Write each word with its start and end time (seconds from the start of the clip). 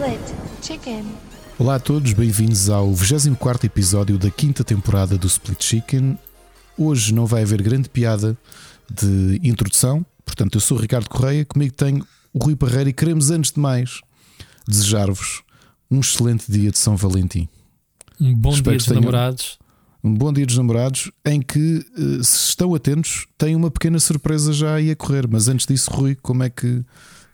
Split 0.00 0.20
Chicken. 0.62 1.04
Olá 1.58 1.74
a 1.74 1.78
todos, 1.78 2.14
bem-vindos 2.14 2.70
ao 2.70 2.90
24 2.94 3.66
episódio 3.66 4.16
da 4.16 4.30
quinta 4.30 4.64
temporada 4.64 5.18
do 5.18 5.26
Split 5.26 5.62
Chicken. 5.62 6.18
Hoje 6.78 7.12
não 7.12 7.26
vai 7.26 7.42
haver 7.42 7.60
grande 7.60 7.90
piada 7.90 8.34
de 8.90 9.38
introdução, 9.42 10.04
portanto, 10.24 10.54
eu 10.54 10.60
sou 10.62 10.78
o 10.78 10.80
Ricardo 10.80 11.06
Correia, 11.06 11.44
comigo 11.44 11.74
tenho 11.74 12.02
o 12.32 12.42
Rui 12.42 12.56
Parreira 12.56 12.88
e 12.88 12.94
queremos, 12.94 13.30
antes 13.30 13.52
de 13.52 13.60
mais, 13.60 14.00
desejar-vos 14.66 15.42
um 15.90 16.00
excelente 16.00 16.50
dia 16.50 16.70
de 16.70 16.78
São 16.78 16.96
Valentim. 16.96 17.46
Um 18.18 18.34
bom 18.34 18.52
Espero 18.54 18.70
dia 18.70 18.76
dos 18.78 18.86
tenham- 18.86 19.00
namorados. 19.02 19.58
Um 20.02 20.14
bom 20.14 20.32
dia 20.32 20.46
dos 20.46 20.56
namorados, 20.56 21.10
em 21.26 21.42
que, 21.42 21.84
eh, 21.94 22.22
se 22.22 22.48
estão 22.48 22.74
atentos, 22.74 23.26
tem 23.36 23.54
uma 23.54 23.70
pequena 23.70 24.00
surpresa 24.00 24.50
já 24.50 24.76
aí 24.76 24.90
a 24.90 24.96
correr. 24.96 25.28
Mas 25.28 25.46
antes 25.46 25.66
disso, 25.66 25.90
Rui, 25.90 26.14
como 26.14 26.42
é 26.42 26.48
que, 26.48 26.82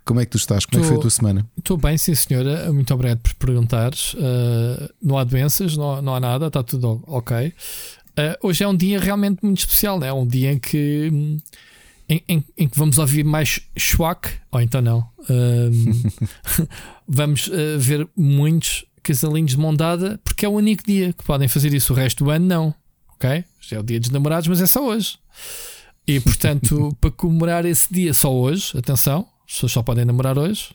como 0.07 0.21
é 0.21 0.25
que 0.25 0.31
tu 0.31 0.39
estás? 0.39 0.65
Como 0.65 0.79
é 0.79 0.81
que 0.81 0.87
foi 0.87 0.95
a 0.95 0.99
Tô- 0.99 1.03
tua 1.03 1.11
semana? 1.11 1.47
Estou 1.59 1.77
bem, 1.77 1.99
sim 1.99 2.15
senhora. 2.15 2.73
Muito 2.73 2.95
obrigado 2.95 3.19
por 3.19 3.35
perguntares. 3.35 4.15
Uh, 4.15 4.89
não 5.03 5.19
há 5.19 5.25
doenças, 5.25 5.77
não, 5.77 6.01
não 6.01 6.15
há 6.15 6.21
nada, 6.21 6.47
está 6.47 6.63
tudo 6.63 7.03
ok. 7.07 7.49
Uh, 7.49 7.53
hoje 8.49 8.65
é 8.65 8.69
um 8.69 8.75
dia 8.77 8.99
realmente 8.99 9.41
muito 9.45 9.59
especial, 9.59 9.99
né? 10.01 10.07
é 10.07 10.13
um 10.13 10.27
dia 10.27 10.53
em 10.53 10.59
que, 10.59 11.11
em, 12.09 12.23
em- 12.29 12.45
em 12.57 12.67
que 12.69 12.79
vamos 12.79 12.97
ouvir 12.99 13.25
mais 13.25 13.61
schwack, 13.77 14.31
ou 14.51 14.61
então 14.63 14.81
não. 14.81 15.07
Um, 15.29 16.03
vamos 17.07 17.49
uh, 17.49 17.79
ver 17.79 18.09
muitos 18.17 18.85
casalinhos 19.03 19.51
de 19.53 19.59
mão 19.59 19.75
dada, 19.75 20.19
porque 20.25 20.47
é 20.47 20.49
o 20.49 20.53
único 20.53 20.83
dia 20.85 21.13
que 21.13 21.25
podem 21.25 21.47
fazer 21.49 21.73
isso. 21.75 21.93
O 21.93 21.97
resto 21.97 22.25
do 22.25 22.31
ano, 22.31 22.47
não. 22.47 22.75
Ok? 23.15 23.45
Já 23.61 23.77
é 23.77 23.81
o 23.81 23.83
dia 23.83 24.01
dos 24.01 24.11
namorados, 24.11 24.49
mas 24.49 24.61
é 24.61 24.67
só 24.67 24.85
hoje. 24.87 25.19
E 26.07 26.21
portanto, 26.21 26.97
para 27.01 27.11
comemorar 27.11 27.65
esse 27.65 27.93
dia 27.93 28.15
só 28.15 28.33
hoje, 28.33 28.77
atenção, 28.79 29.27
as 29.47 29.55
pessoas 29.55 29.73
só 29.73 29.83
podem 29.83 30.05
namorar 30.05 30.39
hoje. 30.39 30.71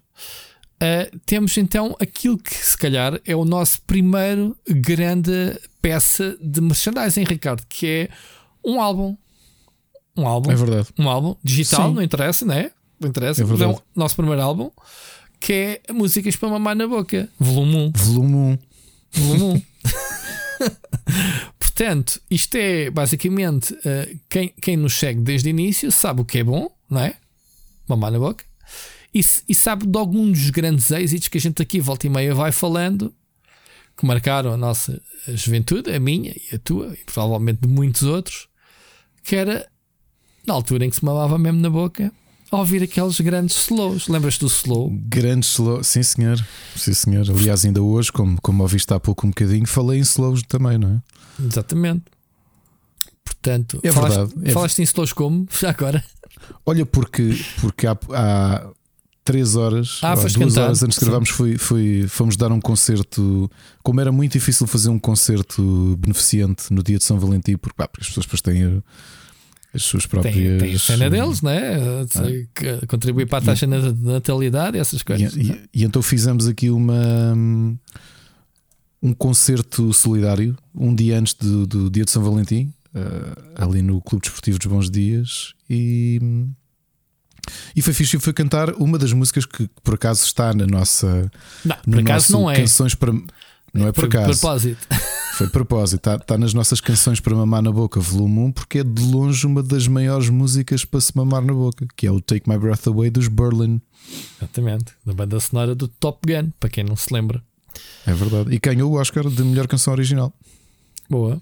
Uh, 0.81 1.19
temos 1.25 1.55
então 1.57 1.95
aquilo 1.99 2.37
que 2.37 2.55
se 2.55 2.77
calhar 2.77 3.19
é 3.25 3.35
o 3.35 3.45
nosso 3.45 3.81
primeiro 3.83 4.57
grande 4.67 5.59
peça 5.81 6.35
de 6.41 6.59
merchandising, 6.59 7.23
Ricardo, 7.23 7.63
que 7.67 7.85
é 7.85 8.09
um 8.65 8.81
álbum. 8.81 9.15
Um 10.17 10.27
álbum. 10.27 10.51
É 10.51 10.55
verdade. 10.55 10.87
Um 10.97 11.07
álbum 11.07 11.35
digital, 11.43 11.89
Sim. 11.89 11.95
não 11.95 12.01
interessa, 12.01 12.45
né? 12.45 12.71
Não 12.99 13.09
interessa. 13.09 13.41
É 13.41 13.43
é 13.43 13.47
verdade. 13.47 13.73
o 13.73 13.81
nosso 13.95 14.15
primeiro 14.15 14.41
álbum 14.41 14.71
que 15.41 15.53
é 15.53 15.91
Músicas 15.91 16.35
para 16.35 16.49
Mamar 16.49 16.75
na 16.75 16.87
Boca, 16.87 17.27
volume 17.39 17.75
1. 17.75 17.91
Volume 17.95 18.35
1. 18.35 18.59
Volume 19.11 19.53
1. 19.55 19.61
Portanto, 21.59 22.21
isto 22.29 22.55
é 22.55 22.91
basicamente 22.91 23.73
uh, 23.73 24.19
quem, 24.29 24.53
quem 24.61 24.77
nos 24.77 24.93
segue 24.93 25.19
desde 25.19 25.49
o 25.49 25.51
início 25.51 25.91
sabe 25.91 26.21
o 26.21 26.25
que 26.25 26.37
é 26.37 26.43
bom, 26.43 26.69
não 26.87 27.01
é? 27.01 27.15
Mamar 27.87 28.11
na 28.11 28.19
boca. 28.19 28.45
E, 29.13 29.19
e 29.49 29.53
sabe 29.55 29.85
de 29.85 29.97
alguns 29.97 30.39
dos 30.39 30.49
grandes 30.49 30.89
êxitos 30.91 31.27
que 31.27 31.37
a 31.37 31.41
gente 31.41 31.61
aqui 31.61 31.79
volta 31.81 32.07
e 32.07 32.09
meia 32.09 32.33
vai 32.33 32.51
falando, 32.51 33.13
que 33.97 34.05
marcaram 34.05 34.53
a 34.53 34.57
nossa 34.57 35.01
juventude, 35.27 35.91
a 35.93 35.99
minha 35.99 36.31
e 36.31 36.55
a 36.55 36.59
tua, 36.59 36.93
e 36.93 37.03
provavelmente 37.03 37.59
de 37.61 37.67
muitos 37.67 38.03
outros, 38.03 38.47
que 39.23 39.35
era 39.35 39.67
na 40.47 40.53
altura 40.53 40.85
em 40.85 40.89
que 40.89 40.95
se 40.95 41.05
mamava 41.05 41.37
mesmo 41.37 41.59
na 41.59 41.69
boca, 41.69 42.11
a 42.51 42.57
ouvir 42.57 42.83
aqueles 42.83 43.19
grandes 43.21 43.55
slows. 43.55 44.07
Lembras 44.07 44.37
do 44.37 44.47
slow? 44.47 44.89
Grande 45.07 45.45
slow, 45.45 45.83
sim 45.83 46.03
senhor, 46.03 46.43
sim 46.75 46.93
senhor. 46.93 47.29
Aliás, 47.29 47.63
ainda 47.63 47.81
hoje, 47.81 48.11
como, 48.11 48.39
como 48.41 48.63
ouviste 48.63 48.93
há 48.93 48.99
pouco 48.99 49.25
um 49.25 49.29
bocadinho, 49.29 49.65
falei 49.67 49.99
em 49.99 50.01
slows 50.01 50.43
também, 50.43 50.77
não 50.77 50.95
é? 50.95 51.43
Exatamente. 51.43 52.03
Portanto, 53.23 53.79
É 53.83 53.91
falaste, 53.91 54.17
verdade, 54.17 54.49
é 54.49 54.51
falaste 54.51 54.79
em 54.79 54.83
slows 54.83 55.13
como? 55.13 55.47
Já 55.59 55.69
agora? 55.69 56.03
Olha, 56.65 56.85
porque, 56.85 57.39
porque 57.61 57.87
há, 57.87 57.97
há 58.13 58.69
três 59.23 59.55
horas, 59.55 59.99
Ah, 60.01 60.15
duas 60.15 60.35
cantar, 60.35 60.61
horas 60.63 60.83
antes 60.83 60.97
de 60.97 61.05
gravarmos, 61.05 61.29
fui, 61.29 61.57
fui, 61.57 62.05
fomos 62.07 62.35
dar 62.35 62.51
um 62.51 62.59
concerto. 62.59 63.49
Como 63.83 64.01
era 64.01 64.11
muito 64.11 64.33
difícil 64.33 64.65
fazer 64.67 64.89
um 64.89 64.99
concerto 64.99 65.95
beneficente 65.99 66.73
no 66.73 66.81
dia 66.83 66.97
de 66.97 67.03
São 67.03 67.19
Valentim, 67.19 67.55
porque, 67.57 67.75
pá, 67.75 67.87
porque 67.87 68.01
as 68.03 68.07
pessoas 68.07 68.25
depois 68.25 68.41
têm 68.41 68.65
uh, 68.65 68.83
as 69.73 69.83
suas 69.83 70.05
próprias. 70.05 70.35
Tem, 70.35 70.57
tem 70.57 70.73
a 70.75 70.79
cena 70.79 71.07
uh, 71.07 71.09
deles, 71.09 71.41
né? 71.41 71.61
Que 72.53 72.85
Contribuir 72.87 73.27
para 73.27 73.37
a 73.37 73.41
taxa 73.41 73.67
de 73.67 73.93
natalidade 74.03 74.77
e 74.77 74.79
essas 74.79 75.01
E, 75.01 75.05
coisas. 75.05 75.35
e- 75.35 75.69
e 75.73 75.83
então 75.83 76.01
fizemos 76.01 76.47
aqui 76.47 76.69
uma 76.69 77.33
um 79.03 79.13
concerto 79.13 79.91
solidário 79.93 80.55
um 80.75 80.93
dia 80.93 81.17
antes 81.19 81.33
do, 81.33 81.65
do 81.65 81.89
dia 81.89 82.05
de 82.05 82.11
São 82.11 82.23
Valentim, 82.23 82.71
eh, 82.93 83.35
ali 83.55 83.81
no 83.81 83.99
Clube 84.01 84.21
Desportivo 84.21 84.59
dos 84.59 84.67
Bons 84.67 84.89
Dias, 84.91 85.53
e, 85.69 86.19
e 87.75 87.81
foi 87.81 87.93
fixe. 87.93 88.19
Fui 88.19 88.33
cantar 88.33 88.71
uma 88.75 88.97
das 88.97 89.13
músicas 89.13 89.45
que 89.45 89.69
por 89.83 89.95
acaso 89.95 90.23
está 90.23 90.53
na 90.53 90.65
nossa 90.65 91.31
Não, 91.65 91.75
no 91.85 91.93
por 91.93 92.01
acaso 92.01 92.33
não 92.33 92.49
é. 92.51 92.55
canções 92.55 92.95
para 92.95 93.13
não 93.73 93.87
é 93.87 93.91
por 93.91 94.01
Foi 94.01 94.09
acaso, 94.09 94.39
propósito. 94.39 94.87
foi 95.37 95.47
propósito. 95.49 95.95
Está, 95.99 96.15
está 96.15 96.37
nas 96.37 96.53
nossas 96.53 96.81
canções 96.81 97.19
para 97.21 97.33
mamar 97.35 97.61
na 97.61 97.71
boca, 97.71 97.99
volume 98.01 98.39
1, 98.39 98.51
porque 98.51 98.79
é 98.79 98.83
de 98.83 99.01
longe 99.03 99.45
uma 99.47 99.63
das 99.63 99.87
maiores 99.87 100.29
músicas 100.29 100.83
para 100.83 100.99
se 100.99 101.15
mamar 101.15 101.41
na 101.41 101.53
boca, 101.53 101.87
que 101.95 102.05
é 102.05 102.11
o 102.11 102.19
Take 102.19 102.49
My 102.49 102.57
Breath 102.57 102.87
Away 102.87 103.09
dos 103.09 103.29
Berlin. 103.29 103.81
Exatamente. 104.37 104.93
Da 105.05 105.13
banda 105.13 105.39
sonora 105.39 105.73
do 105.73 105.87
Top 105.87 106.19
Gun, 106.27 106.51
para 106.59 106.69
quem 106.69 106.83
não 106.83 106.97
se 106.97 107.13
lembra. 107.13 107.41
É 108.05 108.13
verdade. 108.13 108.53
E 108.53 108.59
ganhou 108.59 108.91
o 108.91 108.95
Oscar 108.95 109.29
de 109.29 109.43
melhor 109.43 109.67
canção 109.67 109.93
original. 109.93 110.33
Boa. 111.09 111.41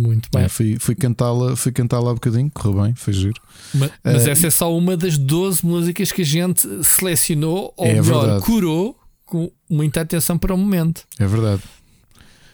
Muito 0.00 0.28
bem. 0.32 0.44
É, 0.44 0.48
fui, 0.48 0.76
fui 0.80 0.94
cantá-la 0.94 1.54
fui 1.56 1.72
cantá-la 1.72 2.10
há 2.10 2.14
bocadinho, 2.14 2.50
correu 2.52 2.82
bem, 2.82 2.94
foi 2.94 3.12
giro. 3.12 3.40
Ma- 3.74 3.90
Mas, 4.02 4.26
Eh, 4.26 4.30
essa 4.30 4.46
é 4.46 4.50
só 4.50 4.74
uma 4.76 4.96
das 4.96 5.18
12 5.18 5.64
músicas 5.64 6.10
que 6.12 6.22
a 6.22 6.24
gente 6.24 6.66
selecionou, 6.84 7.72
ou 7.76 7.86
É 7.86 8.00
melhor, 8.00 8.20
verdade. 8.24 8.44
curou 8.46 8.96
com 9.26 9.50
muita 9.68 10.00
atenção 10.00 10.38
para 10.38 10.54
o 10.54 10.58
momento. 10.58 11.02
É 11.18 11.26
verdade. 11.26 11.62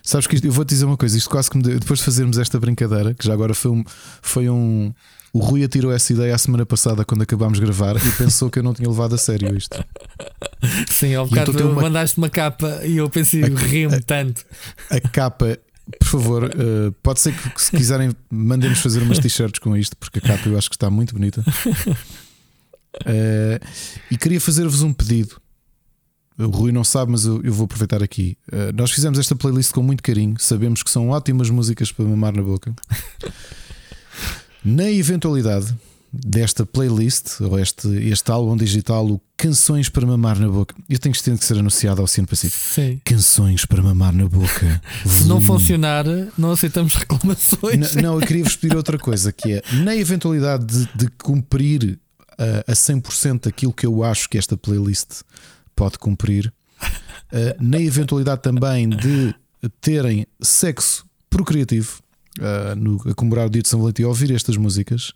Sabes 0.02 0.26
que 0.26 0.36
isto, 0.36 0.46
eu 0.46 0.52
vou-te 0.52 0.68
dizer 0.68 0.84
uma 0.84 0.96
coisa, 0.96 1.16
isto 1.18 1.28
quase 1.28 1.50
que 1.50 1.56
me 1.56 1.62
deu, 1.62 1.78
depois 1.80 1.98
de 1.98 2.04
fazermos 2.04 2.38
esta 2.38 2.60
brincadeira, 2.60 3.12
que 3.14 3.26
já 3.26 3.32
agora 3.32 3.54
foi 3.54 3.70
um, 3.72 3.84
foi 4.22 4.48
um. 4.48 4.92
O 5.32 5.38
Rui 5.40 5.62
atirou 5.64 5.92
essa 5.92 6.12
ideia 6.12 6.34
a 6.34 6.38
semana 6.38 6.64
passada 6.64 7.04
quando 7.04 7.22
acabámos 7.22 7.58
de 7.58 7.64
gravar 7.64 7.96
e 7.96 8.10
pensou 8.16 8.48
que 8.48 8.58
eu 8.58 8.62
não 8.62 8.72
tinha 8.72 8.88
levado 8.88 9.14
a 9.14 9.18
sério 9.18 9.54
isto. 9.56 9.84
Sim, 10.88 11.14
ao 11.14 11.26
bocado 11.26 11.52
uma- 11.72 11.82
mandaste 11.82 12.16
uma 12.18 12.30
capa 12.30 12.80
e 12.84 12.96
eu 12.96 13.10
pensei, 13.10 13.42
ri-me 13.42 14.00
tanto. 14.00 14.44
A 14.90 15.00
capa, 15.00 15.58
por 15.98 16.08
favor, 16.08 16.44
eh, 16.44 16.92
pode 17.02 17.20
ser 17.20 17.32
que, 17.34 17.62
se 17.62 17.70
quiserem, 17.70 18.10
mandem-nos 18.30 18.80
fazer 18.80 19.02
umas 19.02 19.18
t-shirts 19.18 19.60
com 19.60 19.76
isto, 19.76 19.96
porque 19.96 20.18
a 20.18 20.22
capa 20.22 20.48
eu 20.48 20.58
acho 20.58 20.68
que 20.68 20.76
está 20.76 20.90
muito 20.90 21.14
bonita. 21.14 21.44
Eh, 23.04 23.60
e 24.10 24.16
queria 24.16 24.40
fazer-vos 24.40 24.80
um 24.80 24.90
pedido. 24.90 25.38
O 26.38 26.46
Rui 26.46 26.72
não 26.72 26.82
sabe, 26.82 27.12
mas 27.12 27.26
eu, 27.26 27.42
eu 27.42 27.52
vou 27.52 27.66
aproveitar 27.66 28.02
aqui. 28.02 28.38
Eh, 28.50 28.72
nós 28.72 28.90
fizemos 28.90 29.18
esta 29.18 29.36
playlist 29.36 29.70
com 29.70 29.82
muito 29.82 30.02
carinho, 30.02 30.34
sabemos 30.38 30.82
que 30.82 30.90
são 30.90 31.10
ótimas 31.10 31.50
músicas 31.50 31.92
para 31.92 32.06
mamar 32.06 32.34
na 32.34 32.42
boca. 32.42 32.74
Na 34.64 34.90
eventualidade 34.90 35.76
desta 36.24 36.64
playlist, 36.64 37.40
ou 37.40 37.58
este, 37.58 37.88
este 38.08 38.30
álbum 38.30 38.56
digital, 38.56 39.06
o 39.06 39.20
Canções 39.36 39.88
para 39.88 40.06
Mamar 40.06 40.38
na 40.38 40.48
Boca, 40.48 40.74
eu 40.88 40.98
tenho 40.98 41.14
que 41.14 41.44
ser 41.44 41.58
anunciado 41.58 42.00
ao 42.00 42.04
Oceano 42.04 42.26
Pacífico. 42.28 42.74
Sim. 42.74 43.00
Canções 43.04 43.64
para 43.66 43.82
mamar 43.82 44.14
na 44.14 44.26
boca. 44.26 44.80
Se 45.06 45.24
não 45.26 45.40
funcionar, 45.42 46.04
não 46.38 46.52
aceitamos 46.52 46.94
reclamações. 46.94 47.94
N- 47.94 48.02
Não, 48.02 48.18
eu 48.20 48.26
queria 48.26 48.44
vos 48.44 48.56
pedir 48.56 48.74
outra 48.76 48.98
coisa, 48.98 49.30
que 49.32 49.52
é 49.52 49.62
na 49.84 49.94
eventualidade 49.94 50.64
de, 50.64 50.88
de 50.94 51.10
cumprir 51.22 51.98
uh, 52.32 52.70
a 52.70 52.72
100% 52.72 53.46
aquilo 53.46 53.72
que 53.74 53.84
eu 53.86 54.02
acho 54.02 54.28
que 54.28 54.38
esta 54.38 54.56
playlist 54.56 55.20
pode 55.74 55.98
cumprir, 55.98 56.50
uh, 56.80 57.56
na 57.60 57.78
eventualidade 57.80 58.40
também 58.40 58.88
de 58.88 59.34
terem 59.82 60.26
sexo 60.40 61.04
procriativo 61.28 61.98
uh, 62.38 62.74
no, 62.74 63.02
a 63.10 63.14
comemorar 63.14 63.46
o 63.48 63.50
dia 63.50 63.60
de 63.62 63.68
São 63.68 63.80
Valentim, 63.80 64.04
ouvir 64.04 64.30
estas 64.32 64.56
músicas, 64.56 65.12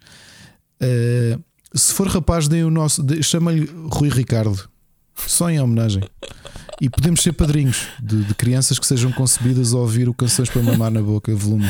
uh, 0.83 1.43
se 1.75 1.93
for 1.95 2.07
rapaz, 2.09 2.49
deem 2.49 2.65
o 2.65 2.71
nosso, 2.71 3.03
de- 3.03 3.23
chama-lhe 3.23 3.69
Rui 3.91 4.09
Ricardo, 4.09 4.69
só 5.27 5.49
em 5.51 5.61
homenagem. 5.61 6.03
E 6.81 6.89
podemos 6.89 7.21
ser 7.23 7.33
padrinhos 7.35 7.89
de, 8.03 8.25
de 8.25 8.35
crianças 8.35 8.79
que 8.79 8.87
sejam 8.87 9.13
concebidas 9.13 9.75
a 9.75 9.77
ouvir 9.79 10.09
o 10.09 10.15
Canções 10.15 10.49
para 10.49 10.63
Mamar 10.63 10.91
na 10.91 11.03
Boca, 11.03 11.35
volume 11.37 11.67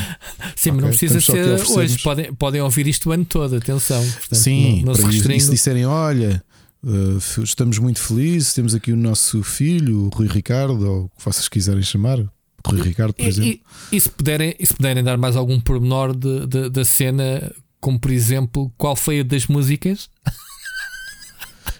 Sim, 0.55 0.71
mas 0.71 0.83
não 0.83 0.89
precisa 0.91 1.21
ser 1.21 1.61
hoje. 1.69 1.99
Podem, 1.99 2.33
podem 2.35 2.61
ouvir 2.61 2.87
isto 2.87 3.09
o 3.09 3.13
ano 3.13 3.25
todo, 3.25 3.57
atenção. 3.57 4.01
Portanto, 4.01 4.37
Sim, 4.39 4.79
não, 4.85 4.87
não 4.87 4.95
se 4.95 5.01
para 5.03 5.11
e 5.11 5.13
se 5.15 5.19
restringe. 5.19 5.51
disserem: 5.51 5.85
olha, 5.85 6.41
uh, 6.85 7.43
estamos 7.43 7.77
muito 7.79 7.99
felizes, 8.01 8.55
temos 8.55 8.73
aqui 8.73 8.93
o 8.93 8.97
nosso 8.97 9.43
filho, 9.43 10.05
o 10.05 10.09
Rui 10.11 10.29
Ricardo, 10.29 10.81
ou 10.89 11.05
o 11.07 11.09
que 11.09 11.25
vocês 11.25 11.49
quiserem 11.49 11.83
chamar, 11.83 12.19
Rui 12.65 12.81
Ricardo, 12.81 13.13
por 13.13 13.25
E, 13.25 13.29
exemplo. 13.29 13.51
e- 13.51 13.97
e 13.97 14.01
se, 14.01 14.09
puderem, 14.09 14.55
e 14.61 14.65
se 14.65 14.75
puderem 14.75 15.03
dar 15.03 15.19
mais 15.19 15.35
algum 15.35 15.59
pormenor 15.59 16.15
de, 16.17 16.47
de- 16.47 16.71
da 16.71 16.85
cena, 16.85 17.53
como 17.81 17.99
por 17.99 18.11
exemplo, 18.11 18.71
qual 18.77 18.95
foi 18.95 19.21
a 19.21 19.23
das 19.23 19.47
músicas? 19.47 20.09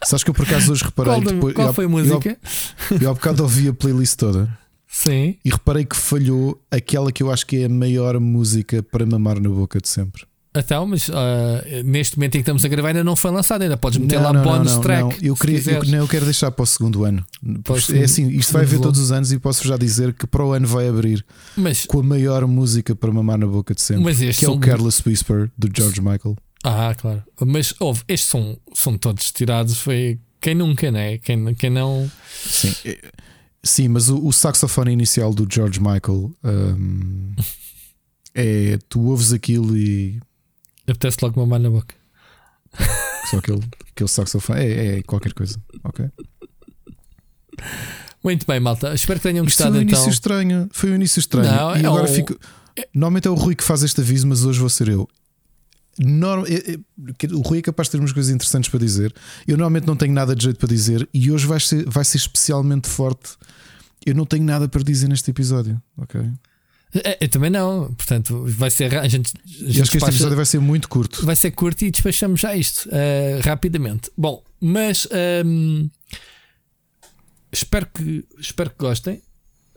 Sabes 0.05 0.25
que 0.25 0.31
eu 0.31 0.35
por 0.35 0.47
acaso 0.47 0.73
hoje 0.73 0.85
reparei 0.85 1.13
Qual, 1.13 1.21
depois, 1.23 1.55
qual 1.55 1.75
foi 1.75 1.85
a 1.85 1.87
eu- 1.87 1.91
música? 1.91 2.39
Eu, 3.01 3.11
há 3.11 3.15
bocado 3.15 3.43
ouvi 3.43 3.69
a 3.69 3.75
playlist 3.75 4.17
toda 4.17 4.59
Sim. 4.89 5.37
e 5.45 5.51
reparei 5.51 5.85
que 5.85 5.95
falhou 5.95 6.61
aquela 6.71 7.13
que 7.13 7.23
eu 7.23 7.31
acho 7.31 7.47
que 7.47 7.59
é 7.63 7.67
a 7.67 7.69
maior 7.69 8.19
música 8.19 8.83
para 8.83 9.05
mamar 9.05 9.39
na 9.41 9.51
boca 9.51 9.79
de 9.79 9.89
sempre. 9.89 10.25
Então, 10.57 10.85
mas 10.85 11.09
uh, 11.09 11.13
neste 11.85 12.17
momento 12.19 12.35
em 12.35 12.39
que 12.39 12.43
estamos 12.43 12.65
a 12.65 12.69
gravar 12.69 12.89
ainda 12.89 13.05
não 13.05 13.15
foi 13.15 13.31
lançado, 13.31 13.63
ainda 13.63 13.77
podes 13.77 13.99
meter 14.01 14.17
Não, 14.17 14.23
lá 14.25 14.33
não, 14.33 14.43
bonus 14.43 14.73
não, 14.73 14.81
track. 14.81 15.03
não. 15.03 15.13
Eu, 15.29 15.37
queria, 15.37 15.61
eu, 15.75 15.85
não, 15.85 15.99
eu 15.99 16.09
quero 16.09 16.25
deixar 16.25 16.51
para 16.51 16.63
o 16.65 16.67
segundo 16.67 17.05
ano. 17.05 17.25
Para 17.63 17.75
o 17.75 17.97
é 17.97 18.03
assim, 18.03 18.29
isto 18.31 18.53
vai 18.53 18.65
volume. 18.65 18.83
todos 18.83 19.01
os 19.01 19.13
anos 19.13 19.31
e 19.31 19.39
posso 19.39 19.67
já 19.67 19.77
dizer 19.77 20.13
que 20.13 20.27
para 20.27 20.45
o 20.45 20.53
ano 20.53 20.67
vai 20.67 20.89
abrir 20.89 21.25
Mas, 21.57 21.87
com 21.87 22.01
a 22.01 22.03
maior 22.03 22.45
música 22.49 22.97
para 22.97 23.13
mamar 23.13 23.39
na 23.39 23.47
boca 23.47 23.75
de 23.75 23.81
sempre. 23.81 24.33
que 24.35 24.45
é 24.45 24.51
o 24.51 24.59
Careless 24.59 25.01
Whisper 25.07 25.51
do 25.57 25.71
George 25.73 26.01
Michael. 26.01 26.37
Ah, 26.65 26.95
claro. 26.99 27.23
Mas 27.47 27.73
houve, 27.79 28.03
estes 28.09 28.29
são, 28.29 28.59
são 28.75 28.99
todos 28.99 29.31
tirados. 29.31 29.79
Foi 29.79 30.19
quem 30.41 30.55
nunca, 30.57 30.91
né? 30.91 31.19
Quem, 31.19 31.55
quem 31.55 31.71
não. 31.71 32.11
Sim, 32.45 32.75
é- 32.85 32.99
sim 33.63 33.87
mas 33.89 34.09
o, 34.09 34.27
o 34.27 34.33
saxofone 34.33 34.93
inicial 34.93 35.33
do 35.33 35.47
George 35.49 35.79
Michael 35.81 36.33
hum, 36.45 37.35
é. 38.35 38.79
Tu 38.89 39.01
ouves 39.01 39.33
aquilo 39.33 39.77
e. 39.77 40.21
Apetece 40.91 41.19
logo 41.23 41.39
mamar 41.41 41.61
na 41.61 41.71
boca. 41.71 41.95
Só 43.31 43.39
aquele, 43.39 43.61
aquele 43.93 44.09
saxofone. 44.09 44.61
É, 44.61 44.99
é 44.99 45.03
qualquer 45.03 45.33
coisa. 45.33 45.57
Ok. 45.85 46.05
Muito 48.23 48.47
bem, 48.47 48.61
malta. 48.61 48.93
Espero 48.95 49.19
que 49.19 49.29
tenham 49.29 49.45
Isto 49.45 49.57
foi 49.59 49.67
gostado 49.67 49.79
um 49.79 49.83
início 49.83 50.01
então. 50.03 50.13
estranho. 50.13 50.69
Foi 50.73 50.91
um 50.91 50.95
início 50.95 51.21
estranho. 51.21 51.51
Não, 51.51 51.77
e 51.77 51.83
é 51.83 51.87
agora 51.87 52.11
um- 52.11 52.15
fico. 52.15 52.37
Normalmente 52.95 53.29
é 53.29 53.31
o 53.31 53.35
Rui 53.35 53.55
que 53.55 53.65
faz 53.65 53.83
este 53.83 54.01
aviso, 54.01 54.27
mas 54.27 54.45
hoje 54.45 54.59
vou 54.61 54.69
ser 54.69 54.89
eu. 54.89 55.09
Norm- 55.99 56.45
é- 56.47 56.73
é- 56.73 57.35
O 57.35 57.41
Rui 57.41 57.59
é 57.59 57.63
capaz 57.63 57.89
de 57.89 57.93
ter 57.93 57.99
umas 57.99 58.13
coisas 58.13 58.33
interessantes 58.35 58.71
para 58.71 58.79
dizer. 58.81 59.15
Eu 59.47 59.57
normalmente 59.57 59.87
não 59.87 59.97
tenho 59.97 60.13
nada 60.13 60.35
de 60.35 60.45
jeito 60.45 60.59
para 60.59 60.69
dizer 60.69 61.09
e 61.13 61.31
hoje 61.31 61.47
vai 61.47 61.61
ser, 61.61 61.85
vai 61.89 62.05
ser 62.05 62.17
especialmente 62.19 62.89
forte. 62.89 63.31
Eu 64.07 64.15
não 64.15 64.25
tenho 64.25 64.45
nada 64.45 64.69
para 64.69 64.83
dizer 64.83 65.09
neste 65.09 65.31
episódio. 65.31 65.81
Ok? 65.97 66.21
É, 66.95 67.19
Eu 67.25 67.29
também 67.29 67.51
não. 67.51 67.93
Portanto, 67.95 68.45
vai 68.49 68.71
ser. 68.71 68.95
A 68.99 69.07
gente, 69.09 69.33
a 69.37 69.49
gente 69.49 69.61
acho 69.61 69.73
que 69.73 69.81
este 69.81 69.93
despacha- 69.93 70.13
episódio 70.13 70.37
vai 70.37 70.47
ser 70.47 70.59
muito 70.61 70.89
curto. 70.89 71.25
vai 71.25 71.37
ser 71.37 71.51
curto 71.53 71.83
e 71.85 71.91
despachamos 71.91 72.41
já 72.41 72.55
isto 72.57 72.89
eh, 72.93 73.41
rapidamente. 73.45 74.11
Bom, 74.17 74.43
mas 74.61 75.07
ehm, 75.13 75.87
espero, 77.53 77.87
que, 77.95 78.25
espero 78.39 78.71
que 78.71 78.77
gostem. 78.79 79.23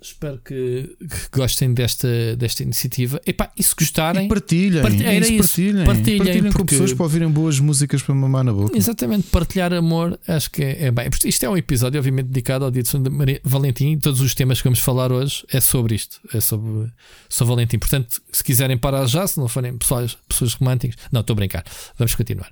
Espero 0.03 0.37
que, 0.43 0.95
que 0.99 1.29
gostem 1.39 1.73
desta, 1.73 2.35
desta 2.35 2.61
iniciativa. 2.61 3.21
Epá, 3.25 3.49
e 3.57 3.63
se 3.63 3.73
gostarem, 3.73 4.25
E 4.25 4.27
partilhem. 4.27 4.81
Parti- 4.81 5.03
é 5.05 5.15
era 5.15 5.25
isso, 5.27 5.37
partilhem. 5.47 5.85
Partilhem, 5.85 6.43
com 6.43 6.51
porque- 6.51 6.63
pessoas 6.75 6.93
para 6.93 7.03
ouvirem 7.03 7.29
boas 7.29 7.57
músicas 7.59 8.01
para 8.01 8.13
mamar 8.13 8.43
na 8.43 8.51
boca. 8.51 8.77
exatamente, 8.77 9.27
partilhar 9.29 9.73
amor, 9.73 10.19
acho 10.27 10.51
que 10.51 10.61
é, 10.61 10.85
é 10.87 10.91
bem. 10.91 11.09
Isto 11.23 11.45
é 11.45 11.49
um 11.49 11.55
episódio, 11.55 11.97
obviamente, 11.99 12.27
dedicado 12.27 12.65
ao 12.65 12.71
dia 12.71 12.83
de 12.83 12.89
São 12.89 13.01
Maria- 13.09 13.39
Valentim. 13.43 13.97
Todos 13.97 14.19
os 14.19 14.35
temas 14.35 14.59
que 14.59 14.65
vamos 14.65 14.79
falar 14.79 15.11
hoje 15.11 15.45
é 15.51 15.61
sobre 15.61 15.95
isto, 15.95 16.19
é 16.33 16.41
sobre 16.41 16.91
São 17.29 17.47
Valentim. 17.47 17.77
Portanto, 17.79 18.21
se 18.31 18.43
quiserem 18.43 18.77
parar 18.77 19.05
já, 19.07 19.25
se 19.25 19.39
não 19.39 19.47
forem 19.47 19.77
pessoas, 19.77 20.17
pessoas 20.27 20.53
românticas, 20.53 20.97
não, 21.11 21.21
estou 21.21 21.33
a 21.33 21.37
brincar. 21.37 21.63
Vamos 21.97 22.13
continuar. 22.13 22.51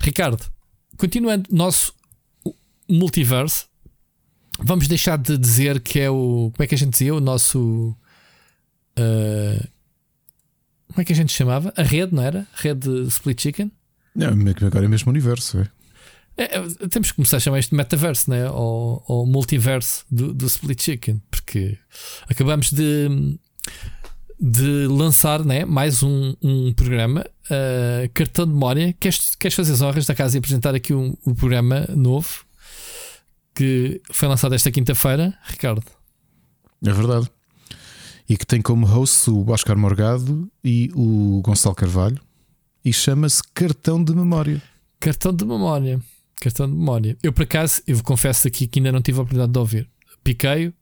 Ricardo, 0.00 0.42
continuando 0.96 1.44
nosso 1.52 1.92
multiverso, 2.88 3.66
vamos 4.58 4.88
deixar 4.88 5.16
de 5.16 5.36
dizer 5.38 5.80
que 5.80 6.00
é 6.00 6.10
o. 6.10 6.50
Como 6.54 6.64
é 6.64 6.66
que 6.66 6.74
a 6.74 6.78
gente 6.78 6.90
dizia? 6.90 7.14
O 7.14 7.20
nosso. 7.20 7.96
ah, 8.96 9.66
como 10.88 11.02
é 11.02 11.04
que 11.04 11.12
a 11.12 11.16
gente 11.16 11.32
chamava? 11.32 11.74
A 11.76 11.82
rede, 11.82 12.14
não 12.14 12.22
era? 12.22 12.46
Rede 12.54 12.88
Split 13.08 13.42
Chicken? 13.42 13.70
Não, 14.14 14.28
agora 14.66 14.86
é 14.86 14.88
mesmo 14.88 15.10
universo. 15.10 15.58
É. 15.58 15.68
É, 16.38 16.56
é, 16.56 16.88
temos 16.88 17.10
que 17.10 17.16
começar 17.16 17.36
a 17.36 17.40
chamar 17.40 17.58
isto 17.58 17.70
de 17.70 17.76
metaverso, 17.76 18.30
né? 18.30 18.48
ou, 18.50 19.04
ou 19.06 19.26
multiverso 19.26 20.04
do, 20.10 20.32
do 20.32 20.46
Split 20.46 20.82
Chicken, 20.82 21.20
porque 21.30 21.78
acabamos 22.28 22.70
de, 22.70 23.38
de 24.40 24.86
lançar 24.86 25.44
né? 25.44 25.66
mais 25.66 26.02
um, 26.02 26.34
um 26.42 26.72
programa, 26.72 27.26
uh, 27.50 28.08
Cartão 28.14 28.46
de 28.46 28.52
Memória. 28.52 28.94
Queres, 28.98 29.34
queres 29.34 29.54
fazer 29.54 29.72
as 29.72 29.82
honras 29.82 30.06
da 30.06 30.14
casa 30.14 30.36
e 30.36 30.38
apresentar 30.38 30.74
aqui 30.74 30.94
um, 30.94 31.14
um 31.26 31.34
programa 31.34 31.86
novo 31.94 32.45
que 33.56 34.00
foi 34.12 34.28
lançado 34.28 34.54
esta 34.54 34.70
quinta-feira, 34.70 35.36
Ricardo? 35.44 35.82
É 36.84 36.92
verdade. 36.92 37.28
E 38.28 38.36
que 38.36 38.46
tem 38.46 38.60
como 38.60 38.86
host 38.86 39.30
o 39.30 39.50
Oscar 39.50 39.76
Morgado 39.78 40.48
e 40.62 40.90
o 40.94 41.40
Gonçalo 41.42 41.74
Carvalho. 41.74 42.20
E 42.84 42.92
chama-se 42.92 43.42
Cartão 43.54 44.02
de 44.04 44.14
Memória. 44.14 44.62
Cartão 45.00 45.32
de 45.32 45.44
memória. 45.44 46.00
Cartão 46.40 46.68
de 46.68 46.74
memória. 46.74 47.16
Eu, 47.22 47.32
por 47.32 47.42
acaso, 47.44 47.80
eu 47.86 48.00
confesso 48.02 48.46
aqui 48.46 48.66
que 48.66 48.78
ainda 48.78 48.92
não 48.92 49.00
tive 49.00 49.18
a 49.18 49.22
oportunidade 49.22 49.52
de 49.52 49.58
ouvir. 49.58 49.88
Piqueio. 50.22 50.72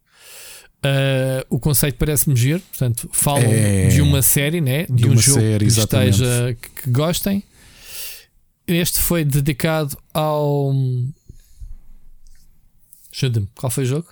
Uh, 0.84 1.44
o 1.48 1.58
conceito 1.58 1.96
parece-me 1.96 2.36
giro. 2.36 2.60
Portanto, 2.60 3.08
falam 3.12 3.42
É. 3.50 3.88
de 3.88 4.00
uma 4.02 4.20
série, 4.20 4.60
né? 4.60 4.84
de, 4.86 4.92
De 4.94 5.06
um 5.06 5.12
uma 5.12 5.20
jogo 5.20 5.40
série, 5.40 5.58
que 5.58 5.64
exatamente. 5.64 6.10
esteja 6.12 6.54
que 6.82 6.90
gostem. 6.90 7.42
Este 8.66 8.98
foi 8.98 9.24
dedicado 9.24 9.96
ao. 10.12 10.72
Ajuda-me, 13.16 13.48
qual 13.54 13.70
foi 13.70 13.84
o 13.84 13.86
jogo? 13.86 14.08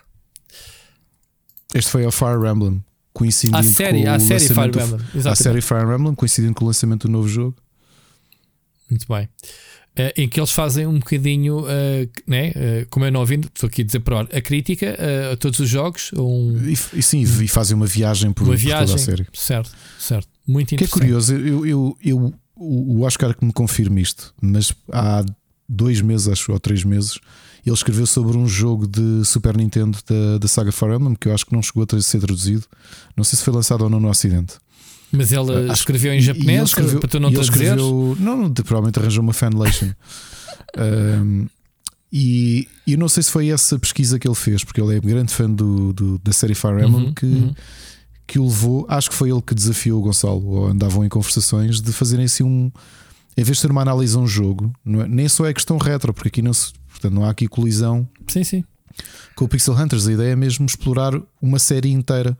Este 1.75 1.90
foi 1.90 2.04
ao 2.04 2.12
Fire 2.12 2.46
Emblem, 2.49 2.84
coincidindo 3.12 3.56
A 3.58 3.62
série, 3.62 4.02
com 4.04 4.10
a 4.10 4.16
o 4.16 4.20
série 4.20 4.40
Fire 4.40 4.54
lançamento 4.60 4.72
do- 4.72 4.94
Emblem. 5.19 5.32
A 5.32 5.34
série 5.34 5.60
Fire 5.60 5.81
Emblem, 5.99 6.14
coincidindo 6.14 6.54
com 6.54 6.64
o 6.64 6.66
lançamento 6.69 7.06
do 7.08 7.12
novo 7.12 7.28
jogo. 7.28 7.56
Muito 8.90 9.06
bem. 9.08 9.28
Eh, 9.96 10.14
em 10.16 10.28
que 10.28 10.38
eles 10.40 10.50
fazem 10.50 10.87
um 10.87 10.99
bocadinho, 10.99 11.64
eh, 11.69 12.08
né? 12.26 12.52
eh, 12.54 12.87
como 12.90 13.04
eu 13.06 13.12
não 13.12 13.20
ouvindo, 13.20 13.49
estou 13.54 13.66
aqui 13.66 13.82
a 13.82 13.84
dizer 13.84 14.00
para 14.00 14.20
a 14.20 14.40
crítica 14.40 14.96
a 15.32 15.37
todos 15.37 15.58
os 15.60 15.69
jogos. 15.69 16.10
Um, 16.14 16.58
E, 16.66 16.72
e 16.98 17.02
sim, 17.02 17.20
e 17.22 17.48
fazem 17.48 17.75
uma 17.76 17.87
viagem 17.87 18.32
por, 18.32 18.44
uma 18.44 18.52
por 18.52 18.56
viagem. 18.58 18.87
toda 18.87 19.00
a 19.00 19.05
série. 19.05 19.26
Certo, 19.34 19.70
certo. 19.98 20.28
Muito 20.46 20.75
O 20.75 20.76
que 20.78 20.84
é 20.84 20.87
interessante. 20.87 20.98
curioso, 21.00 21.34
eu, 21.34 21.66
eu, 21.66 21.98
eu- 22.02 22.34
o 22.55 22.98
o 22.98 23.02
Oscar 23.02 23.34
que 23.37 23.44
me 23.44 23.52
confirma 23.52 24.00
isto, 24.00 24.32
mas 24.40 24.72
há 24.93 25.25
dois 25.69 26.00
meses, 26.00 26.28
acho, 26.28 26.52
ou 26.52 26.60
três 26.60 26.84
meses, 26.84 27.19
ele 27.69 27.75
escreveu 27.75 28.06
sobre 28.06 28.37
um 28.37 28.47
jogo 28.47 28.87
de 28.87 29.25
Super 29.25 29.56
Nintendo 29.56 29.99
da, 30.09 30.38
da 30.38 30.49
saga 30.49 30.73
Fire 30.73 30.94
Emblem 30.94 31.14
que 31.14 31.29
eu 31.29 31.35
acho 31.35 31.47
que 31.47 31.53
não 31.53 31.62
chegou 31.62 31.87
a 31.91 32.00
ser 32.03 32.19
traduzido. 32.20 32.64
Não 33.17 33.23
sei 33.25 33.38
se 33.38 33.44
foi 33.44 33.55
lançado 33.55 33.82
ou 33.82 33.91
não 33.91 34.00
no 34.00 34.09
Ocidente. 34.09 34.55
Mas 35.12 35.31
ele 35.31 35.53
Acho- 35.70 35.73
escreveu 35.82 36.12
em 36.14 36.20
japonês 36.20 36.49
ele 36.56 36.62
escreveu- 36.64 37.00
para 37.00 37.09
tu 37.09 37.20
não 37.20 37.31
traduzeres. 37.31 37.62
escreveu- 37.70 38.17
Não, 38.19 38.37
não, 38.37 38.53
provavelmente 38.53 38.99
arranjou 38.99 39.23
uma 39.23 39.32
fanlation. 39.32 39.91
Um, 40.76 41.47
e 42.12 42.67
e 42.87 42.93
eu 42.93 42.99
não 42.99 43.09
sei 43.09 43.23
se 43.23 43.31
foi 43.31 43.49
essa 43.49 43.79
pesquisa 43.79 44.19
que 44.19 44.26
ele 44.26 44.35
fez, 44.35 44.65
porque 44.65 44.81
ele 44.81 44.97
é 44.97 45.00
grande 45.00 45.32
fã 45.32 45.49
do, 45.49 45.93
do- 45.93 46.19
da 46.19 46.32
série 46.32 46.55
Fire 46.55 46.75
Emblem 46.85 47.06
Uhum, 47.06 47.15
que, 47.15 47.26
uhum. 47.26 47.55
que 48.27 48.39
o 48.39 48.44
levou. 48.44 48.86
Acho 48.89 49.10
que 49.10 49.17
foi 49.17 49.31
ele 49.31 49.43
que 49.43 49.55
desafiou 49.55 50.01
o 50.01 50.03
Gonçalo, 50.03 50.44
ou 50.46 50.67
andavam 50.69 51.05
em 51.05 51.08
conversações 51.08 51.81
de 51.81 51.93
fazerem 51.93 52.25
assim 52.25 52.43
um. 52.43 52.70
Em 53.36 53.43
vez 53.44 53.56
de 53.58 53.63
ser 53.63 53.70
uma 53.70 53.82
análise 53.82 54.17
a 54.17 54.19
um 54.20 54.27
jogo, 54.27 54.72
é- 54.86 55.08
nem 55.08 55.29
só 55.29 55.46
é 55.46 55.55
questão 55.55 55.79
retro, 55.79 56.13
porque 56.13 56.29
aqui 56.29 56.43
não, 56.43 56.53
se, 56.53 56.72
portanto, 57.03 57.19
não 57.19 57.25
há 57.27 57.31
aqui 57.31 57.47
colisão 57.49 58.09
Sim, 58.29 58.44
sim. 58.44 58.65
com 59.35 59.44
o 59.44 59.49
Pixel 59.49 59.75
Hunters. 59.75 60.06
A 60.06 60.13
ideia 60.13 60.32
é 60.32 60.37
mesmo 60.37 60.65
explorar 60.67 61.13
uma 61.41 61.59
série 61.59 61.91
inteira 61.91 62.37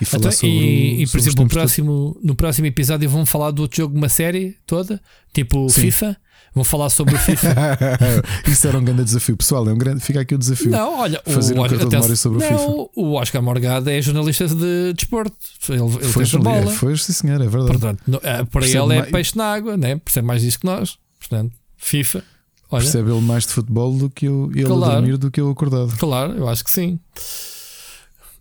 e 0.00 0.04
falar 0.04 0.20
Então, 0.20 0.32
sobre. 0.32 0.48
e, 0.48 0.96
o- 0.98 1.02
e, 1.02 1.06
por 1.06 1.18
exemplo, 1.20 1.42
no 1.44 1.48
todos. 1.48 1.52
próximo, 1.62 2.20
no 2.22 2.34
próximo 2.34 2.66
episódio 2.66 3.08
vão 3.08 3.24
falar 3.26 3.50
do 3.52 3.62
outro 3.62 3.76
jogo, 3.76 3.96
uma 3.96 4.08
série 4.08 4.56
toda, 4.66 5.00
tipo 5.32 5.68
Sim. 5.68 5.82
FIFA. 5.82 6.16
Vão 6.54 6.64
falar 6.64 6.88
sobre 6.88 7.14
o 7.14 7.18
FIFA. 7.18 7.54
Isso 8.48 8.66
era 8.66 8.78
um 8.78 8.82
grande 8.84 9.04
desafio, 9.04 9.36
pessoal. 9.36 9.68
É 9.68 9.72
um 9.74 9.76
grande, 9.76 10.00
fica 10.00 10.20
aqui 10.22 10.34
o 10.34 10.38
desafio. 10.38 10.70
não, 10.70 11.00
olha, 11.00 11.20
Fazer 11.26 11.52
um 11.54 11.60
Oscar- 11.60 11.68
cartão 11.78 11.88
de 11.90 11.94
memória 11.96 12.16
sobre 12.16 12.38
o 12.38 12.40
não, 12.40 12.58
FIFA. 12.58 12.90
o 12.96 13.12
Oscar 13.12 13.42
Morgado 13.42 13.90
é 13.90 14.00
jornalista 14.00 14.48
de 14.48 14.94
desporto. 14.94 15.36
Ele, 15.68 15.82
ele 15.82 15.90
foi, 16.04 16.24
tem 16.24 16.40
bola. 16.40 16.70
foi, 16.70 16.96
sim, 16.96 17.12
senhor, 17.12 17.42
é 17.42 17.46
verdade. 17.46 17.66
Portanto, 17.78 18.02
eh, 18.22 18.44
para 18.44 18.60
Percebe 18.62 18.84
ele 18.84 18.94
é 18.94 18.98
mais- 19.00 19.10
peixe 19.10 19.36
na 19.36 19.44
água, 19.52 19.76
né? 19.76 19.96
percebe 19.96 20.26
mais 20.26 20.40
disso 20.40 20.58
que 20.60 20.64
nós. 20.64 20.96
Portanto, 21.18 21.52
FIFA. 21.76 22.24
Olha, 22.70 22.82
Percebe 22.82 23.10
ele 23.12 23.20
mais 23.20 23.44
de 23.46 23.52
futebol 23.52 23.92
do 23.96 24.10
que 24.10 24.26
eu, 24.26 24.50
ele 24.54 24.64
Claro. 24.64 24.84
a 24.84 24.94
dormir 24.96 25.16
do 25.16 25.30
que 25.30 25.40
eu 25.40 25.48
acordado. 25.50 25.96
Claro, 25.98 26.32
eu 26.32 26.48
acho 26.48 26.64
que 26.64 26.70
sim. 26.70 26.98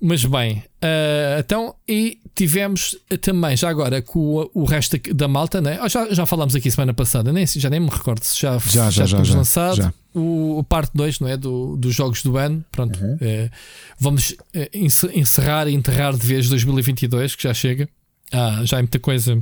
Mas 0.02 0.26
bem, 0.26 0.62
eh, 0.82 1.38
então, 1.40 1.74
e 1.88 2.20
tivemos 2.36 2.96
também, 3.22 3.56
já 3.56 3.70
agora, 3.70 4.02
com 4.02 4.20
o, 4.20 4.52
o 4.54 4.66
resto 4.66 4.98
da 5.14 5.28
malta, 5.28 5.62
né? 5.62 5.80
Ah, 5.82 5.88
já, 5.88 6.14
já 6.14 6.26
falámos 6.26 6.54
aqui 6.54 6.70
semana 6.70 6.94
passada, 6.94 7.32
nem, 7.32 7.46
já 7.48 7.70
nem 7.70 7.80
me 7.80 7.90
recordo 7.90 8.22
se 8.24 8.40
já, 8.40 8.58
Já, 8.58 8.90
já, 8.90 8.90
já, 8.90 9.06
tínhamos 9.06 9.28
já, 9.30 9.36
lançado 9.38 9.76
já. 9.78 9.94
O, 10.14 10.60
o 10.60 10.64
parte 10.64 10.92
2 10.94 11.20
não 11.22 11.28
é? 11.30 11.38
do, 11.38 11.78
dos 11.78 11.96
jogos 11.96 12.22
do 12.24 12.38
ano. 12.38 12.64
Pronto, 12.72 13.00
Uhum. 13.02 13.18
eh, 13.22 13.50
vamos 13.98 14.36
ence- 14.74 15.10
encerrar 15.14 15.68
e 15.68 15.74
enterrar 15.74 16.16
de 16.16 16.26
vez 16.28 16.50
2022, 16.50 17.36
que 17.36 17.44
já 17.44 17.54
chega. 17.54 17.88
Ah, 18.32 18.62
já 18.66 18.78
há 18.78 18.82
muita 18.82 19.00
coisa. 19.00 19.42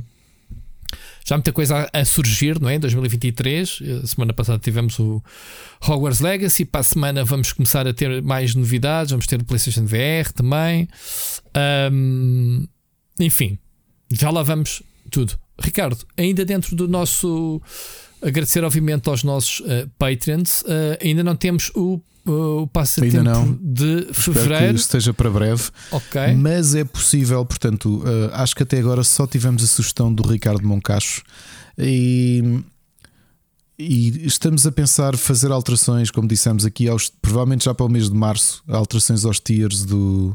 Já 1.24 1.34
há 1.34 1.38
muita 1.38 1.52
coisa 1.52 1.88
a, 1.90 2.04
surgir, 2.04 2.60
não 2.60 2.68
é? 2.68 2.74
Em 2.74 2.78
2023. 2.78 3.82
A 4.02 4.06
semana 4.06 4.32
passada 4.34 4.58
tivemos 4.58 4.98
o 4.98 5.22
Hogwarts 5.82 6.20
Legacy. 6.20 6.66
Para 6.66 6.82
a 6.82 6.84
semana 6.84 7.24
vamos 7.24 7.52
começar 7.52 7.86
a 7.88 7.94
ter 7.94 8.22
mais 8.22 8.54
novidades. 8.54 9.10
Vamos 9.10 9.26
ter 9.26 9.40
o 9.40 9.44
PlayStation 9.44 9.86
VR 9.86 10.30
também. 10.34 10.86
Ahm, 11.54 12.66
enfim, 13.18 13.58
já 14.12 14.30
lá 14.30 14.42
vamos 14.42 14.82
tudo. 15.10 15.38
Ricardo, 15.58 16.04
ainda 16.16 16.44
dentro 16.44 16.76
do 16.76 16.86
nosso. 16.86 17.60
Agradecer, 18.20 18.62
obviamente, 18.64 19.08
aos 19.08 19.22
nossos 19.22 19.62
eh, 19.66 19.86
Patreons. 19.98 20.64
eh, 20.66 20.98
ainda 21.02 21.22
não 21.22 21.36
temos 21.36 21.70
o, 21.74 22.00
o 22.26 22.66
passatempo 22.66 23.16
Ainda 23.18 23.30
não. 23.32 23.58
de 23.60 23.84
Espero 23.98 24.06
que 24.14 24.20
fevereiro. 24.22 24.76
esteja 24.76 25.12
para 25.12 25.30
breve. 25.30 25.64
Ok. 25.90 26.34
Mas 26.36 26.74
é 26.74 26.84
possível, 26.84 27.44
portanto, 27.44 27.98
uh, 28.02 28.30
acho 28.34 28.54
que 28.56 28.62
até 28.62 28.78
agora 28.78 29.04
só 29.04 29.26
tivemos 29.26 29.62
a 29.62 29.66
sugestão 29.66 30.12
do 30.12 30.26
Ricardo 30.26 30.66
Moncacho 30.66 31.22
E, 31.78 32.60
e 33.78 34.26
estamos 34.26 34.66
a 34.66 34.72
pensar 34.72 35.16
fazer 35.16 35.50
alterações, 35.50 36.10
como 36.10 36.28
dissemos 36.28 36.64
aqui, 36.64 36.88
aos, 36.88 37.10
provavelmente 37.20 37.64
já 37.64 37.74
para 37.74 37.86
o 37.86 37.88
mês 37.88 38.08
de 38.08 38.16
março, 38.16 38.62
alterações 38.68 39.24
aos 39.24 39.40
tiers 39.40 39.84
do, 39.84 40.34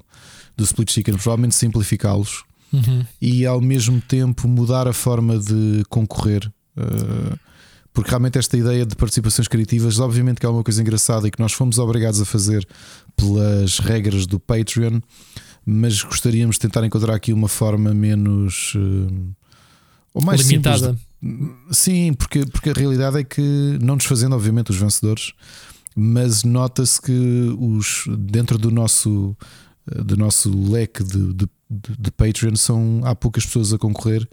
do 0.58 0.64
Split 0.64 0.92
Chicken, 0.92 1.16
provavelmente 1.16 1.56
simplificá-los 1.56 2.44
Uhum. 2.72 3.04
e 3.20 3.48
ao 3.48 3.60
mesmo 3.60 4.00
tempo 4.00 4.48
mudar 4.48 4.88
a 4.88 4.94
forma 4.94 5.40
de 5.40 5.84
concorrer. 5.90 6.52
Uh, 6.78 7.36
porque 7.94 8.10
realmente 8.10 8.38
esta 8.38 8.56
ideia 8.58 8.86
de 8.86 8.96
participações 8.96 9.48
criativas, 9.48 10.00
obviamente 10.00 10.40
que 10.40 10.46
é 10.46 10.50
uma 10.50 10.64
coisa 10.64 10.82
engraçada 10.82 11.28
e 11.28 11.32
que 11.32 11.40
nós 11.40 11.54
fomos 11.54 11.80
obrigados 11.80 12.22
a 12.22 12.26
fazer 12.26 12.68
pelas 13.16 13.80
regras 13.80 14.26
do 14.26 14.40
Patreon, 14.40 15.00
mas 15.66 16.02
gostaríamos 16.04 16.56
de 16.56 16.62
tentar 16.62 16.86
encontrar 16.86 17.14
aqui 17.14 17.34
uma 17.34 17.48
forma 17.48 17.94
menos 17.94 18.74
uh, 18.76 19.36
ou 20.14 20.24
mais 20.24 20.42
Limitada. 20.42 20.98
simples. 21.22 21.58
Sim, 21.72 22.14
porque, 22.14 22.46
porque 22.46 22.70
a 22.70 22.74
realidade 22.74 23.20
é 23.20 23.24
que 23.24 23.78
não 23.82 23.96
nos 23.96 24.06
fazendo, 24.06 24.36
obviamente, 24.36 24.72
os 24.72 24.78
vencedores, 24.78 25.34
mas 25.96 26.44
nota-se 26.44 27.02
que 27.02 27.56
os 27.60 28.06
dentro 28.18 28.58
do 28.58 28.72
nosso 28.72 29.36
uh, 29.92 30.04
do 30.04 30.16
nosso 30.16 30.50
leque 30.72 31.04
de, 31.04 31.34
de, 31.34 31.50
de, 31.70 31.98
de 32.00 32.12
Patreon 32.12 32.56
são 32.56 33.02
há 33.04 33.14
poucas 33.16 33.46
pessoas 33.46 33.74
a 33.74 33.78
concorrer 33.78 34.28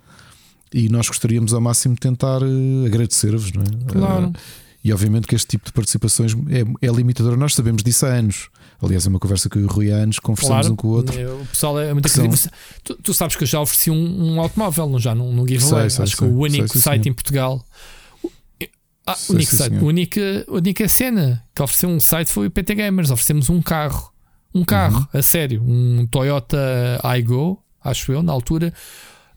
e 0.78 0.88
nós 0.88 1.08
gostaríamos 1.08 1.52
ao 1.54 1.60
máximo 1.60 1.96
tentar 1.96 2.42
uh, 2.42 2.86
agradecer-vos, 2.86 3.52
não 3.52 3.62
é? 3.62 3.66
Claro. 3.92 4.26
Uh, 4.28 4.32
e 4.84 4.92
obviamente 4.92 5.26
que 5.26 5.34
este 5.34 5.48
tipo 5.48 5.66
de 5.66 5.72
participações 5.72 6.32
é, 6.48 6.86
é 6.86 6.90
limitador. 6.92 7.36
Nós 7.36 7.54
sabemos 7.54 7.82
disso 7.82 8.06
há 8.06 8.10
anos. 8.10 8.48
Aliás, 8.80 9.04
é 9.04 9.08
uma 9.08 9.18
conversa 9.18 9.48
que 9.48 9.56
eu 9.58 9.62
e 9.62 9.64
o 9.64 9.68
Rui 9.68 9.90
há 9.90 9.96
anos 9.96 10.18
conversamos 10.20 10.58
Claro. 10.60 10.72
um 10.74 10.76
com 10.76 10.88
o 10.88 10.90
outro. 10.92 11.18
É, 11.18 11.26
O 11.26 11.46
pessoal 11.46 11.80
é 11.80 11.92
muito 11.92 12.04
Que 12.04 12.10
são-. 12.10 12.30
Tu, 12.84 12.94
tu 13.02 13.12
sabes 13.14 13.34
que 13.34 13.42
eu 13.42 13.48
já 13.48 13.60
ofereci 13.60 13.90
um, 13.90 14.34
um 14.34 14.40
automóvel, 14.40 14.88
não 14.88 15.00
já? 15.00 15.12
Num, 15.14 15.32
num 15.32 15.48
giveaway. 15.48 15.88
Sei, 15.88 15.90
sei, 15.90 16.02
Acho 16.04 16.12
que 16.16 16.18
sei. 16.24 16.28
o 16.28 16.38
único 16.38 16.68
Sei, 16.68 16.80
site 16.82 17.08
em 17.08 17.12
Portugal. 17.12 17.64
Ah, 19.06 19.14
Sei, 19.14 19.36
único 19.36 19.50
sim, 19.50 19.56
site, 19.56 19.74
única, 19.76 20.44
única 20.48 20.88
cena 20.88 21.42
que 21.54 21.62
ofereceu 21.62 21.88
um 21.88 21.98
site 22.00 22.30
foi 22.30 22.46
o 22.46 22.50
PT 22.50 22.74
Gamers. 22.74 23.10
Oferecemos 23.10 23.48
um 23.50 23.62
carro. 23.62 24.12
Um 24.54 24.64
carro, 24.64 24.98
Uhum. 25.12 25.18
a 25.18 25.22
sério. 25.22 25.62
Um 25.66 26.06
Toyota 26.06 26.58
iGo, 27.18 27.58
acho 27.82 28.12
eu, 28.12 28.22
na 28.22 28.32
altura, 28.32 28.72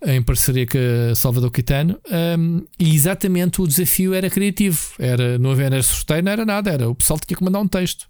em 0.05 0.21
parceria 0.21 0.65
com 0.65 0.77
a 1.11 1.15
Salvador 1.15 1.51
Quitano. 1.51 1.99
Um, 2.37 2.65
e 2.79 2.95
exatamente 2.95 3.61
o 3.61 3.67
desafio 3.67 4.13
era 4.13 4.29
criativo. 4.29 4.79
Era, 4.97 5.37
não 5.37 5.51
havia 5.51 5.81
sorteio, 5.81 6.23
não 6.23 6.31
era 6.31 6.45
nada. 6.45 6.71
Era 6.71 6.89
o 6.89 6.95
pessoal 6.95 7.19
tinha 7.19 7.37
que 7.37 7.43
mandar 7.43 7.59
um 7.59 7.67
texto 7.67 8.07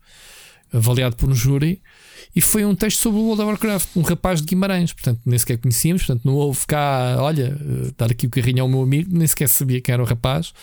avaliado 0.73 1.15
por 1.15 1.29
um 1.29 1.35
júri. 1.35 1.81
E 2.35 2.41
foi 2.41 2.63
um 2.63 2.75
texto 2.75 2.99
sobre 2.99 3.19
o 3.19 3.23
World 3.23 3.41
of 3.41 3.51
Warcraft, 3.51 3.89
um 3.95 4.01
rapaz 4.01 4.39
de 4.39 4.45
Guimarães, 4.45 4.93
portanto, 4.93 5.19
nem 5.25 5.39
sequer 5.39 5.57
conhecíamos, 5.57 6.03
portanto, 6.03 6.25
não 6.25 6.35
houve 6.35 6.63
cá, 6.67 7.17
olha, 7.19 7.57
eh, 7.59 7.91
dar 7.97 8.11
aqui 8.11 8.27
o 8.27 8.29
carrinho 8.29 8.61
ao 8.61 8.69
meu 8.69 8.83
amigo, 8.83 9.09
nem 9.11 9.25
sequer 9.25 9.49
sabia 9.49 9.81
quem 9.81 9.93
era 9.93 10.03
o 10.03 10.05
rapaz. 10.05 10.53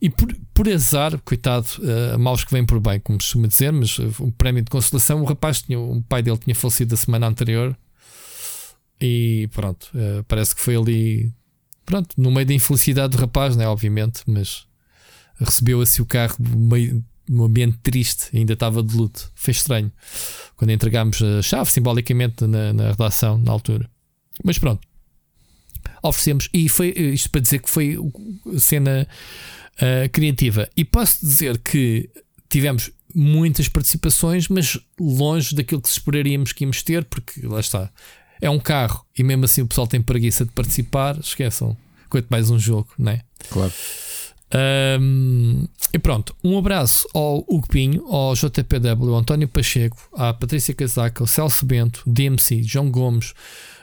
E 0.00 0.08
por, 0.08 0.32
por 0.54 0.68
azar, 0.68 1.18
coitado, 1.24 1.66
eh, 1.82 2.16
maus 2.16 2.44
que 2.44 2.52
vêm 2.52 2.64
por 2.64 2.78
bem, 2.78 3.00
como 3.00 3.18
costuma 3.18 3.48
dizer, 3.48 3.72
mas 3.72 3.98
um 3.98 4.30
prémio 4.30 4.62
de 4.62 4.70
consolação, 4.70 5.20
o 5.20 5.24
rapaz 5.24 5.62
tinha, 5.62 5.80
o 5.80 6.00
pai 6.02 6.22
dele 6.22 6.38
tinha 6.38 6.54
falecido 6.54 6.94
a 6.94 6.96
semana 6.96 7.26
anterior. 7.26 7.76
E 9.00 9.48
pronto, 9.52 9.90
eh, 9.94 10.22
parece 10.28 10.54
que 10.54 10.60
foi 10.60 10.76
ali, 10.76 11.32
pronto, 11.86 12.14
no 12.16 12.30
meio 12.30 12.46
da 12.46 12.54
infelicidade 12.54 13.16
do 13.16 13.20
rapaz, 13.20 13.56
né, 13.56 13.66
obviamente, 13.66 14.22
mas 14.26 14.66
recebeu 15.38 15.80
assim 15.80 16.02
o 16.02 16.06
carro 16.06 16.36
meio 16.40 17.04
ambiente 17.30 17.78
triste, 17.82 18.36
ainda 18.36 18.52
estava 18.52 18.82
de 18.82 18.94
luto. 18.94 19.30
Foi 19.34 19.52
estranho 19.52 19.90
quando 20.56 20.70
entregámos 20.70 21.22
a 21.22 21.40
chave 21.40 21.70
simbolicamente 21.70 22.46
na, 22.46 22.72
na 22.72 22.90
redação 22.90 23.38
na 23.38 23.52
altura. 23.52 23.88
Mas 24.44 24.58
pronto, 24.58 24.86
oferecemos 26.02 26.48
e 26.52 26.68
foi 26.68 26.88
isto 26.90 27.30
para 27.30 27.40
dizer 27.40 27.60
que 27.60 27.70
foi 27.70 27.96
cena 28.58 29.06
ah, 29.80 30.08
criativa. 30.08 30.68
E 30.76 30.84
posso 30.84 31.24
dizer 31.24 31.58
que 31.58 32.10
tivemos 32.48 32.90
muitas 33.14 33.68
participações, 33.68 34.48
mas 34.48 34.78
longe 34.98 35.54
daquilo 35.54 35.80
que 35.80 35.88
esperaríamos 35.88 36.52
que 36.52 36.64
íamos 36.64 36.82
ter, 36.82 37.04
porque 37.04 37.44
lá 37.46 37.60
está. 37.60 37.90
É 38.40 38.48
um 38.48 38.58
carro 38.58 39.04
e 39.16 39.22
mesmo 39.22 39.44
assim 39.44 39.62
o 39.62 39.66
pessoal 39.66 39.86
tem 39.86 40.00
preguiça 40.00 40.44
de 40.44 40.50
participar. 40.52 41.18
Esqueçam, 41.18 41.76
quanto 42.08 42.26
mais 42.28 42.50
um 42.50 42.58
jogo, 42.58 42.88
não 42.98 43.12
é? 43.12 43.20
Claro. 43.48 43.72
Um, 44.52 45.68
e 45.94 45.98
pronto, 45.98 46.34
um 46.42 46.58
abraço 46.58 47.06
ao 47.14 47.38
Hugo 47.48 47.68
Pinho, 47.68 48.04
ao 48.08 48.34
JPW, 48.34 49.12
ao 49.12 49.20
António 49.20 49.46
Pacheco, 49.46 49.96
à 50.12 50.34
Patrícia 50.34 50.74
Casaca, 50.74 51.22
ao 51.22 51.26
Celso 51.26 51.64
Bento, 51.64 52.02
DMC, 52.04 52.62
João 52.64 52.90
Gomes, 52.90 53.32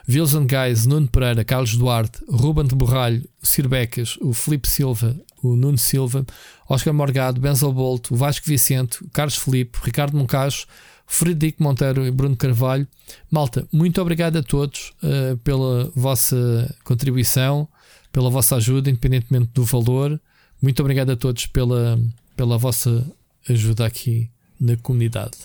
Wilson 0.06 0.46
Guys, 0.46 0.84
Nuno 0.84 1.08
Pereira, 1.08 1.44
Carlos 1.44 1.74
Duarte, 1.74 2.20
Ruben 2.28 2.66
de 2.66 2.74
Borralho, 2.74 3.26
o 3.42 3.46
Cir 3.46 3.66
Becas, 3.66 4.18
o 4.20 4.34
Felipe 4.34 4.68
Silva, 4.68 5.18
o 5.42 5.56
Nuno 5.56 5.78
Silva, 5.78 6.26
Oscar 6.68 6.92
Morgado, 6.92 7.40
Benzel 7.40 7.72
Bolt, 7.72 8.10
o 8.10 8.16
Vasco 8.16 8.46
Vicente, 8.46 8.98
Carlos 9.12 9.36
Felipe, 9.36 9.78
Ricardo 9.82 10.16
Moncacho, 10.16 10.66
Frederico 11.10 11.62
Monteiro 11.62 12.06
e 12.06 12.10
Bruno 12.10 12.36
Carvalho. 12.36 12.86
Malta, 13.30 13.66
muito 13.72 14.00
obrigado 14.00 14.36
a 14.36 14.42
todos 14.42 14.92
uh, 15.02 15.36
pela 15.38 15.90
vossa 15.96 16.72
contribuição, 16.84 17.66
pela 18.12 18.28
vossa 18.30 18.56
ajuda, 18.56 18.90
independentemente 18.90 19.50
do 19.54 19.64
valor. 19.64 20.20
Muito 20.60 20.80
obrigado 20.80 21.10
a 21.10 21.16
todos 21.16 21.46
pela, 21.46 21.98
pela 22.36 22.58
vossa 22.58 23.04
ajuda 23.48 23.86
aqui 23.86 24.28
na 24.60 24.76
comunidade. 24.76 25.36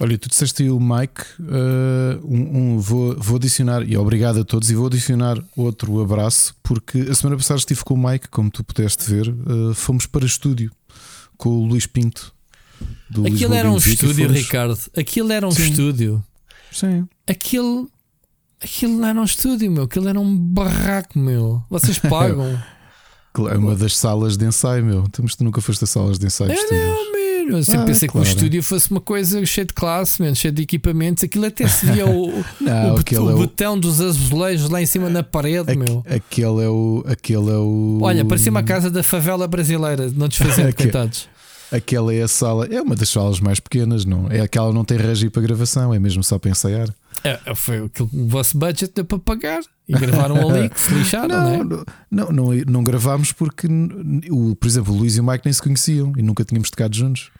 Olha, 0.00 0.18
tu 0.18 0.28
disseste 0.28 0.68
o 0.68 0.78
Mike, 0.78 1.22
uh, 1.40 2.20
um, 2.26 2.74
um- 2.74 2.78
vou, 2.78 3.16
vou 3.18 3.36
adicionar, 3.36 3.82
e 3.82 3.96
obrigado 3.96 4.40
a 4.40 4.44
todos, 4.44 4.70
e 4.70 4.74
vou 4.74 4.88
adicionar 4.88 5.42
outro 5.56 6.02
abraço, 6.02 6.54
porque 6.62 6.98
a 6.98 7.14
semana 7.14 7.36
passada 7.36 7.58
estive 7.58 7.82
com 7.82 7.94
o 7.94 8.08
Mike, 8.10 8.28
como 8.28 8.50
tu 8.50 8.62
pudeste 8.62 9.08
ver, 9.10 9.28
uh, 9.28 9.72
fomos 9.74 10.04
para 10.04 10.26
estúdio 10.26 10.70
com 11.38 11.48
o 11.48 11.64
Luís 11.66 11.86
Pinto. 11.86 12.34
Do 13.08 13.26
Aquilo 13.26 13.54
era 13.54 13.70
um 13.70 13.76
estúdio, 13.76 14.28
Ricardo. 14.28 14.78
Aquilo 14.96 15.32
era 15.32 15.46
um 15.46 15.50
Sim. 15.50 15.70
estúdio. 15.70 16.24
Sim. 16.72 17.06
Aquilo, 17.26 17.88
aquilo 18.62 18.98
não 18.98 19.08
era 19.08 19.20
um 19.20 19.24
estúdio, 19.24 19.70
meu. 19.70 19.84
Aquilo 19.84 20.08
era 20.08 20.18
um 20.20 20.36
barraco, 20.36 21.18
meu. 21.18 21.62
Vocês 21.70 21.98
pagam. 22.00 22.58
É 23.50 23.56
uma 23.56 23.74
das 23.76 23.96
salas 23.96 24.36
de 24.36 24.44
ensaio, 24.46 24.84
meu. 24.84 25.04
Mas 25.22 25.36
tu 25.36 25.44
nunca 25.44 25.60
foste 25.60 25.84
a 25.84 25.86
salas 25.86 26.18
de 26.18 26.26
ensaio 26.26 26.50
É, 26.52 26.54
não, 26.56 27.12
meu. 27.12 27.26
Eu 27.58 27.62
sempre 27.62 27.82
Ah, 27.82 27.84
pensei 27.84 28.08
que 28.08 28.12
claro. 28.12 28.26
o 28.26 28.28
estúdio 28.28 28.60
fosse 28.62 28.90
uma 28.90 29.00
coisa 29.00 29.44
cheia 29.46 29.64
de 29.64 29.72
classe, 29.72 30.20
man, 30.20 30.34
cheia 30.34 30.50
de 30.50 30.62
equipamentos. 30.62 31.22
Aquilo 31.22 31.46
até 31.46 31.68
se 31.68 31.86
via 31.86 32.04
o, 32.06 32.32
Não, 32.60 32.94
o, 32.96 32.98
é 32.98 33.20
o- 33.34 33.36
botão 33.36 33.78
dos 33.78 34.00
azulejos 34.00 34.68
lá 34.68 34.82
em 34.82 34.86
cima 34.86 35.08
na 35.08 35.22
parede, 35.22 35.70
Aque- 35.70 35.76
meu. 35.76 36.02
Aquele 36.10 36.64
é 36.64 36.68
o. 36.68 37.04
Aquele 37.06 37.50
é 37.50 37.56
o. 37.58 38.00
Olha, 38.02 38.24
parecia 38.24 38.50
uma 38.50 38.64
casa 38.64 38.90
da 38.90 39.02
favela 39.04 39.46
brasileira, 39.46 40.10
não 40.16 40.26
desfazendo, 40.26 40.74
coitados. 40.74 41.28
Aquela 41.72 42.14
é 42.14 42.22
a 42.22 42.28
sala. 42.28 42.66
É 42.66 42.80
uma 42.80 42.94
das 42.94 43.08
salas 43.08 43.40
mais 43.40 43.58
pequenas, 43.60 44.04
não? 44.04 44.30
É 44.30 44.40
aquela 44.40 44.68
que 44.68 44.74
não 44.74 44.84
tem 44.84 44.96
regi 44.98 45.28
para 45.30 45.42
gravação, 45.42 45.92
é 45.92 45.98
mesmo 45.98 46.22
só 46.22 46.38
para 46.38 46.50
ensaiar. 46.50 46.88
É, 47.24 47.54
foi 47.54 47.78
aquilo 47.84 48.08
que 48.08 48.16
o 48.16 48.26
vosso 48.28 48.56
budget 48.56 48.92
deu 48.94 49.04
para 49.04 49.18
pagar 49.18 49.60
e 49.88 49.92
gravaram 49.92 50.48
ali 50.48 50.68
que 50.68 50.80
se 50.80 50.94
lixaram, 50.94 51.28
não, 51.28 51.48
é? 51.54 51.56
Não, 51.58 51.84
não, 52.10 52.32
não, 52.32 52.54
não 52.66 52.84
gravámos 52.84 53.32
porque, 53.32 53.66
o, 54.30 54.54
por 54.54 54.66
exemplo, 54.66 54.94
o 54.94 54.96
Luís 54.98 55.16
e 55.16 55.20
o 55.20 55.24
Mike 55.24 55.44
nem 55.44 55.52
se 55.52 55.62
conheciam 55.62 56.12
e 56.16 56.22
nunca 56.22 56.44
tínhamos 56.44 56.70
tocado 56.70 56.94
juntos. 56.96 57.30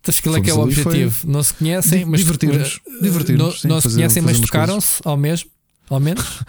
Então, 0.00 0.12
acho 0.12 0.22
que 0.22 0.28
é 0.28 0.40
que 0.40 0.50
é 0.50 0.54
o 0.54 0.60
objetivo. 0.60 1.26
Não 1.26 1.42
se 1.42 1.54
conhecem, 1.54 2.04
mas 2.04 2.20
divertir-nos. 2.20 2.80
eh, 2.86 3.02
Divertir-nos, 3.02 3.44
Não, 3.46 3.52
sim, 3.52 3.68
não 3.68 3.80
se 3.80 3.88
conhecem, 3.88 4.22
mas 4.22 4.40
tocaram-se 4.40 5.00
ao 5.04 5.16
mesmo. 5.16 5.50
Ao 5.90 5.98
menos. 6.00 6.24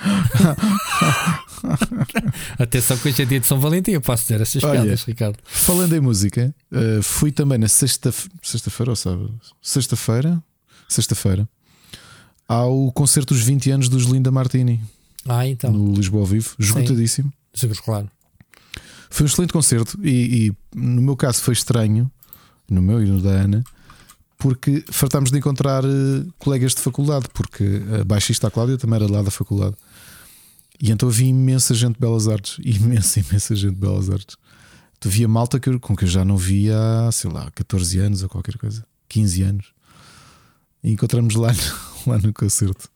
Atenção 2.57 2.97
que 2.97 3.09
hoje 3.09 3.21
é 3.21 3.25
dia 3.25 3.39
de 3.39 3.47
São 3.47 3.59
Valentim, 3.59 3.91
eu 3.91 4.01
posso 4.01 4.23
dizer 4.23 4.41
estas 4.41 4.63
Olha. 4.63 4.81
piadas, 4.81 5.03
Ricardo. 5.03 5.37
Falando 5.43 5.95
em 5.95 5.99
música, 5.99 6.53
eh, 6.71 6.99
fui 7.01 7.31
também 7.31 7.57
na 7.57 7.67
sexta- 7.67 8.13
sexta-feira, 8.41 8.91
ou 8.91 8.95
sábado? 8.95 9.33
Sexta-feira? 9.61 10.41
Sexta-feira. 10.87 11.47
Ao 12.47 12.91
concerto 12.91 13.33
dos 13.33 13.43
20 13.43 13.71
anos 13.71 13.89
dos 13.89 14.03
Linda 14.05 14.29
Martini 14.31 14.81
Ah, 15.27 15.47
então. 15.47 15.71
no 15.71 15.93
Lisboa 15.93 16.21
ao 16.21 16.27
Vivo, 16.27 16.53
esgotadíssimo. 16.59 17.31
Claro. 17.83 18.09
Foi 19.09 19.25
um 19.25 19.27
excelente 19.27 19.53
concerto 19.53 19.99
e, 20.03 20.47
e 20.47 20.53
no 20.77 21.01
meu 21.01 21.15
caso 21.17 21.41
foi 21.41 21.53
estranho, 21.53 22.09
no 22.69 22.81
meu 22.81 23.03
e 23.03 23.07
no 23.07 23.21
da 23.21 23.29
Ana, 23.31 23.63
porque 24.41 24.83
fartámos 24.91 25.29
de 25.29 25.37
encontrar 25.37 25.83
eh, 25.85 26.25
colegas 26.39 26.73
de 26.73 26.81
faculdade, 26.81 27.27
porque 27.31 27.63
a 28.01 28.03
baixista 28.03 28.47
a 28.47 28.51
Cláudia 28.51 28.75
também 28.75 28.95
era 28.95 29.07
lá 29.09 29.21
da 29.21 29.29
faculdade. 29.29 29.75
E 30.81 30.89
então 30.89 31.07
havia 31.09 31.27
imensa 31.27 31.75
gente 31.75 31.93
de 31.93 31.99
Belas 31.99 32.27
Artes, 32.27 32.57
imensa, 32.65 33.19
imensa 33.19 33.55
gente 33.55 33.75
de 33.75 33.79
Belas 33.79 34.09
Artes. 34.09 34.35
Tu 34.99 35.09
via 35.09 35.27
malta 35.27 35.59
que, 35.59 35.77
com 35.77 35.95
que 35.95 36.05
eu 36.05 36.09
já 36.09 36.25
não 36.25 36.37
via 36.37 36.75
há, 37.07 37.11
sei 37.11 37.29
lá, 37.29 37.51
14 37.51 37.99
anos 37.99 38.23
ou 38.23 38.29
qualquer 38.29 38.57
coisa, 38.57 38.83
15 39.09 39.43
anos. 39.43 39.73
E 40.83 40.91
encontramos 40.91 41.35
lá, 41.35 41.53
no- 41.53 41.83
lá 42.11 42.17
no 42.17 42.33
concerto. 42.33 42.89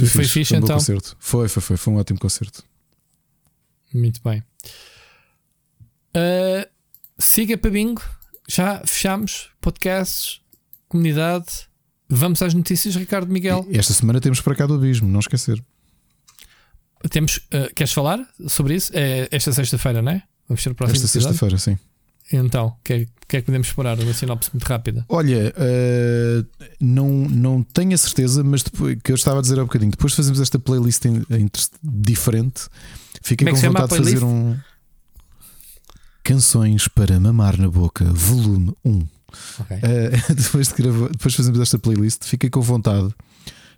E 0.00 0.06
foi 0.06 0.24
fixe, 0.24 0.54
um 0.54 0.60
bom 0.60 0.64
então? 0.64 0.76
concerto. 0.78 1.14
Foi, 1.20 1.48
foi, 1.48 1.60
foi, 1.62 1.76
foi 1.76 1.92
um 1.92 1.96
ótimo 1.98 2.18
concerto. 2.18 2.64
Muito 3.92 4.22
bem. 4.24 4.42
Uh, 6.16 6.66
siga 7.18 7.58
para 7.58 7.70
bingo. 7.70 8.02
Já 8.48 8.82
fechamos 8.86 9.50
podcasts, 9.60 10.41
comunidade. 10.92 11.46
Vamos 12.08 12.42
às 12.42 12.52
notícias, 12.52 12.94
Ricardo 12.94 13.32
Miguel. 13.32 13.66
E 13.70 13.78
Esta 13.78 13.94
semana 13.94 14.20
temos 14.20 14.40
para 14.42 14.54
cá 14.54 14.66
do 14.66 14.74
abismo, 14.74 15.08
não 15.08 15.20
esquecer. 15.20 15.62
temos. 17.10 17.38
Uh, 17.38 17.72
queres 17.74 17.92
falar 17.92 18.20
sobre 18.46 18.74
isso? 18.74 18.92
É 18.94 19.26
esta 19.30 19.50
sexta-feira, 19.52 20.02
não 20.02 20.12
é? 20.12 20.22
Vamos 20.46 20.62
ter 20.62 20.70
o 20.70 20.74
próximo 20.74 20.96
Esta 20.96 21.08
sexta-feira, 21.08 21.56
sim. 21.56 21.78
Então, 22.30 22.66
o 22.66 22.76
que, 22.84 22.92
é, 22.92 23.06
que, 23.26 23.36
é 23.36 23.40
que 23.40 23.46
podemos 23.46 23.66
esperar? 23.68 23.98
Uma 23.98 24.12
sinopse 24.12 24.50
muito 24.52 24.64
rápida. 24.64 25.04
Olha, 25.08 25.52
uh, 25.56 26.66
não, 26.78 27.08
não 27.08 27.62
tenho 27.62 27.94
a 27.94 27.98
certeza, 27.98 28.44
mas 28.44 28.62
depois, 28.62 28.98
que 29.02 29.10
eu 29.10 29.16
estava 29.16 29.38
a 29.38 29.42
dizer 29.42 29.58
há 29.58 29.62
um 29.62 29.66
bocadinho, 29.66 29.90
depois 29.90 30.12
de 30.12 30.16
fazermos 30.18 30.40
esta 30.40 30.58
playlist 30.58 31.04
em, 31.06 31.24
em, 31.30 31.50
diferente, 31.82 32.68
fiquei 33.22 33.48
é 33.48 33.50
com 33.50 33.56
vontade 33.56 33.92
de 33.92 33.96
fazer 33.96 34.24
um. 34.24 34.56
Canções 36.22 36.86
para 36.86 37.18
mamar 37.18 37.58
na 37.58 37.68
boca, 37.68 38.04
volume 38.04 38.72
1. 38.84 39.06
Okay. 39.60 39.76
Uh, 39.78 40.34
depois, 40.34 40.68
de 40.68 40.74
gravar, 40.74 41.08
depois 41.10 41.60
esta 41.60 41.78
playlist, 41.78 42.24
fiquei 42.24 42.50
com 42.50 42.60
vontade 42.60 43.08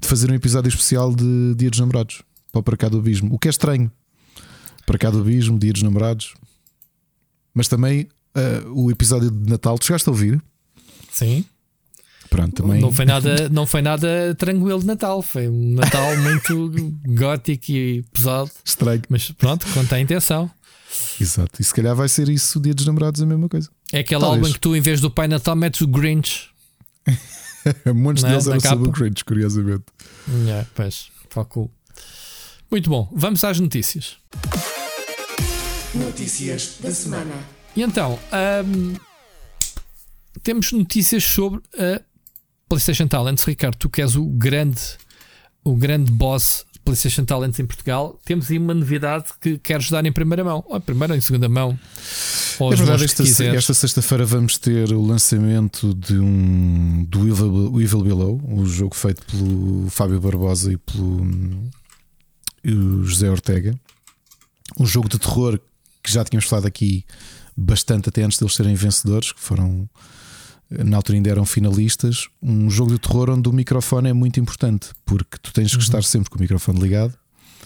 de 0.00 0.08
fazer 0.08 0.30
um 0.30 0.34
episódio 0.34 0.68
especial 0.68 1.14
de 1.14 1.54
Dia 1.56 1.70
dos 1.70 1.80
Namorados 1.80 2.23
para 2.52 2.61
o 2.61 2.62
Para 2.62 2.76
Cá 2.76 2.88
do 2.88 2.99
Abismo, 2.99 3.34
o 3.34 3.38
que 3.38 3.49
é 3.49 3.50
estranho. 3.50 3.90
Para 4.87 4.99
Cá 4.99 5.11
do 5.11 5.20
Abismo, 5.20 5.58
Dia 5.58 5.73
dos 5.73 5.82
Namorados, 5.82 6.34
mas 7.54 7.68
também 7.68 8.08
uh, 8.37 8.73
o 8.73 8.90
episódio 8.90 9.30
de 9.30 9.50
Natal. 9.50 9.78
Tu 9.78 9.87
chegaste 9.87 10.08
a 10.08 10.12
ouvir? 10.12 10.42
Sim. 11.11 11.44
Pronto, 12.28 12.62
também. 12.62 12.80
Não 12.80 12.90
foi 12.90 13.04
nada, 13.04 13.49
não 13.49 13.66
foi 13.66 13.80
nada 13.80 14.34
tranquilo 14.37 14.80
de 14.80 14.87
Natal. 14.87 15.23
Foi 15.23 15.49
um 15.49 15.75
Natal 15.75 16.16
muito 16.18 16.70
gótico 17.06 17.70
e 17.70 18.02
pesado. 18.12 18.50
Estranho. 18.64 19.02
Mas 19.08 19.30
pronto, 19.30 19.64
conta 19.73 19.96
a 19.96 20.00
intenção. 20.00 20.50
Exato. 21.20 21.61
E 21.61 21.64
se 21.64 21.73
calhar 21.73 21.94
vai 21.94 22.08
ser 22.08 22.28
isso 22.28 22.58
o 22.58 22.62
dia 22.62 22.75
dos 22.75 22.87
namorados, 22.87 23.23
a 23.23 23.26
mesma 23.26 23.49
coisa. 23.49 23.70
É 23.92 24.00
aquele 24.00 24.20
Talvez. 24.20 24.42
álbum 24.42 24.52
que 24.52 24.60
tu, 24.60 24.74
em 24.74 24.80
vez 24.80 25.00
do 25.00 25.10
Pai 25.10 25.28
Natal, 25.28 25.54
metes 25.54 25.80
o 25.80 25.86
Grinch. 25.86 26.48
Muitos 27.94 28.24
é? 28.24 28.28
deles 28.28 28.46
eram 28.46 28.60
sobre 28.60 28.88
o 28.88 28.92
Grinch, 28.92 29.24
curiosamente. 29.24 29.84
Yeah, 30.28 30.68
pois, 30.74 31.10
cool. 31.48 31.70
Muito 32.70 32.90
bom, 32.90 33.08
vamos 33.12 33.44
às 33.44 33.60
notícias. 33.60 34.16
Notícias 35.94 36.78
da 36.80 36.92
semana. 36.92 37.34
E 37.76 37.82
então, 37.82 38.18
um, 38.66 38.94
temos 40.42 40.72
notícias 40.72 41.24
sobre 41.24 41.60
a 41.78 42.00
PlayStation 42.68 43.06
Talents. 43.06 43.44
Ricardo, 43.44 43.76
tu 43.76 43.88
que 43.88 44.02
és 44.02 44.16
o 44.16 44.24
grande, 44.26 44.80
o 45.62 45.76
grande 45.76 46.10
boss 46.10 46.64
PlayStation 46.84 47.24
Talents 47.24 47.58
em 47.58 47.66
Portugal, 47.66 48.18
temos 48.24 48.50
aí 48.50 48.58
uma 48.58 48.74
novidade 48.74 49.26
que 49.40 49.58
queres 49.58 49.90
dar 49.90 50.04
em 50.04 50.12
primeira 50.12 50.44
mão, 50.44 50.62
ou 50.66 50.76
em 50.76 50.80
primeira 50.80 51.14
ou 51.14 51.18
em 51.18 51.20
segunda 51.20 51.48
mão. 51.48 51.78
Ou 52.58 52.72
é 52.72 52.76
verdade, 52.76 53.04
esta, 53.04 53.22
esta 53.22 53.74
sexta-feira 53.74 54.24
vamos 54.24 54.58
ter 54.58 54.92
o 54.92 55.02
lançamento 55.02 55.94
de 55.94 56.18
um 56.18 57.04
do 57.08 57.26
Evil, 57.26 57.80
Evil 57.80 58.02
Below, 58.02 58.40
o 58.46 58.66
jogo 58.66 58.94
feito 58.94 59.24
pelo 59.26 59.88
Fábio 59.90 60.20
Barbosa 60.20 60.72
e 60.72 60.76
pelo 60.76 61.22
um, 61.22 61.70
José 63.04 63.30
Ortega. 63.30 63.74
Um 64.78 64.86
jogo 64.86 65.08
de 65.08 65.18
terror 65.18 65.58
que 66.02 66.12
já 66.12 66.24
tínhamos 66.24 66.48
falado 66.48 66.66
aqui 66.66 67.04
bastante 67.56 68.08
até 68.08 68.22
antes 68.22 68.38
deles 68.38 68.54
serem 68.54 68.74
vencedores, 68.74 69.32
que 69.32 69.40
foram 69.40 69.88
na 70.84 70.96
altura 70.96 71.18
ainda 71.18 71.30
eram 71.30 71.44
finalistas. 71.44 72.28
Um 72.42 72.70
jogo 72.70 72.92
de 72.92 72.98
terror 72.98 73.30
onde 73.30 73.48
o 73.48 73.52
microfone 73.52 74.08
é 74.08 74.12
muito 74.12 74.40
importante, 74.40 74.88
porque 75.04 75.38
tu 75.42 75.52
tens 75.52 75.70
que 75.70 75.76
uhum. 75.76 75.82
estar 75.82 76.02
sempre 76.02 76.30
com 76.30 76.38
o 76.38 76.40
microfone 76.40 76.80
ligado. 76.80 77.14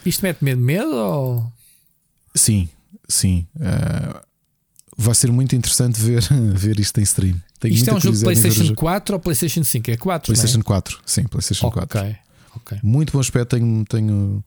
Isto 0.05 0.23
mete 0.23 0.43
medo, 0.45 0.61
medo 0.61 0.95
ou... 0.95 1.53
Sim, 2.35 2.69
sim. 3.09 3.47
Uh, 3.57 4.21
vai 4.97 5.15
ser 5.15 5.31
muito 5.31 5.55
interessante 5.57 6.01
ver, 6.01 6.23
ver 6.55 6.79
isto 6.79 6.99
em 6.99 7.03
stream. 7.03 7.37
Tenho 7.59 7.75
isto 7.75 7.91
é 7.91 7.95
um 7.95 8.01
jogo 8.01 8.17
de 8.17 8.23
PlayStation 8.23 8.75
4 8.75 9.15
ou 9.15 9.21
PlayStation 9.21 9.65
5? 9.65 9.91
É 9.91 9.97
4? 9.97 10.27
PlayStation 10.27 10.61
é? 10.61 10.63
4, 10.63 11.01
sim, 11.05 11.25
PlayStation 11.25 11.67
okay. 11.67 11.87
4. 11.87 12.19
Okay. 12.57 12.79
Muito 12.83 13.13
bom 13.13 13.21
aspecto. 13.21 13.57
Tenho, 13.57 13.85
tenho 13.85 14.45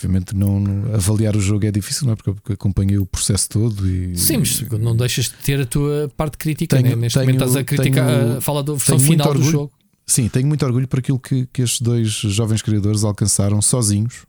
Obviamente, 0.00 0.34
não, 0.34 0.64
avaliar 0.94 1.36
o 1.36 1.40
jogo 1.40 1.66
é 1.66 1.70
difícil, 1.70 2.06
não 2.06 2.14
é? 2.14 2.16
Porque 2.16 2.54
acompanhei 2.54 2.96
o 2.96 3.04
processo 3.04 3.50
todo 3.50 3.86
e. 3.86 4.16
Sim, 4.16 4.38
mas 4.38 4.62
não 4.80 4.96
deixas 4.96 5.26
de 5.26 5.34
ter 5.34 5.60
a 5.60 5.66
tua 5.66 6.10
parte 6.16 6.38
crítica, 6.38 6.76
tenho, 6.76 6.88
né? 6.88 6.96
Neste 6.96 7.18
tenho, 7.18 7.26
momento 7.26 7.44
estás 7.44 7.56
a 7.56 7.64
criticar, 7.64 8.24
tenho, 8.24 8.40
fala 8.40 8.62
da 8.62 8.72
versão 8.72 8.98
final 8.98 9.28
orgulho, 9.28 9.44
do 9.44 9.50
jogo. 9.50 9.72
Sim, 10.06 10.26
tenho 10.30 10.48
muito 10.48 10.64
orgulho 10.64 10.88
por 10.88 11.00
aquilo 11.00 11.18
que, 11.18 11.46
que 11.52 11.60
estes 11.60 11.82
dois 11.82 12.08
jovens 12.08 12.62
criadores 12.62 13.04
alcançaram 13.04 13.60
sozinhos. 13.60 14.24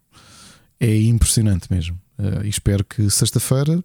É 0.78 0.94
impressionante 1.04 1.72
mesmo. 1.72 1.98
Uh, 2.20 2.44
e 2.44 2.50
espero 2.50 2.84
que 2.84 3.10
sexta-feira 3.10 3.82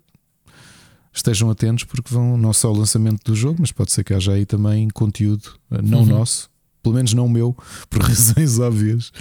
estejam 1.14 1.49
atentos 1.51 1.85
porque 1.85 2.12
vão 2.12 2.37
não 2.37 2.53
só 2.53 2.72
o 2.72 2.77
lançamento 2.77 3.22
do 3.25 3.37
jogo, 3.37 3.59
mas 3.61 3.70
pode 3.70 3.92
ser 3.92 4.03
que 4.03 4.12
haja 4.12 4.33
aí 4.33 4.44
também 4.44 4.88
conteúdo 4.90 5.53
uh, 5.70 5.81
não 5.83 6.01
uhum. 6.01 6.07
nosso, 6.07 6.51
pelo 6.83 6.96
menos 6.96 7.14
não 7.14 7.27
o 7.27 7.31
meu, 7.31 7.57
por 7.88 8.03
razões 8.03 8.59
óbvias, 8.59 9.12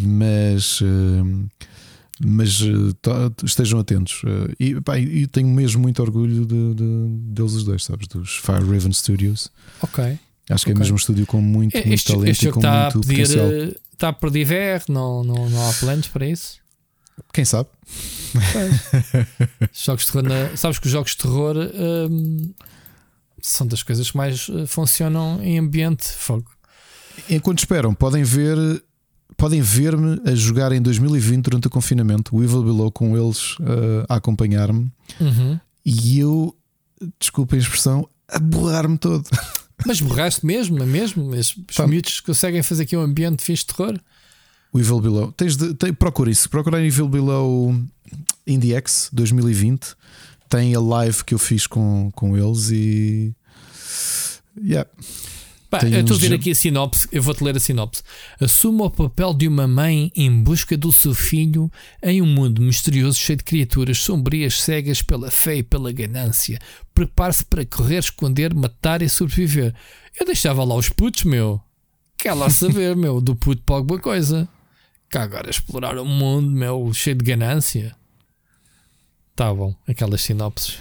mas. 0.00 0.80
Uh, 0.80 1.46
mas 2.24 2.60
uh, 2.60 2.96
estejam 3.44 3.78
atentos. 3.78 4.22
Uh, 4.22 4.54
e, 4.58 4.80
pá, 4.80 4.98
e 4.98 5.26
tenho 5.26 5.48
mesmo 5.48 5.82
muito 5.82 6.00
orgulho 6.02 6.46
de, 6.46 6.74
de, 6.74 7.08
deles 7.32 7.52
os 7.52 7.64
dois, 7.64 7.84
sabes? 7.84 8.06
Dos 8.08 8.36
Fire 8.36 8.60
Raven 8.64 8.92
Studios. 8.92 9.50
Ok. 9.82 10.18
Acho 10.48 10.64
que 10.64 10.70
okay. 10.70 10.72
é 10.72 10.78
mesmo 10.78 10.94
um 10.94 10.96
estúdio 10.96 11.26
com 11.26 11.40
muito, 11.40 11.76
muito 11.76 11.92
este, 11.92 12.12
talento 12.12 12.30
este 12.30 12.48
e 12.48 12.52
com 12.52 12.60
está 12.60 12.82
muito 12.82 12.98
a 12.98 13.00
pedir, 13.00 13.28
potencial. 13.28 13.50
Está 13.92 14.08
a 14.08 14.12
perder 14.12 14.44
VR, 14.44 14.84
não, 14.92 15.24
não, 15.24 15.50
não 15.50 15.68
há 15.68 15.72
planos 15.74 16.08
para 16.08 16.26
isso? 16.26 16.58
Quem 17.32 17.44
sabe? 17.44 17.68
jogos 19.72 20.04
de 20.04 20.12
terror, 20.12 20.56
sabes 20.56 20.78
que 20.78 20.86
os 20.86 20.92
jogos 20.92 21.12
de 21.12 21.16
terror 21.16 21.56
hum, 21.56 22.52
são 23.40 23.66
das 23.66 23.82
coisas 23.82 24.10
que 24.10 24.16
mais 24.16 24.48
funcionam 24.66 25.42
em 25.42 25.58
ambiente 25.58 26.04
fogo. 26.04 26.50
Enquanto 27.28 27.60
esperam, 27.60 27.94
podem 27.94 28.22
ver 28.22 28.56
podem 29.36 29.60
ver-me 29.60 30.20
a 30.24 30.34
jogar 30.34 30.72
em 30.72 30.80
2020 30.80 31.44
durante 31.44 31.66
o 31.66 31.70
confinamento, 31.70 32.34
o 32.34 32.42
Evil 32.42 32.62
Below 32.62 32.90
com 32.90 33.16
eles 33.16 33.58
uh, 33.58 34.06
a 34.08 34.16
acompanhar-me 34.16 34.90
uhum. 35.20 35.60
e 35.84 36.18
eu, 36.18 36.56
desculpa 37.20 37.54
a 37.54 37.58
expressão, 37.58 38.08
a 38.28 38.38
borrar-me 38.38 38.96
todo. 38.98 39.24
Mas 39.84 40.00
borraste 40.00 40.44
mesmo, 40.46 40.82
é 40.82 40.86
mesmo? 40.86 41.28
Os 41.28 41.54
tá. 41.74 41.86
miúdos 41.86 42.20
conseguem 42.20 42.62
fazer 42.62 42.84
aqui 42.84 42.96
um 42.96 43.02
ambiente 43.02 43.38
de 43.38 43.44
fixe 43.44 43.66
de 43.66 43.74
terror? 43.74 44.00
O 44.72 44.80
Evil 44.80 45.00
Below, 45.00 45.32
tens 45.32 45.56
de, 45.56 45.74
tem, 45.74 45.92
procura 45.92 46.30
isso, 46.30 46.48
procura 46.48 46.84
Evil 46.84 47.08
Below 47.08 47.74
IndieX 48.46 49.10
2020. 49.12 49.94
Tem 50.48 50.74
a 50.74 50.80
live 50.80 51.24
que 51.24 51.34
eu 51.34 51.38
fiz 51.38 51.66
com, 51.66 52.10
com 52.14 52.36
eles 52.36 52.70
e. 52.70 53.34
Yeah. 54.58 54.88
Pá, 55.80 55.86
eu 55.86 56.00
estou 56.00 56.16
a 56.16 56.20
ver 56.20 56.32
aqui 56.34 56.50
a 56.50 56.54
sinopse, 56.54 57.08
eu 57.12 57.22
vou-te 57.22 57.44
ler 57.44 57.56
a 57.56 57.60
sinopse. 57.60 58.02
Assuma 58.40 58.84
o 58.84 58.90
papel 58.90 59.34
de 59.34 59.46
uma 59.46 59.66
mãe 59.66 60.10
em 60.16 60.42
busca 60.42 60.76
do 60.76 60.92
seu 60.92 61.14
filho 61.14 61.70
em 62.02 62.22
um 62.22 62.26
mundo 62.26 62.62
misterioso 62.62 63.18
cheio 63.18 63.36
de 63.36 63.44
criaturas 63.44 63.98
sombrias 63.98 64.60
cegas 64.60 65.02
pela 65.02 65.30
fé 65.30 65.56
e 65.56 65.62
pela 65.62 65.92
ganância. 65.92 66.58
Prepare-se 66.94 67.44
para 67.44 67.64
correr, 67.66 67.98
esconder, 67.98 68.54
matar 68.54 69.02
e 69.02 69.08
sobreviver. 69.08 69.74
Eu 70.18 70.24
deixava 70.24 70.64
lá 70.64 70.74
os 70.74 70.88
putos, 70.88 71.24
meu. 71.24 71.60
Quer 72.16 72.32
lá 72.32 72.48
saber, 72.48 72.94
meu, 72.96 73.20
do 73.20 73.36
puto 73.36 73.62
para 73.62 73.76
alguma 73.76 74.00
coisa. 74.00 74.48
Que 75.10 75.18
agora 75.18 75.50
explorar 75.50 75.98
o 75.98 76.04
mundo, 76.04 76.50
meu, 76.50 76.92
cheio 76.92 77.16
de 77.16 77.24
ganância. 77.24 77.94
Tá 79.34 79.52
bom, 79.52 79.74
aquelas 79.86 80.22
sinopses. 80.22 80.78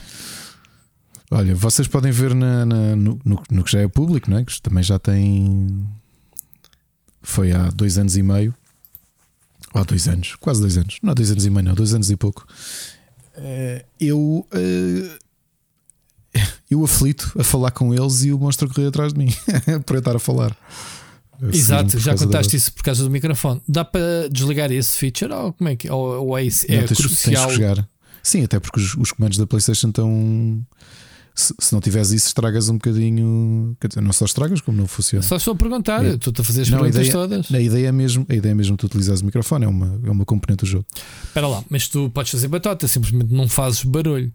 Olha, 1.32 1.56
vocês 1.56 1.88
podem 1.88 2.12
ver 2.12 2.36
na, 2.36 2.66
na, 2.66 2.96
no, 2.96 3.20
no, 3.50 3.64
que 3.64 3.72
já 3.72 3.82
é 3.82 3.88
público, 3.88 4.30
não 4.30 4.38
é? 4.38 4.46
que 4.46 4.62
também 4.62 4.84
já 4.84 5.00
tem. 5.00 5.88
Foi 7.22 7.52
há 7.52 7.70
dois 7.70 7.98
anos 7.98 8.16
e 8.16 8.22
meio. 8.22 8.54
Ou 9.74 9.82
há 9.82 9.84
dois 9.84 10.08
anos, 10.08 10.36
quase 10.36 10.62
dois 10.62 10.78
anos. 10.78 11.00
Não 11.02 11.12
há 11.12 11.14
dois 11.14 11.32
anos 11.32 11.46
e 11.46 11.50
meio, 11.50 11.66
não, 11.66 11.74
dois 11.74 11.94
anos 11.94 12.10
e 12.12 12.16
pouco. 12.16 12.48
Eh, 13.36 13.86
eu. 14.00 14.48
Eh, 14.54 15.20
eu 16.70 16.84
aflito 16.84 17.34
a 17.40 17.44
falar 17.44 17.72
com 17.72 17.94
eles 17.94 18.24
e 18.24 18.32
o 18.32 18.38
monstro 18.38 18.70
correr 18.70 18.88
atrás 18.88 19.14
de 19.14 19.20
mim 19.20 19.34
para 19.86 19.96
eu 19.96 20.00
estar 20.00 20.16
a 20.16 20.20
falar. 20.20 20.56
Exato, 21.52 22.00
já 22.00 22.16
contaste 22.16 22.56
isso 22.56 22.72
por 22.74 22.84
causa 22.84 23.04
do 23.04 23.10
microfone. 23.10 23.62
Dá 23.68 23.84
para 23.84 24.30
desligar 24.30 24.72
esse 24.72 24.98
feature 24.98 25.34
ou 25.34 25.54
como 25.54 25.70
é 25.70 25.76
que 25.76 25.90
ou, 25.90 26.28
ou 26.28 26.38
é, 26.38 26.44
isso, 26.44 26.66
é 26.70 26.78
não, 26.78 26.88
tens, 26.88 26.98
crucial? 26.98 27.48
Tens 27.48 27.86
Sim, 28.24 28.44
até 28.44 28.60
porque 28.60 28.80
os, 28.80 28.96
os 28.96 29.12
comandos 29.12 29.38
da 29.38 29.46
PlayStation 29.46 29.90
estão 29.90 30.66
se, 31.36 31.54
se, 31.60 31.74
não 31.74 31.82
tiveres 31.82 32.12
isso, 32.12 32.28
estragas 32.28 32.70
um 32.70 32.76
bocadinho. 32.76 33.76
Não 34.02 34.14
só 34.14 34.26
estragas, 34.26 34.62
como 34.62 34.78
não 34.78 34.88
funciona. 34.88 35.22
Só 35.22 35.36
estou 35.36 35.54
a 35.54 35.58
perguntar, 35.58 36.04
é. 36.06 36.18
tu 36.18 36.32
a 36.36 36.44
fazer 36.44 36.62
as 36.62 36.70
não, 36.70 36.80
perguntas 36.80 37.00
a 37.00 37.04
ideia, 37.04 37.14
todas. 37.14 37.52
A 37.52 37.60
ideia, 37.60 37.88
é 37.88 37.92
mesmo, 37.92 38.26
a 38.30 38.34
ideia 38.34 38.52
é 38.52 38.56
mesmo 38.56 38.78
tu 38.78 38.86
utilizares 38.86 39.22
o 39.22 39.26
microfone, 39.26 39.66
é 39.66 39.68
uma, 39.68 40.00
é 40.06 40.10
uma 40.10 40.24
componente 40.24 40.64
do 40.64 40.68
jogo. 40.68 40.86
Espera 41.26 41.48
lá, 41.48 41.64
mas 41.70 41.90
tu 41.90 42.10
podes 42.10 42.32
fazer 42.32 42.48
batota, 42.48 42.88
simplesmente 42.88 43.34
não 43.34 43.48
fazes 43.48 43.84
barulho. 43.84 44.32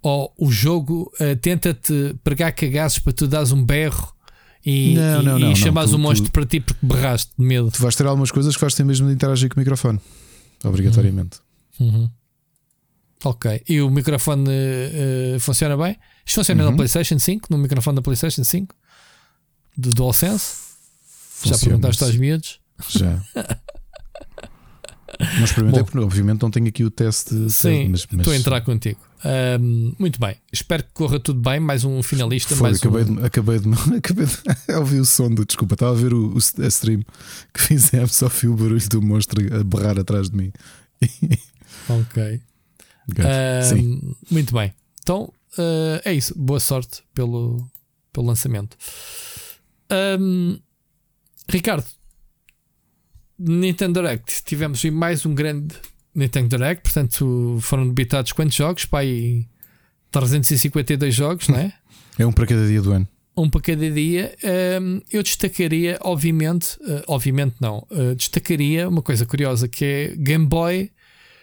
Ou 0.00 0.32
o 0.38 0.50
jogo 0.50 1.12
uh, 1.20 1.36
tenta-te 1.36 2.16
pregar 2.24 2.52
cagaços 2.52 3.00
para 3.00 3.12
tu 3.12 3.26
dares 3.26 3.52
um 3.52 3.62
berro 3.64 4.14
e, 4.64 4.94
não, 4.94 5.22
não, 5.22 5.38
não, 5.38 5.52
e 5.52 5.56
chamares 5.56 5.92
o 5.92 5.98
monstro 5.98 6.30
tu, 6.30 6.32
para 6.32 6.46
ti 6.46 6.60
porque 6.60 6.84
berraste 6.84 7.32
de 7.38 7.44
medo. 7.44 7.70
Tu 7.70 7.82
vais 7.82 7.94
ter 7.94 8.06
algumas 8.06 8.30
coisas 8.30 8.54
que 8.54 8.60
vais 8.60 8.74
ter 8.74 8.84
mesmo 8.84 9.06
de 9.06 9.12
interagir 9.12 9.48
com 9.48 9.56
o 9.56 9.60
microfone, 9.60 10.00
obrigatoriamente. 10.64 11.38
Uhum. 11.80 11.88
Uhum. 11.88 12.10
Ok. 13.24 13.62
E 13.68 13.80
o 13.80 13.90
microfone 13.90 14.48
uh, 14.48 15.40
funciona 15.40 15.76
bem? 15.76 15.96
Isto 16.24 16.36
funciona 16.36 16.64
uhum. 16.64 16.70
na 16.70 16.76
PlayStation 16.76 17.18
5, 17.18 17.48
no 17.50 17.58
microfone 17.58 17.96
da 17.96 18.02
PlayStation 18.02 18.44
5 18.44 18.74
do 19.76 19.90
DualSense? 19.90 20.68
Funciona 21.30 21.56
Já 21.56 21.64
perguntaste 21.64 22.04
aos 22.04 22.16
miúdos? 22.16 22.60
Já. 22.88 23.22
Não 25.36 25.44
experimentei, 25.44 25.82
porque 25.82 25.98
obviamente 25.98 26.42
não 26.42 26.50
tenho 26.50 26.68
aqui 26.68 26.84
o 26.84 26.90
teste. 26.90 27.34
Sim, 27.50 27.88
mas, 27.88 28.06
mas... 28.10 28.20
estou 28.20 28.32
a 28.32 28.36
entrar 28.36 28.60
contigo. 28.60 29.00
Um, 29.60 29.92
muito 29.98 30.20
bem, 30.20 30.36
espero 30.52 30.84
que 30.84 30.90
corra 30.92 31.18
tudo 31.18 31.40
bem. 31.40 31.58
Mais 31.58 31.84
um 31.84 32.02
finalista. 32.02 32.54
Foi, 32.54 32.68
mais 32.68 32.78
acabei, 32.78 33.02
um... 33.02 33.16
de, 33.16 33.24
acabei 33.24 33.58
de. 33.58 33.68
Acabei 33.98 34.26
de 34.26 34.38
ouvir 34.76 35.00
o 35.00 35.04
som 35.04 35.28
do. 35.28 35.44
Desculpa, 35.44 35.74
estava 35.74 35.92
a 35.92 36.00
ver 36.00 36.14
o, 36.14 36.34
o 36.34 36.38
a 36.38 36.66
stream 36.68 37.02
que 37.52 37.60
fizemos, 37.60 38.14
só 38.16 38.30
fui 38.30 38.48
o 38.48 38.54
barulho 38.54 38.88
do 38.88 39.02
monstro 39.02 39.42
a 39.58 39.64
berrar 39.64 39.98
atrás 39.98 40.30
de 40.30 40.36
mim. 40.36 40.52
ok. 41.88 42.40
Muito 44.30 44.54
bem. 44.54 44.72
Então 45.02 45.32
uh, 45.58 46.00
é 46.04 46.12
isso. 46.12 46.36
Boa 46.38 46.60
sorte 46.60 47.02
pelo, 47.14 47.66
pelo 48.12 48.26
lançamento. 48.26 48.76
Um, 50.20 50.58
Ricardo, 51.48 51.86
Nintendo 53.38 54.00
Direct, 54.00 54.42
tivemos 54.44 54.84
mais 54.84 55.24
um 55.24 55.34
grande 55.34 55.74
Nintendo 56.14 56.56
Direct, 56.56 56.82
portanto 56.82 57.58
foram 57.62 57.86
debitados 57.86 58.32
quantos 58.32 58.54
jogos? 58.54 58.86
Aí 58.92 59.46
352 60.10 61.14
jogos, 61.14 61.48
não 61.48 61.58
é? 61.58 61.72
É 62.18 62.26
um 62.26 62.32
para 62.32 62.46
cada 62.46 62.66
dia 62.66 62.82
do 62.82 62.92
ano. 62.92 63.08
Um 63.36 63.48
para 63.48 63.60
cada 63.60 63.90
dia. 63.90 64.34
Um, 64.82 65.00
eu 65.10 65.22
destacaria, 65.22 65.96
obviamente, 66.00 66.76
uh, 66.80 67.04
obviamente 67.06 67.54
não, 67.60 67.86
uh, 67.90 68.14
destacaria 68.16 68.88
uma 68.88 69.00
coisa 69.00 69.24
curiosa 69.24 69.68
que 69.68 69.84
é 69.84 70.16
Game 70.16 70.46
Boy. 70.46 70.90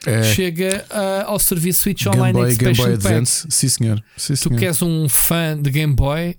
É. 0.06 0.24
Chega 0.36 0.86
uh, 0.92 1.30
ao 1.32 1.40
serviço 1.40 1.82
Switch 1.82 2.04
Game 2.04 2.18
Online 2.18 2.34
Boy, 2.34 2.52
Expansion 2.52 2.74
Game 2.74 2.88
Boy 2.88 2.98
Pack. 2.98 3.08
Advance, 3.08 3.48
sim 3.50 3.68
senhor. 3.70 4.04
Sim, 4.18 4.34
tu 4.34 4.38
senhor. 4.38 4.60
que 4.60 4.66
és 4.66 4.82
um 4.82 5.10
fã 5.10 5.58
de 5.60 5.70
Game 5.72 5.94
Boy, 5.94 6.36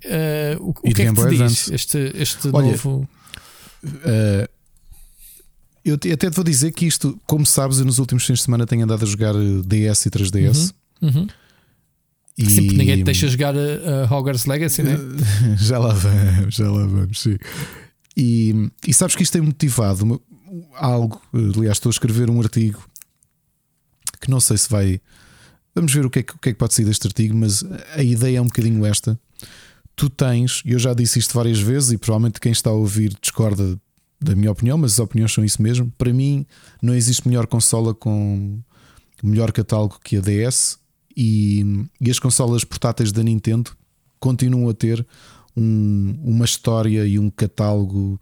o, 0.60 0.70
o 0.70 0.74
E 0.84 0.94
que 0.94 1.02
é 1.02 1.04
Game 1.06 1.16
que 1.16 1.22
te 1.22 1.26
Boy 1.26 1.30
diz 1.30 1.40
Advance. 1.40 1.74
este, 1.74 2.12
este 2.14 2.48
Olha, 2.52 2.66
novo. 2.70 3.08
Uh, 3.84 4.48
eu 5.84 5.96
te- 5.96 6.10
até 6.12 6.28
te 6.30 6.34
vou 6.34 6.44
dizer 6.44 6.72
que 6.72 6.86
isto, 6.86 7.18
como 7.26 7.46
sabes, 7.46 7.78
eu 7.78 7.84
nos 7.84 7.98
últimos 7.98 8.24
fins 8.24 8.38
de 8.38 8.44
semana 8.44 8.66
tenho 8.66 8.84
andado 8.84 9.04
a 9.04 9.06
jogar 9.06 9.34
uh, 9.36 9.62
DS 9.62 10.06
e 10.06 10.10
3DS. 10.10 10.72
Uhum. 11.00 11.26
E 12.38 12.50
Sim, 12.50 12.62
porque 12.66 12.76
ninguém 12.76 12.96
te 12.98 13.04
deixa 13.04 13.28
jogar 13.28 13.54
a 13.56 14.12
Hogwarts 14.14 14.44
Legacy, 14.44 14.82
né? 14.82 14.96
já 15.56 15.78
lá 15.78 15.94
vamos, 15.94 16.54
já 16.54 16.70
lá 16.70 16.86
vamos, 16.86 17.20
sim. 17.20 17.36
E, 18.16 18.70
e 18.86 18.92
sabes 18.92 19.16
que 19.16 19.22
isto 19.22 19.32
tem 19.32 19.40
motivado 19.40 20.20
algo. 20.74 21.20
Aliás, 21.32 21.76
estou 21.78 21.88
a 21.88 21.92
escrever 21.92 22.28
um 22.28 22.38
artigo 22.40 22.78
que 24.26 24.30
não 24.30 24.40
sei 24.40 24.58
se 24.58 24.68
vai. 24.68 25.00
Vamos 25.74 25.92
ver 25.92 26.04
o 26.04 26.10
que, 26.10 26.18
é 26.18 26.22
que, 26.22 26.32
o 26.34 26.38
que 26.38 26.48
é 26.50 26.52
que 26.52 26.58
pode 26.58 26.74
sair 26.74 26.84
deste 26.84 27.06
artigo, 27.06 27.36
mas 27.36 27.64
a 27.94 28.02
ideia 28.02 28.38
é 28.38 28.40
um 28.40 28.46
bocadinho 28.46 28.84
esta. 28.84 29.18
Tu 29.94 30.10
tens, 30.10 30.62
e 30.64 30.72
eu 30.72 30.78
já 30.78 30.92
disse 30.94 31.18
isto 31.18 31.32
várias 31.34 31.58
vezes, 31.58 31.92
e 31.92 31.98
provavelmente 31.98 32.40
quem 32.40 32.52
está 32.52 32.70
a 32.70 32.74
ouvir 32.74 33.16
discorda 33.20 33.78
da 34.20 34.34
minha 34.34 34.50
opinião, 34.50 34.76
mas 34.78 34.92
as 34.94 34.98
opiniões 34.98 35.32
são 35.32 35.44
isso 35.44 35.60
mesmo. 35.62 35.92
Para 35.96 36.12
mim, 36.12 36.44
não 36.82 36.94
existe 36.94 37.26
melhor 37.28 37.46
consola 37.46 37.94
com 37.94 38.58
melhor 39.22 39.52
catálogo 39.52 39.98
que 40.04 40.16
a 40.16 40.20
DS, 40.20 40.78
e, 41.16 41.64
e 42.00 42.10
as 42.10 42.18
consolas 42.18 42.62
portáteis 42.64 43.10
da 43.12 43.22
Nintendo 43.22 43.70
continuam 44.20 44.68
a 44.68 44.74
ter 44.74 45.06
um- 45.56 46.18
uma 46.22 46.44
história 46.44 47.06
e 47.06 47.18
um 47.18 47.30
catálogo, 47.30 48.20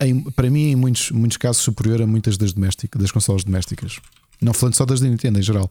em- 0.00 0.22
para 0.32 0.50
mim, 0.50 0.70
em 0.70 0.76
muitos, 0.76 1.10
muitos 1.12 1.36
casos, 1.36 1.62
superior 1.62 2.02
a 2.02 2.06
muitas 2.06 2.36
das, 2.36 2.52
domésticas, 2.52 3.00
das 3.00 3.10
consolas 3.12 3.44
domésticas. 3.44 4.00
Não 4.40 4.52
falando 4.54 4.74
só 4.74 4.86
das 4.86 5.00
da 5.00 5.08
Nintendo 5.08 5.38
em 5.38 5.42
geral. 5.42 5.70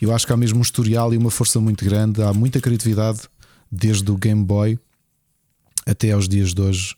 Eu 0.00 0.14
acho 0.14 0.26
que 0.26 0.32
há 0.32 0.36
mesmo 0.36 0.58
um 0.58 0.62
historial 0.62 1.12
e 1.12 1.16
uma 1.16 1.30
força 1.30 1.60
muito 1.60 1.84
grande, 1.84 2.22
há 2.22 2.32
muita 2.32 2.60
criatividade 2.60 3.20
desde 3.70 4.10
o 4.10 4.16
Game 4.16 4.42
Boy 4.42 4.78
até 5.86 6.12
aos 6.12 6.28
dias 6.28 6.54
de 6.54 6.60
hoje. 6.60 6.96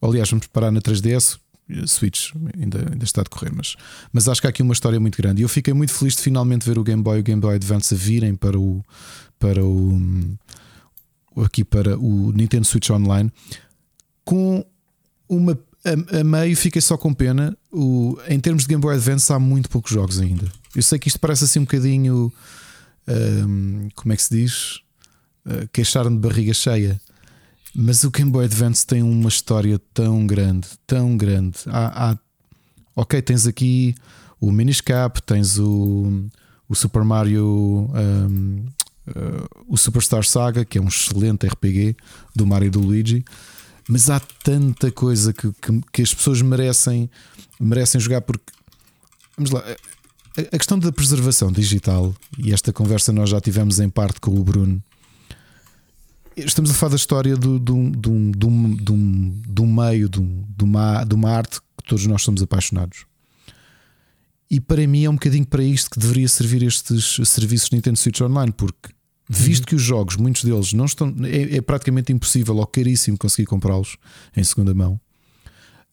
Aliás, 0.00 0.30
vamos 0.30 0.46
parar 0.46 0.70
na 0.70 0.80
3DS. 0.80 1.38
Switch 1.86 2.30
ainda, 2.60 2.90
ainda 2.92 3.04
está 3.04 3.22
a 3.22 3.24
decorrer, 3.24 3.50
mas, 3.54 3.74
mas 4.12 4.28
acho 4.28 4.38
que 4.38 4.46
há 4.46 4.50
aqui 4.50 4.62
uma 4.62 4.74
história 4.74 5.00
muito 5.00 5.16
grande. 5.16 5.40
E 5.40 5.44
eu 5.44 5.48
fiquei 5.48 5.72
muito 5.72 5.94
feliz 5.94 6.14
de 6.14 6.20
finalmente 6.20 6.66
ver 6.66 6.78
o 6.78 6.84
Game 6.84 7.02
Boy 7.02 7.16
e 7.16 7.20
o 7.20 7.24
Game 7.24 7.40
Boy 7.40 7.54
Advance 7.54 7.94
virem 7.94 8.34
para 8.34 8.58
o, 8.58 8.84
para 9.38 9.64
o 9.64 9.98
aqui 11.42 11.64
para 11.64 11.98
o 11.98 12.32
Nintendo 12.32 12.66
Switch 12.66 12.90
Online 12.90 13.32
com 14.24 14.64
uma 15.28 15.58
a, 15.84 16.20
a 16.20 16.24
meio 16.24 16.56
fiquei 16.56 16.80
só 16.80 16.96
com 16.96 17.12
pena. 17.12 17.56
O, 17.72 18.18
em 18.28 18.38
termos 18.40 18.62
de 18.62 18.68
Game 18.68 18.80
Boy 18.80 18.94
Advance, 18.94 19.32
há 19.32 19.38
muito 19.38 19.68
poucos 19.68 19.90
jogos 19.92 20.20
ainda. 20.20 20.50
Eu 20.74 20.82
sei 20.82 20.98
que 20.98 21.08
isto 21.08 21.20
parece 21.20 21.44
assim 21.44 21.60
um 21.60 21.64
bocadinho 21.64 22.32
hum, 23.08 23.88
como 23.94 24.12
é 24.12 24.16
que 24.16 24.22
se 24.22 24.34
diz? 24.36 24.80
Uh, 25.46 25.68
queixar-me 25.72 26.16
de 26.16 26.26
barriga 26.26 26.54
cheia. 26.54 27.00
Mas 27.74 28.04
o 28.04 28.10
Game 28.10 28.30
Boy 28.30 28.44
Advance 28.44 28.86
tem 28.86 29.02
uma 29.02 29.28
história 29.28 29.78
tão 29.92 30.26
grande, 30.26 30.68
tão 30.86 31.16
grande. 31.16 31.58
Há, 31.66 32.10
há- 32.12 32.18
ok, 32.96 33.20
tens 33.20 33.46
aqui 33.46 33.94
o 34.40 34.52
Minish 34.52 34.80
Cap, 34.80 35.20
tens 35.22 35.58
o, 35.58 36.24
o 36.68 36.74
Super 36.74 37.02
Mario, 37.02 37.90
hum, 37.92 38.64
uh, 39.08 39.64
o 39.68 39.76
Superstar 39.76 40.24
Saga, 40.24 40.64
que 40.64 40.78
é 40.78 40.80
um 40.80 40.88
excelente 40.88 41.46
RPG 41.46 41.96
do 42.34 42.46
Mario 42.46 42.68
e 42.68 42.70
do 42.70 42.80
Luigi. 42.80 43.24
Mas 43.88 44.08
há 44.08 44.18
tanta 44.18 44.90
coisa 44.90 45.32
que, 45.32 45.52
que, 45.52 45.80
que 45.92 46.02
as 46.02 46.14
pessoas 46.14 46.40
merecem, 46.40 47.10
merecem 47.60 48.00
jogar 48.00 48.22
porque 48.22 48.52
vamos 49.36 49.50
lá. 49.50 49.60
A, 50.36 50.40
a 50.40 50.58
questão 50.58 50.78
da 50.78 50.90
preservação 50.90 51.52
digital, 51.52 52.14
e 52.38 52.52
esta 52.52 52.72
conversa 52.72 53.12
nós 53.12 53.30
já 53.30 53.40
tivemos 53.40 53.78
em 53.78 53.88
parte 53.88 54.20
com 54.20 54.32
o 54.32 54.42
Bruno. 54.42 54.82
Estamos 56.36 56.70
a 56.70 56.74
falar 56.74 56.90
da 56.90 56.96
história 56.96 57.36
do, 57.36 57.58
do, 57.60 57.90
do, 57.90 58.30
do, 58.32 58.48
do, 58.76 58.96
do 59.46 59.66
meio, 59.66 60.08
do, 60.08 60.20
de, 60.22 60.64
uma, 60.64 61.04
de 61.04 61.14
uma 61.14 61.30
arte 61.30 61.60
que 61.60 61.84
todos 61.86 62.04
nós 62.06 62.22
somos 62.22 62.42
apaixonados. 62.42 63.06
E 64.50 64.60
para 64.60 64.86
mim 64.86 65.04
é 65.04 65.10
um 65.10 65.14
bocadinho 65.14 65.46
para 65.46 65.62
isto 65.62 65.90
que 65.90 65.98
deveria 65.98 66.28
servir 66.28 66.62
estes 66.62 67.20
serviços 67.24 67.70
Nintendo 67.70 67.98
Switch 67.98 68.20
Online, 68.20 68.52
porque 68.52 68.90
visto 69.28 69.66
que 69.66 69.74
os 69.74 69.82
jogos, 69.82 70.16
muitos 70.16 70.44
deles, 70.44 70.72
não 70.72 70.84
estão. 70.84 71.14
É, 71.24 71.56
é 71.56 71.60
praticamente 71.60 72.12
impossível 72.12 72.56
ou 72.56 72.66
caríssimo 72.66 73.18
conseguir 73.18 73.46
comprá-los 73.46 73.96
em 74.36 74.44
segunda 74.44 74.74
mão. 74.74 75.00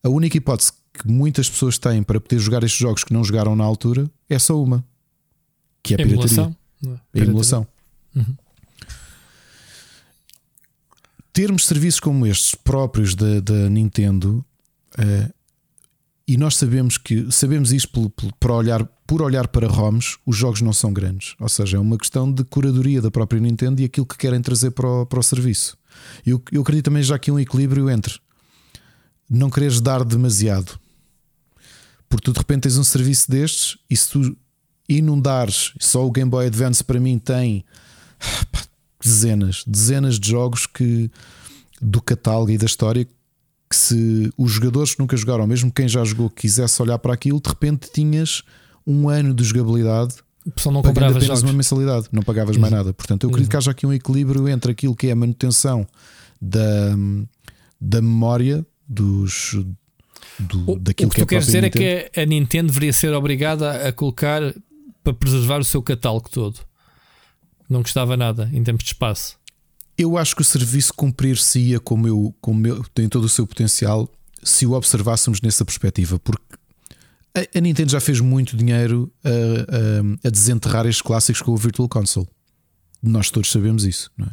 A 0.04 0.10
única 0.10 0.38
hipótese 0.38 0.72
que 0.94 1.08
muitas 1.08 1.50
pessoas 1.50 1.78
têm 1.78 2.04
para 2.04 2.20
poder 2.20 2.40
jogar 2.40 2.64
estes 2.64 2.80
jogos 2.80 3.04
que 3.04 3.14
não 3.14 3.24
jogaram 3.24 3.56
na 3.56 3.64
altura 3.64 4.10
é 4.30 4.38
só 4.38 4.62
uma, 4.62 4.86
que 5.82 5.94
é 5.94 5.96
a 5.96 5.98
pirataria. 5.98 6.56
Emulação. 6.84 7.02
A 7.14 7.20
emulação. 7.20 7.68
Uhum. 8.16 8.36
Termos 11.32 11.66
serviços 11.66 12.00
como 12.00 12.28
estes 12.28 12.56
próprios 12.56 13.16
da, 13.16 13.40
da 13.40 13.70
Nintendo 13.70 14.44
eh, 14.98 15.30
e 16.34 16.38
nós 16.38 16.56
sabemos 16.56 16.98
que 16.98 17.32
sabemos 17.32 17.72
isto 17.74 17.90
pelo- 17.90 18.34
por, 18.40 18.52
olhar, 18.52 18.86
por 19.06 19.22
olhar 19.22 19.48
para 19.48 19.68
ROMs, 19.68 20.18
os 20.26 20.38
jogos 20.38 20.62
não 20.62 20.72
são 20.72 20.94
grandes. 20.94 21.36
Ou 21.40 21.50
seja, 21.50 21.78
é 21.78 21.80
uma 21.80 21.98
questão 21.98 22.32
de 22.32 22.44
curadoria 22.46 23.02
da 23.02 23.12
própria 23.12 23.40
Nintendo 23.42 23.82
e 23.82 23.86
aquilo 23.86 24.06
que 24.06 24.18
querem 24.18 24.42
trazer 24.42 24.72
para 24.72 24.88
o, 24.88 25.06
para 25.06 25.20
o 25.20 25.24
serviço. 25.24 25.78
Eu, 26.26 26.42
eu 26.52 26.62
acredito 26.62 26.86
também 26.86 27.04
já 27.04 27.16
aqui 27.16 27.30
um 27.32 27.40
equilíbrio 27.40 27.90
entre 27.90 28.18
não 29.30 29.50
quereres 29.50 29.82
dar 29.82 30.04
demasiado, 30.04 30.78
porque 32.10 32.26
tu 32.26 32.34
de 32.34 32.40
repente 32.40 32.64
tens 32.64 32.78
um 32.78 32.84
serviço 32.84 33.30
destes 33.32 33.78
e 33.90 33.96
se 33.96 34.10
tu 34.10 34.38
inundares, 34.90 35.74
só 35.80 36.06
o 36.06 36.12
Game 36.12 36.30
Boy 36.30 36.48
Advance 36.48 36.84
para 36.84 37.00
mim 37.00 37.18
tem 37.18 37.64
pá, 38.52 38.62
dezenas, 39.02 39.64
dezenas 39.66 40.20
de 40.20 40.30
jogos 40.30 40.66
que 40.68 41.10
do 41.82 42.02
catálogo 42.02 42.52
e 42.52 42.58
da 42.58 42.66
história 42.66 43.08
que 43.72 43.76
se 43.76 44.32
os 44.38 44.52
jogadores 44.52 44.94
que 44.94 45.00
nunca 45.00 45.18
jogaram, 45.18 45.48
mesmo 45.48 45.72
quem 45.72 45.88
já 45.88 46.04
jogou, 46.04 46.30
quisesse 46.30 46.80
olhar 46.82 47.00
para 47.00 47.14
aquilo, 47.14 47.42
de 47.42 47.50
repente 47.50 47.90
tinhas 47.92 48.44
um 48.86 49.10
ano 49.10 49.34
de 49.34 49.44
jogabilidade 49.44 50.16
pessoal 50.56 50.74
não 50.74 50.82
pagando 50.82 51.06
apenas 51.06 51.24
jogos. 51.26 51.44
uma 51.44 51.54
mensalidade, 51.54 52.08
não 52.12 52.24
pagavas 52.24 52.58
mais 52.58 52.74
nada. 52.74 52.94
Portanto, 52.94 53.24
eu 53.24 53.30
acredito 53.30 53.52
que 53.52 53.58
haja 53.58 53.72
aqui 53.72 53.86
um 53.86 53.94
equilíbrio 53.94 54.48
entre 54.50 54.72
aquilo 54.72 54.96
que 54.96 55.08
é 55.08 55.12
a 55.12 55.16
manutenção 55.16 55.88
da, 56.42 56.96
da 57.80 58.02
memória 58.02 58.66
dos 58.88 59.56
do, 60.40 60.72
O, 60.72 60.80
daquilo 60.80 61.10
o 61.10 61.12
que 61.12 61.16
que, 61.16 61.22
é 61.22 61.26
tu 61.26 61.28
queres 61.28 61.28
próprio 61.28 61.42
dizer 61.46 61.62
Nintendo. 61.62 61.86
é 61.86 62.10
que 62.10 62.20
a 62.20 62.26
Nintendo 62.26 62.68
deveria 62.70 62.94
ser 62.94 63.14
obrigada 63.14 63.88
a 63.88 63.94
colocar 63.94 64.42
para 65.04 65.14
preservar 65.14 65.60
o 65.60 65.64
seu 65.64 65.82
catálogo 65.82 66.30
todo. 66.30 66.60
Não 67.70 67.82
gostava 67.82 68.18
nada 68.18 68.50
em 68.52 68.64
termos 68.64 68.84
de 68.84 68.90
espaço. 68.90 69.40
Eu 70.02 70.18
acho 70.18 70.36
que 70.36 70.42
o 70.42 70.46
serviço 70.46 70.94
cumprir-se-ia 70.96 71.80
como, 71.80 72.08
eu, 72.08 72.34
como 72.42 72.66
eu, 72.68 72.84
tem 72.94 73.08
todo 73.08 73.26
o 73.26 73.30
seu 73.30 73.46
potencial 73.46 74.10
se 74.44 74.66
o 74.66 74.72
observássemos 74.74 75.40
nessa 75.42 75.64
perspectiva, 75.64 76.18
porque 76.20 76.42
a, 77.36 77.58
a 77.58 77.62
Nintendo 77.62 77.92
já 77.92 78.00
fez 78.00 78.20
muito 78.20 78.58
dinheiro 78.58 79.12
a, 79.24 79.30
a- 79.30 80.28
a 80.28 80.30
desenterrar 80.32 80.86
estes 80.88 81.02
clássicos 81.02 81.42
com 81.42 81.52
o 81.52 81.58
Virtual 81.58 81.88
Console. 81.88 82.28
Nós 83.04 83.30
todos 83.30 83.52
sabemos 83.52 83.84
isso, 83.86 84.10
não 84.18 84.28
é? 84.28 84.32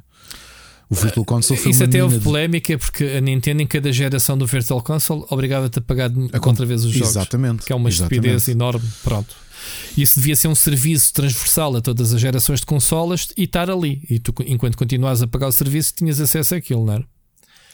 O 0.90 0.94
Virtual 0.94 1.24
Console 1.26 1.60
foi 1.60 1.70
Isso 1.70 1.84
até 1.84 2.02
houve 2.02 2.16
de- 2.16 2.24
polémica 2.24 2.78
porque 2.78 3.04
a 3.04 3.20
Nintendo, 3.20 3.60
em 3.60 3.66
cada 3.66 3.92
geração 3.92 4.38
do 4.38 4.46
Virtual 4.46 4.82
Console, 4.82 5.22
obrigava-te 5.28 5.78
a 5.78 5.82
pagar 5.82 6.10
A 6.32 6.48
outra 6.48 6.64
vez 6.64 6.82
os 6.82 6.92
jogos. 6.92 7.10
Exatamente. 7.10 7.66
Que 7.66 7.72
é 7.74 7.76
uma 7.76 7.90
exatamente. 7.90 8.14
estupidez 8.26 8.48
enorme. 8.48 8.88
Pronto. 9.04 9.36
Isso 9.96 10.18
devia 10.20 10.36
ser 10.36 10.48
um 10.48 10.54
serviço 10.54 11.12
transversal 11.12 11.76
a 11.76 11.80
todas 11.80 12.12
as 12.12 12.20
gerações 12.20 12.60
de 12.60 12.66
consolas 12.66 13.28
e 13.36 13.44
estar 13.44 13.70
ali. 13.70 14.02
E 14.08 14.18
tu, 14.18 14.34
enquanto 14.46 14.76
continuas 14.76 15.22
a 15.22 15.26
pagar 15.26 15.48
o 15.48 15.52
serviço, 15.52 15.94
tinhas 15.94 16.20
acesso 16.20 16.54
àquilo, 16.54 16.84
não 16.84 16.94
era? 16.94 17.04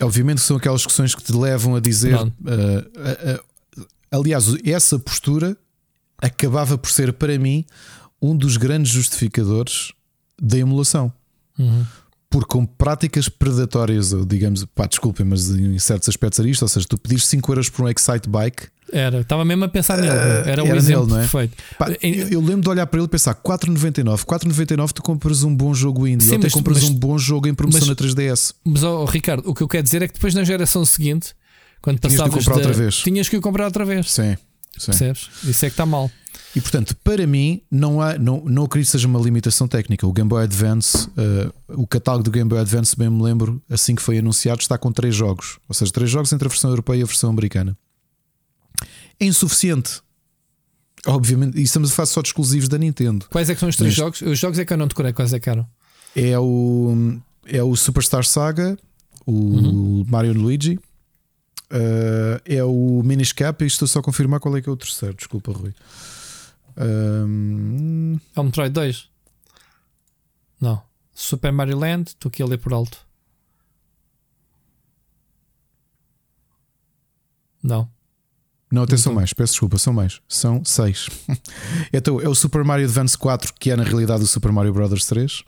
Obviamente 0.00 0.40
são 0.40 0.56
aquelas 0.56 0.84
questões 0.84 1.14
que 1.14 1.22
te 1.22 1.32
levam 1.32 1.76
a 1.76 1.80
dizer. 1.80 2.16
Uh, 2.16 2.26
uh, 2.26 3.80
uh, 3.80 3.86
aliás, 4.10 4.46
essa 4.64 4.98
postura 4.98 5.56
acabava 6.18 6.76
por 6.76 6.90
ser 6.90 7.12
para 7.12 7.38
mim 7.38 7.64
um 8.20 8.36
dos 8.36 8.56
grandes 8.56 8.92
justificadores 8.92 9.92
da 10.40 10.58
emulação. 10.58 11.12
Uhum. 11.58 11.86
Porque 12.34 12.48
com 12.48 12.66
práticas 12.66 13.28
predatórias, 13.28 14.12
ou 14.12 14.24
digamos, 14.24 14.64
pá, 14.74 14.86
desculpem, 14.88 15.24
mas 15.24 15.50
em 15.50 15.78
certos 15.78 16.08
aspectos 16.08 16.40
era 16.40 16.48
isto, 16.48 16.62
ou 16.62 16.68
seja, 16.68 16.84
tu 16.88 16.98
pedires 16.98 17.24
5 17.26 17.52
euros 17.52 17.70
por 17.70 17.84
um 17.84 17.88
Excite 17.88 18.28
Bike. 18.28 18.64
Era, 18.92 19.20
estava 19.20 19.44
mesmo 19.44 19.64
a 19.64 19.68
pensar 19.68 19.98
nele. 19.98 20.08
Era 20.44 20.64
o 20.64 20.66
era 20.66 20.76
exemplo 20.76 21.02
nele, 21.06 21.12
não 21.12 21.18
é? 21.18 21.20
perfeito. 21.28 21.56
Pá, 21.78 21.90
eu, 22.02 22.28
eu 22.30 22.40
lembro 22.40 22.62
de 22.62 22.68
olhar 22.70 22.86
para 22.88 22.98
ele 22.98 23.06
e 23.06 23.08
pensar: 23.08 23.36
4,99. 23.36 24.24
4,99 24.24 24.90
tu 24.92 25.00
compras 25.00 25.44
um 25.44 25.54
bom 25.54 25.72
jogo 25.72 26.08
indie, 26.08 26.24
Sim, 26.26 26.32
ou 26.34 26.40
mas- 26.42 26.52
compras 26.52 26.80
mas- 26.82 26.90
um 26.90 26.94
bom 26.94 27.16
jogo 27.16 27.46
em 27.46 27.54
promoção 27.54 27.80
mas- 27.86 27.88
na 27.88 27.94
3DS. 27.94 28.52
Mas, 28.64 28.82
ó, 28.82 29.04
Ricardo, 29.04 29.48
o 29.48 29.54
que 29.54 29.62
eu 29.62 29.68
quero 29.68 29.84
dizer 29.84 30.02
é 30.02 30.08
que 30.08 30.14
depois 30.14 30.34
na 30.34 30.42
geração 30.42 30.84
seguinte, 30.84 31.34
quando 31.80 32.00
Tinhas 32.00 32.14
passavas 32.16 32.34
comprar 32.44 32.54
da- 32.60 32.68
outra 32.68 32.72
vez. 32.82 32.96
tinhas 32.96 33.28
que 33.28 33.36
o 33.36 33.40
comprar 33.40 33.66
outra 33.66 33.84
vez. 33.84 34.10
Sim, 34.10 34.36
sim. 34.78 34.86
Percebes? 34.86 35.28
Isso 35.44 35.64
é 35.64 35.68
que 35.68 35.74
está 35.74 35.84
mal. 35.86 36.10
E 36.56 36.60
portanto, 36.60 36.96
para 37.02 37.26
mim, 37.26 37.60
não, 37.70 38.00
há, 38.00 38.16
não, 38.18 38.44
não 38.44 38.64
acredito 38.64 38.86
que 38.88 38.92
seja 38.92 39.08
uma 39.08 39.20
limitação 39.20 39.66
técnica. 39.66 40.06
O 40.06 40.12
Game 40.12 40.28
Boy 40.28 40.44
Advance, 40.44 41.08
eh, 41.16 41.50
o 41.68 41.84
catálogo 41.86 42.24
do 42.24 42.30
Game 42.30 42.48
Boy 42.48 42.60
Advance, 42.60 42.96
bem 42.96 43.10
me 43.10 43.20
lembro, 43.22 43.60
assim 43.68 43.94
que 43.94 44.02
foi 44.02 44.18
anunciado, 44.18 44.60
está 44.60 44.78
com 44.78 44.92
três 44.92 45.14
jogos. 45.14 45.58
Ou 45.68 45.74
seja, 45.74 45.90
três 45.92 46.08
jogos 46.10 46.32
entre 46.32 46.46
a 46.46 46.50
versão 46.50 46.70
europeia 46.70 47.00
e 47.00 47.02
a 47.02 47.06
versão 47.06 47.30
americana. 47.30 47.76
É 49.18 49.26
insuficiente. 49.26 50.00
Obviamente, 51.06 51.58
e 51.58 51.62
estamos 51.62 51.90
a 51.90 51.94
falar 51.94 52.06
só 52.06 52.22
de 52.22 52.28
exclusivos 52.28 52.68
da 52.68 52.78
Nintendo. 52.78 53.26
Quais 53.30 53.50
é 53.50 53.54
que 53.54 53.60
são 53.60 53.68
os 53.68 53.76
três 53.76 53.88
Neste- 53.90 54.00
jogos? 54.00 54.22
Os 54.22 54.38
jogos 54.38 54.58
é 54.58 54.64
que 54.64 54.72
eu 54.72 54.76
não 54.76 54.86
decorei 54.86 55.12
quais 55.12 55.32
é 55.32 55.40
que 55.40 55.50
eram. 55.50 55.66
É 56.16 56.38
o, 56.38 57.18
é 57.46 57.62
o 57.62 57.74
Superstar 57.76 58.24
Saga, 58.24 58.78
o 59.26 59.32
Uhum. 59.32 60.04
Mario 60.08 60.32
Luigi, 60.32 60.78
eh, 61.74 62.56
é 62.56 62.64
o 62.64 63.02
Minish 63.04 63.32
Cap. 63.32 63.62
E 63.62 63.66
estou 63.66 63.86
só 63.88 63.98
a 63.98 64.02
confirmar 64.02 64.40
qual 64.40 64.56
é 64.56 64.62
que 64.62 64.68
é 64.68 64.72
o 64.72 64.76
terceiro. 64.76 65.14
Desculpa, 65.14 65.52
Rui. 65.52 65.74
Ahm, 66.76 68.16
É 68.34 68.40
o 68.40 68.44
Metroid 68.44 68.72
2? 68.72 69.08
Não. 70.60 70.80
Super 71.12 71.52
Mario 71.52 71.78
Land, 71.78 72.08
estou 72.10 72.28
aqui 72.28 72.42
a 72.42 72.46
ler 72.46 72.58
por 72.58 72.72
alto. 72.72 72.98
Não. 77.62 77.88
Não, 78.70 78.82
até 78.82 78.96
são 78.96 79.14
mais, 79.14 79.32
peço 79.32 79.52
desculpa, 79.52 79.78
são 79.78 79.92
mais. 79.92 80.20
São 80.28 80.64
seis. 80.64 81.08
então, 81.92 82.20
é 82.20 82.28
o 82.28 82.34
Super 82.34 82.64
Mario 82.64 82.84
Advance 82.86 83.16
4, 83.16 83.54
que 83.58 83.70
é 83.70 83.76
na 83.76 83.84
realidade 83.84 84.24
o 84.24 84.26
Super 84.26 84.50
Mario 84.50 84.72
Bros. 84.72 85.06
3. 85.06 85.44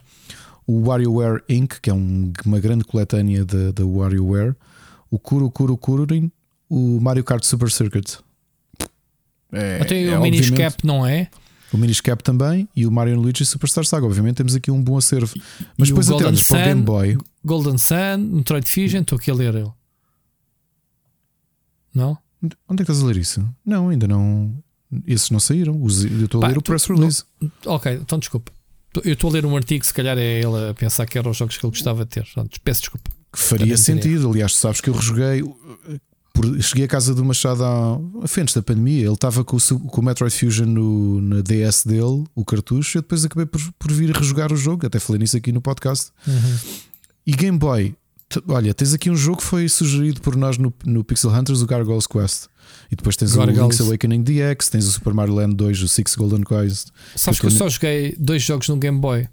O 0.65 0.87
WarioWare 0.87 1.43
Inc., 1.49 1.79
que 1.81 1.89
é 1.89 1.93
um- 1.93 2.31
uma 2.45 2.59
grande 2.59 2.83
coletânea 2.85 3.43
da 3.45 3.85
WarioWare. 3.85 4.55
O 5.09 5.19
Kuro 5.19 5.49
Kuro 5.49 5.77
Kururin. 5.77 6.31
O 6.69 6.99
Mario 6.99 7.23
Kart 7.23 7.43
Super 7.43 7.71
Circuit. 7.71 8.19
É, 9.51 9.79
Até 9.81 10.03
é, 10.03 10.17
o 10.17 10.21
Minish 10.21 10.49
obviamente, 10.49 10.73
Cap 10.73 10.85
não 10.85 11.05
é? 11.05 11.29
O 11.71 11.77
Minish 11.77 12.01
Cap 12.01 12.23
também. 12.23 12.67
E 12.75 12.85
o 12.85 12.91
Mario 12.91 13.19
Luigi 13.19 13.45
Superstar 13.45 13.85
Saga. 13.85 14.05
Obviamente 14.05 14.35
temos 14.35 14.55
aqui 14.55 14.69
um 14.71 14.81
bom 14.81 14.97
acervo. 14.97 15.33
Mas 15.77 15.87
e 15.87 15.91
depois 15.91 16.11
até 16.11 16.25
olhas 16.25 16.43
para 16.43 16.61
o? 16.61 16.63
Game 16.65 16.81
Boy. 16.81 17.17
Golden 17.43 17.77
Sun, 17.77 18.17
Metroid 18.31 18.69
Fusion, 18.69 19.01
estou 19.01 19.17
aqui 19.17 19.31
a 19.31 19.33
ler 19.33 19.55
ele. 19.55 19.71
Não? 21.93 22.17
Onde 22.67 22.83
é 22.83 22.85
que 22.85 22.91
estás 22.91 23.01
a 23.01 23.05
ler 23.05 23.17
isso? 23.17 23.47
Não, 23.65 23.89
ainda 23.89 24.07
não. 24.07 24.53
Esses 25.05 25.31
não 25.31 25.39
saíram. 25.39 25.81
Eu 25.81 26.25
estou 26.25 26.39
a 26.39 26.41
Pá, 26.41 26.47
ler 26.49 26.57
o 26.57 26.61
press 26.61 26.85
release. 26.85 27.23
Ok, 27.65 27.93
então 27.93 28.19
desculpa. 28.19 28.51
Eu 29.03 29.13
estou 29.13 29.29
a 29.29 29.33
ler 29.33 29.45
um 29.45 29.55
artigo, 29.55 29.85
se 29.85 29.93
calhar 29.93 30.17
é 30.17 30.39
ele 30.39 30.69
a 30.69 30.73
pensar 30.73 31.05
que 31.05 31.17
eram 31.17 31.31
os 31.31 31.37
jogos 31.37 31.57
que 31.57 31.65
ele 31.65 31.71
gostava 31.71 32.03
de 32.05 32.11
ter. 32.11 32.27
Peço 32.63 32.81
desculpa. 32.81 33.09
Que 33.31 33.39
faria 33.39 33.65
teria. 33.65 33.77
sentido. 33.77 34.29
Aliás, 34.29 34.55
sabes 34.55 34.81
que 34.81 34.89
eu 34.89 34.93
rejoguei. 34.93 35.43
por- 36.33 36.61
cheguei 36.61 36.85
à 36.85 36.87
casa 36.87 37.13
do 37.15 37.25
Machado 37.25 37.63
há, 37.63 37.99
antes 38.39 38.53
da 38.53 38.61
pandemia. 38.61 39.05
Ele 39.05 39.13
estava 39.13 39.43
com 39.43 39.57
o, 39.57 39.79
com 39.79 40.01
o 40.01 40.03
Metroid 40.03 40.33
Fusion 40.33 40.65
no, 40.67 41.19
na 41.21 41.41
DS 41.41 41.83
dele, 41.85 42.23
o 42.35 42.45
cartucho. 42.45 42.97
Eu 42.97 43.01
depois 43.01 43.25
acabei 43.25 43.45
por, 43.45 43.59
por 43.79 43.91
vir 43.91 44.11
rejogar 44.15 44.51
o 44.53 44.55
jogo. 44.57 44.85
Até 44.85 44.99
falei 44.99 45.19
nisso 45.19 45.35
aqui 45.37 45.51
no 45.51 45.61
podcast. 45.61 46.11
E 47.25 47.31
Game 47.31 47.57
Boy, 47.57 47.95
olha, 48.47 48.73
tens 48.73 48.93
aqui 48.93 49.09
um 49.09 49.15
jogo 49.15 49.37
que 49.37 49.43
foi 49.43 49.67
sugerido 49.67 50.21
por 50.21 50.35
nós 50.35 50.57
no, 50.57 50.73
no 50.85 51.03
Pixel 51.03 51.31
Hunters, 51.31 51.61
o 51.61 51.65
Gargoyles 51.65 52.07
Quest. 52.07 52.45
E 52.91 52.95
depois 52.95 53.15
tens 53.17 53.33
Gargoyles. 53.33 53.59
o 53.59 53.63
Link's 53.63 53.81
Awakening 53.81 54.23
DX, 54.23 54.69
tens 54.69 54.85
o 54.87 54.91
Super 54.91 55.13
Mario 55.13 55.33
Land 55.35 55.55
2, 55.55 55.81
o 55.81 55.87
Six 55.87 56.15
Golden 56.15 56.43
Quest. 56.43 56.89
Sabes 57.15 57.39
que 57.39 57.45
eu 57.47 57.51
só 57.51 57.67
joguei 57.67 58.15
dois 58.19 58.43
jogos 58.43 58.69
no 58.69 58.77
Game 58.77 58.99
Boy. 58.99 59.27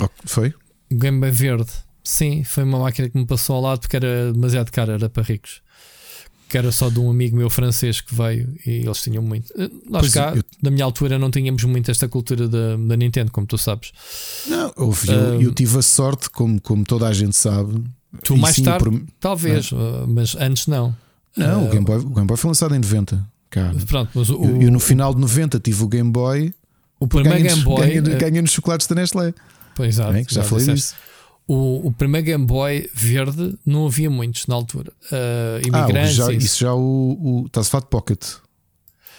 Oh, 0.00 0.08
foi? 0.24 0.54
Game 0.90 1.20
Boy 1.20 1.30
Verde. 1.30 1.70
Sim, 2.08 2.44
foi 2.44 2.62
uma 2.62 2.78
máquina 2.78 3.08
que 3.08 3.18
me 3.18 3.26
passou 3.26 3.56
ao 3.56 3.62
lado 3.62 3.80
porque 3.80 3.96
era 3.96 4.32
demasiado 4.32 4.70
cara, 4.70 4.92
era 4.92 5.08
para 5.08 5.22
ricos. 5.24 5.60
Que 6.48 6.56
era 6.56 6.70
só 6.70 6.88
de 6.88 7.00
um 7.00 7.10
amigo 7.10 7.36
meu 7.36 7.50
francês 7.50 8.00
que 8.00 8.14
veio 8.14 8.54
e 8.64 8.70
eles 8.86 9.02
tinham 9.02 9.20
muito. 9.20 9.52
Eh, 9.60 9.68
Pois, 9.90 10.14
cá, 10.14 10.32
eu- 10.36 10.44
da 10.62 10.70
minha 10.70 10.84
altura, 10.84 11.18
não 11.18 11.28
tínhamos 11.32 11.64
muito 11.64 11.90
esta 11.90 12.06
cultura 12.08 12.46
da, 12.46 12.76
da 12.76 12.96
Nintendo, 12.96 13.32
como 13.32 13.44
tu 13.48 13.58
sabes. 13.58 13.90
Não, 14.46 14.72
houve- 14.76 15.10
eu, 15.10 15.42
eu 15.42 15.52
tive 15.52 15.78
a 15.78 15.82
sorte, 15.82 16.30
como, 16.30 16.60
como 16.60 16.84
toda 16.84 17.08
a 17.08 17.12
gente 17.12 17.34
sabe. 17.34 17.82
Tu 18.22 18.36
mais 18.36 18.54
sim, 18.54 18.62
tarde, 18.62 18.84
por- 18.88 19.02
talvez, 19.18 19.70
eh, 19.72 19.76
mas 20.06 20.36
antes 20.36 20.68
não. 20.68 20.94
Não, 21.36 21.62
Ah, 21.62 21.64
o, 21.64 21.68
Game 21.68 21.84
Boy, 21.84 21.96
o 21.98 22.10
Game 22.10 22.26
Boy 22.28 22.36
foi 22.36 22.48
lançado 22.48 22.74
em 22.76 22.78
90. 22.78 23.26
Cara. 23.50 23.74
Pronto, 23.84 24.10
mas 24.14 24.30
o, 24.30 24.44
Eu, 24.44 24.62
eu 24.62 24.70
no 24.70 24.78
final 24.78 25.12
de 25.12 25.20
90 25.20 25.58
tive 25.58 25.82
o 25.82 25.88
Game 25.88 26.10
Boy. 26.12 26.54
o 27.00 27.08
primeiro 27.08 27.42
Game 27.42 27.62
Boy. 27.62 27.90
eh, 27.96 28.00
ganhei 28.00 28.40
nos 28.40 28.52
chocolates 28.52 28.86
da 28.86 28.94
Nestlé. 28.94 29.34
pois, 29.74 29.96
exato, 29.96 30.12
É, 30.12 30.22
já 30.22 30.26
exato, 30.30 30.48
falei 30.48 30.66
disso. 30.74 30.94
O, 31.48 31.86
o 31.88 31.92
primeiro 31.92 32.26
Game 32.26 32.44
Boy 32.44 32.90
verde 32.92 33.56
não 33.64 33.86
havia 33.86 34.10
muitos 34.10 34.46
na 34.48 34.54
altura. 34.56 34.92
Ah, 35.12 35.60
o- 35.62 35.68
imigrantes. 35.68 36.14
já, 36.14 36.32
e 36.32 36.36
isso. 36.36 36.46
isso 36.46 36.58
já 36.60 36.74
o. 36.74 37.18
o 37.42 37.46
Estás 37.46 37.68
a 37.68 37.70
falar 37.70 37.82
de 37.84 37.90
Pocket? 37.90 38.20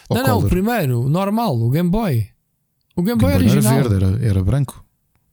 Não, 0.09 0.23
não, 0.23 0.39
o 0.39 0.47
primeiro, 0.49 1.01
o 1.03 1.09
normal, 1.09 1.57
o 1.59 1.69
Game 1.69 1.89
Boy. 1.89 2.27
O 2.95 3.01
Game 3.03 3.19
Boy 3.19 3.31
Game 3.33 3.43
Boy 3.45 3.61
não 3.61 3.69
original. 3.69 3.79
era 3.79 3.89
verde, 3.89 4.05
era, 4.25 4.25
era 4.29 4.43
branco. 4.43 4.83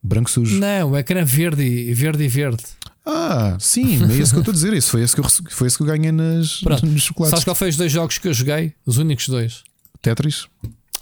Branco 0.02 0.30
sujo. 0.30 0.58
Não, 0.58 0.90
o 0.92 0.96
ecrã 0.98 1.24
verde 1.24 1.62
e 1.64 1.94
verde 1.94 2.24
e 2.24 2.28
verde. 2.28 2.62
Ah, 3.06 3.56
sim, 3.60 4.02
é 4.04 4.14
isso 4.16 4.30
que 4.32 4.36
eu 4.36 4.40
estou 4.40 4.52
a 4.52 4.54
dizer. 4.54 4.72
Isso 4.72 4.90
foi 4.90 5.02
esse 5.02 5.14
que 5.14 5.20
eu, 5.20 5.24
foi 5.50 5.66
esse 5.66 5.76
que 5.76 5.82
eu 5.82 5.86
ganhei 5.86 6.12
nas, 6.12 6.60
Pronto. 6.62 6.86
nos 6.86 7.02
chocolates. 7.02 7.30
Sabes 7.30 7.44
qual 7.44 7.54
foi 7.54 7.68
os 7.70 7.76
dois 7.76 7.90
jogos 7.92 8.18
que 8.18 8.28
eu 8.28 8.34
joguei? 8.34 8.74
Os 8.86 8.98
únicos 8.98 9.28
dois. 9.28 9.62
Tetris 10.02 10.46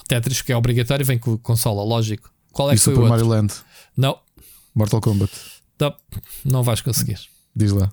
Tetris, 0.08 0.42
que 0.42 0.52
é 0.52 0.56
obrigatório, 0.56 1.04
vem 1.06 1.18
com 1.18 1.36
consola, 1.38 1.82
lógico. 1.82 2.30
Qual 2.52 2.70
é 2.70 2.74
e 2.74 2.76
que 2.76 2.82
foi 2.84 2.92
Super 2.94 3.02
o 3.06 3.10
outro? 3.10 3.26
Mario 3.26 3.40
Land. 3.42 3.54
Não, 3.96 4.18
Mortal 4.74 5.00
Kombat. 5.00 5.32
Não, 5.82 5.96
não 6.44 6.62
vais 6.62 6.80
conseguir. 6.80 7.18
Diz 7.54 7.72
lá. 7.72 7.90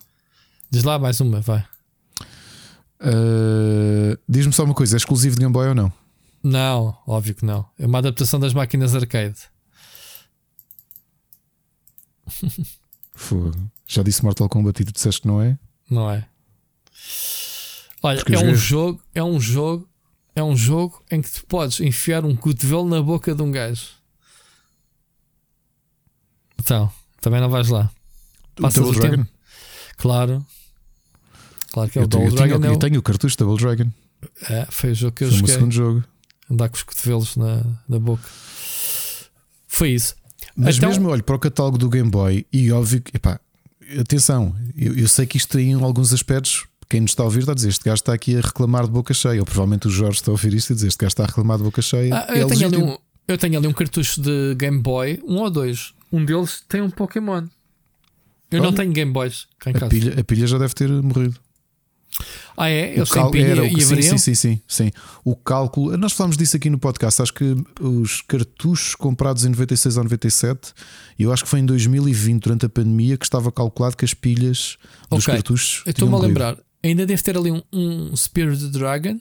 Diz 0.70 0.84
lá 0.84 1.00
mais 1.00 1.20
uma, 1.20 1.42
vai. 1.42 1.66
Ah, 3.00 4.18
Diz-me 4.28 4.54
só 4.54 4.64
uma 4.64 4.74
coisa: 4.74 4.96
é 4.96 4.98
exclusivo 4.98 5.36
de 5.36 5.42
Game 5.42 5.54
Boy 5.54 5.70
ou 5.70 5.76
não? 5.76 5.92
Não, 6.44 6.98
óbvio 7.06 7.36
que 7.36 7.46
não. 7.46 7.66
É 7.78 7.86
uma 7.86 7.98
adaptação 7.98 8.40
das 8.40 8.54
máquinas 8.54 8.96
arcade. 8.96 9.40
Fogo. 13.14 13.72
Já 13.86 14.04
disse 14.04 14.24
Mortal 14.24 14.48
Kombat 14.48 14.82
e 14.82 14.86
tu 14.86 14.94
disseste 14.94 15.22
que 15.22 15.28
não 15.28 15.42
é? 15.42 15.58
Não 15.90 16.10
é? 16.10 16.28
Olha, 18.02 18.20
Porque 18.20 18.36
é 18.36 18.40
um 18.40 18.56
jogo, 18.56 19.02
é 19.14 19.24
um 19.24 19.40
jogo, 19.42 19.90
é 20.36 20.44
um 20.44 20.56
jogo 20.56 21.04
em 21.12 21.22
que 21.22 21.30
tu 21.30 21.46
podes 21.46 21.82
enfiar 21.82 22.24
um 22.24 22.36
cotovelo 22.36 22.88
na 22.88 23.02
boca 23.02 23.36
de 23.36 23.42
um 23.42 23.52
gajo. 23.52 23.88
Então, 26.58 26.92
também 27.22 27.40
não 27.42 27.50
vais 27.50 27.68
lá. 27.70 27.90
O 28.58 28.62
Passas 28.62 28.84
Double 28.84 28.98
o 28.98 29.02
Dragon? 29.02 29.18
tempo. 29.24 29.30
Claro. 29.98 30.46
Claro 31.72 31.90
que 31.90 32.00
é 32.00 32.02
o 32.02 32.04
Eu, 32.04 32.08
tenho- 32.08 32.24
Double 32.24 32.34
eu, 32.34 32.36
tenho, 32.38 32.48
Dragon. 32.50 32.66
é 32.66 32.68
eu 32.70 32.74
o- 32.76 32.80
tenho 32.80 33.00
o 33.00 33.04
cartucho 33.04 33.38
Double 33.38 33.58
Dragon. 33.64 33.92
É, 34.50 34.68
foi 34.70 34.92
o 34.92 34.96
jogo 34.96 35.16
que 35.16 35.24
eu 35.24 35.28
Foi 35.30 35.36
o 35.36 35.40
joguei. 35.40 35.56
segundo 35.56 35.72
jogo. 35.72 36.04
Andar 36.52 36.68
com 36.70 36.76
os 36.76 36.84
cotovelos 36.84 37.36
na, 37.36 37.64
na 37.88 38.00
boca. 38.00 38.24
Foi 39.68 39.92
isso. 39.92 40.16
Mas 40.56 40.78
Então- 40.78 40.90
mesmo 40.90 41.10
olho 41.10 41.24
para 41.24 41.36
o 41.36 41.40
catálogo 41.40 41.78
do 41.78 41.90
Game 41.90 42.10
Boy 42.10 42.46
e 42.52 42.72
óbvio 42.72 43.02
que, 43.02 43.16
epá, 43.16 43.40
atenção, 44.00 44.56
eu, 44.76 44.96
eu 44.98 45.08
sei 45.08 45.26
que 45.26 45.38
isto 45.38 45.58
tem 45.58 45.74
alguns 45.74 46.12
aspectos. 46.14 46.66
Quem 46.90 47.02
nos 47.02 47.12
está 47.12 47.22
a 47.22 47.26
ouvir 47.26 47.42
está 47.42 47.52
a 47.52 47.56
dizer: 47.56 47.70
Este 47.70 47.84
gajo 47.86 47.96
está 48.02 48.14
aqui 48.14 48.36
a 48.36 48.42
reclamar 48.42 48.86
de 48.86 48.92
boca 48.92 49.14
cheia. 49.14 49.40
Ou 49.40 49.46
provavelmente 49.46 49.88
o 49.88 49.92
Jorge 49.92 50.18
está 50.20 50.32
a 50.32 50.34
ouvir 50.34 50.54
isto 50.56 50.72
e 50.72 50.74
dizer: 50.76 50.88
Este 50.88 50.98
gajo 50.98 51.10
está 51.12 51.24
a 51.24 51.28
reclamar 51.28 51.58
de 51.58 51.64
boca 51.64 51.82
cheia. 51.84 52.16
Ah, 52.16 52.26
é 52.30 52.42
eu, 52.42 52.48
tenho 52.48 52.66
ali 52.66 52.76
legítimo. 52.78 52.94
um, 52.94 52.98
eu 53.28 53.38
tenho 53.38 53.58
ali 53.60 53.68
um 53.68 53.74
cartucho 53.74 54.20
de 54.22 54.56
Game 54.56 54.80
Boy, 54.80 55.22
um 55.26 55.36
ou 55.38 55.50
dois. 55.52 55.94
Um 56.12 56.26
deles 56.26 56.64
tem 56.68 56.82
um 56.82 56.90
Pokémon. 56.90 57.48
Eu 58.52 58.60
não 58.62 58.70
Olha. 58.70 58.78
tenho 58.78 58.92
Game 58.92 59.12
Boys 59.12 59.48
cá 59.60 59.70
em 59.70 59.76
a, 59.76 59.80
casa. 59.80 59.90
pilha, 59.90 60.20
a 60.20 60.24
pilha 60.24 60.48
já 60.48 60.58
deve 60.58 60.74
ter 60.74 60.90
morrido. 60.90 61.40
Ah, 62.58 62.68
é? 62.68 62.90
O 62.90 62.98
Eles 62.98 63.10
têm 63.10 63.22
cal- 63.22 63.32
pilha 63.32 63.48
era 63.48 63.62
o 63.62 63.66
e 63.66 63.76
que- 63.76 63.82
sim, 63.86 64.02
sim, 64.02 64.18
sim, 64.18 64.36
sim, 64.36 64.62
sim. 64.68 64.92
O 65.24 65.36
cálculo, 65.36 65.96
nós 65.96 66.12
falámos 66.14 66.36
disso 66.36 66.58
aqui 66.58 66.70
no 66.70 66.80
podcast. 66.80 67.22
Acho 67.22 67.34
que 67.34 67.56
os 67.80 68.22
cartuchos 68.24 68.96
comprados 68.96 69.46
em 69.46 69.50
96 69.50 69.96
ou 69.98 70.04
97, 70.04 70.74
e 71.18 71.24
eu 71.24 71.32
acho 71.32 71.44
que 71.44 71.50
foi 71.50 71.60
em 71.60 71.66
2020, 71.66 72.44
durante 72.44 72.66
a 72.66 72.70
pandemia, 72.70 73.16
que 73.18 73.26
estava 73.26 73.52
calculado 73.52 73.96
que 73.96 74.04
as 74.04 74.14
pilhas 74.14 74.78
dos 75.10 75.24
Ok. 75.26 75.34
cartuchos. 75.36 75.84
Eu 75.86 75.92
estou-me 75.92 76.16
a 76.16 76.18
lembrar. 76.20 76.58
Ainda 76.84 77.06
deve 77.06 77.22
ter 77.22 77.38
ali 77.38 77.52
um, 77.52 77.62
um 77.72 78.16
Spirit 78.16 78.68
Dragon 78.70 79.20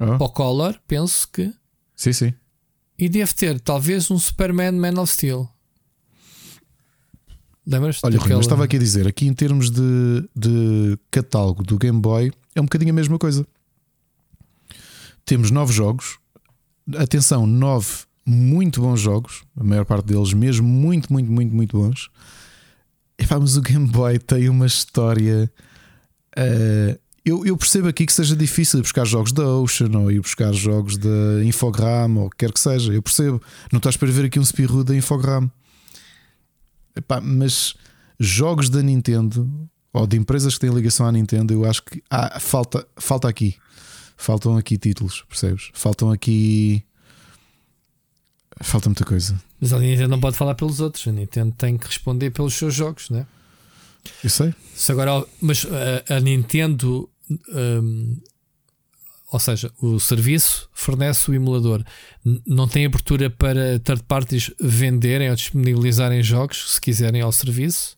Ah, 0.00 0.16
para 0.18 0.24
o 0.26 0.28
Color, 0.28 0.78
penso 0.86 1.28
que. 1.32 1.52
sim, 1.94 2.12
sim. 2.12 2.34
E 2.98 3.08
deve 3.08 3.32
ter 3.32 3.60
talvez 3.60 4.10
um 4.10 4.18
Superman 4.18 4.72
Man 4.72 5.00
of 5.00 5.12
Steel. 5.12 5.48
Lembras-te? 7.68 8.04
Olha, 8.04 8.12
Rui, 8.12 8.20
daquele- 8.20 8.36
mas 8.36 8.46
estava 8.46 8.64
aqui 8.64 8.76
a 8.76 8.78
dizer, 8.78 9.06
aqui 9.06 9.26
em 9.26 9.34
termos 9.34 9.70
de, 9.70 10.28
de 10.34 10.98
catálogo 11.10 11.62
do 11.62 11.76
Game 11.76 12.00
Boy, 12.00 12.32
é 12.54 12.60
um 12.60 12.64
bocadinho 12.64 12.90
a 12.90 12.94
mesma 12.94 13.18
coisa. 13.18 13.46
Temos 15.26 15.50
novos 15.50 15.74
jogos, 15.74 16.18
atenção, 16.96 17.46
nove 17.46 18.08
muito 18.24 18.80
bons 18.80 19.00
jogos, 19.00 19.42
a 19.54 19.62
maior 19.62 19.84
parte 19.84 20.06
deles 20.06 20.32
mesmo 20.32 20.66
muito, 20.66 21.12
muito, 21.12 21.30
muito, 21.30 21.54
muito 21.54 21.78
bons. 21.78 22.08
Epá, 23.18 23.38
mas 23.38 23.56
o 23.56 23.60
Game 23.60 23.86
Boy 23.86 24.18
tem 24.18 24.48
uma 24.48 24.66
história. 24.66 25.50
Uh, 26.38 26.98
eu, 27.24 27.44
eu, 27.44 27.56
percebo 27.56 27.88
aqui 27.88 28.06
que 28.06 28.12
seja 28.12 28.34
difícil 28.34 28.78
ir 28.78 28.82
buscar 28.82 29.04
jogos 29.04 29.32
da 29.32 29.46
Ocean 29.46 29.90
ou 29.98 30.10
ir 30.10 30.20
buscar 30.20 30.54
jogos 30.54 30.96
da 30.96 31.44
Infogram 31.44 32.16
ou 32.16 32.30
quer 32.30 32.50
que 32.50 32.60
seja. 32.60 32.92
Eu 32.94 33.02
percebo. 33.02 33.42
Não 33.70 33.78
estás 33.78 33.96
para 33.96 34.10
ver 34.10 34.24
aqui 34.26 34.38
um 34.38 34.42
espirro 34.42 34.82
da 34.82 34.96
Infogram. 34.96 35.50
Epá, 36.98 37.20
mas 37.20 37.74
jogos 38.18 38.68
da 38.68 38.82
Nintendo 38.82 39.48
ou 39.92 40.06
de 40.06 40.16
empresas 40.16 40.54
que 40.54 40.60
têm 40.60 40.74
ligação 40.74 41.06
à 41.06 41.12
Nintendo, 41.12 41.54
eu 41.54 41.64
acho 41.64 41.82
que 41.84 42.02
há, 42.10 42.40
falta, 42.40 42.86
falta 42.96 43.28
aqui. 43.28 43.56
Faltam 44.16 44.56
aqui 44.56 44.76
títulos, 44.76 45.24
percebes? 45.28 45.70
Faltam 45.72 46.10
aqui. 46.10 46.82
Falta 48.60 48.88
muita 48.88 49.04
coisa. 49.04 49.40
Mas 49.60 49.72
a 49.72 49.78
Nintendo 49.78 50.08
não 50.08 50.20
pode 50.20 50.36
falar 50.36 50.56
pelos 50.56 50.80
outros. 50.80 51.06
A 51.06 51.12
Nintendo 51.12 51.54
tem 51.56 51.78
que 51.78 51.86
responder 51.86 52.30
pelos 52.30 52.54
seus 52.54 52.74
jogos, 52.74 53.10
né? 53.10 53.24
Eu 54.24 54.28
sei. 54.28 54.52
Se 54.74 54.90
agora, 54.90 55.24
mas 55.40 55.64
a, 56.08 56.16
a 56.16 56.20
Nintendo, 56.20 57.08
um, 57.48 58.16
ou 59.30 59.38
seja, 59.38 59.70
o 59.80 60.00
serviço 60.00 60.68
fornece 60.72 61.30
o 61.30 61.34
emulador, 61.34 61.84
não 62.46 62.66
tem 62.66 62.86
abertura 62.86 63.28
para 63.28 63.78
third 63.80 64.02
parties 64.04 64.50
venderem 64.58 65.28
ou 65.28 65.36
disponibilizarem 65.36 66.22
jogos 66.22 66.74
se 66.74 66.80
quiserem 66.80 67.20
ao 67.20 67.30
serviço. 67.30 67.96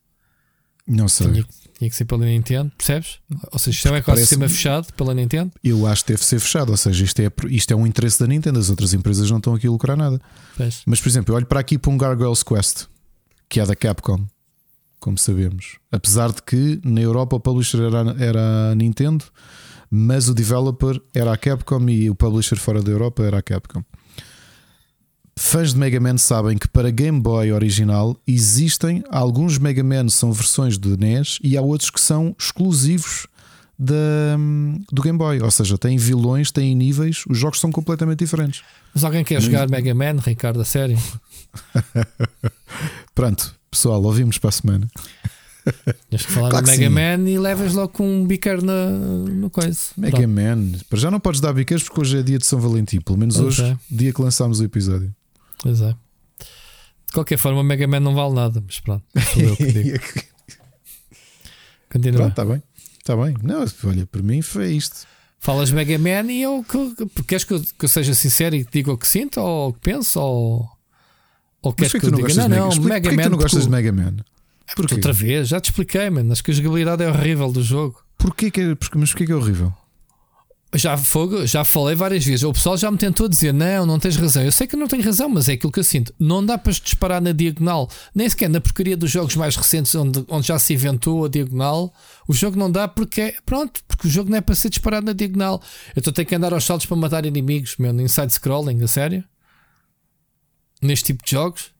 Não 0.87 1.07
sei. 1.07 1.31
Tinha, 1.31 1.47
tinha 1.79 1.89
que 1.89 1.95
ser 1.95 2.05
pela 2.05 2.25
Nintendo, 2.25 2.73
percebes? 2.77 3.21
Ou 3.53 3.59
seja, 3.61 3.77
isto 3.77 3.89
é 3.89 3.93
um 3.93 3.97
ecossistema 3.97 4.49
fechado 4.49 4.93
pela 4.95 5.15
Nintendo. 5.15 5.53
Eu 5.63 5.87
acho 5.87 6.05
que 6.05 6.13
deve 6.13 6.25
ser 6.25 6.41
fechado, 6.41 6.71
ou 6.71 6.77
seja, 6.77 7.05
isto 7.05 7.21
é, 7.21 7.31
isto 7.49 7.71
é 7.73 7.77
um 7.77 7.87
interesse 7.87 8.19
da 8.19 8.27
Nintendo, 8.27 8.59
as 8.59 8.69
outras 8.69 8.93
empresas 8.93 9.31
não 9.31 9.39
estão 9.39 9.55
aqui 9.55 9.69
a 9.69 9.71
lucrar 9.71 9.97
nada. 9.97 10.21
Pois. 10.57 10.83
Mas, 10.85 11.01
por 11.01 11.09
exemplo, 11.09 11.33
eu 11.33 11.37
olho 11.37 11.47
para 11.47 11.61
aqui 11.61 11.79
para 11.79 11.93
um 11.93 11.97
Gargoyles 11.97 12.43
Quest, 12.43 12.87
que 13.49 13.61
é 13.61 13.67
da 13.67 13.77
Capcom, 13.77 14.27
como 14.99 15.17
sabemos. 15.17 15.79
Apesar 15.93 16.33
de 16.33 16.43
que 16.43 16.81
na 16.85 17.01
Europa 17.01 17.37
o 17.37 17.41
publisher 17.41 17.83
era, 17.83 18.17
era 18.19 18.71
a 18.73 18.75
Nintendo, 18.75 19.25
mas 19.91 20.29
o 20.29 20.35
developer 20.35 21.01
era 21.15 21.33
a 21.33 21.37
Capcom 21.37 21.89
e 21.89 22.09
o 22.09 22.15
publisher 22.15 22.57
fora 22.57 22.83
da 22.83 22.91
Europa 22.91 23.25
era 23.25 23.39
a 23.39 23.43
Capcom. 23.43 23.83
Fãs 25.37 25.73
de 25.73 25.79
Mega 25.79 25.99
Man 25.99 26.19
sabem 26.19 26.59
que 26.59 26.69
para 26.69 26.91
Game 26.91 27.19
Boy 27.19 27.51
original 27.51 28.17
existem 28.27 29.03
alguns 29.11 29.59
Mega 29.59 29.83
Man 29.83 30.09
são 30.11 30.33
versões 30.33 30.79
de 30.79 30.97
NES 30.97 31.39
e 31.43 31.57
há 31.57 31.63
outros 31.63 31.91
que 31.91 32.01
são 32.01 32.37
exclusivos 32.39 33.27
da, 33.79 34.37
do 34.93 35.01
Game 35.01 35.17
Boy, 35.17 35.41
ou 35.41 35.51
seja, 35.51 35.79
têm 35.79 35.97
vilões, 35.97 36.53
têm 36.53 36.75
níveis, 36.77 37.25
os 37.27 37.39
jogos 37.39 37.59
são 37.59 37.73
completamente 37.73 38.19
diferentes. 38.19 38.63
Mas 38.93 39.03
alguém 39.03 39.25
quer 39.25 39.41
jogar 39.41 39.69
Mega 39.71 39.95
Man, 39.95 40.21
Ricardo, 40.23 40.61
a 40.61 40.65
sério? 40.65 40.99
Pronto, 43.15 43.55
pessoal, 43.71 44.03
ouvimos 44.03 44.37
para 44.37 44.51
a 44.51 44.53
semana. 44.53 44.89
Tens 46.09 46.27
que 46.27 46.33
falar 46.33 46.51
claro 46.51 46.67
do 46.67 46.71
Mega 46.71 46.85
sim. 46.85 46.89
Man 46.89 47.31
e 47.31 47.39
levas 47.39 47.75
logo 47.75 47.89
com 47.89 48.23
um 48.23 48.27
biqueiro 48.27 48.63
no, 48.65 49.27
no 49.27 49.51
coisa. 49.51 49.79
Mega 49.97 50.17
Pronto. 50.17 50.29
Man, 50.29 50.79
para 50.89 50.99
já 50.99 51.11
não 51.11 51.21
podes 51.21 51.41
dar 51.41 51.53
biqueiros 51.53 51.85
porque 51.85 52.01
hoje 52.01 52.19
é 52.19 52.23
dia 52.23 52.39
de 52.39 52.47
São 52.47 52.61
Valentim, 52.61 53.01
pelo 53.01 53.19
menos 53.19 53.39
hoje, 53.39 53.63
é. 53.65 53.77
dia 53.91 54.13
que 54.13 54.23
lançámos 54.23 54.61
o 54.61 54.65
episódio. 54.65 55.15
Pois 55.63 55.81
é. 55.81 55.95
De 57.07 57.13
qualquer 57.13 57.39
forma, 57.39 57.61
o 57.61 57.65
Mega 57.65 57.87
Man 57.87 58.01
não 58.01 58.15
vale 58.15 58.35
nada, 58.35 58.63
mas 58.65 58.81
pronto. 58.81 59.05
Sou 59.35 59.43
eu 59.43 59.57
que 59.57 59.73
digo. 59.73 59.99
Continua. 61.91 62.29
Está 62.29 62.45
bem. 62.45 62.63
Está 62.99 63.17
bem. 63.17 63.35
Não, 63.43 63.65
olha, 63.85 64.07
para 64.07 64.23
mim 64.23 64.43
foi 64.43 64.73
isto. 64.73 65.07
Falas 65.41 65.71
Mega 65.73 65.99
Man 65.99 66.31
e 66.31 66.43
eu 66.43 66.63
que, 66.63 67.25
queres 67.25 67.45
que 67.45 67.55
eu, 67.55 67.61
que 67.61 67.85
eu 67.87 67.89
seja 67.89 68.15
sincero 68.15 68.55
e 68.55 68.65
diga 68.71 68.93
o 68.93 68.99
que 68.99 69.09
sinto 69.09 69.41
ou 69.41 69.71
o 69.71 69.73
que 69.73 69.81
penso 69.81 70.21
ou, 70.21 70.69
ou 71.63 71.73
queres 71.73 71.93
que, 71.93 72.01
que 72.01 72.07
eu 72.07 72.11
diga 72.11 72.47
não, 72.47 72.69
não, 72.69 72.83
Mega, 72.83 73.11
Man. 73.11 73.23
tu 73.23 73.31
não 73.31 73.39
gostas 73.39 73.65
de 73.65 73.71
Mega 73.71 73.91
Man? 73.91 74.17
É 74.71 74.75
Porquê? 74.75 74.95
Outra 74.95 75.13
vez, 75.13 75.49
já 75.49 75.61
te 75.61 75.71
expliquei, 75.71 76.09
mano. 76.11 76.33
Acho 76.33 76.45
que 76.45 76.51
a 76.51 76.55
jogabilidade 76.55 77.03
é 77.03 77.09
horrível 77.09 77.51
do 77.51 77.63
jogo. 77.63 78.03
Porquê 78.17 78.51
que, 78.51 78.77
mas 78.95 79.11
porquê 79.11 79.27
que 79.27 79.33
é 79.33 79.35
horrível? 79.35 79.73
Já, 80.73 80.97
fogo, 80.97 81.45
já 81.47 81.65
falei 81.65 81.97
várias 81.97 82.25
vezes. 82.25 82.45
O 82.45 82.53
pessoal 82.53 82.77
já 82.77 82.89
me 82.93 82.97
tentou 82.97 83.29
dizer: 83.29 83.53
não, 83.53 83.85
não 83.85 83.99
tens 83.99 84.15
razão. 84.15 84.45
Eu 84.45 84.53
sei 84.53 84.69
que 84.69 84.77
não 84.77 84.87
tenho 84.87 85.03
razão, 85.03 85.29
mas 85.29 85.49
é 85.49 85.55
aquilo 85.55 85.73
que 85.73 85.81
eu 85.81 85.85
sinto. 85.85 86.15
Não 86.17 86.45
dá 86.47 86.57
para 86.57 86.73
disparar 86.73 87.21
na 87.21 87.33
diagonal, 87.33 87.91
nem 88.15 88.29
sequer 88.29 88.49
na 88.49 88.61
porcaria 88.61 88.97
dos 88.97 89.11
jogos 89.11 89.35
mais 89.35 89.57
recentes, 89.57 89.93
onde, 89.97 90.25
onde 90.29 90.47
já 90.47 90.59
se 90.61 90.73
inventou 90.73 91.25
a 91.25 91.29
diagonal. 91.29 91.93
O 92.29 92.33
jogo 92.33 92.57
não 92.57 92.71
dá 92.71 92.87
porque, 92.87 93.35
pronto, 93.45 93.83
porque 93.89 94.07
o 94.07 94.11
jogo 94.11 94.31
não 94.31 94.39
é 94.39 94.41
para 94.41 94.55
ser 94.55 94.69
disparado 94.69 95.07
na 95.07 95.13
diagonal. 95.13 95.61
Eu 95.97 96.01
estou 96.01 96.13
a 96.13 96.15
ter 96.15 96.25
que 96.25 96.37
andar 96.37 96.55
aos 96.55 96.65
saltos 96.65 96.87
para 96.87 96.97
matar 96.97 97.27
inimigos, 97.27 97.75
meu, 97.77 97.93
inside 98.01 98.33
scrolling, 98.33 98.81
a 98.85 98.87
sério? 98.87 99.25
Neste 100.81 101.07
tipo 101.07 101.25
de 101.25 101.33
jogos, 101.33 101.73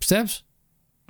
percebes? 0.00 0.45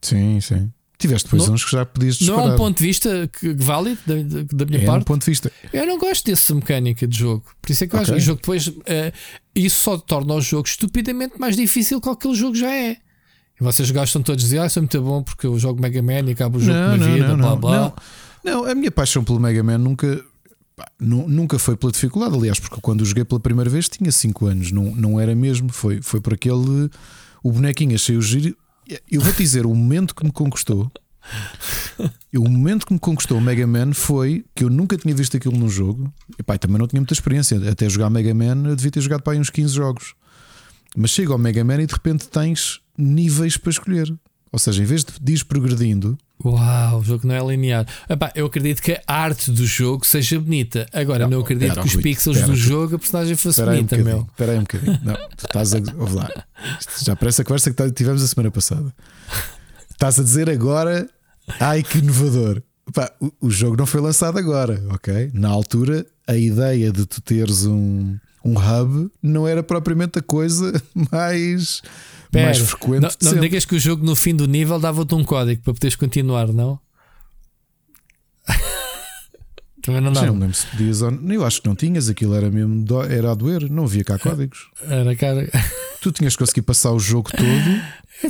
Sim, 0.03 0.41
sim. 0.41 0.71
Tiveste 0.99 1.27
depois 1.27 1.47
não, 1.47 1.55
uns 1.55 1.65
que 1.65 1.73
já 1.73 1.85
podias 1.85 2.17
disparar. 2.17 2.45
Não 2.45 2.51
é 2.51 2.55
um 2.55 2.57
ponto 2.57 2.79
de 2.79 2.85
vista 2.85 3.31
que, 3.39 3.53
válido 3.53 4.01
da, 4.07 4.15
da, 4.51 4.65
minha 4.65 4.83
é 4.83 4.87
parte. 4.87 5.03
um 5.03 5.05
ponto 5.05 5.21
de 5.21 5.31
vista. 5.31 5.53
Eu 5.71 5.87
não 5.87 5.99
gosto 5.99 6.25
dessa 6.25 6.55
mecânica 6.55 7.07
de 7.07 7.19
jogo. 7.19 7.45
Por 7.61 7.71
isso 7.71 7.85
é 7.85 7.87
que 7.87 7.95
eu 7.95 8.01
okay. 8.01 8.03
acho 8.03 8.13
que 8.13 8.19
o 8.19 8.25
jogo 8.25 8.41
depois. 8.41 8.67
Uh, 8.69 9.13
isso 9.55 9.83
só 9.83 9.99
torna 9.99 10.35
o 10.35 10.41
jogo 10.41 10.67
estupidamente 10.67 11.39
mais 11.39 11.55
difícil 11.55 12.01
que 12.01 12.09
aquele 12.09 12.35
jogo 12.35 12.55
já 12.55 12.73
é. 12.73 12.97
E 13.61 13.65
vocês 13.65 13.91
gostam 13.91 14.23
todos 14.23 14.43
de 14.43 14.49
dizer, 14.49 14.61
ah, 14.61 14.67
isso 14.67 14.79
é 14.79 14.83
muito 14.83 15.03
bom 15.03 15.23
porque 15.23 15.47
eu 15.47 15.59
jogo 15.59 15.81
Mega 15.81 16.03
Man 16.03 16.29
e 16.29 16.33
acabo 16.33 16.59
o 16.59 16.61
jogo 16.61 16.79
não, 16.79 16.99
com 16.99 17.05
uma 17.05 17.15
vida, 17.15 17.29
não, 17.29 17.37
blá 17.37 17.57
blá. 17.57 17.95
Não. 18.43 18.63
não, 18.63 18.71
a 18.71 18.75
minha 18.75 18.91
paixão 18.91 19.23
pelo 19.23 19.39
Mega 19.39 19.63
Man 19.63 19.79
nunca. 19.79 20.25
Nunca 21.01 21.59
foi 21.59 21.75
pela 21.75 21.91
dificuldade, 21.91 22.37
aliás, 22.37 22.61
porque 22.61 22.79
quando 22.83 23.01
o 23.01 23.05
joguei 23.07 23.25
pela 23.25 23.41
primeira 23.41 23.71
vez 23.71 23.89
tinha 23.89 24.13
5 24.13 24.45
anos, 24.45 24.73
não, 24.73 24.95
não 24.95 25.19
era 25.19 25.35
mesmo, 25.35 25.73
foi, 25.73 26.03
foi 26.03 26.21
por 26.21 26.35
aquele. 26.35 26.91
O 27.43 27.51
bonequinho 27.51 27.95
achei 27.95 28.15
o 28.15 28.21
giro, 28.21 28.55
eu 29.11 29.21
vou 29.21 29.33
dizer, 29.33 29.67
o 29.67 29.75
momento 29.75 30.15
que 30.15 30.25
me 30.25 30.33
conquistou, 30.33 30.91
o 32.35 32.49
momento 32.49 32.87
que 32.87 32.93
me 32.93 32.99
conquistou 32.99 33.39
o 33.39 33.41
Mega 33.41 33.67
Man 33.67 33.93
foi 33.93 34.45
que 34.55 34.65
eu 34.65 34.71
nunca 34.71 34.97
tinha 34.97 35.15
visto 35.15 35.37
aquilo 35.37 35.57
num 35.57 35.69
jogo. 35.69 36.13
E 36.39 36.43
pai, 36.43 36.59
também 36.59 36.79
não 36.79 36.87
tinha 36.87 37.01
muita 37.01 37.15
experiência. 37.15 37.71
Até 37.71 37.89
jogar 37.89 38.11
Mega 38.11 38.35
Man, 38.35 38.69
eu 38.69 38.77
devia 38.77 38.91
ter 38.91 39.01
jogado 39.01 39.29
aí 39.29 39.39
uns 39.39 39.51
15 39.51 39.75
jogos. 39.75 40.15
Mas 40.97 41.11
chega 41.11 41.33
ao 41.33 41.39
Mega 41.39 41.65
Man 41.65 41.83
e 41.83 41.87
de 41.87 41.93
repente 41.93 42.29
tens 42.29 42.81
níveis 42.97 43.57
para 43.57 43.71
escolher. 43.71 44.13
Ou 44.53 44.59
seja, 44.59 44.83
em 44.83 44.87
vez 44.87 45.05
de 45.05 45.33
ir 45.33 45.45
progredindo. 45.45 46.17
Uau, 46.45 47.01
o 47.01 47.05
jogo 47.05 47.27
não 47.27 47.35
é 47.35 47.41
linear. 47.41 47.87
Epá, 48.09 48.31
eu 48.35 48.47
acredito 48.47 48.83
que 48.83 49.01
a 49.07 49.15
arte 49.15 49.51
do 49.51 49.67
jogo 49.67 50.07
seja 50.07 50.39
bonita. 50.39 50.87
Agora, 50.93 51.25
não, 51.25 51.39
não 51.39 51.41
acredito 51.41 51.81
que 51.81 51.87
os 51.87 51.97
pixels 51.97 52.43
do 52.43 52.55
jogo 52.55 52.97
a 52.97 52.99
personagem 52.99 53.35
fosse 53.37 53.63
bonita, 53.65 53.97
um 53.97 54.05
meu. 54.05 54.27
Espera 54.31 54.53
aí 54.53 54.59
um 54.59 54.63
bocadinho. 54.63 55.01
Não, 55.03 55.15
tu 55.15 55.47
estás 55.47 55.75
a. 55.75 55.79
Ouve 55.99 56.15
lá. 56.15 56.31
Isto 56.79 57.05
já 57.05 57.17
parece 57.17 57.41
a 57.41 57.45
conversa 57.45 57.73
que 57.73 57.91
tivemos 57.93 58.23
a 58.23 58.27
semana 58.27 58.51
passada. 58.51 58.95
Estás 59.91 60.19
a 60.21 60.23
dizer 60.23 60.51
agora. 60.51 61.09
Ai 61.59 61.83
que 61.83 61.99
inovador. 61.99 62.63
Epá, 62.89 63.11
o, 63.21 63.33
o 63.41 63.51
jogo 63.51 63.77
não 63.77 63.87
foi 63.87 64.01
lançado 64.01 64.39
agora, 64.39 64.83
ok? 64.91 65.31
Na 65.33 65.49
altura, 65.49 66.07
a 66.27 66.37
ideia 66.37 66.93
de 66.93 67.07
tu 67.07 67.21
teres 67.21 67.65
um, 67.65 68.17
um 68.45 68.55
hub 68.57 69.11
não 69.23 69.47
era 69.47 69.63
propriamente 69.63 70.19
a 70.19 70.23
coisa 70.23 70.73
mais 71.11 71.83
Pera, 72.31 72.47
mais 72.47 72.59
frequente. 72.59 73.17
Não, 73.23 73.33
não 73.33 73.41
digas 73.41 73.65
que 73.65 73.75
o 73.75 73.79
jogo 73.79 74.05
no 74.05 74.15
fim 74.15 74.35
do 74.35 74.47
nível 74.47 74.79
dava-te 74.79 75.15
um 75.15 75.25
código 75.25 75.63
para 75.63 75.75
poderes 75.75 75.97
continuar, 75.97 76.49
não? 76.49 76.79
Também 79.83 80.01
não 80.01 80.13
dá. 80.13 80.27
Não 80.27 80.39
lembro 80.39 80.55
se 80.55 80.67
podias 80.67 81.01
Eu 81.01 81.45
acho 81.45 81.63
que 81.63 81.69
não 81.69 81.77
tinhas, 81.77 82.09
aquilo 82.09 82.35
era 82.35 82.51
mesmo 82.51 82.85
do... 82.85 83.03
era 83.03 83.31
a 83.33 83.35
doer, 83.35 83.71
não 83.71 83.85
havia 83.85 84.05
cá 84.05 84.19
códigos. 84.19 84.69
Era 84.83 85.15
cara. 85.15 85.49
Tu 86.01 86.13
tinhas 86.13 86.35
que 86.35 86.41
conseguir 86.41 86.63
passar 86.63 86.93
o 86.93 86.99
jogo 86.99 87.31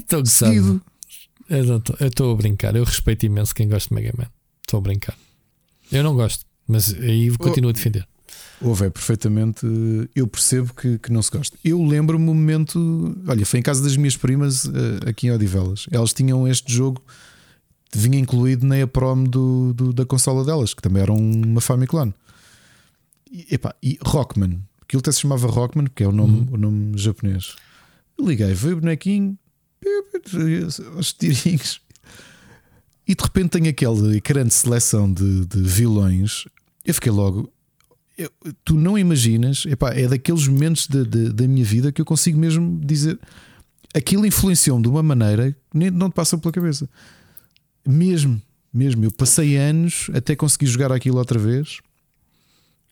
todo 0.08 0.22
é 0.22 0.30
seguido. 0.30 0.80
Eu 1.48 1.82
estou 2.00 2.32
a 2.32 2.34
brincar, 2.34 2.74
eu 2.74 2.84
respeito 2.84 3.26
imenso 3.26 3.54
quem 3.54 3.68
gosta 3.68 3.88
de 3.88 3.94
Mega 3.94 4.14
Man. 4.16 4.28
Estou 4.62 4.78
a 4.78 4.80
brincar. 4.80 5.16
Eu 5.92 6.02
não 6.02 6.14
gosto, 6.14 6.44
mas 6.66 6.92
aí 6.94 7.30
continuo 7.36 7.70
a 7.70 7.72
defender. 7.72 8.06
Houve, 8.60 8.86
é 8.86 8.90
perfeitamente. 8.90 9.66
Eu 10.14 10.26
percebo 10.26 10.72
que, 10.74 10.98
que 10.98 11.12
não 11.12 11.20
se 11.22 11.30
gosta. 11.30 11.58
Eu 11.62 11.82
lembro-me 11.82 12.30
um 12.30 12.34
momento. 12.34 13.16
Olha, 13.26 13.44
foi 13.44 13.60
em 13.60 13.62
casa 13.62 13.82
das 13.82 13.96
minhas 13.96 14.16
primas 14.16 14.66
eh, 14.66 15.10
aqui 15.10 15.26
em 15.26 15.30
Odivelas. 15.30 15.86
Elas 15.90 16.12
tinham 16.12 16.48
este 16.48 16.72
jogo, 16.72 17.02
vinha 17.94 18.18
incluído 18.18 18.66
na 18.66 18.78
EPROM 18.78 19.24
do, 19.24 19.74
do, 19.74 19.92
da 19.92 20.06
consola 20.06 20.44
delas, 20.44 20.72
que 20.72 20.82
também 20.82 21.02
era 21.02 21.12
uma 21.12 21.60
Famiclone. 21.60 22.14
E, 23.30 23.54
epá, 23.54 23.74
e 23.82 23.98
Rockman, 24.02 24.60
aquilo 24.80 25.00
até 25.00 25.12
se 25.12 25.20
chamava 25.20 25.46
Rockman, 25.46 25.86
que 25.94 26.02
é 26.02 26.08
o 26.08 26.12
nome, 26.12 26.38
uhum. 26.38 26.48
o 26.52 26.56
nome 26.56 26.98
japonês. 26.98 27.56
Liguei, 28.18 28.54
veio 28.54 28.78
o 28.78 28.80
bonequinho, 28.80 29.38
os 30.96 31.12
tirinhos. 31.12 31.80
E 33.06 33.14
de 33.14 33.22
repente 33.22 33.50
tem 33.50 33.68
aquele 33.68 34.20
grande 34.20 34.52
seleção 34.52 35.12
de, 35.12 35.44
de 35.44 35.60
vilões. 35.62 36.46
Eu 36.84 36.94
fiquei 36.94 37.12
logo, 37.12 37.52
eu, 38.16 38.30
tu 38.64 38.74
não 38.74 38.98
imaginas, 38.98 39.64
epá, 39.66 39.92
é 39.92 40.08
daqueles 40.08 40.46
momentos 40.48 40.86
de, 40.86 41.04
de, 41.04 41.32
da 41.32 41.46
minha 41.46 41.64
vida 41.64 41.92
que 41.92 42.00
eu 42.00 42.04
consigo 42.04 42.38
mesmo 42.38 42.80
dizer 42.84 43.18
aquilo 43.96 44.26
influenciou-me 44.26 44.82
de 44.82 44.88
uma 44.88 45.02
maneira 45.02 45.52
que 45.52 45.58
nem, 45.78 45.90
não 45.90 46.10
te 46.10 46.14
passa 46.14 46.36
pela 46.36 46.52
cabeça. 46.52 46.88
Mesmo, 47.86 48.40
mesmo. 48.72 49.04
Eu 49.04 49.10
passei 49.10 49.56
anos 49.56 50.10
até 50.12 50.36
conseguir 50.36 50.66
jogar 50.66 50.92
aquilo 50.92 51.16
outra 51.16 51.38
vez. 51.38 51.78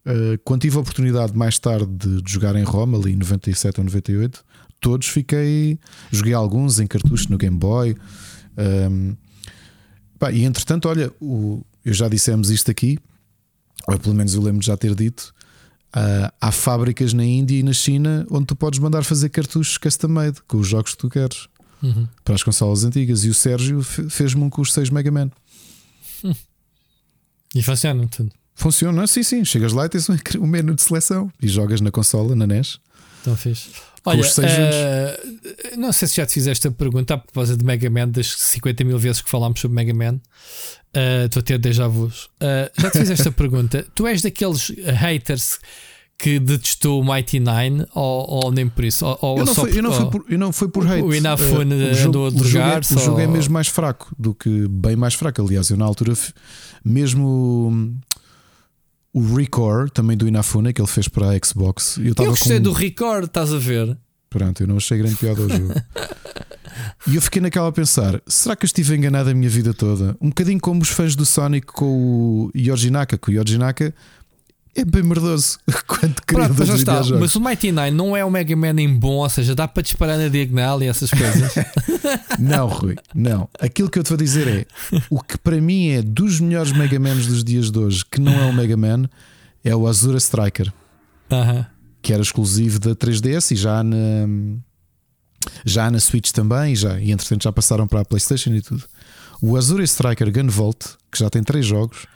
uh, 0.07 0.39
quando 0.45 0.63
tive 0.63 0.77
a 0.79 0.81
oportunidade 0.81 1.37
mais 1.37 1.59
tarde 1.59 1.87
de, 1.87 2.23
de, 2.23 2.33
jogar 2.33 2.57
em 2.57 2.63
Roma, 2.63 2.97
ali 2.97 3.13
em 3.13 3.17
97 3.17 3.81
ou 3.81 3.85
98, 3.85 4.45
todos 4.81 5.09
fiquei. 5.09 5.79
Joguei 6.11 6.33
alguns 6.33 6.81
em 6.81 6.87
cartucho 6.87 7.31
no 7.31 7.37
Game 7.37 7.57
Boy. 7.57 7.95
Um, 8.57 9.15
pá, 10.19 10.33
e 10.33 10.45
entretanto, 10.45 10.89
olha, 10.89 11.13
o, 11.21 11.63
eu 11.85 11.93
já 11.93 12.09
dissemos 12.09 12.51
isto 12.51 12.71
aqui, 12.71 12.99
ou 13.87 13.99
pelo 13.99 14.15
menos 14.15 14.35
eu 14.35 14.43
lembro 14.43 14.61
de 14.61 14.67
já 14.67 14.77
ter 14.77 14.95
dito. 14.95 15.35
Uh, 15.97 16.31
há 16.41 16.51
fábricas 16.51 17.13
na 17.13 17.25
Índia 17.25 17.57
e 17.57 17.63
na 17.63 17.73
China 17.73 18.27
onde 18.31 18.47
tu 18.47 18.57
podes 18.57 18.81
mandar 18.81 19.05
fazer 19.05 19.29
cartuchos 19.29 19.79
custom 19.79 20.09
made 20.09 20.43
com 20.49 20.57
os 20.57 20.67
jogos 20.67 20.93
que 20.93 20.99
tu 20.99 21.09
queres 21.09 21.47
uhum. 21.81 22.09
para 22.25 22.35
as 22.35 22.43
consolas 22.43 22.85
antigas. 22.85 23.25
E 23.25 23.29
o 23.29 23.35
Sérgio 23.35 23.83
fez-me 23.83 24.43
um 24.43 24.51
com 24.51 24.63
os 24.63 24.73
6 24.73 24.91
Mega 24.91 25.11
Man. 25.11 25.31
Hum. 26.25 26.35
E 27.55 27.63
funciona 27.63 28.07
tudo. 28.09 28.33
Funciona, 28.55 29.07
sim, 29.07 29.23
sim. 29.23 29.45
Chegas 29.45 29.73
lá 29.73 29.87
e 29.87 29.89
tens 29.89 30.09
um 30.39 30.47
menu 30.47 30.75
de 30.75 30.83
seleção 30.83 31.31
e 31.41 31.49
jogas 31.49 31.81
na 31.81 31.91
consola, 31.91 32.35
na 32.35 32.47
NES. 32.47 32.81
Então 33.21 33.37
fiz. 33.37 33.69
Olha, 34.07 34.21
uh, 34.23 35.79
não 35.79 35.93
sei 35.93 36.09
se 36.09 36.17
já 36.17 36.27
te 36.27 36.35
fizeste 36.35 36.69
a 36.69 36.71
pergunta 36.71 37.15
a 37.15 37.19
propósito 37.19 37.59
de 37.59 37.65
Mega 37.65 37.89
Man, 37.89 38.09
das 38.09 38.35
50 38.37 38.85
mil 38.85 38.99
vezes 38.99 39.23
que 39.23 39.31
falámos 39.31 39.61
sobre 39.61 39.75
Mega 39.75 39.95
Man. 39.95 40.17
Uh, 40.95 41.25
estou 41.25 41.41
a 41.41 41.43
ter 41.43 41.59
déjà 41.59 41.89
vus. 41.89 42.25
Uh, 42.25 42.71
já 42.79 42.91
te 42.91 42.99
fizeste 42.99 43.29
a 43.29 43.33
pergunta. 43.33 43.87
Tu 43.95 44.07
és 44.07 44.21
daqueles 44.21 44.71
haters 45.01 45.59
que 46.19 46.39
detestou 46.39 47.01
o 47.01 47.05
Mighty 47.05 47.41
Nine 47.41 47.87
ou, 47.95 48.45
ou 48.45 48.53
nem 48.53 48.69
por 48.69 48.85
isso? 48.85 49.05
Ou, 49.21 49.39
eu, 49.39 49.45
não 49.47 49.55
foi, 49.55 49.79
eu, 49.79 49.83
não 49.83 49.93
foi 49.93 50.11
por, 50.11 50.25
eu 50.29 50.39
não 50.39 50.53
foi 50.53 50.69
por 50.69 50.87
hate. 50.87 51.03
O 51.03 51.15
Inafune 51.15 51.75
uh, 51.75 52.07
andou 52.07 52.27
a 52.27 52.31
drogar. 52.31 52.81
O 52.81 52.99
jogo 52.99 53.21
é 53.21 53.27
mesmo 53.27 53.55
mais 53.55 53.69
fraco 53.69 54.15
do 54.19 54.35
que 54.35 54.69
bem 54.69 54.97
mais 54.97 55.15
fraco. 55.15 55.43
Aliás, 55.43 55.71
eu 55.71 55.77
na 55.77 55.85
altura, 55.87 56.13
mesmo 56.85 57.97
o 59.15 59.37
Record, 59.37 59.93
também 59.93 60.17
do 60.17 60.27
Inafune, 60.27 60.73
que 60.73 60.81
ele 60.81 60.89
fez 60.89 61.07
para 61.07 61.31
a 61.31 61.39
Xbox. 61.43 61.97
Eu, 61.99 62.15
eu 62.19 62.31
gostei 62.31 62.57
com... 62.57 62.65
do 62.65 62.73
Record, 62.73 63.27
estás 63.27 63.53
a 63.53 63.59
ver? 63.59 63.97
Pronto, 64.29 64.61
eu 64.61 64.67
não 64.67 64.77
achei 64.77 64.99
grande 64.99 65.15
piada 65.15 65.41
ao 65.41 65.49
jogo. 65.49 65.73
e 67.07 67.15
eu 67.15 67.23
fiquei 67.23 67.41
naquela 67.41 67.69
a 67.69 67.73
pensar: 67.73 68.21
será 68.27 68.57
que 68.57 68.65
eu 68.65 68.67
estive 68.67 68.97
enganado 68.97 69.31
a 69.31 69.35
minha 69.35 69.49
vida 69.49 69.73
toda? 69.73 70.17
Um 70.21 70.31
bocadinho 70.31 70.61
como 70.61 70.83
os 70.83 70.89
fãs 70.89 71.15
do 71.15 71.25
Sonic 71.25 71.69
com 71.69 71.87
o 71.87 72.51
Yoji 72.57 72.91
Naka, 72.91 73.17
que 73.17 73.31
o 73.31 73.33
Yoji 73.33 73.57
Naka 73.57 73.95
é 74.75 74.85
bem 74.85 75.03
merdoso 75.03 75.59
quando 75.87 76.21
criador 76.27 76.67
mas, 76.67 76.69
está, 76.71 77.01
mas 77.19 77.37
o 77.37 77.41
Mighty 77.41 77.71
Nine 77.71 77.93
não 77.93 78.17
é 78.17 78.25
o 78.25 78.31
Mega 78.31 78.57
Man 78.57 78.81
em 78.81 78.93
bom, 78.93 79.17
ou 79.17 79.29
seja, 79.29 79.55
dá 79.55 79.69
para 79.69 79.83
disparar 79.83 80.19
na 80.19 80.29
diagonal 80.29 80.83
e 80.83 80.87
essas 80.87 81.11
coisas. 81.11 81.55
não, 82.39 82.67
Rui, 82.69 82.97
não. 83.15 83.49
Aquilo 83.61 83.89
que 83.89 83.99
eu 83.99 84.03
te 84.03 84.09
vou 84.09 84.19
dizer 84.19 84.49
é 84.49 84.67
o 85.09 85.21
que 85.21 85.39
para 85.39 85.61
mim 85.61 85.91
é 85.91 86.03
dos 86.03 86.41
melhores 86.41 86.73
Mega 86.73 86.99
Mans 86.99 87.27
dos 87.27 87.45
dias 87.45 87.71
de 87.71 87.79
hoje, 87.79 88.05
que 88.05 88.21
não 88.21 88.33
é 88.33 88.47
o 88.47 88.53
Mega 88.53 88.77
Man, 88.77 89.09
é 89.65 89.75
o 89.75 89.87
Azura 89.87 90.19
Striker, 90.19 90.73
uh 91.31 91.35
-huh. 91.35 91.67
que 92.03 92.13
era 92.13 92.23
exclusivo 92.23 92.79
da 92.81 92.95
3DS 92.97 93.53
e 93.53 93.57
já 93.57 93.83
na, 93.83 93.97
já 95.65 95.91
na 95.91 96.01
Switch 96.01 96.33
também, 96.33 96.73
e, 96.73 96.77
já, 96.77 96.99
e 97.01 97.13
entretanto 97.13 97.45
já 97.45 97.53
passaram 97.53 97.87
para 97.87 98.01
a 98.01 98.05
PlayStation 98.05 98.51
e 98.51 98.61
tudo. 98.61 98.85
O 99.41 99.57
Azura 99.57 99.85
Striker 99.85 100.33
Gunvolt, 100.33 100.85
que 101.13 101.19
já 101.19 101.31
tem 101.31 101.43
três 101.43 101.65
jogos 101.65 102.07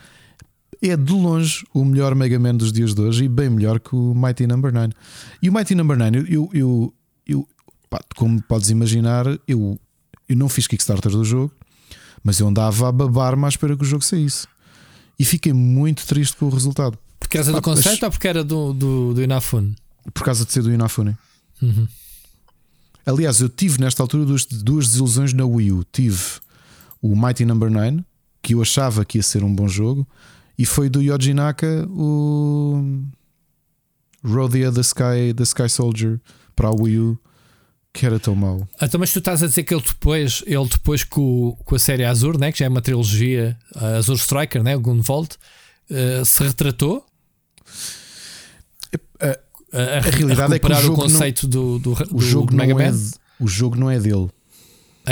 é 0.82 0.96
de 0.96 1.12
longe 1.12 1.66
o 1.74 1.84
melhor 1.84 2.14
Mega 2.14 2.38
Man 2.38 2.54
dos 2.54 2.72
dias 2.72 2.94
de 2.94 3.00
hoje 3.00 3.24
e 3.24 3.28
bem 3.28 3.50
melhor 3.50 3.80
que 3.80 3.94
o 3.94 4.14
Mighty 4.14 4.46
Number 4.46 4.72
no. 4.72 4.80
9. 4.80 4.94
E 5.42 5.48
o 5.48 5.52
Mighty 5.52 5.74
Number 5.74 5.96
no. 5.96 6.04
9, 6.04 6.32
eu, 6.32 6.48
eu, 6.52 6.94
eu 7.26 7.48
pá, 7.90 8.00
como 8.16 8.40
podes 8.42 8.70
imaginar, 8.70 9.26
eu, 9.46 9.78
eu 10.28 10.36
não 10.36 10.48
fiz 10.48 10.66
Kickstarter 10.66 11.10
do 11.10 11.24
jogo, 11.24 11.52
mas 12.22 12.38
eu 12.38 12.46
andava 12.46 12.88
a 12.88 12.92
babar-me 12.92 13.44
à 13.44 13.48
espera 13.48 13.76
que 13.76 13.82
o 13.82 13.86
jogo 13.86 14.04
saísse. 14.04 14.46
E 15.18 15.24
fiquei 15.24 15.52
muito 15.52 16.06
triste 16.06 16.36
com 16.36 16.46
o 16.46 16.50
resultado. 16.50 16.96
Por 17.18 17.28
causa 17.28 17.52
do 17.52 17.60
conceito 17.60 18.00
mas... 18.00 18.02
ou 18.04 18.10
porque 18.10 18.28
era 18.28 18.44
do, 18.44 18.72
do, 18.72 19.14
do 19.14 19.22
Inafune? 19.22 19.74
Por 20.14 20.22
causa 20.22 20.44
de 20.44 20.52
ser 20.52 20.62
do 20.62 20.72
Inafune. 20.72 21.16
Uhum. 21.60 21.88
Aliás, 23.04 23.40
eu 23.40 23.48
tive 23.48 23.80
nesta 23.80 24.02
altura 24.02 24.24
duas, 24.24 24.44
duas 24.44 24.86
desilusões 24.86 25.32
na 25.32 25.44
Wii 25.44 25.72
U. 25.72 25.84
Tive 25.90 26.22
o 27.02 27.16
Mighty 27.16 27.44
Number 27.44 27.68
no. 27.68 27.80
9, 27.80 28.04
que 28.40 28.54
eu 28.54 28.62
achava 28.62 29.04
que 29.04 29.18
ia 29.18 29.22
ser 29.22 29.42
um 29.42 29.52
bom 29.52 29.66
jogo 29.66 30.06
e 30.58 30.66
foi 30.66 30.88
do 30.88 31.00
Yoji 31.00 31.32
Naka 31.32 31.86
o 31.88 33.04
Rodia 34.24 34.72
the 34.72 34.80
Sky, 34.80 35.32
the 35.34 35.44
Sky 35.44 35.68
Soldier 35.68 36.20
para 36.56 36.68
a 36.68 36.72
Wii 36.72 36.98
U 36.98 37.18
que 37.92 38.06
era 38.06 38.18
tão 38.20 38.34
mau. 38.34 38.68
Então, 38.80 39.00
mas 39.00 39.12
tu 39.12 39.18
estás 39.18 39.42
a 39.42 39.46
dizer 39.46 39.64
que 39.64 39.74
ele 39.74 39.82
depois, 39.82 40.42
ele 40.46 40.68
depois 40.68 41.02
com, 41.02 41.56
com 41.64 41.74
a 41.74 41.78
série 41.78 42.04
Azur, 42.04 42.38
né, 42.38 42.52
que 42.52 42.58
já 42.58 42.66
é 42.66 42.68
uma 42.68 42.82
trilogia, 42.82 43.56
Azur 43.96 44.16
Striker, 44.16 44.62
né, 44.62 44.76
o 44.76 44.80
Gunvolt, 44.80 45.34
uh, 45.90 46.24
se 46.24 46.42
retratou? 46.44 47.04
A, 49.20 49.26
a, 49.26 49.80
a, 49.80 49.98
a 49.98 50.00
realidade 50.00 50.54
é 50.54 50.58
que 50.58 50.66
o, 50.66 50.74
jogo 50.74 51.00
o 51.00 51.02
conceito 51.02 51.44
não, 51.44 51.50
do, 51.50 51.78
do, 51.78 52.16
o 52.16 52.20
jogo 52.20 52.54
não 52.54 52.80
é, 52.80 52.92
o 53.40 53.48
jogo 53.48 53.76
não 53.76 53.90
é 53.90 53.98
dele. 53.98 54.28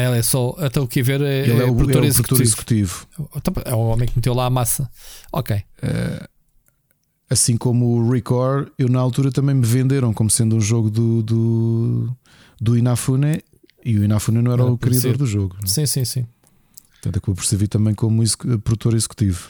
Ela 0.00 0.16
é 0.16 0.22
só. 0.22 0.54
Até 0.58 0.80
o 0.80 0.86
que 0.86 1.02
ver 1.02 1.20
é, 1.20 1.48
Ele 1.48 1.62
é, 1.62 1.64
o, 1.64 1.74
produtor, 1.74 2.02
é 2.02 2.06
o 2.06 2.08
executivo. 2.08 2.42
executivo. 2.42 3.06
Então, 3.36 3.54
é 3.64 3.74
o 3.74 3.78
homem 3.78 4.08
que 4.08 4.16
meteu 4.16 4.34
lá 4.34 4.46
a 4.46 4.50
massa. 4.50 4.90
Ok. 5.32 5.56
Uh, 5.56 6.28
assim 7.28 7.56
como 7.56 7.86
o 7.86 8.10
Record, 8.10 8.68
eu 8.78 8.88
na 8.88 9.00
altura 9.00 9.30
também 9.32 9.54
me 9.54 9.66
venderam 9.66 10.12
como 10.12 10.30
sendo 10.30 10.56
um 10.56 10.60
jogo 10.60 10.90
do, 10.90 11.22
do, 11.22 12.16
do 12.60 12.76
Inafune 12.76 13.42
e 13.84 13.98
o 13.98 14.04
Inafune 14.04 14.42
não 14.42 14.52
era 14.52 14.64
o 14.64 14.78
criador 14.78 15.02
ser. 15.02 15.16
do 15.16 15.26
jogo. 15.26 15.56
Não? 15.60 15.68
Sim, 15.68 15.86
sim, 15.86 16.04
sim. 16.04 16.26
Portanto, 16.94 17.18
acabou 17.18 17.34
por 17.34 17.44
servir 17.44 17.68
também 17.68 17.94
como 17.94 18.22
produtor 18.62 18.94
executivo. 18.94 19.48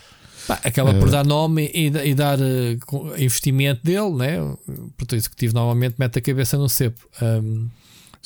Bah, 0.49 0.61
acaba 0.62 0.94
por 0.94 1.11
dar 1.11 1.24
nome 1.24 1.70
e, 1.74 1.86
e 1.86 2.14
dar 2.14 2.38
uh, 2.38 3.16
investimento 3.18 3.82
dele, 3.82 4.14
né? 4.14 4.40
o 4.40 4.90
produtor 4.97 5.16
executivo 5.16 5.55
normalmente 5.55 5.97
mete 5.99 6.18
a 6.18 6.22
cabeça 6.22 6.57
no 6.57 6.68
cepo. 6.68 7.01
Um, 7.20 7.68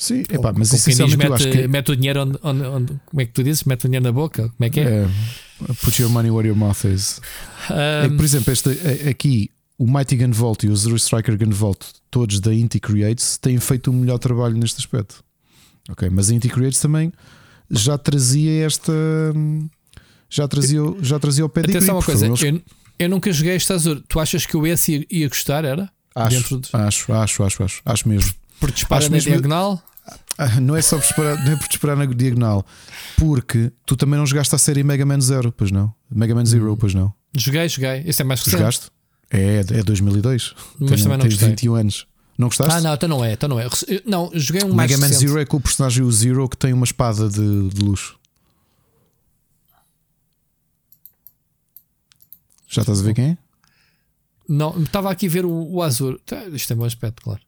Sim, 0.01 0.23
epá, 0.31 0.51
mas 0.51 0.73
essencialmente 0.73 1.17
mete, 1.17 1.33
acho 1.33 1.51
que... 1.51 1.67
mete 1.67 1.91
o 1.91 1.95
dinheiro 1.95 2.23
onde, 2.23 2.39
onde, 2.41 2.63
onde, 2.63 2.99
Como 3.05 3.21
é 3.21 3.25
que 3.27 3.33
tu 3.33 3.43
dizes? 3.43 3.65
Mete 3.65 3.85
o 3.85 3.87
dinheiro 3.87 4.03
na 4.03 4.11
boca? 4.11 4.49
Como 4.49 4.65
é 4.65 4.69
que 4.71 4.79
é? 4.79 4.83
é 4.83 5.07
put 5.79 6.01
your 6.01 6.09
money 6.09 6.31
where 6.31 6.47
your 6.47 6.57
mouth 6.57 6.83
is. 6.85 7.21
Um... 7.69 7.73
É, 7.75 8.09
por 8.09 8.25
exemplo, 8.25 8.51
este, 8.51 8.71
é, 8.83 9.09
aqui 9.09 9.51
o 9.77 9.85
Mighty 9.85 10.15
Gun 10.15 10.31
Vault 10.31 10.65
e 10.65 10.69
o 10.71 10.75
Zero 10.75 10.95
Striker 10.95 11.37
Gun 11.37 11.51
Vault, 11.51 11.85
todos 12.09 12.39
da 12.39 12.51
Inti 12.51 12.79
Creates, 12.79 13.37
têm 13.37 13.59
feito 13.59 13.91
um 13.91 13.93
melhor 13.93 14.17
trabalho 14.17 14.57
neste 14.57 14.79
aspecto. 14.79 15.23
Ok, 15.87 16.09
mas 16.09 16.31
a 16.31 16.33
Inti 16.33 16.49
Creates 16.49 16.79
também 16.79 17.13
já 17.69 17.95
trazia 17.95 18.65
esta. 18.65 18.91
Já 20.27 20.47
trazia, 20.47 20.81
já 20.99 21.19
trazia 21.19 21.45
o 21.45 21.49
pé 21.49 21.59
Atenção 21.59 21.97
uma 21.97 22.03
coisa, 22.03 22.25
eles... 22.25 22.41
eu, 22.41 22.59
eu, 22.97 23.07
nunca 23.07 23.31
joguei 23.31 23.55
este 23.55 23.71
Azure. 23.71 24.01
Tu 24.07 24.19
achas 24.19 24.47
que 24.47 24.57
o 24.57 24.65
esse 24.65 24.93
ia, 24.93 25.05
ia 25.11 25.27
gostar? 25.29 25.63
Era? 25.63 25.91
Acho, 26.15 26.59
de... 26.59 26.69
acho, 26.73 27.13
acho, 27.13 27.43
acho, 27.43 27.63
acho, 27.63 27.81
acho 27.85 28.09
mesmo. 28.09 28.33
Por 28.59 28.71
dispara 28.71 29.03
na 29.03 29.11
mesmo... 29.11 29.29
diagonal? 29.29 29.83
Ah, 30.43 30.59
não 30.59 30.75
é 30.75 30.81
só 30.81 30.97
por 30.97 31.03
disparar, 31.03 31.45
não 31.45 31.51
é 31.51 31.55
por 31.55 31.67
disparar 31.67 31.95
na 31.95 32.05
diagonal, 32.05 32.65
porque 33.15 33.71
tu 33.85 33.95
também 33.95 34.17
não 34.17 34.25
jogaste 34.25 34.55
a 34.55 34.57
série 34.57 34.83
Mega 34.83 35.05
Man 35.05 35.21
Zero, 35.21 35.51
pois 35.51 35.69
não? 35.69 35.93
Mega 36.09 36.33
Man 36.33 36.45
Zero, 36.45 36.73
hum. 36.73 36.75
pois 36.75 36.95
não? 36.95 37.13
Joguei, 37.37 37.69
joguei. 37.69 38.01
Esse 38.07 38.23
é 38.23 38.25
mais 38.25 38.39
recente. 38.39 38.57
Jogaste? 38.57 38.87
É, 39.29 39.59
é 39.59 39.83
2002. 39.83 40.55
Mas 40.79 40.89
Tenho, 40.89 41.03
também 41.03 41.17
não 41.19 41.27
tens 41.27 41.35
21 41.35 41.75
anos. 41.75 42.07
Não 42.39 42.47
gostaste? 42.47 42.73
Ah, 42.73 42.81
não, 42.81 42.93
então 42.95 43.07
não 43.07 43.23
é. 43.23 43.33
Então 43.33 43.47
não, 43.47 43.59
é. 43.59 43.69
não 44.03 44.31
joguei 44.33 44.63
um 44.63 44.73
mais 44.73 44.89
Mega 44.89 44.99
Man 44.99 45.09
recente. 45.09 45.27
Zero 45.27 45.39
é 45.39 45.45
com 45.45 45.57
o 45.57 45.61
personagem 45.61 46.03
o 46.03 46.11
Zero 46.11 46.49
que 46.49 46.57
tem 46.57 46.73
uma 46.73 46.85
espada 46.85 47.29
de, 47.29 47.69
de 47.69 47.83
luz. 47.83 48.13
Já 52.67 52.81
estás 52.81 52.99
a 52.99 53.03
ver 53.03 53.13
quem 53.13 53.25
é? 53.25 53.37
Não, 54.49 54.81
estava 54.81 55.11
aqui 55.11 55.27
a 55.27 55.29
ver 55.29 55.45
o, 55.45 55.51
o 55.51 55.83
Azul. 55.83 56.19
Tá, 56.25 56.45
isto 56.47 56.73
é 56.73 56.75
bom 56.75 56.85
aspecto, 56.85 57.21
claro. 57.21 57.41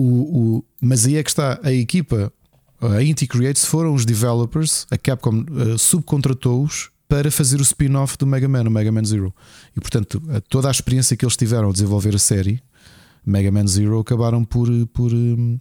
O, 0.00 0.02
o, 0.02 0.64
mas 0.80 1.06
aí 1.06 1.16
é 1.16 1.24
que 1.24 1.28
está 1.28 1.58
a 1.60 1.72
equipa, 1.72 2.32
a 2.80 3.02
Inti 3.02 3.26
Creates 3.26 3.64
foram 3.64 3.92
os 3.94 4.04
developers, 4.04 4.86
a 4.92 4.96
Capcom 4.96 5.40
uh, 5.40 5.76
subcontratou-os 5.76 6.90
para 7.08 7.32
fazer 7.32 7.58
o 7.58 7.62
spin-off 7.62 8.16
do 8.16 8.24
Mega 8.24 8.46
Man, 8.46 8.62
o 8.62 8.70
Mega 8.70 8.92
Man 8.92 9.04
Zero. 9.04 9.34
E 9.76 9.80
portanto, 9.80 10.22
toda 10.48 10.68
a 10.68 10.70
experiência 10.70 11.16
que 11.16 11.24
eles 11.24 11.36
tiveram 11.36 11.70
a 11.70 11.72
desenvolver 11.72 12.14
a 12.14 12.18
série, 12.18 12.62
Mega 13.26 13.50
Man 13.50 13.66
Zero, 13.66 13.98
acabaram 13.98 14.44
por, 14.44 14.68
por 14.92 15.12
um, 15.12 15.58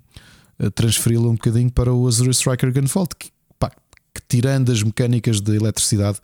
transferi-la 0.76 1.30
um 1.30 1.34
bocadinho 1.34 1.72
para 1.72 1.92
o 1.92 2.08
Azure 2.08 2.30
Striker 2.30 2.72
Gunvolt, 2.72 3.14
que, 3.18 3.32
pá, 3.58 3.72
que 4.14 4.22
tirando 4.30 4.72
as 4.72 4.84
mecânicas 4.84 5.42
de 5.42 5.56
eletricidade, 5.56 6.20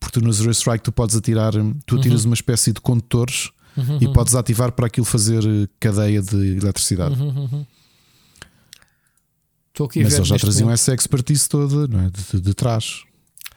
porque 0.00 0.18
tu 0.18 0.24
no 0.24 0.30
Azure 0.30 0.50
Strike 0.50 0.82
tu 0.82 0.90
podes 0.90 1.14
atirar, 1.14 1.52
tu 1.86 1.96
atiras 1.96 2.24
uhum. 2.24 2.30
uma 2.30 2.34
espécie 2.34 2.72
de 2.72 2.80
condutores 2.80 3.52
uhum, 3.76 3.98
e 4.00 4.12
podes 4.12 4.34
ativar 4.34 4.72
para 4.72 4.86
aquilo 4.86 5.06
fazer 5.06 5.44
eh, 5.44 5.68
cadeia 5.80 6.20
de 6.22 6.56
eletricidade. 6.56 7.20
Uhum, 7.20 7.48
uhum. 7.52 7.66
Mas 9.78 10.14
eles 10.14 10.28
já 10.28 10.38
traziam 10.38 10.66
momento. 10.66 10.74
essa 10.74 10.94
expertise 10.94 11.48
toda 11.48 11.84
é? 11.84 12.10
de, 12.10 12.22
de, 12.32 12.40
de, 12.40 12.54
trás. 12.54 13.04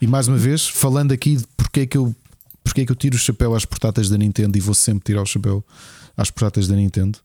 E 0.01 0.07
mais 0.07 0.27
uma 0.27 0.37
vez, 0.37 0.67
falando 0.67 1.11
aqui 1.11 1.35
de 1.35 1.45
porque 1.57 1.81
é 1.81 1.85
que 1.85 1.97
eu, 1.97 2.15
porque 2.63 2.81
é 2.81 2.85
que 2.85 2.91
eu 2.91 2.95
tiro 2.95 3.15
o 3.15 3.19
chapéu 3.19 3.53
às 3.53 3.65
portáteis 3.65 4.09
da 4.09 4.17
Nintendo 4.17 4.57
e 4.57 4.61
vou 4.61 4.73
sempre 4.73 5.03
tirar 5.03 5.21
o 5.21 5.25
chapéu 5.25 5.63
às 6.15 6.31
portáteis 6.31 6.67
da 6.67 6.75
Nintendo. 6.75 7.19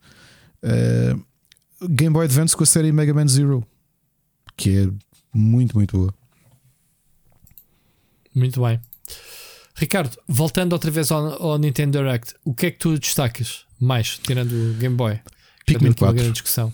Uh, 0.63 1.89
Game 1.89 2.13
Boy 2.13 2.25
Advance 2.25 2.57
com 2.57 2.65
a 2.65 2.67
série 2.67 2.93
Mega 2.93 3.15
Man 3.15 3.29
Zero, 3.29 3.65
que 4.57 4.77
é 4.77 4.91
muito, 5.33 5.77
muito 5.77 5.97
boa. 5.97 6.15
Muito 8.35 8.61
bem. 8.61 8.81
Ricardo, 9.81 10.19
voltando 10.29 10.75
outra 10.75 10.91
vez 10.91 11.11
ao, 11.11 11.43
ao, 11.43 11.59
Nintendo 11.59 11.97
Direct, 11.97 12.35
o 12.45 12.53
que 12.53 12.67
é 12.67 12.71
que 12.71 12.79
tu 12.79 12.99
destacas 12.99 13.65
mais, 13.81 14.19
tirando 14.19 14.53
o 14.53 14.75
Game 14.75 14.95
Boy? 14.95 15.19
Pikmin 15.65 15.95
4. 15.95 16.15
grande 16.15 16.33
discussão. 16.33 16.71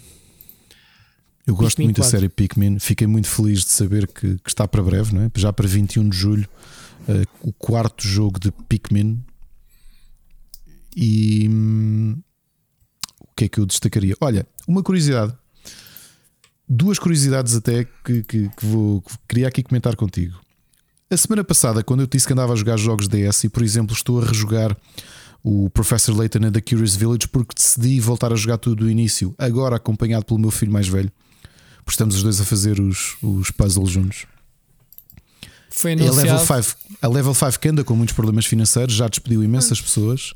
Eu 1.46 1.54
gosto 1.54 1.76
Pikmin 1.76 1.86
muito 1.86 1.98
4. 1.98 2.02
da 2.02 2.18
série 2.18 2.28
Pikmin. 2.28 2.80
Fiquei 2.80 3.06
muito 3.06 3.28
feliz 3.28 3.60
de 3.60 3.70
saber 3.70 4.08
que, 4.08 4.36
que, 4.38 4.48
está 4.48 4.66
para 4.66 4.82
breve, 4.82 5.14
não 5.14 5.22
é? 5.22 5.30
já 5.36 5.52
para 5.52 5.68
21 5.68 6.08
de 6.08 6.16
julho, 6.16 6.48
uh, 7.08 7.48
o 7.48 7.52
quarto 7.52 8.04
jogo 8.04 8.40
de 8.40 8.50
Pikmin. 8.50 9.22
E 10.96 11.48
hum, 11.48 12.20
o 13.20 13.28
que 13.36 13.44
é 13.44 13.48
que 13.48 13.60
eu 13.60 13.66
destacaria? 13.66 14.16
Olha, 14.20 14.44
uma 14.66 14.82
curiosidade. 14.82 15.32
Duas 16.68 16.98
curiosidades 16.98 17.54
até 17.54 17.84
que, 17.84 18.24
que, 18.24 18.48
que 18.48 18.66
vou 18.66 19.00
que 19.00 19.14
queria 19.28 19.46
aqui 19.46 19.62
comentar 19.62 19.94
contigo. 19.94 20.44
A 21.08 21.16
semana 21.16 21.44
passada, 21.44 21.84
quando 21.84 22.00
eu 22.00 22.06
disse 22.06 22.26
que 22.26 22.32
andava 22.32 22.52
a 22.52 22.56
jogar 22.56 22.76
jogos 22.76 23.06
DS 23.06 23.44
e, 23.44 23.48
por 23.48 23.62
exemplo, 23.62 23.94
estou 23.94 24.20
a 24.20 24.24
rejogar 24.24 24.76
o 25.42 25.70
Professor 25.70 26.16
Layton 26.16 26.46
and 26.46 26.52
the 26.52 26.60
Curious 26.60 26.96
Village 26.96 27.28
porque 27.28 27.54
decidi 27.54 28.00
voltar 28.00 28.32
a 28.32 28.36
jogar 28.36 28.58
tudo 28.58 28.84
do 28.84 28.90
início, 28.90 29.32
agora 29.38 29.76
acompanhado 29.76 30.24
pelo 30.24 30.40
meu 30.40 30.50
filho 30.50 30.72
mais 30.72 30.88
velho, 30.88 31.12
porque 31.76 31.92
estamos 31.92 32.16
os 32.16 32.24
dois 32.24 32.40
a 32.40 32.44
fazer 32.44 32.80
os, 32.80 33.16
os 33.22 33.52
puzzles 33.52 33.90
juntos. 33.90 34.26
Foi 35.70 35.92
anunciado... 35.92 36.18
a 36.18 36.22
Level 36.22 36.62
5, 36.62 36.78
a 37.00 37.08
Level 37.08 37.34
5 37.34 37.60
que 37.60 37.68
anda 37.68 37.84
com 37.84 37.94
muitos 37.94 38.14
problemas 38.16 38.46
financeiros, 38.46 38.94
já 38.94 39.06
despediu 39.06 39.44
imensas 39.44 39.80
pessoas. 39.80 40.32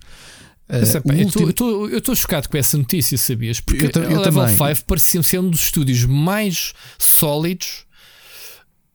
Uh, 0.69 1.89
eu 1.91 1.99
estou 1.99 2.15
chocado 2.15 2.49
com 2.49 2.57
essa 2.57 2.79
notícia, 2.79 3.19
sabias? 3.19 3.59
Porque 3.59 3.87
eu, 3.87 4.03
eu 4.05 4.21
a 4.21 4.23
Level 4.23 4.45
também. 4.45 4.75
5 4.77 4.85
parecia 4.87 5.21
ser 5.25 5.41
um 5.41 5.51
dos 5.51 5.63
estúdios 5.63 6.05
mais 6.05 6.73
sólidos. 6.97 7.87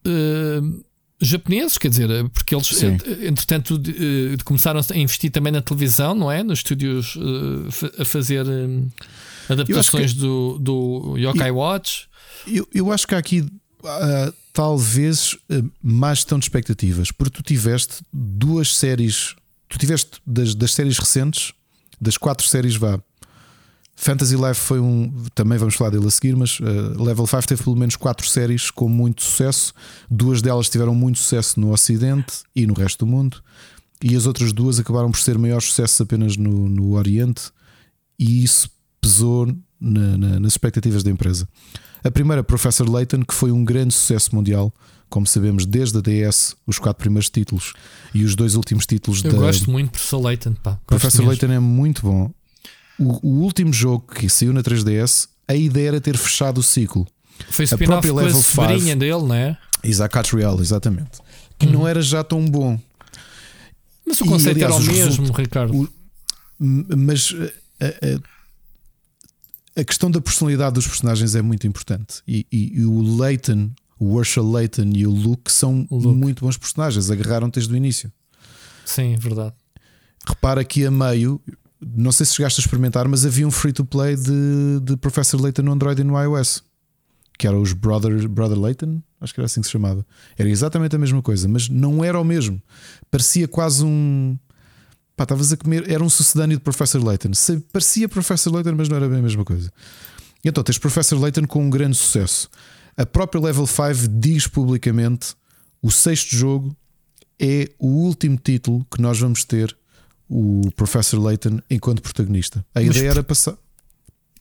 Uh, 0.07 0.85
japoneses, 1.21 1.77
quer 1.77 1.89
dizer, 1.89 2.29
porque 2.29 2.53
eles, 2.53 2.67
Sim. 2.67 2.97
entretanto, 3.21 3.77
de, 3.77 4.35
de 4.35 4.43
começaram 4.43 4.79
a 4.79 4.97
investir 4.97 5.31
também 5.31 5.51
na 5.51 5.61
televisão, 5.61 6.13
não 6.13 6.31
é? 6.31 6.43
Nos 6.43 6.59
estúdios 6.59 7.15
uh, 7.15 8.01
a 8.01 8.05
fazer 8.05 8.45
um, 8.45 8.89
adaptações 9.49 10.13
que, 10.13 10.19
do, 10.19 10.57
do 10.59 11.15
Yokai 11.17 11.49
eu, 11.49 11.55
Watch. 11.55 12.07
Eu, 12.47 12.67
eu 12.73 12.91
acho 12.91 13.07
que 13.07 13.15
há 13.15 13.17
aqui 13.17 13.41
uh, 13.41 14.33
talvez 14.51 15.33
uh, 15.33 15.71
mais 15.81 16.19
gestão 16.19 16.37
de 16.37 16.45
expectativas, 16.45 17.11
porque 17.11 17.37
tu 17.37 17.43
tiveste 17.43 18.03
duas 18.11 18.75
séries, 18.75 19.35
tu 19.69 19.77
tiveste 19.77 20.21
das, 20.25 20.53
das 20.53 20.73
séries 20.73 20.97
recentes, 20.97 21.53
das 21.99 22.17
quatro 22.17 22.45
séries 22.45 22.75
vá, 22.75 22.99
Fantasy 23.95 24.35
Life 24.35 24.59
foi 24.59 24.79
um. 24.79 25.11
Também 25.33 25.57
vamos 25.57 25.75
falar 25.75 25.89
dele 25.89 26.05
a 26.05 26.11
seguir, 26.11 26.35
mas 26.35 26.59
uh, 26.59 27.01
Level 27.01 27.25
5 27.25 27.47
teve 27.47 27.63
pelo 27.63 27.75
menos 27.77 27.95
quatro 27.95 28.27
séries 28.27 28.69
com 28.69 28.89
muito 28.89 29.23
sucesso. 29.23 29.73
Duas 30.09 30.41
delas 30.41 30.69
tiveram 30.69 30.93
muito 30.93 31.17
sucesso 31.17 31.59
no 31.59 31.71
Ocidente 31.71 32.43
e 32.55 32.67
no 32.67 32.73
resto 32.73 33.05
do 33.05 33.11
mundo, 33.11 33.41
e 34.03 34.15
as 34.15 34.25
outras 34.25 34.51
duas 34.51 34.79
acabaram 34.79 35.09
por 35.09 35.19
ser 35.19 35.37
maiores 35.37 35.65
sucessos 35.65 35.99
apenas 36.01 36.35
no, 36.35 36.67
no 36.67 36.93
Oriente, 36.93 37.51
e 38.19 38.43
isso 38.43 38.69
pesou 38.99 39.47
na, 39.79 40.17
na, 40.17 40.39
nas 40.39 40.53
expectativas 40.53 41.01
da 41.01 41.09
empresa. 41.09 41.47
A 42.03 42.11
primeira, 42.11 42.43
Professor 42.43 42.87
Layton, 42.87 43.23
que 43.23 43.33
foi 43.33 43.51
um 43.51 43.63
grande 43.63 43.93
sucesso 43.93 44.35
mundial, 44.35 44.73
como 45.09 45.25
sabemos, 45.25 45.65
desde 45.65 45.97
a 45.97 46.01
DS, 46.01 46.55
os 46.67 46.77
quatro 46.77 47.01
primeiros 47.01 47.29
títulos 47.29 47.73
e 48.13 48.23
os 48.23 48.35
dois 48.35 48.55
últimos 48.55 48.85
títulos 48.85 49.23
Eu 49.23 49.31
da. 49.31 49.37
gosto 49.37 49.71
muito 49.71 49.87
do 49.87 49.91
Professor 49.91 50.19
Layton, 50.19 50.53
pá. 50.61 50.79
Professor 50.85 51.25
Layton 51.25 51.51
é 51.51 51.59
muito 51.59 52.01
bom. 52.01 52.31
O, 52.99 53.27
o, 53.27 53.41
último 53.41 53.73
jogo 53.73 54.05
que 54.13 54.29
saiu 54.29 54.53
na 54.53 54.63
3DS, 54.63 55.27
a 55.47 55.55
ideia 55.55 55.89
era 55.89 56.01
ter 56.01 56.17
fechado 56.17 56.59
o 56.59 56.63
ciclo. 56.63 57.05
Foi 57.49 57.65
a 57.65 57.77
própria 57.77 58.13
Level 58.13 58.41
5 58.41 58.95
dele, 58.95 59.11
não 59.11 59.33
é? 59.33 59.57
Isaac 59.83 60.35
Real, 60.35 60.59
exatamente. 60.59 61.19
Que 61.59 61.67
hum. 61.67 61.71
não 61.71 61.87
era 61.87 62.01
já 62.01 62.23
tão 62.23 62.45
bom. 62.45 62.79
Mas 64.05 64.21
o 64.21 64.25
conceito 64.25 64.59
e, 64.59 64.63
aliás, 64.63 64.87
era 64.87 64.91
o 64.91 64.95
mesmo. 64.95 65.33
Ricardo. 65.33 65.81
O... 65.81 65.89
Mas 66.59 67.35
a, 67.81 67.85
a, 67.85 69.81
a, 69.81 69.83
questão 69.83 70.09
da 70.09 70.21
personalidade 70.21 70.75
dos 70.75 70.87
personagens 70.87 71.35
é 71.35 71.41
muito 71.41 71.67
importante. 71.67 72.21
E, 72.27 72.45
e, 72.51 72.79
e 72.79 72.85
o 72.85 73.01
Layton, 73.17 73.71
o 73.99 74.13
Urshel 74.13 74.49
Layton 74.49 74.91
e 74.95 75.05
o 75.05 75.11
Luke 75.11 75.51
são 75.51 75.85
o 75.89 75.97
Luke. 75.97 76.17
muito 76.17 76.45
bons 76.45 76.57
personagens. 76.57 77.09
Agarraram 77.09 77.49
desde 77.49 77.73
o 77.73 77.75
início. 77.75 78.11
Sim, 78.85 79.13
é 79.13 79.17
verdade. 79.17 79.53
Repara 80.27 80.63
que 80.63 80.85
a 80.85 80.91
meio, 80.91 81.41
não 81.81 82.11
sei 82.11 82.25
se 82.25 82.35
chegaste 82.35 82.59
a 82.59 82.63
experimentar, 82.63 83.07
mas 83.07 83.25
havia 83.25 83.47
um 83.47 83.51
free 83.51 83.73
to 83.73 83.85
play 83.85 84.15
de, 84.15 84.79
de 84.81 84.97
Professor 84.97 85.39
Layton 85.39 85.63
no 85.63 85.71
Android 85.71 86.01
e 86.01 86.03
no 86.03 86.21
iOS, 86.21 86.63
que 87.37 87.47
era 87.47 87.57
os 87.57 87.73
Brother, 87.73 88.27
Brother 88.29 88.59
Layton, 88.59 89.01
acho 89.19 89.33
que 89.33 89.39
era 89.39 89.45
assim 89.45 89.61
que 89.61 89.67
se 89.67 89.73
chamava. 89.73 90.05
Era 90.37 90.49
exatamente 90.49 90.95
a 90.95 90.99
mesma 90.99 91.21
coisa, 91.21 91.47
mas 91.47 91.67
não 91.67 92.03
era 92.03 92.19
o 92.19 92.23
mesmo. 92.23 92.61
Parecia 93.11 93.47
quase 93.47 93.83
um. 93.83 94.37
Pá, 95.15 95.23
estavas 95.23 95.51
a 95.51 95.57
comer. 95.57 95.89
Era 95.89 96.03
um 96.03 96.09
sucedâneo 96.09 96.57
de 96.57 96.63
Professor 96.63 97.03
Layton. 97.03 97.31
Parecia 97.71 98.07
Professor 98.07 98.53
Layton, 98.53 98.75
mas 98.75 98.89
não 98.89 98.97
era 98.97 99.07
bem 99.07 99.19
a 99.19 99.21
mesma 99.21 99.43
coisa. 99.43 99.71
Então 100.43 100.63
tens 100.63 100.77
Professor 100.77 101.19
Layton 101.19 101.45
com 101.45 101.65
um 101.65 101.69
grande 101.69 101.97
sucesso. 101.97 102.49
A 102.95 103.05
própria 103.05 103.41
Level 103.41 103.67
5 103.67 104.07
diz 104.09 104.47
publicamente: 104.47 105.35
o 105.81 105.91
sexto 105.91 106.35
jogo 106.35 106.75
é 107.39 107.69
o 107.77 107.87
último 107.87 108.37
título 108.37 108.85
que 108.89 109.01
nós 109.01 109.19
vamos 109.19 109.43
ter 109.43 109.75
o 110.29 110.71
Professor 110.75 111.19
Layton 111.19 111.59
enquanto 111.69 112.01
protagonista. 112.01 112.65
A 112.73 112.79
Mas 112.79 112.95
ideia 112.95 113.11
por... 113.11 113.17
era 113.17 113.23
passar. 113.23 113.57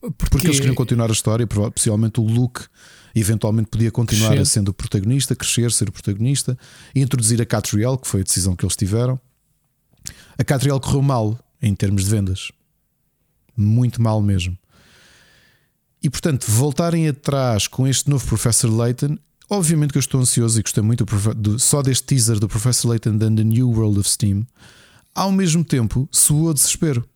Porque... 0.00 0.30
porque 0.30 0.46
eles 0.46 0.58
queriam 0.58 0.74
continuar 0.74 1.08
a 1.08 1.12
história, 1.12 1.46
possivelmente 1.46 2.20
o 2.20 2.24
Luke 2.24 2.62
eventualmente 3.14 3.68
podia 3.68 3.90
continuar 3.90 4.30
crescer. 4.30 4.42
a 4.42 4.44
sendo 4.44 4.68
o 4.70 4.74
protagonista, 4.74 5.36
crescer, 5.36 5.70
ser 5.70 5.88
o 5.88 5.92
protagonista, 5.92 6.58
e 6.94 7.00
introduzir 7.00 7.40
a 7.40 7.46
Catriel, 7.46 7.96
que 7.96 8.08
foi 8.08 8.20
a 8.20 8.24
decisão 8.24 8.56
que 8.56 8.64
eles 8.64 8.76
tiveram. 8.76 9.20
A 10.36 10.42
Catriel 10.42 10.80
correu 10.80 11.00
mal 11.00 11.38
em 11.62 11.74
termos 11.74 12.04
de 12.04 12.10
vendas. 12.10 12.50
Muito 13.56 14.02
mal 14.02 14.20
mesmo. 14.20 14.58
E 16.02 16.10
portanto, 16.10 16.44
voltarem 16.50 17.08
atrás 17.08 17.68
com 17.68 17.86
este 17.86 18.10
novo 18.10 18.26
Professor 18.26 18.68
Layton, 18.68 19.16
obviamente 19.48 19.92
que 19.92 19.98
eu 19.98 20.00
estou 20.00 20.20
ansioso 20.20 20.58
e 20.58 20.62
gostei 20.62 20.82
muito 20.82 21.06
do, 21.36 21.58
só 21.58 21.82
deste 21.82 22.04
teaser 22.04 22.38
do 22.38 22.48
Professor 22.48 22.88
Layton 22.88 23.10
and 23.10 23.36
the 23.36 23.44
New 23.44 23.70
World 23.70 24.00
of 24.00 24.10
Steam 24.10 24.44
ao 25.14 25.30
mesmo 25.30 25.64
tempo 25.64 26.08
soou 26.10 26.52
desespero. 26.52 27.08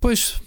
Pois. 0.00 0.40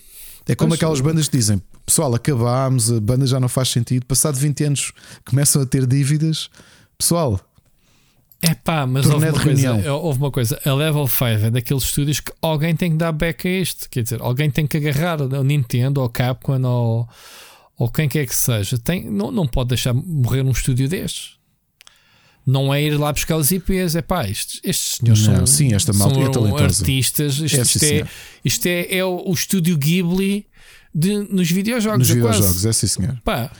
É 0.47 0.55
como 0.55 0.69
pois. 0.69 0.79
aquelas 0.79 1.01
bandas 1.01 1.27
que 1.27 1.37
dizem: 1.37 1.61
pessoal, 1.85 2.13
acabámos, 2.15 2.91
a 2.91 2.99
banda 2.99 3.27
já 3.27 3.39
não 3.39 3.49
faz 3.49 3.69
sentido. 3.69 4.05
Passado 4.05 4.35
20 4.35 4.63
anos 4.63 4.91
começam 5.25 5.61
a 5.61 5.65
ter 5.65 5.85
dívidas. 5.85 6.49
Pessoal, 6.97 7.39
é 8.41 8.53
pá, 8.55 8.87
mas 8.87 9.05
houve 9.05 9.29
uma, 9.29 9.41
coisa, 9.41 9.93
houve 9.93 10.19
uma 10.19 10.31
coisa. 10.31 10.61
A 10.65 10.73
Level 10.73 11.07
5 11.07 11.23
é 11.25 11.51
daqueles 11.51 11.83
estúdios 11.83 12.21
que 12.21 12.31
alguém 12.41 12.75
tem 12.75 12.91
que 12.91 12.97
dar 12.97 13.11
back 13.11 13.47
a 13.47 13.51
este. 13.51 13.89
Quer 13.89 14.03
dizer, 14.03 14.21
alguém 14.21 14.49
tem 14.49 14.65
que 14.65 14.77
agarrar 14.77 15.21
o 15.21 15.43
Nintendo 15.43 16.01
ou 16.01 16.09
Capcom 16.09 16.61
ou, 16.63 17.07
ou 17.77 17.89
quem 17.89 18.07
quer 18.07 18.25
que 18.25 18.35
seja. 18.35 18.77
Tem, 18.77 19.09
não, 19.09 19.29
não 19.29 19.45
pode 19.45 19.69
deixar 19.69 19.93
morrer 19.93 20.41
um 20.41 20.51
estúdio 20.51 20.87
destes 20.87 21.38
não 22.49 22.73
é 22.73 22.81
ir 22.81 22.97
lá 22.97 23.13
buscar 23.13 23.37
os 23.37 23.51
IPs, 23.51 23.95
é 23.95 24.01
pá, 24.01 24.27
estes, 24.27 24.59
estes 24.63 24.97
senhores 24.97 25.27
não, 25.27 25.35
são, 25.37 25.45
sim, 25.45 25.73
esta 25.73 25.93
malta 25.93 26.19
é 26.19 26.63
artistas. 26.63 27.37
Isto, 27.37 27.57
é, 27.57 27.61
isto, 27.61 27.83
é, 27.83 28.07
isto 28.43 28.65
é, 28.65 28.97
é, 28.97 29.05
o, 29.05 29.29
o 29.29 29.33
estúdio 29.33 29.77
Ghibli 29.77 30.47
de, 30.93 31.19
nos 31.31 31.51
videojogos. 31.51 31.99
Nos 31.99 32.09
é 32.09 32.13
videojogos, 32.15 32.65
é 32.65 32.73
sim, 32.73 32.87
senhor. 32.87 33.19
Pá. 33.23 33.51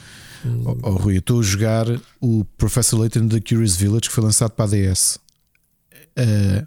Oh, 0.66 0.78
oh, 0.84 0.92
Rui, 0.92 1.16
eu 1.16 1.20
estou 1.20 1.40
a 1.40 1.44
jogar 1.44 1.86
o 2.20 2.46
Professor 2.58 2.98
Layton 2.98 3.28
The 3.28 3.42
Curious 3.42 3.76
Village 3.76 4.08
que 4.08 4.12
foi 4.12 4.24
lançado 4.24 4.52
para 4.52 4.66
a 4.66 4.68
DS. 4.70 5.16
Uh, 5.16 5.20
eh, 6.16 6.66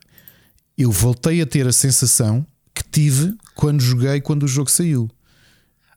eu 0.77 0.91
voltei 0.93 1.41
a 1.41 1.47
ter 1.47 1.67
a 1.67 1.73
sensação 1.73 2.47
que 2.75 2.83
tive 2.85 3.35
quando 3.55 3.81
joguei 3.81 4.21
quando 4.21 4.45
o 4.45 4.49
jogo 4.49 4.71
saiu. 4.71 5.11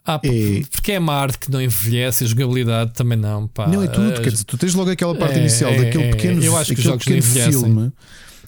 Ah, 0.05 0.19
é... 0.23 0.61
porque 0.69 0.91
é 0.91 0.99
Marte 0.99 1.39
que 1.39 1.51
não 1.51 1.59
envelhece, 1.59 2.23
a 2.23 2.27
jogabilidade 2.27 2.93
também 2.93 3.17
não. 3.17 3.47
Pá. 3.47 3.67
Não 3.67 3.81
é 3.81 3.87
tudo, 3.87 4.21
quer 4.21 4.29
dizer, 4.29 4.43
tu 4.43 4.57
tens 4.57 4.73
logo 4.75 4.91
aquela 4.91 5.15
parte 5.15 5.35
é, 5.35 5.39
inicial 5.39 5.71
é, 5.71 5.83
daquele 5.83 6.11
pequeno, 6.11 6.43
eu 6.43 6.55
acho 6.55 6.75
que 6.75 6.81
aquele 6.87 7.21
pequeno 7.21 7.51
filme, 7.51 7.93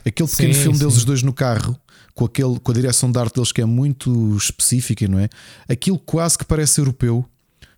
aquele 0.06 0.30
pequeno 0.30 0.54
sim, 0.54 0.62
filme 0.62 0.78
sim. 0.78 0.80
deles 0.80 0.98
os 0.98 1.04
dois 1.04 1.24
no 1.24 1.34
carro, 1.34 1.76
com, 2.14 2.26
aquele, 2.26 2.60
com 2.60 2.72
a 2.72 2.76
direção 2.76 3.12
de 3.12 3.18
arte 3.18 3.34
deles 3.34 3.52
que 3.52 3.62
é 3.62 3.66
muito 3.66 4.36
específica, 4.38 5.08
não 5.08 5.20
é? 5.20 5.30
Aquilo 5.68 5.98
quase 5.98 6.38
que 6.38 6.46
parece 6.46 6.80
europeu. 6.80 7.26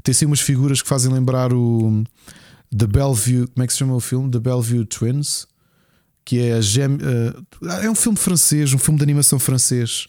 Tem 0.03 0.11
assim 0.11 0.25
umas 0.25 0.41
figuras 0.41 0.81
que 0.81 0.87
fazem 0.87 1.11
lembrar 1.11 1.53
o 1.53 2.03
The 2.75 2.87
Bellevue, 2.87 3.47
como 3.47 3.63
é 3.63 3.67
que 3.67 3.73
se 3.73 3.79
chama 3.79 3.95
o 3.95 3.99
filme? 3.99 4.29
The 4.29 4.39
Bellevue 4.39 4.85
Twins, 4.85 5.47
que 6.25 6.39
é 6.39 6.53
a 6.53 6.61
gem, 6.61 6.95
uh, 6.95 7.69
é 7.81 7.89
um 7.89 7.95
filme 7.95 8.17
francês, 8.17 8.73
um 8.73 8.77
filme 8.77 8.97
de 8.97 9.03
animação 9.03 9.39
francês 9.39 10.07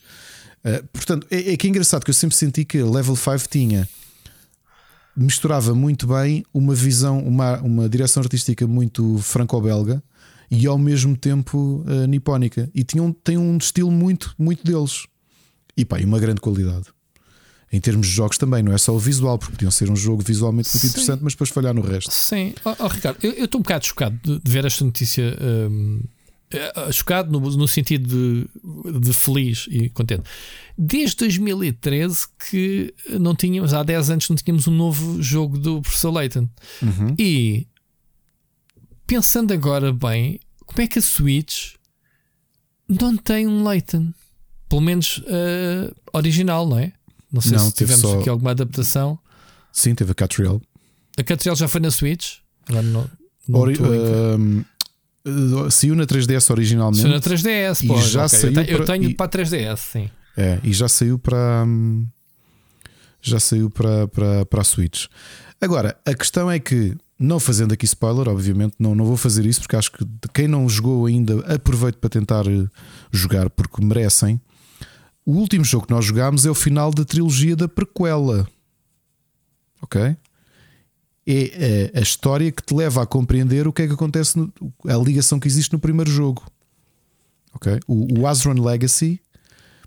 Uh, 0.64 0.86
portanto, 0.92 1.26
é, 1.30 1.52
é, 1.52 1.56
que 1.56 1.66
é 1.66 1.70
engraçado 1.70 2.04
que 2.04 2.10
eu 2.10 2.14
sempre 2.14 2.36
senti 2.36 2.64
que 2.64 2.82
Level 2.82 3.16
5 3.16 3.48
tinha 3.48 3.88
misturava 5.16 5.74
muito 5.74 6.06
bem 6.06 6.44
uma 6.52 6.74
visão, 6.74 7.18
uma, 7.18 7.58
uma 7.60 7.88
direção 7.88 8.22
artística 8.22 8.66
muito 8.66 9.18
franco-belga 9.18 10.02
e 10.50 10.66
ao 10.66 10.78
mesmo 10.78 11.16
tempo 11.16 11.84
uh, 11.86 12.06
nipónica. 12.06 12.70
E 12.74 12.82
tinham, 12.82 13.12
tem 13.12 13.36
um 13.36 13.56
estilo 13.56 13.90
muito, 13.90 14.34
muito 14.38 14.64
deles. 14.64 15.06
E 15.76 15.84
pá, 15.84 16.00
e 16.00 16.04
uma 16.04 16.18
grande 16.18 16.40
qualidade. 16.40 16.86
Em 17.72 17.80
termos 17.80 18.08
de 18.08 18.12
jogos 18.12 18.36
também, 18.36 18.62
não 18.62 18.72
é 18.72 18.78
só 18.78 18.92
o 18.92 18.98
visual, 18.98 19.38
porque 19.38 19.52
podiam 19.52 19.70
ser 19.70 19.90
um 19.90 19.96
jogo 19.96 20.24
visualmente 20.26 20.70
muito 20.70 20.80
Sim. 20.80 20.88
interessante, 20.88 21.20
mas 21.22 21.34
depois 21.34 21.50
falhar 21.50 21.72
no 21.72 21.82
resto. 21.82 22.10
Sim, 22.10 22.52
oh, 22.64 22.74
oh 22.80 22.88
Ricardo, 22.88 23.18
eu 23.22 23.44
estou 23.44 23.60
um 23.60 23.62
bocado 23.62 23.86
chocado 23.86 24.18
de, 24.24 24.40
de 24.40 24.50
ver 24.50 24.64
esta 24.64 24.84
notícia. 24.84 25.36
Um 25.40 26.00
chocado 26.92 27.30
no, 27.30 27.40
no 27.56 27.68
sentido 27.68 28.08
de, 28.08 29.00
de, 29.00 29.12
feliz 29.12 29.66
e 29.70 29.88
contente. 29.88 30.24
Desde 30.76 31.16
2013 31.16 32.26
que 32.50 32.94
não 33.20 33.34
tínhamos, 33.34 33.72
há 33.72 33.82
10 33.82 34.10
anos, 34.10 34.28
não 34.28 34.36
tínhamos 34.36 34.66
um 34.66 34.72
novo 34.72 35.22
jogo 35.22 35.58
do 35.58 35.80
Professor 35.80 36.10
Layton. 36.10 36.48
Uhum. 36.82 37.14
E 37.18 37.66
pensando 39.06 39.52
agora 39.52 39.92
bem, 39.92 40.40
como 40.66 40.82
é 40.82 40.86
que 40.86 40.98
a 40.98 41.02
Switch 41.02 41.74
não 42.88 43.16
tem 43.16 43.46
um 43.46 43.62
Layton? 43.62 44.12
Pelo 44.68 44.80
menos 44.80 45.18
uh, 45.18 45.94
original, 46.12 46.66
não 46.66 46.78
é? 46.78 46.92
Não 47.32 47.40
sei 47.40 47.56
não, 47.56 47.66
se 47.66 47.74
tivemos 47.74 48.02
só... 48.02 48.18
aqui 48.18 48.28
alguma 48.28 48.50
adaptação. 48.50 49.18
Sim, 49.72 49.94
teve 49.94 50.12
a 50.12 50.14
Catriel. 50.14 50.60
A 51.18 51.22
Catriel 51.22 51.54
já 51.54 51.68
foi 51.68 51.80
na 51.80 51.90
Switch? 51.90 52.38
Agora 52.68 52.82
não, 52.82 53.10
não 53.48 53.60
Ori, 53.60 53.74
uh, 53.74 54.64
saiu 55.70 55.94
na 55.94 56.06
3DS 56.06 56.50
originalmente. 56.50 57.02
Saiu 57.02 57.12
na 57.12 57.20
3DS, 57.20 57.86
pô, 57.86 58.00
já 58.00 58.26
okay. 58.26 58.38
saiu 58.38 58.50
eu, 58.50 58.64
tenho, 58.64 58.78
eu 58.78 58.84
tenho 58.84 59.04
e, 59.10 59.14
para 59.14 59.26
a 59.26 59.28
3DS, 59.28 59.76
sim. 59.76 60.10
É, 60.36 60.58
e 60.62 60.72
já 60.72 60.88
saiu 60.88 61.18
para 61.18 61.64
já 63.20 63.38
saiu 63.38 63.68
para, 63.68 64.08
para, 64.08 64.46
para 64.46 64.60
a 64.60 64.64
Switch. 64.64 65.06
Agora, 65.60 65.98
a 66.06 66.14
questão 66.14 66.50
é 66.50 66.58
que, 66.58 66.96
não 67.18 67.38
fazendo 67.38 67.72
aqui 67.72 67.84
spoiler, 67.84 68.28
obviamente, 68.28 68.74
não, 68.78 68.94
não 68.94 69.04
vou 69.04 69.16
fazer 69.16 69.44
isso 69.44 69.60
porque 69.60 69.76
acho 69.76 69.92
que 69.92 70.06
quem 70.32 70.48
não 70.48 70.68
jogou 70.68 71.06
ainda, 71.06 71.38
aproveito 71.54 71.96
para 71.96 72.08
tentar 72.08 72.46
eh, 72.46 72.66
jogar 73.12 73.50
porque 73.50 73.84
merecem. 73.84 74.40
O 75.24 75.32
último 75.32 75.64
jogo 75.64 75.86
que 75.86 75.92
nós 75.92 76.04
jogámos 76.04 76.46
é 76.46 76.50
o 76.50 76.54
final 76.54 76.90
da 76.90 77.04
trilogia 77.04 77.54
da 77.54 77.68
prequela. 77.68 78.48
Ok? 79.82 80.16
É 81.30 81.98
a, 81.98 82.00
história 82.00 82.50
que 82.50 82.62
te 82.62 82.74
leva 82.74 83.02
a 83.02 83.06
compreender 83.06 83.66
o 83.66 83.72
que 83.72 83.82
é 83.82 83.86
que 83.86 83.92
acontece, 83.92 84.38
no, 84.38 84.52
a 84.86 84.96
ligação 84.96 85.38
que 85.38 85.48
existe 85.48 85.72
no 85.72 85.78
primeiro 85.78 86.10
jogo. 86.10 86.42
Ok? 87.54 87.80
O, 87.86 88.20
o 88.20 88.26
Azron 88.26 88.60
Legacy, 88.60 89.20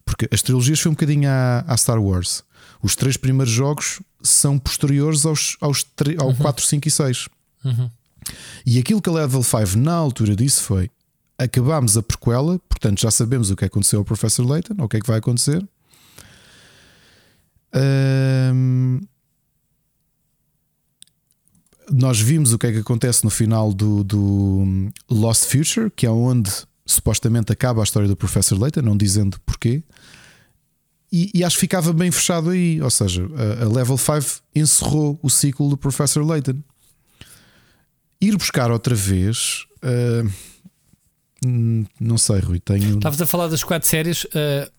porque 0.05 0.27
as 0.31 0.41
trilogias 0.41 0.79
foi 0.79 0.91
um 0.91 0.95
bocadinho 0.95 1.29
à, 1.29 1.63
à, 1.67 1.77
Star 1.77 2.01
Wars. 2.01 2.43
Os 2.81 2.95
três 2.95 3.17
primeiros 3.17 3.53
jogos 3.53 4.01
são 4.21 4.59
posteriores 4.59 5.25
aos, 5.25 5.57
aos 5.61 5.85
ao 6.19 6.27
uhum. 6.27 6.35
4, 6.35 6.65
5 6.65 6.87
e 6.87 6.91
6. 6.91 7.29
Uhum. 7.65 7.89
E 8.65 8.79
aquilo 8.79 9.01
que 9.01 9.09
a 9.09 9.13
Level 9.13 9.43
5 9.43 9.77
na 9.77 9.93
altura 9.93 10.35
disse 10.35 10.61
foi: 10.61 10.89
acabámos 11.37 11.97
a 11.97 12.03
prequela, 12.03 12.59
portanto 12.69 13.01
já 13.01 13.11
sabemos 13.11 13.49
o 13.49 13.55
que 13.55 13.65
aconteceu 13.65 13.99
ao 13.99 14.05
Professor 14.05 14.45
Layton, 14.45 14.75
o 14.79 14.87
que 14.87 14.97
é 14.97 14.99
que 14.99 15.07
vai 15.07 15.19
acontecer. 15.19 15.65
Um, 17.75 19.01
nós 21.93 22.19
vimos 22.19 22.53
o 22.53 22.57
que 22.57 22.67
é 22.67 22.71
que 22.71 22.79
acontece 22.79 23.23
no 23.23 23.29
final 23.29 23.73
do, 23.73 24.03
do 24.03 24.91
Lost 25.09 25.45
Future, 25.45 25.91
que 25.95 26.05
é 26.05 26.09
onde 26.09 26.51
supostamente 26.85 27.51
acaba 27.51 27.81
a 27.81 27.83
história 27.83 28.07
do 28.07 28.15
Professor 28.15 28.59
Layton, 28.59 28.81
não 28.81 28.97
dizendo 28.97 29.39
porquê. 29.45 29.83
E, 31.11 31.29
e, 31.33 31.43
acho 31.43 31.55
que 31.57 31.61
ficava 31.61 31.93
bem 31.93 32.09
fechado 32.09 32.49
aí. 32.49 32.81
Ou 32.81 32.89
seja, 32.89 33.23
a, 33.35 33.65
a 33.65 33.69
Level 33.69 33.97
5 33.97 34.41
encerrou 34.55 35.19
o 35.21 35.29
ciclo 35.29 35.69
do 35.69 35.77
Professor 35.77 36.25
Layton. 36.25 36.57
Ir 38.19 38.35
buscar 38.35 38.71
outra 38.71 38.95
vez. 38.95 39.67
Uh, 39.83 40.27
não 41.99 42.17
sei, 42.17 42.39
Rui. 42.39 42.59
Tenho. 42.59 42.95
Estavas 42.95 43.21
a 43.21 43.27
falar 43.27 43.47
das 43.47 43.63
quatro 43.63 43.87
séries. 43.87 44.23
Uh, 44.23 44.71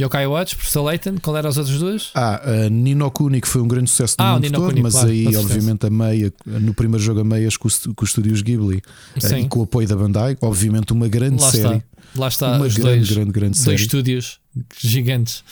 Yokai 0.00 0.26
Watch, 0.28 0.54
Professor 0.54 0.82
Layton, 0.82 1.16
qual 1.20 1.36
eram 1.36 1.48
as 1.48 1.56
outras 1.56 1.78
duas? 1.78 2.10
Ah, 2.14 2.40
a 2.66 2.70
Ninokuni, 2.70 3.40
que 3.40 3.48
foi 3.48 3.60
um 3.60 3.66
grande 3.66 3.90
sucesso 3.90 4.14
no 4.18 4.24
ah, 4.24 4.34
mundo 4.34 4.52
todo, 4.52 4.80
mas 4.80 4.92
claro, 4.92 5.08
aí, 5.08 5.36
obviamente, 5.36 5.86
a 5.86 5.90
meia, 5.90 6.32
no 6.46 6.72
primeiro 6.72 7.02
jogo 7.02 7.20
a 7.20 7.24
meias 7.24 7.56
com, 7.56 7.68
com 7.68 8.04
os 8.04 8.10
estúdios 8.10 8.40
Ghibli 8.40 8.80
eh, 9.20 9.40
e 9.40 9.48
com 9.48 9.58
o 9.58 9.62
apoio 9.64 9.88
da 9.88 9.96
Bandai, 9.96 10.38
obviamente, 10.40 10.92
uma 10.92 11.08
grande 11.08 11.42
Lá 11.42 11.50
série. 11.50 11.76
Está. 11.76 11.82
Lá 12.14 12.28
está, 12.28 12.48
uma 12.52 12.68
grande, 12.68 12.80
dois, 12.80 13.10
grande, 13.10 13.32
grande 13.32 13.54
dois 13.56 13.64
série. 13.64 13.82
estúdios 13.82 14.40
gigantes. 14.78 15.42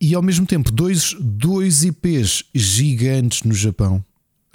E 0.00 0.14
ao 0.14 0.22
mesmo 0.22 0.46
tempo, 0.46 0.72
dois, 0.72 1.14
dois 1.20 1.84
IPs 1.84 2.44
gigantes 2.54 3.42
no 3.42 3.54
Japão: 3.54 4.02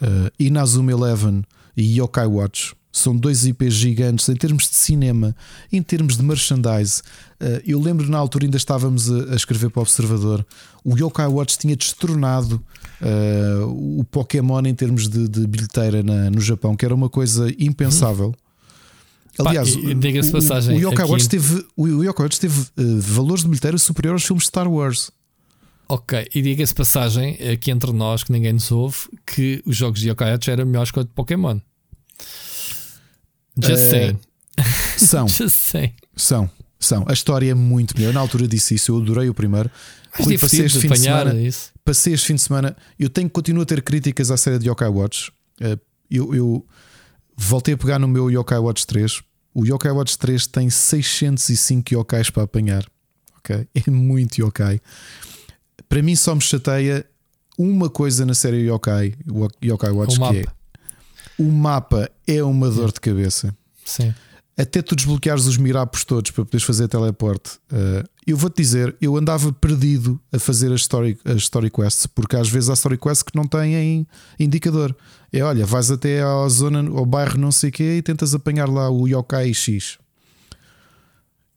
uh, 0.01 0.31
Inazuma 0.39 0.91
Eleven 0.91 1.43
e 1.75 1.99
Yokai 1.99 2.25
Watch 2.25 2.73
são 2.91 3.15
dois 3.15 3.45
IPs 3.45 3.73
gigantes 3.73 4.27
em 4.29 4.35
termos 4.35 4.67
de 4.69 4.75
cinema, 4.75 5.35
em 5.71 5.81
termos 5.81 6.17
de 6.17 6.23
merchandise. 6.23 7.01
Eh, 7.39 7.63
eu 7.67 7.79
lembro 7.79 8.09
na 8.09 8.17
altura 8.17 8.45
ainda 8.45 8.57
estávamos 8.57 9.11
a 9.11 9.35
escrever 9.35 9.69
para 9.69 9.79
o 9.79 9.83
Observador. 9.83 10.45
O 10.83 10.97
Yokai 10.97 11.27
Watch 11.27 11.57
tinha 11.57 11.75
destronado 11.75 12.63
uh, 13.01 13.99
o 13.99 14.03
Pokémon 14.05 14.61
em 14.65 14.73
termos 14.73 15.07
de, 15.07 15.27
de 15.27 15.45
bilheteira 15.45 16.01
na, 16.01 16.29
no 16.29 16.41
Japão, 16.41 16.75
que 16.75 16.85
era 16.85 16.95
uma 16.95 17.09
coisa 17.09 17.53
impensável. 17.59 18.33
Aliás, 19.37 19.75
Pá, 19.75 19.81
o, 19.81 20.31
passagem, 20.31 20.77
o, 20.77 20.89
Yokai 20.89 21.05
Watch 21.05 21.29
teve, 21.29 21.65
o 21.75 22.03
Yokai 22.03 22.25
Watch 22.25 22.39
teve 22.39 22.59
uh, 22.59 22.99
valores 22.99 23.43
de 23.43 23.49
bilheteira 23.49 23.77
superiores 23.77 24.21
aos 24.21 24.27
filmes 24.27 24.43
de 24.43 24.47
Star 24.47 24.67
Wars. 24.67 25.11
Ok, 25.89 26.27
e 26.33 26.41
diga-se 26.41 26.73
passagem 26.73 27.37
aqui 27.53 27.71
entre 27.71 27.93
nós, 27.93 28.23
que 28.23 28.31
ninguém 28.31 28.53
nos 28.53 28.71
ouve, 28.71 28.97
que 29.25 29.61
os 29.65 29.75
jogos 29.77 29.99
de 29.99 30.09
Yokai 30.09 30.31
Watch 30.31 30.49
eram 30.49 30.65
melhores 30.65 30.91
que 30.91 30.99
o 30.99 31.03
de 31.03 31.11
Pokémon. 31.11 31.59
Just 33.57 33.87
uh, 33.87 33.89
saying. 33.89 34.19
São. 34.97 35.27
Just 35.29 35.55
saying. 35.55 35.93
São. 36.15 36.49
São. 36.79 37.05
A 37.07 37.13
história 37.13 37.49
é 37.49 37.53
muito 37.53 37.97
melhor. 37.97 38.13
Na 38.13 38.19
altura 38.19 38.47
disse 38.47 38.75
isso, 38.75 38.91
eu 38.91 39.01
adorei 39.01 39.29
o 39.29 39.33
primeiro. 39.33 39.69
Rui, 40.13 40.37
passei 40.37 40.65
este 40.65 40.79
fim 40.79 40.89
de 40.89 40.99
semana. 40.99 41.33
Isso. 41.33 41.71
Passei 41.83 42.13
este 42.13 42.27
fim 42.27 42.35
de 42.35 42.41
semana. 42.41 42.75
Eu 42.99 43.09
tenho 43.09 43.29
continuo 43.29 43.63
a 43.63 43.65
ter 43.65 43.81
críticas 43.81 44.31
à 44.31 44.37
série 44.37 44.59
de 44.59 44.69
Yokai 44.69 44.89
Watch. 44.89 45.31
Uh, 45.61 45.79
eu, 46.09 46.35
eu 46.35 46.65
voltei 47.35 47.73
a 47.73 47.77
pegar 47.77 47.99
no 47.99 48.07
meu 48.07 48.29
Yokai 48.29 48.59
Watch 48.59 48.85
3. 48.85 49.21
O 49.53 49.65
Yokai 49.65 49.91
Watch 49.91 50.17
3 50.17 50.47
tem 50.47 50.69
605 50.69 51.93
yokais 51.93 52.29
para 52.29 52.43
apanhar. 52.43 52.85
Okay? 53.39 53.67
É 53.73 53.89
muito 53.89 54.39
yokai. 54.39 54.79
Para 55.87 56.01
mim 56.01 56.15
só 56.15 56.35
me 56.35 56.41
chateia 56.41 57.05
uma 57.57 57.89
coisa 57.89 58.25
na 58.25 58.33
série 58.33 58.69
Yokai, 58.69 59.15
Yokai 59.63 59.91
Watch, 59.91 60.19
o 60.21 60.29
que 60.31 60.37
é 60.39 60.45
o 61.37 61.43
mapa 61.43 62.09
é 62.25 62.43
uma 62.43 62.69
dor 62.69 62.91
de 62.91 62.99
cabeça. 62.99 63.55
Sim. 63.85 64.13
Até 64.57 64.81
tu 64.81 64.95
desbloqueares 64.95 65.45
os 65.45 65.55
mirapos 65.55 66.03
todos 66.03 66.31
para 66.31 66.43
poderes 66.43 66.65
fazer 66.65 66.87
teleporte. 66.87 67.59
Uh, 67.71 68.07
eu 68.25 68.35
vou-te 68.35 68.57
dizer, 68.57 68.95
eu 68.99 69.15
andava 69.15 69.53
perdido 69.53 70.19
a 70.33 70.39
fazer 70.39 70.73
as 70.73 70.81
story, 70.81 71.17
as 71.23 71.43
story 71.43 71.69
quests, 71.69 72.07
porque 72.07 72.35
às 72.35 72.49
vezes 72.49 72.69
há 72.69 72.73
story 72.73 72.97
quests 72.97 73.21
que 73.21 73.35
não 73.35 73.47
têm 73.47 74.07
indicador. 74.39 74.95
É 75.31 75.43
olha, 75.43 75.63
vais 75.63 75.91
até 75.91 76.23
à 76.23 76.47
zona, 76.49 76.79
ao 76.89 77.05
bairro 77.05 77.37
não 77.37 77.51
sei 77.51 77.69
o 77.69 77.73
quê 77.73 77.97
e 77.97 78.01
tentas 78.01 78.33
apanhar 78.33 78.67
lá 78.67 78.89
o 78.89 79.07
Yokai 79.07 79.53
X 79.53 79.99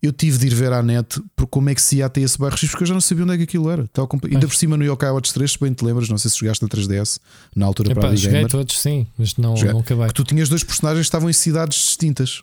eu 0.03 0.13
tive 0.13 0.39
de 0.39 0.47
ir 0.47 0.55
ver 0.55 0.73
à 0.73 0.83
net 0.83 1.21
por 1.37 1.47
como 1.47 1.69
é 1.69 1.75
que 1.75 1.83
se 1.83 1.97
ia 1.97 2.07
até 2.07 2.23
esse 2.23 2.39
bairro 2.39 2.57
X, 2.57 2.71
porque 2.71 2.85
eu 2.85 2.89
já 2.89 2.95
não 2.95 3.01
sabia 3.01 3.25
onde 3.25 3.35
é 3.35 3.37
que 3.37 3.43
aquilo 3.43 3.69
era. 3.69 3.87
Tal, 3.89 4.09
ainda 4.25 4.47
por 4.47 4.57
cima 4.57 4.77
no 4.77 4.85
Yokai 4.85 5.11
Watch 5.11 5.33
3, 5.35 5.53
se 5.53 5.61
bem 5.61 5.75
te 5.75 5.85
lembras, 5.85 6.09
não 6.09 6.17
sei 6.17 6.31
se 6.31 6.39
jogaste 6.39 6.63
na 6.63 6.69
3DS 6.69 7.21
na 7.55 7.67
altura 7.67 7.93
Epa, 7.93 8.01
para 8.01 8.11
a 8.11 8.17
Joguei 8.17 8.47
todos, 8.47 8.81
sim, 8.81 9.07
mas 9.19 9.37
não, 9.37 9.57
Joguei. 9.57 9.73
não 9.73 9.81
acabei. 9.81 10.07
Que 10.07 10.15
tu 10.15 10.25
tinhas 10.25 10.49
dois 10.49 10.65
personagens 10.65 11.01
que 11.01 11.09
estavam 11.09 11.29
em 11.29 11.35
cidades 11.35 11.77
distintas. 11.79 12.43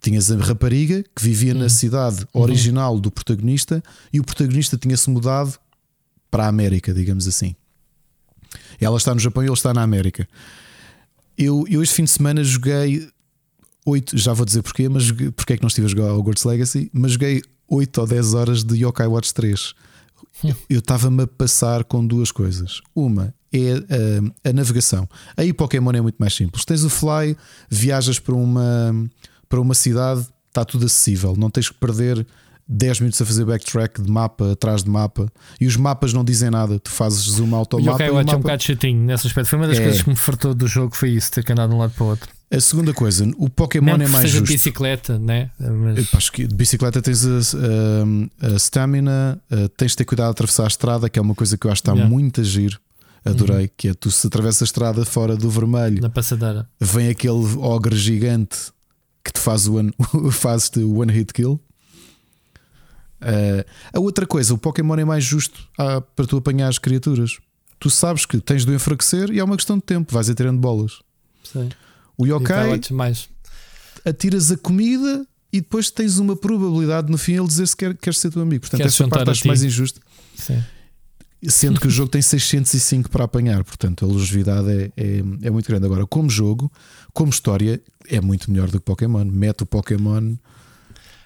Tinhas 0.00 0.30
a 0.30 0.36
rapariga 0.36 1.02
que 1.02 1.22
vivia 1.22 1.54
hum. 1.54 1.58
na 1.58 1.68
cidade 1.68 2.26
uhum. 2.34 2.42
original 2.42 2.94
uhum. 2.94 3.00
do 3.00 3.10
protagonista 3.10 3.82
e 4.12 4.20
o 4.20 4.24
protagonista 4.24 4.76
tinha-se 4.76 5.08
mudado 5.08 5.58
para 6.30 6.44
a 6.44 6.48
América, 6.48 6.92
digamos 6.92 7.26
assim. 7.26 7.56
Ela 8.80 8.96
está 8.96 9.14
no 9.14 9.20
Japão 9.20 9.42
e 9.42 9.46
ele 9.46 9.54
está 9.54 9.72
na 9.72 9.82
América. 9.82 10.28
Eu, 11.36 11.64
eu 11.68 11.82
este 11.82 11.94
fim 11.94 12.04
de 12.04 12.10
semana 12.10 12.44
joguei 12.44 13.08
8, 13.88 14.16
já 14.16 14.32
vou 14.32 14.44
dizer 14.44 14.62
porquê, 14.62 14.88
mas 14.88 15.10
porque 15.10 15.54
é 15.54 15.56
que 15.56 15.62
não 15.62 15.68
estive 15.68 15.86
a 15.86 15.90
jogar 15.90 16.12
Hogwarts 16.12 16.44
Legacy, 16.44 16.90
mas 16.92 17.12
joguei 17.12 17.42
8 17.68 18.00
ou 18.00 18.06
10 18.06 18.34
horas 18.34 18.64
de 18.64 18.84
Yokai 18.84 19.06
Watch 19.06 19.32
3. 19.34 19.74
Eu 20.68 20.78
estava-me 20.78 21.24
a 21.24 21.26
passar 21.26 21.84
com 21.84 22.06
duas 22.06 22.30
coisas. 22.30 22.80
Uma 22.94 23.34
é 23.52 23.72
a, 24.44 24.50
a, 24.50 24.52
navegação. 24.52 25.08
Aí 25.36 25.52
Pokémon 25.52 25.92
é 25.92 26.00
muito 26.00 26.16
mais 26.18 26.34
simples. 26.34 26.64
Tens 26.64 26.84
o 26.84 26.90
Fly, 26.90 27.36
viajas 27.68 28.18
para 28.18 28.34
uma, 28.34 28.94
para 29.48 29.60
uma 29.60 29.74
cidade, 29.74 30.26
está 30.48 30.64
tudo 30.64 30.86
acessível. 30.86 31.34
Não 31.36 31.50
tens 31.50 31.68
que 31.68 31.74
perder 31.74 32.26
10 32.68 33.00
minutos 33.00 33.20
a 33.22 33.24
fazer 33.24 33.44
backtrack 33.44 34.02
de 34.02 34.10
mapa 34.10 34.52
atrás 34.52 34.84
de 34.84 34.90
mapa 34.90 35.32
e 35.60 35.66
os 35.66 35.76
mapas 35.76 36.12
não 36.12 36.22
dizem 36.22 36.50
nada. 36.50 36.78
Tu 36.78 36.90
fazes 36.90 37.20
zoom 37.22 37.54
out 37.54 37.74
ao 37.74 37.80
o 37.80 37.84
mapa. 37.84 38.04
Yokai 38.04 38.10
Watch 38.10 38.32
é 38.32 38.36
um 38.36 38.40
bocado 38.40 38.62
chatinho 38.62 39.02
nesse 39.04 39.26
aspecto. 39.26 39.48
Foi 39.48 39.58
uma 39.58 39.66
das 39.66 39.78
é. 39.78 39.82
coisas 39.82 40.02
que 40.02 40.10
me 40.10 40.16
fartou 40.16 40.54
do 40.54 40.66
jogo. 40.66 40.94
Foi 40.94 41.10
isso, 41.10 41.32
ter 41.32 41.42
que 41.42 41.52
andar 41.52 41.66
de 41.66 41.74
um 41.74 41.78
lado 41.78 41.92
para 41.94 42.04
o 42.04 42.08
outro. 42.08 42.37
A 42.50 42.60
segunda 42.60 42.94
coisa, 42.94 43.30
o 43.36 43.50
Pokémon 43.50 43.98
Não 43.98 44.06
é 44.06 44.08
mais 44.08 44.30
justo. 44.30 44.46
de 44.46 44.52
bicicleta, 44.54 45.18
né? 45.18 45.50
Mas... 45.60 46.14
Acho 46.14 46.32
que 46.32 46.46
de 46.46 46.54
bicicleta 46.54 47.02
tens 47.02 47.22
a, 47.26 48.56
stamina, 48.56 49.38
a, 49.50 49.68
tens 49.76 49.90
de 49.90 49.98
ter 49.98 50.04
cuidado 50.06 50.28
de 50.28 50.30
atravessar 50.30 50.64
a 50.64 50.68
estrada, 50.68 51.10
que 51.10 51.18
é 51.18 51.22
uma 51.22 51.34
coisa 51.34 51.58
que 51.58 51.66
eu 51.66 51.70
acho 51.70 51.82
que 51.82 51.90
está 51.90 51.92
yeah. 51.92 52.10
muito 52.10 52.40
a 52.40 52.44
giro. 52.44 52.80
Adorei, 53.22 53.64
uhum. 53.64 53.70
que 53.76 53.88
é 53.88 53.94
tu 53.94 54.10
se 54.10 54.26
atravessa 54.26 54.64
a 54.64 54.66
estrada 54.66 55.04
fora 55.04 55.36
do 55.36 55.50
vermelho, 55.50 56.00
na 56.00 56.08
passadeira, 56.08 56.66
vem 56.80 57.08
aquele 57.08 57.44
ogre 57.58 57.96
gigante 57.96 58.72
que 59.22 59.32
te 59.32 59.40
faz 59.40 59.66
o 59.66 59.74
one, 59.74 59.92
faz 60.32 60.70
o 60.76 61.00
one 61.00 61.12
hit 61.12 61.34
kill. 61.34 61.60
Uh, 63.20 63.64
a 63.92 64.00
outra 64.00 64.26
coisa, 64.26 64.54
o 64.54 64.58
Pokémon 64.58 64.94
é 64.94 65.04
mais 65.04 65.24
justo 65.24 65.68
ah, 65.76 66.00
para 66.00 66.24
tu 66.24 66.36
apanhar 66.36 66.68
as 66.68 66.78
criaturas. 66.78 67.38
Tu 67.78 67.90
sabes 67.90 68.24
que 68.24 68.40
tens 68.40 68.64
de 68.64 68.72
enfraquecer 68.72 69.30
e 69.30 69.38
é 69.38 69.44
uma 69.44 69.56
questão 69.56 69.76
de 69.76 69.82
tempo, 69.82 70.14
vais 70.14 70.30
a 70.30 70.34
tirando 70.34 70.58
bolas. 70.58 71.00
Sim. 71.44 71.68
O 72.18 72.26
yokai. 72.26 72.80
mais. 72.90 73.28
atiras 74.04 74.50
a 74.50 74.56
comida 74.56 75.24
e 75.52 75.60
depois 75.60 75.90
tens 75.90 76.18
uma 76.18 76.36
probabilidade 76.36 77.10
no 77.10 77.16
fim 77.16 77.34
ele 77.34 77.46
dizer 77.46 77.66
se 77.66 77.76
quer, 77.76 77.96
ser 78.14 78.30
teu 78.30 78.42
amigo. 78.42 78.60
Portanto, 78.62 78.82
essa 78.82 79.08
parte 79.08 79.30
acho 79.30 79.46
mais 79.46 79.62
injusta. 79.62 80.00
Sim. 80.34 80.62
Sendo 81.46 81.78
que 81.80 81.86
o 81.86 81.90
jogo 81.90 82.10
tem 82.10 82.20
605 82.20 83.08
para 83.08 83.24
apanhar, 83.24 83.62
portanto 83.62 84.04
a 84.04 84.08
longevidade 84.08 84.68
é, 84.70 84.90
é, 84.96 85.18
é 85.42 85.50
muito 85.50 85.68
grande. 85.68 85.86
Agora, 85.86 86.04
como 86.04 86.28
jogo, 86.28 86.70
como 87.12 87.30
história, 87.30 87.80
é 88.08 88.20
muito 88.20 88.50
melhor 88.50 88.68
do 88.68 88.80
que 88.80 88.84
Pokémon. 88.84 89.24
Mete 89.24 89.62
o 89.62 89.66
Pokémon, 89.66 90.34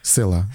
sei 0.03 0.25
lá. 0.25 0.47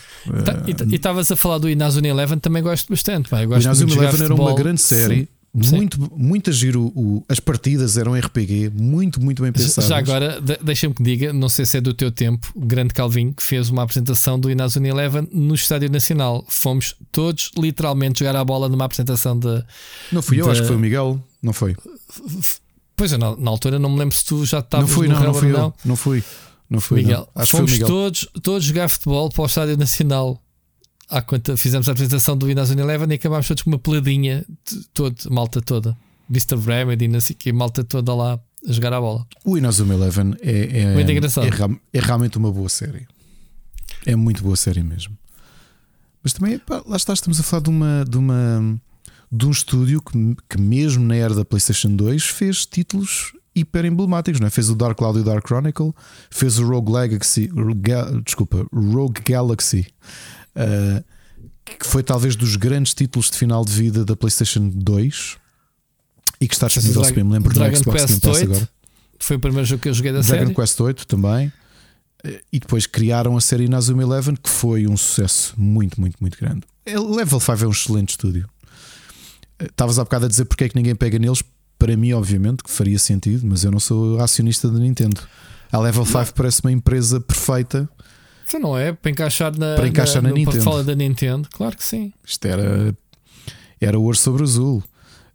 Tá- 0.46 0.64
eh, 0.68 0.86
E 0.90 0.96
estavas 0.96 1.32
a 1.32 1.36
falar 1.36 1.58
do 1.58 1.68
Inazune 1.68 2.08
Eleven, 2.08 2.38
também 2.38 2.62
gosto 2.62 2.88
bastante. 2.90 3.30
Pá. 3.30 3.42
Eu 3.42 3.48
o 3.48 3.50
gosto 3.50 3.66
Inazuma 3.66 3.94
Eleven 3.94 4.26
era 4.26 4.36
uma 4.36 4.54
grande 4.54 4.80
série, 4.82 5.22
Sim. 5.22 5.28
Muito, 5.72 6.12
muito 6.16 6.51
giro. 6.51 6.91
O, 6.95 7.24
as 7.28 7.39
partidas 7.39 7.97
eram 7.97 8.14
RPG, 8.14 8.72
muito, 8.74 9.22
muito 9.22 9.41
bem 9.43 9.51
pensadas. 9.51 9.89
Já 9.89 9.97
agora, 9.97 10.39
de- 10.41 10.58
deixa-me 10.64 10.93
que 10.93 11.01
diga, 11.03 11.34
não 11.34 11.49
sei 11.49 11.66
se 11.66 11.78
é 11.78 11.82
do 11.82 11.93
teu 11.93 12.12
tempo, 12.12 12.51
o 12.55 12.66
grande 12.66 12.93
Calvin, 12.93 13.32
que 13.34 13.41
fez 13.43 13.70
uma 13.70 13.84
apresentação 13.84 14.39
do 14.39 14.49
Inazune 14.51 14.89
Eleven 14.89 15.28
no 15.32 15.55
Estádio 15.55 15.89
Nacional. 15.91 16.45
Fomos 16.47 16.95
todos 17.12 17.51
literalmente 17.58 18.20
jogar 18.20 18.36
a 18.36 18.43
bola 18.45 18.70
numa 18.70 18.86
apresentação 18.86 19.38
de. 19.38 19.64
Não 20.12 20.22
fui 20.22 20.39
eu, 20.39 20.49
acho 20.51 20.62
que 20.62 20.68
foi 20.68 20.76
o 20.76 20.80
Miguel, 20.80 21.22
não 21.41 21.53
foi? 21.53 21.76
Pois 22.95 23.12
eu, 23.12 23.18
na, 23.18 23.36
na 23.36 23.51
altura, 23.51 23.78
não 23.78 23.89
me 23.91 23.99
lembro 23.99 24.16
se 24.16 24.26
tu 24.26 24.43
já 24.45 24.58
Não 24.58 24.64
estavas 24.66 24.89
fui, 24.91 25.08
no 25.08 25.14
não, 25.16 25.24
não 25.24 25.34
fui 25.34 25.51
eu. 25.51 25.74
Não 25.86 25.95
fui. 25.95 26.24
Não 26.70 26.82
fui. 26.82 27.01
Miguel, 27.01 27.30
não. 27.36 27.45
Fomos 27.45 27.72
Miguel. 27.72 27.88
todos, 27.88 28.28
todos 28.41 28.64
jogar 28.66 28.89
futebol 28.89 29.30
para 29.30 29.41
o 29.43 29.45
Estádio 29.45 29.78
Nacional. 29.78 30.41
À 31.10 31.22
conta, 31.22 31.55
fizemos 31.55 31.88
a 31.88 31.91
apresentação 31.93 32.36
do 32.38 32.49
Inazune 32.49 32.82
Eleven 32.82 33.08
e 33.12 33.14
acabámos 33.14 33.47
todos 33.47 33.64
com 33.64 33.70
uma 33.70 33.80
peladinha, 33.80 34.45
todo, 34.93 35.16
malta 35.32 35.62
toda. 35.62 35.97
Mr. 36.30 36.58
Remedy, 36.58 37.08
não 37.08 37.22
sei 37.22 37.34
o 37.34 37.38
que, 37.39 37.53
malta 37.53 37.84
toda 37.84 38.14
lá 38.14 38.39
a 38.68 38.72
jogar 38.72 38.91
a 38.91 38.99
bola. 38.99 39.26
O 39.45 39.58
Inazuma 39.58 39.93
Eleven 39.93 40.36
é, 40.41 40.82
é, 40.82 40.93
Muito 40.93 41.10
engraçado. 41.10 41.47
é, 41.47 41.97
é 41.97 42.01
realmente 42.01 42.38
uma 42.38 42.51
boa 42.51 42.68
série. 42.68 43.08
É 44.05 44.16
muito 44.16 44.43
boa 44.43 44.58
série 44.58 44.84
mesmo. 44.84 45.18
Mas 46.22 46.34
também, 46.34 46.60
pá, 46.60 46.84
lá 46.86 46.97
está, 46.97 47.14
estamos 47.14 47.39
a 47.39 47.43
falar 47.43 47.64
de 47.64 47.70
uma. 47.70 48.03
De 48.08 48.18
uma 48.18 48.80
de 49.30 49.45
um 49.45 49.51
estúdio 49.51 50.01
que, 50.01 50.18
que, 50.49 50.58
mesmo 50.60 51.03
na 51.05 51.14
era 51.16 51.34
da 51.36 51.43
PlayStation 51.43 51.93
2, 51.93 52.24
fez 52.24 52.66
títulos 52.66 53.34
hiper 53.53 53.84
emblemáticos. 53.86 54.39
Não 54.39 54.47
é? 54.47 54.49
Fez 54.49 54.70
o 54.70 54.76
Dark 54.76 54.97
Cloud 54.97 55.18
e 55.20 55.22
o 55.22 55.26
Dark 55.26 55.45
Chronicle, 55.45 55.91
fez 56.30 56.58
o 56.60 56.66
Rogue 56.68 56.91
Legacy, 56.93 57.49
Ga- 57.76 58.10
desculpa, 58.26 58.66
Rogue 58.74 59.22
Galaxy, 59.28 59.86
uh, 60.58 61.03
que 61.66 61.86
foi 61.86 62.03
talvez 62.03 62.36
dos 62.36 62.55
grandes 62.55 62.93
títulos 62.93 63.30
de 63.30 63.38
final 63.38 63.64
de 63.64 63.72
vida 63.72 64.03
da 64.03 64.16
PlayStation 64.16 64.70
2 64.70 65.38
e 66.39 66.47
que 66.47 66.53
está 66.53 66.68
disponível, 66.68 67.01
bem 67.14 67.24
me 67.24 67.34
lembro, 67.34 67.53
Dragon 67.53 67.76
Xbox 67.76 68.01
Quest 68.01 68.08
Game 68.10 68.22
Pass 68.22 68.38
8. 68.38 68.51
agora. 68.51 68.70
Foi 69.20 69.36
o 69.36 69.39
primeiro 69.39 69.66
jogo 69.66 69.82
que 69.82 69.89
eu 69.89 69.93
joguei 69.93 70.12
da 70.12 70.20
Dragon 70.22 70.43
série. 70.45 70.55
Quest 70.55 70.80
8 70.80 71.08
também. 71.08 71.51
Eh, 72.24 72.41
E 72.53 72.60
depois 72.60 72.86
criaram 72.86 73.36
a 73.36 73.41
série 73.41 73.66
Inazuma 73.66 74.03
Eleven, 74.03 74.36
que 74.36 74.49
foi 74.49 74.88
um 74.88 74.95
sucesso 74.95 75.53
muito, 75.58 75.99
muito, 75.99 76.18
muito 76.22 76.38
grande. 76.39 76.62
Eh, 76.86 76.99
Level 76.99 77.39
5 77.39 77.64
é 77.64 77.68
um 77.68 77.72
excelente 77.72 78.10
estúdio. 78.10 78.47
Eh, 79.60 79.66
Estavas 79.66 79.97
há 79.97 80.03
bocado 80.03 80.26
a 80.26 80.30
dizer 80.30 80.45
porque 80.45 80.66
é 80.66 80.70
que 80.70 80.76
ninguém 80.76 80.95
pega 80.95 81.18
neles. 81.18 81.43
Para 81.80 81.95
mim, 81.95 82.12
obviamente, 82.14 82.64
que 82.64 82.72
faria 82.72 82.97
sentido, 82.97 83.45
mas 83.45 83.64
eu 83.64 83.72
não 83.72 83.80
sou 83.80 84.20
acionista 84.20 84.68
da 84.70 84.80
Nintendo. 84.80 85.22
A 85.72 85.78
Level 85.80 86.05
5 86.05 86.34
parece 86.34 86.62
uma 86.62 86.72
empresa 86.72 87.20
perfeita. 87.20 87.88
Isso 88.48 88.60
não 88.60 88.78
é? 88.78 88.93
Para 88.93 89.12
encaixar 89.12 89.58
na, 89.58 89.76
Para 89.76 89.88
encaixar 89.88 90.22
na 90.24 90.30
no 90.30 90.36
Nintendo. 90.36 90.84
da 90.84 90.95
Nintendo. 90.95 91.50
Claro 91.52 91.76
que 91.76 91.84
sim. 91.84 92.14
Isto 92.26 92.45
era, 92.45 92.95
era 93.82 94.00
ouro 94.00 94.16
sobre 94.16 94.41
azul. 94.43 94.82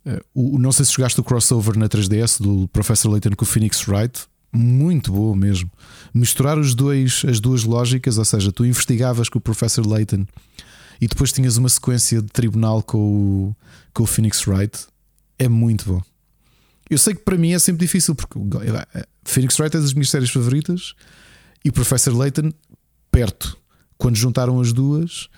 Eh, 0.07 0.23
o, 0.35 0.59
não 0.59 0.73
sei 0.73 0.87
se 0.87 0.93
jogaste 0.93 1.21
o 1.21 1.25
crossover 1.25 1.77
na 1.77 1.89
3DS 1.89 2.41
do 2.41 2.67
Professor 2.69 3.11
Layton 3.11 3.33
com 3.37 3.45
o 3.45 3.47
Phoenix 3.47 3.87
Wright. 3.87 4.23
Muito 4.51 5.13
bom 5.13 5.35
mesmo. 5.35 5.71
Misturar 6.15 6.59
os 6.59 6.75
dois, 6.75 7.23
as 7.29 7.39
duas 7.39 7.65
lógicas, 7.65 8.17
ou 8.17 8.25
seja, 8.25 8.51
tu 8.51 8.65
investigavas 8.65 9.29
com 9.29 9.39
o 9.39 9.43
Professor 9.43 9.87
Layton 9.87 10.27
e 10.99 11.07
depois 11.07 11.33
tinhas 11.33 11.59
uma 11.59 11.69
sequência 11.69 12.23
de 12.23 12.29
tribunal 12.29 12.83
com 12.83 12.99
o, 12.99 13.57
com 13.93 14.05
o 14.05 14.07
Phoenix 14.07 14.47
Wright. 14.47 14.87
É 15.39 15.49
muito 15.49 15.85
bom. 15.85 16.03
Eu 16.89 16.97
sei 16.99 17.15
que 17.15 17.21
para 17.23 17.37
mim 17.37 17.53
é 17.53 17.59
sempre 17.59 17.85
difícil 17.85 18.15
porque 18.15 18.39
eh, 18.39 19.07
Phoenix 19.25 19.59
Wright 19.59 19.77
é 19.77 19.81
das 19.81 19.93
minhas 19.93 20.09
séries 20.09 20.31
favoritas 20.31 20.95
e 21.65 21.69
o 21.69 21.73
Professor 21.73 22.15
Layton 22.15 22.53
perto. 23.13 23.57
Quando 23.97 24.17
juntaram 24.17 24.61
as 24.61 24.73
duas, 24.73 25.29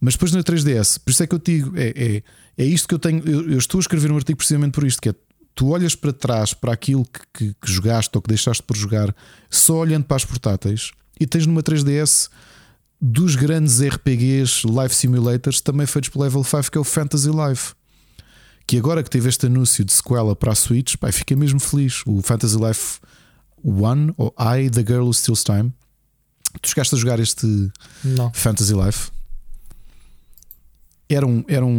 mas 0.00 0.14
depois 0.14 0.30
na 0.30 0.44
3DS, 0.44 1.00
por 1.04 1.10
isso 1.10 1.22
é 1.24 1.26
que 1.26 1.34
eu 1.34 1.38
te 1.40 1.56
digo, 1.56 1.76
é, 1.76 1.88
é, 1.96 2.22
é 2.56 2.64
isto 2.64 2.86
que 2.86 2.94
eu 2.94 2.98
tenho. 3.00 3.20
Eu, 3.26 3.50
eu 3.50 3.58
estou 3.58 3.78
a 3.78 3.80
escrever 3.80 4.12
um 4.12 4.16
artigo 4.16 4.36
precisamente 4.36 4.72
por 4.72 4.84
isto: 4.84 5.02
que 5.02 5.08
é 5.08 5.14
tu 5.54 5.70
olhas 5.70 5.96
para 5.96 6.12
trás 6.12 6.54
para 6.54 6.72
aquilo 6.72 7.04
que, 7.04 7.20
que, 7.32 7.54
que 7.60 7.72
jogaste 7.72 8.10
ou 8.14 8.22
que 8.22 8.28
deixaste 8.28 8.62
por 8.62 8.76
jogar, 8.76 9.12
só 9.50 9.78
olhando 9.78 10.04
para 10.04 10.18
as 10.18 10.24
portáteis, 10.24 10.92
e 11.18 11.26
tens 11.26 11.46
numa 11.46 11.62
3DS 11.62 12.28
dos 13.00 13.34
grandes 13.34 13.80
RPGs 13.80 14.66
Life 14.66 14.94
Simulators 14.94 15.60
também 15.60 15.86
feitos 15.86 16.10
pelo 16.10 16.24
Level 16.24 16.44
5, 16.44 16.70
que 16.70 16.78
é 16.78 16.80
o 16.80 16.84
Fantasy 16.84 17.30
Life. 17.30 17.74
Que 18.66 18.78
agora 18.78 19.02
que 19.02 19.10
teve 19.10 19.28
este 19.28 19.46
anúncio 19.46 19.84
de 19.84 19.92
sequela 19.92 20.34
para 20.34 20.52
a 20.52 20.54
Switch, 20.54 20.96
pá, 20.96 21.12
fiquei 21.12 21.36
mesmo 21.36 21.60
feliz. 21.60 22.02
O 22.04 22.20
Fantasy 22.20 22.56
Life 22.56 22.98
One, 23.62 24.12
ou 24.16 24.34
I, 24.38 24.68
The 24.68 24.80
Girl 24.80 25.04
Who 25.04 25.14
Steals 25.14 25.44
Time. 25.44 25.72
Tu 26.60 26.68
chegaste 26.70 26.94
a 26.94 26.98
jogar 26.98 27.18
este 27.20 27.46
Não. 28.04 28.32
Fantasy 28.32 28.72
Life. 28.74 29.10
Era 31.08 31.24
um, 31.24 31.44
era 31.46 31.64
um, 31.64 31.70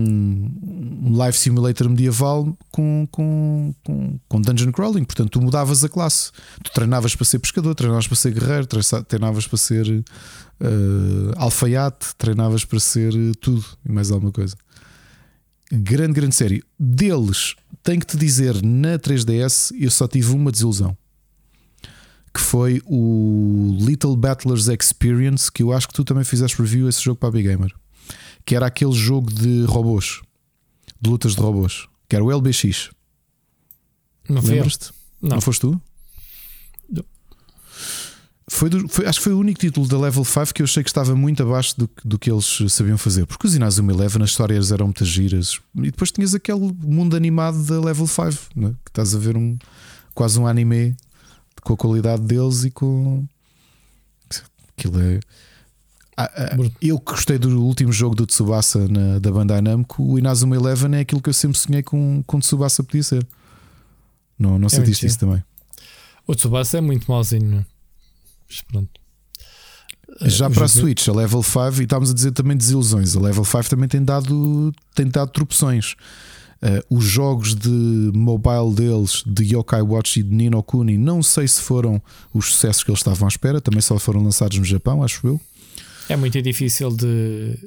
um 1.04 1.26
life 1.26 1.38
simulator 1.38 1.90
medieval 1.90 2.58
com, 2.72 3.06
com, 3.12 3.74
com, 3.84 4.18
com 4.30 4.42
dungeon 4.42 4.72
crawling. 4.72 5.04
Portanto, 5.04 5.32
tu 5.32 5.42
mudavas 5.42 5.84
a 5.84 5.90
classe. 5.90 6.32
Tu 6.64 6.72
treinavas 6.72 7.14
para 7.14 7.26
ser 7.26 7.40
pescador, 7.40 7.76
treinavas 7.76 8.08
para 8.08 8.16
ser 8.16 8.34
guerreiro, 8.34 8.66
treina- 8.66 9.04
treinavas 9.04 9.46
para 9.46 9.58
ser 9.58 9.86
eh, 10.62 10.66
alfaiate, 11.36 12.16
treinavas 12.18 12.64
para 12.64 12.80
ser 12.80 13.14
eh, 13.14 13.34
tudo 13.42 13.66
e 13.86 13.92
mais 13.92 14.12
alguma 14.12 14.32
coisa. 14.32 14.56
Grande, 15.74 16.14
grande 16.14 16.34
série. 16.34 16.64
Deles, 16.80 17.56
tenho 17.84 18.00
que 18.00 18.08
te 18.08 18.16
dizer, 18.16 18.64
na 18.64 18.98
3DS 18.98 19.76
eu 19.78 19.92
só 19.92 20.08
tive 20.08 20.32
uma 20.32 20.54
desilusão. 20.54 20.98
Que 22.38 22.44
foi 22.44 22.80
o 22.86 23.76
Little 23.80 24.16
Battlers 24.16 24.68
Experience, 24.68 25.52
que 25.52 25.64
eu 25.64 25.74
acho 25.74 25.88
que 25.88 25.94
tu 25.96 26.04
também 26.04 26.24
fizeste 26.24 26.62
review 26.62 26.88
esse 26.88 27.02
jogo 27.04 27.20
para 27.20 27.30
a 27.30 27.32
Big 27.32 27.48
Gamer. 27.50 27.74
Que 28.46 28.56
era 28.56 28.68
aquele 28.68 28.92
jogo 28.92 29.34
de 29.34 29.66
robôs, 29.66 30.22
de 31.02 31.10
lutas 31.10 31.34
de 31.36 31.42
robôs, 31.42 31.88
que 32.08 32.16
era 32.16 32.24
o 32.24 32.32
LBX. 32.32 32.92
Não. 34.30 34.40
Lembras-te? 34.42 34.92
Não. 35.20 35.30
Não 35.32 35.42
foste 35.42 35.62
tu? 35.62 35.82
Não. 36.92 37.04
Foi 38.48 38.70
do- 38.70 38.88
foi- 38.88 39.08
acho 39.08 39.20
que 39.20 39.24
foi 39.24 39.34
o 39.34 39.40
único 39.40 39.60
título 39.60 39.88
da 39.88 39.98
Level 40.00 40.24
5 40.24 40.54
que 40.54 40.62
eu 40.62 40.66
achei 40.66 40.84
que 40.84 40.90
estava 40.90 41.16
muito 41.16 41.42
abaixo 41.42 41.74
do, 41.76 41.88
que- 41.88 42.08
do 42.08 42.20
que 42.20 42.32
eles 42.32 42.60
sabiam 42.70 43.00
fazer. 43.00 43.26
Porque 43.26 43.48
os 43.48 43.56
Inazuma 43.56 43.92
Eleven, 43.92 44.22
as 44.24 44.30
histórias 44.30 44.72
eram 44.72 44.86
muitas 44.86 45.08
giras. 45.08 45.60
E 45.76 45.82
depois 45.90 46.12
tinhas 46.12 46.36
aquele 46.36 46.72
mundo 46.84 47.16
animado 47.16 47.64
da 47.64 47.80
Level 47.82 48.06
5, 48.06 48.38
né? 48.56 48.76
que 48.86 48.92
estás 48.92 49.16
a 49.16 49.18
ver 49.18 49.36
um, 49.36 49.58
quase 50.14 50.40
um 50.40 50.46
anime 50.46 50.96
com 51.68 51.74
a 51.74 51.78
qualidade 51.78 52.22
deles 52.22 52.64
e 52.64 52.72
com. 52.72 53.26
Aquilo 54.78 55.02
é. 55.02 55.20
Ah, 56.16 56.32
ah, 56.36 56.58
eu 56.82 56.98
que 56.98 57.12
gostei 57.12 57.38
do 57.38 57.62
último 57.62 57.92
jogo 57.92 58.16
do 58.16 58.26
Tsubasa 58.26 58.88
na, 58.88 59.20
da 59.20 59.32
Bandai 59.32 59.62
Namco, 59.62 60.02
o 60.02 60.18
Inazuma 60.18 60.56
Eleven 60.56 60.96
é 60.96 61.02
aquilo 61.02 61.22
que 61.22 61.30
eu 61.30 61.34
sempre 61.34 61.58
sonhei 61.60 61.84
com, 61.84 62.24
com 62.26 62.40
Tsubasa 62.40 62.84
podia 62.84 63.04
ser. 63.04 63.28
Não, 64.40 64.58
não 64.58 64.70
sentiste 64.70 65.06
mentira. 65.06 65.08
isso 65.08 65.20
também? 65.20 65.44
O 66.26 66.34
Tsubasa 66.34 66.78
é 66.78 66.82
muito 66.82 67.12
mauzinho. 67.12 67.52
não 67.52 67.58
é? 67.60 67.66
Mas 68.48 68.62
pronto. 68.62 68.90
Já 70.22 70.48
o 70.48 70.52
para 70.52 70.66
a 70.66 70.68
Switch, 70.68 71.08
a 71.08 71.14
Level 71.14 71.44
5, 71.44 71.82
e 71.82 71.84
estávamos 71.84 72.12
a 72.12 72.14
dizer 72.14 72.32
também 72.32 72.56
desilusões. 72.56 73.16
A 73.16 73.20
Level 73.20 73.44
5 73.44 73.70
também 73.70 73.90
tem 73.90 74.04
dado, 74.04 74.74
tem 74.96 75.08
dado 75.08 75.32
tropeções. 75.32 75.96
Eh, 76.62 76.84
os 76.90 77.04
jogos 77.04 77.54
de 77.54 78.12
mobile 78.14 78.74
deles, 78.74 79.24
de 79.26 79.56
Yokai 79.56 79.82
Watch 79.82 80.20
e 80.20 80.24
de 80.24 80.34
Nino 80.34 80.62
Kuni, 80.64 80.98
não 80.98 81.22
sei 81.22 81.48
se 81.48 81.62
foram 81.62 82.02
os 82.34 82.48
sucessos 82.48 82.84
que 82.84 82.90
eles 82.90 83.00
estavam 83.00 83.28
à 83.28 83.30
espera, 83.30 83.62
também 83.62 83.82
só 83.82 83.98
foram 84.00 84.24
lançados 84.24 84.58
no 84.58 84.66
Japão, 84.66 85.04
acho 85.04 85.28
eu. 85.28 85.42
É 86.10 86.16
muito 86.16 86.42
difícil 86.42 86.90
de 86.90 87.58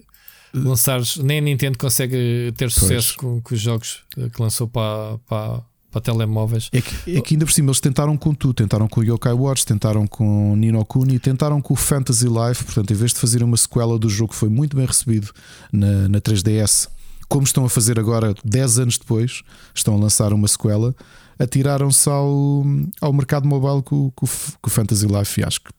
lançar. 0.53 1.01
Nem 1.22 1.38
a 1.38 1.43
Nintendo 1.43 1.78
consegue 1.78 2.53
ter 2.57 2.70
sucesso 2.70 3.16
com, 3.16 3.41
com 3.41 3.55
os 3.55 3.61
jogos 3.61 4.03
que 4.14 4.43
lançou 4.43 4.66
para, 4.66 5.18
para, 5.28 5.61
para 5.91 6.01
telemóveis. 6.01 6.68
É 6.72 6.80
que, 6.80 7.16
é 7.16 7.20
que 7.20 7.34
ainda 7.34 7.45
por 7.45 7.53
cima 7.53 7.68
eles 7.68 7.80
tentaram 7.80 8.16
com 8.16 8.34
tudo, 8.34 8.55
tentaram 8.55 8.88
com 8.88 9.01
o 9.01 9.05
Yokai 9.05 9.32
Watch, 9.34 9.66
tentaram 9.66 10.07
com 10.07 10.57
Nino 10.57 10.84
Kuni, 10.84 11.18
tentaram 11.18 11.61
com 11.61 11.74
o 11.74 11.76
Fantasy 11.76 12.26
Life. 12.26 12.64
Portanto, 12.64 12.91
em 12.93 12.97
vez 12.97 13.12
de 13.12 13.20
fazer 13.20 13.43
uma 13.43 13.57
sequela 13.57 13.99
do 13.99 14.09
jogo 14.09 14.32
que 14.32 14.38
foi 14.38 14.49
muito 14.49 14.76
bem 14.76 14.86
recebido 14.86 15.30
na, 15.72 16.09
na 16.09 16.20
3DS, 16.20 16.88
como 17.31 17.45
estão 17.45 17.64
a 17.64 17.70
fazer 17.70 17.99
agora, 17.99 18.35
10 18.45 18.78
anos 18.81 18.99
depois, 18.99 19.43
estão 19.72 19.95
a 19.95 19.97
lançar 19.97 20.33
uma 20.33 20.49
sequela, 20.49 20.93
atiraram-se 21.39 22.11
ao, 22.11 22.64
ao 23.01 23.12
mercado 23.12 23.47
mobile 23.47 23.83
com, 23.85 24.11
com, 24.11 24.26
com 24.26 24.68
o 24.68 24.70
Fantasy 24.70 25.07
Life 25.07 25.41
e 25.41 25.45
acho 25.45 25.61
que 25.61 25.70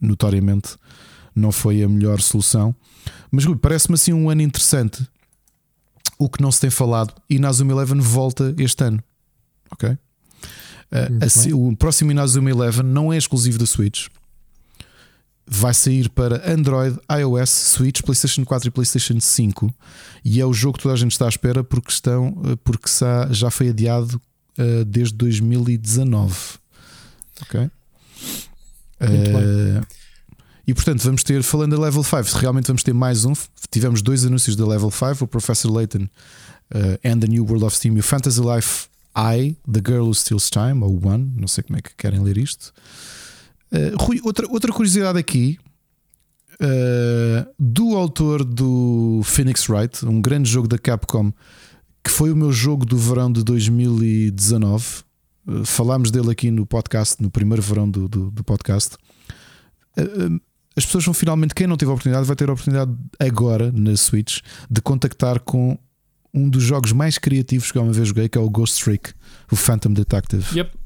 notoriamente 0.00 0.74
não 1.34 1.52
foi 1.52 1.84
a 1.84 1.88
melhor 1.88 2.20
solução. 2.20 2.74
Mas 3.30 3.44
parece-me 3.62 3.94
assim 3.94 4.12
um 4.12 4.28
ano 4.28 4.42
interessante. 4.42 5.06
O 6.18 6.28
que 6.28 6.42
não 6.42 6.50
se 6.50 6.60
tem 6.60 6.68
falado, 6.68 7.14
e 7.30 7.36
Inazuma 7.36 7.72
Eleven 7.72 8.00
volta 8.00 8.52
este 8.58 8.82
ano. 8.82 9.00
Ok? 9.70 9.90
Uh, 9.90 9.98
bem. 11.10 11.52
o 11.54 11.76
próximo 11.76 12.10
Inazuma 12.10 12.50
Eleven 12.50 12.82
não 12.82 13.12
é 13.12 13.16
exclusivo 13.16 13.56
da 13.56 13.66
Switch. 13.66 14.08
Vai 15.48 15.72
sair 15.72 16.08
para 16.10 16.50
Android, 16.52 16.98
iOS, 17.10 17.50
Switch, 17.50 18.02
PlayStation 18.02 18.44
4 18.44 18.68
e 18.68 18.70
PlayStation 18.70 19.18
5. 19.18 19.74
E 20.24 20.40
é 20.40 20.46
o 20.46 20.52
jogo 20.52 20.76
que 20.76 20.82
toda 20.82 20.94
a 20.94 20.98
gente 20.98 21.12
está 21.12 21.26
à 21.26 21.28
espera 21.28 21.64
porque, 21.64 21.90
estão, 21.90 22.34
porque 22.62 22.88
já 23.30 23.50
foi 23.50 23.70
adiado 23.70 24.20
uh, 24.58 24.84
desde 24.84 25.14
2019. 25.14 26.36
Ok? 27.42 27.60
Uh, 29.00 29.86
e 30.66 30.74
portanto, 30.74 31.02
vamos 31.02 31.22
ter, 31.22 31.42
falando 31.42 31.76
da 31.76 31.82
Level 31.82 32.02
5, 32.02 32.38
realmente 32.38 32.66
vamos 32.66 32.82
ter 32.82 32.92
mais 32.92 33.24
um. 33.24 33.32
Tivemos 33.70 34.02
dois 34.02 34.26
anúncios 34.26 34.54
da 34.54 34.66
Level 34.66 34.90
5, 34.90 35.24
o 35.24 35.26
Professor 35.26 35.72
Layton 35.72 36.08
uh, 36.74 36.98
and 37.02 37.20
the 37.20 37.26
New 37.26 37.44
World 37.44 37.64
of 37.64 37.74
Steam 37.74 37.96
e 37.96 38.00
o 38.00 38.02
Fantasy 38.02 38.40
Life 38.40 38.86
I, 39.16 39.56
The 39.70 39.80
Girl 39.84 40.04
Who 40.04 40.14
Steals 40.14 40.50
Time, 40.50 40.82
ou 40.82 41.06
One, 41.06 41.32
não 41.36 41.48
sei 41.48 41.64
como 41.64 41.78
é 41.78 41.80
que 41.80 41.94
querem 41.96 42.20
ler 42.20 42.36
isto. 42.36 42.74
Uh, 43.72 43.96
Rui, 44.02 44.20
outra, 44.24 44.46
outra 44.50 44.72
curiosidade 44.72 45.18
aqui 45.18 45.58
uh, 46.54 47.54
do 47.58 47.96
autor 47.96 48.44
do 48.44 49.20
Phoenix 49.24 49.68
Wright, 49.68 50.04
um 50.06 50.20
grande 50.20 50.50
jogo 50.50 50.66
da 50.66 50.78
Capcom, 50.78 51.32
que 52.02 52.10
foi 52.10 52.32
o 52.32 52.36
meu 52.36 52.50
jogo 52.52 52.86
do 52.86 52.96
verão 52.96 53.30
de 53.30 53.44
2019. 53.44 55.02
Uh, 55.46 55.64
falámos 55.64 56.10
dele 56.10 56.30
aqui 56.30 56.50
no 56.50 56.66
podcast, 56.66 57.22
no 57.22 57.30
primeiro 57.30 57.62
verão 57.62 57.90
do, 57.90 58.08
do, 58.08 58.30
do 58.30 58.44
podcast. 58.44 58.96
as 60.76 60.86
pessoas 60.86 61.04
vão 61.04 61.14
finalmente, 61.14 61.54
quem 61.54 61.66
não 61.66 61.76
teve 61.76 61.90
a 61.90 61.94
oportunidade, 61.94 62.26
vai 62.26 62.36
ter 62.36 62.48
a 62.48 62.52
oportunidade 62.52 62.92
agora 63.18 63.70
na 63.72 63.96
Switch 63.96 64.40
de 64.70 64.80
contactar 64.80 65.40
com 65.40 65.78
um 66.32 66.48
dos 66.48 66.62
jogos 66.62 66.92
mais 66.92 67.18
criativos 67.18 67.72
que 67.72 67.78
eu 67.78 67.82
uma 67.82 67.92
vez 67.92 68.08
joguei, 68.08 68.28
que 68.28 68.38
é 68.38 68.40
o 68.40 68.48
Ghost 68.48 68.82
Trick, 68.82 69.12
o 69.50 69.56
Phantom 69.56 69.92
Detective. 69.92 70.44
Yep. 70.56 70.77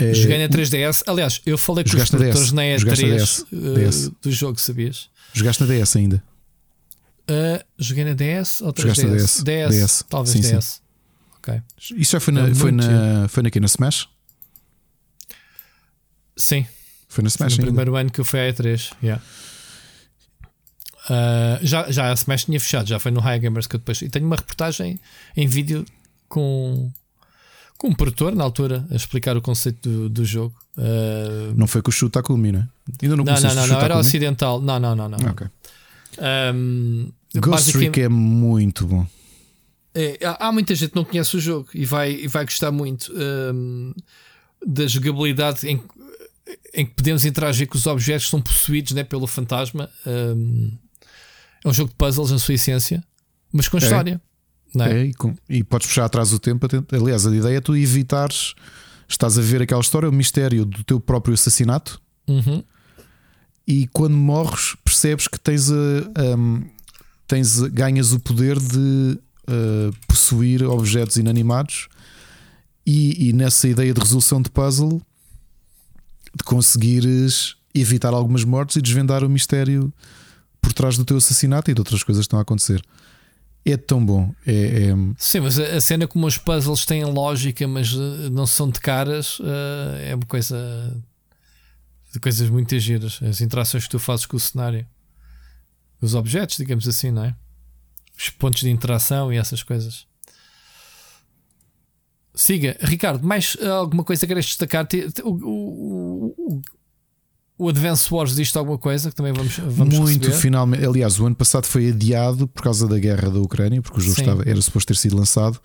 É, 0.00 0.14
Joguei 0.14 0.38
na 0.38 0.48
3DS. 0.48 1.02
Aliás, 1.06 1.40
eu 1.44 1.58
falei 1.58 1.84
com 1.84 1.96
os 1.96 2.10
produtores 2.10 2.52
na 2.52 2.62
E3 2.62 3.16
DS, 3.16 3.38
uh, 3.52 3.74
DS. 3.74 4.10
do 4.22 4.32
jogo, 4.32 4.58
sabias? 4.60 5.10
Jogaste 5.32 5.62
na 5.62 5.74
DS 5.74 5.96
ainda? 5.96 6.22
Uh, 7.28 7.62
joguei 7.78 8.04
na 8.04 8.14
DS 8.14 8.60
ou 8.62 8.72
3DS? 8.72 8.82
Jogaste 8.82 9.06
na 9.06 9.14
DS. 9.14 9.42
DS, 9.42 9.76
DS. 9.76 10.04
talvez 10.08 10.32
sim, 10.32 10.40
DS. 10.40 10.64
Sim. 10.64 10.80
Ok. 11.38 11.62
Isso 11.96 12.12
já 12.12 12.20
foi 12.20 12.34
na, 12.34 12.54
foi 12.54 12.72
na, 12.72 13.28
foi 13.28 13.46
aqui 13.46 13.60
na 13.60 13.66
Smash? 13.66 14.08
Sim. 16.36 16.66
Foi 17.08 17.22
na 17.22 17.28
Smash. 17.28 17.56
Foi 17.56 17.64
no 17.64 17.70
primeiro 17.70 17.96
ano 17.96 18.10
que 18.10 18.20
eu 18.20 18.24
fui 18.24 18.40
à 18.40 18.52
E3. 18.52 18.92
Yeah. 19.02 19.22
Uh, 21.06 21.58
já, 21.66 21.90
já 21.90 22.10
a 22.10 22.14
Smash 22.14 22.44
tinha 22.44 22.60
fechado, 22.60 22.88
já 22.88 22.98
foi 22.98 23.10
no 23.10 23.20
High 23.20 23.40
Gamers 23.40 23.66
que 23.66 23.76
eu 23.76 23.80
depois. 23.80 24.00
E 24.02 24.08
tenho 24.08 24.26
uma 24.26 24.36
reportagem 24.36 25.00
em 25.36 25.46
vídeo 25.46 25.84
com, 26.28 26.92
com 27.80 27.88
um 27.88 27.94
produtor 27.94 28.34
na 28.34 28.44
altura 28.44 28.86
a 28.90 28.94
explicar 28.94 29.38
o 29.38 29.40
conceito 29.40 29.88
do, 29.88 30.08
do 30.10 30.22
jogo. 30.22 30.54
Uh, 30.76 31.54
não 31.56 31.66
foi 31.66 31.80
com 31.80 31.88
o 31.88 31.92
Shutakumi, 31.92 32.52
não 32.52 32.60
é? 32.60 32.68
Ainda 33.02 33.16
não 33.16 33.24
Não, 33.24 33.40
não, 33.40 33.54
não, 33.54 33.66
não 33.66 33.80
era 33.80 33.96
ocidental. 33.96 34.60
Não, 34.60 34.78
não, 34.78 34.94
não. 34.94 35.08
não. 35.08 35.30
Okay. 35.30 35.46
Um, 36.54 37.10
Ghost 37.36 37.72
Trick 37.72 37.98
é 38.02 38.08
muito 38.08 38.86
bom. 38.86 39.06
É, 39.94 40.18
há 40.22 40.52
muita 40.52 40.74
gente 40.74 40.90
que 40.90 40.96
não 40.96 41.06
conhece 41.06 41.34
o 41.34 41.40
jogo 41.40 41.70
e 41.72 41.86
vai, 41.86 42.12
e 42.12 42.28
vai 42.28 42.44
gostar 42.44 42.70
muito 42.70 43.10
um, 43.14 43.94
da 44.64 44.86
jogabilidade 44.86 45.66
em, 45.66 45.82
em 46.74 46.84
que 46.84 46.92
podemos 46.92 47.24
interagir 47.24 47.66
com 47.66 47.78
os 47.78 47.86
objetos 47.86 48.26
que 48.26 48.30
são 48.30 48.42
possuídos 48.42 48.92
né, 48.92 49.04
pelo 49.04 49.26
fantasma. 49.26 49.88
Um, 50.06 50.70
é 51.64 51.68
um 51.68 51.72
jogo 51.72 51.88
de 51.88 51.96
puzzles 51.96 52.30
na 52.30 52.38
sua 52.38 52.54
essência, 52.54 53.02
mas 53.50 53.68
com 53.68 53.78
é. 53.78 53.80
história. 53.80 54.20
É? 54.78 54.92
é 54.92 55.04
e, 55.06 55.14
com, 55.14 55.34
e, 55.48 55.64
podes 55.64 55.86
puxar 55.88 56.04
atrás 56.04 56.32
o 56.32 56.38
tempo. 56.38 56.66
Aliás, 56.92 57.26
a 57.26 57.34
ideia 57.34 57.56
é 57.56 57.60
tu 57.60 57.76
evitares. 57.76 58.54
Estás 59.08 59.36
a 59.38 59.42
ver 59.42 59.62
aquela 59.62 59.80
história, 59.80 60.08
o 60.08 60.12
mistério 60.12 60.64
do 60.64 60.84
teu 60.84 61.00
próprio 61.00 61.34
assassinato. 61.34 62.00
Uhum. 62.28 62.62
E 63.66 63.86
quando 63.88 64.16
morres, 64.16 64.76
percebes 64.84 65.28
que 65.28 65.38
tens, 65.38 65.70
a, 65.70 65.74
um, 66.36 66.64
tens 67.26 67.60
ganhas 67.60 68.12
o 68.12 68.20
poder 68.20 68.58
de 68.58 69.18
uh, 69.48 69.92
possuir 70.06 70.62
objetos 70.62 71.16
inanimados. 71.16 71.88
E, 72.86 73.28
e 73.28 73.32
nessa 73.32 73.68
ideia 73.68 73.92
de 73.92 74.00
resolução 74.00 74.40
de 74.40 74.50
puzzle, 74.50 75.00
de 76.34 76.44
conseguires 76.44 77.56
evitar 77.74 78.12
algumas 78.12 78.44
mortes 78.44 78.76
e 78.76 78.82
desvendar 78.82 79.22
o 79.24 79.28
mistério 79.28 79.92
por 80.60 80.72
trás 80.72 80.96
do 80.96 81.04
teu 81.04 81.16
assassinato 81.16 81.70
e 81.70 81.74
de 81.74 81.80
outras 81.80 82.02
coisas 82.02 82.22
que 82.22 82.26
estão 82.26 82.38
a 82.38 82.42
acontecer. 82.42 82.82
É 83.64 83.76
tão 83.76 84.04
bom. 84.04 84.34
É, 84.46 84.52
é... 84.52 84.94
Sim, 85.18 85.40
mas 85.40 85.58
a 85.58 85.80
cena 85.80 86.06
como 86.06 86.26
os 86.26 86.38
puzzles 86.38 86.84
têm 86.86 87.04
lógica, 87.04 87.68
mas 87.68 87.92
eh, 87.92 88.30
não 88.30 88.46
são 88.46 88.70
de 88.70 88.80
caras, 88.80 89.38
eh, 89.42 90.10
é 90.10 90.14
uma 90.14 90.26
coisa 90.26 90.56
de 92.12 92.18
coisas 92.18 92.48
muito 92.48 92.78
giras. 92.78 93.20
As 93.22 93.40
interações 93.40 93.84
que 93.84 93.90
tu 93.90 93.98
fazes 93.98 94.26
com 94.26 94.36
o 94.36 94.40
cenário, 94.40 94.86
os 96.00 96.14
objetos, 96.14 96.56
digamos 96.56 96.88
assim, 96.88 97.10
não 97.10 97.24
é? 97.24 97.36
Os 98.18 98.30
pontos 98.30 98.62
de 98.62 98.70
interação 98.70 99.32
e 99.32 99.36
essas 99.36 99.62
coisas. 99.62 100.06
Siga, 102.34 102.76
Ricardo, 102.80 103.26
mais 103.26 103.56
alguma 103.60 104.02
coisa 104.02 104.20
que 104.20 104.28
queres 104.28 104.46
destacar? 104.46 104.88
O, 105.22 105.30
o, 105.30 106.34
o, 106.38 106.62
o 107.60 107.68
Advance 107.68 108.12
Wars 108.12 108.34
diz 108.34 108.56
alguma 108.56 108.78
coisa 108.78 109.10
que 109.10 109.14
também 109.14 109.34
vamos, 109.34 109.58
vamos 109.58 109.98
Muito, 109.98 110.24
receber. 110.24 110.40
finalmente. 110.40 110.82
Aliás, 110.82 111.20
o 111.20 111.26
ano 111.26 111.36
passado 111.36 111.66
foi 111.66 111.90
adiado 111.90 112.48
por 112.48 112.62
causa 112.62 112.88
da 112.88 112.98
guerra 112.98 113.28
da 113.28 113.38
Ucrânia, 113.38 113.82
porque 113.82 113.98
o 113.98 114.00
jogo 114.00 114.18
estava, 114.18 114.42
era 114.48 114.58
suposto 114.62 114.88
ter 114.88 114.96
sido 114.98 115.14
lançado. 115.14 115.60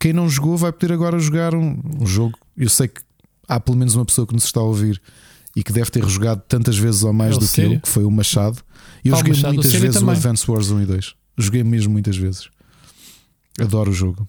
Quem 0.00 0.14
não 0.14 0.30
jogou 0.30 0.56
vai 0.56 0.72
poder 0.72 0.94
agora 0.94 1.18
jogar 1.18 1.54
um, 1.54 1.78
um, 2.00 2.06
jogo. 2.06 2.38
Eu 2.56 2.70
sei 2.70 2.88
que 2.88 3.02
há 3.46 3.60
pelo 3.60 3.76
menos 3.76 3.94
uma 3.94 4.06
pessoa 4.06 4.26
que 4.26 4.32
nos 4.32 4.44
está 4.44 4.60
a 4.60 4.62
ouvir 4.62 4.98
e 5.54 5.62
que 5.62 5.74
deve 5.74 5.90
ter 5.90 6.08
jogado 6.08 6.40
tantas 6.48 6.78
vezes 6.78 7.02
ou 7.02 7.12
mais 7.12 7.36
é 7.36 7.38
do 7.38 7.46
que 7.46 7.60
eu, 7.60 7.80
que 7.80 7.88
foi 7.88 8.04
o 8.04 8.10
Machado. 8.10 8.56
Eu 9.04 9.12
ah, 9.12 9.18
joguei 9.18 9.34
Machado, 9.34 9.54
muitas 9.54 9.72
vezes 9.74 10.00
também. 10.00 10.08
o 10.08 10.12
Advance 10.12 10.50
Wars 10.50 10.70
1 10.70 10.80
e 10.80 10.86
2. 10.86 11.14
Joguei 11.36 11.62
mesmo 11.62 11.92
muitas 11.92 12.16
vezes. 12.16 12.48
Adoro 13.60 13.90
o 13.90 13.94
jogo. 13.94 14.26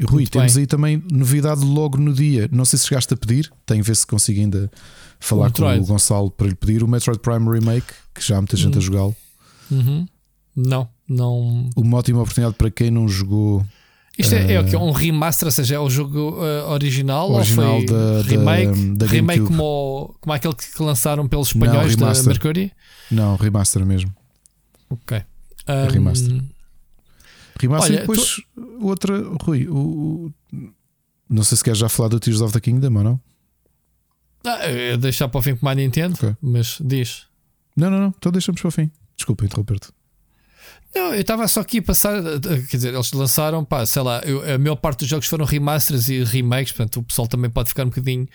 Rui, 0.00 0.22
Muito 0.22 0.32
temos 0.32 0.54
bem. 0.54 0.62
aí 0.62 0.66
também 0.66 1.02
novidade 1.10 1.64
logo 1.64 1.98
no 1.98 2.12
dia. 2.12 2.48
Não 2.50 2.64
sei 2.64 2.78
se 2.78 2.88
chegaste 2.88 3.14
a 3.14 3.16
pedir, 3.16 3.50
tem 3.64 3.80
a 3.80 3.82
ver 3.82 3.94
se 3.94 4.06
consigo 4.06 4.40
ainda 4.40 4.70
falar 5.20 5.52
com 5.52 5.62
o 5.62 5.86
Gonçalo 5.86 6.30
para 6.30 6.48
lhe 6.48 6.54
pedir 6.54 6.82
o 6.82 6.88
Metroid 6.88 7.20
Prime 7.20 7.48
Remake, 7.50 7.86
que 8.14 8.26
já 8.26 8.36
há 8.36 8.40
muita 8.40 8.56
gente 8.56 8.74
a 8.74 8.78
hum. 8.78 8.80
jogá-lo. 8.80 9.16
Uhum. 9.70 10.06
Não, 10.56 10.88
não. 11.08 11.70
Uma 11.76 11.98
ótima 11.98 12.20
oportunidade 12.20 12.56
para 12.56 12.70
quem 12.70 12.90
não 12.90 13.08
jogou. 13.08 13.64
Isto 14.16 14.34
é, 14.34 14.60
uh, 14.60 14.68
é, 14.68 14.78
um 14.78 14.92
remaster, 14.92 15.46
ou 15.46 15.52
seja, 15.52 15.74
é 15.74 15.78
o 15.78 15.90
jogo 15.90 16.36
uh, 16.40 16.70
original, 16.70 17.32
original 17.32 17.74
ou 17.74 17.80
foi 17.80 17.86
da, 17.86 18.22
remake? 18.22 18.94
Da, 18.94 19.06
da 19.06 19.10
remake 19.10 19.44
como, 19.44 20.14
como 20.20 20.32
aquele 20.32 20.54
que 20.54 20.82
lançaram 20.82 21.26
pelos 21.26 21.48
espanhóis 21.48 21.96
não, 21.96 22.12
da 22.12 22.22
Mercury? 22.22 22.72
Não, 23.10 23.36
remaster 23.36 23.84
mesmo. 23.84 24.14
Ok. 24.88 25.20
Um, 25.68 25.92
remaster. 25.92 26.40
Remaster 27.60 27.92
Olha, 27.92 27.98
e 27.98 28.00
depois 28.00 28.36
tu... 28.54 28.86
outra, 28.86 29.22
Rui, 29.42 29.66
o, 29.68 29.76
o, 29.76 30.32
não 31.28 31.42
sei 31.42 31.56
se 31.56 31.64
queres 31.64 31.78
já 31.78 31.88
falar 31.88 32.08
do 32.08 32.20
Tears 32.20 32.40
of 32.40 32.52
the 32.52 32.60
Kingdom 32.60 32.94
ou 32.96 33.04
não? 33.04 33.20
Ah, 34.44 34.96
deixar 34.98 35.28
para 35.28 35.38
o 35.38 35.42
fim 35.42 35.56
com 35.56 35.68
a 35.68 35.74
Nintendo, 35.74 36.14
okay. 36.14 36.36
mas 36.40 36.78
diz. 36.80 37.26
Não, 37.76 37.90
não, 37.90 37.98
não, 37.98 38.14
então 38.16 38.30
deixamos 38.30 38.60
para 38.60 38.68
o 38.68 38.70
fim. 38.70 38.90
Desculpa 39.16 39.44
interromper-te. 39.44 39.88
Não, 40.94 41.12
eu 41.12 41.20
estava 41.20 41.48
só 41.48 41.60
aqui 41.60 41.78
a 41.78 41.82
passar. 41.82 42.22
Quer 42.70 42.76
dizer, 42.76 42.94
eles 42.94 43.12
lançaram, 43.12 43.64
pá, 43.64 43.84
sei 43.84 44.02
lá, 44.02 44.20
eu, 44.24 44.54
a 44.54 44.58
maior 44.58 44.76
parte 44.76 45.00
dos 45.00 45.08
jogos 45.08 45.26
foram 45.26 45.44
remasters 45.44 46.08
e 46.08 46.22
remakes, 46.22 46.72
portanto 46.72 47.00
o 47.00 47.02
pessoal 47.02 47.26
também 47.26 47.50
pode 47.50 47.70
ficar 47.70 47.84
um 47.84 47.88
bocadinho. 47.88 48.28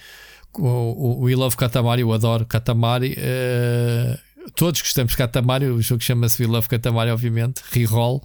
O, 0.57 0.65
o, 0.65 1.19
o 1.19 1.23
We 1.23 1.35
Love 1.35 1.55
Katamari, 1.55 2.01
eu 2.01 2.11
adoro 2.11 2.45
Katamari. 2.45 3.13
Uh, 3.13 4.51
todos 4.55 4.81
gostamos 4.81 5.11
de 5.11 5.17
Katamari, 5.17 5.67
o 5.67 5.81
jogo 5.81 6.03
chama-se 6.03 6.41
We 6.43 6.49
Love 6.49 6.67
Katamari, 6.67 7.11
obviamente. 7.11 7.61
Reroll. 7.71 8.21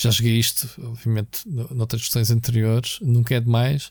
Já 0.00 0.10
joguei 0.10 0.38
isto, 0.38 0.68
obviamente, 0.84 1.40
noutras 1.44 2.02
versões 2.02 2.30
anteriores, 2.30 2.98
nunca 3.02 3.34
é 3.34 3.40
demais. 3.40 3.90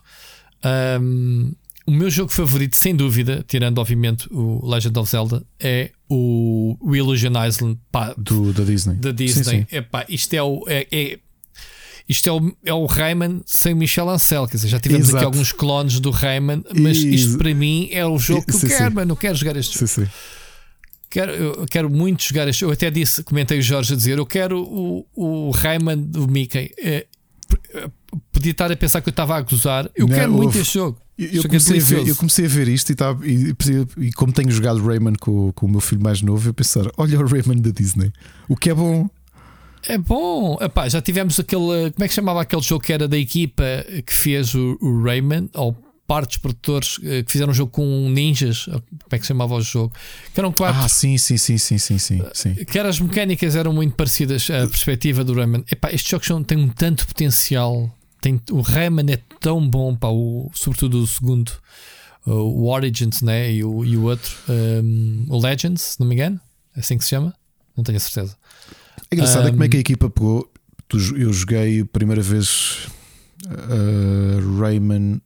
Um, 1.02 1.52
o 1.86 1.92
meu 1.92 2.10
jogo 2.10 2.32
favorito, 2.32 2.78
sem 2.78 2.96
dúvida, 2.96 3.44
tirando 3.46 3.80
obviamente 3.80 4.26
o 4.32 4.66
Legend 4.66 4.98
of 5.00 5.12
Zelda, 5.12 5.46
é 5.60 5.92
o, 6.10 6.78
o 6.80 6.96
Illusion 6.96 7.34
Island 7.46 7.78
pá, 7.92 8.14
Do, 8.18 8.54
da 8.54 8.64
Disney. 8.64 8.96
Da 8.96 9.12
Disney. 9.12 9.44
Sim, 9.44 9.66
sim. 9.70 9.76
Epá, 9.76 10.06
isto 10.08 10.34
é 10.34 10.42
o. 10.42 10.64
É, 10.68 10.88
é, 10.90 11.20
isto 12.08 12.30
é 12.30 12.32
o, 12.32 12.56
é 12.64 12.74
o 12.74 12.86
Rayman 12.86 13.42
sem 13.46 13.76
Michel 13.76 14.10
Ancel. 14.10 14.48
Quer 14.48 14.56
dizer, 14.56 14.70
já 14.70 14.80
tivemos 14.80 15.10
Exato. 15.10 15.18
aqui 15.18 15.26
alguns 15.26 15.52
clones 15.52 16.00
do 16.00 16.10
Rayman, 16.10 16.64
mas 16.74 17.00
isto 17.00 17.38
para 17.38 17.54
mim 17.54 17.90
é 17.92 18.06
o 18.06 18.18
jogo 18.18 18.46
que 18.46 18.56
eu 18.56 18.70
quero, 18.70 18.96
mas 18.96 19.06
não 19.06 19.16
quero 19.18 19.36
jogar 19.36 19.58
este 19.58 19.74
jogo. 19.74 19.88
Sim, 19.88 20.06
sim. 20.06 20.12
Quero, 21.10 21.32
eu 21.32 21.66
quero 21.70 21.90
muito 21.90 22.24
jogar 22.24 22.48
este. 22.48 22.64
Eu 22.64 22.72
até 22.72 22.92
disse, 22.92 23.24
comentei 23.24 23.60
o 23.60 23.62
Jorge 23.62 23.94
a 23.94 23.96
dizer: 23.96 24.18
eu 24.18 24.26
quero 24.26 24.62
o, 24.62 25.06
o 25.16 25.52
Rayman 25.52 25.98
do 25.98 26.28
Mickey. 26.28 26.72
É, 26.78 27.08
podia 28.32 28.52
estar 28.52 28.72
a 28.72 28.76
pensar 28.76 29.02
que 29.02 29.10
eu 29.10 29.12
estava 29.12 29.36
a 29.36 29.42
gozar. 29.42 29.90
Eu 29.96 30.08
não, 30.08 30.16
quero 30.16 30.32
muito 30.32 30.58
este 30.58 30.74
jogo. 30.74 31.00
Eu, 31.18 31.42
eu, 31.42 31.44
comecei 31.44 31.80
ver, 31.80 32.08
eu, 32.08 32.16
comecei 32.16 32.46
a 32.46 32.48
ver, 32.48 32.68
isto 32.68 32.92
e, 32.92 32.96
tá, 32.96 33.18
e, 33.24 33.56
e, 34.06 34.12
como 34.12 34.32
tenho 34.32 34.52
jogado 34.52 34.86
Rayman 34.86 35.16
com, 35.16 35.52
com 35.52 35.66
o 35.66 35.70
meu 35.70 35.82
filho 35.82 36.02
mais 36.02 36.22
novo, 36.22 36.48
eu 36.48 36.54
pensar: 36.54 36.86
olha 36.98 37.20
o 37.20 37.26
Rayman 37.26 37.60
da 37.60 37.72
Disney, 37.72 38.12
o 38.48 38.56
que 38.56 38.70
é 38.70 38.74
bom. 38.74 39.10
É 39.88 39.98
bom, 39.98 40.58
Epá, 40.60 40.90
já 40.90 41.02
tivemos 41.02 41.40
aquele. 41.40 41.92
Como 41.92 42.04
é 42.04 42.08
que 42.08 42.14
chamava 42.14 42.42
aquele 42.42 42.62
jogo 42.62 42.84
que 42.84 42.92
era 42.92 43.08
da 43.08 43.18
equipa 43.18 43.64
que 44.06 44.14
fez 44.14 44.54
o, 44.54 44.78
o 44.82 45.02
Rayman? 45.02 45.50
Ou 45.56 45.76
parte 46.08 46.30
dos 46.30 46.38
produtores 46.38 46.98
uh, 47.00 47.24
que 47.26 47.32
fizeram 47.32 47.52
um 47.52 47.54
jogo 47.54 47.72
com 47.72 48.10
ninjas, 48.10 48.66
como 48.66 48.82
é 49.12 49.18
que 49.18 49.24
se 49.24 49.28
chamava 49.28 49.54
o 49.54 49.62
jogo? 49.62 49.94
Que 50.34 50.40
eram 50.40 50.52
quatro. 50.52 50.82
Ah, 50.82 50.88
sim, 50.88 51.18
sim, 51.18 51.38
sim, 51.38 51.58
sim, 51.58 51.78
sim, 51.78 51.98
sim. 51.98 52.22
sim. 52.34 52.56
Que 52.66 52.80
as 52.80 53.00
mecânicas 53.00 53.56
eram 53.56 53.74
muito 53.74 53.94
parecidas 53.96 54.50
à 54.50 54.66
perspectiva 54.66 55.24
do 55.24 55.34
Rayman. 55.34 55.64
Epá, 55.70 55.92
estes 55.92 56.10
jogos 56.10 56.48
têm 56.48 56.58
um 56.58 56.70
tanto 56.70 57.06
potencial. 57.06 57.94
Tem, 58.22 58.42
o 58.52 58.62
Rayman 58.62 59.12
é 59.12 59.20
tão 59.40 59.68
bom, 59.68 59.96
pá, 59.96 60.08
o, 60.08 60.50
sobretudo 60.54 61.04
o 61.04 61.06
segundo, 61.06 61.52
o 62.26 62.68
Origins 62.68 63.22
né? 63.22 63.52
e, 63.54 63.64
o, 63.64 63.86
e 63.86 63.96
o 63.96 64.04
outro, 64.04 64.34
um, 64.50 65.26
o 65.30 65.40
Legends, 65.40 65.82
se 65.82 66.00
não 66.00 66.08
me 66.08 66.16
engano, 66.16 66.40
é 66.76 66.80
assim 66.80 66.98
que 66.98 67.04
se 67.04 67.12
chama, 67.12 67.34
não 67.76 67.84
tenho 67.84 67.98
a 67.98 68.00
certeza. 68.00 68.36
É 69.12 69.16
engraçado 69.16 69.46
um, 69.46 69.48
é 69.48 69.52
como 69.52 69.64
é 69.64 69.70
que 69.70 69.78
a 69.78 69.80
equipa 69.80 70.10
pegou. 70.10 70.52
Eu 71.18 71.34
joguei 71.34 71.82
a 71.82 71.86
primeira 71.86 72.22
vez 72.22 72.88
uh, 73.46 74.60
Rayman 74.60 75.22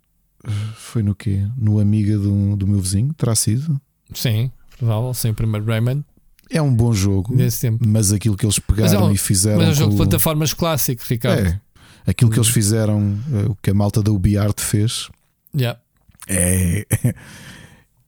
foi 0.75 1.03
no 1.03 1.13
quê? 1.13 1.45
No 1.57 1.79
Amiga 1.79 2.17
do, 2.17 2.55
do 2.55 2.67
meu 2.67 2.79
vizinho? 2.79 3.13
Terá 3.13 3.35
sido? 3.35 3.79
Sim, 4.13 4.51
provável. 4.77 5.13
Sim, 5.13 5.29
o 5.29 5.33
primeiro 5.33 5.65
Rayman. 5.65 6.03
É 6.49 6.61
um 6.61 6.73
bom 6.73 6.93
jogo, 6.93 7.33
mas 7.79 8.11
aquilo 8.11 8.35
que 8.35 8.45
eles 8.45 8.59
pegaram 8.59 8.99
é 8.99 9.03
um, 9.05 9.11
e 9.11 9.17
fizeram. 9.17 9.59
Mas 9.59 9.69
é 9.69 9.71
um 9.71 9.75
jogo 9.75 9.91
de 9.91 9.97
plataformas 9.97 10.53
clássico, 10.53 11.01
Ricardo. 11.07 11.47
É, 11.47 11.61
aquilo 12.05 12.29
que 12.29 12.37
eles 12.37 12.47
uhum. 12.47 12.53
fizeram, 12.53 13.19
eh, 13.31 13.49
o 13.49 13.55
que 13.55 13.69
a 13.69 13.73
malta 13.73 14.03
da 14.03 14.11
UbiArt 14.11 14.59
fez, 14.59 15.09
yeah. 15.55 15.79
é, 16.27 16.85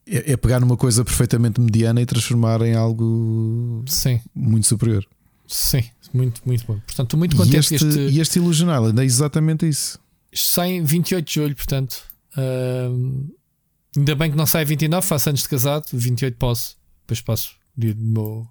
é, 0.05 0.33
é 0.33 0.37
pegar 0.37 0.59
numa 0.59 0.75
coisa 0.75 1.05
perfeitamente 1.05 1.61
mediana 1.61 2.01
e 2.01 2.05
transformar 2.05 2.61
em 2.63 2.75
algo 2.75 3.83
Sim. 3.87 4.19
muito 4.35 4.67
superior. 4.67 5.05
Sim, 5.47 5.83
muito, 6.13 6.41
muito 6.45 6.65
bom. 6.65 6.79
Portanto, 6.85 7.07
estou 7.07 7.17
muito 7.17 7.37
contente. 7.37 7.55
E 7.55 7.59
este, 7.59 7.75
este... 7.75 8.19
Este 8.19 8.39
é 8.99 9.05
exatamente 9.05 9.67
isso. 9.67 9.97
Sai 10.33 10.81
28 10.81 11.25
de 11.25 11.33
julho, 11.33 11.55
portanto. 11.55 12.12
Uh, 12.37 13.35
ainda 13.95 14.15
bem 14.15 14.31
que 14.31 14.37
não 14.37 14.45
sai 14.45 14.65
29, 14.65 15.05
faço 15.05 15.29
anos 15.29 15.41
de 15.41 15.49
casado, 15.49 15.85
28 15.93 16.37
posso. 16.37 16.77
Depois 17.01 17.21
passo 17.21 17.55
o 17.77 17.81
dia 17.81 17.93
do 17.93 18.03
meu 18.03 18.47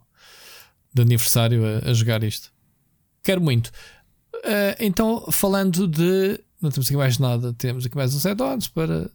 de 0.95 1.03
aniversário 1.03 1.62
a, 1.64 1.91
a 1.91 1.95
jogar 1.95 2.22
isto. 2.22 2.53
Quero 3.22 3.41
muito. 3.41 3.68
Uh, 4.37 4.76
então, 4.78 5.26
falando 5.30 5.87
de. 5.87 6.41
Não 6.61 6.70
temos 6.70 6.87
aqui 6.87 6.97
mais 6.97 7.18
nada, 7.18 7.53
temos 7.55 7.87
aqui 7.87 7.97
mais 7.97 8.14
uns 8.14 8.24
add-ons 8.26 8.68
para 8.68 9.11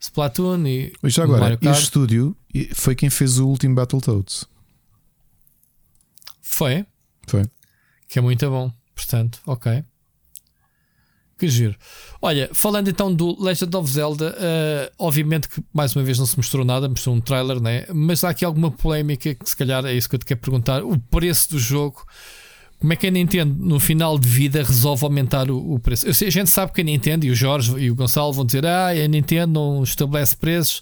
Splatoon 0.00 0.66
e. 0.66 0.92
Mas 1.02 1.18
agora, 1.18 1.58
este 1.60 1.82
estúdio 1.84 2.36
foi 2.74 2.94
quem 2.94 3.10
fez 3.10 3.38
o 3.38 3.48
último 3.48 3.74
Battletoads. 3.74 4.44
Foi? 6.42 6.86
Foi. 7.26 7.44
Que 8.08 8.18
é 8.18 8.22
muito 8.22 8.48
bom. 8.48 8.72
Portanto, 8.94 9.40
ok. 9.46 9.84
Que 11.38 11.48
giro. 11.48 11.76
Olha, 12.22 12.48
falando 12.54 12.88
então 12.88 13.12
do 13.12 13.42
Legend 13.42 13.76
of 13.76 13.90
Zelda, 13.90 14.30
uh, 14.30 14.92
obviamente 14.98 15.48
que 15.48 15.62
mais 15.72 15.94
uma 15.94 16.02
vez 16.02 16.18
não 16.18 16.24
se 16.24 16.36
mostrou 16.36 16.64
nada, 16.64 16.88
mostrou 16.88 17.14
um 17.14 17.20
trailer, 17.20 17.60
né? 17.60 17.84
mas 17.92 18.24
há 18.24 18.30
aqui 18.30 18.42
alguma 18.42 18.70
polémica 18.70 19.34
que 19.34 19.48
se 19.48 19.54
calhar 19.54 19.84
é 19.84 19.92
isso 19.92 20.08
que 20.08 20.14
eu 20.14 20.18
te 20.18 20.24
quero 20.24 20.40
perguntar. 20.40 20.82
O 20.82 20.98
preço 20.98 21.50
do 21.50 21.58
jogo, 21.58 22.06
como 22.78 22.90
é 22.92 22.96
que 22.96 23.06
a 23.06 23.10
Nintendo 23.10 23.54
no 23.58 23.78
final 23.78 24.18
de 24.18 24.26
vida 24.26 24.62
resolve 24.62 25.04
aumentar 25.04 25.50
o, 25.50 25.74
o 25.74 25.78
preço? 25.78 26.06
Eu 26.06 26.14
sei, 26.14 26.28
a 26.28 26.30
gente 26.30 26.48
sabe 26.48 26.72
que 26.72 26.80
a 26.80 26.84
Nintendo 26.84 27.26
e 27.26 27.30
o 27.30 27.34
Jorge 27.34 27.76
e 27.78 27.90
o 27.90 27.94
Gonçalo 27.94 28.32
vão 28.32 28.44
dizer: 28.44 28.64
Ah, 28.64 28.88
a 28.88 29.08
Nintendo 29.08 29.52
não 29.52 29.82
estabelece 29.82 30.34
preços, 30.36 30.78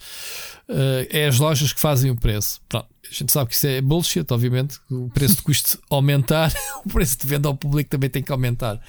uh, 0.69 1.07
é 1.11 1.27
as 1.27 1.39
lojas 1.39 1.73
que 1.73 1.81
fazem 1.81 2.13
o 2.13 2.17
preço. 2.17 2.61
Pronto, 2.69 2.87
a 3.11 3.13
gente 3.13 3.33
sabe 3.33 3.51
que 3.51 3.57
isso 3.57 3.67
é 3.67 3.81
bullshit, 3.81 4.27
obviamente. 4.31 4.79
O 4.89 5.09
preço 5.09 5.37
de 5.37 5.43
custo 5.43 5.81
aumentar, 5.91 6.53
o 6.87 6.89
preço 6.89 7.19
de 7.19 7.27
venda 7.27 7.49
ao 7.49 7.57
público 7.57 7.91
também 7.91 8.09
tem 8.09 8.23
que 8.23 8.31
aumentar. 8.31 8.81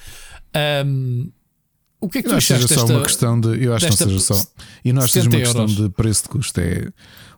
Um, 0.84 1.30
o 2.00 2.08
que 2.08 2.18
é 2.18 2.22
que 2.22 2.28
eu 2.28 2.32
tu 2.32 2.36
achaste 2.36 2.66
desta, 2.66 2.92
uma 2.92 3.02
questão 3.02 3.40
de, 3.40 3.64
Eu 3.64 3.74
acho 3.74 3.86
que 3.86 3.90
não 3.90 3.96
seja 3.96 4.18
só. 4.20 4.46
E 4.84 4.92
não 4.92 5.02
acho 5.02 5.12
que 5.12 5.18
seja 5.18 5.28
uma 5.28 5.38
questão 5.38 5.66
de 5.66 5.88
preço 5.90 6.22
de 6.24 6.28
custo. 6.28 6.60
É, 6.60 6.88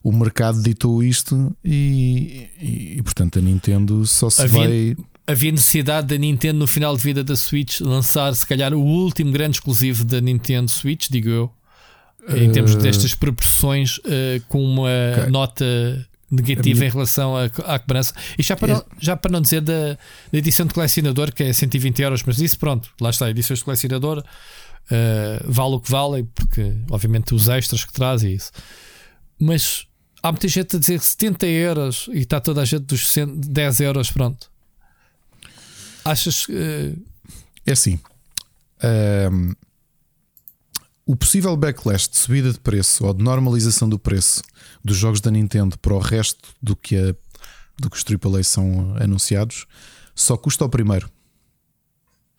o 0.03 0.13
mercado 0.13 0.63
ditou 0.63 1.03
isto 1.03 1.57
e, 1.65 2.49
e, 2.61 2.99
e 2.99 3.03
portanto 3.03 3.39
a 3.39 3.43
Nintendo 3.43 4.07
só 4.07 4.31
se 4.31 4.43
havia, 4.43 4.59
vai. 4.59 4.97
Havia 5.27 5.53
necessidade 5.53 6.07
da 6.07 6.17
Nintendo 6.17 6.59
no 6.59 6.67
final 6.67 6.97
de 6.97 7.03
vida 7.03 7.23
da 7.23 7.37
Switch 7.37 7.81
lançar 7.81 8.35
se 8.35 8.47
calhar 8.47 8.73
o 8.73 8.81
último 8.81 9.31
grande 9.31 9.57
exclusivo 9.59 10.05
da 10.05 10.21
Nintendo 10.21 10.71
Switch, 10.71 11.09
digo 11.11 11.29
eu, 11.29 11.53
em 12.35 12.51
termos 12.51 12.75
uh, 12.75 12.79
destas 12.79 13.15
proporções, 13.15 13.99
uh, 13.99 14.43
com 14.49 14.63
uma 14.63 14.89
okay. 15.19 15.31
nota 15.31 16.08
negativa 16.31 16.79
minha... 16.79 16.89
em 16.89 16.93
relação 16.93 17.37
à, 17.37 17.45
à 17.45 17.79
cobrança. 17.79 18.15
E 18.39 18.43
já 18.43 18.57
para, 18.57 18.73
é. 18.73 18.75
não, 18.75 18.85
já 18.99 19.17
para 19.17 19.33
não 19.33 19.41
dizer 19.41 19.61
da, 19.61 19.95
da, 19.95 20.39
edição 20.39 20.67
de 20.67 20.75
colecionador, 20.75 21.33
que 21.33 21.43
é 21.43 21.53
120 21.53 22.03
euros, 22.03 22.23
mas 22.25 22.39
isso 22.41 22.59
pronto, 22.59 22.91
lá 23.01 23.11
está, 23.11 23.31
edições 23.31 23.61
de 23.61 23.65
colecionador, 23.65 24.19
uh, 24.19 24.25
vale 25.51 25.75
o 25.75 25.81
que 25.81 25.91
vale, 25.91 26.25
porque 26.35 26.75
obviamente 26.91 27.35
os 27.35 27.49
extras 27.49 27.85
que 27.85 27.93
traz 27.93 28.23
e 28.23 28.35
isso. 28.35 28.53
Mas 29.39 29.87
há 30.23 30.33
muita 30.33 30.49
gente 30.49 30.77
a 30.77 30.79
dizer 30.79 31.01
70 31.01 31.47
euros 31.47 32.09
e 32.13 32.19
está 32.19 32.41
toda 32.41 32.63
a 32.63 32.65
gente 32.65 32.83
dos 32.83 33.15
10 33.17 33.81
euros, 33.81 34.11
pronto. 34.11 34.51
Achas 36.05 36.47
que. 36.47 36.53
Uh... 36.53 37.09
É 37.69 37.73
assim. 37.73 38.01
Um, 39.31 39.53
o 41.05 41.15
possível 41.15 41.55
backlash 41.55 42.09
de 42.09 42.17
subida 42.17 42.51
de 42.51 42.59
preço 42.59 43.05
ou 43.05 43.13
de 43.13 43.23
normalização 43.23 43.87
do 43.87 43.99
preço 43.99 44.43
dos 44.85 44.97
jogos 44.97 45.21
da 45.21 45.31
Nintendo 45.31 45.79
para 45.79 45.95
o 45.95 45.99
resto 45.99 46.49
do 46.63 46.75
que, 46.75 46.97
a, 46.97 47.15
do 47.79 47.91
que 47.91 47.97
os 47.97 48.05
AAA 48.05 48.43
são 48.43 48.97
anunciados 49.01 49.67
só 50.15 50.37
custa 50.37 50.65
o 50.65 50.69
primeiro. 50.69 51.09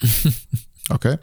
ok? 0.90 1.18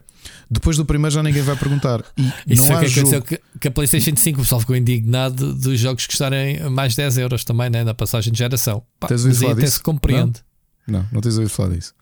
Depois 0.50 0.76
do 0.76 0.84
primeiro 0.84 1.14
já 1.14 1.22
ninguém 1.22 1.42
vai 1.42 1.56
perguntar. 1.56 2.02
E 2.46 2.54
Isso 2.54 2.68
não 2.68 2.78
há 2.78 2.80
que 2.80 2.88
jogo... 2.88 3.22
que, 3.22 3.40
que 3.60 3.68
a 3.68 3.70
PlayStation 3.70 4.16
5 4.16 4.38
o 4.38 4.42
pessoal 4.42 4.60
ficou 4.60 4.74
indignado 4.74 5.54
dos 5.54 5.78
jogos 5.78 6.06
custarem 6.06 6.68
mais 6.70 6.96
10 6.96 7.18
euros 7.18 7.44
também, 7.44 7.70
né? 7.70 7.84
na 7.84 7.94
passagem 7.94 8.32
de 8.32 8.38
geração. 8.38 8.82
Pá, 8.98 9.08
tens 9.08 9.24
ouvido 9.24 9.40
falar 9.40 9.54
disso? 9.54 9.72
se 9.72 9.82
compreende. 9.82 10.40
Não? 10.86 11.00
não, 11.00 11.08
não 11.12 11.20
tens 11.20 11.36
ouvido 11.36 11.50
falar 11.50 11.74
disso. 11.74 11.94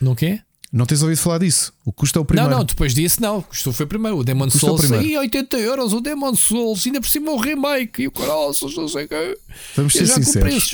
Não 0.00 0.14
quê? 0.14 0.40
Não 0.70 0.84
tens 0.84 1.02
ouvido 1.02 1.18
falar 1.18 1.38
disso? 1.38 1.72
O 1.84 1.92
custo 1.92 2.18
é 2.18 2.22
o 2.22 2.24
primeiro. 2.24 2.50
Não, 2.50 2.58
não, 2.58 2.64
depois 2.64 2.94
disso 2.94 3.22
não. 3.22 3.38
O 3.38 3.42
custo 3.42 3.72
foi 3.72 3.86
primeiro. 3.86 4.18
O 4.18 4.24
Demon 4.24 4.46
o 4.46 4.50
Souls 4.50 4.90
é 4.90 5.18
80 5.18 5.58
euros. 5.58 5.92
O 5.94 6.00
Demon 6.00 6.34
Souls, 6.34 6.86
ainda 6.86 7.00
por 7.00 7.08
cima 7.08 7.30
o 7.30 7.38
remake 7.38 8.02
e 8.02 8.08
o 8.08 8.10
Colossus, 8.10 8.76
não 8.76 8.86
sei 8.86 9.06
o 9.06 9.08
quê. 9.08 9.38
Vamos 9.74 9.94
ser 9.94 10.06
sinceros. 10.06 10.70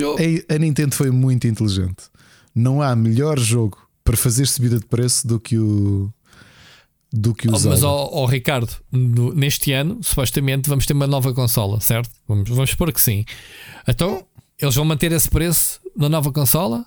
A 0.49 0.59
Nintendo 0.59 0.95
foi 0.95 1.11
muito 1.11 1.47
inteligente. 1.47 2.05
Não 2.55 2.83
há 2.83 2.95
melhor 2.97 3.39
jogo 3.39 3.79
para 4.03 4.17
fazer 4.17 4.47
subida 4.47 4.79
de 4.79 4.87
preço 4.87 5.27
do 5.27 5.39
que 5.39 5.57
o. 5.59 6.11
Do 7.13 7.33
que 7.33 7.47
o 7.47 7.55
oh, 7.55 7.61
Mas, 7.61 7.85
ó 7.85 8.11
oh, 8.13 8.23
oh, 8.23 8.27
Ricardo, 8.27 8.73
no, 8.91 9.33
neste 9.33 9.71
ano, 9.71 10.01
supostamente, 10.03 10.69
vamos 10.69 10.85
ter 10.85 10.95
uma 10.95 11.07
nova 11.07 11.33
consola, 11.33 11.81
certo? 11.81 12.11
Vamos, 12.27 12.49
vamos 12.51 12.71
supor 12.71 12.93
que 12.93 13.01
sim. 13.01 13.25
Então, 13.87 14.27
eles 14.61 14.75
vão 14.75 14.85
manter 14.85 15.13
esse 15.13 15.31
preço 15.31 15.81
na 15.97 16.09
nova 16.09 16.33
consola? 16.33 16.85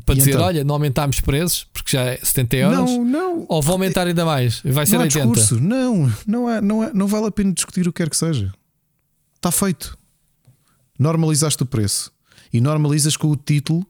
Para 0.00 0.14
e 0.14 0.18
dizer: 0.18 0.30
então? 0.30 0.44
olha, 0.44 0.64
não 0.64 0.74
aumentámos 0.74 1.20
preços 1.20 1.66
porque 1.72 1.96
já 1.96 2.02
é 2.02 2.18
70 2.22 2.56
euros. 2.56 2.90
Não, 2.90 3.04
não. 3.04 3.46
Ou 3.48 3.62
vão 3.62 3.74
aumentar 3.74 4.06
ainda 4.06 4.24
mais? 4.24 4.60
Vai 4.64 4.86
ser 4.86 4.96
não 4.96 5.02
80. 5.02 5.26
Discurso. 5.26 5.60
Não, 5.60 6.12
não, 6.26 6.48
há, 6.48 6.60
não, 6.60 6.82
há, 6.82 6.92
não 6.92 7.06
vale 7.06 7.26
a 7.26 7.30
pena 7.30 7.52
discutir 7.52 7.86
o 7.86 7.92
que 7.92 8.02
quer 8.02 8.10
que 8.10 8.16
seja. 8.16 8.52
Está 9.36 9.52
feito. 9.52 9.96
Normalizaste 10.98 11.62
o 11.62 11.66
preço 11.66 12.12
e 12.52 12.60
normalizas 12.60 13.16
com 13.16 13.28
o 13.28 13.36
título 13.36 13.86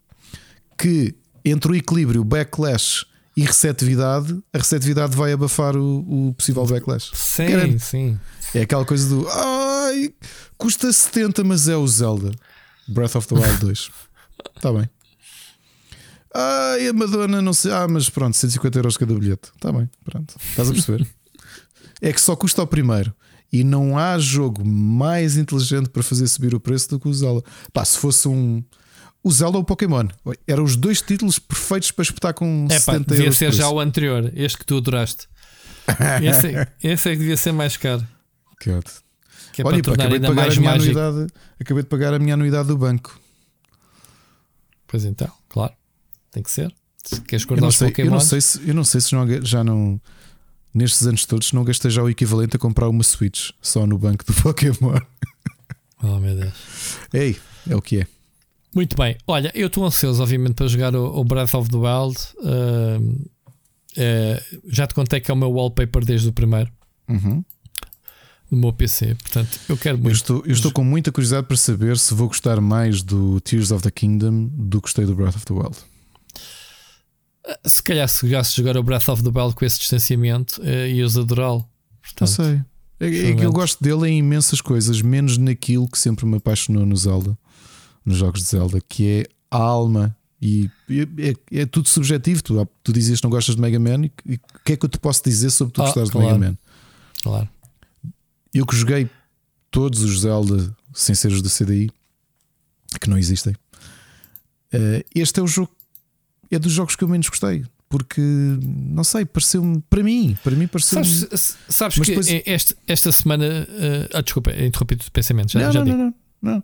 que 0.79 1.15
entre 1.45 1.73
o 1.73 1.75
equilíbrio, 1.75 2.25
backlash 2.25 3.05
e 3.37 3.43
receptividade, 3.43 4.39
a 4.53 4.59
receptividade 4.59 5.17
vai 5.17 5.33
abafar 5.33 5.77
o, 5.77 6.29
o 6.29 6.35
possível 6.35 6.65
backlash. 6.67 7.11
Sim, 7.15 7.79
sim. 7.79 8.21
É 8.55 8.63
aquela 8.63 8.85
coisa 8.85 9.09
do 9.09 9.29
ai, 9.29 10.15
custa 10.57 10.93
70, 10.93 11.43
mas 11.45 11.69
é 11.69 11.77
o 11.77 11.87
Zelda 11.87 12.31
Breath 12.89 13.17
of 13.17 13.29
the 13.29 13.35
Wild 13.35 13.59
2. 13.59 13.91
Está 14.57 14.73
bem. 14.73 14.89
Ai, 16.35 16.89
a 16.89 16.93
Madonna, 16.93 17.41
não 17.41 17.53
sei. 17.53 17.71
Ah, 17.71 17.87
mas 17.89 18.11
pronto, 18.11 18.37
150 18.37 18.79
euros 18.79 18.97
cada 18.97 19.15
bilhete. 19.15 19.51
Está 19.55 19.71
bem, 19.71 19.89
pronto. 20.05 20.35
Estás 20.51 20.69
a 20.69 20.73
perceber? 20.73 21.07
é 22.03 22.13
que 22.13 22.21
só 22.21 22.35
custa 22.35 22.63
o 22.63 22.67
primeiro. 22.67 23.15
E 23.53 23.63
não 23.63 23.97
há 23.97 24.19
jogo 24.19 24.67
mais 24.67 25.37
inteligente 25.37 25.89
para 25.89 26.03
fazer 26.03 26.27
subir 26.27 26.55
o 26.55 26.61
preço 26.61 26.91
do 26.91 26.99
que 26.99 27.07
o 27.07 27.15
Zelda. 27.15 27.43
Pá, 27.73 27.85
se 27.85 27.99
fosse 27.99 28.27
um. 28.27 28.65
O 29.23 29.31
Zelda 29.31 29.57
ou 29.59 29.63
o 29.63 29.65
Pokémon. 29.65 30.09
Eram 30.47 30.65
os 30.65 30.77
dois 30.77 31.01
títulos 31.01 31.39
perfeitos 31.39 31.93
para 31.93 32.03
espetar 32.03 32.35
com 32.35 32.67
é, 32.69 32.79
70 32.79 33.05
pá, 33.05 33.15
devia 33.15 33.33
ser 33.33 33.53
já 33.53 33.69
o 33.71 33.81
anterior, 33.81 34.31
este 34.35 34.59
que 34.59 34.67
tu 34.67 34.77
adoraste. 34.77 35.29
esse, 36.21 36.49
é, 36.49 36.69
esse 36.83 37.09
é 37.09 37.13
que 37.13 37.19
devia 37.19 37.37
ser 37.37 37.53
mais 37.53 37.77
caro. 37.77 38.05
Que 39.53 39.63
é 39.63 39.65
Olha, 39.65 39.83
pá, 39.83 39.93
acabei 39.93 40.19
de 40.19 40.27
pagar 40.27 40.51
a 40.51 40.57
minha 40.57 40.73
anuidade. 40.73 41.27
Acabei 41.61 41.83
de 41.85 41.89
pagar 41.89 42.15
a 42.15 42.19
minha 42.19 42.35
anuidade 42.35 42.69
do 42.69 42.77
banco. 42.77 43.19
Pois 44.89 45.05
então, 45.05 45.31
claro. 45.49 45.73
Tem 46.35 46.43
que 46.43 46.51
ser. 46.51 46.75
Se 47.05 47.21
queres 47.21 47.45
guardar 47.45 47.69
os 47.69 47.79
Pokémon. 47.79 48.09
Eu 48.09 48.11
não 48.11 48.21
sei 48.21 48.41
se, 48.41 48.69
eu 48.69 48.75
não 48.75 48.83
sei 48.83 49.01
se 49.01 49.11
já 49.43 49.63
não. 49.63 50.01
Nestes 50.75 51.07
anos 51.07 51.25
todos, 51.25 51.53
não 51.53 51.63
gastei 51.63 51.89
já 51.89 52.03
o 52.03 52.11
equivalente 52.11 52.57
a 52.57 52.59
comprar 52.59 52.89
uma 52.89 53.05
Switch 53.05 53.51
só 53.63 53.87
no 53.87 53.97
banco 53.97 54.25
do 54.25 54.35
Pokémon. 54.43 54.99
Oh 56.03 56.19
meu 56.19 56.35
Deus. 56.35 56.53
Ei, 57.13 57.39
é 57.71 57.77
o 57.77 57.81
que 57.81 58.01
é. 58.01 58.07
Muito 58.75 58.97
bem. 58.97 59.17
Olha, 59.29 59.53
eu 59.55 59.69
estou 59.69 59.87
ansioso, 59.87 60.21
obviamente, 60.21 60.55
para 60.55 60.67
jogar 60.67 60.97
o, 60.97 61.21
o 61.21 61.23
Breath 61.23 61.55
of 61.55 61.71
the 61.71 61.77
Wild. 61.77 62.19
Uh, 62.41 63.29
uh, 63.97 64.61
já 64.67 64.89
te 64.89 64.95
contei 64.95 65.21
que 65.21 65.31
é 65.31 65.35
o 65.35 65.37
meu 65.37 65.53
wallpaper 65.53 66.05
desde 66.05 66.29
o 66.29 66.33
primeiro. 66.33 66.73
Uhum. 67.09 67.45
no 68.51 68.59
meu 68.59 68.73
PC. 68.73 69.15
Portanto, 69.15 69.61
eu 69.69 69.77
quero 69.77 69.97
muito. 69.99 70.09
Eu 70.09 70.13
estou, 70.13 70.43
eu 70.45 70.53
estou 70.53 70.73
com 70.73 70.83
muita 70.83 71.13
curiosidade 71.13 71.47
para 71.47 71.57
saber 71.57 71.97
se 71.97 72.13
vou 72.13 72.27
gostar 72.27 72.61
mais 72.61 73.01
do 73.03 73.41
Tears 73.41 73.71
of 73.71 73.85
the 73.85 73.93
Kingdom 73.93 74.49
do 74.53 74.81
que 74.81 74.87
gostei 74.87 75.07
do 75.07 75.15
Breath 75.15 75.37
of 75.37 75.45
the 75.45 75.55
Wild. 75.55 75.77
Se 77.65 77.83
calhar 77.83 78.09
se 78.09 78.27
jogasse 78.27 78.57
jogar 78.57 78.77
o 78.77 78.83
Breath 78.83 79.09
of 79.09 79.23
the 79.23 79.29
Wild 79.29 79.55
com 79.55 79.65
esse 79.65 79.79
distanciamento, 79.79 80.61
uh, 80.63 80.87
ias 80.87 81.17
adorá-lo. 81.17 81.69
Não 82.21 82.27
sei. 82.27 82.63
É, 83.01 83.07
é 83.07 83.35
que 83.35 83.45
eu 83.45 83.53
gosto 83.53 83.83
dele 83.83 84.09
em 84.09 84.19
imensas 84.19 84.61
coisas, 84.61 85.03
menos 85.03 85.37
naquilo 85.37 85.89
que 85.89 85.99
sempre 85.99 86.25
me 86.25 86.37
apaixonou 86.37 86.87
no 86.87 86.97
Zelda, 86.97 87.37
nos 88.05 88.17
jogos 88.17 88.43
de 88.43 88.49
Zelda, 88.49 88.81
que 88.89 89.09
é 89.09 89.27
a 89.51 89.59
alma. 89.59 90.17
E 90.41 90.71
é, 91.19 91.61
é 91.61 91.67
tudo 91.67 91.89
subjetivo. 91.89 92.43
Tu, 92.43 92.69
tu 92.83 92.93
dizias 92.93 93.21
que 93.21 93.25
não 93.25 93.31
gostas 93.31 93.57
de 93.57 93.61
Mega 93.61 93.79
Man, 93.79 94.07
e 94.27 94.35
o 94.35 94.41
que 94.65 94.73
é 94.75 94.77
que 94.77 94.85
eu 94.85 94.89
te 94.89 94.99
posso 94.99 95.23
dizer 95.25 95.51
sobre 95.51 95.73
tu 95.73 95.83
ah, 95.83 95.87
gostares 95.87 96.11
claro. 96.11 96.27
de 96.27 96.33
Mega 96.35 96.51
Man? 96.51 96.59
Claro. 97.23 97.49
Eu 98.53 98.67
que 98.67 98.77
joguei 98.77 99.09
todos 99.71 100.03
os 100.03 100.21
Zelda 100.21 100.75
sem 100.93 101.15
ser 101.15 101.33
os 101.33 101.43
da 101.43 101.51
CDI, 101.51 101.91
que 103.01 103.11
não 103.11 103.19
existem, 103.19 103.55
eh, 104.73 105.05
este 105.15 105.41
é 105.41 105.43
o 105.43 105.47
jogo, 105.47 105.73
é 106.57 106.59
dos 106.59 106.73
jogos 106.73 106.97
que 106.97 107.05
eu 107.05 107.09
menos 107.09 107.29
gostei 107.29 107.65
porque 107.95 108.21
não 108.21 109.05
sei, 109.05 109.25
pareceu-me 109.25 109.81
para 109.89 110.03
mim, 110.03 110.37
para 110.43 110.57
mim 110.57 110.67
pareceu 110.67 111.05
Sabes, 111.05 111.57
sabes 111.69 111.99
que 112.01 112.07
depois... 112.07 112.27
esta, 112.45 112.77
esta 112.89 113.13
semana. 113.13 113.45
Uh, 113.45 114.17
ah, 114.19 114.21
desculpa, 114.21 114.51
interrompi 114.51 114.95
o 114.95 115.13
pensamento. 115.13 115.53
Já, 115.53 115.61
não, 115.61 115.73
já 115.73 115.85
não, 115.85 115.97
não, 115.97 116.15
não, 116.43 116.63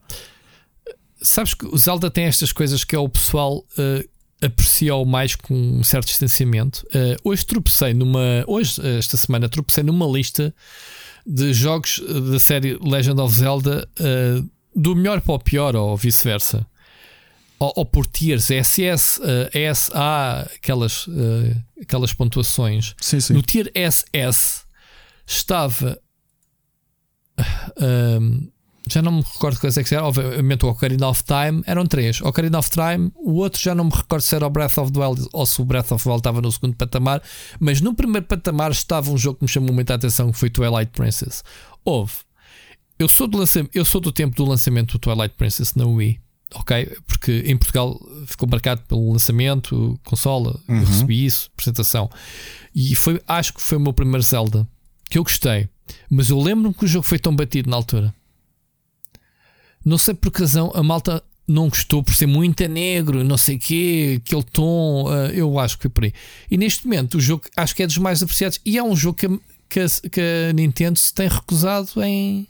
Sabes 1.22 1.54
que 1.54 1.66
o 1.66 1.78
Zelda 1.78 2.10
tem 2.10 2.24
estas 2.24 2.52
coisas 2.52 2.82
que 2.82 2.96
é 2.96 2.98
o 2.98 3.08
pessoal 3.08 3.58
uh, 3.58 4.44
apreciou 4.44 5.06
mais 5.06 5.36
com 5.36 5.54
um 5.54 5.84
certo 5.84 6.08
distanciamento. 6.08 6.84
Uh, 6.88 7.16
hoje 7.22 7.46
tropecei 7.46 7.94
numa. 7.94 8.42
Hoje, 8.48 8.80
esta 8.98 9.16
semana, 9.16 9.48
tropecei 9.48 9.84
numa 9.84 10.06
lista 10.06 10.52
de 11.24 11.54
jogos 11.54 12.02
da 12.28 12.40
série 12.40 12.76
Legend 12.82 13.20
of 13.20 13.32
Zelda 13.32 13.88
uh, 14.00 14.50
do 14.74 14.96
melhor 14.96 15.20
para 15.20 15.34
o 15.34 15.38
pior 15.38 15.76
ou 15.76 15.96
vice-versa 15.96 16.66
ou, 17.60 17.72
ou 17.76 17.84
por 17.84 18.06
tiers, 18.06 18.46
SS, 18.46 19.20
uh, 19.20 19.50
S, 19.52 19.92
A, 19.94 20.48
aquelas, 20.56 21.06
uh, 21.06 21.54
aquelas 21.80 22.14
pontuações. 22.14 22.94
Sim, 22.98 23.20
sim. 23.20 23.34
No 23.34 23.42
tier 23.42 23.70
SS 23.74 24.64
estava. 25.26 26.00
Uh, 27.38 28.50
já 28.88 29.02
não 29.02 29.12
me 29.12 29.22
recordo 29.22 29.60
quais 29.60 29.76
é 29.76 29.84
que 29.84 29.94
era. 29.94 30.04
Obviamente, 30.04 30.64
o 30.64 30.70
Ocarina 30.70 31.08
of 31.08 31.22
Time 31.22 31.62
eram 31.66 31.86
três. 31.86 32.20
Ocarina 32.22 32.58
of 32.58 32.70
Time, 32.70 33.12
o 33.14 33.34
outro 33.34 33.60
já 33.60 33.74
não 33.74 33.84
me 33.84 33.92
recordo 33.94 34.22
se 34.22 34.34
era 34.34 34.46
o 34.46 34.50
Breath 34.50 34.78
of 34.78 34.90
the 34.90 34.98
Wild 34.98 35.28
ou 35.30 35.44
se 35.44 35.60
o 35.60 35.64
Breath 35.64 35.92
of 35.92 36.02
the 36.02 36.10
Wild 36.10 36.20
estava 36.20 36.40
no 36.40 36.50
segundo 36.50 36.74
patamar. 36.74 37.22
Mas 37.60 37.82
no 37.82 37.94
primeiro 37.94 38.26
patamar 38.26 38.70
estava 38.70 39.10
um 39.10 39.18
jogo 39.18 39.38
que 39.38 39.44
me 39.44 39.48
chamou 39.48 39.72
muita 39.72 39.94
atenção, 39.94 40.32
que 40.32 40.38
foi 40.38 40.48
Twilight 40.48 40.92
Princess. 40.92 41.44
Houve. 41.84 42.14
Eu 42.98 43.08
sou, 43.08 43.26
do 43.28 43.38
lançamento, 43.38 43.70
eu 43.74 43.84
sou 43.84 44.00
do 44.00 44.10
tempo 44.10 44.34
do 44.34 44.44
lançamento 44.44 44.92
do 44.92 44.98
Twilight 44.98 45.34
Princess 45.36 45.74
na 45.74 45.86
Wii 45.86 46.20
ok? 46.54 46.96
Porque 47.06 47.42
em 47.46 47.56
Portugal 47.56 48.00
ficou 48.26 48.48
marcado 48.48 48.82
pelo 48.82 49.12
lançamento, 49.12 49.98
consola, 50.04 50.58
uhum. 50.68 50.78
eu 50.78 50.84
recebi 50.84 51.24
isso, 51.24 51.50
apresentação. 51.52 52.10
E 52.74 52.94
foi, 52.94 53.20
acho 53.26 53.54
que 53.54 53.60
foi 53.60 53.78
o 53.78 53.80
meu 53.80 53.92
primeiro 53.92 54.22
Zelda 54.22 54.66
que 55.08 55.18
eu 55.18 55.24
gostei. 55.24 55.68
Mas 56.08 56.30
eu 56.30 56.40
lembro-me 56.40 56.72
que 56.72 56.84
o 56.84 56.88
jogo 56.88 57.06
foi 57.06 57.18
tão 57.18 57.34
batido 57.34 57.68
na 57.68 57.76
altura. 57.76 58.14
Não 59.84 59.98
sei 59.98 60.14
por 60.14 60.30
que 60.30 60.40
razão 60.40 60.70
a 60.74 60.82
malta 60.82 61.22
não 61.48 61.68
gostou 61.68 62.02
por 62.02 62.14
ser 62.14 62.26
muito 62.26 62.66
negro, 62.68 63.24
não 63.24 63.36
sei 63.36 63.56
o 63.56 63.58
quê, 63.58 64.22
aquele 64.24 64.44
tom. 64.44 65.06
Uh, 65.06 65.32
eu 65.32 65.58
acho 65.58 65.76
que 65.76 65.82
foi 65.82 65.90
por 65.90 66.04
aí. 66.04 66.12
E 66.48 66.56
neste 66.56 66.86
momento 66.86 67.16
o 67.16 67.20
jogo 67.20 67.42
acho 67.56 67.74
que 67.74 67.82
é 67.82 67.86
dos 67.86 67.98
mais 67.98 68.22
apreciados. 68.22 68.60
E 68.64 68.78
é 68.78 68.82
um 68.82 68.94
jogo 68.94 69.18
que 69.18 69.26
a, 69.26 69.30
que 69.68 70.08
que 70.10 70.20
a 70.20 70.52
Nintendo 70.52 70.98
se 70.98 71.12
tem 71.12 71.28
recusado 71.28 72.00
em, 72.02 72.46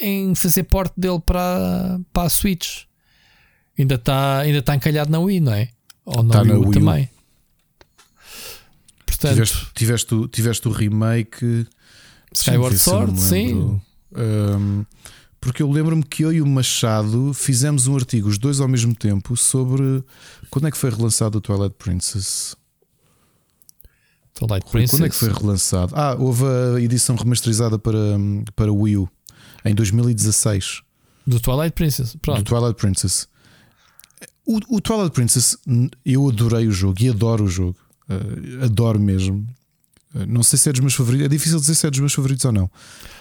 em 0.00 0.34
fazer 0.34 0.64
porte 0.64 0.92
dele 0.96 1.20
para, 1.24 1.98
para 2.12 2.24
a 2.24 2.30
Switch 2.30 2.87
ainda 3.78 3.94
está 3.94 4.38
ainda 4.38 4.62
tá 4.62 4.74
encalhado 4.74 5.10
na 5.10 5.18
Wii, 5.18 5.40
não 5.40 5.52
é? 5.52 5.68
Ou 6.04 6.22
na, 6.22 6.34
tá 6.34 6.42
Wii, 6.42 6.52
na 6.52 6.58
Wii 6.58 6.70
também. 6.72 7.10
Portanto, 9.06 9.32
tiveste, 9.32 9.66
tiveste, 9.74 10.14
o, 10.14 10.28
tiveste 10.28 10.68
o 10.68 10.70
remake 10.70 11.66
Skyward 12.32 12.78
Sword, 12.78 13.20
sim. 13.20 13.80
Um, 14.16 14.84
porque 15.40 15.62
eu 15.62 15.70
lembro-me 15.70 16.02
que 16.02 16.24
eu 16.24 16.32
e 16.32 16.42
o 16.42 16.46
Machado 16.46 17.32
fizemos 17.32 17.86
um 17.86 17.94
artigo, 17.94 18.28
os 18.28 18.38
dois 18.38 18.60
ao 18.60 18.68
mesmo 18.68 18.94
tempo, 18.94 19.36
sobre 19.36 20.02
quando 20.50 20.68
é 20.68 20.70
que 20.70 20.76
foi 20.76 20.90
relançado 20.90 21.38
o 21.38 21.40
Twilight 21.40 21.74
Princess. 21.78 22.56
Twilight 24.34 24.70
Princess. 24.70 24.90
Quando 24.90 25.06
é 25.06 25.08
que 25.08 25.14
foi 25.14 25.32
relançado? 25.32 25.94
Ah, 25.96 26.16
houve 26.18 26.44
a 26.44 26.80
edição 26.80 27.16
remasterizada 27.16 27.78
para, 27.78 27.98
para 28.54 28.72
Wii 28.72 28.98
U 28.98 29.08
em 29.64 29.74
2016. 29.74 30.82
Do 31.26 31.40
Twilight 31.40 31.72
Princess. 31.72 32.16
Pronto. 32.22 32.42
Do 32.42 32.44
Twilight 32.44 32.74
Princess. 32.74 33.28
O, 34.48 34.76
o 34.76 34.80
Twilight 34.80 35.10
Princess, 35.10 35.58
eu 36.06 36.26
adorei 36.26 36.66
o 36.66 36.72
jogo 36.72 36.96
e 37.02 37.10
adoro 37.10 37.44
o 37.44 37.48
jogo. 37.48 37.76
Uh, 38.08 38.64
adoro 38.64 38.98
mesmo. 38.98 39.46
Uh, 40.14 40.24
não 40.26 40.42
sei 40.42 40.58
se 40.58 40.70
é 40.70 40.72
dos 40.72 40.80
meus 40.80 40.94
favoritos. 40.94 41.26
É 41.26 41.28
difícil 41.28 41.60
dizer 41.60 41.74
se 41.74 41.86
é 41.86 41.90
dos 41.90 42.00
meus 42.00 42.14
favoritos 42.14 42.46
ou 42.46 42.52
não. 42.52 42.70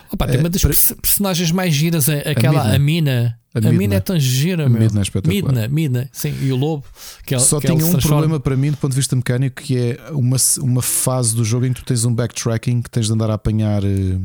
Opa, 0.09 0.25
tem 0.25 0.39
uma 0.39 0.49
das 0.49 0.61
para... 0.61 0.95
personagens 1.01 1.51
mais 1.51 1.73
giras, 1.73 2.07
é 2.07 2.31
aquela 2.31 2.73
a 2.73 2.79
Mina. 2.79 3.37
A 3.53 3.59
Mina, 3.59 3.69
a 3.69 3.73
Mina 3.73 3.95
é 3.95 3.99
tão 3.99 4.17
gira, 4.17 4.67
a 4.67 4.69
meu. 4.69 4.79
Midna 4.79 5.01
é 5.01 5.03
espetacular. 5.03 5.51
Midna, 5.51 5.67
Midna, 5.67 6.09
sim, 6.13 6.33
e 6.41 6.49
o 6.49 6.55
lobo. 6.55 6.85
Que 7.25 7.35
é, 7.35 7.39
Só 7.39 7.59
que 7.59 7.67
tinha 7.67 7.85
um 7.85 7.99
problema 7.99 8.39
para 8.39 8.55
mim 8.55 8.71
do 8.71 8.77
ponto 8.77 8.91
de 8.91 8.97
vista 8.97 9.13
mecânico 9.13 9.61
que 9.61 9.77
é 9.77 9.99
uma, 10.11 10.37
uma 10.59 10.81
fase 10.81 11.35
do 11.35 11.43
jogo 11.43 11.65
em 11.65 11.73
que 11.73 11.81
tu 11.81 11.85
tens 11.85 12.05
um 12.05 12.15
backtracking 12.15 12.81
que 12.81 12.89
tens 12.89 13.07
de 13.07 13.11
andar 13.11 13.29
a 13.29 13.33
apanhar. 13.33 13.83
Uh, 13.83 14.21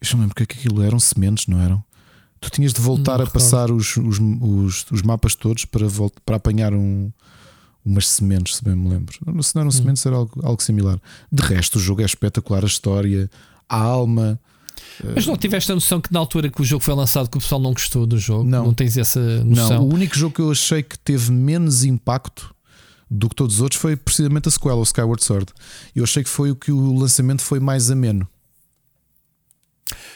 eu 0.00 0.14
não 0.14 0.20
lembro 0.20 0.32
o 0.32 0.34
que 0.34 0.42
é 0.42 0.46
que 0.46 0.58
aquilo 0.58 0.82
eram 0.82 0.98
sementes, 0.98 1.46
não 1.46 1.60
eram? 1.60 1.84
Tu 2.40 2.50
tinhas 2.50 2.72
de 2.72 2.80
voltar 2.80 3.20
a 3.20 3.26
passar 3.26 3.70
os, 3.70 3.96
os, 3.98 4.18
os, 4.18 4.86
os, 4.90 5.02
mapas 5.02 5.34
todos 5.34 5.66
para, 5.66 5.86
para 6.24 6.36
apanhar 6.36 6.72
um, 6.72 7.10
umas 7.84 8.08
sementes, 8.08 8.56
se 8.56 8.64
bem 8.64 8.74
me 8.74 8.88
lembro. 8.88 9.14
Se 9.42 9.54
não 9.54 9.60
eram 9.60 9.68
hum. 9.68 9.72
sementes, 9.72 10.06
era 10.06 10.16
algo, 10.16 10.40
algo 10.42 10.62
similar. 10.62 10.98
De 11.30 11.42
resto, 11.42 11.76
o 11.76 11.80
jogo 11.80 12.00
é 12.00 12.04
espetacular, 12.04 12.62
a 12.64 12.66
história, 12.66 13.30
a 13.68 13.76
alma. 13.76 14.40
Mas 15.14 15.26
não 15.26 15.36
tiveste 15.36 15.70
a 15.70 15.74
noção 15.74 16.00
que 16.00 16.12
na 16.12 16.18
altura 16.18 16.50
que 16.50 16.60
o 16.60 16.64
jogo 16.64 16.82
foi 16.82 16.94
lançado 16.94 17.28
que 17.28 17.36
o 17.36 17.40
pessoal 17.40 17.60
não 17.60 17.72
gostou 17.72 18.06
do 18.06 18.18
jogo? 18.18 18.44
Não, 18.44 18.66
não 18.66 18.74
tens 18.74 18.96
essa 18.96 19.44
noção? 19.44 19.78
Não, 19.78 19.88
o 19.88 19.94
único 19.94 20.16
jogo 20.16 20.34
que 20.34 20.40
eu 20.40 20.50
achei 20.50 20.82
que 20.82 20.98
teve 20.98 21.30
menos 21.30 21.84
impacto 21.84 22.54
do 23.10 23.28
que 23.28 23.34
todos 23.34 23.56
os 23.56 23.60
outros 23.60 23.80
foi 23.80 23.96
precisamente 23.96 24.48
a 24.48 24.50
sequela, 24.50 24.76
o 24.76 24.82
Skyward 24.82 25.22
Sword. 25.24 25.52
Eu 25.94 26.04
achei 26.04 26.22
que 26.22 26.30
foi 26.30 26.50
o 26.50 26.56
que 26.56 26.70
o 26.70 26.96
lançamento 26.96 27.42
foi 27.42 27.58
mais 27.58 27.90
ameno. 27.90 28.26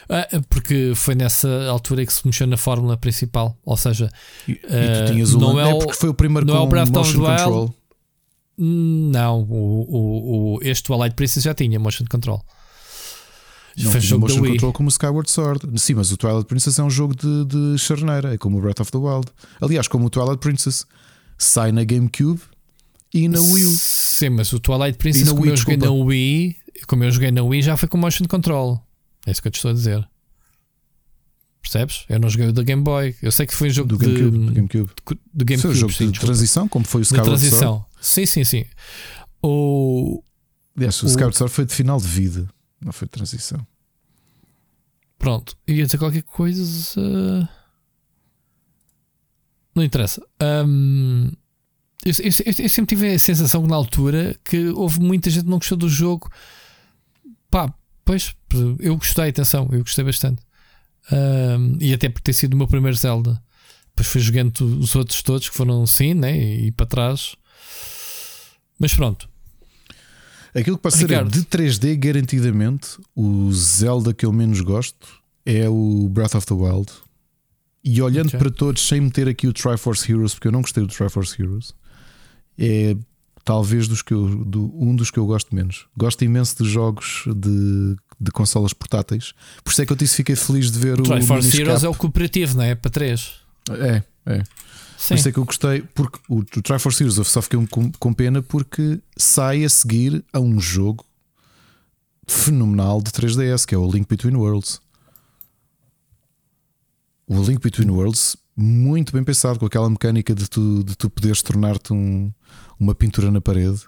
Ah, 0.09 0.29
porque 0.49 0.93
foi 0.95 1.15
nessa 1.15 1.67
altura 1.69 2.05
que 2.05 2.13
se 2.13 2.27
mexeu 2.27 2.47
na 2.47 2.57
fórmula 2.57 2.97
principal. 2.97 3.57
Ou 3.65 3.77
seja, 3.77 4.11
e, 4.47 4.53
e 4.53 4.57
tu 4.57 4.67
ah, 4.69 5.05
tinhas 5.07 5.35
o 5.35 5.39
não 5.39 5.61
é, 5.61 5.71
é 5.71 5.79
porque 5.79 5.95
foi 5.95 6.09
o 6.09 6.15
primeiro 6.15 6.47
não 6.47 6.55
com 6.55 6.61
é 6.61 6.65
o 6.65 6.67
Breath 6.67 6.91
motion 6.91 7.23
of 7.23 7.31
control. 7.31 7.75
Não, 8.57 9.41
o, 9.43 9.55
o, 9.55 10.55
o, 10.55 10.59
este 10.63 10.85
Twilight 10.85 11.17
Princess 11.17 11.43
já 11.43 11.55
tinha 11.55 11.79
motion 11.79 12.05
control. 12.09 12.45
Não 13.77 13.91
foi 13.91 14.01
jogo 14.01 14.29
motion 14.29 14.45
control 14.45 14.73
como 14.73 14.89
o 14.89 14.91
Skyward 14.91 15.31
Sword. 15.31 15.81
Sim, 15.81 15.95
mas 15.95 16.13
o 16.13 16.17
Twilight 16.17 16.47
Princess 16.47 16.79
é 16.79 16.83
um 16.83 16.91
jogo 16.91 17.15
de, 17.17 17.45
de 17.45 17.79
charneira, 17.79 18.35
é 18.35 18.39
como 18.39 18.59
o 18.59 18.61
Breath 18.61 18.81
of 18.81 18.93
the 18.93 18.99
Wild. 18.99 19.27
Aliás, 19.61 19.89
como 19.89 20.07
o 20.07 20.11
Twilight 20.11 20.39
Princess 20.39 20.87
sai 21.37 21.73
na 21.73 21.83
GameCube 21.83 22.41
e 23.13 23.29
na 23.29 23.41
Wii. 23.41 23.77
Sim, 23.77 24.31
mas 24.31 24.53
o 24.53 24.61
Twilight 24.61 24.99
Princess, 24.99 25.29
como 25.29 25.43
Wii, 25.43 25.51
eu 25.51 25.57
joguei 25.57 25.77
na 25.77 25.91
Wii, 25.91 26.57
como 26.87 27.05
eu 27.05 27.11
joguei 27.11 27.31
na 27.33 27.43
Wii, 27.43 27.63
já 27.63 27.77
foi 27.77 27.89
com 27.89 27.99
motion 27.99 28.27
control. 28.27 28.84
É 29.27 29.31
isso 29.31 29.41
que 29.41 29.49
eu 29.49 29.53
te 29.53 29.57
estou 29.57 29.71
a 29.71 29.75
dizer. 29.75 30.09
Percebes? 31.63 32.05
Eu 32.09 32.21
não 32.21 32.29
joguei 32.29 32.49
o 32.49 32.53
da 32.53 32.63
Game 32.63 32.83
Boy. 32.83 33.17
Eu 33.23 33.33
sei 33.33 33.47
que 33.47 33.55
foi 33.55 33.69
um 33.69 33.71
jogo 33.71 33.89
do 33.89 33.99
de, 33.99 34.05
GameCube. 34.05 34.39
Do 34.39 34.53
GameCube. 34.53 34.91
Do 35.33 35.45
GameCube 35.45 35.61
foi 35.63 35.71
um 35.71 35.75
jogo 35.75 35.93
sim, 35.93 36.11
de 36.11 36.21
transição, 36.21 36.69
como 36.69 36.85
foi 36.85 37.01
o 37.01 37.03
Skyward 37.03 37.31
de 37.31 37.37
transição. 37.39 37.73
Sword. 37.73 37.87
Sim, 38.01 38.27
sim, 38.27 38.45
sim. 38.45 38.65
O, 39.43 40.23
Aliás, 40.77 41.03
o, 41.03 41.07
o 41.07 41.09
Skyward 41.09 41.37
Sword 41.37 41.55
foi 41.55 41.65
de 41.65 41.75
final 41.75 41.99
de 41.99 42.07
vida, 42.07 42.49
não 42.81 42.93
foi 42.93 43.07
de 43.07 43.13
transição. 43.13 43.67
Pronto, 45.19 45.57
ia 45.67 45.87
dizer 45.87 45.97
qualquer 45.97 46.23
coisa. 46.23 47.01
Uh... 47.01 47.49
Não 49.75 49.83
interessa. 49.83 50.23
Eu, 52.05 52.13
eu, 52.19 52.31
eu, 52.63 52.69
sempre 52.69 52.95
tive 52.95 53.15
a 53.15 53.19
sensação 53.19 53.67
na 53.67 53.75
altura 53.75 54.39
que 54.45 54.69
houve 54.69 55.01
muita 55.01 55.31
gente 55.31 55.45
que 55.45 55.51
não 55.51 55.59
gostou 55.59 55.79
do 55.79 55.89
jogo. 55.89 56.31
Pá, 57.51 57.73
Pois, 58.05 58.37
eu 58.79 58.97
gostei, 58.97 59.29
atenção, 59.29 59.69
eu 59.73 59.81
gostei 59.81 60.05
bastante. 60.05 60.43
Um, 61.13 61.77
e 61.81 61.93
até 61.93 62.09
por 62.09 62.21
ter 62.21 62.33
sido 62.33 62.55
o 62.55 62.57
meu 62.57 62.67
primeiro 62.67 62.97
Zelda. 62.97 63.41
Depois 63.89 64.09
fui 64.09 64.21
jogando 64.21 64.61
os 64.81 64.95
outros 64.97 65.23
todos 65.23 65.49
que 65.49 65.55
foram 65.55 65.87
sim, 65.87 66.15
né? 66.15 66.37
E, 66.37 66.67
e 66.67 66.73
para 66.73 66.87
trás. 66.87 67.37
Mas 68.79 68.95
pronto. 68.95 69.29
Aquilo 70.55 70.77
que 70.77 70.83
pode 70.83 70.97
ser 70.97 71.09
de 71.09 71.41
3D, 71.41 71.99
garantidamente, 71.99 72.99
o 73.15 73.53
Zelda 73.53 74.15
que 74.15 74.25
eu 74.25 74.33
menos 74.33 74.61
gosto 74.61 75.09
é 75.45 75.69
o 75.69 76.09
Breath 76.09 76.37
of 76.37 76.47
the 76.47 76.55
Wild. 76.55 76.93
E 77.83 78.01
olhando 78.01 78.29
okay. 78.29 78.39
para 78.39 78.51
todos, 78.51 78.87
sem 78.87 79.01
meter 79.01 79.29
aqui 79.29 79.47
o 79.47 79.53
Triforce 79.53 80.11
Heroes, 80.11 80.33
porque 80.33 80.49
eu 80.49 80.53
não 80.53 80.63
gostei 80.63 80.83
do 80.83 80.89
Triforce 80.89 81.41
Heroes, 81.41 81.75
é 82.57 82.97
talvez 83.45 83.87
dos 83.87 84.01
que 84.01 84.15
eu, 84.15 84.45
do, 84.45 84.73
um 84.75 84.97
dos 84.97 85.11
que 85.11 85.19
eu 85.19 85.27
gosto 85.27 85.55
menos. 85.55 85.87
Gosto 85.97 86.25
imenso 86.25 86.63
de 86.63 86.71
jogos 86.71 87.25
de, 87.37 87.97
de 88.21 88.31
consolas 88.31 88.73
portáteis. 88.73 89.33
Por 89.63 89.71
isso 89.71 89.83
é 89.83 89.87
que 89.87 89.93
eu 89.93 89.97
disse 89.97 90.17
fiquei 90.17 90.37
feliz 90.37 90.71
de 90.71 90.79
ver 90.79 91.01
o. 91.01 91.03
Triforce 91.03 91.61
Heroes 91.61 91.85
é 91.85 91.89
o 91.89 91.95
cooperativo, 91.95 92.57
não 92.57 92.65
é? 92.65 92.75
Para 92.75 92.91
3. 92.91 93.33
É, 93.71 94.03
é. 94.27 94.43
Sim. 94.97 95.09
Por 95.09 95.15
isso 95.15 95.29
é 95.29 95.33
que 95.33 95.39
eu 95.39 95.45
gostei, 95.45 95.83
porque 95.95 96.19
o, 96.29 96.39
o 96.39 96.45
Triforce 96.45 97.03
Heroes 97.03 97.19
eu 97.19 97.25
só 97.25 97.43
fiquei 97.43 97.67
com, 97.67 97.91
com 97.93 98.13
pena 98.13 98.43
porque 98.43 99.01
sai 99.17 99.65
a 99.65 99.69
seguir 99.69 100.25
a 100.33 100.41
um 100.41 100.61
jogo 100.61 101.05
fenomenal 102.27 103.03
de 103.03 103.11
3DS, 103.11 103.67
que 103.67 103.75
é 103.75 103.79
o 103.79 103.91
Link 103.91 104.09
Between 104.09 104.37
Worlds. 104.37 104.81
O 107.27 107.43
Link 107.43 107.63
Between 107.63 107.91
Worlds, 107.91 108.37
muito 108.57 109.13
bem 109.13 109.25
pensado, 109.25 109.59
com 109.59 109.67
aquela 109.67 109.89
mecânica 109.89 110.35
de 110.35 110.49
tu, 110.49 110.85
de 110.85 110.97
tu 110.97 111.11
poderes 111.11 111.43
tornar-te 111.43 111.93
um, 111.93 112.33
uma 112.79 112.95
pintura 112.95 113.31
na 113.31 113.41
parede. 113.41 113.83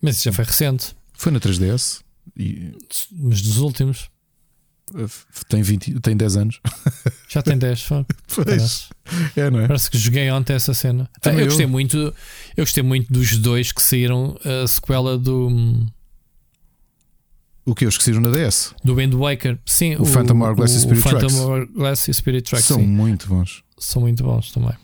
Mas 0.00 0.16
isso 0.16 0.24
já 0.24 0.32
foi 0.32 0.44
recente. 0.44 0.96
Foi 1.12 1.30
na 1.30 1.40
3DS. 1.40 2.00
E... 2.36 2.72
Mas 3.12 3.42
dos 3.42 3.58
últimos. 3.58 4.10
Tem, 5.48 5.62
20, 5.62 6.00
tem 6.00 6.16
10 6.16 6.36
anos. 6.36 6.60
Já 7.28 7.42
tem 7.42 7.56
10. 7.56 7.88
Pois. 8.34 8.88
É, 9.36 9.50
não 9.50 9.60
é? 9.60 9.66
Parece 9.66 9.90
que 9.90 9.98
joguei 9.98 10.30
ontem 10.30 10.54
essa 10.54 10.74
cena. 10.74 11.08
eu, 11.24 11.32
eu 11.32 11.46
gostei 11.46 11.66
muito. 11.66 11.96
Eu 12.56 12.64
gostei 12.64 12.82
muito 12.82 13.12
dos 13.12 13.36
dois 13.36 13.72
que 13.72 13.82
saíram 13.82 14.36
a 14.44 14.66
sequela 14.66 15.16
do. 15.16 15.86
O 17.64 17.74
que? 17.74 17.86
Os 17.86 17.96
que 17.96 18.02
saíram 18.04 18.20
na 18.20 18.30
DS? 18.30 18.74
Do 18.82 18.96
Wind 18.96 19.14
Waker. 19.14 19.58
Sim, 19.64 19.94
o, 19.96 20.02
o 20.02 20.06
Phantom 20.06 20.40
Hourglass 20.40 20.72
e 20.72 20.80
Spirit 20.80 21.02
Tracks. 21.02 21.32
Phantom 21.32 21.50
Hourglass 21.50 22.08
e 22.08 22.14
Spirit 22.14 22.50
Tracks. 22.50 22.66
São 22.66 22.78
sim. 22.78 22.86
muito 22.86 23.28
bons. 23.28 23.62
São 23.78 24.02
muito 24.02 24.24
bons 24.24 24.50
também. 24.50 24.74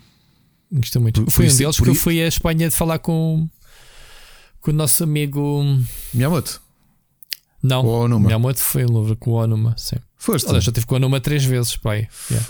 Gostei 0.72 1.02
muito. 1.02 1.24
Por, 1.24 1.30
Foi 1.30 1.48
um 1.48 1.54
deles 1.54 1.76
porque 1.76 1.90
eu 1.90 1.94
fui 1.94 2.22
à 2.22 2.28
Espanha 2.28 2.68
de 2.68 2.74
falar 2.74 2.98
com, 2.98 3.48
com 4.60 4.70
o 4.70 4.74
nosso 4.74 5.02
amigo 5.02 5.64
Miyamoto. 6.14 6.60
Não, 7.66 7.84
o 7.84 8.04
Onuma. 8.04 8.26
Miyamoto 8.26 8.60
foi 8.60 8.82
em 8.82 8.86
Louvre 8.86 9.16
com 9.16 9.32
o 9.32 9.34
Onuma, 9.34 9.74
sim. 9.76 9.96
Foste? 10.16 10.48
Olha, 10.48 10.60
já 10.60 10.70
tive 10.70 10.86
com 10.86 10.94
o 10.94 10.96
Onuma 10.98 11.20
três 11.20 11.44
vezes, 11.44 11.76
pai. 11.76 12.08
Yeah. 12.30 12.48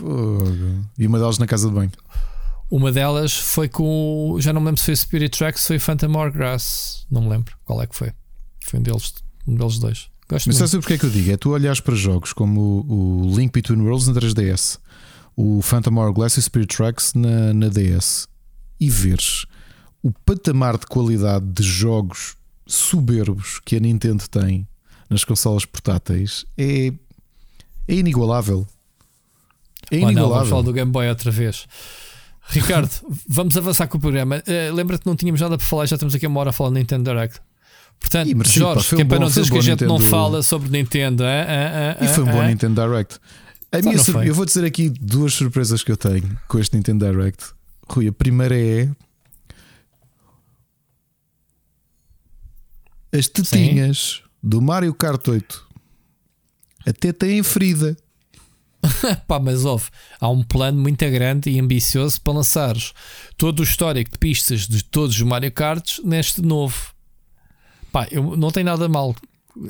E 0.98 1.06
uma 1.06 1.18
delas 1.18 1.38
na 1.38 1.46
casa 1.46 1.68
de 1.68 1.74
banho. 1.74 1.90
Uma 2.70 2.92
delas 2.92 3.34
foi 3.34 3.68
com. 3.68 4.36
Já 4.40 4.52
não 4.52 4.60
me 4.60 4.66
lembro 4.66 4.80
se 4.80 4.86
foi 4.86 4.96
Spirit 4.96 5.38
Tracks, 5.38 5.66
foi 5.66 5.78
Phantom 5.78 6.12
Hourglass. 6.12 7.06
Não 7.10 7.22
me 7.22 7.28
lembro 7.28 7.54
qual 7.64 7.80
é 7.80 7.86
que 7.86 7.96
foi. 7.96 8.12
Foi 8.64 8.80
um 8.80 8.82
deles, 8.82 9.14
um 9.46 9.54
deles 9.54 9.78
dois. 9.78 10.08
Gosto 10.28 10.48
Mas 10.48 10.58
muito. 10.58 10.68
sabe 10.70 10.82
porque 10.82 10.94
é 10.94 10.98
que 10.98 11.06
eu 11.06 11.10
digo? 11.10 11.30
É 11.30 11.36
tu 11.36 11.50
olhares 11.50 11.80
para 11.80 11.94
jogos 11.94 12.32
como 12.32 12.84
o, 12.88 13.26
o 13.28 13.36
Link 13.36 13.52
Between 13.52 13.80
Worlds 13.80 14.08
na 14.08 14.14
3DS, 14.14 14.78
o 15.36 15.62
Phantom 15.62 15.96
Hourglass 15.96 16.34
e 16.34 16.40
o 16.40 16.42
Spirit 16.42 16.76
Tracks 16.76 17.14
na, 17.14 17.54
na 17.54 17.68
DS 17.68 18.26
e 18.80 18.90
veres 18.90 19.46
o 20.02 20.10
patamar 20.24 20.76
de 20.76 20.86
qualidade 20.86 21.46
de 21.46 21.62
jogos 21.62 22.36
soberbos 22.66 23.60
que 23.64 23.76
a 23.76 23.80
Nintendo 23.80 24.24
tem 24.28 24.66
nas 25.08 25.24
consolas 25.24 25.64
portáteis 25.64 26.44
é, 26.58 26.92
é 27.88 27.94
inigualável. 27.94 28.66
É 29.90 29.96
Oh, 29.96 29.98
inigualável. 29.98 30.14
não, 30.22 30.28
vamos 30.34 30.48
falar 30.48 30.62
do 30.62 30.72
Game 30.72 30.90
Boy 30.90 31.08
outra 31.08 31.30
vez. 31.30 31.66
Ricardo, 32.48 32.90
vamos 33.28 33.56
avançar 33.56 33.86
com 33.88 33.98
o 33.98 34.00
programa. 34.00 34.42
Uh, 34.46 34.74
Lembra-te 34.74 35.02
que 35.02 35.06
não 35.08 35.16
tínhamos 35.16 35.40
nada 35.40 35.56
para 35.56 35.66
falar, 35.66 35.86
já 35.86 35.94
estamos 35.96 36.14
aqui 36.14 36.26
uma 36.26 36.40
hora 36.40 36.50
a 36.50 36.52
falar 36.52 36.70
de 36.70 36.76
Nintendo 36.80 37.04
Direct. 37.10 37.40
Portanto, 37.98 38.28
sim, 38.46 38.58
Jorge, 38.60 38.90
pá, 38.90 38.96
que 38.96 39.02
é 39.02 39.04
um 39.04 39.08
para 39.08 39.16
bom- 39.18 39.20
não 39.22 39.26
um 39.26 39.30
dizeres 39.30 39.50
que 39.50 39.58
a 39.58 39.60
gente 39.60 39.84
não 39.84 39.94
Nintendo- 39.94 40.10
fala 40.10 40.42
sobre 40.42 40.68
Nintendo. 40.70 41.24
ah, 41.24 41.26
ah, 41.28 41.96
ah, 42.00 42.04
E 42.04 42.08
foi 42.08 42.24
um 42.24 42.30
bom. 42.30 42.42
Nintendo 42.46 42.82
Direct. 42.82 43.18
A 43.72 43.78
Então 43.78 43.90
minha 43.90 43.96
não 43.96 44.04
sur- 44.04 44.24
eu 44.26 44.34
vou 44.34 44.44
dizer 44.44 44.64
aqui 44.64 44.90
duas 44.90 45.32
surpresas 45.34 45.82
que 45.82 45.90
eu 45.90 45.96
tenho 45.96 46.38
com 46.46 46.58
este 46.58 46.76
Nintendo 46.76 47.06
Direct. 47.10 47.44
Rui, 47.88 48.08
a 48.08 48.12
primeira 48.12 48.56
é 48.58 48.88
as 53.12 53.28
tetinhas 53.28 54.22
do 54.48 54.62
Mario 54.62 54.94
Kart 54.94 55.26
8 55.26 55.66
até 56.86 57.12
têm 57.12 57.42
ferida. 57.42 57.96
Pá, 59.26 59.40
mas 59.40 59.64
ouve, 59.64 59.86
há 60.20 60.28
um 60.28 60.44
plano 60.44 60.80
muito 60.80 61.04
grande 61.10 61.50
e 61.50 61.58
ambicioso 61.58 62.20
para 62.20 62.34
lançares 62.34 62.92
todo 63.36 63.58
o 63.58 63.62
histórico 63.64 64.12
de 64.12 64.18
pistas 64.18 64.60
de 64.68 64.84
todos 64.84 65.16
os 65.16 65.22
Mario 65.22 65.50
Karts 65.50 66.00
neste 66.04 66.40
novo. 66.40 66.92
Pá, 67.90 68.06
eu, 68.12 68.36
não 68.36 68.52
tem 68.52 68.62
nada 68.62 68.88
mal. 68.88 69.16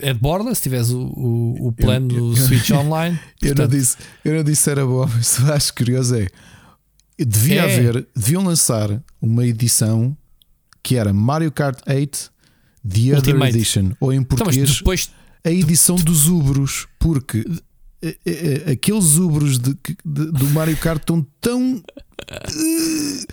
É 0.01 0.13
de 0.13 0.19
borda 0.21 0.55
se 0.55 0.61
tiveres 0.63 0.91
o, 0.91 1.01
o, 1.07 1.69
o 1.69 1.73
plano 1.73 2.11
Eu- 2.13 2.17
eu- 2.19 2.31
do 2.33 2.37
Switch 2.37 2.69
Online. 2.77 3.19
Eu 3.41 3.55
não, 3.55 3.67
disse, 3.69 3.97
eu 4.23 4.35
não 4.35 4.45
disse 4.45 4.63
se 4.63 4.71
era 4.71 4.85
bom, 4.85 5.07
mas 5.15 5.27
só 5.29 5.55
acho 5.55 5.73
curioso 5.73 6.17
é. 6.17 6.27
Devia 7.19 7.63
É. 7.63 7.65
haver, 7.65 8.07
deviam 8.15 8.45
lançar 8.45 9.03
uma 9.23 9.47
edição 9.47 10.15
que 10.83 10.97
era 10.97 11.15
Mario 11.15 11.51
Kart 11.51 11.79
8 11.89 12.31
The 12.89 13.01
Other 13.17 13.35
Ultimate. 13.35 13.57
Edition, 13.57 13.93
ou 14.01 14.13
em 14.13 14.17
então, 14.19 14.37
português 14.37 14.77
depois 14.79 15.11
a 15.45 15.51
edição 15.51 15.97
dos 15.97 16.29
Ubros, 16.29 16.87
porque 16.99 17.45
eh, 18.03 18.17
eh, 18.27 18.73
aqueles 18.73 19.17
Ubros 19.17 19.59
de- 19.59 19.77
de- 20.05 20.33
do 20.33 20.49
Mario 20.51 20.77
Kart 20.77 21.01
estão 21.01 21.27
tão. 21.41 21.83
eh, 22.29 23.25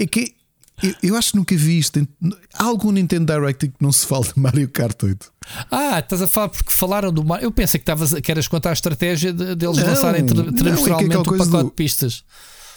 É 0.00 0.06
que 0.06 0.34
eu, 0.82 0.94
eu 1.02 1.16
acho 1.16 1.32
que 1.32 1.36
nunca 1.38 1.56
vi 1.56 1.78
isto. 1.78 2.06
Há 2.54 2.64
algum 2.64 2.92
Nintendo 2.92 3.32
Direct 3.32 3.66
que 3.68 3.74
não 3.80 3.90
se 3.90 4.06
fala 4.06 4.24
de 4.24 4.32
Mario 4.38 4.68
Kart 4.68 5.02
8? 5.02 5.32
Ah, 5.72 5.98
estás 5.98 6.22
a 6.22 6.28
falar 6.28 6.50
porque 6.50 6.70
falaram 6.70 7.12
do 7.12 7.24
Mario. 7.24 7.46
Eu 7.46 7.50
pensei 7.52 7.78
que 7.80 7.82
estavas 7.82 8.14
que 8.14 8.30
eras 8.30 8.46
contar 8.46 8.70
a 8.70 8.74
estratégia 8.74 9.32
de- 9.32 9.56
deles 9.56 9.76
Não, 9.78 9.84
lançarem 9.86 10.24
tri- 10.24 10.36
não, 10.38 10.44
é 10.44 10.48
é 10.48 10.52
trimestralmente 10.52 11.06
aquela 11.06 11.22
o 11.22 11.26
coisa 11.26 11.44
pacote 11.46 11.64
do- 11.64 11.70
de 11.70 11.74
pistas. 11.74 12.24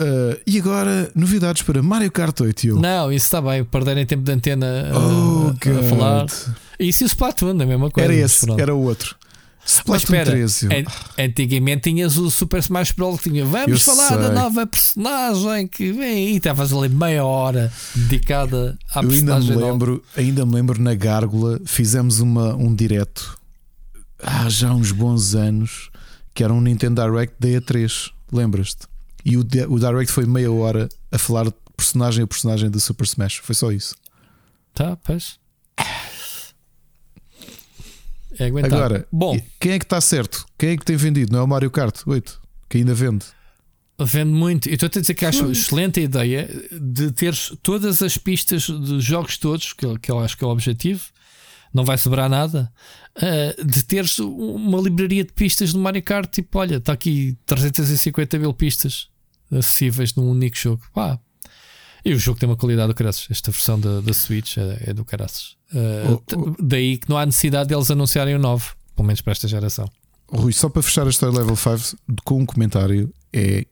Eh, 0.02 0.40
e 0.48 0.58
agora, 0.60 1.12
novidades 1.16 1.62
para 1.62 1.82
Mario 1.84 2.12
Kart 2.12 2.40
8. 2.42 2.64
e 2.64 2.68
Eu, 2.70 2.80
Não, 2.80 3.12
isso 3.12 3.26
está 3.26 3.42
bem, 3.42 3.64
perderem 3.64 4.06
tempo 4.06 4.24
de 4.24 4.32
antena 4.32 4.90
a- 4.92 4.98
oh, 4.98 5.48
a, 5.50 5.80
a 5.80 5.84
falar. 5.90 6.26
Isso 6.80 7.04
e 7.04 7.06
o 7.06 7.08
Splatoon, 7.08 7.52
a 7.62 7.66
mesma 7.66 7.92
coisa. 7.92 8.12
Era 8.12 8.22
mas 8.22 8.32
esse, 8.44 8.52
era 8.62 8.74
o 8.74 8.82
outro. 8.82 9.16
Mas 9.64 9.74
Splatoon 9.76 9.96
espera, 10.04 10.32
13. 10.32 10.66
eu- 10.66 10.72
an- 10.72 11.24
antigamente 11.26 11.82
tinhas 11.92 12.18
o 12.18 12.32
Super 12.32 12.60
Smash 12.62 12.94
Bros. 12.94 13.22
que 13.22 13.30
tinha 13.30 13.46
vamos 13.46 13.70
Eu 13.70 13.78
falar 13.96 14.18
da 14.18 14.26
sei. 14.26 14.34
nova 14.36 14.66
personagem 14.66 15.68
que 15.68 15.92
vem 15.92 16.04
aí. 16.30 16.36
Estavas 16.38 16.74
ali 16.74 16.90
meia 16.90 17.24
hora 17.24 17.72
dedicada 17.94 18.76
à 18.96 19.04
Eu 19.04 19.10
ainda 19.12 19.36
personagem. 19.36 19.50
me 19.50 19.56
nova. 19.56 19.72
lembro, 19.72 20.04
ainda 20.18 20.46
me 20.48 20.54
lembro 20.56 20.82
na 20.82 20.96
Gárgula, 20.96 21.60
fizemos 21.64 22.20
uma, 22.20 22.56
um 22.56 22.74
direto 22.74 23.38
há 24.24 24.50
já 24.50 24.74
uns 24.74 24.92
bons 24.92 25.36
anos 25.36 25.92
que 26.34 26.44
era 26.44 26.52
um 26.52 26.60
Nintendo 26.62 27.04
Direct 27.04 27.36
da 27.40 27.48
E3, 27.50 28.10
lembras-te? 28.32 28.88
E 29.24 29.38
o, 29.38 29.42
o 29.42 29.80
Direct 29.80 30.12
foi 30.12 30.26
meia 30.26 30.52
hora 30.52 30.90
a 31.12 31.18
falar 31.18 31.46
de 31.46 31.54
personagem 31.76 32.24
a 32.24 32.28
personagem 32.28 32.70
do 32.70 32.80
Super 32.80 33.06
Smash, 33.06 33.38
foi 33.38 33.56
só 33.56 33.72
isso. 33.72 33.96
Tá, 34.74 34.96
pois. 34.98 35.40
É 38.40 38.46
aguentar. 38.46 38.74
Agora, 38.74 39.08
Bom, 39.12 39.40
quem 39.60 39.74
é 39.74 39.80
que 39.80 39.86
está 39.86 40.00
certo? 40.00 40.46
Quem 40.58 40.72
é 40.72 40.78
que 40.78 40.86
tem 40.86 40.96
vendido? 40.96 41.34
Não 41.34 41.40
é 41.40 41.44
o 41.44 41.48
Mario 41.48 41.70
Kart 41.70 42.02
8, 42.06 42.42
que 42.70 42.78
ainda 42.78 42.94
vende. 42.94 43.26
vende 44.00 44.32
muito. 44.32 44.70
Eu 44.70 44.76
estou 44.76 44.88
a 44.88 45.00
dizer 45.02 45.14
que 45.14 45.26
acho 45.26 45.52
excelente 45.52 46.00
a 46.00 46.04
ideia 46.04 46.50
de 46.72 47.12
teres 47.12 47.54
todas 47.62 48.02
as 48.02 48.18
pistas 48.18 48.68
dos 48.68 49.04
jogos 49.04 49.38
todos, 49.38 49.74
que, 49.74 50.00
que 50.00 50.12
eu 50.12 50.20
acho 50.20 50.38
que 50.38 50.44
é 50.44 50.48
o 50.48 50.52
objetivo. 50.52 51.04
Não 51.74 51.86
vai 51.86 51.98
sobrar 51.98 52.30
nada. 52.30 52.72
ah, 53.16 53.64
de 53.64 53.84
teres 53.84 54.20
uma 54.20 54.80
livraria 54.82 55.24
de 55.24 55.32
pistas 55.34 55.74
do 55.74 55.80
Mario 55.80 56.04
Kart. 56.04 56.30
Tipo, 56.32 56.60
olha, 56.60 56.78
está 56.78 56.94
aqui 56.94 57.38
350 57.46 58.40
mil 58.40 58.54
pistas 58.54 59.08
acessíveis 59.52 60.14
num 60.16 60.30
único 60.30 60.58
jogo. 60.58 60.82
Pá. 60.94 61.20
E 62.04 62.14
o 62.14 62.20
jogo 62.20 62.40
tem 62.40 62.50
uma 62.50 62.58
qualidade 62.58 62.88
do 62.88 62.96
caraças. 62.96 63.28
Esta 63.30 63.52
versão 63.52 63.80
da, 63.80 64.02
da 64.02 64.14
Switch 64.14 64.58
é, 64.58 64.90
é 64.90 64.94
do 64.94 65.06
caraças. 65.06 65.56
Ah, 65.74 66.10
Oh, 66.10 66.22
oh. 66.36 66.56
Daí 66.62 66.98
que 66.98 67.10
não 67.10 67.18
há 67.18 67.26
necessidade 67.26 67.70
deles 67.70 67.90
anunciarem 67.92 68.36
o 68.36 68.40
novo, 68.40 68.76
pelo 68.96 69.06
menos 69.08 69.22
para 69.22 69.32
esta 69.32 69.48
geração. 69.48 69.90
Rui, 70.30 70.52
só 70.54 70.70
para 70.70 70.82
fechar 70.82 71.06
a 71.06 71.10
história 71.10 71.38
Level 71.38 71.56
5 71.56 71.98
com 72.24 72.40
um 72.42 72.46
comentário, 72.46 73.14
é 73.34 73.66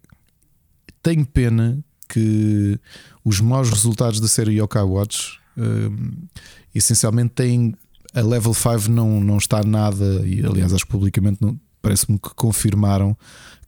tenho 1.01 1.25
pena 1.25 1.79
que 2.07 2.79
os 3.23 3.39
maus 3.39 3.69
resultados 3.69 4.19
da 4.19 4.27
série 4.27 4.59
Yokai 4.59 4.83
Watch 4.83 5.39
hum, 5.57 6.27
essencialmente 6.73 7.33
têm 7.33 7.73
a 8.13 8.21
Level 8.21 8.53
5 8.53 8.89
não, 8.89 9.21
não 9.21 9.37
está 9.37 9.63
nada, 9.63 10.25
e 10.25 10.45
aliás 10.45 10.73
acho 10.73 10.85
que 10.85 10.91
publicamente 10.91 11.39
parece-me 11.81 12.17
que 12.17 12.29
confirmaram 12.35 13.17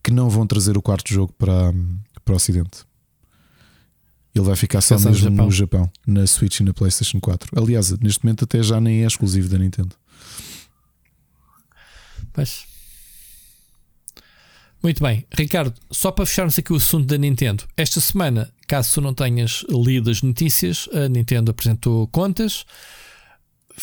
que 0.04 0.12
não 0.12 0.30
vão 0.30 0.48
trazer 0.48 0.78
o 0.78 0.82
quarto 0.82 1.14
jogo 1.14 1.34
para, 1.38 1.74
para 2.26 2.34
o 2.34 2.36
Ocidente. 2.36 2.86
Ele 4.34 4.46
vai 4.46 4.56
ficar 4.56 4.82
só 4.82 4.98
só 4.98 5.06
no 5.06 5.12
mesmo 5.12 5.30
Japão. 5.30 5.46
no 5.46 5.52
Japão, 5.52 5.92
na 6.08 6.26
Switch 6.26 6.60
e 6.60 6.64
na 6.64 6.74
PlayStation 6.74 7.20
4. 7.20 7.60
Aliás, 7.60 7.92
neste 8.00 8.24
momento 8.24 8.46
até 8.46 8.64
já 8.64 8.80
nem 8.80 9.04
é 9.04 9.08
exclusivo 9.08 9.50
da 9.50 9.58
Nintendo. 9.58 9.96
Pois. 12.34 12.66
Muito 14.82 15.04
bem, 15.04 15.28
Ricardo, 15.32 15.76
só 15.92 16.12
para 16.12 16.26
fecharmos 16.26 16.58
aqui 16.58 16.74
o 16.74 16.78
assunto 16.78 17.06
da 17.06 17.18
Nintendo. 17.18 17.66
Esta 17.78 18.02
semana, 18.02 18.52
caso 18.68 18.94
tu 18.94 19.02
não 19.02 19.14
tenhas 19.14 19.64
lido 19.70 20.10
as 20.10 20.24
notícias, 20.24 20.90
a 20.92 21.08
Nintendo 21.08 21.52
apresentou 21.52 22.08
contas, 22.08 22.66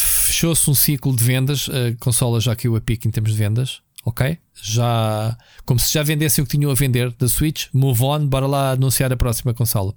fechou-se 0.07 0.69
um 0.71 0.75
ciclo 0.75 1.15
de 1.17 1.23
vendas, 1.25 1.69
a 1.69 1.97
consola 1.99 2.41
já 2.41 2.55
caiu 2.55 2.77
a 2.77 2.81
pique 2.81 3.09
em 3.09 3.11
termos 3.11 3.33
de 3.33 3.39
vendas, 3.39 3.81
ok? 4.05 4.39
Já, 4.55 5.37
como 5.65 5.79
se 5.81 5.93
já 5.95 6.03
vendessem 6.03 6.43
o 6.43 6.47
que 6.47 6.57
tinham 6.57 6.71
a 6.71 6.75
vender 6.75 7.11
da 7.13 7.29
Switch, 7.29 7.67
move 7.73 8.03
on, 8.03 8.27
bora 8.27 8.47
lá 8.47 8.71
anunciar 8.73 9.13
a 9.13 9.17
próxima 9.17 9.53
consola. 9.55 9.95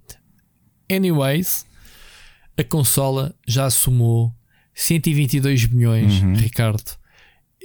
Anyways, 0.91 1.65
a 2.57 2.63
consola 2.63 3.33
já 3.47 3.69
somou 3.69 4.33
122 4.73 5.67
milhões, 5.67 6.21
Uhum. 6.21 6.33
Ricardo, 6.35 6.83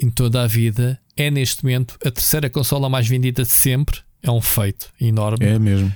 em 0.01 0.11
toda 0.11 0.43
a 0.43 0.47
vida. 0.47 1.01
É 1.17 1.31
neste 1.31 1.65
momento 1.65 1.97
a 2.05 2.11
terceira 2.11 2.51
consola 2.51 2.89
mais 2.89 3.09
vendida 3.09 3.43
de 3.43 3.49
sempre. 3.49 4.01
É 4.23 4.31
um 4.31 4.41
feito 4.41 4.93
enorme. 5.01 5.45
É 5.47 5.59
mesmo. 5.59 5.93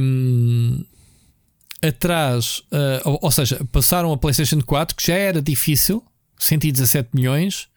Um, 0.00 0.84
atrás, 1.82 2.62
uh, 2.72 3.02
ou, 3.04 3.18
ou 3.22 3.30
seja, 3.30 3.60
passaram 3.72 4.12
a 4.12 4.16
PlayStation 4.16 4.60
4, 4.60 4.96
que 4.96 5.06
já 5.06 5.14
era 5.14 5.42
difícil, 5.42 6.02
117 6.38 7.10
milhões, 7.12 7.68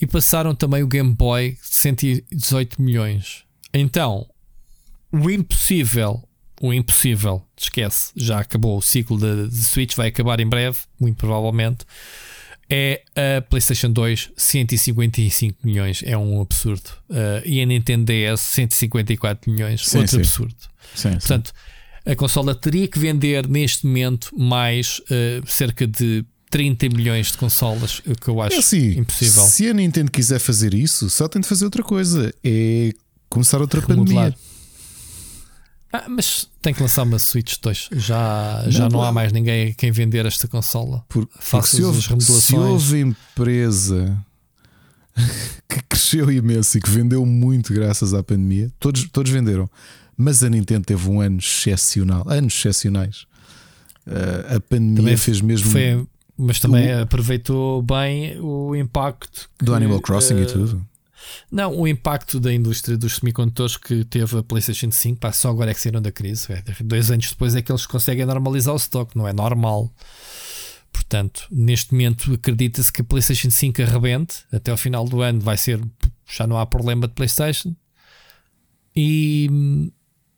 e 0.00 0.06
passaram 0.06 0.54
também 0.54 0.82
o 0.82 0.86
Game 0.86 1.14
Boy, 1.14 1.56
118 1.62 2.80
milhões. 2.80 3.44
Então, 3.72 4.26
o 5.10 5.30
impossível, 5.30 6.22
o 6.60 6.72
impossível, 6.72 7.42
esquece, 7.56 8.12
já 8.14 8.40
acabou 8.40 8.76
o 8.76 8.82
ciclo 8.82 9.18
da 9.18 9.50
Switch, 9.50 9.94
vai 9.96 10.08
acabar 10.08 10.38
em 10.40 10.48
breve, 10.48 10.78
muito 11.00 11.16
provavelmente. 11.16 11.86
É 12.68 13.04
a 13.14 13.40
PlayStation 13.42 13.92
2, 13.92 14.32
155 14.36 15.58
milhões. 15.64 16.02
É 16.04 16.18
um 16.18 16.40
absurdo. 16.40 16.90
Uh, 17.08 17.40
e 17.44 17.62
a 17.62 17.66
Nintendo 17.66 18.06
DS, 18.06 18.40
154 18.40 19.48
milhões. 19.52 19.86
Sim, 19.86 19.98
outro 19.98 20.10
sim. 20.10 20.18
absurdo. 20.18 20.56
Sim, 20.92 21.20
sim. 21.20 21.42
A 22.06 22.14
consola 22.14 22.54
teria 22.54 22.86
que 22.86 22.98
vender 22.98 23.48
neste 23.48 23.84
momento 23.86 24.30
mais 24.38 25.00
uh, 25.10 25.46
cerca 25.46 25.86
de 25.86 26.24
30 26.50 26.88
milhões 26.90 27.32
de 27.32 27.38
consolas, 27.38 28.00
o 28.06 28.14
que 28.14 28.28
eu 28.28 28.40
acho 28.40 28.54
É 28.56 28.58
assim, 28.60 28.98
impossível. 28.98 29.42
Se 29.42 29.68
a 29.68 29.74
Nintendo 29.74 30.10
quiser 30.10 30.38
fazer 30.38 30.72
isso, 30.72 31.10
só 31.10 31.26
tem 31.26 31.42
de 31.42 31.48
fazer 31.48 31.64
outra 31.64 31.82
coisa: 31.82 32.32
é 32.44 32.92
começar 33.28 33.60
outra 33.60 33.80
Remodelar. 33.80 34.32
pandemia. 34.32 34.46
Ah, 35.92 36.04
mas 36.08 36.46
tem 36.62 36.74
que 36.74 36.80
lançar 36.82 37.02
uma 37.04 37.18
Switch 37.18 37.54
2. 37.60 37.88
Já 37.92 38.62
não, 38.64 38.70
já 38.70 38.82
Não, 38.84 38.88
não 38.90 39.02
há 39.02 39.10
mais 39.12 39.32
ninguém 39.32 39.70
a 39.70 39.74
quem 39.74 39.90
vender 39.90 40.26
esta 40.26 40.46
consola. 40.46 41.04
Por- 41.08 41.28
Faça 41.40 41.76
se 41.76 41.82
as 41.82 42.10
houve, 42.10 42.22
se 42.24 42.54
houve 42.54 43.00
empresa 43.00 44.16
que 45.68 45.80
cresceu 45.88 46.30
imenso 46.30 46.76
e 46.76 46.80
que 46.80 46.90
vendeu 46.90 47.24
muito 47.24 47.72
graças 47.72 48.12
à 48.14 48.22
pandemia, 48.22 48.70
todos, 48.78 49.08
todos 49.10 49.32
venderam. 49.32 49.68
Mas 50.16 50.42
a 50.42 50.48
Nintendo 50.48 50.86
teve 50.86 51.08
um 51.08 51.20
ano 51.20 51.38
excepcional, 51.38 52.24
anos 52.28 52.54
excepcionais. 52.54 53.26
Uh, 54.06 54.56
a 54.56 54.60
pandemia 54.60 54.96
Também 54.96 55.16
fez 55.16 55.40
mesmo 55.40 55.70
Foi, 55.70 56.06
mas 56.38 56.60
também 56.60 56.92
aproveitou 56.92 57.82
bem 57.82 58.38
o 58.40 58.74
impacto 58.74 59.48
do 59.58 59.72
que, 59.72 59.76
Animal 59.76 60.00
Crossing 60.00 60.36
eh, 60.36 60.42
e 60.42 60.46
tudo. 60.46 60.86
Não, 61.50 61.76
o 61.76 61.88
impacto 61.88 62.38
da 62.38 62.52
indústria 62.52 62.96
dos 62.96 63.16
semicondutores 63.16 63.76
que 63.76 64.04
teve 64.04 64.38
a 64.38 64.42
PlayStation 64.42 64.90
5, 64.90 65.18
pá, 65.18 65.32
só 65.32 65.50
agora 65.50 65.70
é 65.70 65.74
que 65.74 65.80
saíram 65.80 66.00
da 66.00 66.12
crise. 66.12 66.52
é, 66.52 66.62
dois 66.84 67.10
anos 67.10 67.30
depois 67.30 67.54
é 67.54 67.62
que 67.62 67.72
eles 67.72 67.86
conseguem 67.86 68.24
normalizar 68.24 68.74
o 68.74 68.76
stock, 68.76 69.16
não 69.16 69.26
é 69.26 69.32
normal. 69.32 69.92
Portanto, 70.92 71.46
neste 71.50 71.92
momento 71.92 72.32
acredita-se 72.34 72.92
que 72.92 73.02
a 73.02 73.04
PlayStation 73.04 73.50
5 73.50 73.82
arrebente 73.82 74.44
até 74.52 74.70
ao 74.70 74.76
final 74.76 75.04
do 75.04 75.20
ano, 75.20 75.40
vai 75.40 75.56
ser 75.56 75.80
já 76.28 76.46
não 76.46 76.58
há 76.58 76.66
problema 76.66 77.06
de 77.06 77.14
PlayStation. 77.14 77.74
E, 78.94 79.92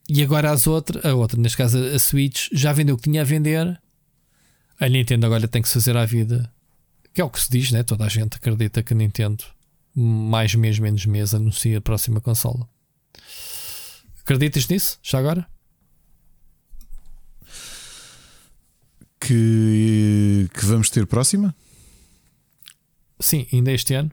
e 0.09 0.22
agora 0.22 0.51
as 0.51 0.66
outras, 0.66 1.05
a 1.05 1.14
outra, 1.14 1.39
neste 1.39 1.59
caso 1.59 1.78
a, 1.78 1.98
Switch, 1.98 2.48
já 2.51 2.72
vendeu 2.72 2.94
o 2.94 2.98
que 2.98 3.10
tinha 3.10 3.20
a 3.20 3.24
vender. 3.24 3.78
A 4.80 4.89
Nintendo 4.89 5.26
agora 5.26 5.47
tem 5.47 5.60
que 5.60 5.68
se 5.68 5.74
fazer 5.74 5.97
à 5.97 6.06
vida, 6.06 6.51
que 7.12 7.20
é 7.20 7.24
o 7.24 7.28
que 7.28 7.40
se 7.40 7.51
diz, 7.51 7.70
né? 7.72 7.82
Toda 7.82 8.06
a 8.06 8.09
gente 8.09 8.36
acredita 8.36 8.82
que 8.82 8.94
a 8.94 8.97
Nintendo 8.97 9.44
mais 9.94 10.55
mês, 10.55 10.78
menos 10.78 11.05
mês, 11.05 11.35
anuncia 11.35 11.78
a 11.78 11.80
próxima 11.80 12.20
consola. 12.20 12.68
Acreditas 14.20 14.66
nisso? 14.68 14.98
Já 15.02 15.18
agora? 15.18 15.47
Que, 19.20 20.48
que 20.55 20.64
vamos 20.64 20.89
ter 20.90 21.06
próxima? 21.06 21.55
Sim, 23.18 23.47
ainda 23.52 23.72
este 23.72 23.94
ano. 23.94 24.10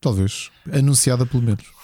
Talvez. 0.00 0.50
Anunciada 0.70 1.24
pelo 1.24 1.42
menos. 1.42 1.81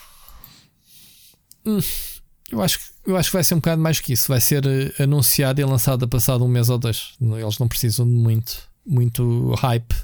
Eu 2.51 2.63
acho, 2.63 2.79
que- 2.79 3.11
eu 3.11 3.17
acho 3.17 3.29
que 3.31 3.37
vai 3.37 3.45
ser 3.45 3.55
um 3.55 3.59
bocado 3.59 3.81
mais 3.83 4.01
que 4.01 4.13
isso. 4.13 4.29
Vai 4.29 4.41
ser 4.41 4.65
eh, 4.67 5.03
anunciada 5.03 5.61
e 5.61 5.65
lançada 5.65 6.07
passado 6.09 6.45
um 6.45 6.49
mês 6.49 6.69
ou 6.71 6.79
dois. 6.79 7.13
Eles 7.21 7.59
não 7.59 7.69
precisam 7.69 8.07
de 8.07 8.15
muito, 8.15 8.57
muito 8.87 9.53
hype. 9.59 9.95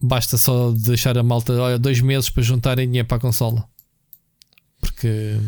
Basta 0.00 0.36
só 0.36 0.70
deixar 0.72 1.16
a 1.16 1.22
malta 1.22 1.52
olha, 1.54 1.78
dois 1.78 2.00
meses 2.00 2.28
para 2.30 2.42
juntarem 2.42 2.86
dinheiro 2.86 3.08
para 3.08 3.16
a 3.16 3.20
consola. 3.20 3.66
Porque 4.80 5.38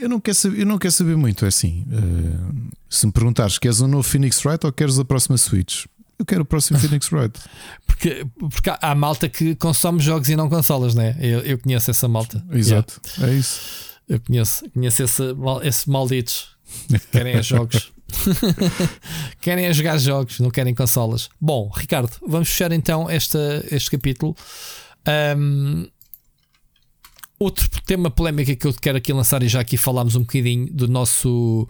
Eu 0.00 0.08
não 0.08 0.20
quero 0.20 0.34
saber, 0.34 0.60
eu 0.60 0.66
não 0.66 0.78
quero 0.78 0.92
saber 0.92 1.16
muito. 1.16 1.44
É 1.44 1.48
assim: 1.48 1.84
uh, 1.90 2.70
se 2.90 3.06
me 3.06 3.12
perguntares, 3.12 3.58
queres 3.58 3.80
um 3.80 3.88
novo 3.88 4.02
Phoenix 4.02 4.44
Wright 4.44 4.64
ou 4.66 4.72
queres 4.72 4.98
a 4.98 5.04
próxima 5.04 5.36
Switch? 5.38 5.86
Eu 6.18 6.24
quero 6.26 6.42
o 6.42 6.44
próximo 6.44 6.78
Phoenix 6.80 7.10
Wright. 7.12 7.38
Porque, 7.86 8.26
porque 8.38 8.70
há, 8.80 8.94
malta 8.94 9.28
que 9.28 9.54
consome 9.56 10.00
jogos 10.00 10.28
e 10.28 10.36
não 10.36 10.48
consolas, 10.48 10.94
né? 10.94 11.16
Eu, 11.20 11.40
eu 11.40 11.58
conheço 11.58 11.90
essa 11.90 12.06
malta. 12.08 12.44
Exato. 12.50 13.00
É 13.22 13.32
isso. 13.32 13.95
Eu 14.08 14.20
conheço, 14.20 14.68
conheço 14.70 15.02
esse, 15.02 15.22
esse 15.62 15.90
malditos. 15.90 16.56
Querem 17.10 17.34
é 17.34 17.42
jogos. 17.42 17.92
querem 19.40 19.66
é 19.66 19.72
jogar 19.72 19.98
jogos, 19.98 20.38
não 20.40 20.50
querem 20.50 20.74
consolas. 20.74 21.28
Bom, 21.40 21.70
Ricardo, 21.74 22.12
vamos 22.26 22.48
fechar 22.48 22.72
então 22.72 23.10
esta, 23.10 23.64
este 23.70 23.90
capítulo. 23.90 24.36
Ahm, 25.06 25.86
outro 27.38 27.68
tema 27.84 28.10
polémico 28.10 28.54
que 28.56 28.66
eu 28.66 28.74
quero 28.74 28.98
aqui 28.98 29.12
lançar, 29.12 29.42
e 29.42 29.48
já 29.48 29.60
aqui 29.60 29.76
falámos 29.76 30.14
um 30.14 30.20
bocadinho 30.20 30.72
do 30.72 30.88
nosso 30.88 31.68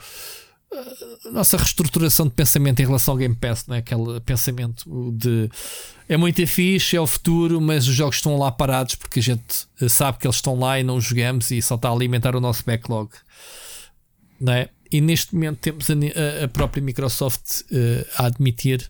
nossa 1.33 1.57
reestruturação 1.57 2.27
de 2.27 2.33
pensamento 2.33 2.81
em 2.81 2.87
relação 2.87 3.13
ao 3.13 3.19
Game 3.19 3.35
Pass, 3.35 3.67
não 3.67 3.75
é? 3.77 3.79
aquele 3.79 4.21
pensamento 4.21 5.13
de 5.13 5.51
é 6.09 6.17
muito 6.17 6.47
fixe, 6.47 6.97
é 6.97 7.01
o 7.01 7.07
futuro, 7.07 7.61
mas 7.61 7.87
os 7.89 7.95
jogos 7.95 8.17
estão 8.17 8.37
lá 8.39 8.51
parados 8.53 8.95
porque 8.95 9.21
a 9.21 9.23
gente 9.23 9.67
sabe 9.89 10.19
que 10.19 10.27
eles 10.27 10.37
estão 10.37 10.59
lá 10.59 10.79
e 10.79 10.85
não 10.85 10.97
os 10.97 11.05
jogamos 11.05 11.51
e 11.51 11.61
só 11.61 11.75
está 11.75 11.89
a 11.89 11.93
alimentar 11.93 12.37
o 12.37 12.41
nosso 12.41 12.63
backlog, 12.65 13.11
não 14.41 14.53
é? 14.53 14.69
E 14.91 15.01
neste 15.01 15.35
momento 15.35 15.59
temos 15.59 15.87
a, 15.91 16.45
a- 16.45 16.49
própria 16.49 16.81
Microsoft 16.81 17.63
eh, 17.73 18.07
a 18.17 18.27
admitir, 18.27 18.89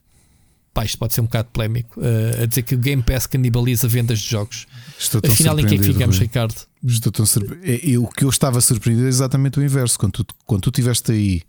pá, 0.74 0.84
isto 0.84 0.98
pode 0.98 1.14
ser 1.14 1.22
um 1.22 1.24
bocado 1.24 1.48
polémico, 1.50 1.98
eh, 2.02 2.42
a 2.42 2.46
dizer 2.46 2.62
que 2.62 2.74
o 2.74 2.78
Game 2.78 3.02
Pass 3.02 3.26
canibaliza 3.26 3.88
vendas 3.88 4.18
de 4.18 4.28
jogos. 4.28 4.66
Estou 4.98 5.22
Afinal, 5.24 5.58
em 5.58 5.64
que 5.66 5.74
é 5.74 5.78
que 5.78 5.84
ficamos, 5.84 6.16
Rui. 6.16 6.26
Ricardo? 6.26 6.54
Estou 6.84 7.10
tão 7.10 7.24
surpre... 7.24 7.58
é, 7.64 7.98
O 7.98 8.06
que 8.08 8.24
eu 8.24 8.28
estava 8.28 8.60
surpreendido 8.60 9.06
é 9.06 9.08
exatamente 9.08 9.58
o 9.58 9.64
inverso. 9.64 9.98
Quando 9.98 10.22
tu, 10.22 10.26
quando 10.44 10.60
tu 10.60 10.70
tiveste 10.70 11.12
aí 11.12 11.42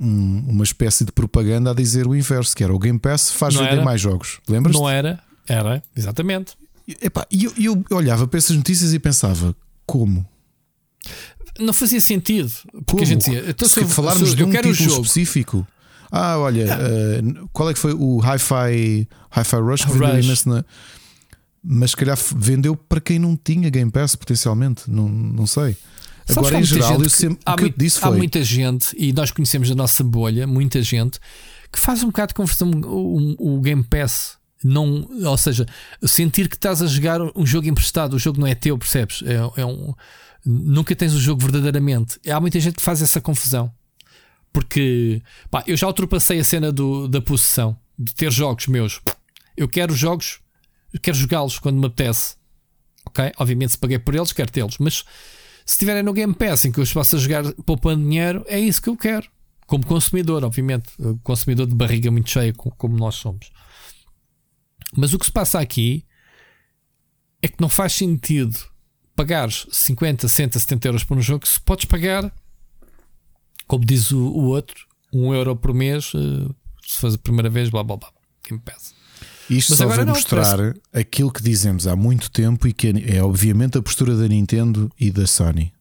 um- 0.00 0.44
uma 0.48 0.64
espécie 0.64 1.04
de 1.04 1.12
propaganda 1.12 1.70
a 1.70 1.74
dizer 1.74 2.06
o 2.06 2.14
inverso, 2.14 2.54
que 2.56 2.64
era 2.64 2.74
o 2.74 2.78
Game 2.78 2.98
Pass 2.98 3.30
faz 3.30 3.54
Não 3.54 3.62
vender 3.62 3.74
era? 3.76 3.84
mais 3.84 4.00
jogos. 4.00 4.38
Lembras? 4.48 4.74
Não 4.74 4.88
era? 4.88 5.20
Era, 5.48 5.82
exatamente. 5.96 6.54
Epá, 7.02 7.26
E 7.30 7.44
eu, 7.44 7.52
eu 7.58 7.84
olhava 7.96 8.26
para 8.26 8.38
essas 8.38 8.56
notícias 8.56 8.94
e 8.94 8.98
pensava: 8.98 9.54
como? 9.84 10.26
Não 11.58 11.72
fazia 11.72 12.00
sentido. 12.00 12.50
Porque 12.72 12.84
Como? 12.92 13.02
a 13.02 13.04
gente 13.06 13.18
dizia, 13.24 13.44
então, 13.50 13.68
Se 13.68 13.80
eu- 13.80 13.88
falarmos 13.88 14.30
se 14.30 14.36
de 14.36 14.44
um 14.44 14.50
título 14.50 14.74
jogo. 14.74 15.02
específico. 15.02 15.66
Ah, 16.12 16.38
olha, 16.38 16.62
eh, 16.70 17.22
qual 17.52 17.68
é 17.70 17.74
que 17.74 17.78
foi 17.80 17.92
o 17.92 18.20
Hi-Fi 18.20 19.08
Hi-Fi 19.36 19.56
Rush 19.56 19.84
que 19.84 19.92
vendeu 19.92 20.20
imenso 20.20 20.48
na. 20.48 20.64
Mas 21.68 21.90
se 21.90 21.96
calhar 21.96 22.16
vendeu 22.36 22.76
para 22.76 23.00
quem 23.00 23.18
não 23.18 23.36
tinha 23.36 23.68
Game 23.70 23.90
Pass 23.90 24.14
potencialmente, 24.14 24.88
não, 24.88 25.08
não 25.08 25.46
sei. 25.48 25.76
Sabes 26.26 26.38
Agora, 26.38 26.56
há 26.56 26.58
em 26.58 26.62
muita 26.62 26.74
geral, 26.74 26.92
gente 26.92 27.02
eu 27.04 27.10
sempre, 27.10 27.38
há 27.46 27.52
o 27.52 27.56
que 27.56 27.64
eu 27.64 27.72
disse 27.76 27.98
há 27.98 28.08
foi: 28.08 28.16
muita 28.16 28.42
gente, 28.42 28.96
e 28.98 29.12
nós 29.12 29.30
conhecemos 29.30 29.68
da 29.68 29.74
nossa 29.76 30.02
bolha, 30.02 30.46
muita 30.46 30.82
gente 30.82 31.20
que 31.72 31.78
faz 31.78 32.02
um 32.02 32.06
bocado 32.06 32.28
de 32.28 32.34
conversão 32.34 32.70
o, 32.70 33.60
Game 33.60 33.84
Pass. 33.84 34.36
Não, 34.64 35.08
ou 35.24 35.36
seja, 35.36 35.66
sentir 36.02 36.48
que 36.48 36.56
estás 36.56 36.82
a 36.82 36.86
jogar 36.86 37.20
um 37.36 37.46
jogo 37.46 37.68
emprestado, 37.68 38.14
o 38.14 38.18
jogo 38.18 38.40
não 38.40 38.46
é 38.46 38.54
teu, 38.54 38.76
percebes? 38.76 39.22
É, 39.24 39.60
é 39.60 39.66
um, 39.66 39.94
nunca 40.44 40.96
tens 40.96 41.12
o 41.12 41.20
jogo 41.20 41.42
verdadeiramente. 41.42 42.18
Há 42.28 42.40
muita 42.40 42.58
gente 42.58 42.76
que 42.76 42.82
faz 42.82 43.02
essa 43.02 43.20
confusão. 43.20 43.70
Porque 44.52 45.22
pá, 45.50 45.62
eu 45.66 45.76
já 45.76 45.86
ultrapassei 45.86 46.40
a 46.40 46.44
cena 46.44 46.72
do, 46.72 47.06
da 47.06 47.20
possessão 47.20 47.76
de 47.98 48.14
ter 48.14 48.32
jogos 48.32 48.66
meus. 48.66 49.00
Eu 49.54 49.68
quero 49.68 49.94
jogos, 49.94 50.40
eu 50.92 50.98
quero 50.98 51.16
jogá-los 51.16 51.58
quando 51.58 51.78
me 51.78 51.86
apetece. 51.86 52.36
Ok? 53.04 53.32
Obviamente, 53.38 53.72
se 53.72 53.78
paguei 53.78 53.98
por 53.98 54.14
eles, 54.14 54.32
quero 54.32 54.50
tê-los. 54.50 54.78
Mas 54.78 55.04
se 55.66 55.74
estiverem 55.74 56.02
no 56.02 56.12
Game 56.12 56.32
Pass 56.32 56.64
em 56.64 56.72
que 56.72 56.78
eu 56.78 56.84
os 56.84 56.92
possa 56.92 57.18
jogar 57.18 57.52
poupando 57.66 58.02
dinheiro, 58.02 58.44
é 58.48 58.58
isso 58.58 58.80
que 58.80 58.88
eu 58.88 58.96
quero. 58.96 59.28
Como 59.66 59.84
consumidor, 59.84 60.44
obviamente. 60.44 60.90
Consumidor 61.24 61.66
de 61.66 61.74
barriga 61.74 62.08
muito 62.10 62.30
cheia, 62.30 62.54
co- 62.54 62.70
como 62.70 62.96
nós 62.96 63.16
somos. 63.16 63.50
Mas 64.96 65.12
o 65.12 65.18
que 65.18 65.26
se 65.26 65.32
passa 65.32 65.58
aqui 65.58 66.06
é 67.42 67.48
que 67.48 67.60
não 67.60 67.68
faz 67.68 67.92
sentido 67.92 68.56
pagares 69.16 69.66
50, 69.72 70.28
60, 70.28 70.58
70 70.58 70.88
euros 70.88 71.04
por 71.04 71.16
um 71.18 71.22
jogo 71.22 71.46
se 71.46 71.60
podes 71.60 71.84
pagar, 71.86 72.32
como 73.66 73.84
diz 73.84 74.12
o, 74.12 74.18
o 74.20 74.44
outro, 74.44 74.86
um 75.12 75.34
euro 75.34 75.56
por 75.56 75.74
mês, 75.74 76.14
uh, 76.14 76.54
se 76.86 76.98
faz 77.00 77.14
a 77.14 77.18
primeira 77.18 77.50
vez, 77.50 77.68
blá 77.70 77.82
blá 77.82 77.96
blá. 77.96 78.12
Game 78.48 78.62
Pass. 78.62 78.94
Isto 79.48 79.70
Mas 79.70 79.78
só 79.78 79.86
vai 79.86 80.04
não, 80.04 80.12
mostrar 80.12 80.74
aquilo 80.92 81.32
que 81.32 81.42
dizemos 81.42 81.86
há 81.86 81.94
muito 81.94 82.30
tempo 82.30 82.66
e 82.66 82.72
que 82.72 82.88
é, 82.88 83.16
é 83.16 83.22
obviamente 83.22 83.78
a 83.78 83.82
postura 83.82 84.16
da 84.16 84.26
Nintendo 84.26 84.90
e 84.98 85.10
da 85.10 85.26
Sony. 85.26 85.72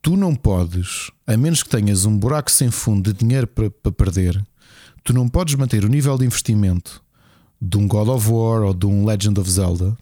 tu 0.00 0.16
não 0.16 0.36
podes, 0.36 1.10
a 1.26 1.36
menos 1.36 1.62
que 1.64 1.68
tenhas 1.68 2.04
um 2.04 2.16
buraco 2.16 2.50
sem 2.50 2.70
fundo 2.70 3.12
de 3.12 3.18
dinheiro 3.18 3.46
para, 3.48 3.70
para 3.70 3.90
perder, 3.90 4.46
tu 5.02 5.12
não 5.12 5.28
podes 5.28 5.54
manter 5.56 5.84
o 5.84 5.88
nível 5.88 6.16
de 6.16 6.24
investimento 6.24 7.02
de 7.60 7.76
um 7.76 7.88
God 7.88 8.08
of 8.08 8.28
War 8.30 8.62
ou 8.62 8.74
de 8.74 8.86
um 8.86 9.04
Legend 9.04 9.40
of 9.40 9.50
Zelda 9.50 9.96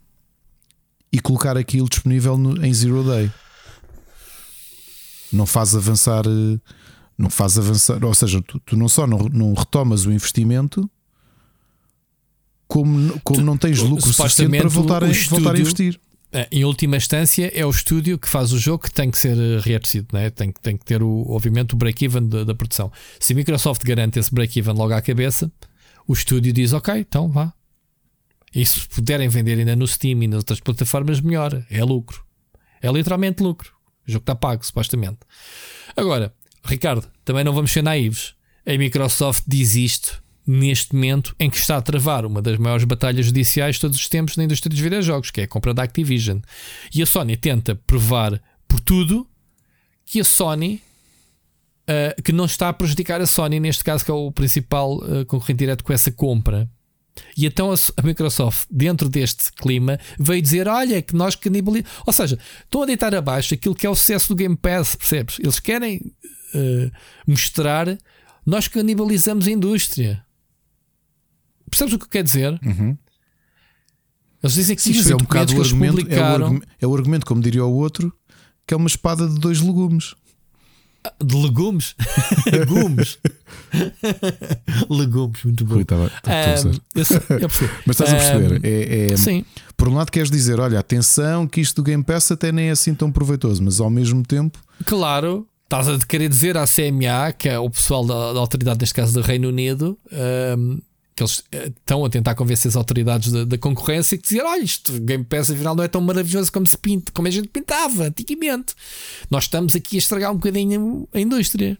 e 1.13 1.21
colocar 1.21 1.57
aquilo 1.57 1.89
disponível 1.89 2.37
no, 2.37 2.65
em 2.65 2.75
Zero 2.75 3.05
Day. 3.05 3.31
Não 5.33 5.47
faz 5.47 5.75
avançar, 5.75 6.25
eh, 6.27 6.59
não 7.17 7.31
faz 7.31 7.57
avançar, 7.57 8.05
ou 8.05 8.15
seja, 8.15 8.43
tu, 8.43 8.59
tu 8.61 8.77
não 8.77 8.89
só 8.89 9.07
não, 9.07 9.19
não, 9.33 9.55
retomas 9.55 10.07
o 10.07 10.13
investimento, 10.13 10.91
como, 12.67 13.21
como 13.21 13.41
tu, 13.41 13.45
não 13.45 13.57
tens 13.57 13.81
lucro 13.81 14.13
suficiente 14.13 14.59
para 14.59 14.69
voltar, 14.69 15.05
a, 15.05 15.09
estúdio, 15.09 15.45
voltar 15.45 15.57
a 15.57 15.61
investir. 15.61 16.01
Eh, 16.33 16.49
em 16.51 16.65
última 16.65 16.97
instância, 16.97 17.51
é 17.55 17.65
o 17.65 17.71
estúdio 17.71 18.19
que 18.19 18.29
faz 18.29 18.53
o 18.53 18.59
jogo 18.59 18.85
que 18.85 18.93
tem 18.93 19.11
que 19.11 19.19
ser 19.19 19.39
eh, 19.39 19.61
reaparecido, 19.61 20.09
né? 20.13 20.31
tem, 20.31 20.51
tem 20.51 20.77
que 20.77 20.85
ter, 20.85 21.01
o, 21.03 21.25
obviamente, 21.29 21.75
o 21.75 21.77
break-even 21.77 22.29
da, 22.29 22.43
da, 22.43 22.55
produção. 22.55 22.91
Se 23.21 23.33
a 23.33 23.37
Microsoft 23.37 23.85
garante 23.85 24.19
esse 24.19 24.35
break-even 24.35 24.75
logo 24.75 24.93
à 24.93 25.01
cabeça, 25.01 25.51
o 26.09 26.13
estúdio 26.13 26.53
diz: 26.53 26.73
Ok, 26.73 26.93
então 26.99 27.29
vá. 27.29 27.53
E 28.53 28.65
se 28.65 28.81
puderem 28.89 29.29
vender 29.29 29.59
ainda 29.59 29.77
no 29.77 29.87
Steam 29.87 30.23
e 30.23 30.27
nas 30.27 30.39
outras 30.39 30.61
plataformas, 30.61 31.21
melhor. 31.21 31.65
É 31.71 31.85
lucro. 31.85 32.25
É 32.81 32.91
literalmente 32.91 33.43
lucro. 33.43 33.73
O 34.07 34.11
jogo 34.11 34.23
está 34.23 34.35
pago, 34.35 34.65
supostamente. 34.65 35.19
Agora, 35.97 36.35
Ricardo, 36.65 37.07
também 37.25 37.45
não 37.45 37.53
vamos 37.53 37.73
ser 37.73 37.83
naivos. 37.83 38.35
A 38.67 38.77
Microsoft 38.77 39.45
diz 39.47 39.75
isto 39.75 40.24
neste 40.47 40.95
momento 40.95 41.35
em 41.39 41.49
que 41.49 41.57
está 41.57 41.77
a 41.77 41.83
travar 41.83 42.27
uma 42.27 42.43
das 42.43 42.59
maiores 42.59 42.85
batalhas 42.85 43.27
judiciais 43.27 43.77
de 43.77 43.81
todos 43.81 43.99
os 43.99 44.09
tempos 44.09 44.37
na 44.37 44.45
indústria 44.45 44.71
dos 44.71 44.79
videojogos, 44.79 45.31
que 45.31 45.41
é 45.41 45.45
a 45.45 45.49
compra 45.49 45.73
da 45.73 45.83
Activision. 45.83 46.41
E 46.95 47.03
a 47.03 47.07
Sony 47.07 47.37
tenta 47.37 47.75
provar 47.75 48.41
por 48.69 48.81
tudo 48.81 49.27
que 50.05 50.21
a 50.21 50.25
Sony. 50.25 50.83
Uh, 51.87 52.23
que 52.23 52.33
não 52.33 52.47
está 52.47 52.71
a 52.71 52.73
prejudicar 52.73 53.21
a 53.21 53.27
Sony, 53.27 53.61
neste 53.61 53.85
caso, 53.85 54.03
que 54.03 54.11
é 54.11 54.15
o 54.15 54.33
principal 54.33 54.97
uh, 54.97 55.27
concorrente 55.27 55.59
direto 55.59 55.85
com 55.85 55.93
essa 55.93 56.11
compra. 56.11 56.67
E 57.37 57.45
então 57.45 57.71
a, 57.71 58.03
Microsoft, 58.03 58.67
dentro 58.71 59.07
deste 59.07 59.53
clima, 59.53 60.01
veio 60.19 60.41
dizer: 60.41 60.67
Olha, 60.67 61.03
que 61.03 61.15
nós 61.15 61.35
canibalizamos. 61.35 61.93
Ou 62.07 62.13
seja, 62.13 62.39
estão 62.63 62.83
a 62.83 62.87
deitar 62.87 63.15
abaixo 63.15 63.53
aquilo 63.53 63.75
que 63.75 63.87
é 63.87 63.91
o 63.91 63.95
sucesso 63.95 64.29
do 64.31 64.35
Game 64.35 64.57
Pass, 64.57 64.97
percebes? 64.97 65.39
Eles 65.39 65.61
querem 65.61 65.99
uh, 66.55 66.91
mostrar 67.27 67.99
nós 68.47 68.69
canibalizamos 68.69 69.47
a 69.47 69.51
indústria. 69.51 70.25
Percebes 71.75 71.95
o 71.95 71.99
que 71.99 72.09
quer 72.09 72.23
dizer? 72.23 72.61
Uhum. 72.65 72.97
Eles 74.41 74.55
dizem 74.55 74.77
que 74.77 74.83
Sim, 74.83 75.11
é 75.11 75.15
um 75.15 75.19
bocado 75.19 75.57
o 75.57 75.61
argumento, 75.61 75.97
publicaram... 75.97 76.23
é, 76.23 76.29
o 76.29 76.35
argumento, 76.45 76.67
é 76.83 76.87
o 76.87 76.95
argumento, 76.95 77.27
como 77.27 77.41
diria 77.41 77.65
o 77.65 77.75
outro, 77.75 78.13
que 78.65 78.73
é 78.73 78.77
uma 78.77 78.87
espada 78.87 79.27
de 79.27 79.41
dois 79.41 79.61
legumes. 79.61 80.15
Ah, 81.05 81.13
de 81.23 81.35
legumes? 81.35 81.97
legumes. 82.53 83.19
legumes, 84.89 85.43
muito 85.43 85.65
bom. 85.65 85.75
Rui, 85.75 85.85
tava, 85.85 86.11
tava 86.23 86.69
um, 86.69 86.73
eu, 86.95 87.41
eu 87.41 87.49
Mas 87.85 88.01
estás 88.01 88.13
a 88.13 88.17
perceber? 88.17 88.53
Um, 88.53 88.61
é, 88.63 89.13
é, 89.13 89.17
sim. 89.17 89.45
Por 89.77 89.89
um 89.89 89.95
lado, 89.95 90.13
queres 90.13 90.31
dizer: 90.31 90.61
olha, 90.61 90.79
atenção, 90.79 91.47
que 91.49 91.61
isto 91.61 91.77
do 91.77 91.83
Game 91.83 92.05
Pass 92.05 92.31
até 92.31 92.53
nem 92.53 92.69
é 92.69 92.71
assim 92.71 92.95
tão 92.95 93.11
proveitoso, 93.11 93.63
mas 93.65 93.81
ao 93.81 93.91
mesmo 93.91 94.23
tempo. 94.23 94.59
Claro, 94.85 95.49
estás 95.65 95.89
a 95.89 95.99
querer 96.07 96.29
dizer 96.29 96.57
à 96.57 96.65
CMA, 96.67 97.33
que 97.33 97.49
é 97.49 97.59
o 97.59 97.69
pessoal 97.69 98.05
da, 98.05 98.33
da 98.33 98.39
autoridade, 98.39 98.79
neste 98.81 98.95
caso 98.95 99.13
do 99.15 99.21
Reino 99.21 99.49
Unido, 99.49 99.99
um, 100.57 100.79
que 101.15 101.23
eles 101.23 101.45
eh, 101.53 101.67
estão 101.69 102.05
a 102.05 102.11
tentar 102.11 102.35
convencer 102.35 102.69
as 102.69 102.77
autoridades 102.77 103.31
da, 103.31 103.45
da 103.45 103.59
concorrência 103.59 104.19
que 104.19 104.25
dizer: 104.25 104.43
olha, 104.43 104.63
isto 104.63 104.93
Game 105.01 105.25
Pass 105.25 105.51
afinal 105.51 105.75
não 105.75 105.85
é 105.85 105.89
tão 105.89 106.01
maravilhoso 106.01 106.53
como 106.53 106.67
se 106.67 106.77
pinta, 106.77 107.13
como 107.13 107.29
a 107.29 107.31
gente 107.31 107.49
pintava 107.49 108.05
antigamente. 108.05 108.75
Nós 109.31 109.45
estamos 109.45 109.75
aqui 109.75 109.97
a 109.97 109.99
estragar 109.99 110.33
um 110.33 110.37
bocadinho 110.37 111.09
a 111.13 111.21
indústria. 111.21 111.79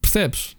Percebes? 0.00 0.56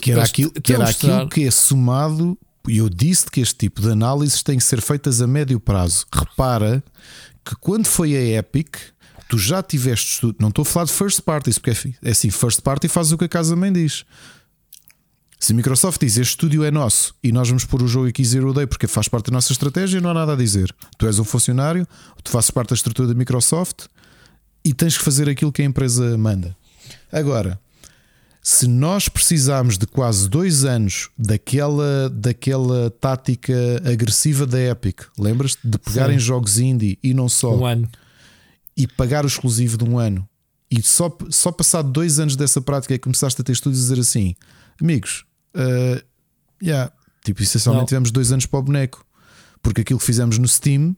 Que 0.00 0.12
era, 0.12 0.24
aquilo, 0.24 0.50
que, 0.50 0.72
era 0.72 0.88
aquilo 0.88 1.28
que 1.28 1.44
é 1.44 1.50
somado. 1.50 2.38
E 2.66 2.78
eu 2.78 2.88
disse 2.88 3.30
que 3.30 3.40
este 3.40 3.56
tipo 3.56 3.82
de 3.82 3.90
análises 3.90 4.42
têm 4.42 4.56
que 4.56 4.64
ser 4.64 4.80
feitas 4.80 5.20
a 5.20 5.26
médio 5.26 5.60
prazo. 5.60 6.06
Repara 6.12 6.82
que 7.44 7.54
quando 7.56 7.86
foi 7.86 8.16
a 8.16 8.38
Epic, 8.38 8.76
tu 9.28 9.38
já 9.38 9.62
tiveste 9.62 10.12
estudo. 10.14 10.36
Não 10.40 10.48
estou 10.48 10.62
a 10.62 10.64
falar 10.64 10.86
de 10.86 10.92
first 10.92 11.20
parties, 11.22 11.58
porque 11.58 11.70
é, 11.70 12.08
é 12.08 12.10
assim: 12.10 12.30
first 12.30 12.60
party 12.62 12.88
faz 12.88 13.12
o 13.12 13.18
que 13.18 13.24
a 13.24 13.28
casa 13.28 13.54
mãe 13.54 13.72
diz. 13.72 14.04
Se 15.44 15.52
a 15.52 15.56
Microsoft 15.56 16.00
diz 16.00 16.16
este 16.16 16.30
estúdio 16.30 16.64
é 16.64 16.70
nosso 16.70 17.14
e 17.22 17.30
nós 17.30 17.46
vamos 17.46 17.66
pôr 17.66 17.82
o 17.82 17.86
jogo 17.86 18.08
aqui 18.08 18.24
Zero 18.24 18.54
Day 18.54 18.66
porque 18.66 18.86
faz 18.86 19.08
parte 19.08 19.26
da 19.26 19.34
nossa 19.34 19.52
estratégia, 19.52 20.00
não 20.00 20.08
há 20.08 20.14
nada 20.14 20.32
a 20.32 20.36
dizer. 20.36 20.74
Tu 20.96 21.06
és 21.06 21.18
um 21.18 21.24
funcionário, 21.24 21.86
tu 22.22 22.30
fazes 22.30 22.50
parte 22.50 22.70
da 22.70 22.74
estrutura 22.74 23.08
da 23.08 23.14
Microsoft 23.14 23.88
e 24.64 24.72
tens 24.72 24.96
que 24.96 25.04
fazer 25.04 25.28
aquilo 25.28 25.52
que 25.52 25.60
a 25.60 25.64
empresa 25.66 26.16
manda. 26.16 26.56
Agora, 27.12 27.60
se 28.42 28.66
nós 28.66 29.10
precisarmos 29.10 29.76
de 29.76 29.86
quase 29.86 30.30
dois 30.30 30.64
anos 30.64 31.10
daquela, 31.18 32.08
daquela 32.08 32.90
tática 32.92 33.52
agressiva 33.84 34.46
da 34.46 34.58
Epic, 34.58 35.02
lembras-te? 35.18 35.60
De 35.62 35.76
pegarem 35.76 36.18
jogos 36.18 36.58
indie 36.58 36.98
e 37.02 37.12
não 37.12 37.28
só. 37.28 37.54
Um 37.54 37.66
ano. 37.66 37.88
E 38.74 38.86
pagar 38.86 39.26
o 39.26 39.28
exclusivo 39.28 39.76
de 39.76 39.84
um 39.84 39.98
ano, 39.98 40.26
e 40.70 40.82
só, 40.82 41.14
só 41.28 41.52
passado 41.52 41.92
dois 41.92 42.18
anos 42.18 42.34
dessa 42.34 42.62
prática 42.62 42.94
é 42.94 42.96
que 42.96 43.04
começaste 43.04 43.42
a 43.42 43.44
ter 43.44 43.52
estúdios 43.52 43.82
a 43.82 43.88
dizer 43.88 44.00
assim: 44.00 44.34
amigos, 44.80 45.26
uh, 45.54 46.04
yeah, 46.62 46.92
tipo, 47.24 47.42
essencialmente 47.42 47.82
não. 47.82 47.86
tivemos 47.86 48.10
dois 48.10 48.32
anos 48.32 48.46
para 48.46 48.58
o 48.58 48.62
boneco, 48.62 49.04
porque 49.62 49.80
aquilo 49.80 49.98
que 49.98 50.04
fizemos 50.04 50.38
no 50.38 50.48
Steam, 50.48 50.96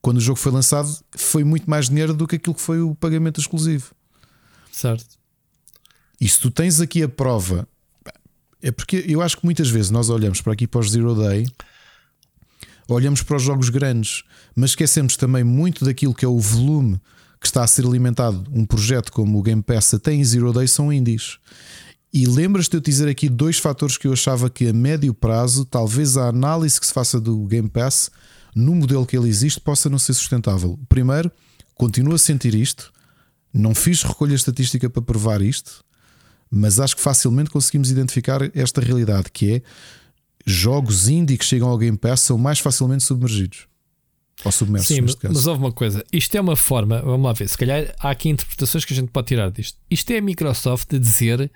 quando 0.00 0.18
o 0.18 0.20
jogo 0.20 0.38
foi 0.38 0.52
lançado, 0.52 0.88
foi 1.16 1.44
muito 1.44 1.68
mais 1.68 1.88
dinheiro 1.88 2.14
do 2.14 2.26
que 2.26 2.36
aquilo 2.36 2.54
que 2.54 2.60
foi 2.60 2.80
o 2.80 2.94
pagamento 2.94 3.40
exclusivo. 3.40 3.92
Certo. 4.72 5.18
E 6.20 6.28
se 6.28 6.40
tu 6.40 6.50
tens 6.50 6.80
aqui 6.80 7.02
a 7.02 7.08
prova, 7.08 7.66
é 8.60 8.70
porque 8.70 9.04
eu 9.06 9.22
acho 9.22 9.36
que 9.36 9.44
muitas 9.44 9.68
vezes 9.70 9.90
nós 9.90 10.08
olhamos 10.08 10.40
para 10.40 10.52
aqui 10.52 10.66
para 10.66 10.80
os 10.80 10.90
Zero 10.90 11.14
Day, 11.14 11.46
olhamos 12.88 13.22
para 13.22 13.36
os 13.36 13.42
jogos 13.42 13.68
grandes, 13.68 14.24
mas 14.54 14.70
esquecemos 14.70 15.16
também 15.16 15.44
muito 15.44 15.84
daquilo 15.84 16.14
que 16.14 16.24
é 16.24 16.28
o 16.28 16.38
volume 16.38 17.00
que 17.40 17.46
está 17.46 17.62
a 17.62 17.66
ser 17.66 17.86
alimentado. 17.86 18.44
Um 18.52 18.66
projeto 18.66 19.12
como 19.12 19.38
o 19.38 19.42
Game 19.42 19.62
Pass 19.62 19.94
até 19.94 20.12
em 20.12 20.24
Zero 20.24 20.52
Day 20.52 20.66
são 20.66 20.92
indies. 20.92 21.38
E 22.12 22.26
lembras-te 22.26 22.70
de 22.70 22.76
eu 22.78 22.80
dizer 22.80 23.08
aqui 23.08 23.28
dois 23.28 23.58
fatores 23.58 23.98
que 23.98 24.06
eu 24.06 24.12
achava 24.12 24.48
que 24.48 24.68
a 24.68 24.72
médio 24.72 25.12
prazo, 25.12 25.64
talvez 25.64 26.16
a 26.16 26.28
análise 26.28 26.80
que 26.80 26.86
se 26.86 26.92
faça 26.92 27.20
do 27.20 27.44
Game 27.44 27.68
Pass 27.68 28.10
no 28.54 28.74
modelo 28.74 29.06
que 29.06 29.16
ele 29.16 29.28
existe 29.28 29.60
possa 29.60 29.90
não 29.90 29.98
ser 29.98 30.14
sustentável. 30.14 30.72
O 30.72 30.86
primeiro, 30.86 31.30
continuo 31.74 32.14
a 32.14 32.18
sentir 32.18 32.54
isto, 32.54 32.92
não 33.52 33.74
fiz 33.74 34.02
recolha 34.02 34.34
estatística 34.34 34.88
para 34.88 35.02
provar 35.02 35.42
isto, 35.42 35.84
mas 36.50 36.80
acho 36.80 36.96
que 36.96 37.02
facilmente 37.02 37.50
conseguimos 37.50 37.90
identificar 37.90 38.40
esta 38.56 38.80
realidade 38.80 39.30
que 39.30 39.56
é 39.56 39.62
jogos 40.46 41.08
indie 41.08 41.36
que 41.36 41.44
chegam 41.44 41.68
ao 41.68 41.76
Game 41.76 41.96
Pass 41.96 42.20
são 42.20 42.38
mais 42.38 42.58
facilmente 42.58 43.04
submergidos. 43.04 43.68
Ou 44.44 44.52
submersos, 44.52 44.94
Sim, 44.94 45.02
mas 45.02 45.46
houve 45.46 45.60
uma 45.60 45.72
coisa. 45.72 46.04
Isto 46.12 46.36
é 46.36 46.40
uma 46.40 46.54
forma, 46.54 47.02
vamos 47.02 47.26
lá 47.26 47.32
ver, 47.32 47.48
se 47.48 47.58
calhar 47.58 47.92
há 47.98 48.10
aqui 48.10 48.28
interpretações 48.28 48.84
que 48.84 48.92
a 48.92 48.96
gente 48.96 49.10
pode 49.10 49.26
tirar 49.26 49.50
disto. 49.50 49.76
Isto 49.90 50.12
é 50.12 50.18
a 50.18 50.22
Microsoft 50.22 50.90
de 50.90 50.98
dizer 50.98 51.50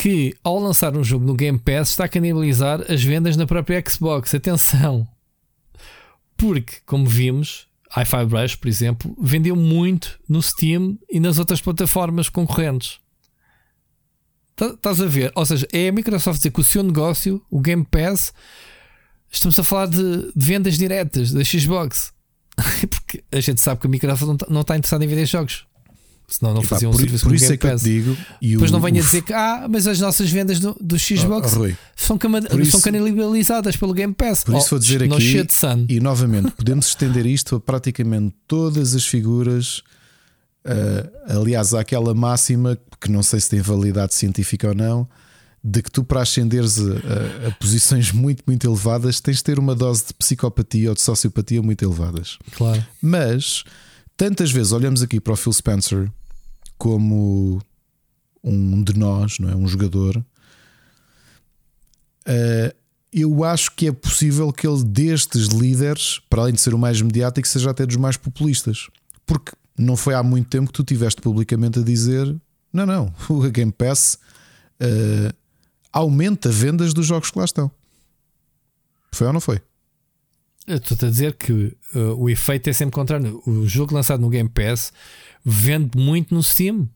que 0.00 0.34
ao 0.42 0.58
lançar 0.58 0.96
um 0.96 1.04
jogo 1.04 1.26
no 1.26 1.34
Game 1.34 1.58
Pass 1.58 1.90
está 1.90 2.04
a 2.04 2.08
canibalizar 2.08 2.80
as 2.90 3.04
vendas 3.04 3.36
na 3.36 3.46
própria 3.46 3.84
Xbox. 3.86 4.34
Atenção! 4.34 5.06
Porque, 6.38 6.76
como 6.86 7.04
vimos, 7.04 7.68
Hi-Fi 7.94 8.24
Rush, 8.24 8.56
por 8.56 8.68
exemplo, 8.68 9.14
vendeu 9.20 9.54
muito 9.54 10.18
no 10.26 10.40
Steam 10.40 10.98
e 11.10 11.20
nas 11.20 11.38
outras 11.38 11.60
plataformas 11.60 12.30
concorrentes. 12.30 12.98
Tá, 14.56 14.68
estás 14.68 15.02
a 15.02 15.06
ver? 15.06 15.32
Ou 15.34 15.44
seja, 15.44 15.68
é 15.70 15.88
a 15.88 15.92
Microsoft 15.92 16.38
dizer 16.38 16.50
que 16.50 16.62
o 16.62 16.64
seu 16.64 16.82
negócio, 16.82 17.44
o 17.50 17.60
Game 17.60 17.84
Pass, 17.84 18.32
estamos 19.30 19.58
a 19.58 19.62
falar 19.62 19.84
de, 19.86 20.32
vendas 20.34 20.78
diretas 20.78 21.30
da 21.30 21.44
Xbox. 21.44 22.10
Porque 22.88 23.22
a 23.30 23.40
gente 23.40 23.60
sabe 23.60 23.82
que 23.82 23.86
a 23.86 23.90
Microsoft 23.90 24.22
não 24.22 24.34
está, 24.34 24.46
está 24.60 24.76
interessada 24.78 25.04
em 25.04 25.08
vender 25.08 25.26
jogos. 25.26 25.66
Senão 26.30 26.54
não 26.54 26.62
faziam 26.62 26.90
um 26.90 26.92
por, 26.92 27.00
serviço 27.00 27.24
por 27.24 27.34
isso 27.34 27.52
é 27.52 27.56
que 27.56 27.66
eu 27.66 27.76
te 27.76 27.82
digo. 27.82 28.16
E 28.40 28.52
Depois 28.52 28.70
o, 28.70 28.72
não 28.72 28.80
venha 28.80 29.00
o... 29.00 29.04
dizer 29.04 29.22
que 29.22 29.32
ah, 29.32 29.66
mas 29.68 29.86
as 29.88 29.98
nossas 29.98 30.30
vendas 30.30 30.60
do, 30.60 30.76
do 30.80 30.96
Xbox 30.96 31.56
oh, 31.56 31.66
oh, 31.66 31.72
são, 31.96 32.16
cama... 32.16 32.38
isso, 32.38 32.70
são 32.70 32.80
canibalizadas 32.80 33.76
pelo 33.76 33.92
Game 33.92 34.14
Pass. 34.14 34.44
Por 34.44 34.54
isso 34.54 34.66
oh, 34.66 34.70
vou 34.70 34.78
dizer 34.78 35.02
aqui, 35.02 35.46
e 35.88 35.98
novamente, 35.98 36.52
podemos 36.52 36.86
estender 36.86 37.26
isto 37.26 37.56
a 37.56 37.60
praticamente 37.60 38.34
todas 38.46 38.94
as 38.94 39.04
figuras. 39.04 39.82
Uh, 40.64 41.38
aliás, 41.40 41.74
há 41.74 41.80
aquela 41.80 42.14
máxima 42.14 42.78
que 43.00 43.10
não 43.10 43.22
sei 43.22 43.40
se 43.40 43.50
tem 43.50 43.60
validade 43.60 44.14
científica 44.14 44.68
ou 44.68 44.74
não, 44.74 45.08
de 45.64 45.82
que 45.82 45.90
tu, 45.90 46.04
para 46.04 46.22
ascenderes 46.22 46.78
a, 46.78 46.82
a, 46.82 47.48
a, 47.48 47.50
posições 47.52 48.12
muito, 48.12 48.42
muito 48.46 48.66
elevadas, 48.66 49.20
tens 49.20 49.38
de 49.38 49.44
ter 49.44 49.58
uma 49.58 49.74
dose 49.74 50.06
de 50.06 50.14
psicopatia 50.14 50.90
ou 50.90 50.94
de 50.94 51.00
sociopatia 51.00 51.62
muito 51.62 51.84
elevadas. 51.84 52.38
Claro. 52.52 52.84
Mas 53.02 53.64
tantas 54.16 54.50
vezes 54.50 54.72
olhamos 54.72 55.02
aqui 55.02 55.18
para 55.18 55.32
o 55.32 55.36
Phil 55.36 55.52
Spencer 55.52 56.10
como 56.80 57.60
um 58.42 58.82
de 58.82 58.98
nós, 58.98 59.38
não 59.38 59.50
é? 59.50 59.54
Um 59.54 59.68
jogador. 59.68 60.16
Uh, 62.26 62.74
eu 63.12 63.44
acho 63.44 63.70
que 63.72 63.86
é 63.86 63.92
possível 63.92 64.50
que 64.50 64.66
ele, 64.66 64.82
destes 64.82 65.48
líderes, 65.48 66.20
para 66.30 66.40
além 66.40 66.54
de 66.54 66.60
ser 66.60 66.72
o 66.72 66.78
mais 66.78 67.02
mediático, 67.02 67.46
seja 67.46 67.70
até 67.70 67.84
dos 67.84 67.96
mais 67.96 68.16
populistas. 68.16 68.88
Porque 69.26 69.52
não 69.76 69.94
foi 69.94 70.14
há 70.14 70.22
muito 70.22 70.48
tempo 70.48 70.68
que 70.68 70.72
tu 70.72 70.82
tiveste 70.82 71.20
publicamente 71.20 71.80
a 71.80 71.82
dizer: 71.82 72.34
não, 72.72 72.86
não, 72.86 73.14
o 73.28 73.42
Game 73.50 73.72
Pass 73.72 74.18
uh, 74.80 75.36
aumenta 75.92 76.48
vendas 76.48 76.94
dos 76.94 77.04
jogos 77.04 77.30
que 77.30 77.38
lá 77.38 77.44
estão. 77.44 77.70
Foi 79.12 79.26
ou 79.26 79.34
não 79.34 79.40
foi? 79.40 79.60
Estou-te 80.66 81.04
a 81.04 81.10
dizer 81.10 81.34
que 81.34 81.76
uh, 81.94 82.14
o 82.16 82.30
efeito 82.30 82.70
é 82.70 82.72
sempre 82.72 82.94
contrário. 82.94 83.42
O 83.44 83.66
jogo 83.66 83.94
lançado 83.94 84.20
no 84.20 84.30
Game 84.30 84.48
Pass 84.48 84.94
vende 85.44 85.98
muito 85.98 86.34
no 86.34 86.42
Steam. 86.42 86.88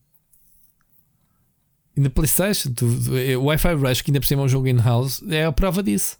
E 1.97 2.01
na 2.01 2.11
PlayStation, 2.11 2.73
tu, 2.73 2.87
o 2.87 3.45
Wi-Fi 3.45 3.75
Rush, 3.75 4.03
que 4.03 4.11
ainda 4.11 4.21
por 4.21 4.27
cima 4.27 4.43
é 4.43 4.45
um 4.45 4.49
jogo 4.49 4.67
in-house, 4.67 5.23
é 5.29 5.45
a 5.45 5.53
prova 5.53 5.83
disso. 5.83 6.19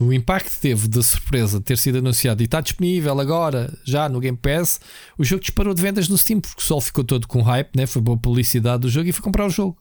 O 0.00 0.12
impacto 0.12 0.58
teve 0.60 0.88
de 0.88 1.02
surpresa 1.02 1.60
ter 1.60 1.78
sido 1.78 1.98
anunciado 1.98 2.42
e 2.42 2.46
está 2.46 2.60
disponível 2.60 3.18
agora, 3.20 3.72
já 3.84 4.08
no 4.08 4.20
Game 4.20 4.36
Pass, 4.36 4.80
o 5.16 5.24
jogo 5.24 5.42
disparou 5.42 5.72
de 5.74 5.82
vendas 5.82 6.08
no 6.08 6.18
Steam, 6.18 6.40
porque 6.40 6.60
o 6.60 6.64
sol 6.64 6.80
ficou 6.80 7.04
todo 7.04 7.28
com 7.28 7.40
hype, 7.40 7.76
né? 7.76 7.86
foi 7.86 8.02
boa 8.02 8.18
publicidade 8.18 8.82
do 8.82 8.90
jogo 8.90 9.08
e 9.08 9.12
foi 9.12 9.22
comprar 9.22 9.46
o 9.46 9.50
jogo. 9.50 9.78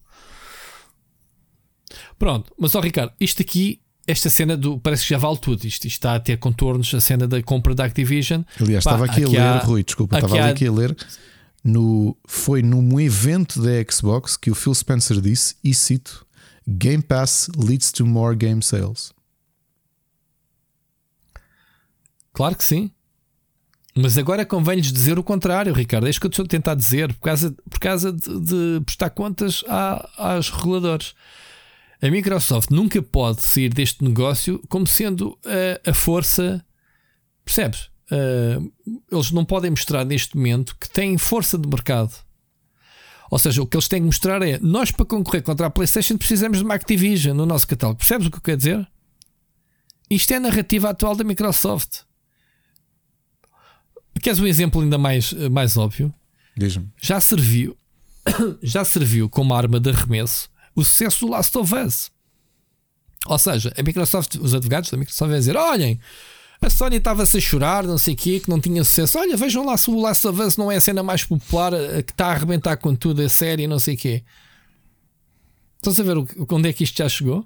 Pronto, 2.20 2.54
mas 2.58 2.76
ó 2.76 2.80
Ricardo, 2.80 3.14
isto 3.20 3.42
aqui, 3.42 3.81
esta 4.08 4.30
cena 4.30 4.58
do. 4.58 4.80
Parece 4.80 5.04
que 5.04 5.10
já 5.10 5.18
vale 5.18 5.38
tudo. 5.38 5.66
Isto, 5.66 5.86
isto 5.86 5.88
está 5.88 6.16
a 6.16 6.20
ter 6.20 6.38
contornos, 6.38 6.94
a 6.94 7.02
cena 7.02 7.28
da 7.28 7.42
compra 7.42 7.74
da 7.74 7.86
Activision. 7.86 8.44
Aliás, 8.60 8.84
Pá, 8.84 8.92
estava 8.92 9.06
aqui, 9.06 9.24
aqui 9.24 9.38
a 9.38 9.40
ler, 9.40 9.62
há, 9.62 9.64
Rui, 9.64 9.84
desculpa, 9.84 10.18
aqui 10.18 10.26
estava 10.26 10.44
há... 10.44 10.50
aqui 10.50 10.68
a 10.68 10.72
ler. 10.72 10.96
No, 11.64 12.18
foi 12.26 12.64
num 12.64 13.00
evento 13.00 13.62
da 13.62 13.72
Xbox 13.90 14.36
que 14.36 14.50
o 14.50 14.56
Phil 14.56 14.74
Spencer 14.74 15.22
disse, 15.22 15.56
e 15.64 15.74
cito: 15.74 16.26
Game 16.68 17.04
Pass 17.04 17.50
leads 17.56 17.92
to 17.92 18.06
more 18.06 18.36
game 18.36 18.64
sales. 18.64 19.14
Claro 22.34 22.56
que 22.56 22.64
sim. 22.64 22.92
Mas 23.94 24.18
agora 24.18 24.46
convém-lhes 24.46 24.92
dizer 24.92 25.20
o 25.20 25.24
contrário, 25.24 25.74
Ricardo. 25.74 26.08
É 26.08 26.10
isso 26.10 26.20
que 26.20 26.26
eu 26.26 26.30
estou 26.30 26.46
a 26.46 26.48
tentar 26.48 26.76
dizer, 26.76 27.14
por 27.14 27.26
causa, 27.26 27.54
por 27.70 27.80
causa 27.80 28.14
de, 28.14 28.40
de 28.40 28.82
prestar 28.86 29.10
contas 29.10 29.64
a, 29.68 30.10
aos 30.18 30.50
reguladores. 30.50 31.14
A 32.02 32.10
Microsoft 32.10 32.72
nunca 32.72 33.00
pode 33.02 33.44
sair 33.44 33.70
deste 33.70 34.04
negócio 34.04 34.60
como 34.68 34.88
sendo 34.88 35.38
a, 35.46 35.92
a 35.92 35.94
força. 35.94 36.66
Percebes? 37.46 37.92
Uh, 38.12 38.72
eles 39.12 39.32
não 39.32 39.46
podem 39.46 39.70
mostrar 39.70 40.04
neste 40.04 40.36
momento 40.36 40.76
que 40.80 40.90
têm 40.90 41.18
força 41.18 41.58
de 41.58 41.68
mercado. 41.68 42.14
Ou 43.30 43.38
seja, 43.38 43.62
o 43.62 43.68
que 43.68 43.78
eles 43.78 43.88
têm 43.88 44.02
que 44.02 44.08
mostrar 44.08 44.42
é: 44.42 44.58
nós, 44.60 44.90
para 44.92 45.06
concorrer 45.06 45.44
contra 45.44 45.68
a 45.68 45.70
PlayStation, 45.70 46.18
precisamos 46.18 46.58
de 46.58 46.64
uma 46.64 46.74
Activision 46.74 47.38
no 47.38 47.46
nosso 47.46 47.68
catálogo. 47.68 48.00
Percebes 48.00 48.28
o 48.28 48.32
que 48.32 48.38
eu 48.38 48.42
quero 48.42 48.58
dizer? 48.58 48.88
Isto 50.10 50.34
é 50.34 50.38
a 50.38 50.42
narrativa 50.42 50.90
atual 50.90 51.16
da 51.16 51.24
Microsoft. 51.24 52.00
Queres 54.22 54.40
um 54.40 54.48
exemplo 54.48 54.82
ainda 54.82 54.98
mais, 54.98 55.32
mais 55.50 55.78
óbvio? 55.78 56.14
Já 57.02 57.22
serviu, 57.22 57.78
já 58.62 58.84
serviu 58.84 59.30
como 59.30 59.54
arma 59.54 59.80
de 59.80 59.90
arremesso 59.90 60.52
o 60.76 60.84
sucesso 60.84 61.26
do 61.26 61.32
Last 61.32 61.58
of 61.58 61.74
Us. 61.76 62.12
Ou 63.26 63.38
seja, 63.38 63.74
a 63.78 63.84
Microsoft, 63.84 64.36
os 64.36 64.54
advogados 64.54 64.90
da 64.90 64.98
Microsoft 64.98 65.30
vão 65.30 65.40
dizer: 65.40 65.56
olhem, 65.56 66.00
a 66.62 66.70
Sony 66.70 66.98
estava-se 66.98 67.38
a 67.38 67.42
chorar, 67.42 67.84
não 67.84 67.98
sei 67.98 68.14
o 68.14 68.18
quê, 68.18 68.40
que 68.40 68.50
não 68.50 68.60
tinha 68.60 68.84
sucesso. 68.84 69.18
Olha, 69.20 69.36
vejam 69.38 69.66
lá 69.66 69.78
se 69.78 69.90
o 69.90 70.00
Last 70.00 70.28
of 70.28 70.42
Us 70.42 70.58
não 70.58 70.72
é 70.72 70.76
a 70.76 70.82
cena 70.82 71.04
mais 71.04 71.24
popular, 71.24 71.74
a 71.74 72.04
que 72.04 72.12
está 72.12 72.28
a 72.28 72.32
arrebentar 72.32 72.78
com 72.78 72.96
tudo, 72.96 73.22
a 73.22 73.30
série, 73.30 73.68
não 73.68 73.80
sei 73.80 73.96
o 73.96 73.98
quê. 73.98 74.24
Estás 75.78 76.00
a 76.00 76.04
ver 76.04 76.16
onde 76.18 76.70
é 76.70 76.74
que 76.74 76.84
isto 76.84 76.98
já 76.98 77.10
chegou? 77.10 77.46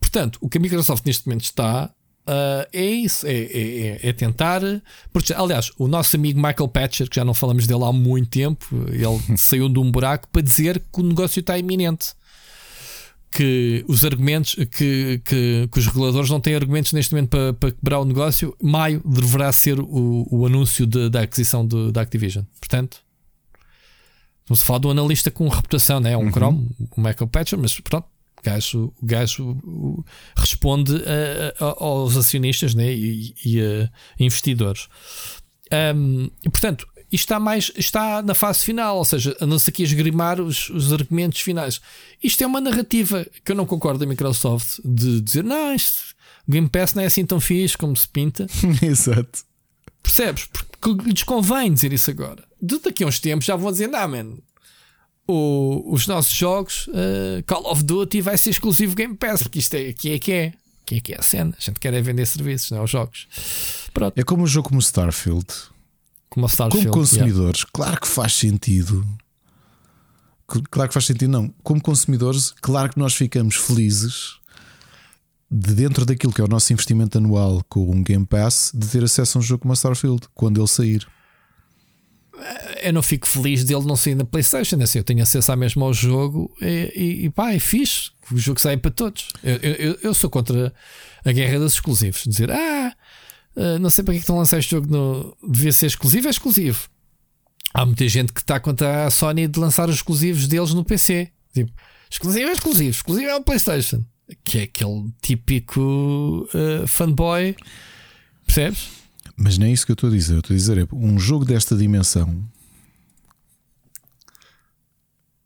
Portanto, 0.00 0.38
o 0.40 0.48
que 0.48 0.58
a 0.58 0.60
Microsoft 0.60 1.04
neste 1.04 1.26
momento 1.26 1.44
está 1.44 1.90
Uh, 2.26 2.64
é 2.72 2.86
isso, 2.86 3.26
é, 3.26 3.32
é, 3.32 3.98
é, 4.02 4.08
é 4.08 4.12
tentar. 4.12 4.62
Aliás, 5.36 5.70
o 5.78 5.86
nosso 5.86 6.16
amigo 6.16 6.40
Michael 6.40 6.68
Patcher, 6.68 7.08
que 7.08 7.16
já 7.16 7.24
não 7.24 7.34
falamos 7.34 7.66
dele 7.66 7.84
há 7.84 7.92
muito 7.92 8.30
tempo, 8.30 8.66
ele 8.88 9.20
saiu 9.36 9.68
de 9.68 9.78
um 9.78 9.90
buraco 9.90 10.28
para 10.28 10.40
dizer 10.40 10.82
que 10.92 11.00
o 11.00 11.02
negócio 11.02 11.40
está 11.40 11.58
iminente. 11.58 12.14
Que 13.30 13.84
os 13.88 14.04
argumentos, 14.04 14.54
que, 14.54 15.20
que, 15.24 15.68
que 15.70 15.78
os 15.78 15.86
reguladores 15.86 16.30
não 16.30 16.40
têm 16.40 16.54
argumentos 16.54 16.92
neste 16.92 17.12
momento 17.12 17.30
para, 17.30 17.52
para 17.52 17.72
quebrar 17.72 17.98
o 17.98 18.04
negócio. 18.04 18.56
Maio 18.62 19.02
deverá 19.04 19.52
ser 19.52 19.80
o, 19.80 20.26
o 20.30 20.46
anúncio 20.46 20.86
de, 20.86 21.10
da 21.10 21.22
aquisição 21.22 21.66
de, 21.66 21.90
da 21.90 22.00
Activision. 22.00 22.44
Portanto, 22.60 22.98
não 24.48 24.54
se 24.54 24.64
fala 24.64 24.78
do 24.78 24.90
analista 24.90 25.32
com 25.32 25.48
reputação, 25.48 25.98
né? 25.98 26.12
é 26.12 26.16
um 26.16 26.26
uhum. 26.26 26.30
Chrome, 26.30 26.70
o 26.96 27.00
Michael 27.00 27.26
Patcher, 27.26 27.58
mas 27.58 27.78
pronto, 27.80 28.06
gajo, 28.44 28.92
o 29.00 29.06
gajo 29.06 30.04
responde 30.36 30.94
a, 30.96 31.64
a, 31.64 31.84
aos 31.84 32.16
acionistas 32.16 32.74
né? 32.74 32.92
e, 32.92 33.34
e 33.44 33.60
a 33.60 33.90
investidores. 34.18 34.88
Um, 35.96 36.30
portanto, 36.50 36.86
isto 37.10 37.26
está 37.26 37.40
mais 37.40 37.72
está 37.76 38.22
na 38.22 38.34
fase 38.34 38.64
final, 38.64 38.98
ou 38.98 39.04
seja, 39.04 39.36
anda-se 39.40 39.70
aqui 39.70 39.82
a 39.82 39.86
esgrimar 39.86 40.40
os, 40.40 40.68
os 40.70 40.92
argumentos 40.92 41.40
finais. 41.40 41.80
Isto 42.22 42.42
é 42.42 42.46
uma 42.46 42.60
narrativa 42.60 43.26
que 43.44 43.52
eu 43.52 43.56
não 43.56 43.66
concordo 43.66 44.00
da 44.00 44.06
Microsoft 44.06 44.80
de 44.84 45.20
dizer, 45.20 45.44
não, 45.44 45.74
isto, 45.74 46.14
o 46.46 46.52
Game 46.52 46.68
Pass 46.68 46.94
não 46.94 47.02
é 47.02 47.06
assim 47.06 47.24
tão 47.24 47.40
fixe 47.40 47.78
como 47.78 47.96
se 47.96 48.08
pinta. 48.08 48.46
Exato. 48.82 49.44
Percebes? 50.02 50.46
Porque 50.46 51.08
lhes 51.08 51.22
convém 51.22 51.72
dizer 51.72 51.92
isso 51.92 52.10
agora. 52.10 52.44
De 52.60 52.78
daqui 52.78 53.04
a 53.04 53.06
uns 53.06 53.18
tempos 53.18 53.46
já 53.46 53.56
vão 53.56 53.72
dizer, 53.72 53.88
não, 53.88 54.08
man, 54.08 54.36
o, 55.26 55.82
os 55.92 56.06
nossos 56.06 56.32
jogos, 56.32 56.86
uh, 56.88 57.42
Call 57.46 57.70
of 57.70 57.82
Duty 57.82 58.20
vai 58.20 58.36
ser 58.36 58.50
exclusivo 58.50 58.94
Game 58.94 59.16
Pass, 59.16 59.42
porque 59.42 59.58
isto 59.58 59.74
é, 59.74 59.88
aqui 59.88 60.12
é 60.12 60.18
que 60.18 60.32
é. 60.32 60.52
Aqui 60.82 60.96
é 60.96 61.00
que 61.00 61.12
é 61.14 61.18
a 61.18 61.22
cena. 61.22 61.54
A 61.58 61.64
gente 61.64 61.80
quer 61.80 61.94
é 61.94 62.02
vender 62.02 62.26
serviços, 62.26 62.70
não 62.70 62.78
é? 62.78 62.82
Os 62.82 62.90
jogos. 62.90 63.26
Pronto. 63.94 64.18
É 64.18 64.22
como 64.22 64.42
um 64.42 64.46
jogo 64.46 64.68
como 64.68 64.80
Starfield. 64.80 65.46
Como, 66.28 66.46
Starfield, 66.46 66.88
como 66.88 67.00
consumidores, 67.00 67.60
yeah. 67.60 67.70
claro 67.72 68.00
que 68.00 68.08
faz 68.08 68.34
sentido. 68.34 69.06
Claro 70.46 70.88
que 70.88 70.94
faz 70.94 71.06
sentido, 71.06 71.30
não. 71.30 71.54
Como 71.62 71.80
consumidores, 71.80 72.52
claro 72.60 72.92
que 72.92 72.98
nós 72.98 73.14
ficamos 73.14 73.56
felizes 73.56 74.34
de 75.50 75.74
dentro 75.74 76.04
daquilo 76.04 76.32
que 76.32 76.40
é 76.40 76.44
o 76.44 76.48
nosso 76.48 76.72
investimento 76.72 77.16
anual 77.16 77.64
com 77.68 77.88
um 77.88 78.02
Game 78.02 78.26
Pass 78.26 78.72
de 78.74 78.88
ter 78.88 79.04
acesso 79.04 79.38
a 79.38 79.40
um 79.40 79.42
jogo 79.42 79.62
como 79.62 79.72
a 79.72 79.76
Starfield 79.76 80.22
quando 80.34 80.60
ele 80.60 80.66
sair 80.66 81.06
eu 82.82 82.92
não 82.92 83.02
fico 83.02 83.26
feliz 83.26 83.64
dele 83.64 83.84
não 83.84 83.96
sair 83.96 84.14
na 84.14 84.24
PlayStation. 84.24 84.80
Assim, 84.82 84.98
eu 84.98 85.04
tenho 85.04 85.22
acesso 85.22 85.52
à 85.52 85.56
mesma 85.56 85.84
ao 85.84 85.94
jogo 85.94 86.54
e, 86.60 86.92
e, 86.94 87.24
e 87.24 87.30
pá, 87.30 87.52
é 87.52 87.58
fixe. 87.58 88.10
O 88.30 88.38
jogo 88.38 88.60
sai 88.60 88.76
para 88.76 88.90
todos. 88.90 89.28
Eu, 89.42 89.56
eu, 89.56 89.98
eu, 90.02 90.14
sou 90.14 90.30
contra 90.30 90.72
a 91.24 91.32
guerra 91.32 91.58
dos 91.58 91.74
exclusivos. 91.74 92.24
Dizer, 92.26 92.50
ah, 92.50 92.94
ah 93.56 93.78
não 93.78 93.90
sei 93.90 94.04
para 94.04 94.14
que 94.14 94.20
estão 94.20 94.36
a 94.36 94.38
lançar 94.40 94.58
este 94.58 94.70
jogo, 94.70 94.90
no, 94.90 95.36
devia 95.46 95.72
ser 95.72 95.86
exclusivo, 95.86 96.26
é 96.26 96.30
exclusivo. 96.30 96.88
Há 97.72 97.84
muita 97.84 98.08
gente 98.08 98.32
que 98.32 98.40
está 98.40 98.60
contra 98.60 99.06
a 99.06 99.10
Sony 99.10 99.48
de 99.48 99.58
lançar 99.58 99.88
os 99.88 99.96
exclusivos 99.96 100.46
deles 100.46 100.72
no 100.72 100.84
PC. 100.84 101.30
Tipo, 101.52 101.72
exclusivo 102.10 102.48
é 102.48 102.52
exclusivo, 102.52 102.90
exclusivo 102.90 103.28
é 103.28 103.36
o 103.36 103.42
PlayStation. 103.42 104.04
Que 104.42 104.58
é 104.58 104.62
aquele 104.62 105.12
típico 105.20 106.48
uh, 106.54 106.86
fanboy, 106.86 107.54
percebes? 108.46 109.03
Mas 109.36 109.58
nem 109.58 109.70
é 109.70 109.72
isso 109.72 109.84
que 109.84 109.92
eu 109.92 109.94
estou 109.94 110.08
a 110.08 110.12
dizer. 110.12 110.34
Eu 110.34 110.40
estou 110.40 110.54
a 110.54 110.56
dizer 110.56 110.78
é 110.78 110.86
um 110.92 111.18
jogo 111.18 111.44
desta 111.44 111.76
dimensão. 111.76 112.44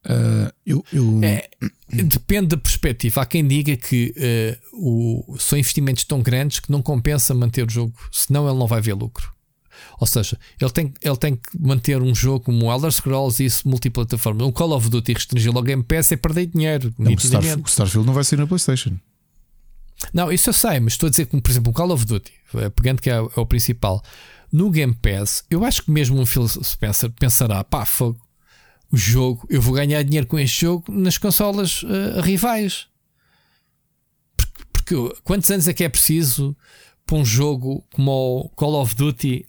Uh, 0.05 0.51
eu, 0.65 0.85
eu... 0.93 1.21
É, 1.23 1.49
depende 1.91 2.49
da 2.49 2.57
perspectiva. 2.57 3.21
Há 3.21 3.27
quem 3.27 3.47
diga 3.47 3.77
que 3.77 4.15
uh, 4.17 5.25
o, 5.31 5.37
são 5.39 5.59
investimentos 5.59 6.05
tão 6.05 6.23
grandes 6.23 6.61
que 6.61 6.71
não 6.71 6.81
compensa 6.81 7.35
manter 7.35 7.67
o 7.67 7.71
jogo, 7.71 7.95
senão 8.11 8.49
ele 8.49 8.59
não 8.59 8.67
vai 8.67 8.81
ver 8.81 8.95
lucro. 8.95 9.33
Ou 10.01 10.07
seja, 10.07 10.39
ele 10.61 10.71
tem, 10.71 10.93
ele 11.03 11.17
tem 11.17 11.37
que 11.37 11.61
manter 11.61 12.01
um 12.03 12.15
jogo 12.15 12.47
como 12.47 12.67
o 12.67 12.73
Elder 12.73 12.91
Scrolls 12.91 13.43
e 13.43 13.47
isso 13.47 13.69
multiplataforma. 13.69 14.45
Um 14.45 14.53
Call 14.53 14.73
of 14.73 14.89
Duty 14.89 15.13
restringir 15.13 15.53
logo 15.53 15.67
Game 15.67 15.83
Pass 15.83 16.11
é 16.13 16.17
perder 16.17 16.47
dinheiro. 16.47 16.93
Não, 16.99 17.13
o, 17.13 17.15
Starfield, 17.15 17.63
o 17.63 17.69
Starfield 17.69 18.07
não 18.07 18.15
vai 18.15 18.25
ser 18.25 18.39
na 18.39 18.47
PlayStation. 18.47 18.97
Não, 20.13 20.33
isso 20.33 20.49
eu 20.49 20.55
sei, 20.55 20.81
mas 20.81 20.95
estou 20.95 21.09
a 21.09 21.11
dizer 21.11 21.27
que, 21.27 21.41
por 21.41 21.51
exemplo, 21.51 21.71
o 21.71 21.75
Call 21.75 21.91
of 21.91 22.05
Duty, 22.05 22.33
eh, 22.55 22.71
pegando 22.71 23.03
que 23.03 23.11
é, 23.11 23.15
é, 23.15 23.21
o 23.21 23.47
principal, 23.47 24.03
no 24.51 24.71
Game 24.71 24.95
Pass, 24.95 25.45
eu 25.51 25.65
acho 25.65 25.83
que 25.83 25.91
mesmo 25.91 26.21
o 26.21 26.27
Phil 26.27 26.49
Spencer 26.49 27.11
pensará: 27.11 27.63
pá, 27.65 27.85
fogo, 27.85 28.21
o 28.91 28.97
jogo, 28.97 29.47
eu 29.51 29.61
vou 29.61 29.75
ganhar 29.75 30.03
dinheiro 30.03 30.27
com 30.27 30.39
este 30.39 30.63
jogo 30.63 30.91
nas 30.91 31.19
consolas 31.19 31.83
uh, 31.83 32.21
rivais. 32.23 32.87
Porque, 34.37 34.65
porque, 34.73 35.21
quantos 35.23 35.51
anos 35.51 35.69
é 35.69 35.75
que 35.75 35.85
é 35.85 35.89
preciso 35.89 36.57
para 37.05 37.17
um 37.17 37.25
jogo 37.25 37.85
como 37.93 38.11
o 38.41 38.49
Call 38.51 38.81
of 38.81 38.95
Duty 38.95 39.47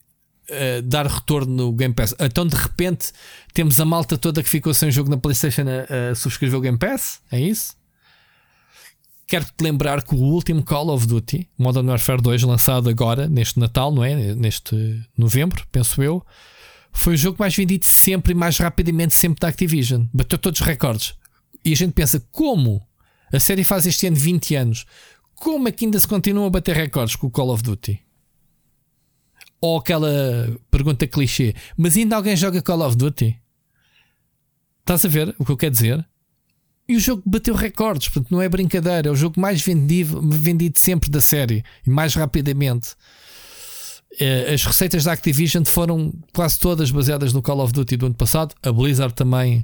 uh, 0.49 0.81
dar 0.81 1.07
retorno 1.07 1.55
no 1.55 1.71
Game 1.71 1.93
Pass? 1.93 2.13
Então 2.19 2.45
de 2.45 2.55
repente 2.55 3.13
temos 3.53 3.79
a 3.79 3.85
malta 3.85 4.17
toda 4.17 4.43
que 4.43 4.49
ficou 4.49 4.73
sem 4.73 4.91
jogo 4.91 5.09
na 5.09 5.17
PlayStation 5.17 5.63
a, 5.63 6.11
a 6.11 6.15
subscrever 6.15 6.59
o 6.59 6.61
Game 6.61 6.77
Pass? 6.77 7.21
É 7.31 7.39
isso? 7.39 7.78
Quero-te 9.29 9.63
lembrar 9.63 10.01
que 10.01 10.15
o 10.15 10.17
último 10.17 10.63
Call 10.63 10.89
of 10.89 11.05
Duty, 11.05 11.47
Modern 11.55 11.87
Warfare 11.87 12.19
2, 12.19 12.41
lançado 12.41 12.89
agora, 12.89 13.29
neste 13.29 13.59
Natal, 13.59 13.91
não 13.91 14.03
é? 14.03 14.33
Neste 14.33 15.05
novembro, 15.15 15.67
penso 15.71 16.01
eu, 16.01 16.25
foi 16.91 17.13
o 17.13 17.17
jogo 17.17 17.37
mais 17.39 17.55
vendido 17.55 17.85
sempre 17.85 18.31
e 18.31 18.35
mais 18.35 18.57
rapidamente 18.57 19.13
sempre 19.13 19.39
da 19.39 19.49
Activision. 19.49 20.07
Bateu 20.11 20.39
todos 20.39 20.59
os 20.59 20.65
recordes. 20.65 21.13
E 21.63 21.71
a 21.71 21.75
gente 21.75 21.93
pensa, 21.93 22.19
como? 22.31 22.81
A 23.31 23.39
série 23.39 23.63
faz 23.63 23.85
este 23.85 24.07
ano 24.07 24.15
20 24.15 24.55
anos. 24.55 24.85
Como 25.35 25.67
é 25.67 25.71
que 25.71 25.85
ainda 25.85 25.99
se 25.99 26.07
continua 26.07 26.47
a 26.47 26.49
bater 26.49 26.75
recordes 26.75 27.15
com 27.15 27.27
o 27.27 27.31
Call 27.31 27.51
of 27.51 27.61
Duty? 27.61 27.99
Ou 29.61 29.77
aquela 29.77 30.59
pergunta 30.71 31.05
clichê, 31.05 31.53
mas 31.77 31.95
ainda 31.95 32.15
alguém 32.15 32.35
joga 32.35 32.63
Call 32.63 32.81
of 32.81 32.97
Duty? 32.97 33.39
Estás 34.79 35.05
a 35.05 35.07
ver 35.07 35.35
o 35.37 35.45
que 35.45 35.51
eu 35.51 35.57
quero 35.57 35.71
dizer? 35.71 36.08
E 36.89 36.95
o 36.95 36.99
jogo 36.99 37.21
bateu 37.23 37.53
recordes, 37.53 38.07
portanto 38.07 38.31
não 38.31 38.41
é 38.41 38.49
brincadeira, 38.49 39.09
é 39.09 39.11
o 39.11 39.15
jogo 39.15 39.39
mais 39.39 39.61
vendido, 39.61 40.19
vendido 40.27 40.79
sempre 40.79 41.07
da 41.07 41.21
série 41.21 41.63
e 41.85 41.89
mais 41.89 42.15
rapidamente. 42.15 42.95
Eh, 44.19 44.55
as 44.55 44.65
receitas 44.65 45.03
da 45.03 45.13
Activision 45.13 45.63
foram 45.65 46.11
quase 46.33 46.57
todas 46.57 46.89
baseadas 46.89 47.31
no 47.31 47.43
Call 47.43 47.59
of 47.59 47.71
Duty 47.71 47.95
do 47.95 48.07
ano 48.07 48.15
passado. 48.15 48.55
A 48.63 48.71
Blizzard 48.71 49.13
também, 49.13 49.63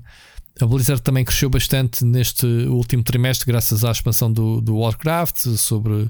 a 0.61 0.67
Blizzard 0.67 1.01
também 1.01 1.25
cresceu 1.25 1.49
bastante 1.49 2.05
neste 2.05 2.45
último 2.45 3.01
trimestre, 3.01 3.51
graças 3.51 3.83
à 3.83 3.89
expansão 3.89 4.31
do, 4.31 4.61
do 4.61 4.77
Warcraft, 4.77 5.47
sobre 5.57 6.07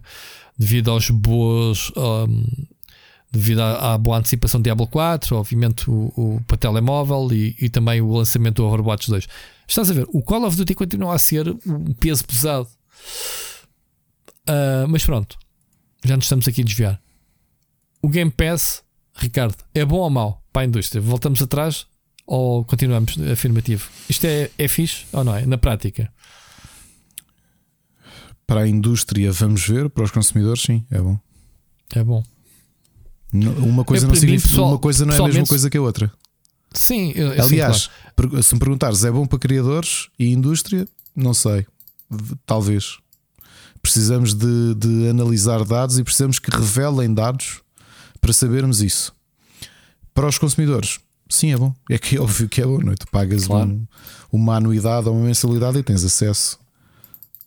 devido 0.57 0.91
aos 0.91 1.09
boas 1.09 1.93
um, 1.95 2.43
devido 3.31 3.61
à, 3.61 3.93
à, 3.93 3.97
boa 3.97 4.17
antecipação 4.17 4.59
de 4.59 4.65
Diablo 4.65 4.87
4, 4.87 5.35
obviamente 5.37 5.89
o, 5.89 6.11
o 6.15 6.41
para 6.45 6.57
telemóvel 6.57 7.29
e, 7.31 7.55
e, 7.59 7.69
também 7.69 8.01
o 8.01 8.11
lançamento 8.11 8.57
do 8.57 8.65
Overwatch 8.65 9.09
2. 9.09 9.27
Estás 9.67 9.89
a 9.89 9.93
ver? 9.93 10.07
O 10.09 10.21
Call 10.21 10.45
of 10.45 10.55
Duty 10.55 10.75
continua 10.75 11.15
a 11.15 11.19
ser 11.19 11.47
um 11.65 11.93
peso 11.93 12.25
pesado. 12.25 12.67
Uh, 14.47 14.87
mas 14.87 15.05
pronto, 15.05 15.37
já 16.03 16.15
nos 16.15 16.25
estamos 16.25 16.47
aqui 16.47 16.61
a 16.61 16.63
desviar. 16.63 17.01
O 18.01 18.09
Game 18.09 18.29
Pass, 18.29 18.83
Ricardo, 19.15 19.57
é 19.73 19.83
bom 19.83 19.97
ou 19.97 20.09
mau 20.09 20.43
para 20.53 20.61
a 20.61 20.65
indústria? 20.65 21.01
Voltamos 21.01 21.41
atrás 21.41 21.87
ou 22.27 22.63
continuamos 22.63 23.17
afirmativo? 23.31 23.89
Isto 24.07 24.25
é, 24.25 24.51
é 24.57 24.67
fixe 24.67 25.05
ou 25.11 25.23
não 25.23 25.35
é? 25.35 25.45
Na 25.45 25.57
prática. 25.57 26.11
Para 28.45 28.61
a 28.61 28.67
indústria, 28.67 29.31
vamos 29.31 29.67
ver. 29.67 29.89
Para 29.89 30.03
os 30.03 30.11
consumidores, 30.11 30.61
sim, 30.61 30.85
é 30.91 31.01
bom. 31.01 31.19
É 31.95 32.03
bom. 32.03 32.23
Uma 33.33 33.83
coisa, 33.83 34.07
não 34.07 34.15
significa, 34.15 34.49
pessoal, 34.49 34.69
uma 34.69 34.79
coisa 34.79 35.05
não 35.05 35.13
é 35.13 35.17
a 35.17 35.23
mesma 35.23 35.45
coisa 35.45 35.69
que 35.69 35.77
a 35.77 35.81
outra. 35.81 36.11
Sim, 36.77 37.11
eu, 37.15 37.31
aliás, 37.31 37.89
claro. 38.15 38.43
se 38.43 38.53
me 38.53 38.59
perguntares, 38.59 39.03
é 39.03 39.11
bom 39.11 39.25
para 39.25 39.39
criadores 39.39 40.09
e 40.19 40.31
indústria? 40.31 40.87
Não 41.15 41.33
sei, 41.33 41.65
talvez. 42.45 42.97
Precisamos 43.81 44.33
de, 44.33 44.75
de 44.75 45.09
analisar 45.09 45.63
dados 45.63 45.99
e 45.99 46.03
precisamos 46.03 46.39
que 46.39 46.49
revelem 46.49 47.13
dados 47.13 47.61
para 48.19 48.33
sabermos 48.33 48.81
isso. 48.81 49.13
Para 50.13 50.27
os 50.27 50.37
consumidores, 50.37 50.99
sim, 51.29 51.53
é 51.53 51.57
bom. 51.57 51.73
É 51.89 51.97
que 51.97 52.17
é 52.17 52.19
óbvio 52.19 52.49
que 52.49 52.61
é 52.61 52.65
bom, 52.65 52.79
não 52.79 52.93
é? 52.93 52.95
Tu 52.95 53.05
pagas 53.11 53.47
claro. 53.47 53.69
um, 53.69 53.87
uma 54.31 54.55
anuidade 54.55 55.07
ou 55.07 55.15
uma 55.15 55.25
mensalidade 55.25 55.77
e 55.77 55.83
tens 55.83 56.03
acesso, 56.03 56.59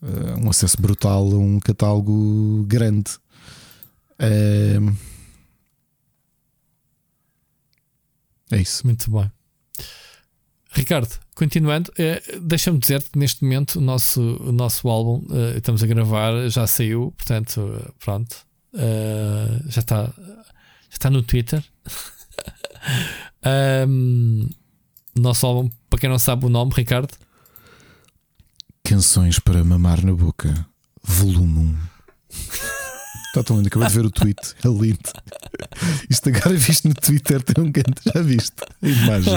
uh, 0.01 0.39
um 0.43 0.49
acesso 0.49 0.81
brutal 0.81 1.23
a 1.23 1.37
um 1.37 1.59
catálogo 1.59 2.63
grande. 2.67 3.11
Uh, 4.19 4.95
É 8.51 8.57
isso. 8.57 8.85
Muito 8.85 9.09
bem. 9.11 9.31
Ricardo, 10.71 11.09
continuando, 11.33 11.91
eh, 11.97 12.21
deixa-me 12.41 12.77
dizer 12.77 13.01
que 13.01 13.17
neste 13.17 13.43
momento 13.43 13.77
o 13.77 13.81
nosso, 13.81 14.21
o 14.21 14.51
nosso 14.51 14.87
álbum 14.87 15.25
eh, 15.31 15.57
estamos 15.57 15.81
a 15.81 15.87
gravar, 15.87 16.47
já 16.47 16.67
saiu, 16.67 17.11
portanto, 17.17 17.93
pronto, 17.99 18.35
eh, 18.75 19.61
já 19.67 19.79
está 19.79 20.05
já 20.05 20.91
está 20.91 21.09
no 21.09 21.23
Twitter. 21.23 21.63
um, 23.87 24.47
nosso 25.15 25.45
álbum, 25.45 25.69
para 25.89 25.99
quem 25.99 26.09
não 26.09 26.19
sabe 26.19 26.45
o 26.45 26.49
nome, 26.49 26.71
Ricardo. 26.75 27.13
Canções 28.83 29.39
para 29.39 29.63
mamar 29.63 30.03
na 30.03 30.13
boca, 30.13 30.67
volume 31.03 31.59
1. 31.59 31.77
Está 33.39 33.43
tão 33.43 33.57
lindo, 33.57 33.67
acabei 33.67 33.87
de 33.87 33.93
ver 33.93 34.05
o 34.05 34.11
tweet, 34.11 34.55
é 34.63 34.67
lindo. 34.67 34.99
Isto 36.09 36.27
agora 36.29 36.55
visto 36.55 36.89
no 36.89 36.93
Twitter 36.93 37.41
tem 37.41 37.63
um 37.63 37.71
canto, 37.71 38.01
já 38.13 38.21
viste? 38.21 38.57
A 38.81 38.87
imagem. 38.87 39.33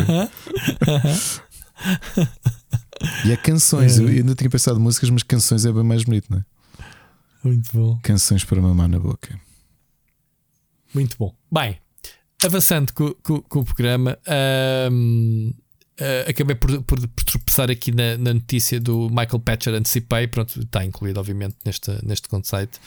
e 3.24 3.30
é 3.30 3.36
canções, 3.36 3.98
é. 3.98 4.02
eu 4.02 4.08
ainda 4.08 4.34
tinha 4.34 4.50
pensado 4.50 4.80
em 4.80 4.82
músicas, 4.82 5.08
mas 5.10 5.22
canções 5.22 5.64
é 5.64 5.72
bem 5.72 5.84
mais 5.84 6.02
bonito, 6.02 6.26
não 6.30 6.38
é? 6.38 6.44
Muito 7.44 7.70
bom. 7.72 8.00
Canções 8.02 8.42
para 8.44 8.60
mamar 8.60 8.88
na 8.88 8.98
boca. 8.98 9.38
Muito 10.92 11.16
bom. 11.16 11.32
Bem, 11.50 11.78
avançando 12.44 12.92
com, 12.92 13.14
com, 13.22 13.40
com 13.42 13.60
o 13.60 13.64
programa, 13.64 14.18
uh, 14.26 15.54
acabei 16.28 16.56
por, 16.56 16.82
por, 16.82 17.06
por, 17.06 17.24
tropeçar 17.24 17.70
aqui 17.70 17.92
na, 17.92 18.18
na, 18.18 18.34
notícia 18.34 18.80
do 18.80 19.08
Michael 19.10 19.38
Patcher 19.38 19.74
Anticipei. 19.74 20.26
Pronto, 20.26 20.58
está 20.60 20.84
incluído, 20.84 21.20
obviamente, 21.20 21.54
neste, 21.64 22.04
neste 22.04 22.28
conceito. 22.28 22.80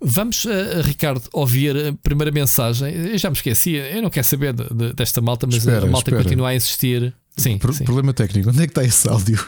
Vamos, 0.00 0.44
uh, 0.44 0.82
Ricardo, 0.82 1.22
ouvir 1.32 1.74
a 1.76 1.92
primeira 2.02 2.30
mensagem. 2.30 2.92
Eu 2.92 3.18
já 3.18 3.30
me 3.30 3.36
esqueci, 3.36 3.72
eu 3.72 4.02
não 4.02 4.10
quero 4.10 4.26
saber 4.26 4.52
de, 4.52 4.64
de, 4.68 4.92
desta 4.92 5.20
malta, 5.20 5.46
mas 5.46 5.56
espera, 5.56 5.86
a 5.86 5.90
malta 5.90 6.10
espera. 6.10 6.22
continua 6.22 6.48
a 6.50 6.54
insistir. 6.54 7.14
Sim, 7.36 7.58
Pro, 7.58 7.72
sim, 7.72 7.84
Problema 7.84 8.12
técnico, 8.12 8.50
onde 8.50 8.62
é 8.62 8.66
que 8.66 8.70
está 8.70 8.84
esse 8.84 9.08
áudio? 9.08 9.46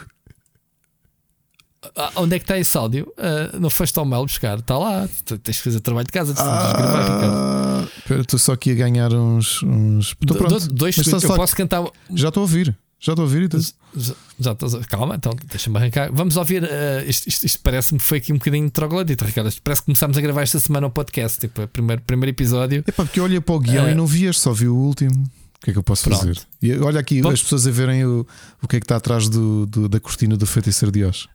Ah, 1.95 2.11
onde 2.15 2.35
é 2.35 2.39
que 2.39 2.43
está 2.43 2.57
esse 2.57 2.77
áudio? 2.77 3.11
Uh, 3.17 3.59
não 3.59 3.69
foste 3.69 3.97
ao 3.97 4.05
mail 4.05 4.23
buscar, 4.23 4.59
está 4.59 4.77
lá. 4.77 5.07
Tens 5.43 5.57
que 5.57 5.63
fazer 5.63 5.79
trabalho 5.79 6.05
de 6.05 6.11
casa. 6.11 6.33
Ah, 6.37 7.87
estou 8.19 8.39
só 8.39 8.53
aqui 8.53 8.71
a 8.71 8.75
ganhar 8.75 9.13
uns. 9.13 9.63
uns... 9.63 10.13
Do, 10.19 10.35
dois 10.73 10.95
segundos, 10.95 11.23
eu 11.23 11.35
posso 11.35 11.55
cantar. 11.55 11.83
Já 12.13 12.27
estou 12.27 12.41
a 12.41 12.43
ouvir. 12.43 12.75
Já 12.99 13.13
estou 13.13 13.23
a 13.23 13.27
ouvir 13.27 13.43
então. 13.43 13.59
Já, 13.95 14.13
já 14.39 14.51
estou, 14.51 14.81
calma, 14.89 15.15
então 15.15 15.33
deixa-me 15.45 15.77
arrancar. 15.77 16.11
Vamos 16.11 16.35
ouvir. 16.35 16.63
Uh, 16.63 17.07
isto, 17.07 17.27
isto, 17.27 17.45
isto 17.45 17.59
parece-me 17.61 17.99
que 17.99 18.05
foi 18.05 18.17
aqui 18.17 18.33
um 18.33 18.37
bocadinho 18.37 18.65
de 18.65 18.71
troglodito, 18.71 19.23
Ricardo. 19.23 19.49
Parece 19.63 19.81
que 19.81 19.85
começámos 19.85 20.17
a 20.17 20.21
gravar 20.21 20.41
esta 20.41 20.59
semana 20.59 20.87
o 20.87 20.91
podcast, 20.91 21.39
tipo, 21.39 21.63
o 21.63 21.67
primeiro, 21.67 22.01
primeiro 22.01 22.35
episódio. 22.35 22.83
É 22.85 22.91
porque 22.91 23.19
eu 23.19 23.23
olhei 23.23 23.39
para 23.39 23.55
o 23.55 23.59
guião 23.59 23.85
uh, 23.85 23.89
e 23.89 23.95
não 23.95 24.05
vi 24.05 24.31
só 24.33 24.51
vi 24.51 24.67
o 24.67 24.75
último. 24.75 25.11
O 25.13 25.65
que 25.65 25.71
é 25.71 25.73
que 25.73 25.79
eu 25.79 25.83
posso 25.83 26.03
pronto. 26.03 26.19
fazer? 26.19 26.39
E 26.61 26.73
olha 26.73 26.99
aqui 26.99 27.21
Bom, 27.21 27.29
as 27.29 27.41
pessoas 27.41 27.67
a 27.67 27.71
verem 27.71 28.05
o, 28.05 28.27
o 28.61 28.67
que 28.67 28.77
é 28.77 28.79
que 28.79 28.85
está 28.85 28.97
atrás 28.97 29.27
do, 29.29 29.65
do 29.65 29.89
da 29.89 29.99
cortina 29.99 30.35
do 30.35 30.45
feiticeiro 30.45 30.91
de 30.91 31.03
Oz. 31.03 31.27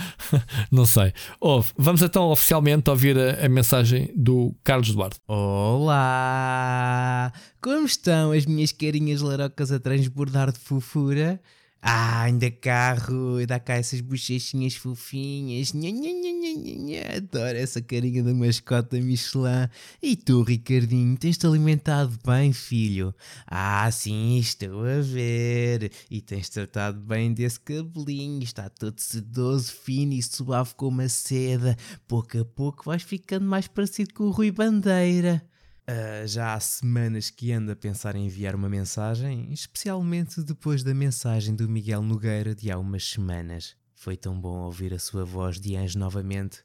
Não 0.70 0.86
sei. 0.86 1.12
Ouve, 1.40 1.72
vamos 1.76 2.02
então 2.02 2.30
oficialmente 2.30 2.88
ouvir 2.90 3.18
a, 3.18 3.46
a, 3.46 3.48
mensagem 3.48 4.10
do 4.14 4.54
Carlos 4.64 4.92
Duarte. 4.92 5.18
Olá! 5.26 7.32
Como 7.60 7.86
estão 7.86 8.32
as 8.32 8.46
minhas 8.46 8.72
carinhas 8.72 9.20
larocas 9.20 9.72
a 9.72 9.78
transbordar 9.78 10.52
de 10.52 10.58
fofura? 10.58 11.40
Ah, 11.84 12.22
ainda 12.22 12.48
carro, 12.48 13.44
dá 13.44 13.58
cá 13.58 13.74
essas 13.74 14.00
bochechinhas 14.00 14.74
fofinhas. 14.76 15.72
Nha, 15.72 15.90
nha, 15.90 16.10
nha, 16.12 16.32
nha, 16.32 16.74
nha. 16.78 17.16
Adoro 17.16 17.58
essa 17.58 17.82
carinha 17.82 18.22
da 18.22 18.32
mascota 18.32 18.96
Michelin. 19.00 19.68
E 20.00 20.14
tu, 20.14 20.42
Ricardinho, 20.42 21.16
tens-te 21.18 21.44
alimentado 21.44 22.16
bem, 22.24 22.52
filho? 22.52 23.12
Ah, 23.46 23.90
sim, 23.90 24.38
estou 24.38 24.84
a 24.84 25.00
ver. 25.00 25.90
E 26.08 26.20
tens 26.20 26.48
tratado 26.48 27.00
bem 27.00 27.32
desse 27.34 27.58
cabelinho. 27.58 28.42
Está 28.44 28.68
todo 28.70 29.00
sedoso, 29.00 29.72
fino 29.72 30.12
e 30.12 30.22
suave 30.22 30.74
como 30.76 31.00
a 31.02 31.08
seda. 31.08 31.76
Pouco 32.06 32.38
a 32.38 32.44
pouco 32.44 32.84
vais 32.86 33.02
ficando 33.02 33.44
mais 33.46 33.66
parecido 33.66 34.14
com 34.14 34.24
o 34.24 34.30
Rui 34.30 34.52
Bandeira. 34.52 35.42
Uh, 35.82 36.26
já 36.28 36.54
há 36.54 36.60
semanas 36.60 37.28
que 37.28 37.50
ando 37.50 37.72
a 37.72 37.76
pensar 37.76 38.14
em 38.14 38.26
enviar 38.26 38.54
uma 38.54 38.68
mensagem, 38.68 39.52
especialmente 39.52 40.40
depois 40.42 40.84
da 40.84 40.94
mensagem 40.94 41.56
do 41.56 41.68
Miguel 41.68 42.02
Nogueira 42.02 42.54
de 42.54 42.70
há 42.70 42.78
umas 42.78 43.04
semanas. 43.04 43.76
Foi 43.92 44.16
tão 44.16 44.40
bom 44.40 44.60
ouvir 44.60 44.94
a 44.94 44.98
sua 44.98 45.24
voz 45.24 45.60
de 45.60 45.74
anjo 45.76 45.98
novamente. 45.98 46.64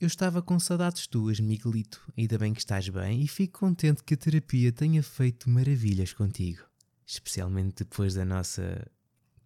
Eu 0.00 0.08
estava 0.08 0.42
com 0.42 0.58
saudades 0.58 1.06
tuas, 1.06 1.38
Miguelito. 1.38 2.02
Ainda 2.18 2.36
bem 2.36 2.52
que 2.52 2.58
estás 2.60 2.88
bem 2.88 3.22
e 3.22 3.28
fico 3.28 3.60
contente 3.60 4.02
que 4.02 4.14
a 4.14 4.16
terapia 4.16 4.72
tenha 4.72 5.02
feito 5.02 5.48
maravilhas 5.48 6.12
contigo. 6.12 6.62
Especialmente 7.06 7.84
depois 7.84 8.14
da 8.14 8.24
nossa. 8.24 8.84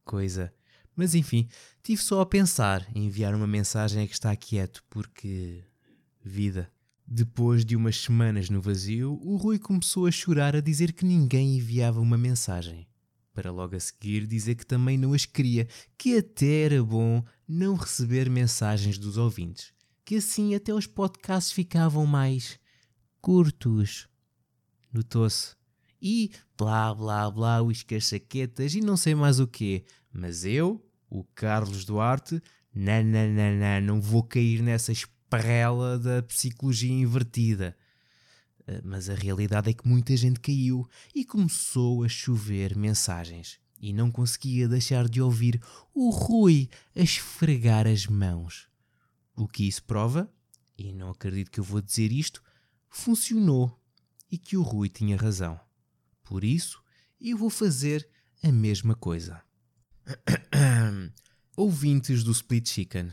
coisa. 0.03 0.53
Mas 0.97 1.15
enfim, 1.15 1.47
tive 1.83 2.03
só 2.03 2.21
a 2.21 2.27
pensar 2.27 2.87
em 2.95 3.07
enviar 3.07 3.35
uma 3.35 3.47
mensagem 3.47 4.03
a 4.03 4.07
que 4.07 4.15
está 4.15 4.35
quieto, 4.35 4.83
porque. 4.89 5.63
vida. 6.25 6.71
Depois 7.13 7.65
de 7.65 7.75
umas 7.75 7.97
semanas 7.97 8.49
no 8.49 8.63
vazio, 8.63 9.19
o 9.21 9.37
Rui 9.37 9.59
começou 9.59 10.07
a 10.07 10.13
chorar 10.13 10.55
a 10.55 10.61
dizer 10.61 10.93
que 10.93 11.05
ninguém 11.05 11.57
enviava 11.57 11.99
uma 12.01 12.17
mensagem. 12.17 12.87
Para 13.35 13.51
logo 13.51 13.75
a 13.75 13.81
seguir 13.81 14.29
dizer 14.29 14.55
que 14.55 14.65
também 14.65 14.97
não 14.97 15.13
as 15.13 15.27
queria, 15.27 15.67
que 15.99 16.17
até 16.17 16.67
era 16.67 16.85
bom 16.85 17.25
não 17.49 17.75
receber 17.75 18.31
mensagens 18.31 18.97
dos 18.97 19.17
ouvintes, 19.17 19.73
que 20.05 20.15
assim 20.15 20.55
até 20.55 20.73
os 20.73 20.87
podcasts 20.87 21.51
ficavam 21.51 22.07
mais 22.07 22.61
curtos. 23.21 24.07
Notou-se. 24.93 25.57
E 26.01 26.31
blá 26.57 26.95
blá 26.95 27.29
blá, 27.29 27.61
os 27.61 27.83
cachaquetas 27.83 28.77
e 28.77 28.81
não 28.81 28.97
sei 28.97 29.17
mais 29.17 29.41
o 29.41 29.49
quê. 29.49 29.85
Mas 30.13 30.45
eu, 30.45 30.81
o 31.09 31.25
Carlos 31.25 31.85
Duarte, 31.85 32.41
nananana, 32.73 33.81
não 33.81 34.01
vou 34.01 34.23
cair 34.23 34.63
nessas 34.63 35.05
parrela 35.31 35.99
da 35.99 36.23
psicologia 36.25 36.93
invertida. 36.93 37.77
Eh, 38.67 38.81
mas 38.85 39.09
a 39.09 39.15
realidade 39.15 39.71
é 39.71 39.73
que 39.73 39.89
muita 39.89 40.17
gente 40.17 40.41
caiu 40.41 40.87
e 41.15 41.25
começou 41.25 42.05
a 42.05 42.09
chover 42.09 42.77
mensagens. 42.77 43.59
E 43.81 43.93
não 43.93 44.11
conseguia 44.11 44.69
deixar 44.69 45.09
de 45.09 45.23
ouvir 45.23 45.63
o 45.95 46.11
Rui 46.11 46.69
a 46.95 47.01
esfregar 47.01 47.87
as 47.87 48.07
mãos. 48.07 48.69
O 49.35 49.49
que 49.49 49.67
isso 49.67 49.83
prova, 49.85 50.31
e 50.77 50.93
não 50.93 51.11
acredito 51.11 51.51
que 51.51 51.61
eu 51.61 51.65
vou 51.65 51.81
dizer 51.81 52.13
isto, 52.13 52.43
funcionou. 52.89 53.79
e 54.33 54.39
que 54.39 54.57
o 54.57 54.63
Rui 54.63 54.89
tinha 54.89 55.17
razão. 55.17 55.59
Por 56.23 56.45
isso, 56.45 56.81
eu 57.21 57.37
vou 57.37 57.51
fazer 57.51 58.09
a 58.45 58.53
mesma 58.53 58.95
coisa. 58.95 59.43
Ouvintes 61.57 62.23
do 62.23 62.31
Split 62.31 62.69
Chicken, 62.69 63.13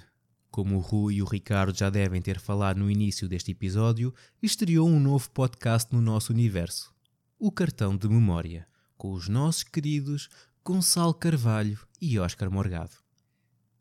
como 0.58 0.78
o 0.78 0.80
Rui 0.80 1.18
e 1.18 1.22
o 1.22 1.26
Ricardo 1.26 1.78
já 1.78 1.88
devem 1.88 2.20
ter 2.20 2.40
falado 2.40 2.80
no 2.80 2.90
início 2.90 3.30
deste 3.30 3.52
episódio, 3.52 4.12
estreou 4.42 4.90
um 4.90 5.00
novo 5.00 5.30
podcast 5.30 5.94
no 5.94 6.02
nosso 6.02 6.34
universo, 6.34 6.92
o 7.38 7.52
Cartão 7.52 7.96
de 7.96 8.10
Memória, 8.10 8.68
com 8.98 9.14
os 9.14 9.30
nossos 9.30 9.62
queridos 9.62 10.28
Gonçalo 10.66 11.14
Carvalho 11.14 11.78
e 12.02 12.18
Oscar 12.18 12.50
Morgado. 12.50 12.96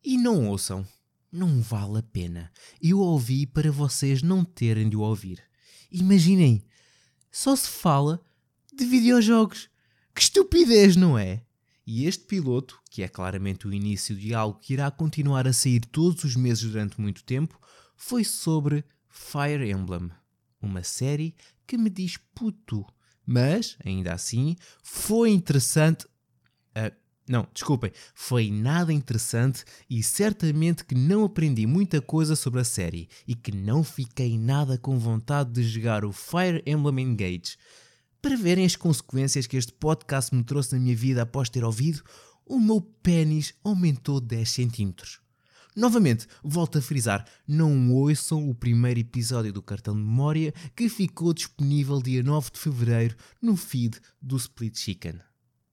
E 0.05 0.19
não 0.19 0.48
ouçam, 0.48 0.86
não 1.32 1.62
vale 1.62 2.01
a 2.01 2.03
pena. 2.03 2.53
Eu 2.78 2.98
ouvi 2.98 3.47
para 3.47 3.73
vocês 3.73 4.23
não 4.23 4.44
terem 4.44 4.90
de 4.90 4.98
o 4.98 5.01
ouvir. 5.01 5.43
Imaginem, 5.90 6.62
só 7.32 7.57
se 7.57 7.70
fala 7.70 8.20
de 8.70 8.85
videojogos. 8.85 9.70
Que 10.15 10.20
estupidez, 10.20 10.94
não 10.94 11.19
é? 11.19 11.43
E 11.86 12.04
este 12.06 12.24
piloto, 12.24 12.80
que 12.90 13.02
é 13.04 13.08
claramente 13.08 13.68
o 13.68 13.72
início 13.72 14.16
de 14.16 14.34
algo 14.34 14.58
que 14.58 14.72
irá 14.72 14.90
continuar 14.90 15.46
a 15.46 15.52
sair 15.52 15.80
todos 15.80 16.24
os 16.24 16.34
meses 16.34 16.64
durante 16.64 17.00
muito 17.00 17.22
tempo, 17.22 17.60
foi 17.94 18.24
sobre 18.24 18.84
Fire 19.08 19.70
Emblem, 19.70 20.10
uma 20.60 20.82
série 20.82 21.34
que 21.64 21.78
me 21.78 21.88
diz 21.88 22.16
puto, 22.34 22.84
mas 23.24 23.76
ainda 23.84 24.12
assim 24.12 24.56
foi 24.82 25.30
interessante. 25.30 26.06
Uh, 26.76 26.94
não, 27.28 27.46
desculpem, 27.52 27.92
foi 28.14 28.50
nada 28.50 28.92
interessante 28.92 29.64
e 29.88 30.02
certamente 30.02 30.84
que 30.84 30.94
não 30.94 31.24
aprendi 31.24 31.66
muita 31.66 32.00
coisa 32.00 32.34
sobre 32.34 32.60
a 32.60 32.64
série 32.64 33.08
e 33.26 33.34
que 33.34 33.52
não 33.52 33.82
fiquei 33.84 34.36
nada 34.38 34.76
com 34.76 34.98
vontade 34.98 35.52
de 35.52 35.62
jogar 35.62 36.04
o 36.04 36.12
Fire 36.12 36.62
Emblem 36.66 37.00
Engage 37.00 37.56
para 38.27 38.36
verem 38.36 38.66
as 38.66 38.74
consequências 38.74 39.47
que 39.47 39.57
este 39.57 39.73
podcast 39.73 40.35
me 40.35 40.43
trouxe 40.43 40.73
na 40.73 40.81
minha 40.81 40.97
vida 40.97 41.23
após 41.23 41.48
ter 41.48 41.62
ouvido, 41.62 42.03
o 42.44 42.59
meu 42.59 42.81
pênis 42.81 43.55
aumentou 43.62 44.20
10 44.20 44.51
centímetros. 44.51 45.20
Novamente, 45.77 46.27
volto 46.43 46.77
a 46.77 46.82
frisar, 46.82 47.24
não 47.47 47.93
ouçam 47.93 48.51
o 48.51 48.53
primeiro 48.53 48.98
episódio 48.98 49.53
do 49.53 49.62
cartão 49.62 49.94
de 49.94 50.01
memória 50.01 50.53
que 50.74 50.89
ficou 50.89 51.32
disponível 51.32 52.03
dia 52.03 52.20
9 52.20 52.51
de 52.51 52.59
fevereiro 52.59 53.15
no 53.40 53.57
feed 53.57 53.97
do 54.20 54.36
Split 54.36 54.77
Chicken. 54.77 55.20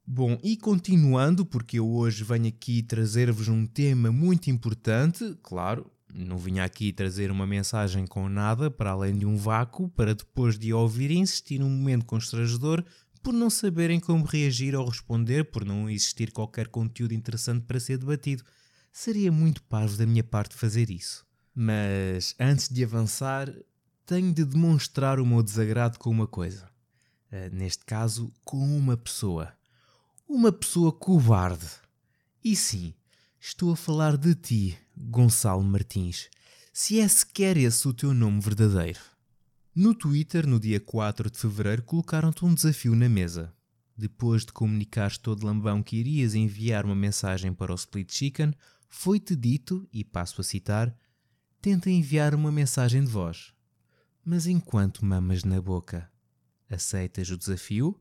Bom, 0.06 0.38
e 0.44 0.56
continuando, 0.56 1.48
porque 1.48 1.80
eu 1.80 1.90
hoje 1.90 2.24
venho 2.24 2.50
aqui 2.50 2.84
trazer-vos 2.84 3.48
um 3.48 3.66
tema 3.66 4.12
muito 4.12 4.52
importante, 4.52 5.36
claro, 5.42 5.90
não 6.14 6.38
vinha 6.38 6.64
aqui 6.64 6.94
trazer 6.94 7.32
uma 7.32 7.48
mensagem 7.48 8.06
com 8.06 8.30
nada 8.30 8.70
para 8.70 8.92
além 8.92 9.18
de 9.18 9.26
um 9.26 9.36
vácuo 9.36 9.90
para 9.90 10.14
depois 10.14 10.58
de 10.58 10.72
ouvir 10.74 11.12
insistir 11.12 11.60
num 11.60 11.70
momento 11.70 12.06
constrangedor 12.06 12.84
por 13.24 13.34
não 13.34 13.50
saberem 13.50 14.00
como 14.00 14.26
reagir 14.26 14.76
ou 14.76 14.88
responder 14.88 15.46
por 15.46 15.64
não 15.64 15.90
existir 15.90 16.32
qualquer 16.32 16.68
conteúdo 16.68 17.14
interessante 17.14 17.66
para 17.66 17.80
ser 17.80 17.98
debatido. 17.98 18.44
Seria 18.92 19.32
muito 19.32 19.64
parvo 19.64 19.98
da 19.98 20.06
minha 20.06 20.24
parte 20.24 20.56
fazer 20.56 20.90
isso. 20.90 21.26
Mas 21.56 22.36
antes 22.40 22.68
de 22.68 22.84
avançar, 22.84 23.52
tenho 24.06 24.34
de 24.34 24.44
demonstrar 24.44 25.20
o 25.20 25.26
meu 25.26 25.42
desagrado 25.42 25.98
com 25.98 26.10
uma 26.10 26.28
coisa. 26.28 26.70
Uh, 27.32 27.56
neste 27.56 27.86
caso, 27.86 28.32
com 28.44 28.58
uma 28.58 28.98
pessoa. 28.98 29.54
Uma 30.28 30.52
pessoa 30.52 30.92
covarde. 30.92 31.68
E 32.44 32.56
sim, 32.56 32.94
estou 33.40 33.72
a 33.72 33.76
falar 33.76 34.18
de 34.18 34.36
ti, 34.36 34.78
Gonçalo 34.96 35.64
Martins, 35.64 36.30
se 36.72 37.00
é 37.00 37.08
sequer 37.08 37.58
esse 37.58 37.88
o 37.88 37.94
teu 37.94 38.14
nome 38.14 38.40
verdadeiro. 38.40 39.00
No 39.76 39.96
Twitter, 39.96 40.46
no 40.46 40.60
dia 40.60 40.80
4 40.80 41.32
de 41.32 41.38
fevereiro, 41.38 41.82
colocaram-te 41.82 42.46
um 42.46 42.54
desafio 42.54 42.96
na 42.96 43.10
mesa. 43.10 43.52
Depois 43.98 44.46
de 44.46 44.52
comunicares 44.52 45.18
todo 45.18 45.46
lambão 45.46 45.82
que 45.82 45.98
irias 45.98 46.36
enviar 46.36 46.86
uma 46.86 46.96
mensagem 46.96 47.54
para 47.54 47.72
o 47.72 47.76
Split 47.76 48.12
Chicken, 48.14 48.54
foi-te 48.88 49.36
dito, 49.36 49.88
e 49.92 50.04
passo 50.04 50.42
a 50.42 50.44
citar, 50.44 50.96
tenta 51.60 51.90
enviar 51.90 52.36
uma 52.36 52.52
mensagem 52.52 53.04
de 53.04 53.10
voz. 53.10 53.52
Mas 54.24 54.46
enquanto 54.46 55.04
mamas 55.04 55.44
na 55.44 55.60
boca, 55.60 56.10
aceitas 56.70 57.30
o 57.32 57.38
desafio? 57.38 58.00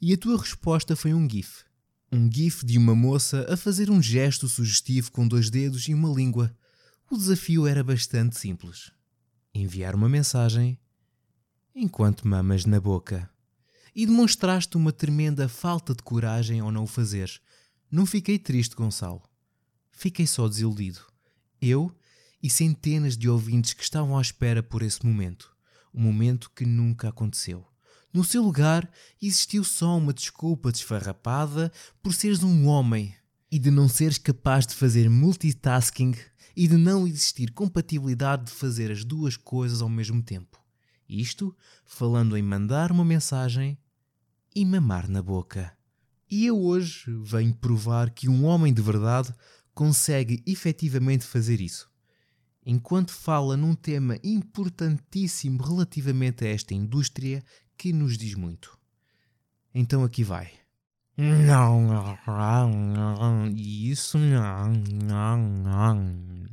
E 0.00 0.14
a 0.14 0.16
tua 0.16 0.38
resposta 0.38 0.96
foi 0.96 1.12
um 1.12 1.28
GIF. 1.28 1.64
Um 2.14 2.30
gif 2.30 2.62
de 2.66 2.76
uma 2.76 2.94
moça 2.94 3.46
a 3.48 3.56
fazer 3.56 3.90
um 3.90 4.02
gesto 4.02 4.46
sugestivo 4.46 5.10
com 5.10 5.26
dois 5.26 5.48
dedos 5.48 5.88
e 5.88 5.94
uma 5.94 6.10
língua. 6.10 6.54
O 7.10 7.16
desafio 7.16 7.66
era 7.66 7.82
bastante 7.82 8.38
simples: 8.38 8.92
enviar 9.54 9.94
uma 9.94 10.10
mensagem 10.10 10.78
enquanto 11.74 12.28
mamas 12.28 12.66
na 12.66 12.78
boca. 12.78 13.30
E 13.94 14.04
demonstraste 14.04 14.76
uma 14.76 14.92
tremenda 14.92 15.48
falta 15.48 15.94
de 15.94 16.02
coragem 16.02 16.60
ao 16.60 16.70
não 16.70 16.84
o 16.84 16.86
fazeres. 16.86 17.40
Não 17.90 18.04
fiquei 18.04 18.38
triste, 18.38 18.76
Gonçalo. 18.76 19.22
Fiquei 19.90 20.26
só 20.26 20.46
desiludido. 20.46 21.00
Eu 21.62 21.96
e 22.42 22.50
centenas 22.50 23.16
de 23.16 23.26
ouvintes 23.26 23.72
que 23.72 23.82
estavam 23.82 24.18
à 24.18 24.20
espera 24.20 24.62
por 24.62 24.82
esse 24.82 25.04
momento. 25.06 25.56
Um 25.94 26.02
momento 26.02 26.50
que 26.54 26.66
nunca 26.66 27.08
aconteceu. 27.08 27.71
No 28.12 28.22
seu 28.22 28.42
lugar, 28.42 28.90
existiu 29.20 29.64
só 29.64 29.96
uma 29.96 30.12
desculpa 30.12 30.70
desfarrapada 30.70 31.72
por 32.02 32.12
seres 32.12 32.42
um 32.42 32.66
homem 32.66 33.14
e 33.50 33.58
de 33.58 33.70
não 33.70 33.88
seres 33.88 34.18
capaz 34.18 34.66
de 34.66 34.74
fazer 34.74 35.08
multitasking 35.08 36.14
e 36.54 36.68
de 36.68 36.76
não 36.76 37.06
existir 37.06 37.52
compatibilidade 37.52 38.44
de 38.44 38.50
fazer 38.50 38.90
as 38.90 39.02
duas 39.02 39.36
coisas 39.36 39.80
ao 39.80 39.88
mesmo 39.88 40.22
tempo. 40.22 40.60
Isto 41.08 41.56
falando 41.86 42.36
em 42.36 42.42
mandar 42.42 42.92
uma 42.92 43.04
mensagem 43.04 43.78
e 44.54 44.64
mamar 44.64 45.08
na 45.08 45.22
boca. 45.22 45.74
E 46.30 46.46
eu 46.46 46.60
hoje 46.60 47.10
venho 47.22 47.54
provar 47.54 48.10
que 48.10 48.28
um 48.28 48.44
homem 48.44 48.74
de 48.74 48.82
verdade 48.82 49.34
consegue 49.74 50.42
efetivamente 50.46 51.24
fazer 51.24 51.60
isso. 51.60 51.90
Enquanto 52.64 53.10
fala 53.10 53.56
num 53.56 53.74
tema 53.74 54.18
importantíssimo 54.22 55.62
relativamente 55.62 56.44
a 56.44 56.48
esta 56.48 56.74
indústria 56.74 57.42
que 57.76 57.92
nos 57.92 58.16
diz 58.16 58.34
muito. 58.34 58.78
Então 59.74 60.04
aqui 60.04 60.22
vai. 60.22 60.50
Não, 61.16 61.90
isso 63.54 64.16
não, 64.16 64.72
não, 65.04 65.36
não, 65.36 66.48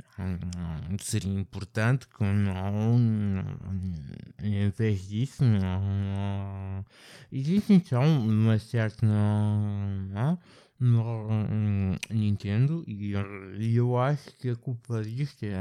seria 1.00 1.40
importante 1.40 2.10
que 2.10 2.24
não, 2.24 3.00
em 4.44 4.70
vez 4.70 5.08
disso, 5.08 5.46
não, 5.46 6.84
existe 7.32 7.72
então 7.72 8.04
uma 8.28 8.60
certa, 8.60 9.06
não, 9.06 10.38
Nintendo 12.10 12.84
e, 12.86 13.14
e 13.60 13.76
eu 13.78 13.98
acho 13.98 14.36
que 14.38 14.50
a 14.50 14.58
culpa 14.58 15.02
disto 15.02 15.44
é 15.44 15.56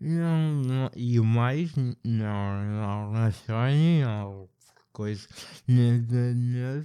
não, 0.00 0.62
não, 0.62 0.90
e 0.94 1.18
o 1.18 1.24
mais, 1.24 1.74
não, 1.74 1.96
não, 2.04 3.32
Sony, 3.32 4.02
não, 4.02 4.48
coisa, 4.92 5.26
na, 5.68 5.98
na, 6.34 6.84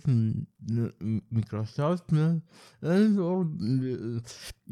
na, 0.69 0.91
Microsoft, 1.31 2.09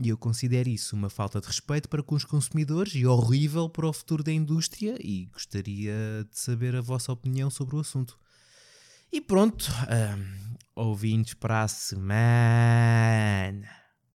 e 0.02 0.10
eu 0.10 0.18
considero 0.18 0.68
isso 0.68 0.96
uma 0.96 1.10
falta 1.10 1.40
de 1.40 1.48
respeito 1.48 1.88
para 1.88 2.04
com 2.04 2.16
os 2.16 2.26
consumidores 2.26 2.94
e 2.96 3.06
horrível 3.06 3.70
para 3.70 3.88
o 3.88 3.94
futuro 3.94 4.24
da 4.24 4.32
indústria 4.32 4.98
e 5.00 5.28
gostaria 5.28 6.28
de 6.30 6.40
saber 6.40 6.76
a 6.76 6.82
vossa 6.82 7.14
opinião 7.14 7.50
sobre 7.50 7.76
o 7.76 7.80
assunto. 7.80 8.20
E 9.12 9.20
pronto, 9.20 9.72
um, 9.90 10.56
ouvintes 10.76 11.34
para 11.34 11.64
a 11.64 11.68
semana. 11.68 13.68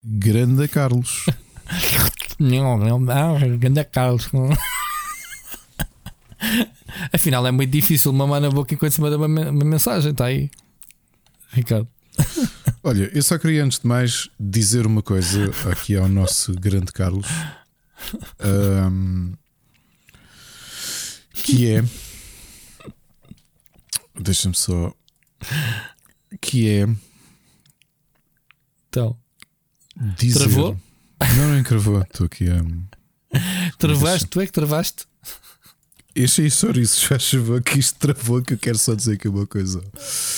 Grande 0.03 0.69
Carlos. 0.69 1.27
Não, 2.39 2.77
não, 2.77 2.99
não, 2.99 3.59
ganda 3.59 3.85
Carlos. 3.85 4.29
Afinal, 7.13 7.47
é 7.47 7.51
muito 7.51 7.71
difícil 7.71 8.13
mamar 8.13 8.41
na 8.41 8.51
boca 8.51 8.75
enquanto 8.75 8.93
se 8.93 9.01
manda 9.01 9.17
uma, 9.17 9.27
uma 9.27 9.65
mensagem, 9.65 10.11
está 10.13 10.27
aí, 10.27 10.51
Ricardo. 11.51 11.89
Olha, 12.83 13.11
eu 13.15 13.23
só 13.23 13.39
queria 13.39 13.65
antes 13.65 13.79
de 13.79 13.87
mais 13.87 14.29
dizer 14.39 14.87
uma 14.87 15.03
coisa 15.03 15.51
aqui 15.71 15.97
ao 15.97 16.09
nosso 16.09 16.53
grande 16.55 16.93
Carlos. 16.93 17.27
Um, 18.45 19.33
que 21.33 21.71
é. 21.71 21.85
Deixa-me 24.21 24.55
só. 24.55 24.93
Que 26.41 26.69
é. 26.69 26.87
Então. 28.89 29.17
Dizer, 30.17 30.41
Travou? 30.41 30.79
Não, 31.37 31.49
não 31.49 31.59
encravou. 31.59 32.01
Estou 32.03 32.27
aqui 32.27 32.49
a. 32.49 32.55
Um... 32.57 32.85
Travaste? 33.79 34.27
Tu 34.27 34.41
é 34.41 34.47
que 34.47 34.53
travaste? 34.53 35.05
Este 36.15 36.47
isso, 36.47 36.69
já 37.09 37.19
choveu 37.19 37.61
que 37.61 37.79
isto 37.79 37.99
travou. 37.99 38.41
Que 38.41 38.55
eu 38.55 38.59
quero 38.59 38.79
só 38.79 38.95
dizer 38.95 39.15
aqui 39.15 39.27
uma 39.27 39.47
coisa. 39.47 39.83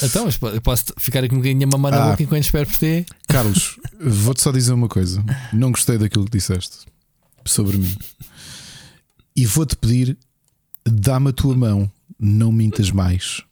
Então, 0.03 0.25
mas 0.25 0.39
eu 0.55 0.61
posso 0.63 0.87
ficar 0.99 1.23
aqui 1.23 1.35
um 1.35 1.39
bocadinho 1.39 1.65
a 1.65 1.71
mamar 1.71 1.93
na 1.93 2.05
Ah. 2.05 2.11
boca 2.11 2.23
enquanto 2.23 2.45
espero 2.45 2.67
por 2.67 2.77
ti. 2.77 3.05
Carlos, 3.29 3.79
vou-te 4.01 4.41
só 4.41 4.51
dizer 4.51 4.73
uma 4.73 4.89
coisa. 4.89 5.23
Não 5.53 5.71
gostei 5.71 5.99
daquilo 5.99 6.25
que 6.25 6.39
disseste 6.39 6.87
sobre 7.45 7.77
mim. 7.77 7.95
E 9.37 9.45
vou-te 9.45 9.77
pedir, 9.77 10.17
dá-me 10.87 11.29
a 11.29 11.33
tua 11.33 11.55
mão 11.55 11.91
não 12.19 12.51
mintas 12.51 12.91
mais. 12.91 13.43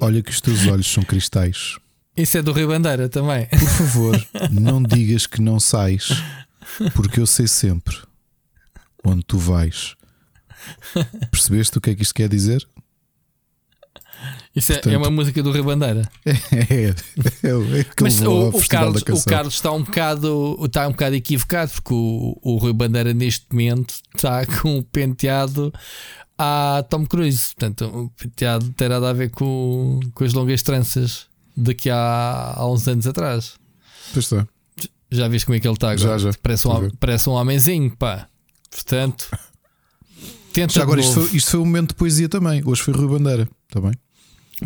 Olha 0.00 0.22
que 0.22 0.30
os 0.30 0.40
teus 0.40 0.66
olhos 0.66 0.86
são 0.90 1.02
cristais. 1.02 1.76
Isso 2.18 2.36
é 2.36 2.42
do 2.42 2.50
Rio 2.50 2.66
Bandeira 2.66 3.08
também. 3.08 3.46
Por 3.46 3.58
favor, 3.60 4.26
não 4.50 4.82
digas 4.82 5.24
que 5.24 5.40
não 5.40 5.60
sais, 5.60 6.08
porque 6.92 7.20
eu 7.20 7.26
sei 7.26 7.46
sempre 7.46 7.96
onde 9.04 9.22
tu 9.24 9.38
vais. 9.38 9.94
Percebeste 11.30 11.78
o 11.78 11.80
que 11.80 11.90
é 11.90 11.94
que 11.94 12.02
isto 12.02 12.14
quer 12.14 12.28
dizer? 12.28 12.66
Isso 14.54 14.72
é- 14.72 14.80
é, 14.84 14.98
uma 14.98 15.12
música 15.12 15.40
do 15.44 15.52
Rio 15.52 15.62
Bandeira. 15.62 16.10
É, 16.26 16.74
é, 16.74 16.88
é, 16.88 17.80
é 17.80 17.86
Mas 18.02 18.20
o, 18.20 18.48
o 18.48 18.68
Carlos, 18.68 19.02
o. 19.02 19.24
Carlos 19.24 19.54
está 19.54 19.70
um 19.70 19.84
bocado, 19.84 20.58
está 20.64 20.88
um 20.88 20.90
bocado 20.90 21.14
equivocado 21.14 21.70
porque 21.70 21.94
o, 21.94 22.36
o 22.42 22.56
Rui 22.56 22.72
Bandeira 22.72 23.14
neste 23.14 23.46
momento 23.52 23.94
está 24.12 24.44
com 24.60 24.78
o 24.78 24.82
penteado 24.82 25.72
a 26.36 26.84
Tom 26.90 27.06
Cruise. 27.06 27.54
Portanto, 27.54 27.84
o 27.84 28.10
penteado 28.10 28.68
tem 28.70 28.88
nada 28.88 29.08
a 29.08 29.12
ver 29.12 29.30
com, 29.30 30.00
com 30.12 30.24
as 30.24 30.32
longas 30.32 30.62
tranças 30.62 31.28
daqui 31.58 31.90
a, 31.90 32.54
há 32.56 32.70
uns 32.70 32.86
anos 32.86 33.06
atrás. 33.06 33.54
Pois 34.12 34.24
está. 34.24 34.46
Já 35.10 35.26
viste 35.28 35.46
como 35.46 35.56
é 35.56 35.60
que 35.60 35.66
ele 35.66 35.74
está 35.74 35.90
agora? 35.90 36.18
Já, 36.18 36.30
já. 36.30 36.38
Parece, 36.42 36.68
um, 36.68 36.80
ver. 36.80 36.92
parece 37.00 37.28
um 37.28 37.32
homenzinho, 37.32 37.96
pá. 37.96 38.28
Portanto, 38.70 39.28
tenta 40.52 40.74
Já 40.74 40.82
agora, 40.82 41.00
de 41.00 41.06
isto 41.08 41.20
foi, 41.20 41.36
isto 41.36 41.50
foi 41.50 41.60
um 41.60 41.64
momento 41.64 41.88
de 41.90 41.94
poesia 41.94 42.28
também. 42.28 42.62
Hoje 42.64 42.82
foi 42.82 42.94
Rui 42.94 43.08
Bandeira, 43.08 43.48
está 43.66 43.80
bem? 43.80 43.92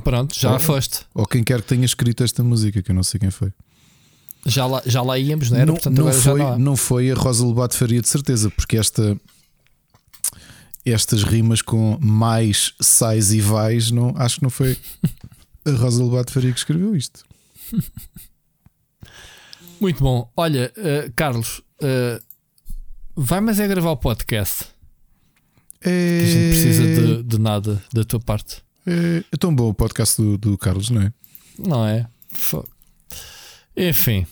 Pronto, 0.03 0.39
já 0.39 0.51
Olha. 0.51 0.59
foste. 0.59 1.01
Ou 1.15 1.27
quem 1.27 1.45
quer 1.45 1.61
que 1.63 1.69
tenha 1.69 1.85
escrito 1.85 2.25
esta 2.25 2.43
música, 2.43 2.83
que 2.83 2.91
eu 2.91 2.95
não 2.95 3.03
sei 3.03 3.21
quem 3.21 3.31
foi. 3.31 3.53
Já 4.45 4.67
lá, 4.67 4.83
já 4.85 5.03
lá 5.03 5.19
íamos, 5.19 5.51
não 5.51 5.57
era? 5.59 5.67
não, 5.67 5.75
Portanto, 5.75 5.97
não 5.97 6.09
agora 6.09 6.21
já 6.21 6.31
foi, 6.31 6.41
não 6.41 6.53
há. 6.53 6.59
não 6.59 6.77
foi 6.77 7.11
a 7.11 7.15
Rosa 7.15 7.45
Lobato 7.45 7.77
Faria 7.77 8.01
de 8.01 8.09
certeza, 8.09 8.51
porque 8.51 8.77
esta 8.77 9.17
estas 10.85 11.23
rimas 11.23 11.63
com 11.63 11.97
mais, 12.01 12.75
sais 12.81 13.33
e 13.33 13.41
vais, 13.41 13.93
não, 13.93 14.13
acho 14.17 14.37
que 14.37 14.43
não 14.43 14.51
foi 14.51 14.77
a 15.65 15.71
Rosa 15.73 16.03
Lobato 16.03 16.33
Faria 16.33 16.53
que 16.53 16.59
escreveu 16.59 16.95
isto. 16.97 17.25
Muito 19.81 20.03
bom. 20.03 20.31
Olha, 20.37 20.73
eh, 20.77 21.11
Carlos, 21.17 21.61
eh, 21.81 22.21
vai, 23.17 23.41
mas 23.41 23.59
é 23.59 23.67
gravar 23.67 23.91
o 23.91 23.97
podcast. 23.97 24.67
É, 25.81 26.19
Que 26.21 26.25
a 26.25 26.27
gente 26.31 26.49
precisa 26.51 26.83
de, 26.85 27.23
de 27.25 27.39
nada 27.41 27.83
da 27.93 28.05
tua 28.05 28.21
parte. 28.21 28.63
é, 28.87 29.25
é 29.33 29.37
tão 29.37 29.55
bom 29.55 29.69
o 29.71 29.75
podcast 29.75 30.21
do, 30.23 30.39
do 30.39 30.57
Carlos, 30.57 30.91
não 30.91 31.03
é? 31.03 31.13
Não 31.59 31.87
é? 31.87 32.07
Enfim. 33.77 34.25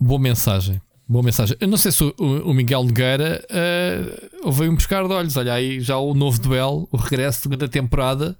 Boa 0.00 0.20
mensagem. 0.20 0.80
Boa 1.08 1.24
mensagem. 1.24 1.56
Eu 1.60 1.68
não 1.68 1.76
sei 1.76 1.90
se 1.90 2.04
o, 2.04 2.14
o 2.18 2.54
Miguel 2.54 2.84
Nogueira 2.84 3.44
eh, 3.48 4.30
veio 4.52 4.70
um 4.72 4.76
pescar 4.76 5.06
de 5.06 5.12
olhos. 5.12 5.36
Olha 5.36 5.54
aí 5.54 5.80
já 5.80 5.96
o 5.98 6.14
novo 6.14 6.38
duelo, 6.40 6.88
o 6.92 6.96
regresso 6.96 7.48
da 7.48 7.68
temporada 7.68 8.36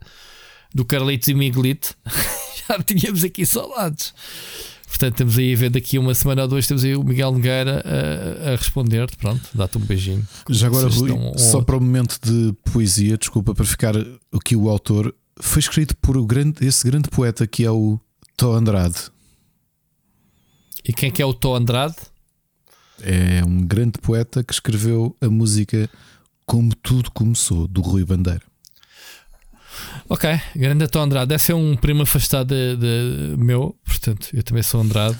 do 0.76 0.84
Carlitos 0.84 1.26
e 1.28 1.34
Miguelito. 1.34 1.96
já 2.68 2.82
tínhamos 2.82 3.24
aqui 3.24 3.46
saudades. 3.46 4.12
Portanto, 4.86 5.16
temos 5.16 5.36
aí 5.36 5.52
a 5.52 5.56
ver 5.56 5.70
daqui 5.70 5.98
uma 5.98 6.14
semana 6.14 6.42
ou 6.42 6.48
duas, 6.48 6.66
temos 6.66 6.84
aí 6.84 6.94
o 6.94 7.02
Miguel 7.02 7.32
Nogueira 7.32 7.82
a, 7.84 8.52
a 8.52 8.56
responder-te. 8.56 9.16
Pronto, 9.16 9.42
dá-te 9.54 9.78
um 9.78 9.80
beijinho. 9.80 10.26
Já 10.48 10.68
agora, 10.68 10.88
Rui, 10.88 11.10
um 11.12 11.36
só 11.36 11.62
para 11.62 11.76
o 11.76 11.80
momento 11.80 12.18
de 12.22 12.54
poesia, 12.70 13.16
desculpa 13.16 13.54
para 13.54 13.64
ficar 13.64 13.94
aqui 14.32 14.54
o 14.54 14.68
autor, 14.68 15.14
foi 15.40 15.60
escrito 15.60 15.96
por 15.96 16.22
grande, 16.24 16.64
esse 16.66 16.86
grande 16.86 17.08
poeta 17.08 17.46
que 17.46 17.64
é 17.64 17.70
o 17.70 17.98
Tó 18.36 18.54
Andrade. 18.54 19.10
E 20.84 20.92
quem 20.92 21.08
é 21.08 21.12
que 21.12 21.20
é 21.20 21.26
o 21.26 21.34
Tó 21.34 21.56
Andrade? 21.56 21.96
É 23.02 23.44
um 23.44 23.66
grande 23.66 23.98
poeta 23.98 24.42
que 24.42 24.52
escreveu 24.52 25.16
a 25.20 25.28
música 25.28 25.90
Como 26.46 26.74
Tudo 26.76 27.10
Começou, 27.10 27.66
do 27.66 27.82
Rui 27.82 28.04
Bandeira. 28.04 28.42
Ok, 30.08 30.40
grande 30.54 30.86
Tó 30.88 31.00
Andrade. 31.02 31.28
Deve 31.28 31.42
ser 31.42 31.54
um 31.54 31.76
primo 31.76 32.02
afastado 32.02 32.48
de, 32.54 32.76
de 32.76 33.36
meu, 33.42 33.74
portanto, 33.84 34.28
eu 34.32 34.42
também 34.42 34.62
sou 34.62 34.80
Andrade. 34.80 35.18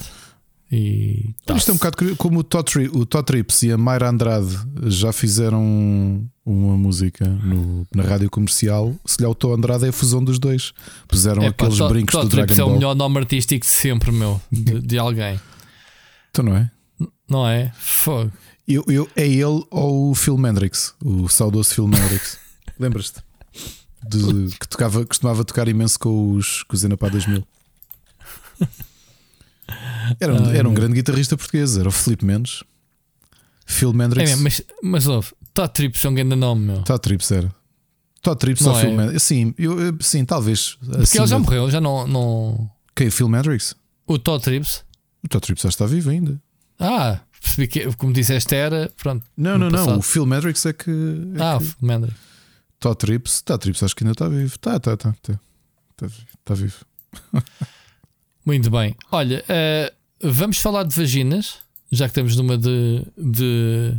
E 0.70 1.30
Isto 1.54 1.70
é 1.70 1.74
um 1.74 1.76
bocado 1.76 1.96
curioso, 1.96 2.16
como 2.18 2.40
o 2.40 2.42
Tó 2.44 2.60
Tri- 2.60 2.88
o 2.92 3.04
Trips 3.06 3.62
e 3.62 3.70
a 3.70 3.78
Mayra 3.78 4.08
Andrade 4.08 4.48
já 4.86 5.12
fizeram 5.12 5.62
um- 5.62 6.26
uma 6.44 6.76
música 6.76 7.24
no- 7.24 7.86
na 7.94 8.02
rádio 8.02 8.28
comercial. 8.28 8.92
Se 9.04 9.18
lhe 9.20 9.26
o 9.26 9.34
Tó 9.34 9.54
Andrade 9.54 9.84
é 9.86 9.88
a 9.90 9.92
fusão 9.92 10.22
dos 10.24 10.40
dois. 10.40 10.72
Puseram 11.06 11.42
É, 11.44 11.52
pá, 11.52 11.66
aqueles 11.66 11.78
Tó- 11.78 11.88
brincos 11.88 12.14
do 12.20 12.28
Dragon 12.28 12.52
é 12.52 12.62
o 12.62 12.66
Ball. 12.66 12.74
melhor 12.74 12.94
nome 12.96 13.18
artístico 13.18 13.64
de 13.64 13.70
sempre, 13.70 14.10
meu, 14.10 14.40
de, 14.50 14.80
de 14.80 14.98
alguém. 14.98 15.40
Então 16.30 16.44
não 16.44 16.56
é? 16.56 16.70
Não 17.30 17.46
é? 17.48 17.72
Fogo. 17.78 18.32
Eu, 18.66 18.84
eu- 18.88 19.08
é 19.14 19.24
ele 19.26 19.64
ou 19.70 20.10
o 20.10 20.14
Phil 20.16 20.36
Hendrix, 20.44 20.94
o 21.00 21.28
saudoso 21.28 21.72
Phil 21.74 21.86
Hendrix. 21.86 22.38
Lembras-te? 22.78 23.20
De- 24.04 24.56
que 24.58 24.68
tocava, 24.68 25.04
costumava 25.04 25.44
tocar 25.44 25.68
imenso 25.68 25.98
com 25.98 26.32
os, 26.32 26.62
com 26.64 26.74
os 26.74 26.84
Enapá 26.84 27.08
2000. 27.08 27.46
Era 30.20 30.32
um, 30.32 30.46
Ai, 30.46 30.58
era 30.58 30.68
um 30.68 30.74
grande 30.74 30.94
guitarrista 30.94 31.36
português, 31.36 31.76
era 31.76 31.88
o 31.88 31.92
Filipe 31.92 32.24
Mendes. 32.24 32.62
Phil 33.66 33.90
Hendrix. 33.90 34.30
É 34.30 34.36
mas, 34.36 34.62
mas 34.82 35.08
ouve, 35.08 35.32
Tó 35.52 35.66
Trips 35.66 36.04
é 36.04 36.08
um 36.08 36.14
grande 36.14 36.36
nome, 36.36 36.66
meu. 36.66 36.82
Todd 36.82 37.00
Trips 37.00 37.30
era. 37.32 37.52
Todd 38.22 38.38
Trips 38.38 38.64
ou 38.64 38.78
é? 38.78 38.80
Phil 38.80 39.00
Hendrix? 39.00 39.22
Sim, 39.22 39.54
eu, 39.58 39.80
eu- 39.80 39.96
sim, 40.00 40.24
talvez. 40.24 40.76
Porque 40.80 41.02
acima 41.02 41.24
ele 41.24 41.30
já 41.30 41.38
morreu, 41.38 41.70
já 41.70 41.80
não. 41.80 42.06
não... 42.06 42.70
Quem? 42.94 43.10
Phil 43.10 43.26
Hendrix? 43.26 43.74
O 44.06 44.18
Tó 44.18 44.38
Trips. 44.38 44.84
O 45.24 45.28
Todd 45.28 45.42
Trips 45.44 45.62
já 45.62 45.68
está 45.68 45.86
vivo 45.86 46.10
ainda. 46.10 46.40
Ah, 46.78 47.20
percebi 47.40 47.66
que, 47.66 47.92
como 47.96 48.12
disseste, 48.12 48.54
era. 48.54 48.92
Pronto. 48.96 49.24
Não, 49.36 49.58
não, 49.58 49.68
não. 49.68 49.78
passado. 49.78 49.98
O 49.98 50.02
Phil 50.02 50.24
Hendrix 50.24 50.64
é 50.66 50.72
que. 50.72 50.90
É 50.90 51.42
ah, 51.42 51.58
que... 51.58 51.84
o 51.84 51.86
Mendel. 51.86 52.10
Todd 52.80 52.96
Trips, 52.98 53.42
Todd 53.42 53.60
Trips 53.60 53.82
acho 53.82 53.94
que 53.96 54.04
ainda 54.04 54.12
está 54.12 54.28
vivo. 54.28 54.58
Tá, 54.58 54.78
tá, 54.78 54.96
tá. 54.96 55.10
Está 55.10 55.38
tá, 55.96 56.06
tá 56.44 56.54
vivo. 56.54 56.76
Muito 58.44 58.70
bem. 58.70 58.94
Olha, 59.10 59.44
eh, 59.48 59.92
vamos 60.22 60.58
falar 60.58 60.84
de 60.84 60.94
vaginas, 60.94 61.56
já 61.90 62.04
que 62.06 62.10
estamos 62.10 62.36
numa 62.36 62.56
de, 62.56 63.02
de, 63.18 63.94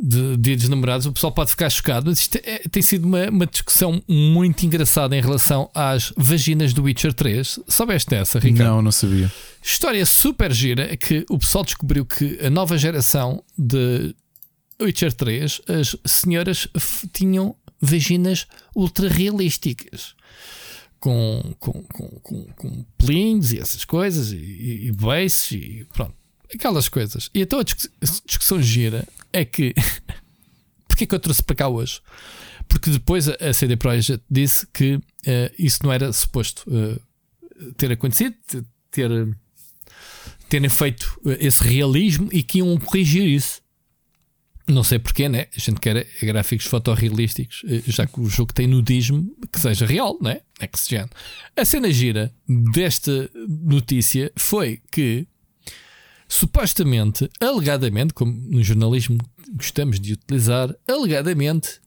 de 0.00 0.36
dia 0.38 0.56
dos 0.56 0.68
namorados. 0.70 1.06
O 1.06 1.12
pessoal 1.12 1.32
pode 1.32 1.50
ficar 1.50 1.68
chocado, 1.68 2.06
mas 2.08 2.20
isto 2.20 2.36
é- 2.42 2.60
tem 2.70 2.82
sido 2.82 3.04
uma, 3.04 3.28
uma 3.28 3.46
discussão 3.46 4.02
muito 4.08 4.64
engraçada 4.64 5.14
em 5.16 5.20
relação 5.20 5.70
às 5.74 6.12
vaginas 6.16 6.72
do 6.72 6.84
Witcher 6.84 7.12
3. 7.12 7.58
Soubeste 7.68 8.08
dessa, 8.10 8.38
Ricardo? 8.38 8.70
Não, 8.70 8.82
não 8.82 8.92
sabia. 8.92 9.30
História 9.62 10.06
super 10.06 10.50
gira 10.52 10.96
que 10.96 11.26
o 11.28 11.38
pessoal 11.38 11.64
descobriu 11.64 12.06
que 12.06 12.38
a 12.42 12.48
nova 12.48 12.78
geração 12.78 13.44
de 13.58 14.14
Witcher 14.80 15.12
3, 15.12 15.60
as 15.68 15.94
senhoras 16.06 16.66
tinham 17.12 17.54
vaginas 17.82 18.46
ultra 18.74 19.08
realísticas. 19.08 20.14
Com, 21.00 21.54
com, 21.58 21.82
com, 21.82 22.08
com, 22.20 22.44
com 22.54 22.84
pelinhos 22.96 23.52
e 23.52 23.58
essas 23.58 23.84
coisas, 23.84 24.30
e, 24.30 24.36
e, 24.36 24.92
e 25.50 25.84
pronto, 25.92 26.14
aquelas 26.54 26.88
coisas. 26.88 27.28
E 27.34 27.40
então 27.42 27.58
a 27.58 27.64
discuss- 27.64 27.90
a 28.00 28.06
discussão 28.24 28.62
gira 28.62 29.06
é 29.32 29.44
que. 29.44 29.74
Porquê 30.86 31.04
que 31.06 31.14
eu 31.14 31.18
trouxe 31.18 31.42
para 31.42 31.56
cá 31.56 31.68
hoje? 31.68 32.00
Porque 32.68 32.90
depois 32.90 33.26
a 33.28 33.52
CD 33.52 33.76
Projekt 33.76 34.22
disse 34.30 34.64
que 34.72 35.00
eh, 35.26 35.52
isso 35.58 35.80
não 35.82 35.92
era 35.92 36.12
suposto 36.12 36.64
eh, 36.70 37.00
ter 37.76 37.90
acontecido, 37.90 38.36
ter 38.90 39.10
terem 40.48 40.68
feito 40.68 41.18
eh, 41.26 41.38
esse 41.40 41.64
realismo 41.64 42.28
e 42.30 42.42
que 42.42 42.58
iam 42.58 42.78
corrigir 42.78 43.26
isso. 43.26 43.61
Não 44.68 44.84
sei 44.84 44.98
porquê, 44.98 45.28
né? 45.28 45.46
A 45.56 45.60
gente 45.60 45.80
quer 45.80 46.06
gráficos 46.22 46.66
fotorrealísticos, 46.66 47.62
eh, 47.66 47.82
já 47.86 48.06
que 48.06 48.20
o 48.20 48.28
jogo 48.28 48.52
tem 48.52 48.66
nudismo 48.66 49.34
que 49.52 49.58
seja 49.58 49.84
real, 49.86 50.16
né? 50.20 50.40
Next 50.60 50.88
Gen. 50.88 51.06
A 51.56 51.64
cena 51.64 51.90
gira 51.90 52.32
desta 52.46 53.28
notícia 53.48 54.32
foi 54.36 54.80
que 54.90 55.26
supostamente, 56.28 57.28
alegadamente, 57.40 58.14
como 58.14 58.32
no 58.32 58.62
jornalismo 58.62 59.18
gostamos 59.54 59.98
de 59.98 60.12
utilizar, 60.12 60.74
alegadamente, 60.88 61.80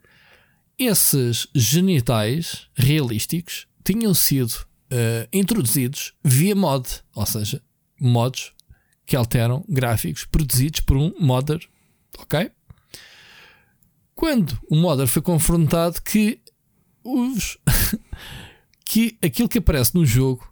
esses 0.78 1.48
genitais 1.56 2.68
realísticos 2.76 3.68
tinham 3.84 4.14
sido 4.14 4.54
eh, 4.90 5.28
introduzidos 5.32 6.14
via 6.24 6.56
mod, 6.56 6.88
ou 7.16 7.26
seja, 7.26 7.62
mods 8.00 8.52
que 9.06 9.16
alteram 9.16 9.64
gráficos 9.70 10.26
produzidos 10.26 10.82
por 10.82 10.98
um 10.98 11.14
modder, 11.20 11.60
ok? 12.20 12.52
Quando 14.16 14.58
o 14.70 14.76
modder 14.78 15.08
foi 15.08 15.22
confrontado 15.22 16.02
que 16.02 16.40
os 17.04 17.58
que 18.86 19.18
aquilo 19.22 19.50
que 19.50 19.58
aparece 19.58 19.94
no 19.94 20.06
jogo, 20.06 20.50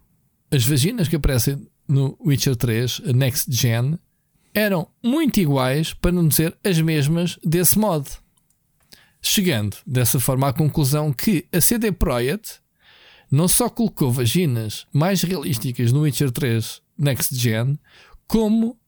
as 0.50 0.64
vaginas 0.64 1.08
que 1.08 1.16
aparecem 1.16 1.66
no 1.88 2.16
Witcher 2.24 2.56
3 2.56 3.02
a 3.06 3.12
Next 3.12 3.50
Gen, 3.50 3.98
eram 4.52 4.86
muito 5.02 5.40
iguais, 5.40 5.94
para 5.94 6.12
não 6.12 6.28
dizer 6.28 6.56
as 6.62 6.78
mesmas, 6.78 7.38
desse 7.42 7.78
mod. 7.78 8.08
Chegando 9.20 9.76
dessa 9.86 10.20
forma 10.20 10.48
à 10.48 10.52
conclusão 10.52 11.12
que 11.12 11.46
a 11.50 11.60
CD 11.60 11.90
Projekt 11.90 12.60
não 13.30 13.48
só 13.48 13.70
colocou 13.70 14.12
vaginas 14.12 14.86
mais 14.92 15.22
realísticas 15.22 15.90
no 15.90 16.02
Witcher 16.02 16.30
3 16.30 16.82
Next 16.98 17.34
Gen, 17.34 17.78
como 18.28 18.78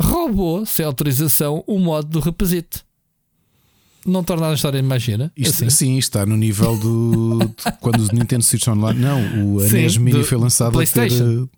roubou, 0.00 0.64
sem 0.64 0.86
autorização, 0.86 1.64
o 1.66 1.78
mod 1.78 2.08
do 2.08 2.20
rapazito. 2.20 2.87
Não 4.08 4.24
torna 4.24 4.48
a 4.50 4.54
história 4.54 4.82
mais 4.82 5.02
gira. 5.02 5.30
Isto, 5.36 5.64
assim. 5.64 5.70
Sim, 5.70 5.98
está 5.98 6.24
no 6.26 6.36
nível 6.36 6.76
do. 6.78 7.38
de 7.38 7.72
quando 7.80 8.00
o 8.00 8.14
Nintendo 8.14 8.42
Switch 8.44 8.66
Online. 8.68 8.98
Não, 9.00 9.44
o 9.54 9.60
a 9.60 9.68
Sim, 9.68 9.76
NES 9.82 9.96
Mini 9.96 10.24
foi 10.24 10.38
lançado 10.38 10.70
ter. 10.70 10.74
PlayStation. 10.76 11.42
uh, 11.44 11.50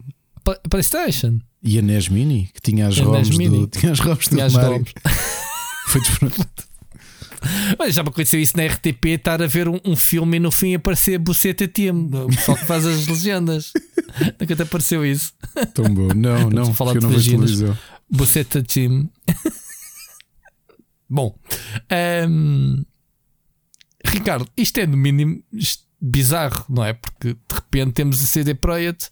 Pla- 0.44 0.60
PlayStation. 0.68 1.38
E 1.62 1.78
a 1.78 1.82
NES 1.82 2.08
Mini, 2.08 2.48
que 2.54 2.60
tinha 2.60 2.86
as 2.88 2.98
ROMs 2.98 3.28
do. 3.30 3.66
Tinha 3.66 3.92
as 3.92 3.98
ROMs 4.00 4.28
do 4.28 4.30
Tinha 4.30 4.46
as 4.46 4.52
Mario. 4.54 4.84
Foi. 5.88 6.00
Olha, 7.78 7.90
já 7.90 8.02
me 8.02 8.10
aconteceu 8.10 8.38
isso 8.40 8.54
na 8.56 8.66
RTP, 8.66 9.06
estar 9.16 9.42
a 9.42 9.46
ver 9.46 9.66
um, 9.66 9.78
um 9.84 9.96
filme 9.96 10.36
e 10.36 10.40
no 10.40 10.50
fim 10.50 10.74
aparecer 10.74 11.18
Buceta 11.18 11.66
Team, 11.66 12.10
o 12.12 12.26
pessoal 12.28 12.56
que 12.58 12.66
faz 12.66 12.84
as 12.84 13.06
legendas. 13.06 13.72
Nunca 14.38 14.54
te 14.56 14.62
apareceu 14.62 15.04
isso. 15.06 15.32
Tão 15.72 15.86
bom. 15.92 16.08
Não, 16.14 16.50
não, 16.50 16.74
falar 16.74 16.94
eu 16.94 17.00
de 17.00 17.06
não 17.06 17.10
vejo 17.14 17.30
televisão. 17.30 17.78
Buceta 18.10 18.62
Team. 18.62 19.08
Bom, 21.10 21.36
ahm, 21.90 22.84
Ricardo, 24.04 24.48
isto 24.56 24.78
é 24.78 24.86
no 24.86 24.96
mínimo 24.96 25.42
bizarro, 26.00 26.64
não 26.68 26.84
é? 26.84 26.92
Porque 26.92 27.34
de 27.34 27.54
repente 27.54 27.92
temos 27.92 28.22
a 28.22 28.26
CD 28.26 28.54
Projekt 28.54 29.10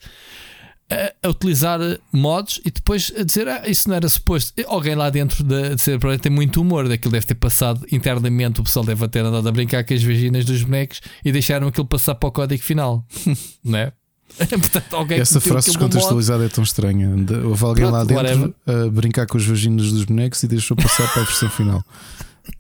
a, 1.23 1.29
utilizar 1.29 1.81
mods 2.13 2.61
e 2.65 2.71
depois 2.71 3.13
a 3.17 3.23
dizer 3.23 3.49
ah, 3.49 3.69
isso 3.69 3.89
não 3.89 3.97
era 3.97 4.09
suposto. 4.09 4.55
Alguém 4.67 4.95
lá 4.95 5.11
dentro 5.11 5.43
da 5.45 5.77
CD 5.77 5.99
Projekt 5.99 6.23
tem 6.23 6.33
muito 6.33 6.61
humor, 6.61 6.89
daquilo 6.89 7.13
deve 7.13 7.27
ter 7.27 7.35
passado 7.35 7.85
internamente. 7.93 8.61
O 8.61 8.65
pessoal 8.65 8.85
deve 8.85 9.07
ter 9.09 9.25
andado 9.25 9.49
a 9.49 9.53
brincar 9.53 9.85
com 9.85 9.93
as 9.93 10.03
vaginas 10.03 10.45
dos 10.45 10.63
bonecos 10.63 11.01
e 11.25 11.33
deixaram 11.33 11.69
aquilo 11.69 11.87
passar 11.87 12.15
para 12.15 12.29
o 12.29 12.33
código 12.33 12.63
final, 12.63 13.05
não 13.63 13.79
é? 13.79 13.93
Portanto, 14.49 14.95
alguém 14.97 15.19
Essa 15.21 15.41
frase 15.41 15.67
descontextualizada 15.69 16.45
é 16.45 16.49
tão 16.49 16.63
estranha. 16.65 17.11
Houve 17.45 17.65
alguém 17.65 17.87
Pronto, 17.87 17.93
lá 17.93 18.05
dentro 18.05 18.55
a 18.67 18.89
brincar 18.91 19.27
com 19.27 19.37
os 19.39 19.47
vaginas 19.47 19.91
dos 19.93 20.05
bonecos 20.05 20.43
e 20.43 20.49
deixou 20.49 20.77
passar 20.77 21.13
para 21.13 21.23
a 21.23 21.25
versão 21.25 21.51
final. 21.51 21.85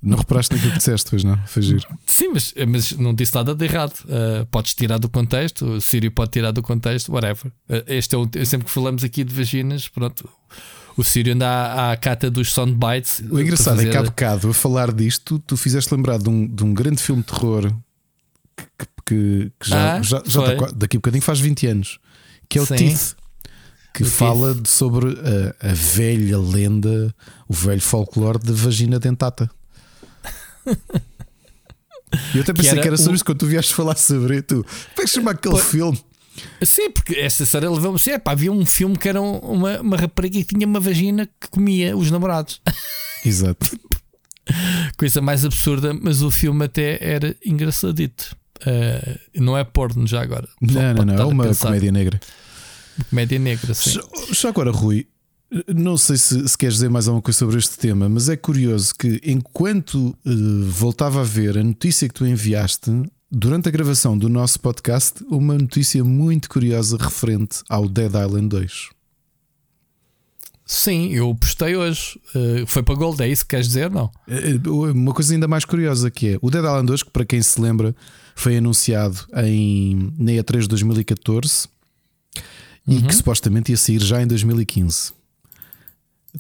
Não 0.03 0.19
reparaste 0.19 0.53
naquilo 0.55 0.73
que 0.73 0.79
disseste, 0.79 1.09
pois 1.09 1.25
não? 1.25 1.39
Foi 1.47 1.63
giro. 1.63 1.87
Sim, 2.05 2.29
mas, 2.35 2.53
mas 2.69 2.93
não 2.93 3.15
disse 3.15 3.35
nada 3.35 3.55
de 3.55 3.65
errado. 3.65 3.95
Uh, 4.05 4.45
podes 4.51 4.75
tirar 4.75 4.99
do 4.99 5.09
contexto, 5.09 5.65
o 5.65 5.81
Sírio 5.81 6.11
pode 6.11 6.31
tirar 6.31 6.51
do 6.51 6.61
contexto, 6.63 7.11
whatever. 7.11 7.47
Uh, 7.69 7.83
este 7.87 8.15
é 8.15 8.19
o, 8.19 8.29
sempre 8.45 8.67
que 8.67 8.71
falamos 8.71 9.03
aqui 9.03 9.25
de 9.25 9.33
vaginas, 9.35 9.89
pronto. 9.89 10.29
O 10.95 11.03
Sírio 11.03 11.33
anda 11.33 11.49
à, 11.49 11.93
à 11.93 11.97
cata 11.97 12.31
dos 12.31 12.53
soundbites. 12.53 13.23
O 13.31 13.41
engraçado 13.41 13.81
é 13.81 13.85
que 13.85 13.91
há 13.91 13.93
fazer- 13.95 14.11
bocado, 14.11 14.51
a 14.51 14.55
falar 14.55 14.93
disto, 14.93 15.39
tu 15.47 15.57
fizeste 15.57 15.95
lembrar 15.95 16.19
de 16.19 16.29
um, 16.29 16.47
de 16.47 16.63
um 16.65 16.75
grande 16.75 17.01
filme 17.03 17.23
de 17.23 17.29
terror 17.29 17.73
que, 18.57 18.65
que- 18.79 18.98
que 19.09 19.51
já, 19.65 19.97
Ah, 19.97 20.03
já, 20.03 20.23
já 20.27 20.41
está 20.41 20.57
qua- 20.57 20.73
daqui 20.75 20.97
a 20.97 21.01
bocadinho 21.01 21.23
faz 21.23 21.41
20 21.41 21.67
anos, 21.67 21.99
que 22.49 22.59
é 22.59 22.63
o 22.63 22.67
Sim. 22.67 22.77
Teeth, 22.77 23.15
que 23.95 24.03
O 24.03 24.07
fala 24.07 24.55
de- 24.55 24.69
sobre 24.69 25.07
a, 25.61 25.71
a 25.71 25.73
velha 25.73 26.39
lenda, 26.39 27.15
o 27.49 27.55
velho 27.55 27.81
folclore 27.81 28.39
de 28.39 28.53
vagina 28.53 28.99
dentata. 28.99 29.51
Eu 32.35 32.41
até 32.43 32.53
pensei 32.53 32.73
que 32.75 32.79
era 32.81 32.87
era, 32.89 32.97
sobre 32.97 33.13
o- 33.13 33.17
isso 33.17 33.25
quando 33.25 33.39
tu 33.39 33.47
vieste 33.47 33.75
falar 33.75 33.97
sobre 33.97 34.41
tu. 34.43 34.65
Como 34.65 35.01
é 35.01 35.03
que 35.03 35.09
chama 35.09 35.31
aquele 35.33 35.59
filme? 35.59 35.99
Sim, 36.63 36.91
porque 36.91 37.15
esta 37.17 37.43
história 37.43 37.69
levou-me 37.71 37.97
assim. 37.97 38.13
epá, 38.13 38.33
havia 38.33 38.53
um 38.53 38.65
filme 38.65 38.97
que 38.97 39.09
era 39.09 39.21
um- 39.21 39.39
uma, 39.39 39.81
uma 39.81 39.97
rapariga 39.97 40.39
que 40.39 40.45
tinha 40.55 40.67
uma 40.67 40.81
vagina 40.81 41.27
que 41.27 41.49
comia 41.51 41.97
os 41.97 42.11
namorados. 42.11 42.61
Exato. 43.25 43.77
Coisa 44.97 45.21
mais 45.21 45.45
absurda, 45.45 45.93
mas 45.93 46.23
o 46.23 46.31
filme 46.31 46.65
até 46.65 46.99
era 47.03 47.37
engraçadito. 47.45 48.35
Uh, 48.67 49.19
não 49.35 49.57
é 49.57 49.65
porno 49.65 50.07
já 50.07 50.23
agora. 50.23 50.49
Não, 50.61 50.95
não, 50.95 51.05
não. 51.05 51.15
É 51.15 51.25
uma 51.25 51.55
comédia 51.55 51.93
negra. 51.93 52.21
Comédia 53.11 53.39
negra, 53.39 53.75
sim. 53.75 53.91
Já, 53.91 54.03
já 54.33 54.49
agora, 54.49 54.71
Rui, 54.71 55.07
não 55.75 55.97
sei 55.97 56.17
se, 56.17 56.49
se 56.49 56.59
queres 56.59 56.75
dizer 56.75 56.91
mais 56.91 57.09
alguma 57.09 57.23
coisa 57.23 57.39
sobre 57.39 57.57
este 57.59 57.79
tema, 57.79 58.09
mas 58.09 58.29
é 58.29 58.37
curioso 58.37 58.95
que 58.95 59.21
enquanto 59.25 60.17
eh, 60.27 60.31
voltava 60.69 61.21
a 61.21 61.25
ver 61.25 61.57
a 61.57 61.63
notícia 61.63 62.07
que 62.09 62.15
tu 62.15 62.27
enviaste, 62.27 62.91
durante 63.31 63.69
a 63.69 63.73
gravação 63.73 64.17
do 64.17 64.29
nosso 64.29 64.61
podcast, 64.61 65.25
uma 65.29 65.57
notícia 65.57 66.05
muito 66.05 66.49
curiosa 66.51 66.99
referente 66.99 67.61
ao 67.69 67.89
Dead 67.89 68.13
Island 68.13 68.49
2. 68.49 68.91
Sim, 70.67 71.15
eu 71.15 71.35
postei 71.35 71.77
hoje. 71.77 72.21
Uh, 72.35 72.67
foi 72.67 72.83
para 72.83 72.95
Gold, 72.95 73.23
é 73.23 73.29
isso 73.29 73.43
que 73.43 73.51
queres 73.51 73.69
dizer? 73.69 73.91
Não? 73.91 74.11
Uma 74.95 75.15
coisa 75.15 75.33
ainda 75.33 75.49
mais 75.49 75.65
curiosa 75.65 76.11
que 76.11 76.35
é 76.35 76.39
o 76.43 76.51
Dead 76.51 76.63
Island 76.63 76.87
2, 76.87 77.03
que 77.05 77.11
para 77.11 77.25
quem 77.25 77.41
se 77.41 77.59
lembra, 77.59 77.97
foi 78.39 78.57
anunciado 78.57 79.27
em, 79.35 80.13
na 80.17 80.31
E3 80.31 80.61
de 80.61 80.69
2014 80.69 81.67
e 82.87 83.03
que 83.03 83.13
supostamente 83.13 83.73
ia 83.73 83.77
sair 83.77 84.01
já 84.01 84.23
em 84.23 84.29
2015. 84.29 85.13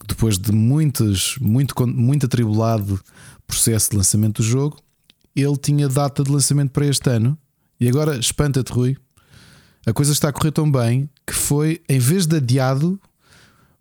Depois 0.06 0.38
de 0.38 0.52
muitas, 0.52 1.34
muito, 1.40 1.86
muito 1.88 2.26
atribulado 2.26 3.00
processo 3.48 3.90
de 3.90 3.96
lançamento 3.96 4.40
do 4.40 4.46
jogo, 4.46 4.78
ele 5.34 5.56
tinha 5.56 5.88
data 5.88 6.22
de 6.22 6.30
lançamento 6.30 6.70
para 6.70 6.86
este 6.86 7.10
ano. 7.10 7.36
E 7.80 7.88
agora, 7.88 8.16
espanta-te, 8.16 8.72
Rui, 8.72 8.96
a 9.84 9.92
coisa 9.92 10.12
está 10.12 10.28
a 10.28 10.32
correr 10.32 10.52
tão 10.52 10.70
bem 10.70 11.10
que 11.26 11.34
foi, 11.34 11.82
em 11.88 11.98
vez 11.98 12.26
de 12.26 12.36
adiado, 12.36 13.00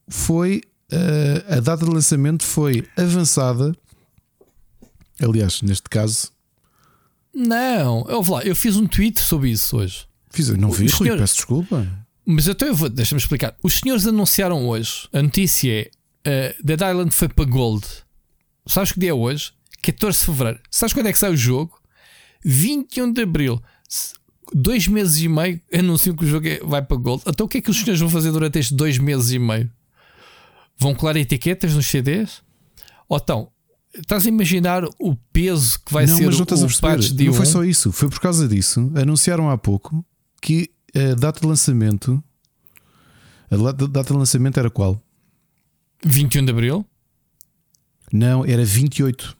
foi 0.07 0.64
eh, 0.91 1.45
a 1.48 1.60
data 1.60 1.85
de 1.85 1.91
lançamento 1.91 2.44
foi 2.44 2.84
avançada. 2.98 3.76
Aliás, 5.22 5.61
neste 5.61 5.88
caso, 5.88 6.31
Não, 7.39 8.03
eu 8.09 8.23
vou 8.23 8.38
lá, 8.38 8.43
eu 8.43 8.55
fiz 8.55 8.76
um 8.76 8.88
tweet 8.88 9.19
sobre 9.19 9.51
isso 9.51 9.77
hoje. 9.77 10.07
fiz, 10.31 10.49
não 10.49 10.72
vi, 10.72 10.85
Rui, 10.88 10.89
senhores- 10.89 11.22
peço 11.22 11.35
desculpa. 11.35 11.88
Mas 12.26 12.47
então 12.47 12.68
eu 12.68 12.76
vou, 12.76 12.89
deixa-me 12.89 13.22
explicar. 13.22 13.55
Os 13.64 13.76
senhores 13.76 14.05
anunciaram 14.07 14.68
hoje, 14.68 15.07
a 15.14 15.22
notícia 15.22 15.89
é 16.26 16.53
uh, 16.59 16.65
Dead 16.65 16.81
Island 16.81 17.11
foi 17.11 17.30
para 17.30 17.45
Gold. 17.45 17.85
Sabes 18.65 18.91
que 18.91 18.99
dia 18.99 19.11
é 19.11 19.14
hoje? 19.14 19.53
14 19.81 20.19
de 20.19 20.26
Fevereiro. 20.26 20.59
Sabes 20.72 20.93
quando 20.93 21.07
é 21.07 21.14
que 21.14 21.19
sai 21.19 21.31
o 21.31 21.38
jogo? 21.38 21.80
21 22.43 23.14
de 23.14 23.22
Abril. 23.22 23.61
Dois 24.53 24.88
meses 24.88 25.22
e 25.22 25.27
meio 25.27 25.61
anunciam 25.73 26.15
que 26.15 26.26
o 26.26 26.27
jogo 26.27 26.47
é- 26.47 26.59
vai 26.64 26.81
para 26.81 26.97
Gold. 26.97 27.23
Então 27.27 27.45
o 27.45 27.49
que 27.49 27.59
é 27.59 27.61
que 27.61 27.69
os 27.69 27.77
senhores 27.77 27.99
vão 27.99 28.09
fazer 28.09 28.31
durante 28.31 28.57
estes 28.59 28.76
dois 28.76 28.97
meses 28.97 29.31
e 29.31 29.39
meio? 29.39 29.72
Vão 30.77 30.93
colar 30.95 31.15
etiquetas 31.18 31.73
nos 31.73 31.85
CDs? 31.88 32.41
Ou 33.07 33.18
então, 33.18 33.51
estás 33.99 34.26
a 34.26 34.30
imaginar 34.30 34.84
o 34.99 35.15
peso 35.32 35.80
que 35.86 35.94
vai 35.94 36.06
não, 36.06 36.18
ser 36.18 36.26
mas 36.28 36.36
não 36.36 36.44
estás 36.44 36.61
a 36.64 36.65
o 36.65 36.69
patch 36.69 36.82
perceber. 36.82 37.18
de 37.18 37.26
Não 37.26 37.34
foi 37.34 37.45
1? 37.45 37.49
só 37.49 37.64
isso, 37.64 37.91
foi 37.91 38.10
por 38.10 38.19
causa 38.19 38.48
disso. 38.48 38.91
Anunciaram 38.95 39.49
há 39.49 39.57
pouco 39.57 40.06
que 40.41 40.69
a 40.95 41.15
data 41.15 41.40
de 41.41 41.48
lançamento. 41.48 42.24
A 43.49 43.56
data 43.88 44.14
de 44.14 44.18
lançamento 44.19 44.60
era 44.60 44.69
qual? 44.69 45.02
21 46.06 46.45
de 46.45 46.52
Abril? 46.52 46.86
Não, 48.11 48.45
era 48.45 48.64
28. 48.64 49.36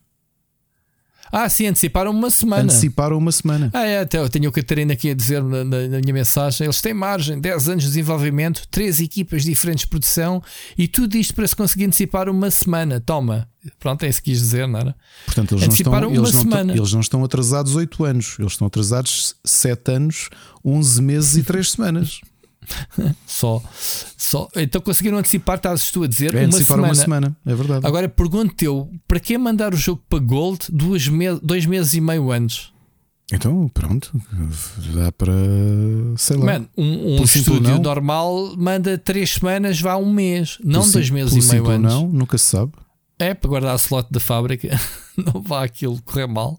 Ah, 1.30 1.48
sim, 1.48 1.66
anteciparam 1.66 2.10
uma 2.10 2.30
semana. 2.30 2.62
Anteciparam 2.64 3.18
uma 3.18 3.30
semana. 3.32 3.70
Ah, 3.74 3.84
é, 3.84 4.00
até 4.00 4.18
eu 4.18 4.28
tenho 4.28 4.48
o 4.48 4.52
Catarina 4.52 4.92
aqui 4.92 5.10
a 5.10 5.14
dizer 5.14 5.42
na, 5.42 5.64
na- 5.64 5.88
na 5.88 5.98
minha 6.00 6.12
mensagem. 6.14 6.64
Eles 6.66 6.80
têm 6.80 6.94
margem, 6.94 7.40
10 7.40 7.68
anos 7.68 7.82
de 7.84 7.90
desenvolvimento, 7.90 8.66
3 8.70 9.00
equipas 9.00 9.42
diferentes 9.44 9.82
de 9.84 9.88
produção 9.88 10.42
e 10.76 10.88
tudo 10.88 11.16
isto 11.16 11.34
para 11.34 11.46
se 11.46 11.54
conseguir 11.54 11.84
antecipar 11.84 12.28
uma 12.28 12.50
semana. 12.50 13.00
Toma. 13.00 13.48
Pronto, 13.78 14.02
é 14.04 14.08
isso 14.08 14.22
que 14.22 14.30
quis 14.30 14.40
dizer, 14.40 14.66
não 14.66 14.78
era? 14.80 14.96
Portanto, 15.26 15.52
eles 15.54 15.66
não, 15.66 15.74
estão, 15.74 15.92
Anteciparam 15.92 16.08
eles, 16.08 16.18
uma 16.18 16.32
não, 16.32 16.40
semana. 16.40 16.72
eles 16.76 16.92
não 16.92 17.00
estão 17.00 17.24
atrasados 17.24 17.74
8 17.74 18.04
anos, 18.04 18.36
eles 18.38 18.52
estão 18.52 18.66
atrasados 18.66 19.34
7 19.44 19.92
anos, 19.92 20.30
11 20.64 21.02
meses 21.02 21.36
e 21.36 21.42
3 21.42 21.70
semanas. 21.72 22.20
Só, 23.26 23.62
só. 24.16 24.48
Então 24.56 24.80
conseguiram 24.80 25.18
antecipar, 25.18 25.56
estás 25.56 25.90
tu 25.90 26.02
a 26.02 26.06
dizer, 26.06 26.34
É 26.34 26.44
uma 26.44 26.52
semana. 26.52 26.82
uma 26.88 26.94
semana, 26.94 27.36
é 27.46 27.54
verdade. 27.54 27.86
Agora 27.86 28.08
pergunto 28.08 28.64
eu, 28.64 28.90
para 29.06 29.20
que 29.20 29.36
mandar 29.38 29.72
o 29.74 29.76
jogo 29.76 30.02
para 30.08 30.18
Gold 30.18 30.66
duas 30.70 31.06
me 31.08 31.34
dois 31.40 31.66
meses 31.66 31.94
e 31.94 32.00
meio 32.00 32.30
antes? 32.32 32.70
Então, 33.30 33.68
pronto, 33.68 34.10
dá 34.94 35.12
para. 35.12 35.32
Sei 36.16 36.36
lá. 36.36 36.44
Man, 36.46 36.66
um, 36.76 37.20
um 37.20 37.22
estúdio 37.24 37.74
não. 37.74 37.78
normal 37.82 38.54
manda 38.56 38.96
três 38.96 39.34
semanas, 39.34 39.78
vá 39.80 39.96
um 39.96 40.10
mês, 40.10 40.56
não 40.64 40.88
dois 40.88 41.10
meses 41.10 41.44
e 41.44 41.50
meio 41.52 41.68
antes. 41.68 41.92
Não, 41.92 42.08
nunca 42.08 42.38
se 42.38 42.46
sabe. 42.46 42.72
É 43.18 43.34
para 43.34 43.48
guardar 43.50 43.72
a 43.72 43.76
slot 43.76 44.06
da 44.12 44.20
fábrica, 44.20 44.68
não 45.16 45.42
vá 45.42 45.64
aquilo 45.64 46.00
correr 46.02 46.26
mal. 46.28 46.58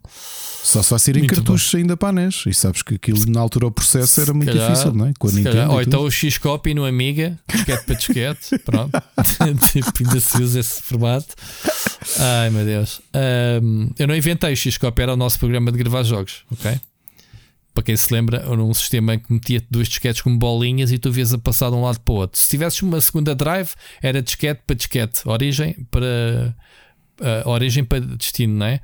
Só 0.62 0.84
se 0.84 0.90
vai 0.90 1.00
ser 1.00 1.16
em 1.16 1.26
cartuchos 1.26 1.74
ainda 1.74 1.96
para 1.96 2.10
a 2.10 2.12
NES. 2.12 2.44
E 2.46 2.54
sabes 2.54 2.82
que 2.82 2.96
aquilo 2.96 3.20
na 3.32 3.40
altura 3.40 3.68
o 3.68 3.72
processo 3.72 4.20
era 4.20 4.34
muito 4.34 4.52
calhar- 4.52 4.70
difícil, 4.70 4.94
não 4.94 5.06
é? 5.06 5.14
Com 5.18 5.30
a 5.30 5.32
Nintendo. 5.32 5.72
Ou 5.72 5.82
então 5.82 6.02
o 6.04 6.12
X-Copy 6.12 6.74
no 6.74 6.86
Amiga, 6.86 7.40
disquete 7.48 7.86
para 7.86 7.96
disquete, 7.96 8.60
pronto. 8.66 8.92
tipo, 9.72 10.04
ainda 10.06 10.20
se 10.20 10.42
usa 10.44 10.60
esse 10.60 10.82
formato. 10.82 11.34
Ai 12.20 12.50
meu 12.50 12.66
Deus. 12.66 13.02
Ahm, 13.14 13.88
eu 13.98 14.08
não 14.08 14.16
inventei 14.16 14.52
o 14.52 14.56
X-Copy, 14.58 15.02
era 15.02 15.14
o 15.14 15.18
nosso 15.18 15.40
programa 15.40 15.72
de 15.72 15.78
gravar 15.78 16.04
jogos, 16.04 16.44
ok? 16.52 16.78
Para 17.74 17.84
quem 17.84 17.96
se 17.96 18.14
lembra, 18.14 18.38
era 18.40 18.62
um 18.62 18.74
sistema 18.74 19.14
em 19.14 19.20
que 19.20 19.32
metia 19.32 19.64
duas 19.70 19.88
disquetes 19.88 20.22
como 20.22 20.38
bolinhas 20.38 20.92
e 20.92 20.98
tu 20.98 21.12
vias 21.12 21.34
a 21.34 21.38
passar 21.38 21.70
de 21.70 21.76
um 21.76 21.84
lado 21.84 22.00
para 22.02 22.14
o 22.14 22.18
outro. 22.18 22.40
Se 22.40 22.50
tivesses 22.50 22.82
uma 22.82 23.00
segunda 23.00 23.34
drive, 23.34 23.72
era 24.02 24.22
disquete 24.22 24.62
para 24.66 24.76
disquete, 24.76 25.22
origem 25.26 25.88
para 25.90 26.56
ah, 27.22 27.44
origem 27.46 27.84
para 27.84 28.00
destino, 28.00 28.56
não 28.56 28.66
é? 28.66 28.82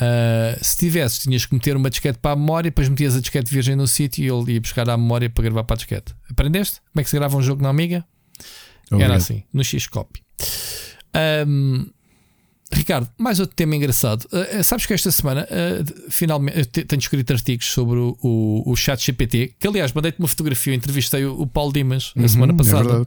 Ah, 0.00 0.56
se 0.60 0.76
tivesses, 0.76 1.20
tinhas 1.20 1.46
que 1.46 1.54
meter 1.54 1.76
uma 1.76 1.90
disquete 1.90 2.18
para 2.18 2.32
a 2.32 2.36
memória, 2.36 2.70
depois 2.70 2.88
metias 2.88 3.16
a 3.16 3.20
disquete 3.20 3.52
virgem 3.52 3.76
no 3.76 3.86
sítio 3.86 4.24
e 4.24 4.28
ele 4.28 4.54
ia 4.54 4.60
buscar 4.60 4.88
a 4.88 4.96
memória 4.96 5.28
para 5.28 5.44
gravar 5.44 5.64
para 5.64 5.74
a 5.74 5.76
disquete. 5.78 6.14
Aprendeste? 6.30 6.80
Como 6.92 7.00
é 7.00 7.04
que 7.04 7.10
se 7.10 7.16
grava 7.16 7.36
um 7.36 7.42
jogo 7.42 7.62
na 7.62 7.68
Amiga? 7.68 8.04
Era 8.90 8.96
Obrigado. 8.96 9.16
assim, 9.16 9.42
no 9.52 9.62
X-Copy. 9.62 10.22
Ahm, 11.14 11.86
Ricardo, 12.72 13.08
mais 13.18 13.38
outro 13.38 13.54
tema 13.54 13.76
engraçado. 13.76 14.26
Uh, 14.32 14.64
sabes 14.64 14.86
que 14.86 14.94
esta 14.94 15.10
semana 15.10 15.46
uh, 15.50 16.10
finalmente 16.10 16.84
tenho 16.84 17.00
escrito 17.00 17.32
artigos 17.32 17.66
sobre 17.66 17.98
o, 17.98 18.16
o, 18.22 18.72
o 18.72 18.76
chat 18.76 19.04
GPT, 19.04 19.54
que 19.58 19.68
aliás 19.68 19.92
mandei-te 19.92 20.18
uma 20.18 20.28
fotografia, 20.28 20.72
eu 20.72 20.76
entrevistei 20.76 21.24
o, 21.24 21.40
o 21.40 21.46
Paulo 21.46 21.72
Dimas 21.72 22.12
na 22.16 22.22
uhum, 22.22 22.28
semana 22.28 22.52
é 22.52 22.56
passada. 22.56 23.02
É 23.02 23.04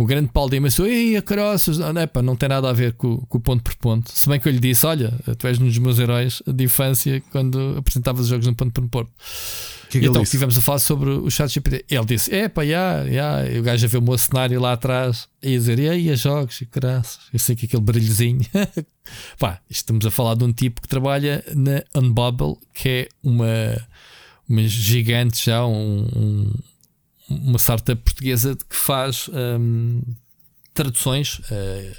o 0.00 0.06
grande 0.06 0.30
Paulo 0.32 0.50
Dimas 0.50 0.72
disse: 0.72 0.82
Ei, 0.88 1.14
a 1.14 1.20
caroças, 1.20 1.76
não, 1.76 1.92
não, 1.92 2.22
não 2.22 2.34
tem 2.34 2.48
nada 2.48 2.70
a 2.70 2.72
ver 2.72 2.94
com, 2.94 3.18
com, 3.18 3.36
o 3.36 3.40
ponto 3.40 3.62
por 3.62 3.74
ponto. 3.74 4.10
Se 4.10 4.26
bem 4.30 4.40
que 4.40 4.48
eu 4.48 4.52
lhe 4.52 4.58
disse: 4.58 4.86
Olha, 4.86 5.12
tu 5.36 5.46
és 5.46 5.58
um 5.58 5.66
dos 5.66 5.76
meus 5.76 5.98
heróis 5.98 6.42
de 6.46 6.64
infância 6.64 7.22
quando 7.30 7.76
apresentavas 7.76 8.22
os 8.22 8.28
jogos 8.28 8.46
no 8.46 8.54
ponto 8.54 8.72
por 8.72 8.88
ponto. 8.88 9.10
Que 9.90 10.00
que 10.00 10.06
então 10.06 10.22
estivemos 10.22 10.56
a 10.56 10.62
falar 10.62 10.78
sobre 10.78 11.10
o 11.10 11.30
chat 11.30 11.52
GPT. 11.52 11.84
Ele 11.90 12.04
disse: 12.06 12.34
É 12.34 12.48
pá, 12.48 12.64
já, 12.64 13.06
já. 13.06 13.58
o 13.58 13.62
gajo 13.62 13.84
a 13.84 13.88
ver 13.90 13.98
o 13.98 14.02
meu 14.02 14.16
cenário 14.16 14.58
lá 14.58 14.72
atrás 14.72 15.28
e 15.42 15.54
a 15.54 15.58
dizer: 15.58 15.78
E 15.78 15.90
aí, 15.90 16.10
a 16.10 16.16
jogos, 16.16 16.62
e 16.62 16.64
graças. 16.72 17.18
Eu 17.30 17.38
sei 17.38 17.54
que 17.54 17.66
aquele 17.66 17.82
brilhozinho. 17.82 18.40
pá, 19.38 19.60
estamos 19.68 20.06
a 20.06 20.10
falar 20.10 20.34
de 20.34 20.44
um 20.44 20.52
tipo 20.52 20.80
que 20.80 20.88
trabalha 20.88 21.44
na 21.54 21.82
Unbubble, 21.94 22.56
que 22.72 22.88
é 22.88 23.08
uma, 23.22 23.86
uma 24.48 24.62
gigante 24.66 25.44
já, 25.44 25.66
um 25.66 26.50
uma 27.30 27.58
startup 27.58 28.00
portuguesa 28.02 28.56
que 28.56 28.76
faz 28.76 29.28
um, 29.28 30.02
traduções. 30.74 31.38
Uh, 31.38 31.96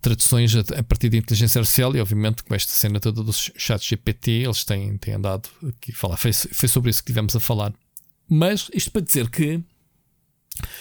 traduções 0.00 0.54
a, 0.54 0.82
partir 0.84 1.08
de 1.08 1.16
inteligência 1.16 1.58
artificial 1.58 1.94
e 1.96 2.00
obviamente 2.00 2.44
com 2.44 2.54
esta 2.54 2.72
cena 2.72 3.00
toda 3.00 3.20
dos 3.20 3.50
chats 3.56 3.84
GPT 3.84 4.30
eles 4.30 4.62
têm, 4.62 4.96
têm 4.96 5.14
andado 5.14 5.48
aqui 5.68 5.90
a 5.90 5.94
falar 5.94 6.16
foi, 6.16 6.32
foi 6.32 6.68
sobre 6.68 6.88
isso 6.88 7.00
que 7.02 7.08
tivemos 7.08 7.34
a 7.34 7.40
falar 7.40 7.74
mas 8.28 8.70
isto 8.72 8.92
para 8.92 9.02
dizer 9.02 9.28
que 9.28 9.60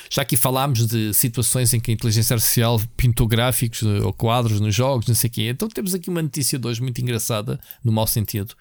já 0.09 0.21
aqui 0.21 0.35
falámos 0.35 0.85
de 0.88 1.13
situações 1.13 1.73
em 1.73 1.79
que 1.79 1.91
a 1.91 1.93
inteligência 1.93 2.34
artificial 2.34 2.81
pintou 2.95 3.27
gráficos 3.27 3.84
eh, 3.84 4.01
ou 4.03 4.13
quadros 4.13 4.59
nos 4.59 4.73
jogos, 4.73 5.07
não 5.07 5.15
sei 5.15 5.29
o 5.29 5.31
quê. 5.31 5.49
Então 5.49 5.67
temos 5.67 5.93
aqui 5.93 6.09
uma 6.09 6.21
notícia 6.21 6.57
de 6.57 6.67
hoje 6.67 6.81
muito 6.81 6.99
engraçada, 7.01 7.59
no 7.84 7.91
mau 7.91 8.07
sentido, 8.07 8.55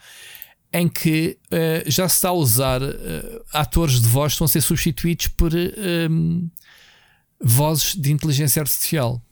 em 0.73 0.89
que 0.89 1.39
uh, 1.47 1.91
já 1.91 2.09
se 2.09 2.17
está 2.17 2.29
a 2.29 2.33
usar 2.33 2.83
uh, 2.83 3.45
atores 3.53 4.01
de 4.01 4.09
voz 4.09 4.37
que 4.37 4.45
a 4.45 4.49
ser 4.49 4.61
substituídos 4.61 5.29
por 5.29 5.53
uh, 5.53 6.51
vozes 7.41 7.95
de 7.95 8.13
inteligência 8.13 8.61
artificial. 8.61 9.23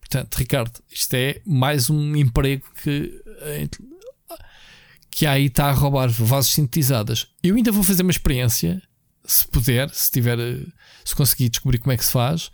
Portanto, 0.00 0.34
Ricardo, 0.36 0.72
isto 0.90 1.14
é 1.14 1.40
mais 1.46 1.88
um 1.88 2.16
emprego 2.16 2.64
que, 2.82 3.22
que 5.08 5.24
aí 5.24 5.46
está 5.46 5.66
a 5.66 5.72
roubar 5.72 6.08
vozes 6.08 6.50
sintetizadas. 6.50 7.28
Eu 7.42 7.54
ainda 7.54 7.70
vou 7.70 7.84
fazer 7.84 8.02
uma 8.02 8.10
experiência, 8.10 8.82
se 9.24 9.46
puder, 9.46 9.88
se 9.90 10.10
tiver, 10.10 10.36
se 11.04 11.14
conseguir 11.14 11.48
descobrir 11.48 11.78
como 11.78 11.92
é 11.92 11.96
que 11.96 12.04
se 12.04 12.10
faz, 12.10 12.50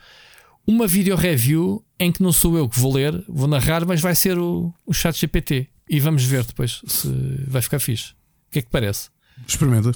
uma 0.67 0.87
video 0.87 1.17
review 1.17 1.83
em 1.99 2.13
que 2.13 2.23
não 2.23 2.31
sou 2.31 2.59
eu 2.59 2.69
que 2.69 2.79
vou 2.79 2.93
ler, 2.93 3.25
vou 3.27 3.49
narrar, 3.49 3.87
mas 3.87 4.03
vai 4.03 4.15
ser 4.15 4.39
o, 4.39 4.75
o 4.85 4.93
chat 4.93 5.19
GPT. 5.19 5.71
E 5.89 5.99
vamos 5.99 6.25
ver 6.25 6.45
depois 6.45 6.83
se 6.87 7.09
vai 7.47 7.63
ficar 7.63 7.79
fixe 7.79 8.16
que 8.57 8.61
é 8.61 8.63
que 8.63 8.71
parece? 8.71 9.11
Experimenta. 9.47 9.93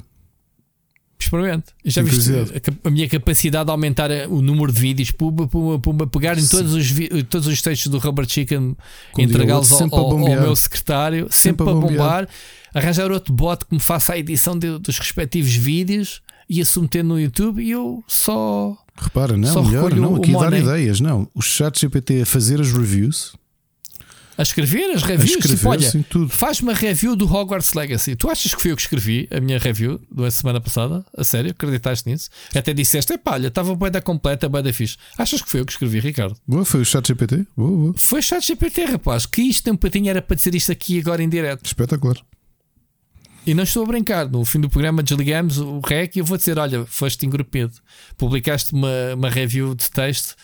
Experimente. 1.19 1.65
Já 1.85 2.01
viste 2.01 2.31
a, 2.31 2.87
a, 2.87 2.91
minha 2.91 3.07
capacidade 3.07 3.65
de 3.65 3.71
aumentar 3.71 4.09
o 4.27 4.41
número 4.41 4.71
de 4.71 4.81
vídeos, 4.81 5.11
puma, 5.11 5.47
puma, 5.47 5.79
puma, 5.79 6.07
pegar 6.07 6.37
em 6.37 6.47
todos 6.47 6.73
os, 6.73 6.87
todos 7.29 7.47
os 7.47 7.61
textos 7.61 7.91
do 7.91 7.99
Robert 7.99 8.27
Chicken, 8.27 8.75
entregá-los 9.17 9.71
ao, 9.71 9.83
ao, 9.93 10.11
ao, 10.11 10.17
meu 10.17 10.55
secretário, 10.55 11.27
sempre, 11.29 11.63
sempre 11.65 11.69
a 11.69 11.73
bombar, 11.73 11.89
bombar, 11.89 12.29
arranjar 12.73 13.11
outro 13.11 13.31
bot 13.33 13.65
que 13.65 13.73
me 13.73 13.79
faça 13.79 14.13
a 14.13 14.17
edição 14.17 14.57
de, 14.57 14.79
dos 14.79 14.97
respectivos 14.97 15.53
vídeos 15.55 16.21
e 16.49 16.59
a 16.59 16.65
submeter 16.65 17.03
no 17.03 17.19
YouTube 17.19 17.63
e 17.63 17.69
eu 17.69 18.03
só. 18.07 18.75
Repara, 18.97 19.37
não, 19.37 19.53
só 19.53 19.63
melhor, 19.63 19.95
não, 19.95 20.15
aqui 20.15 20.33
dar 20.33 20.53
ideias, 20.53 20.99
não. 20.99 21.27
O 21.35 21.41
chat 21.41 21.79
GPT 21.79 22.23
a 22.23 22.25
fazer 22.25 22.59
as 22.59 22.71
reviews 22.71 23.33
a 24.41 24.43
escrever 24.43 24.89
as 24.91 25.03
reviews. 25.03 25.31
Escrever, 25.31 25.55
tipo, 25.55 25.69
olha, 25.69 25.89
sim, 25.89 26.03
faz 26.27 26.59
uma 26.61 26.73
review 26.73 27.15
do 27.15 27.31
Hogwarts 27.31 27.73
Legacy. 27.73 28.15
Tu 28.15 28.27
achas 28.27 28.55
que 28.55 28.61
foi 28.61 28.71
eu 28.71 28.75
que 28.75 28.81
escrevi 28.81 29.27
a 29.31 29.39
minha 29.39 29.59
review 29.59 30.01
da 30.11 30.31
semana 30.31 30.59
passada? 30.59 31.05
A 31.15 31.23
sério? 31.23 31.51
Acreditaste 31.51 32.09
nisso? 32.09 32.29
Até 32.53 32.73
disseste, 32.73 33.13
epá, 33.13 33.33
olha, 33.33 33.47
estava 33.47 33.75
bem 33.75 33.91
da 33.91 34.01
completa, 34.01 34.49
bem 34.49 34.63
da 34.63 34.73
fixe. 34.73 34.97
Achas 35.15 35.41
que 35.41 35.49
foi 35.49 35.59
eu 35.59 35.65
que 35.65 35.71
escrevi, 35.71 35.99
Ricardo? 35.99 36.35
Boa, 36.47 36.65
foi 36.65 36.81
o 36.81 36.85
chat 36.85 37.07
GPT? 37.07 37.45
Boa, 37.55 37.69
boa. 37.69 37.93
Foi 37.95 38.19
o 38.19 38.23
chat 38.23 38.45
GPT, 38.45 38.85
rapaz. 38.85 39.27
Que 39.27 39.43
isto 39.43 39.63
tem 39.63 39.73
um 39.73 39.77
patinho 39.77 40.09
era 40.09 40.21
para 40.23 40.35
dizer 40.35 40.55
isto 40.55 40.71
aqui 40.71 40.99
agora 40.99 41.21
em 41.21 41.29
direto. 41.29 41.63
Espetacular. 41.63 42.17
E 43.45 43.53
não 43.53 43.63
estou 43.63 43.83
a 43.83 43.87
brincar. 43.87 44.27
No 44.27 44.43
fim 44.43 44.59
do 44.59 44.69
programa 44.69 45.03
desligamos 45.03 45.59
o 45.59 45.79
REC 45.79 46.15
e 46.15 46.19
eu 46.19 46.25
vou 46.25 46.37
dizer: 46.37 46.57
olha, 46.57 46.85
foste 46.85 47.25
engrupido. 47.25 47.73
Publicaste 48.17 48.73
uma, 48.73 49.13
uma 49.15 49.29
review 49.29 49.73
de 49.75 49.89
texto 49.89 50.35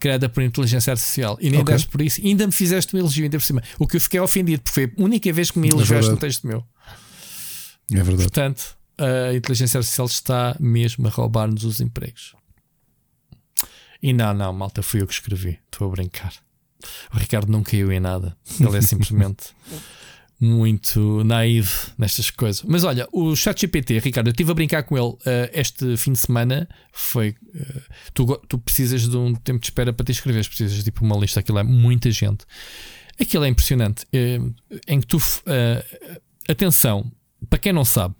criada 0.00 0.28
por 0.28 0.42
inteligência 0.42 0.90
artificial 0.92 1.38
e 1.40 1.50
nem 1.50 1.60
okay. 1.60 1.78
por 1.90 2.00
isso, 2.00 2.20
ainda 2.24 2.46
me 2.46 2.52
fizeste 2.52 2.94
um 2.94 2.98
elogio 2.98 3.24
ainda 3.24 3.38
por 3.38 3.44
cima. 3.44 3.62
O 3.78 3.86
que 3.86 3.96
eu 3.96 4.00
fiquei 4.00 4.20
ofendido, 4.20 4.62
porque 4.62 4.74
foi 4.74 4.84
a 4.84 5.02
única 5.02 5.32
vez 5.32 5.50
que 5.50 5.58
me 5.58 5.68
elogiaste 5.68 6.10
é 6.10 6.14
um 6.14 6.16
texto 6.16 6.46
meu. 6.46 6.64
É 7.92 7.96
verdade. 7.96 8.22
Portanto, 8.22 8.76
a 8.98 9.34
inteligência 9.34 9.78
artificial 9.78 10.06
está 10.06 10.56
mesmo 10.58 11.06
a 11.06 11.10
roubar-nos 11.10 11.64
os 11.64 11.80
empregos. 11.80 12.34
E 14.02 14.12
não, 14.12 14.34
não, 14.34 14.52
malta, 14.52 14.82
fui 14.82 15.02
eu 15.02 15.06
que 15.06 15.14
escrevi. 15.14 15.58
Estou 15.70 15.88
a 15.88 15.90
brincar. 15.90 16.32
O 17.12 17.16
Ricardo 17.16 17.50
não 17.50 17.62
caiu 17.62 17.90
em 17.92 18.00
nada. 18.00 18.36
Ele 18.60 18.76
é 18.76 18.80
simplesmente 18.82 19.54
muito 20.38 21.24
naive 21.24 21.70
nestas 21.96 22.30
coisas. 22.30 22.62
Mas 22.62 22.84
olha, 22.84 23.08
o 23.10 23.34
ChatGPT, 23.34 23.98
Ricardo, 23.98 24.28
eu 24.28 24.32
estive 24.32 24.50
a 24.50 24.54
brincar 24.54 24.82
com 24.82 24.96
ele 24.96 25.08
uh, 25.08 25.18
este 25.52 25.96
fim 25.96 26.12
de 26.12 26.18
semana. 26.18 26.68
Foi. 26.92 27.30
Uh, 27.54 27.82
tu, 28.12 28.36
tu 28.48 28.58
precisas 28.58 29.08
de 29.08 29.16
um 29.16 29.34
tempo 29.34 29.60
de 29.60 29.66
espera 29.66 29.92
para 29.92 30.04
te 30.04 30.12
inscrever, 30.12 30.46
precisas 30.46 30.76
de 30.76 30.84
tipo 30.84 31.04
uma 31.04 31.16
lista, 31.16 31.40
aquilo 31.40 31.58
é 31.58 31.62
muita 31.62 32.10
gente. 32.10 32.44
Aquilo 33.18 33.44
é 33.44 33.48
impressionante. 33.48 34.04
Uh, 34.06 34.54
em 34.86 35.00
que 35.00 35.06
tu. 35.06 35.18
atenção, 36.48 37.10
para 37.48 37.58
quem 37.58 37.72
não 37.72 37.84
sabe, 37.84 38.14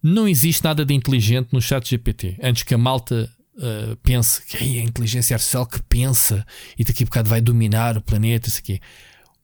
não 0.00 0.28
existe 0.28 0.62
nada 0.62 0.84
de 0.84 0.94
inteligente 0.94 1.48
no 1.52 1.60
ChatGPT. 1.60 2.38
Antes 2.42 2.62
que 2.62 2.74
a 2.74 2.78
malta 2.78 3.30
Uh, 3.60 3.96
pense 4.04 4.40
que 4.46 4.56
a 4.56 4.62
inteligência 4.84 5.34
artificial 5.34 5.66
que 5.66 5.82
pensa 5.82 6.46
e 6.78 6.84
daqui 6.84 7.02
a 7.02 7.06
bocado 7.06 7.28
vai 7.28 7.40
dominar 7.40 7.96
o 7.96 8.00
planeta, 8.00 8.48
isso 8.48 8.60
aqui 8.60 8.78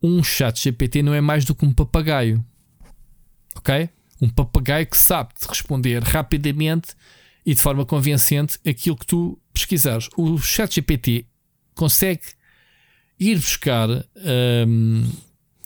um 0.05 0.23
chat 0.23 0.63
GPT 0.63 1.03
não 1.03 1.15
é 1.15 1.21
mais 1.21 1.47
do 1.47 1.55
que 1.55 1.65
um 1.65 1.73
papagaio. 1.73 2.45
Ok? 3.57 3.89
Um 4.21 4.29
papagaio 4.29 4.87
que 4.87 4.99
sabe 4.99 5.33
responder 5.49 6.03
rapidamente 6.03 6.95
e 7.47 7.55
de 7.55 7.61
forma 7.61 7.87
convincente 7.87 8.59
aquilo 8.67 8.97
que 8.97 9.07
tu 9.07 9.41
pesquisares. 9.55 10.11
O 10.17 10.37
chat 10.39 10.75
GPT 10.75 11.27
consegue 11.75 12.23
ir 13.19 13.37
buscar, 13.37 13.89
um, 14.67 15.11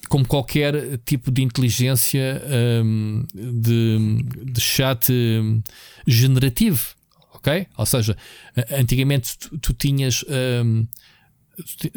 como 0.09 0.27
qualquer 0.27 0.99
tipo 0.99 1.33
de 1.33 1.43
inteligência 1.43 2.41
um, 2.85 3.25
de, 3.35 4.23
de 4.53 4.61
chat 4.61 5.11
um, 5.13 5.61
generativo. 6.07 6.95
Ok? 7.35 7.67
Ou 7.77 7.87
seja, 7.87 8.17
antigamente 8.71 9.37
tu, 9.39 9.59
tu 9.59 9.73
tinhas 9.73 10.25
hum, 10.65 10.87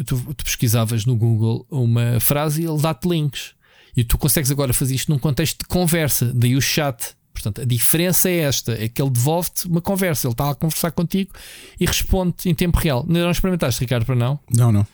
tu, 0.05 0.33
tu, 0.33 0.43
pesquisavas 0.43 1.05
no 1.05 1.15
Google 1.15 1.65
uma 1.69 2.19
frase 2.19 2.61
e 2.61 2.65
ele 2.65 2.81
dá-te 2.81 3.07
links. 3.07 3.53
E 3.95 4.03
tu 4.03 4.17
consegues 4.17 4.49
agora 4.49 4.73
fazer 4.73 4.95
isto 4.95 5.11
num 5.11 5.19
contexto 5.19 5.59
de 5.59 5.65
conversa, 5.65 6.31
daí 6.33 6.55
o 6.55 6.61
chat. 6.61 7.15
Portanto, 7.33 7.61
a 7.61 7.65
diferença 7.65 8.29
é 8.29 8.37
esta: 8.39 8.71
é 8.73 8.87
que 8.87 9.01
ele 9.01 9.09
devolve-te 9.09 9.67
uma 9.67 9.81
conversa, 9.81 10.27
ele 10.27 10.33
está 10.33 10.49
a 10.49 10.55
conversar 10.55 10.91
contigo 10.91 11.33
e 11.79 11.85
responde 11.85 12.35
em 12.45 12.53
tempo 12.55 12.77
real. 12.77 13.05
Não 13.07 13.31
experimentaste, 13.31 13.81
Ricardo, 13.81 14.05
para 14.05 14.15
não? 14.15 14.39
Não, 14.49 14.71
não. 14.71 14.87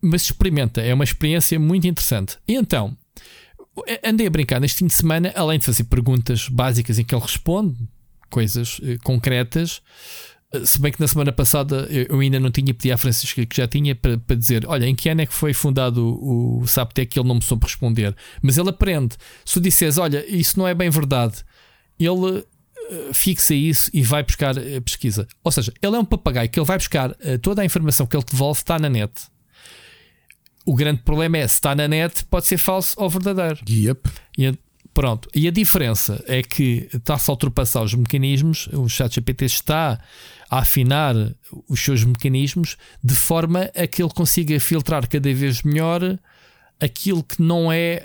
Mas 0.00 0.22
experimenta, 0.22 0.80
é 0.80 0.92
uma 0.92 1.04
experiência 1.04 1.58
muito 1.58 1.86
interessante. 1.86 2.38
E 2.46 2.54
então, 2.54 2.96
andei 4.04 4.26
a 4.26 4.30
brincar 4.30 4.60
neste 4.60 4.78
fim 4.78 4.86
de 4.86 4.94
semana, 4.94 5.32
além 5.34 5.58
de 5.58 5.64
fazer 5.64 5.84
perguntas 5.84 6.48
básicas 6.48 6.98
em 6.98 7.04
que 7.04 7.14
ele 7.14 7.22
responde, 7.22 7.76
coisas 8.30 8.80
eh, 8.82 8.98
concretas, 9.02 9.80
se 10.64 10.80
bem 10.80 10.92
que 10.92 11.00
na 11.00 11.08
semana 11.08 11.32
passada 11.32 11.88
eu 11.90 12.20
ainda 12.20 12.38
não 12.38 12.50
tinha 12.50 12.72
pedido 12.72 12.94
à 12.94 12.96
Francisca 12.96 13.44
que 13.44 13.56
já 13.56 13.66
tinha 13.66 13.94
para, 13.94 14.16
para 14.16 14.36
dizer: 14.36 14.64
Olha, 14.66 14.86
em 14.86 14.94
que 14.94 15.08
ano 15.08 15.22
é 15.22 15.26
que 15.26 15.34
foi 15.34 15.52
fundado 15.52 16.06
o, 16.06 16.60
o 16.60 16.66
Saptec? 16.66 17.10
Que 17.10 17.18
ele 17.18 17.28
não 17.28 17.36
me 17.36 17.42
soube 17.42 17.64
responder. 17.64 18.14
Mas 18.40 18.56
ele 18.56 18.70
aprende. 18.70 19.16
Se 19.44 19.54
tu 19.54 19.60
disseres: 19.60 19.98
Olha, 19.98 20.24
isso 20.28 20.58
não 20.58 20.66
é 20.66 20.74
bem 20.74 20.88
verdade, 20.88 21.44
ele 21.98 22.10
uh, 22.10 22.44
fixa 23.12 23.54
isso 23.54 23.90
e 23.92 24.02
vai 24.02 24.22
buscar 24.22 24.56
a 24.56 24.80
pesquisa. 24.80 25.26
Ou 25.42 25.50
seja, 25.50 25.72
ele 25.82 25.96
é 25.96 25.98
um 25.98 26.04
papagaio 26.04 26.48
que 26.48 26.58
ele 26.58 26.66
vai 26.66 26.78
buscar 26.78 27.10
uh, 27.10 27.38
toda 27.42 27.62
a 27.62 27.64
informação 27.64 28.06
que 28.06 28.16
ele 28.16 28.24
devolve, 28.24 28.60
está 28.60 28.78
na 28.78 28.88
net. 28.88 29.12
O 30.64 30.74
grande 30.74 31.02
problema 31.02 31.38
é 31.38 31.46
se 31.46 31.54
está 31.54 31.74
na 31.74 31.86
net, 31.86 32.24
pode 32.24 32.46
ser 32.46 32.58
falso 32.58 32.94
ou 32.98 33.10
verdadeiro. 33.10 33.58
Yep. 33.68 34.08
E, 34.38 34.58
Pronto, 34.96 35.28
e 35.34 35.46
a 35.46 35.50
diferença 35.50 36.24
é 36.26 36.42
que 36.42 36.88
está-se 36.90 37.30
a 37.30 37.34
ultrapassar 37.34 37.82
os 37.82 37.92
mecanismos, 37.92 38.66
o 38.72 38.88
ChatGPT 38.88 39.44
está 39.44 40.00
a 40.50 40.58
afinar 40.58 41.14
os 41.68 41.80
seus 41.80 42.04
mecanismos 42.04 42.76
de 43.02 43.14
forma 43.14 43.70
a 43.74 43.86
que 43.86 44.02
ele 44.02 44.12
consiga 44.12 44.58
filtrar 44.60 45.08
cada 45.08 45.32
vez 45.32 45.62
melhor 45.62 46.18
aquilo 46.80 47.22
que 47.22 47.42
não 47.42 47.72
é 47.72 48.02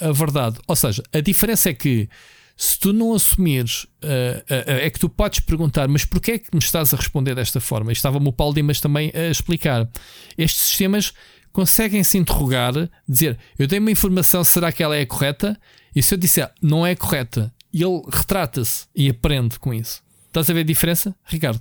a, 0.00 0.08
a 0.08 0.12
verdade. 0.12 0.58
Ou 0.66 0.76
seja, 0.76 1.02
a 1.12 1.20
diferença 1.20 1.70
é 1.70 1.74
que 1.74 2.08
se 2.56 2.78
tu 2.78 2.92
não 2.92 3.14
assumires, 3.14 3.84
uh, 4.04 4.38
uh, 4.40 4.70
é 4.70 4.90
que 4.90 4.98
tu 4.98 5.08
podes 5.08 5.40
perguntar, 5.40 5.88
mas 5.88 6.04
porquê 6.04 6.32
é 6.32 6.38
que 6.38 6.48
me 6.52 6.60
estás 6.60 6.92
a 6.92 6.96
responder 6.96 7.34
desta 7.34 7.60
forma? 7.60 7.92
Estava-me 7.92 8.28
o 8.28 8.32
Paulo 8.32 8.54
Dimas 8.54 8.80
também 8.80 9.10
a 9.14 9.28
explicar. 9.30 9.88
Estes 10.36 10.68
sistemas 10.68 11.12
conseguem 11.52 12.02
se 12.04 12.18
interrogar, 12.18 12.72
dizer 13.08 13.38
eu 13.58 13.66
dei 13.66 13.78
uma 13.78 13.90
informação, 13.90 14.44
será 14.44 14.70
que 14.70 14.82
ela 14.82 14.96
é 14.96 15.04
correta? 15.04 15.58
E 15.94 16.02
se 16.02 16.14
eu 16.14 16.18
disser 16.18 16.50
não 16.62 16.86
é 16.86 16.94
correta, 16.94 17.52
ele 17.72 18.02
retrata-se 18.10 18.86
e 18.94 19.08
aprende 19.08 19.58
com 19.58 19.72
isso. 19.72 20.02
Estás 20.32 20.48
a 20.48 20.54
ver 20.54 20.60
a 20.60 20.64
diferença, 20.64 21.14
Ricardo? 21.26 21.60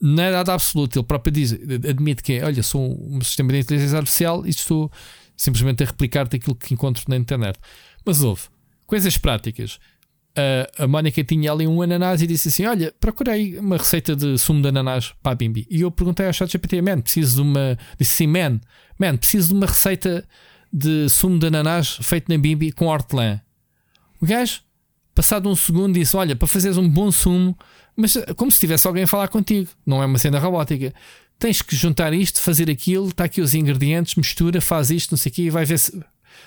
Não 0.00 0.24
é 0.24 0.32
nada 0.32 0.52
absoluto. 0.52 0.98
Ele 0.98 1.06
próprio 1.06 1.30
diz, 1.30 1.52
admite 1.88 2.24
que 2.24 2.32
é, 2.32 2.44
olha, 2.44 2.60
sou 2.60 2.98
um 3.08 3.20
sistema 3.20 3.52
de 3.52 3.60
inteligência 3.60 3.98
artificial 3.98 4.44
e 4.44 4.50
estou 4.50 4.90
simplesmente 5.36 5.84
a 5.84 5.86
replicar-te 5.86 6.34
aquilo 6.34 6.56
que 6.56 6.74
encontro 6.74 7.04
na 7.06 7.16
internet. 7.16 7.56
Mas 8.04 8.20
houve 8.20 8.42
coisas 8.84 9.16
práticas. 9.16 9.78
A, 10.36 10.84
a 10.84 10.88
Mónica 10.88 11.22
tinha 11.22 11.52
ali 11.52 11.68
um 11.68 11.80
ananás 11.80 12.20
e 12.20 12.26
disse 12.26 12.48
assim: 12.48 12.66
Olha, 12.66 12.92
procurei 12.98 13.56
uma 13.60 13.76
receita 13.76 14.16
de 14.16 14.36
sumo 14.38 14.60
de 14.60 14.68
ananás 14.68 15.14
para 15.22 15.32
a 15.32 15.34
Bimbi. 15.36 15.64
E 15.70 15.82
eu 15.82 15.90
perguntei 15.92 16.26
ao 16.26 16.32
ChatGPT: 16.32 16.82
Man, 16.82 17.00
preciso 17.00 17.36
de 17.36 17.42
uma. 17.42 17.78
Disse 17.96 18.24
assim: 18.24 18.26
Man, 18.26 18.60
man, 18.98 19.16
preciso 19.16 19.50
de 19.50 19.54
uma 19.54 19.66
receita 19.66 20.26
de 20.72 21.08
sumo 21.08 21.38
de 21.38 21.46
ananás 21.46 21.98
feito 22.02 22.28
na 22.28 22.38
Bimbi 22.38 22.72
com 22.72 22.86
hortelã. 22.86 23.40
O 24.20 24.26
gajo, 24.26 24.62
passado 25.18 25.48
um 25.48 25.56
segundo, 25.56 25.94
disse: 25.94 26.16
Olha, 26.16 26.36
para 26.36 26.46
fazeres 26.46 26.76
um 26.76 26.88
bom 26.88 27.10
sumo, 27.10 27.58
mas 27.96 28.16
como 28.36 28.52
se 28.52 28.60
tivesse 28.60 28.86
alguém 28.86 29.02
a 29.02 29.06
falar 29.06 29.26
contigo, 29.26 29.68
não 29.84 30.00
é 30.00 30.06
uma 30.06 30.16
cena 30.16 30.38
robótica. 30.38 30.94
Tens 31.40 31.60
que 31.60 31.74
juntar 31.74 32.12
isto, 32.12 32.40
fazer 32.40 32.70
aquilo, 32.70 33.08
está 33.08 33.24
aqui 33.24 33.40
os 33.40 33.52
ingredientes, 33.52 34.14
mistura, 34.14 34.60
faz 34.60 34.92
isto, 34.92 35.10
não 35.10 35.18
sei 35.18 35.32
o 35.32 35.34
quê, 35.34 35.42
e 35.42 35.50
vai 35.50 35.64
ver 35.64 35.78
se. 35.78 36.00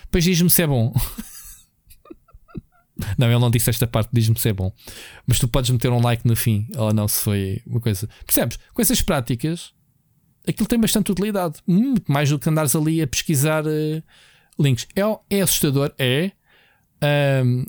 Depois 0.04 0.24
diz-me 0.24 0.50
se 0.50 0.62
é 0.62 0.68
bom. 0.68 0.94
Não, 3.18 3.28
ele 3.28 3.40
não 3.40 3.50
disse 3.50 3.68
esta 3.68 3.88
parte, 3.88 4.12
diz-me 4.14 4.38
se 4.38 4.48
é 4.48 4.54
bom. 4.54 4.72
Mas 5.26 5.40
tu 5.40 5.48
podes 5.48 5.72
meter 5.72 5.92
um 5.92 6.00
like 6.00 6.28
no 6.28 6.36
fim, 6.36 6.68
ou 6.76 6.94
não, 6.94 7.08
se 7.08 7.20
foi 7.22 7.60
uma 7.66 7.80
coisa. 7.80 8.08
Percebes? 8.24 8.60
Coisas 8.76 9.02
práticas, 9.02 9.74
aquilo 10.48 10.68
tem 10.68 10.80
bastante 10.80 11.12
utilidade. 11.12 11.56
Muito 11.66 12.12
mais 12.12 12.30
do 12.30 12.38
que 12.38 12.48
andares 12.48 12.76
ali 12.76 13.02
a 13.02 13.08
pesquisar 13.08 13.66
uh, 13.66 14.04
links. 14.60 14.88
É, 14.96 15.02
é 15.36 15.42
assustador, 15.42 15.92
é. 15.98 16.32
Um, 17.44 17.66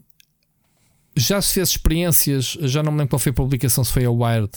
já 1.16 1.40
se 1.40 1.54
fez 1.54 1.70
experiências, 1.70 2.56
já 2.62 2.82
não 2.82 2.92
me 2.92 2.98
lembro 2.98 3.10
qual 3.10 3.20
foi 3.20 3.30
a 3.30 3.34
publicação, 3.34 3.84
se 3.84 3.92
foi 3.92 4.04
a 4.04 4.10
Wired. 4.10 4.52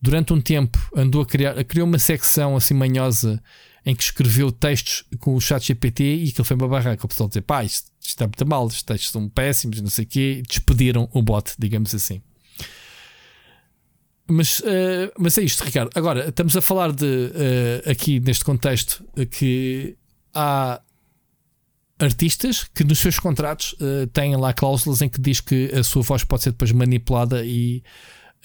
Durante 0.00 0.32
um 0.32 0.40
tempo 0.40 0.78
andou 0.94 1.22
a 1.22 1.26
criar, 1.26 1.62
criou 1.64 1.86
uma 1.86 1.98
secção 1.98 2.56
assim 2.56 2.74
manhosa 2.74 3.42
em 3.84 3.94
que 3.94 4.02
escreveu 4.02 4.50
textos 4.50 5.04
com 5.20 5.34
o 5.34 5.40
chat 5.40 5.64
GPT 5.64 6.02
e 6.02 6.28
aquilo 6.30 6.44
foi 6.44 6.56
uma 6.56 6.68
barraca. 6.68 7.06
O 7.06 7.08
pessoal 7.08 7.28
dizer, 7.28 7.42
pá, 7.42 7.64
isto, 7.64 7.90
isto 8.00 8.08
está 8.10 8.26
muito 8.26 8.46
mal, 8.46 8.66
os 8.66 8.82
textos 8.82 9.12
são 9.12 9.28
péssimos, 9.28 9.80
não 9.80 9.88
sei 9.88 10.04
o 10.04 10.08
quê, 10.08 10.42
despediram 10.46 11.08
o 11.12 11.22
bot, 11.22 11.52
digamos 11.56 11.94
assim. 11.94 12.20
Mas, 14.28 14.58
uh, 14.58 15.12
mas 15.16 15.38
é 15.38 15.42
isto, 15.42 15.62
Ricardo. 15.62 15.90
Agora, 15.94 16.28
estamos 16.28 16.56
a 16.56 16.60
falar 16.60 16.92
de, 16.92 17.04
uh, 17.06 17.90
aqui 17.90 18.18
neste 18.18 18.44
contexto, 18.44 19.04
que 19.30 19.96
há 20.34 20.80
artistas 21.98 22.64
que 22.74 22.84
nos 22.84 22.98
seus 22.98 23.18
contratos 23.18 23.72
uh, 23.74 24.06
têm 24.12 24.36
lá 24.36 24.52
cláusulas 24.52 25.00
em 25.02 25.08
que 25.08 25.20
diz 25.20 25.40
que 25.40 25.72
a 25.74 25.82
sua 25.82 26.02
voz 26.02 26.24
pode 26.24 26.42
ser 26.42 26.50
depois 26.50 26.72
manipulada 26.72 27.44
e 27.44 27.82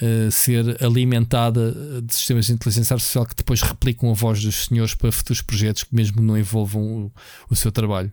uh, 0.02 0.32
ser 0.32 0.82
alimentada 0.84 2.02
de 2.02 2.14
sistemas 2.14 2.46
de 2.46 2.54
inteligência 2.54 2.94
artificial 2.94 3.26
que 3.26 3.36
depois 3.36 3.62
replicam 3.62 4.10
a 4.10 4.14
voz 4.14 4.42
dos 4.42 4.66
senhores 4.66 4.96
para 4.96 5.12
futuros 5.12 5.42
projetos 5.42 5.84
que 5.84 5.94
mesmo 5.96 6.22
não 6.22 6.38
envolvam 6.38 6.82
o, 6.82 7.12
o 7.50 7.56
seu 7.56 7.72
trabalho. 7.72 8.12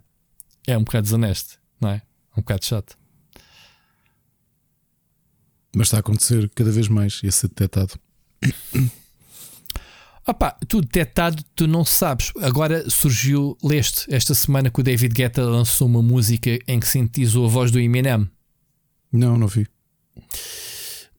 É 0.66 0.76
um 0.76 0.84
bocado 0.84 1.04
desonesto, 1.04 1.58
não 1.80 1.90
é? 1.90 1.96
É 1.96 2.40
um 2.40 2.42
bocado 2.42 2.64
chato. 2.64 2.98
Mas 5.74 5.86
está 5.86 5.98
a 5.98 6.00
acontecer 6.00 6.50
cada 6.54 6.70
vez 6.70 6.88
mais 6.88 7.20
e 7.22 7.28
a 7.28 7.32
ser 7.32 7.48
detectado. 7.48 7.94
Opa, 10.28 10.54
tu 10.68 10.82
detectado, 10.82 11.42
tu 11.56 11.66
não 11.66 11.86
sabes. 11.86 12.34
Agora 12.42 12.90
surgiu, 12.90 13.56
leste, 13.64 14.04
esta 14.14 14.34
semana 14.34 14.70
que 14.70 14.78
o 14.78 14.82
David 14.82 15.14
Guetta 15.14 15.42
lançou 15.42 15.88
uma 15.88 16.02
música 16.02 16.58
em 16.68 16.78
que 16.78 16.86
sintetizou 16.86 17.46
a 17.46 17.48
voz 17.48 17.70
do 17.70 17.80
Eminem. 17.80 18.28
Não, 19.10 19.38
não 19.38 19.46
vi. 19.46 19.66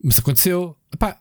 Mas 0.04 0.20
aconteceu. 0.20 0.78
Epá, 0.94 1.18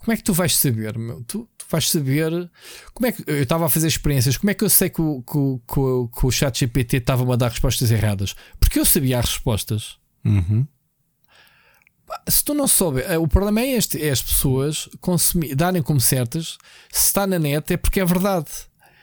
como 0.00 0.12
é 0.12 0.16
que 0.18 0.22
tu 0.22 0.34
vais 0.34 0.54
saber, 0.54 0.98
meu? 0.98 1.24
Tu, 1.24 1.48
tu 1.56 1.66
vais 1.70 1.88
saber. 1.88 2.50
Como 2.92 3.06
é 3.06 3.12
que. 3.12 3.24
Eu 3.26 3.42
estava 3.42 3.64
a 3.64 3.70
fazer 3.70 3.88
experiências. 3.88 4.36
Como 4.36 4.50
é 4.50 4.54
que 4.54 4.64
eu 4.64 4.68
sei 4.68 4.90
que 4.90 5.00
o, 5.00 5.22
que, 5.22 5.72
que, 5.72 6.20
que 6.20 6.26
o 6.26 6.30
chat 6.30 6.60
GPT 6.60 6.98
estava-me 6.98 7.32
a 7.32 7.36
dar 7.36 7.48
respostas 7.48 7.90
erradas? 7.90 8.34
Porque 8.60 8.78
eu 8.78 8.84
sabia 8.84 9.18
as 9.18 9.30
respostas. 9.30 9.96
Uhum. 10.22 10.66
Se 12.28 12.44
tu 12.44 12.54
não 12.54 12.68
souber, 12.68 13.04
eh, 13.08 13.18
o 13.18 13.26
problema 13.26 13.60
é 13.60 13.72
este: 13.72 14.02
é 14.02 14.10
as 14.10 14.22
pessoas 14.22 14.88
consumir, 15.00 15.54
darem 15.54 15.82
como 15.82 16.00
certas. 16.00 16.58
Se 16.90 17.06
está 17.06 17.26
na 17.26 17.38
net 17.38 17.72
é 17.72 17.76
porque 17.76 18.00
é 18.00 18.04
verdade. 18.04 18.48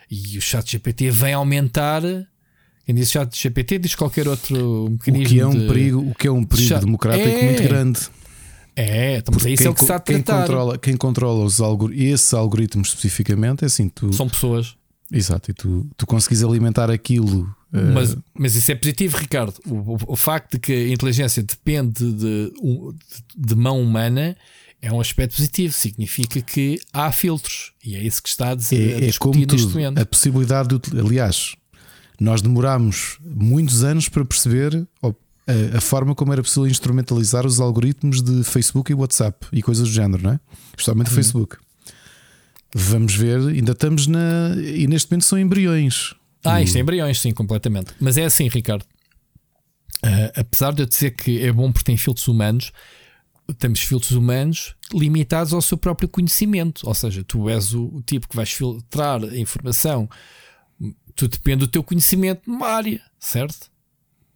E 0.10 0.38
o 0.38 0.42
chat 0.42 0.72
GPT 0.72 1.12
vem 1.12 1.34
aumentar. 1.34 2.02
Quem 2.86 2.96
diz 2.96 3.12
chat 3.12 3.36
GPT 3.38 3.80
diz 3.80 3.96
qualquer 3.96 4.28
outro 4.28 4.90
mecanismo. 4.92 5.26
O 5.26 5.30
que 5.30 5.40
é 5.40 5.48
um 5.48 5.52
de... 5.52 5.68
perigo, 5.68 6.00
o 6.10 6.16
que 6.16 6.28
é 6.28 6.32
um 6.32 6.44
perigo 6.44 6.68
chat... 6.68 6.80
democrático 6.82 7.28
é... 7.28 7.44
muito 7.44 7.64
grande. 7.64 8.00
É, 8.76 9.22
mas 9.34 9.46
é 9.46 9.50
isso 9.52 9.68
é 9.68 9.70
o 9.70 9.74
que 9.74 9.82
está 9.82 9.98
a 9.98 10.00
quem 10.00 10.22
controla, 10.22 10.78
quem 10.78 10.96
controla 10.96 11.44
os 11.44 11.60
algor 11.60 11.92
esses 11.92 12.34
algoritmos 12.34 12.90
especificamente 12.90 13.64
é 13.64 13.66
assim, 13.66 13.90
tu. 13.90 14.14
São 14.14 14.30
pessoas. 14.30 14.76
Exato, 15.12 15.52
e 15.52 15.54
tu, 15.54 15.86
tu 15.98 16.08
conseguis 16.08 16.44
alimentar 16.44 16.90
aquilo. 16.90 17.54
Mas, 17.72 18.14
uh... 18.14 18.24
mas 18.34 18.56
isso 18.56 18.72
é 18.72 18.76
positivo, 18.76 19.18
Ricardo. 19.18 19.54
O, 19.66 19.74
o, 19.74 19.98
o, 20.08 20.16
facto 20.16 20.54
de 20.54 20.60
que 20.60 20.74
a 20.74 20.90
inteligência 20.90 21.44
depende 21.44 22.12
de, 22.12 22.54
de, 23.38 23.56
mão 23.56 23.82
humana 23.82 24.36
é 24.82 24.92
um 24.92 25.00
aspecto 25.00 25.36
positivo. 25.36 25.74
Significa 25.74 26.42
que 26.42 26.80
há 26.92 27.12
filtros. 27.12 27.72
E 27.84 27.96
é 27.96 28.04
isso 28.04 28.24
que 28.24 28.30
está 28.30 28.52
a 28.52 28.56
dizer. 28.56 29.04
É, 29.04 29.10
é 29.10 29.14
como 29.14 29.46
tudo, 29.46 30.02
a 30.02 30.06
possibilidade 30.06 30.70
de. 30.80 31.00
Aliás, 31.00 31.56
nós 32.20 32.42
demorámos 32.42 33.20
muitos 33.24 33.84
anos 33.84 34.10
para 34.10 34.26
perceber 34.26 34.88
a, 35.04 35.78
a, 35.78 35.82
forma 35.82 36.16
como 36.16 36.34
era 36.34 36.42
possível 36.42 36.68
instrumentalizar 36.68 37.46
os 37.46 37.60
algoritmos 37.60 38.22
de 38.22 38.44
Facebook 38.44 38.92
e 38.92 38.96
WhatsApp 38.96 39.48
e 39.54 39.62
coisas 39.62 39.88
do 39.88 39.94
género, 39.94 40.24
não 40.24 40.32
é? 40.32 40.40
Especialmente 40.72 41.12
hum. 41.12 41.16
Facebook. 41.16 41.58
Vamos 42.74 43.16
ver, 43.16 43.40
ainda 43.40 43.72
estamos 43.72 44.06
na. 44.06 44.56
E 44.58 44.86
neste 44.88 45.10
momento 45.12 45.26
são 45.26 45.40
embriões. 45.40 46.14
Ah, 46.44 46.62
isto 46.62 46.78
é 46.78 46.82
embriões, 46.82 47.20
sim, 47.20 47.32
completamente. 47.32 47.94
Mas 48.00 48.18
é 48.18 48.26
assim, 48.26 48.48
Ricardo. 48.48 48.84
Uh, 50.04 50.32
apesar 50.36 50.74
de 50.74 50.84
eu 50.84 50.86
dizer 50.86 51.12
que 51.12 51.44
é 51.44 51.52
bom 51.52 51.72
porque 51.72 51.86
tem 51.86 51.98
filtros 51.98 52.28
humanos, 52.28 52.72
temos 53.58 53.82
filtros 53.82 54.12
humanos 54.12 54.76
limitados 54.94 55.54
ao 55.54 55.62
seu 55.62 55.78
próprio 55.78 56.08
conhecimento. 56.08 56.88
Ou 56.88 56.94
seja, 56.94 57.24
tu 57.24 57.50
és 57.50 57.74
o, 57.74 57.86
o 57.88 58.02
tipo 58.02 58.28
que 58.28 58.36
vais 58.36 58.52
filtrar 58.52 59.24
a 59.24 59.38
informação, 59.38 60.10
tu 61.16 61.28
depende 61.28 61.66
do 61.66 61.68
teu 61.68 61.84
conhecimento 61.84 62.50
numa 62.50 62.68
área, 62.68 63.02
certo? 63.20 63.70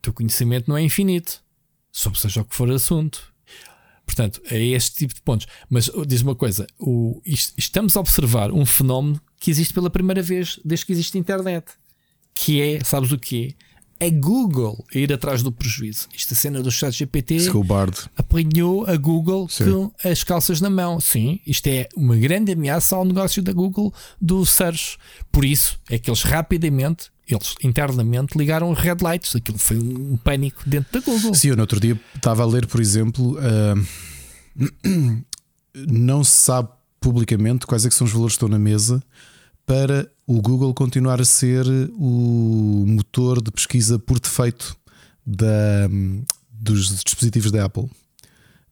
teu 0.04 0.14
conhecimento 0.14 0.70
não 0.70 0.78
é 0.78 0.84
infinito, 0.84 1.42
sobre 1.92 2.20
seja 2.20 2.42
o 2.42 2.46
que 2.46 2.56
for 2.56 2.70
assunto. 2.70 3.34
Portanto, 4.06 4.42
é 4.52 4.62
este 4.62 4.98
tipo 4.98 5.14
de 5.14 5.22
pontos. 5.22 5.48
Mas 5.70 5.90
oh, 5.90 6.06
diz 6.06 6.22
uma 6.22 6.36
coisa: 6.36 6.68
o, 6.78 7.22
estamos 7.26 7.96
a 7.96 8.02
observar 8.02 8.52
um 8.52 8.66
fenómeno 8.66 9.20
que 9.40 9.50
existe 9.50 9.74
pela 9.74 9.90
primeira 9.90 10.22
vez 10.22 10.60
desde 10.64 10.86
que 10.86 10.92
existe 10.92 11.18
internet. 11.18 11.66
Que 12.34 12.61
é, 12.61 12.84
sabes 12.84 13.11
o 13.11 13.18
que 13.18 13.55
é? 13.99 14.10
Google 14.10 14.84
a 14.93 14.97
ir 14.97 15.14
atrás 15.14 15.41
do 15.41 15.51
prejuízo. 15.51 16.10
Esta 16.14 16.35
cena 16.35 16.61
do 16.61 16.69
chat 16.69 16.91
GPT 16.91 17.38
apanhou 18.18 18.85
a 18.85 18.97
Google 18.97 19.47
Sim. 19.47 19.65
com 19.65 19.91
as 20.03 20.23
calças 20.23 20.60
na 20.60 20.69
mão. 20.69 20.99
Sim, 20.99 21.39
isto 21.47 21.68
é 21.68 21.88
uma 21.95 22.18
grande 22.18 22.51
ameaça 22.51 22.95
ao 22.97 23.05
negócio 23.05 23.41
da 23.41 23.53
Google 23.53 23.93
do 24.19 24.45
search. 24.45 24.97
Por 25.31 25.45
isso 25.45 25.80
é 25.89 25.97
que 25.97 26.10
eles 26.10 26.23
rapidamente 26.23 27.14
eles 27.27 27.55
internamente 27.64 28.38
ligaram 28.38 28.73
red 28.73 28.97
lights. 29.01 29.35
Aquilo 29.35 29.57
foi 29.57 29.77
um 29.77 30.18
pânico 30.18 30.61
dentro 30.65 30.99
da 30.99 31.05
Google. 31.05 31.34
Sim, 31.34 31.49
eu 31.49 31.55
no 31.55 31.61
outro 31.61 31.80
dia 31.80 31.99
estava 32.15 32.43
a 32.43 32.45
ler, 32.45 32.68
por 32.68 32.81
exemplo, 32.81 33.38
uh, 33.38 34.73
não 35.73 36.23
se 36.23 36.31
sabe 36.31 36.69
publicamente 36.99 37.65
quais 37.65 37.85
é 37.85 37.89
que 37.89 37.95
são 37.95 38.05
os 38.05 38.14
valores 38.14 38.34
que 38.34 38.38
estão 38.38 38.49
na 38.49 38.60
mesa 38.60 39.01
para 39.65 40.10
o 40.26 40.41
Google 40.41 40.74
continuar 40.74 41.20
a 41.20 41.26
ser 41.26 41.66
o 41.98 42.86
motor 42.88 43.41
de 43.41 43.52
pesquisa 43.52 44.00
por 44.00 44.20
defeito 44.20 44.76
da, 45.26 45.90
dos 46.50 47.04
dispositivos 47.04 47.52
da 47.52 47.66
Apple. 47.66 47.90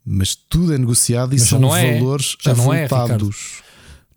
Mas 0.04 0.36
tudo 0.36 0.74
é 0.74 0.78
negociado 0.78 1.36
e 1.36 1.40
Mas 1.40 1.48
são 1.48 1.76
é. 1.76 2.00
valores 2.00 2.36
já 2.42 2.52
avultados. 2.52 3.62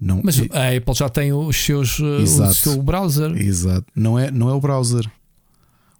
Não, 0.01 0.21
Mas 0.23 0.39
a 0.51 0.77
Apple 0.77 0.95
já 0.95 1.09
tem 1.09 1.33
os 1.33 1.57
seus, 1.57 1.99
uh, 1.99 2.21
exato, 2.21 2.51
o 2.51 2.55
seu 2.55 2.83
browser. 2.83 3.31
Exato. 3.37 3.87
Não 3.95 4.19
é, 4.19 4.31
não 4.31 4.49
é 4.49 4.53
o 4.53 4.61
browser. 4.61 5.11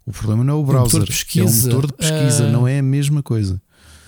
O 0.05 0.11
problema 0.11 0.43
não 0.43 0.53
é 0.53 0.57
o 0.57 0.63
browser. 0.63 1.01
O 1.01 1.03
é 1.03 1.41
o 1.41 1.51
motor 1.51 1.87
de 1.87 1.93
pesquisa, 1.93 2.45
uh, 2.45 2.51
não 2.51 2.67
é 2.67 2.79
a 2.79 2.83
mesma 2.83 3.23
coisa. 3.23 3.61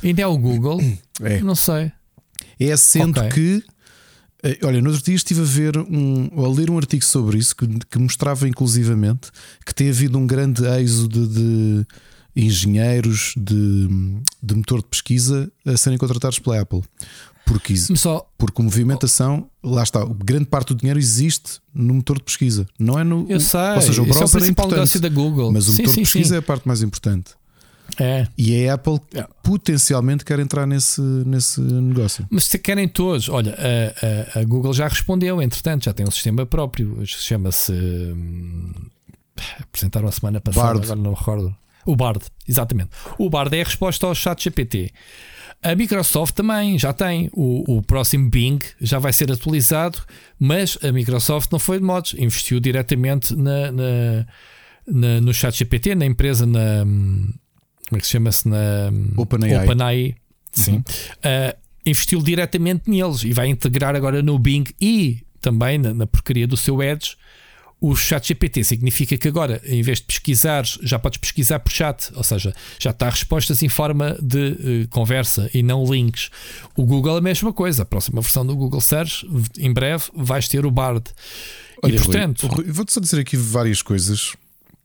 Ainda 0.04 0.22
é 0.22 0.28
o 0.28 0.38
Google? 0.38 0.80
É. 1.22 1.42
Não 1.42 1.56
sei. 1.56 1.92
É 2.60 2.76
sendo 2.78 3.20
okay. 3.20 3.32
que. 3.32 3.64
Eh, 4.44 4.60
olha, 4.64 4.82
no 4.82 4.90
outro 4.90 5.04
dia 5.04 5.16
estive 5.16 5.42
a 5.42 5.46
ver 5.46 5.78
um, 5.78 6.30
a 6.46 6.48
ler 6.50 6.70
um 6.70 6.78
artigo 6.78 7.04
sobre 7.04 7.38
isso 7.38 7.56
que, 7.56 7.68
que 7.90 7.98
mostrava 7.98 8.48
inclusivamente 8.48 9.32
que 9.66 9.74
tem 9.74 9.90
havido 9.90 10.18
um 10.18 10.28
grande 10.28 10.64
êxodo 10.66 11.28
de, 11.28 11.86
de 12.36 12.46
engenheiros 12.46 13.34
de, 13.36 13.88
de 14.42 14.56
motor 14.56 14.80
de 14.80 14.88
pesquisa 14.88 15.52
a 15.66 15.76
serem 15.76 15.98
contratados 15.98 16.38
pela 16.38 16.62
Apple 16.62 16.84
Porque, 17.46 17.76
só... 17.76 18.30
porque 18.38 18.62
movimentação, 18.62 19.50
lá 19.64 19.82
está, 19.82 20.06
grande 20.24 20.46
parte 20.46 20.68
do 20.68 20.76
dinheiro 20.76 21.00
existe 21.00 21.60
no 21.74 21.96
motor 21.96 22.18
de 22.18 22.24
pesquisa, 22.24 22.68
não 22.78 23.00
é 23.00 23.04
no. 23.04 23.26
Eu 23.28 23.40
sei, 23.40 23.60
ou 23.76 23.82
seja, 23.82 24.02
o 24.02 24.06
browser 24.06 24.24
é 24.24 24.26
o 24.26 24.32
principal 24.32 24.68
é 24.68 24.72
negócio 24.72 25.00
da 25.00 25.10
Google. 25.10 25.52
Mas 25.52 25.68
o 25.68 25.72
sim, 25.72 25.82
motor 25.84 25.94
sim, 25.94 26.02
de 26.02 26.06
pesquisa 26.06 26.30
sim. 26.30 26.36
é 26.36 26.38
a 26.38 26.42
parte 26.42 26.68
mais 26.68 26.84
importante. 26.84 27.32
É. 28.00 28.28
E 28.38 28.68
a 28.68 28.76
Apple 28.76 29.00
é. 29.14 29.26
potencialmente 29.42 30.24
quer 30.24 30.40
entrar 30.40 30.66
nesse, 30.66 31.02
nesse 31.02 31.60
negócio. 31.62 32.26
Mas 32.30 32.46
se 32.46 32.60
querem 32.60 32.88
todos, 32.88 33.28
olha, 33.30 33.56
a, 33.58 34.38
a, 34.38 34.42
a, 34.42 34.44
Google 34.44 34.74
já 34.74 34.88
respondeu, 34.88 35.42
entretanto, 35.42 35.86
já 35.86 35.94
tem 35.94 36.06
um 36.08 36.12
sistema 36.12 36.46
próprio, 36.46 37.02
chama-se. 37.06 37.72
Hum, 37.72 38.72
apresentaram 39.60 40.08
a 40.08 40.12
semana 40.12 40.40
passada, 40.40 40.66
Bard. 40.66 40.86
agora 40.86 41.00
não 41.00 41.14
recordo. 41.14 41.56
O 41.86 41.96
Bard, 41.96 42.26
exatamente. 42.48 42.90
O 43.18 43.30
Bard 43.30 43.56
é 43.56 43.62
a 43.62 43.64
resposta 43.64 44.06
ao 44.06 44.14
chat 44.14 44.44
GPT. 44.44 44.92
A 45.64 45.74
Microsoft 45.74 46.36
também 46.36 46.78
já 46.78 46.94
tem. 46.94 47.30
O, 47.34 47.78
o 47.78 47.82
próximo 47.82 48.30
Bing 48.30 48.60
já 48.80 49.00
vai 49.00 49.12
ser 49.12 49.32
atualizado, 49.32 50.00
mas 50.40 50.78
a 50.84 50.92
Microsoft 50.92 51.52
não 51.52 51.60
foi 51.60 51.80
de 51.80 51.84
modos, 51.84 52.14
investiu 52.18 52.60
diretamente 52.60 53.36
na, 53.36 53.72
na, 53.72 54.26
na 54.86 55.22
no 55.22 55.34
chat 55.34 55.58
GPT, 55.58 55.96
na 55.96 56.06
empresa, 56.06 56.46
na. 56.46 56.86
Como 57.88 57.98
é 57.98 58.00
que 58.00 58.06
se 58.06 58.14
chama-se? 58.14 58.48
Na 58.48 58.92
OpenAI. 59.16 59.64
OpenAI. 59.64 60.16
Sim. 60.52 60.74
Uhum. 60.74 60.80
Uh, 60.80 61.58
investiu 61.86 62.22
diretamente 62.22 62.90
neles 62.90 63.24
e 63.24 63.32
vai 63.32 63.48
integrar 63.48 63.96
agora 63.96 64.22
no 64.22 64.38
Bing 64.38 64.66
e 64.82 65.24
também 65.42 65.78
na, 65.78 65.94
na 65.94 66.08
porcaria 66.08 66.48
do 66.48 66.58
seu 66.58 66.82
Edge 66.82 67.16
o 67.80 67.96
chat 67.96 68.28
GPT 68.28 68.64
significa 68.64 69.16
que 69.18 69.28
agora, 69.28 69.62
em 69.64 69.82
vez 69.84 70.00
de 70.00 70.06
pesquisar, 70.06 70.64
já 70.82 70.98
podes 70.98 71.20
pesquisar 71.20 71.60
por 71.60 71.72
chat, 71.72 72.12
ou 72.16 72.24
seja, 72.24 72.54
já 72.80 72.90
está 72.90 73.08
respostas 73.08 73.62
em 73.62 73.70
forma 73.70 74.18
de 74.20 74.84
uh, 74.84 74.88
conversa 74.90 75.50
e 75.54 75.62
não 75.62 75.86
links. 75.86 76.32
O 76.76 76.84
Google 76.86 77.16
é 77.16 77.20
a 77.20 77.22
mesma 77.22 77.54
coisa. 77.54 77.84
A 77.84 77.86
próxima 77.86 78.20
versão 78.20 78.46
do 78.46 78.56
Google 78.56 78.82
Search, 78.82 79.28
em 79.60 79.72
breve, 79.72 80.06
vais 80.16 80.48
ter 80.48 80.66
o 80.66 80.72
Bard. 80.72 81.04
Olha, 81.84 81.96
e 81.96 81.98
portanto, 81.98 82.48
vou-te 82.68 82.92
só 82.92 83.00
dizer 83.00 83.20
aqui 83.20 83.38
várias 83.38 83.84
coisas. 83.84 84.34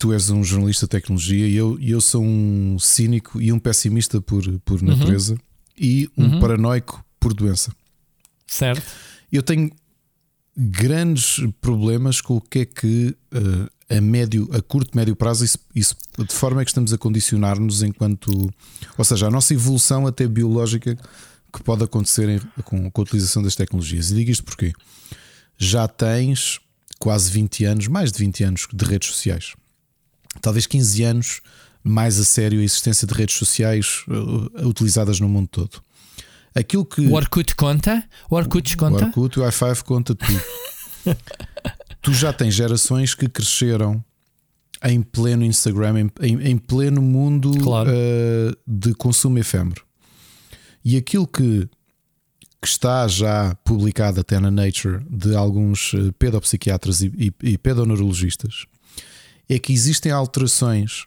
Tu 0.02 0.12
és 0.12 0.30
um 0.30 0.42
jornalista 0.42 0.84
de 0.84 0.90
tecnologia 0.90 1.46
e 1.46 1.54
eu, 1.54 1.78
eu 1.80 2.00
sou 2.00 2.24
um 2.24 2.76
cínico 2.76 3.40
e 3.40 3.52
um 3.52 3.58
pessimista 3.60 4.20
por, 4.20 4.42
por 4.64 4.82
uhum. 4.82 4.88
natureza 4.88 5.34
uhum. 5.34 5.38
e 5.78 6.10
um 6.18 6.24
uhum. 6.24 6.40
paranoico 6.40 7.04
por 7.20 7.32
doença. 7.32 7.70
Certo. 8.44 8.82
Eu 9.30 9.44
tenho 9.44 9.70
grandes 10.56 11.36
problemas 11.60 12.20
com 12.20 12.34
o 12.34 12.40
que 12.40 12.58
é 12.58 12.64
que 12.64 13.16
uh, 13.32 13.96
a 13.96 14.00
médio, 14.00 14.50
a 14.52 14.60
curto, 14.60 14.90
médio 14.96 15.14
prazo, 15.14 15.44
isso, 15.44 15.58
isso, 15.72 15.96
de 16.18 16.34
forma 16.34 16.62
é 16.62 16.64
que 16.64 16.72
estamos 16.72 16.92
a 16.92 16.98
condicionar-nos 16.98 17.84
enquanto. 17.84 18.52
Ou 18.98 19.04
seja, 19.04 19.28
a 19.28 19.30
nossa 19.30 19.54
evolução 19.54 20.04
até 20.04 20.26
biológica 20.26 20.98
que 21.52 21.62
pode 21.62 21.84
acontecer 21.84 22.28
em, 22.28 22.40
com, 22.64 22.90
com, 22.90 23.00
a 23.00 23.04
utilização 23.04 23.40
das 23.40 23.54
tecnologias. 23.54 24.10
E 24.10 24.16
digo 24.16 24.32
isto 24.32 24.42
porque 24.42 24.72
já 25.56 25.86
tens 25.86 26.58
quase 26.98 27.30
20 27.30 27.64
anos, 27.66 27.86
mais 27.86 28.10
de 28.10 28.18
20 28.18 28.42
anos 28.42 28.66
de 28.72 28.84
redes 28.84 29.08
sociais. 29.08 29.52
Talvez 30.40 30.66
15 30.66 31.02
anos 31.02 31.40
mais 31.84 32.18
a 32.18 32.24
sério 32.24 32.60
a 32.60 32.64
existência 32.64 33.06
de 33.06 33.14
redes 33.14 33.36
sociais 33.36 34.04
uh, 34.08 34.66
utilizadas 34.68 35.18
no 35.20 35.28
mundo 35.28 35.48
todo. 35.48 35.82
Aquilo 36.54 36.84
que. 36.84 37.00
O 37.06 37.14
Orkut 37.14 37.54
conta? 37.54 38.04
O 38.30 38.36
Orkut 38.36 38.76
conta? 38.76 39.04
O 39.04 39.06
Orkut, 39.06 39.40
o 39.40 39.42
i5 39.42 39.82
conta 39.82 40.14
tudo. 40.14 40.40
tu 42.00 42.12
já 42.12 42.32
tens 42.32 42.54
gerações 42.54 43.14
que 43.14 43.28
cresceram 43.28 44.04
em 44.84 45.00
pleno 45.00 45.44
Instagram, 45.44 46.00
em, 46.00 46.10
em, 46.20 46.50
em 46.50 46.58
pleno 46.58 47.00
mundo 47.00 47.52
claro. 47.58 47.90
uh, 47.90 48.56
de 48.66 48.94
consumo 48.94 49.38
efêmero. 49.38 49.84
E 50.84 50.96
aquilo 50.96 51.26
que, 51.26 51.68
que, 52.60 52.66
está 52.66 53.06
já 53.06 53.54
publicado 53.64 54.20
até 54.20 54.38
na 54.40 54.50
Nature 54.50 55.04
de 55.08 55.34
alguns 55.34 55.92
uh, 55.94 56.12
pedopsiquiatras 56.18 57.00
e, 57.00 57.12
e, 57.16 57.50
e 57.50 57.58
pedoneurologistas 57.58 58.66
é 59.48 59.58
que 59.58 59.72
existem 59.72 60.12
alterações 60.12 61.06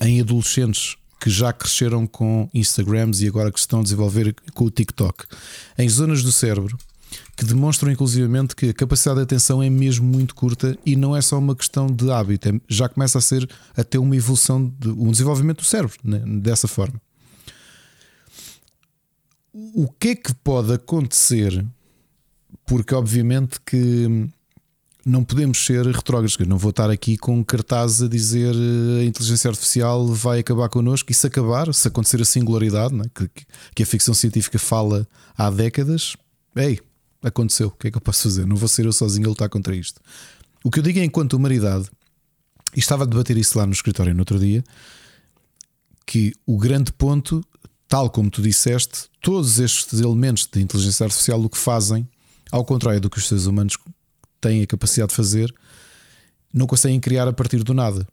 em 0.00 0.20
adolescentes 0.20 0.96
que 1.20 1.30
já 1.30 1.52
cresceram 1.52 2.06
com 2.06 2.50
Instagrams 2.52 3.22
e 3.22 3.28
agora 3.28 3.52
que 3.52 3.58
estão 3.58 3.80
a 3.80 3.82
desenvolver 3.82 4.34
com 4.54 4.64
o 4.64 4.70
TikTok, 4.70 5.24
em 5.78 5.88
zonas 5.88 6.22
do 6.22 6.32
cérebro 6.32 6.76
que 7.36 7.44
demonstram 7.44 7.90
inclusivamente 7.90 8.54
que 8.54 8.70
a 8.70 8.74
capacidade 8.74 9.18
de 9.18 9.24
atenção 9.24 9.62
é 9.62 9.70
mesmo 9.70 10.06
muito 10.06 10.34
curta 10.34 10.76
e 10.84 10.96
não 10.96 11.16
é 11.16 11.20
só 11.20 11.38
uma 11.38 11.54
questão 11.54 11.86
de 11.86 12.10
hábito, 12.10 12.48
é, 12.48 12.60
já 12.68 12.88
começa 12.88 13.18
a 13.18 13.20
ser 13.20 13.48
até 13.76 13.98
uma 13.98 14.16
evolução, 14.16 14.72
de, 14.78 14.88
um 14.88 15.10
desenvolvimento 15.10 15.58
do 15.58 15.64
cérebro 15.64 15.96
né, 16.02 16.22
dessa 16.40 16.68
forma. 16.68 17.00
O 19.52 19.88
que 19.88 20.08
é 20.08 20.14
que 20.14 20.34
pode 20.34 20.72
acontecer? 20.72 21.64
Porque 22.66 22.94
obviamente 22.94 23.60
que 23.60 24.28
não 25.04 25.24
podemos 25.24 25.64
ser 25.64 25.84
retrógrados. 25.86 26.36
Não 26.38 26.58
vou 26.58 26.70
estar 26.70 26.90
aqui 26.90 27.16
com 27.16 27.44
cartazes 27.44 28.02
a 28.02 28.08
dizer 28.08 28.54
eh, 28.54 29.02
a 29.02 29.04
inteligência 29.04 29.48
artificial 29.48 30.06
vai 30.06 30.40
acabar 30.40 30.68
connosco. 30.68 31.10
E 31.10 31.14
se 31.14 31.26
acabar, 31.26 31.72
se 31.74 31.88
acontecer 31.88 32.20
a 32.20 32.24
singularidade 32.24 32.94
é? 32.94 33.02
que, 33.14 33.30
que, 33.74 33.82
a 33.82 33.86
ficção 33.86 34.14
científica 34.14 34.58
fala 34.58 35.06
há 35.36 35.50
décadas, 35.50 36.16
ei, 36.54 36.80
aconteceu. 37.22 37.68
O 37.68 37.70
que 37.72 37.88
é 37.88 37.90
que 37.90 37.96
eu 37.96 38.00
posso 38.00 38.22
fazer? 38.24 38.46
Não 38.46 38.56
vou 38.56 38.68
ser 38.68 38.86
eu 38.86 38.92
sozinho 38.92 39.26
a 39.26 39.30
lutar 39.30 39.48
contra 39.48 39.74
isto. 39.74 40.00
O 40.64 40.70
que 40.70 40.78
eu 40.78 40.82
digo 40.82 40.98
é, 40.98 41.04
enquanto 41.04 41.34
humanidade, 41.34 41.90
e 42.74 42.78
estava 42.78 43.02
a 43.02 43.06
debater 43.06 43.36
isso 43.36 43.58
lá 43.58 43.66
no 43.66 43.72
escritório 43.72 44.14
no 44.14 44.20
outro 44.20 44.38
dia, 44.38 44.62
que 46.06 46.32
o 46.46 46.56
grande 46.56 46.92
ponto, 46.92 47.44
tal 47.88 48.08
como 48.08 48.30
tu 48.30 48.40
disseste, 48.40 49.08
todos 49.20 49.58
estes 49.58 50.00
elementos 50.00 50.48
de 50.50 50.60
inteligência 50.60 51.04
artificial 51.04 51.42
o 51.42 51.50
que 51.50 51.58
fazem, 51.58 52.08
ao 52.50 52.64
contrário 52.64 53.00
do 53.00 53.10
que 53.10 53.18
os 53.18 53.26
seres 53.26 53.46
humanos 53.46 53.76
têm 54.42 54.62
a 54.62 54.66
capacidade 54.66 55.10
de 55.10 55.16
fazer, 55.16 55.54
não 56.52 56.66
conseguem 56.66 57.00
criar 57.00 57.26
a 57.26 57.32
partir 57.32 57.62
do 57.62 57.72
nada. 57.72 58.06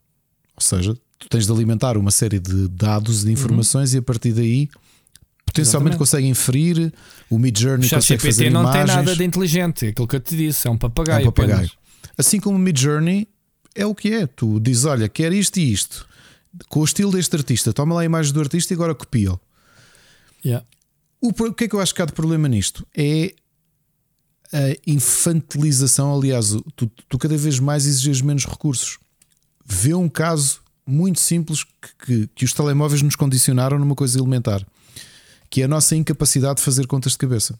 Ou 0.55 0.61
seja, 0.61 0.95
tu 1.17 1.27
tens 1.27 1.45
de 1.45 1.51
alimentar 1.51 1.97
uma 1.97 2.11
série 2.11 2.39
de 2.39 2.69
dados, 2.69 3.25
de 3.25 3.31
informações 3.31 3.91
uhum. 3.91 3.97
e 3.97 3.99
a 3.99 4.01
partir 4.01 4.31
daí 4.31 4.69
potencialmente 5.49 5.95
Exatamente. 5.95 5.97
conseguem 5.97 6.29
inferir. 6.29 6.93
O 7.29 7.37
Mid 7.37 7.57
Journey 7.57 7.87
o 7.87 7.89
consegue 7.89 8.21
fazer 8.21 8.49
não 8.49 8.61
imagens. 8.61 8.85
tem 8.85 8.95
nada 8.95 9.15
de 9.15 9.23
inteligente, 9.23 9.87
aquilo 9.87 10.07
que 10.07 10.15
eu 10.15 10.19
te 10.19 10.35
disse, 10.35 10.67
é 10.67 10.71
um 10.71 10.77
papagaio. 10.77 11.25
É 11.25 11.29
um 11.29 11.31
papagaio. 11.31 11.71
Assim 12.17 12.39
como 12.39 12.55
o 12.55 12.59
Mid 12.59 12.77
Journey 12.77 13.27
é 13.75 13.85
o 13.85 13.95
que 13.95 14.13
é. 14.13 14.27
Tu 14.27 14.59
dizes, 14.59 14.85
olha, 14.85 15.09
quer 15.09 15.33
isto 15.33 15.57
e 15.57 15.71
isto, 15.71 16.07
com 16.67 16.81
o 16.81 16.85
estilo 16.85 17.11
deste 17.11 17.35
artista, 17.35 17.73
toma 17.73 17.95
lá 17.95 18.01
a 18.01 18.05
imagem 18.05 18.33
do 18.33 18.39
artista 18.39 18.73
e 18.73 18.75
agora 18.75 18.93
copia. 18.93 19.39
Yeah. 20.45 20.65
O, 21.21 21.29
o 21.29 21.53
que 21.53 21.65
é 21.65 21.67
que 21.67 21.75
eu 21.75 21.79
acho 21.79 21.93
que 21.93 22.01
há 22.01 22.05
de 22.05 22.13
problema 22.13 22.47
nisto? 22.47 22.85
É 22.95 23.33
a 24.53 24.75
infantilização. 24.85 26.15
Aliás, 26.15 26.55
tu, 26.75 26.91
tu 27.07 27.17
cada 27.17 27.37
vez 27.37 27.59
mais 27.59 27.85
exiges 27.85 28.21
menos 28.21 28.45
recursos. 28.45 28.97
Vê 29.65 29.93
um 29.93 30.09
caso 30.09 30.61
muito 30.85 31.19
simples 31.19 31.63
que, 31.63 32.05
que, 32.05 32.29
que, 32.35 32.45
os 32.45 32.53
telemóveis 32.53 33.01
nos 33.01 33.15
condicionaram 33.15 33.77
numa 33.77 33.93
coisa 33.93 34.17
elementar, 34.17 34.65
que 35.49 35.61
é 35.61 35.65
a 35.65 35.67
nossa 35.67 35.95
incapacidade 35.95 36.55
de 36.55 36.63
fazer 36.63 36.87
contas 36.87 37.11
de 37.11 37.19
cabeça. 37.19 37.59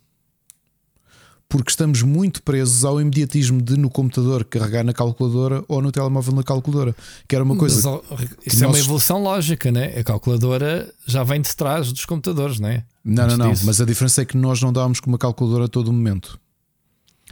Porque 1.48 1.72
estamos 1.72 2.04
muito 2.04 2.44
presos 2.44 2.86
ao 2.86 3.02
imediatismo 3.02 3.60
de 3.60 3.76
no 3.76 3.90
computador 3.90 4.44
carregar 4.46 4.84
na 4.84 4.94
calculadora 4.94 5.64
ou 5.68 5.82
no 5.82 5.92
telemóvel 5.92 6.34
na 6.36 6.44
calculadora, 6.44 6.96
que 7.28 7.36
era 7.36 7.44
uma 7.44 7.56
coisa. 7.56 7.76
Mas, 8.12 8.30
isso 8.46 8.64
é 8.64 8.68
uma 8.68 8.78
evolução 8.78 9.22
lógica, 9.22 9.72
né? 9.72 9.98
A 9.98 10.04
calculadora 10.04 10.92
já 11.08 11.24
vem 11.24 11.42
de 11.42 11.56
trás 11.56 11.92
dos 11.92 12.06
computadores, 12.06 12.60
né? 12.60 12.84
Não, 13.04 13.26
não, 13.26 13.38
não. 13.38 13.54
Mas 13.64 13.82
a 13.82 13.86
diferença 13.86 14.22
é 14.22 14.26
que 14.26 14.38
nós 14.38 14.62
não 14.62 14.72
dávamos 14.72 15.00
com 15.00 15.10
uma 15.10 15.18
calculadora 15.18 15.66
a 15.66 15.68
todo 15.68 15.92
momento. 15.92 16.40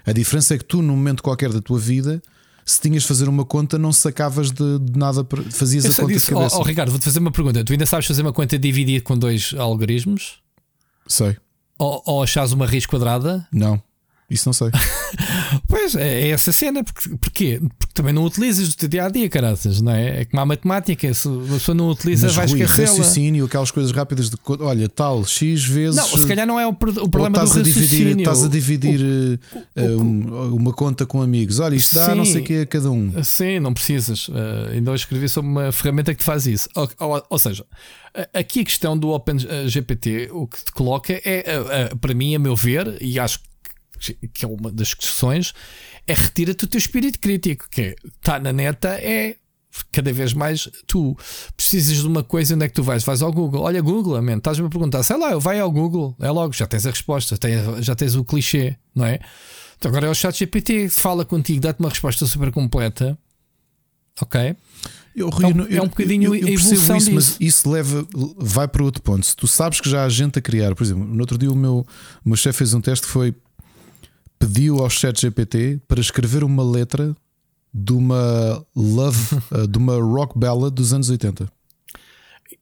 A 0.07 0.13
diferença 0.13 0.55
é 0.55 0.57
que 0.57 0.63
tu, 0.63 0.81
num 0.81 0.95
momento 0.95 1.21
qualquer 1.21 1.51
da 1.51 1.61
tua 1.61 1.77
vida, 1.77 2.23
se 2.65 2.79
tinhas 2.79 3.01
de 3.03 3.09
fazer 3.09 3.27
uma 3.27 3.43
conta, 3.43 3.77
não 3.77 3.91
sacavas 3.91 4.51
de, 4.51 4.79
de 4.79 4.97
nada, 4.97 5.27
fazias 5.51 5.83
Eu 5.83 5.91
a 5.91 5.95
conta 5.95 6.13
disso. 6.13 6.27
de 6.27 6.33
cabeça. 6.33 6.55
Oh, 6.55 6.61
oh, 6.61 6.63
Ricardo, 6.63 6.89
vou-te 6.91 7.03
fazer 7.03 7.19
uma 7.19 7.31
pergunta. 7.31 7.61
Tu 7.61 7.73
ainda 7.73 7.85
sabes 7.85 8.07
fazer 8.07 8.21
uma 8.21 8.31
conta 8.31 8.57
dividida 8.57 9.03
com 9.03 9.17
dois 9.17 9.53
algoritmos? 9.57 10.39
Sei. 11.05 11.35
Ou, 11.77 12.01
ou 12.05 12.23
achas 12.23 12.53
uma 12.53 12.65
raiz 12.65 12.85
quadrada? 12.85 13.45
Não. 13.51 13.83
Isso 14.29 14.49
não 14.49 14.53
sei. 14.53 14.69
pois 15.69 15.95
é, 15.95 16.23
é, 16.23 16.29
essa 16.31 16.51
cena. 16.51 16.83
Porque, 16.83 17.09
porquê? 17.17 17.61
Porque 17.79 17.93
também 17.93 18.11
não 18.11 18.25
utilizas 18.25 18.67
do 18.67 18.75
teu 18.75 18.89
dia 18.89 19.05
a 19.05 19.09
dia, 19.09 19.29
caraças, 19.29 19.79
não 19.79 19.93
é? 19.93 20.21
É 20.21 20.25
como 20.25 20.41
a 20.41 20.45
matemática. 20.45 21.13
Se 21.13 21.29
a 21.29 21.53
pessoa 21.53 21.73
não 21.73 21.89
utiliza, 21.89 22.27
Mas, 22.27 22.35
vai 22.35 22.45
esquecer. 22.45 22.87
raciocínio, 22.87 23.45
aquelas 23.45 23.71
coisas 23.71 23.91
rápidas 23.93 24.29
de 24.29 24.35
olha, 24.59 24.89
tal, 24.89 25.23
X 25.25 25.63
vezes. 25.63 25.95
Não, 25.95 26.17
se 26.17 26.27
calhar 26.27 26.45
não 26.45 26.59
é 26.59 26.67
o, 26.67 26.71
o 26.71 26.75
problema 26.75 27.29
do 27.29 27.39
raciocínio. 27.39 27.87
Dividir, 27.87 28.19
estás 28.19 28.43
a 28.43 28.49
dividir 28.49 28.99
o, 29.75 29.81
uh, 29.81 30.01
o, 30.01 30.55
uma 30.57 30.73
conta 30.73 31.05
com 31.05 31.21
amigos. 31.21 31.61
Olha, 31.61 31.75
isto 31.75 31.95
dá 31.95 32.09
sim, 32.09 32.15
não 32.15 32.25
sei 32.25 32.41
o 32.41 32.43
que 32.43 32.59
a 32.59 32.65
cada 32.65 32.91
um. 32.91 33.23
Sim, 33.23 33.59
não 33.59 33.73
precisas. 33.73 34.27
Uh, 34.27 34.73
ainda 34.73 34.91
hoje 34.91 35.03
escrevi 35.03 35.29
sobre 35.29 35.49
uma 35.49 35.71
ferramenta 35.71 36.13
que 36.13 36.19
te 36.19 36.25
faz 36.25 36.45
isso. 36.45 36.67
Ou, 36.75 36.89
ou, 36.99 37.23
ou 37.29 37.39
seja, 37.39 37.65
aqui 38.33 38.59
a 38.59 38.65
questão 38.65 38.97
do 38.97 39.07
OpenGPT, 39.11 40.31
o 40.33 40.47
que 40.47 40.65
te 40.65 40.71
coloca 40.73 41.13
é, 41.13 41.95
para 42.01 42.13
mim, 42.13 42.35
a 42.35 42.39
meu 42.39 42.57
ver, 42.57 42.97
e 42.99 43.17
acho 43.17 43.39
que 43.39 43.56
que 44.33 44.45
é 44.45 44.47
uma 44.47 44.71
das 44.71 44.93
questões, 44.93 45.53
é 46.05 46.13
retira-te 46.13 46.65
o 46.65 46.67
teu 46.67 46.77
espírito 46.77 47.19
crítico, 47.19 47.67
que 47.69 47.95
está 48.19 48.39
na 48.39 48.53
neta, 48.53 48.89
é 48.89 49.35
cada 49.91 50.11
vez 50.11 50.33
mais 50.33 50.69
tu 50.87 51.15
precisas 51.55 51.97
de 51.97 52.07
uma 52.07 52.23
coisa, 52.23 52.55
onde 52.55 52.65
é 52.65 52.67
que 52.67 52.73
tu 52.73 52.83
vais? 52.83 53.03
Vais 53.03 53.21
ao 53.21 53.31
Google. 53.31 53.61
Olha, 53.61 53.81
Google, 53.81 54.21
man, 54.21 54.37
estás-me 54.37 54.67
a 54.67 54.69
perguntar, 54.69 55.03
sei 55.03 55.17
lá, 55.17 55.31
eu 55.31 55.39
vai 55.39 55.59
ao 55.59 55.71
Google, 55.71 56.15
é 56.19 56.31
logo, 56.31 56.53
já 56.53 56.65
tens 56.65 56.85
a 56.85 56.89
resposta, 56.89 57.37
já 57.79 57.95
tens 57.95 58.15
o 58.15 58.23
clichê, 58.23 58.75
não 58.95 59.05
é? 59.05 59.19
Então 59.77 59.89
agora 59.89 60.07
é 60.07 60.09
o 60.09 60.15
chat 60.15 60.37
GPT 60.37 60.85
que 60.85 60.89
fala 60.89 61.23
contigo, 61.23 61.59
dá-te 61.61 61.79
uma 61.79 61.89
resposta 61.89 62.25
super 62.25 62.51
completa. 62.51 63.17
Ok? 64.19 64.55
Eu, 65.15 65.29
Rui, 65.29 65.45
é, 65.45 65.47
um, 65.47 65.77
é 65.77 65.81
um 65.81 65.87
bocadinho 65.87 66.23
eu, 66.25 66.35
eu, 66.35 66.47
eu 66.47 66.53
evolução 66.53 66.97
isso, 66.97 67.11
disso. 67.11 67.11
mas 67.13 67.37
isso 67.39 67.69
leva, 67.69 68.07
vai 68.37 68.67
para 68.67 68.83
outro 68.83 69.01
ponto. 69.01 69.25
Se 69.25 69.35
tu 69.35 69.47
sabes 69.47 69.79
que 69.79 69.89
já 69.89 70.03
há 70.03 70.09
gente 70.09 70.39
a 70.39 70.41
criar, 70.41 70.73
por 70.75 70.83
exemplo, 70.83 71.05
no 71.05 71.19
outro 71.19 71.37
dia 71.37 71.51
o 71.51 71.55
meu, 71.55 71.85
o 72.25 72.29
meu 72.29 72.35
chefe 72.35 72.59
fez 72.59 72.73
um 72.73 72.81
teste 72.81 73.05
que 73.05 73.11
foi 73.11 73.35
pediu 74.39 74.79
ao 74.79 74.89
chat 74.89 75.19
GPT 75.19 75.79
para 75.87 75.99
escrever 75.99 76.43
uma 76.43 76.63
letra 76.63 77.15
de 77.73 77.93
uma 77.93 78.65
love, 78.75 79.37
eh, 79.53 79.67
de 79.67 79.77
uma 79.77 79.95
rock 79.95 80.37
ballad 80.37 80.73
dos 80.73 80.93
anos 80.93 81.09
80. 81.09 81.47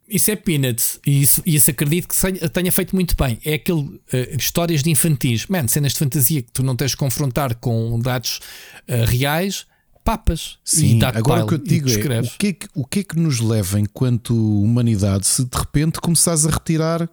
Isso 0.07 0.29
é 0.29 0.35
Peanuts, 0.35 0.99
e 1.05 1.23
isso, 1.23 1.41
isso 1.45 1.71
acredito 1.71 2.07
que 2.07 2.49
tenha 2.49 2.71
feito 2.71 2.95
muito 2.95 3.15
bem. 3.17 3.39
É 3.43 3.55
aquele 3.55 3.79
uh, 3.79 4.01
histórias 4.37 4.83
de 4.83 4.91
infantis, 4.91 5.47
man, 5.47 5.67
cenas 5.67 5.93
de 5.93 5.99
fantasia 5.99 6.43
que 6.43 6.51
tu 6.51 6.61
não 6.61 6.75
tens 6.75 6.91
de 6.91 6.97
confrontar 6.97 7.55
com 7.55 7.99
dados 7.99 8.39
uh, 8.87 9.03
reais, 9.07 9.65
papas. 10.03 10.59
Sim, 10.63 10.99
agora 11.03 11.43
o 11.43 11.47
que 11.47 11.55
eu 11.55 11.59
te 11.59 11.69
digo 11.69 11.89
é 11.89 12.21
o 12.21 12.29
que 12.37 12.47
é 12.47 12.53
que, 12.53 12.67
o 12.75 12.85
que 12.85 12.99
é 12.99 13.03
que 13.03 13.17
nos 13.17 13.39
leva 13.39 13.79
enquanto 13.79 14.35
humanidade 14.35 15.25
se 15.25 15.43
de 15.43 15.57
repente 15.57 15.99
começares 15.99 16.45
a 16.45 16.51
retirar. 16.51 17.09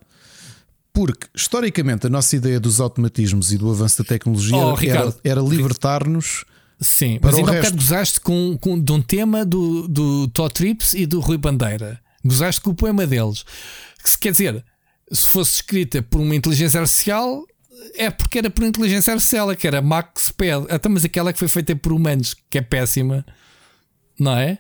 Porque, 0.93 1.27
historicamente, 1.35 2.07
a 2.07 2.11
nossa 2.11 2.37
ideia 2.37 2.61
dos 2.61 2.81
automatismos 2.81 3.53
e 3.53 3.59
do 3.59 3.71
avanço 3.71 4.03
da 4.03 4.09
tecnologia 4.09 4.57
oh, 4.57 4.77
era, 4.79 5.15
era 5.25 5.41
libertar-nos 5.41 6.45
Sim, 6.83 7.19
mas 7.23 7.37
ainda 7.37 7.53
resto... 7.53 7.77
gozaste 7.77 8.21
com, 8.21 8.59
com, 8.61 8.79
de 8.79 8.93
um 8.93 9.01
tema 9.01 9.45
do, 9.45 9.87
do 9.87 10.29
Todd 10.29 10.53
Trips 10.53 10.95
e 10.95 11.07
do 11.07 11.21
Rui 11.21 11.39
Bandeira. 11.39 12.01
Gozaste 12.25 12.61
com 12.61 12.71
o 12.71 12.75
poema 12.75 13.07
deles. 13.07 13.45
Que, 14.03 14.19
quer 14.19 14.33
dizer, 14.33 14.65
se 15.11 15.29
fosse 15.29 15.57
escrita 15.57 16.03
por 16.03 16.21
uma 16.21 16.35
inteligência 16.35 16.81
artificial, 16.81 17.45
é 17.95 18.11
porque 18.11 18.39
era 18.39 18.51
por 18.51 18.65
inteligência 18.65 19.13
artificial, 19.13 19.55
que 19.55 19.67
era 19.67 19.81
Max 19.81 20.33
Ped. 20.33 20.67
Até 20.69 20.89
mas 20.89 21.05
aquela 21.05 21.33
que 21.33 21.39
foi 21.39 21.49
feita 21.49 21.75
por 21.77 21.93
humanos, 21.93 22.35
que 22.51 22.59
é 22.59 22.63
péssima, 22.63 23.25
não 24.19 24.37
é? 24.37 24.59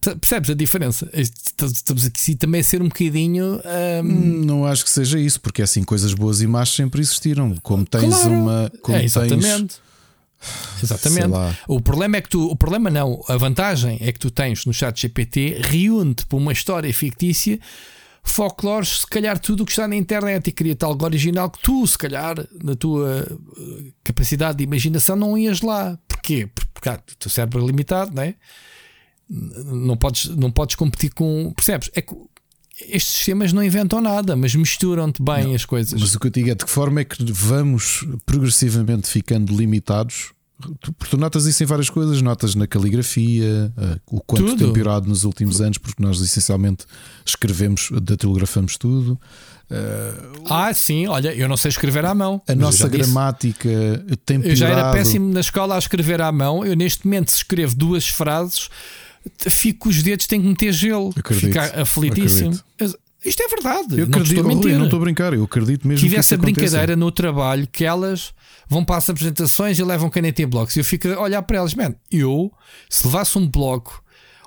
Percebes 0.00 0.50
a 0.50 0.54
diferença? 0.54 1.10
Estamos 1.12 2.06
aqui 2.06 2.36
também 2.36 2.60
a 2.60 2.64
ser 2.64 2.80
um 2.80 2.88
bocadinho. 2.88 3.60
Não 4.04 4.64
acho 4.64 4.84
que 4.84 4.90
seja 4.90 5.18
isso, 5.18 5.40
porque 5.40 5.62
assim, 5.62 5.82
coisas 5.82 6.14
boas 6.14 6.40
e 6.40 6.46
más 6.46 6.70
sempre 6.70 7.00
existiram. 7.00 7.56
Como 7.62 7.84
tens 7.84 8.14
claro. 8.14 8.30
uma. 8.30 8.72
Como 8.82 8.96
é, 8.96 9.04
exatamente. 9.04 9.76
Tens 9.76 9.88
Exatamente. 10.82 11.34
O 11.66 11.80
problema 11.80 12.16
é 12.16 12.20
que 12.20 12.28
tu, 12.28 12.48
o 12.48 12.56
problema 12.56 12.88
não, 12.90 13.22
a 13.28 13.36
vantagem 13.36 13.98
é 14.00 14.12
que 14.12 14.18
tu 14.18 14.30
tens 14.30 14.64
no 14.64 14.72
chat 14.72 15.00
GPT 15.00 15.60
reúne-te 15.60 16.24
para 16.26 16.38
uma 16.38 16.52
história 16.52 16.92
fictícia 16.94 17.58
folclores, 18.22 19.00
se 19.00 19.06
calhar 19.06 19.38
tudo 19.38 19.62
o 19.62 19.66
que 19.66 19.72
está 19.72 19.88
na 19.88 19.96
internet 19.96 20.48
e 20.48 20.52
cria-te 20.52 20.84
algo 20.84 21.04
original 21.04 21.50
que 21.50 21.60
tu, 21.60 21.86
se 21.86 21.96
calhar, 21.96 22.36
na 22.62 22.76
tua 22.76 23.26
eh, 23.26 23.92
capacidade 24.04 24.58
de 24.58 24.64
imaginação, 24.64 25.16
não 25.16 25.36
ias 25.36 25.62
lá. 25.62 25.98
Porquê? 26.06 26.48
Porque 26.74 26.88
ah, 26.88 27.00
o 27.10 27.16
teu 27.16 27.30
cérebro 27.30 27.62
é 27.62 27.66
limitado, 27.66 28.14
não 28.14 28.22
é? 28.22 28.34
Não 29.28 29.96
podes, 29.96 30.28
não 30.28 30.50
podes 30.50 30.74
competir 30.74 31.12
com. 31.12 31.52
Percebes? 31.54 31.90
É 31.94 32.00
que 32.00 32.14
estes 32.80 33.14
sistemas 33.14 33.52
não 33.52 33.62
inventam 33.62 34.00
nada, 34.00 34.36
mas 34.36 34.54
misturam-te 34.54 35.22
bem 35.22 35.48
não, 35.48 35.54
as 35.54 35.64
coisas. 35.64 36.00
Mas 36.00 36.14
o 36.14 36.20
que 36.20 36.28
eu 36.28 36.30
digo 36.30 36.50
é 36.50 36.54
de 36.54 36.64
que 36.64 36.70
forma 36.70 37.00
é 37.00 37.04
que 37.04 37.24
vamos 37.32 38.06
progressivamente 38.24 39.08
ficando 39.08 39.54
limitados. 39.54 40.32
Porque 40.60 41.10
tu 41.10 41.16
notas 41.16 41.46
isso 41.46 41.62
em 41.62 41.66
várias 41.66 41.88
coisas, 41.88 42.20
notas 42.20 42.56
na 42.56 42.66
caligrafia, 42.66 43.72
uh, 43.76 44.00
o 44.16 44.20
quanto 44.20 44.44
tudo. 44.44 44.64
tem 44.64 44.72
piorado 44.72 45.08
nos 45.08 45.22
últimos 45.22 45.60
anos, 45.60 45.78
porque 45.78 46.02
nós 46.02 46.20
essencialmente 46.20 46.84
escrevemos, 47.24 47.90
datilografamos 48.02 48.76
tudo. 48.76 49.12
Uh, 49.70 50.42
ah, 50.50 50.74
sim, 50.74 51.06
olha, 51.06 51.32
eu 51.32 51.48
não 51.48 51.56
sei 51.56 51.68
escrever 51.68 52.04
à 52.04 52.12
mão. 52.12 52.42
A 52.48 52.56
nossa 52.56 52.88
gramática 52.88 53.68
tem 54.26 54.40
piorado. 54.40 54.48
Eu 54.48 54.56
já 54.56 54.68
era 54.68 54.90
péssimo 54.90 55.32
na 55.32 55.40
escola 55.40 55.76
a 55.76 55.78
escrever 55.78 56.20
à 56.20 56.32
mão. 56.32 56.64
Eu 56.64 56.74
neste 56.74 57.06
momento 57.06 57.28
escrevo 57.28 57.76
duas 57.76 58.08
frases 58.08 58.68
fico 59.48 59.80
com 59.80 59.88
os 59.88 60.02
dedos, 60.02 60.26
tenho 60.26 60.42
que 60.42 60.48
meter 60.48 60.72
gelo, 60.72 61.12
acredito, 61.16 61.46
ficar 61.46 61.78
aflitíssimo. 61.78 62.58
Acredito. 62.74 62.98
Isto 63.24 63.42
é 63.42 63.48
verdade. 63.48 64.00
Eu 64.00 64.06
não 64.06 64.18
acredito, 64.18 64.36
estou 64.36 64.44
a 64.44 64.54
mentir. 64.54 64.70
Eu 64.70 64.78
não 64.78 64.84
estou 64.84 64.98
a 64.98 65.02
brincar, 65.02 65.34
eu 65.34 65.42
acredito 65.42 65.86
mesmo. 65.86 66.00
Tive 66.00 66.16
essa 66.16 66.36
brincadeira 66.36 66.94
no 66.94 67.10
trabalho 67.10 67.68
que 67.70 67.84
elas 67.84 68.32
vão 68.68 68.84
para 68.84 68.96
as 68.96 69.10
apresentações 69.10 69.78
e 69.78 69.82
levam 69.82 70.08
caneta 70.08 70.40
e 70.40 70.46
blocos. 70.46 70.76
E 70.76 70.80
eu 70.80 70.84
fico 70.84 71.08
a 71.08 71.20
olhar 71.20 71.42
para 71.42 71.58
elas, 71.58 71.74
man, 71.74 71.94
eu, 72.10 72.52
se 72.88 73.04
levasse 73.06 73.36
um 73.36 73.46
bloco, 73.46 74.02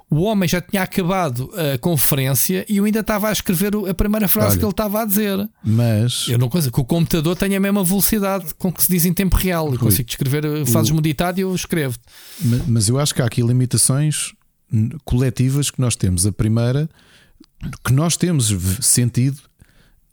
o 0.09 0.23
homem 0.23 0.47
já 0.47 0.61
tinha 0.61 0.83
acabado 0.83 1.49
a 1.55 1.77
conferência 1.77 2.65
e 2.67 2.77
eu 2.77 2.85
ainda 2.85 2.99
estava 2.99 3.29
a 3.29 3.31
escrever 3.31 3.71
a 3.89 3.93
primeira 3.93 4.27
frase 4.27 4.51
Olha, 4.51 4.59
que 4.59 4.65
ele 4.65 4.71
estava 4.71 5.01
a 5.01 5.05
dizer. 5.05 5.49
Mas 5.63 6.27
eu 6.27 6.37
não 6.37 6.49
coisa 6.49 6.69
que 6.71 6.79
o 6.79 6.83
computador 6.83 7.35
tenha 7.35 7.57
a 7.57 7.61
mesma 7.61 7.83
velocidade 7.83 8.53
com 8.57 8.71
que 8.71 8.83
se 8.83 8.91
diz 8.91 9.05
em 9.05 9.13
tempo 9.13 9.35
real. 9.37 9.71
Eu 9.71 9.79
consigo 9.79 10.09
escrever, 10.09 10.65
fazes-me 10.65 10.99
o 10.99 11.01
ditado 11.01 11.39
e 11.39 11.41
eu 11.41 11.53
escrevo. 11.55 11.97
Mas, 12.41 12.67
mas 12.67 12.89
eu 12.89 12.99
acho 12.99 13.15
que 13.15 13.21
há 13.21 13.25
aqui 13.25 13.41
limitações 13.41 14.33
coletivas 15.05 15.69
que 15.69 15.81
nós 15.81 15.95
temos. 15.95 16.25
A 16.25 16.31
primeira, 16.31 16.89
que 17.83 17.93
nós 17.93 18.17
temos 18.17 18.55
sentido 18.81 19.39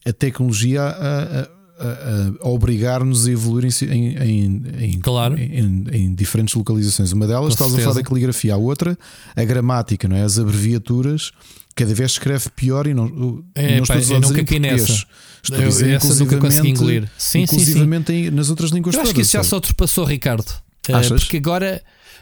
a 0.06 0.12
tecnologia 0.12 0.82
a, 0.82 1.22
a, 1.40 1.42
a, 1.42 2.32
a 2.42 2.48
obrigar-nos 2.48 3.26
a 3.26 3.30
evoluir 3.30 3.66
em, 3.66 4.16
em, 4.16 4.62
em, 4.78 5.00
claro. 5.00 5.38
em, 5.38 5.84
em 5.92 6.14
diferentes 6.14 6.54
localizações. 6.54 7.12
Uma 7.12 7.26
delas, 7.26 7.54
estás 7.54 7.74
a 7.74 7.78
falar 7.78 7.94
da 7.94 8.02
caligrafia, 8.02 8.54
a 8.54 8.56
outra, 8.56 8.98
a 9.36 9.44
gramática, 9.44 10.08
não 10.08 10.16
é? 10.16 10.22
as 10.22 10.38
abreviaturas. 10.38 11.32
Cada 11.74 11.94
vez 11.94 12.12
escreve 12.12 12.48
pior 12.56 12.88
e 12.88 12.94
não, 12.94 13.44
é, 13.54 13.76
não 13.76 13.82
estou 13.84 13.96
a 13.96 14.00
dizer 14.00 14.54
em 14.54 14.60
nessa. 14.60 15.06
Estou 15.40 15.60
eu, 15.60 15.68
dizer, 15.68 15.90
essa 15.90 16.14
nunca 16.16 16.36
consegui 16.38 16.70
engolir. 16.70 17.08
Sim, 17.16 17.42
inclusivamente 17.42 18.12
sim, 18.12 18.24
sim. 18.24 18.30
nas 18.30 18.50
outras 18.50 18.70
línguas 18.70 18.94
eu 18.94 19.00
todas. 19.00 19.10
Acho 19.10 19.14
que 19.14 19.22
isso 19.22 19.32
já 19.32 19.44
se 19.44 19.54
ultrapassou, 19.54 20.04
Ricardo. 20.04 20.52
Eh, 20.88 20.92
Achas? 20.92 21.22
Porque 21.22 21.36
agora 21.36 21.80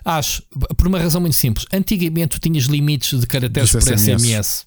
Acho, 0.08 0.40
por 0.76 0.86
uma 0.86 1.00
razão 1.00 1.20
muito 1.20 1.34
simples. 1.34 1.66
Antigamente 1.72 2.38
tu 2.38 2.38
tinhas 2.38 2.66
limites 2.66 3.18
de 3.18 3.26
caracteres 3.26 3.72
por 3.72 3.82
SMS. 3.82 4.22
SMS. 4.22 4.66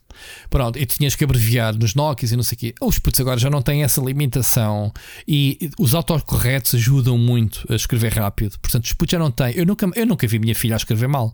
Pronto, 0.50 0.78
e 0.78 0.86
tu 0.86 0.98
tinhas 0.98 1.16
que 1.16 1.24
abreviar 1.24 1.74
nos 1.74 1.96
Nokias 1.96 2.34
e 2.34 2.36
não 2.36 2.44
sei 2.44 2.58
o 2.58 2.60
quê. 2.60 2.76
Os 2.82 3.00
putos 3.00 3.22
agora 3.22 3.40
já 3.40 3.50
não 3.50 3.62
têm 3.62 3.82
essa 3.82 4.02
limitação 4.02 4.92
e 5.26 5.72
os 5.80 5.96
autocorretos 5.96 6.76
ajudam 6.76 7.18
muito 7.18 7.66
a 7.70 7.76
escrever 7.76 8.12
rápido. 8.16 8.60
Portanto, 8.60 8.84
os 8.84 8.92
putos 8.92 9.14
já 9.14 9.20
não 9.20 9.32
têm. 9.32 9.54
Eu 9.56 9.66
nunca, 9.66 9.90
eu 9.96 10.06
nunca 10.06 10.28
vi 10.28 10.40
minha 10.40 10.54
filha 10.54 10.76
a 10.76 10.78
escrever 10.78 11.08
mal. 11.08 11.34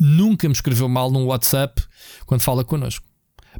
Nunca 0.00 0.48
me 0.48 0.52
escreveu 0.52 0.88
mal 0.88 1.08
no 1.08 1.26
WhatsApp 1.26 1.80
quando 2.26 2.40
fala 2.40 2.64
connosco. 2.64 3.06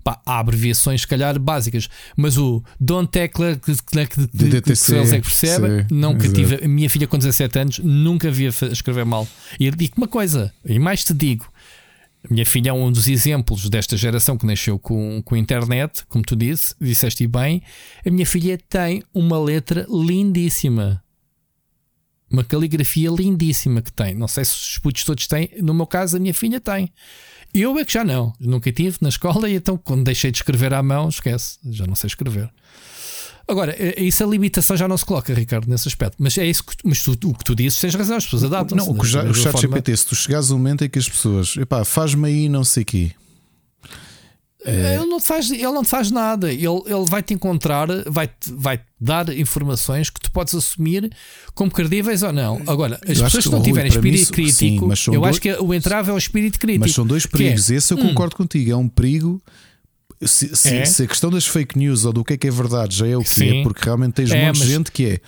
Pá, 0.03 0.21
há 0.25 0.39
abreviações, 0.39 1.03
se 1.03 1.07
calhar, 1.07 1.39
básicas, 1.39 1.89
mas 2.17 2.39
o 2.39 2.63
Don't 2.81 3.11
Tecla 3.11 3.57
que, 3.57 3.75
que, 3.75 4.07
que, 4.07 4.27
DTC, 4.33 4.97
eles 4.97 5.13
é 5.13 5.21
que 5.21 5.27
percebe, 5.27 5.87
nunca 5.91 6.29
tive. 6.29 6.65
A 6.65 6.69
minha 6.69 6.89
filha 6.89 7.07
com 7.07 7.19
17 7.19 7.59
anos 7.59 7.79
nunca 7.79 8.31
via 8.31 8.49
escrever 8.49 9.05
mal. 9.05 9.29
E 9.61 9.67
eu 9.67 9.73
digo 9.73 9.95
uma 9.97 10.09
coisa, 10.09 10.53
e 10.65 10.79
mais 10.79 11.05
te 11.05 11.13
digo. 11.13 11.47
A 12.25 12.33
minha 12.33 12.47
filha 12.47 12.71
é 12.71 12.73
um 12.73 12.91
dos 12.91 13.09
exemplos 13.09 13.69
desta 13.69 13.97
geração 13.97 14.39
que 14.39 14.47
nasceu 14.47 14.79
com, 14.79 15.21
com 15.25 15.35
a 15.35 15.39
internet, 15.39 16.05
como 16.09 16.25
tu 16.25 16.37
disse, 16.37 16.75
disseste 16.81 17.27
bem. 17.27 17.63
A 18.07 18.11
minha 18.11 18.25
filha 18.25 18.57
tem 18.69 19.03
uma 19.13 19.39
letra 19.41 19.87
lindíssima. 19.91 21.03
Uma 22.31 22.45
caligrafia 22.45 23.11
lindíssima 23.11 23.83
que 23.83 23.93
tem. 23.93 24.15
Não 24.15 24.29
sei 24.29 24.45
se 24.45 24.53
os 24.53 24.79
putos 24.79 25.05
todos 25.05 25.27
têm. 25.27 25.51
No 25.61 25.75
meu 25.75 25.87
caso, 25.87 26.17
a 26.17 26.21
minha 26.21 26.33
filha 26.33 26.61
tem. 26.61 26.91
Eu 27.55 27.79
é 27.79 27.85
que 27.85 27.93
já 27.93 28.05
não, 28.05 28.33
nunca 28.41 28.73
tive 28.73 28.97
na 29.01 29.09
escola 29.09 29.49
e 29.49 29.55
então 29.55 29.77
quando 29.77 30.05
deixei 30.05 30.31
de 30.31 30.39
escrever 30.39 30.73
à 30.73 30.83
mão, 30.83 31.09
esquece, 31.09 31.59
já 31.71 31.87
não 31.87 31.95
sei 31.95 32.09
escrever. 32.09 32.51
Agora, 33.47 33.75
é 33.79 34.01
isso 34.03 34.23
a 34.25 34.27
limitação 34.27 34.77
já 34.77 34.87
não 34.87 34.97
se 34.97 35.05
coloca, 35.05 35.35
Ricardo, 35.35 35.69
nesse 35.69 35.89
aspecto. 35.89 36.17
Mas 36.19 36.39
é 36.39 36.47
isso 36.47 36.65
que, 36.65 36.75
mas 36.85 37.03
tu, 37.03 37.13
o 37.13 37.35
que 37.35 37.45
tu 37.45 37.55
dizes, 37.55 37.81
tens 37.81 37.95
razão, 37.95 38.17
as 38.17 38.25
pessoas 38.25 38.45
adaptam. 38.45 38.79
Não, 38.79 38.91
o, 38.91 39.05
já, 39.05 39.25
o 39.25 39.35
chat 39.35 39.53
forma... 39.53 39.61
GPT, 39.61 39.97
se 39.97 40.07
tu 40.07 40.15
chegares 40.15 40.51
a 40.51 40.55
um 40.55 40.59
momento 40.59 40.85
em 40.85 40.89
que 40.89 40.99
as 40.99 41.09
pessoas, 41.09 41.57
epá, 41.57 41.85
faz-me 41.85 42.29
aí 42.29 42.49
não 42.49 42.65
sei 42.65 42.83
o 42.83 42.87
quê, 42.87 43.13
é... 44.65 44.97
Ele, 44.97 45.07
não 45.07 45.21
faz, 45.21 45.51
ele 45.51 45.63
não 45.65 45.85
faz 45.85 46.11
nada. 46.11 46.53
Ele, 46.53 46.67
ele 46.67 47.05
vai 47.09 47.23
te 47.23 47.35
encontrar, 47.35 47.89
vai 48.07 48.29
-te, 48.29 48.53
vai 48.53 48.79
-te 48.79 48.85
dar 49.01 49.37
informações 49.37 50.09
que 50.09 50.21
tu 50.21 50.31
podes 50.31 50.55
assumir 50.55 51.11
como 51.55 51.71
credíveis 51.71 52.23
ou 52.23 52.33
não. 52.33 52.63
Agora, 52.67 53.01
as 53.09 53.19
eu 53.19 53.25
pessoas 53.25 53.45
que, 53.45 53.51
não 53.51 53.63
tiverem 53.63 53.89
espírito 53.89 54.21
mim, 54.21 54.33
crítico, 54.33 54.97
sim, 54.97 55.15
eu 55.15 55.21
dois... 55.21 55.31
acho 55.31 55.41
que 55.41 55.53
o 55.55 55.75
entrave 55.75 56.11
é 56.11 56.15
o 56.15 56.19
espírito 56.19 56.59
crítico. 56.61 56.85
Mas 56.85 56.95
são 56.95 57.07
dois 57.07 57.27
perigos. 57.27 57.71
É, 57.71 57.75
Esse 57.75 57.93
eu 57.93 57.99
hum. 57.99 58.09
concordo 58.09 58.37
contigo. 58.37 58.71
É 58.71 58.77
um 58.77 58.89
perigo 58.89 59.43
se, 60.27 60.55
se, 60.55 60.77
é? 60.77 60.85
se, 60.85 61.03
a 61.03 61.07
questão 61.07 61.31
das 61.31 61.47
fake 61.47 61.79
news 61.79 62.05
ou 62.05 62.13
do 62.13 62.25
que 62.25 62.35
é 62.35 62.37
que 62.37 62.49
é 62.49 62.51
verdade 62.51 62.97
já 62.97 63.07
é 63.07 63.17
o 63.17 63.23
que 63.23 63.31
Sim. 63.31 63.61
é, 63.61 63.63
porque 63.63 63.85
realmente 63.85 64.15
tens 64.15 64.31
é, 64.31 64.43
um 64.43 64.47
monte 64.47 64.61
de 64.61 64.67
gente 64.67 64.93
que 64.93 65.07
é 65.07 65.21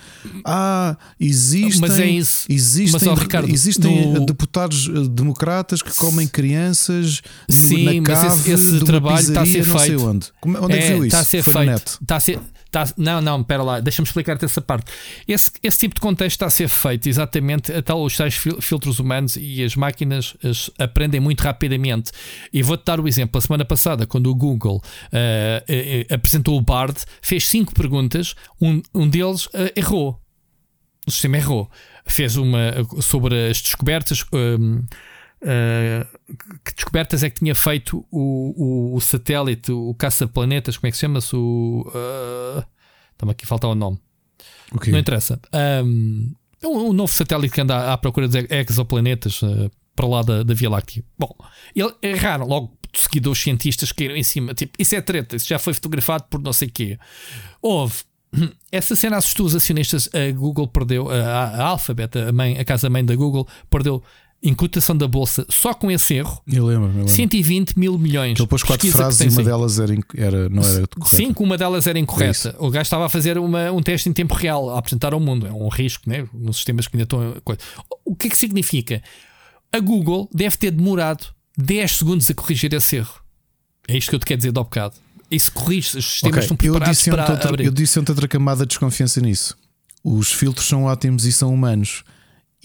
ah, 0.43 0.97
existem, 1.19 1.81
mas 1.81 1.99
é 1.99 2.05
isso. 2.05 2.45
existem, 2.49 3.09
mas, 3.09 3.19
Ricardo, 3.19 3.49
existem 3.49 4.13
no... 4.13 4.25
deputados 4.25 4.89
eh, 4.89 5.07
democratas 5.09 5.81
que 5.81 5.93
comem 5.95 6.27
crianças 6.27 7.21
Sim, 7.49 7.99
na 7.99 8.03
cave 8.03 8.51
esse, 8.51 8.51
esse 8.51 8.85
trabalho 8.85 9.19
está 9.19 9.41
a 9.41 9.45
ser 9.45 9.63
feito. 9.63 10.05
Onde. 10.05 10.27
onde 10.45 10.73
é, 10.73 10.77
é 10.77 10.81
que 10.81 10.87
viu 10.87 10.97
isso? 10.97 11.07
Está 11.07 11.19
a 11.19 11.25
ser 11.25 11.43
Foi 11.43 11.53
feito. 11.53 11.97
Está 12.01 12.15
a 12.15 12.19
ser, 12.19 12.39
Não, 12.97 13.21
não, 13.21 13.41
espera 13.41 13.63
lá, 13.63 13.79
deixa-me 13.79 14.07
explicar-te 14.07 14.45
essa 14.45 14.61
parte. 14.61 14.91
Esse, 15.27 15.51
esse 15.63 15.79
tipo 15.79 15.95
de 15.95 16.01
contexto 16.01 16.35
está 16.35 16.45
a 16.47 16.49
ser 16.49 16.67
feito 16.67 17.07
exatamente 17.07 17.71
até 17.71 17.93
os 17.93 18.15
tais 18.15 18.35
filtros 18.35 18.99
humanos 18.99 19.37
e 19.37 19.63
as 19.63 19.75
máquinas 19.75 20.35
as, 20.43 20.69
aprendem 20.79 21.19
muito 21.19 21.41
rapidamente. 21.41 22.11
E 22.51 22.61
vou-te 22.61 22.85
dar 22.85 22.99
o 22.99 23.07
exemplo. 23.07 23.37
A 23.37 23.41
semana 23.41 23.65
passada, 23.65 24.05
quando 24.05 24.27
o 24.27 24.35
Google 24.35 24.81
uh, 25.07 26.13
apresentou 26.13 26.57
o 26.57 26.61
Bard, 26.61 26.99
fez 27.21 27.45
cinco 27.47 27.73
perguntas, 27.73 28.35
um, 28.61 28.81
um 28.93 29.07
deles 29.07 29.45
uh, 29.47 29.71
errou. 29.75 30.19
O 31.07 31.11
sistema 31.11 31.37
errou. 31.37 31.69
Fez 32.05 32.35
uma 32.35 32.73
sobre 33.01 33.49
as 33.49 33.61
descobertas. 33.61 34.25
Um, 34.33 34.83
que 36.63 36.73
descobertas 36.73 37.23
é 37.23 37.29
que 37.29 37.39
tinha 37.39 37.53
feito 37.53 38.05
o, 38.11 38.91
o, 38.91 38.95
o 38.95 39.01
satélite, 39.01 39.71
o 39.71 39.93
caça-planetas, 39.93 40.77
como 40.77 40.87
é 40.87 40.91
que 40.91 40.97
se 40.97 41.01
chama-se? 41.01 41.35
O. 41.35 41.85
Uh, 41.87 42.63
Está-me 43.13 43.31
aqui 43.31 43.45
a 43.45 43.47
faltar 43.47 43.69
o 43.69 43.75
nome. 43.75 43.97
Okay. 44.73 44.91
Não 44.91 44.99
interessa. 44.99 45.39
Um, 45.83 46.33
um, 46.63 46.93
novo 46.93 47.13
satélite 47.13 47.53
que 47.53 47.61
anda 47.61 47.93
à 47.93 47.97
procura 47.97 48.27
de 48.27 48.47
exoplanetas 48.49 49.41
uh, 49.41 49.71
para 49.95 50.07
lá 50.07 50.21
da, 50.21 50.43
da 50.43 50.53
Via 50.53 50.69
Láctea. 50.69 51.03
Bom, 51.17 51.33
ele 51.73 51.93
erraram 52.01 52.45
logo 52.45 52.77
seguidores 52.93 53.41
cientistas 53.41 53.91
que 53.91 53.99
caíram 53.99 54.15
em 54.15 54.23
cima. 54.23 54.53
Tipo, 54.53 54.73
isso 54.79 54.95
é 54.95 55.01
treta, 55.01 55.35
isso 55.35 55.47
já 55.47 55.59
foi 55.59 55.73
fotografado 55.73 56.25
por 56.29 56.41
não 56.41 56.53
sei 56.53 56.69
quê. 56.69 56.97
Houve. 57.61 58.03
Essa 58.71 58.95
cena 58.95 59.17
assustou 59.17 59.45
os 59.45 59.55
acionistas. 59.55 60.09
A 60.13 60.31
Google 60.31 60.67
perdeu, 60.67 61.09
a, 61.09 61.15
a 61.15 61.63
Alphabet, 61.67 62.17
a, 62.17 62.31
mãe, 62.31 62.57
a 62.57 62.65
casa-mãe 62.65 63.05
da 63.05 63.15
Google, 63.15 63.47
perdeu 63.69 64.03
em 64.41 64.53
cotação 64.53 64.95
da 64.95 65.07
bolsa 65.07 65.45
só 65.49 65.73
com 65.73 65.89
esse 65.89 66.13
erro. 66.13 66.41
Eu 66.47 66.65
lembro, 66.65 66.89
eu 66.89 66.93
lembro. 66.93 67.09
120 67.09 67.79
mil 67.79 67.97
milhões. 67.97 68.39
Ele 68.39 68.47
pôs 68.47 68.63
quatro 68.63 68.87
frases 68.91 69.21
e 69.21 69.27
uma 69.29 69.43
delas 69.43 69.79
era, 69.79 69.93
era, 70.15 70.49
não 70.49 70.63
era 70.63 70.87
correta. 70.87 71.15
Cinco, 71.15 71.43
uma 71.43 71.57
delas 71.57 71.87
era 71.87 71.97
incorreta. 71.97 72.55
O 72.59 72.69
gajo 72.69 72.83
estava 72.83 73.05
a 73.05 73.09
fazer 73.09 73.37
uma, 73.37 73.71
um 73.71 73.81
teste 73.81 74.07
em 74.07 74.13
tempo 74.13 74.35
real, 74.35 74.69
a 74.69 74.79
apresentar 74.79 75.13
ao 75.13 75.19
mundo. 75.19 75.47
É 75.47 75.51
um 75.51 75.67
risco, 75.67 76.09
né? 76.09 76.27
Nos 76.33 76.57
sistemas 76.57 76.87
que 76.87 76.95
ainda 76.95 77.03
estão. 77.03 77.35
O 78.03 78.15
que 78.15 78.27
é 78.27 78.29
que 78.29 78.37
significa? 78.37 79.01
A 79.71 79.79
Google 79.79 80.29
deve 80.33 80.57
ter 80.57 80.71
demorado 80.71 81.27
10 81.57 81.97
segundos 81.97 82.29
a 82.29 82.33
corrigir 82.33 82.73
esse 82.73 82.97
erro. 82.97 83.19
É 83.87 83.97
isto 83.97 84.09
que 84.09 84.15
eu 84.15 84.19
te 84.19 84.25
quero 84.25 84.37
dizer 84.37 84.51
do 84.51 84.63
bocado. 84.63 84.95
Isso 85.29 85.51
corrige, 85.51 85.97
os 85.97 86.05
sistemas 86.05 86.35
okay. 86.35 86.43
estão 86.43 86.57
preparados 86.57 87.07
eu 87.07 87.13
para 87.13 87.31
outra, 87.31 87.49
abrir. 87.49 87.65
Eu 87.65 87.71
disse 87.71 87.97
outra 87.97 88.27
camada 88.27 88.63
de 88.63 88.69
desconfiança 88.69 89.19
nisso. 89.19 89.57
Os 90.03 90.31
filtros 90.31 90.67
são 90.67 90.83
ótimos 90.83 91.25
e 91.25 91.33
são 91.33 91.51
humanos 91.51 92.03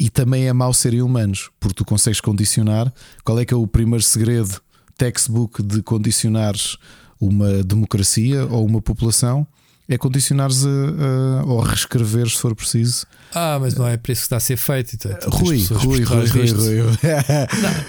e 0.01 0.09
também 0.09 0.48
é 0.48 0.52
mau 0.52 0.72
serem 0.72 1.02
humanos, 1.02 1.51
porque 1.60 1.74
tu 1.74 1.85
consegues 1.85 2.22
condicionar. 2.22 2.90
Qual 3.22 3.39
é 3.39 3.44
que 3.44 3.52
é 3.52 3.56
o 3.56 3.66
primeiro 3.66 4.02
segredo 4.02 4.59
textbook 4.97 5.62
de 5.62 5.82
condicionares 5.82 6.78
uma 7.20 7.62
democracia 7.62 8.47
ou 8.47 8.64
uma 8.64 8.81
população? 8.81 9.47
É 9.86 9.98
condicionares 9.98 10.64
a, 10.64 10.68
a, 10.68 11.44
ou 11.44 11.60
reescrever 11.60 12.31
se 12.31 12.39
for 12.39 12.55
preciso. 12.55 13.05
Ah, 13.35 13.59
mas 13.60 13.74
não 13.74 13.86
é 13.86 13.97
para 13.97 14.12
isso 14.12 14.22
que 14.22 14.27
está 14.27 14.36
a 14.36 14.40
ser 14.40 14.56
feito. 14.56 14.94
Então, 14.94 15.10
Rui, 15.28 15.66
Rui, 15.66 16.02
Rui, 16.05 16.27
Rui, 16.27 16.48
Rui, 16.52 16.78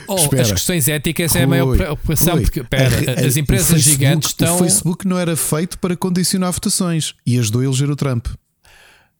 oh, 0.08 0.16
As 0.42 0.52
questões 0.52 0.88
éticas 0.90 1.32
Rui, 1.32 1.42
é 1.42 1.44
a 1.44 1.48
maior 1.48 1.78
preocupação, 1.78 2.34
Rui, 2.34 2.42
porque 2.42 2.64
pera, 2.64 3.26
as 3.26 3.38
empresas 3.38 3.70
Facebook, 3.70 3.92
gigantes 3.92 4.30
estão. 4.32 4.56
O 4.56 4.60
Facebook 4.60 5.08
não 5.08 5.18
era 5.18 5.38
feito 5.38 5.78
para 5.78 5.96
condicionar 5.96 6.52
votações 6.52 7.14
e 7.26 7.40
ajudou 7.40 7.62
a 7.62 7.66
eleger 7.66 7.90
o 7.90 7.96
Trump. 7.96 8.28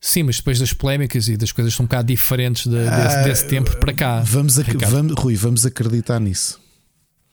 Sim, 0.04 0.24
mas 0.24 0.38
depois 0.38 0.58
das 0.58 0.72
polémicas 0.72 1.28
e 1.28 1.36
das 1.36 1.52
coisas 1.52 1.72
são 1.72 1.84
um 1.84 1.86
bocado 1.86 2.08
diferentes 2.08 2.66
de, 2.66 2.76
desse, 2.76 2.90
ah, 2.90 3.22
desse, 3.22 3.46
tempo 3.46 3.76
para 3.76 3.92
cá. 3.92 4.20
Vamos, 4.20 4.56
vamos, 4.56 5.14
Rui, 5.16 5.36
vamos 5.36 5.64
acreditar 5.64 6.18
nisso. 6.18 6.60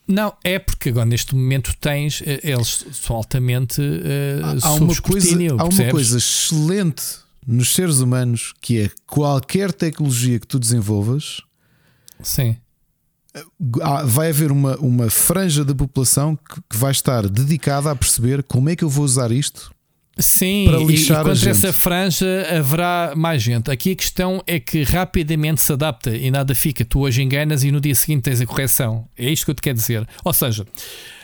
Não, 0.08 0.36
é 0.44 0.60
porque 0.60 0.90
agora 0.90 1.08
neste 1.08 1.34
momento 1.34 1.76
tens, 1.82 2.22
eh, 2.24 2.40
eles 2.44 2.86
são 2.94 3.16
altamente 3.16 3.82
uh, 3.82 4.60
há, 4.62 4.74
uma 4.74 4.96
coisa, 4.96 5.36
há 5.58 5.64
uma 5.64 5.92
coisa 5.92 6.18
excelente 6.20 7.04
nos 7.46 7.74
seres 7.74 8.00
humanos 8.00 8.54
que 8.62 8.82
é 8.82 8.92
qualquer 9.08 9.74
tecnologia 9.74 10.40
que 10.40 10.46
tu 10.46 10.60
desenvolvas. 10.60 11.42
Sim. 12.22 12.56
Eh, 13.34 13.44
vai 14.06 14.30
haver 14.30 14.52
uma, 14.52 14.78
uma 14.78 15.10
franja 15.10 15.66
da 15.66 15.74
população 15.74 16.36
que, 16.36 16.62
que 16.70 16.78
vai 16.78 16.92
estar 16.92 17.28
dedicada 17.28 17.90
a 17.90 17.96
perceber 17.96 18.44
como 18.44 18.70
é 18.70 18.76
que 18.76 18.84
eu 18.84 18.90
vou 18.90 19.06
usar 19.06 19.32
isto 19.32 19.72
Sim, 20.20 20.66
para 20.68 20.78
lixar 20.80 21.18
e, 21.18 21.22
e 21.22 21.24
contra 21.24 21.50
essa 21.50 21.74
franja 21.74 22.26
haverá 22.58 23.14
mais 23.16 23.42
gente. 23.42 23.72
Aqui 23.72 23.92
a 23.92 23.96
questão 23.96 24.44
é 24.46 24.60
que 24.60 24.84
rapidamente 24.84 25.62
se 25.62 25.72
adapta 25.72 26.16
e 26.16 26.30
nada 26.30 26.54
fica. 26.54 26.84
Tu 26.84 27.00
hoje 27.00 27.22
enganas 27.22 27.64
e 27.64 27.72
no 27.72 27.80
dia 27.80 27.96
seguinte 27.96 28.24
tens 28.24 28.42
a 28.42 28.46
correção. 28.46 29.08
É 29.18 29.30
isto 29.30 29.46
que 29.46 29.52
eu 29.52 29.56
te 29.56 29.62
quero 29.62 29.78
dizer. 29.78 30.08
Ou 30.24 30.34
seja, 30.34 30.66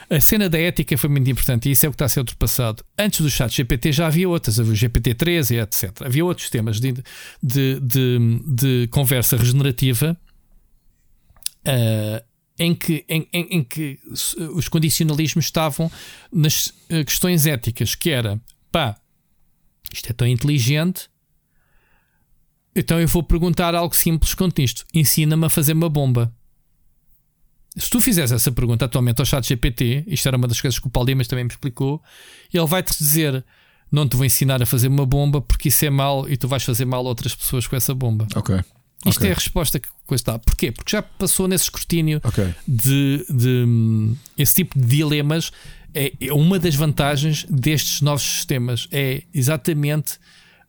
a 0.09 0.19
cena 0.19 0.47
da 0.47 0.59
ética 0.59 0.97
foi 0.97 1.09
muito 1.09 1.30
importante 1.30 1.67
e 1.67 1.72
isso 1.72 1.85
é 1.85 1.89
o 1.89 1.91
que 1.91 1.95
está 1.95 2.05
a 2.05 2.09
ser 2.09 2.19
ultrapassado. 2.19 2.84
Antes 2.97 3.22
do 3.22 3.30
chat 3.30 3.53
GPT 3.53 3.91
já 3.91 4.07
havia 4.07 4.30
outras, 4.30 4.59
havia 4.59 4.73
o 4.73 4.76
GPT-3 4.76 5.51
e 5.51 5.59
etc. 5.59 6.01
Havia 6.03 6.23
outros 6.23 6.49
temas 6.49 6.80
de, 6.80 6.93
de, 7.43 7.80
de, 7.81 8.41
de 8.45 8.88
conversa 8.91 9.35
regenerativa 9.35 10.17
uh, 11.67 12.23
em, 12.57 12.73
que, 12.73 13.03
em, 13.09 13.27
em, 13.34 13.47
em, 13.57 13.63
que 13.63 13.99
os 14.53 14.69
condicionalismos 14.69 15.45
estavam 15.45 15.91
nas 16.31 16.73
eh, 16.89 17.03
questões 17.03 17.45
éticas, 17.45 17.95
que 17.95 18.09
era 18.09 18.39
pá, 18.76 18.97
isto 19.93 20.10
é 20.10 20.14
tão 20.14 20.27
inteligente. 20.27 21.10
Então 22.76 22.99
eu 22.99 23.07
vou 23.07 23.23
perguntar 23.23 23.73
algo 23.73 23.95
simples 23.95 24.34
quanto 24.34 24.61
isto: 24.61 24.85
ensina-me 24.93 25.45
a 25.45 25.49
fazer 25.49 25.72
uma 25.72 25.88
bomba. 25.88 26.34
Se 27.77 27.89
tu 27.89 28.02
fizeres 28.02 28.34
essa 28.34 28.52
pergunta 28.52 28.84
atualmente 28.84 29.22
ao 29.22 29.26
chat 29.26 29.47
GPT, 29.47 30.03
isto 30.07 30.27
era 30.27 30.35
uma 30.35 30.47
das 30.47 30.60
coisas 30.60 30.77
que 30.77 30.88
o 30.88 30.89
Paulo 30.89 31.07
Dimas 31.07 31.27
também 31.27 31.45
me 31.45 31.52
explicou, 31.52 32.03
ele 32.53 32.65
vai-te 32.65 32.97
dizer: 32.97 33.45
Não 33.89 34.07
te 34.10 34.18
vou 34.18 34.26
ensinar 34.26 34.61
a 34.61 34.65
fazer 34.65 34.89
uma 34.89 35.06
bomba 35.06 35.39
porque 35.41 35.69
isso 35.69 35.85
é 35.85 35.89
mal 35.89 36.30
e 36.30 36.35
tu 36.35 36.49
vais 36.49 36.64
fazer 36.64 36.84
mal 36.84 37.06
a 37.06 37.07
outras 37.07 37.34
pessoas 37.34 37.65
com 37.68 37.77
essa 37.77 37.95
bomba. 37.95 38.27
Ok. 38.35 38.60
Isto 39.06 39.19
okay. 39.19 39.30
é 39.30 39.31
a 39.31 39.35
resposta 39.35 39.80
que 39.80 39.88
coisa 40.06 40.22
está. 40.22 40.39
Porquê? 40.39 40.72
Porque 40.72 40.91
já 40.91 41.02
passou 41.02 41.47
nesse 41.47 41.65
escrutínio 41.65 42.19
okay. 42.23 42.53
de, 42.68 43.26
de, 43.30 43.64
hum, 43.65 44.18
esse 44.38 44.56
tipo 44.56 44.77
de 44.77 44.85
dilemas 44.85 45.52
é, 45.95 46.11
é 46.19 46.34
uma 46.34 46.59
das 46.59 46.76
vantagens 46.76 47.45
destes 47.49 48.01
novos 48.01 48.23
sistemas. 48.23 48.88
É 48.91 49.23
exatamente 49.34 50.19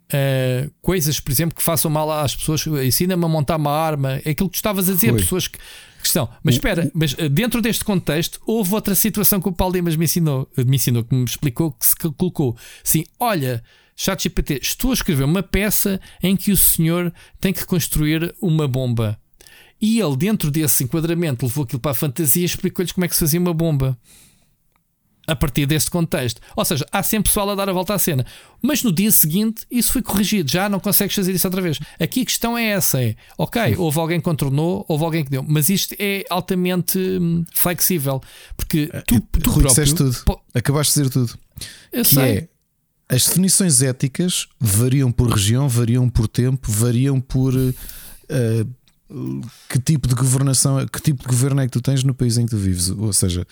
uh, 0.07 0.71
coisas, 0.81 1.19
por 1.19 1.33
exemplo, 1.33 1.57
que 1.57 1.63
façam 1.63 1.91
mal 1.91 2.11
às 2.11 2.35
pessoas. 2.37 2.65
Ensina-me 2.67 3.25
a 3.25 3.29
montar 3.29 3.57
uma 3.57 3.73
arma. 3.73 4.21
É 4.25 4.31
aquilo 4.31 4.49
que 4.49 4.55
tu 4.55 4.61
estavas 4.61 4.89
a 4.89 4.93
dizer, 4.93 5.11
Foi. 5.11 5.21
pessoas 5.21 5.49
que, 5.49 5.59
que 5.59 6.07
estão. 6.07 6.29
Mas 6.45 6.55
espera, 6.55 6.91
mas 6.95 7.17
eh, 7.19 7.29
dentro 7.29 7.61
deste 7.61 7.85
contexto, 7.85 8.41
houve 8.47 8.73
outra 8.73 8.95
situação 8.95 9.41
que 9.41 9.49
o 9.49 9.53
Paulo 9.53 9.75
Dimas 9.75 9.97
me 9.97 10.05
ensinou, 10.05 10.49
me 10.57 10.77
ensinou, 10.77 11.03
que 11.03 11.15
me 11.15 11.25
explicou, 11.25 11.73
que 11.73 11.87
se 11.87 11.97
colocou. 11.97 12.57
Sim, 12.85 13.05
olha. 13.19 13.63
ChatGPT, 13.99 14.61
estou 14.61 14.91
a 14.91 14.93
escrever 14.93 15.25
uma 15.25 15.43
peça 15.43 15.99
em 16.23 16.37
que 16.37 16.53
o 16.53 16.57
senhor 16.57 17.11
tem 17.41 17.51
que 17.51 17.65
construir 17.65 18.35
uma 18.43 18.69
bomba. 18.69 19.19
E 19.81 19.99
ele, 19.99 20.15
dentro 20.19 20.51
desse 20.51 20.85
enquadramento, 20.85 21.47
levou 21.47 21.65
aquilo 21.65 21.81
para 21.81 21.93
a 21.93 21.95
fantasia 21.95 22.43
e 22.43 22.45
explicou-lhes 22.45 22.93
como 22.93 23.07
é 23.07 23.09
que 23.09 23.15
se 23.15 23.21
fazia 23.21 23.41
uma 23.41 23.55
bomba 23.55 23.99
a 25.27 25.35
partir 25.35 25.67
deste 25.67 25.91
contexto. 25.91 26.41
Ou 26.55 26.65
seja, 26.65 26.87
há 26.93 27.03
sempre 27.03 27.29
pessoal 27.29 27.51
a 27.51 27.55
dar 27.55 27.69
a 27.69 27.73
volta 27.73 27.95
à 27.95 27.99
cena. 27.99 28.25
Mas 28.63 28.83
no 28.83 28.93
dia 28.93 29.11
seguinte 29.11 29.67
isso 29.71 29.93
foi 29.93 30.03
corrigido, 30.03 30.51
já 30.51 30.69
não 30.69 30.79
consegues 30.79 31.15
fazer 31.15 31.33
isso 31.33 31.47
outra 31.47 31.61
vez. 31.61 31.79
Aqui 32.01 32.23
a 32.23 32.25
questão 32.25 32.57
é 32.57 32.67
essa: 32.67 33.03
é 33.03 33.17
ok, 33.37 33.77
houve 33.77 33.99
alguém 33.99 34.19
que 34.19 34.25
contornou, 34.25 34.85
houve 34.89 35.05
alguém 35.05 35.25
que 35.25 35.31
deu, 35.31 35.45
mas 35.47 35.69
isto 35.69 35.95
é 35.99 36.25
altamente 36.31 36.99
hum, 36.99 37.45
flexível. 37.53 38.21
Porque 38.57 38.89
eh, 38.93 39.03
tu, 39.07 39.21
tu 39.21 39.51
Rui, 39.51 39.63
próprio. 39.63 39.95
tudo. 39.95 40.41
Acabaste 40.55 40.95
de 40.95 41.09
dizer 41.09 41.13
tudo. 41.13 41.39
Eu 41.93 42.03
que 42.03 42.15
sei. 42.15 42.25
É, 42.39 42.49
as 43.09 43.27
definições 43.27 43.83
éticas 43.83 44.49
variam 44.59 45.13
por 45.13 45.31
região, 45.31 45.69
variam 45.69 46.09
por 46.09 46.27
tempo, 46.29 46.71
variam 46.71 47.21
por. 47.21 47.55
Uh, 47.55 47.75
que 49.69 49.79
tipo 49.79 50.09
de 50.09 50.15
governação, 50.17 50.85
que 50.87 51.01
tipo 51.01 51.23
de 51.23 51.29
governo 51.29 51.61
é 51.61 51.67
que 51.67 51.71
tu 51.71 51.81
tens 51.81 52.03
no 52.03 52.13
país 52.13 52.37
em 52.39 52.45
que 52.45 52.51
tu 52.51 52.57
vives? 52.57 52.91
Ou 52.91 53.13
seja, 53.13 53.47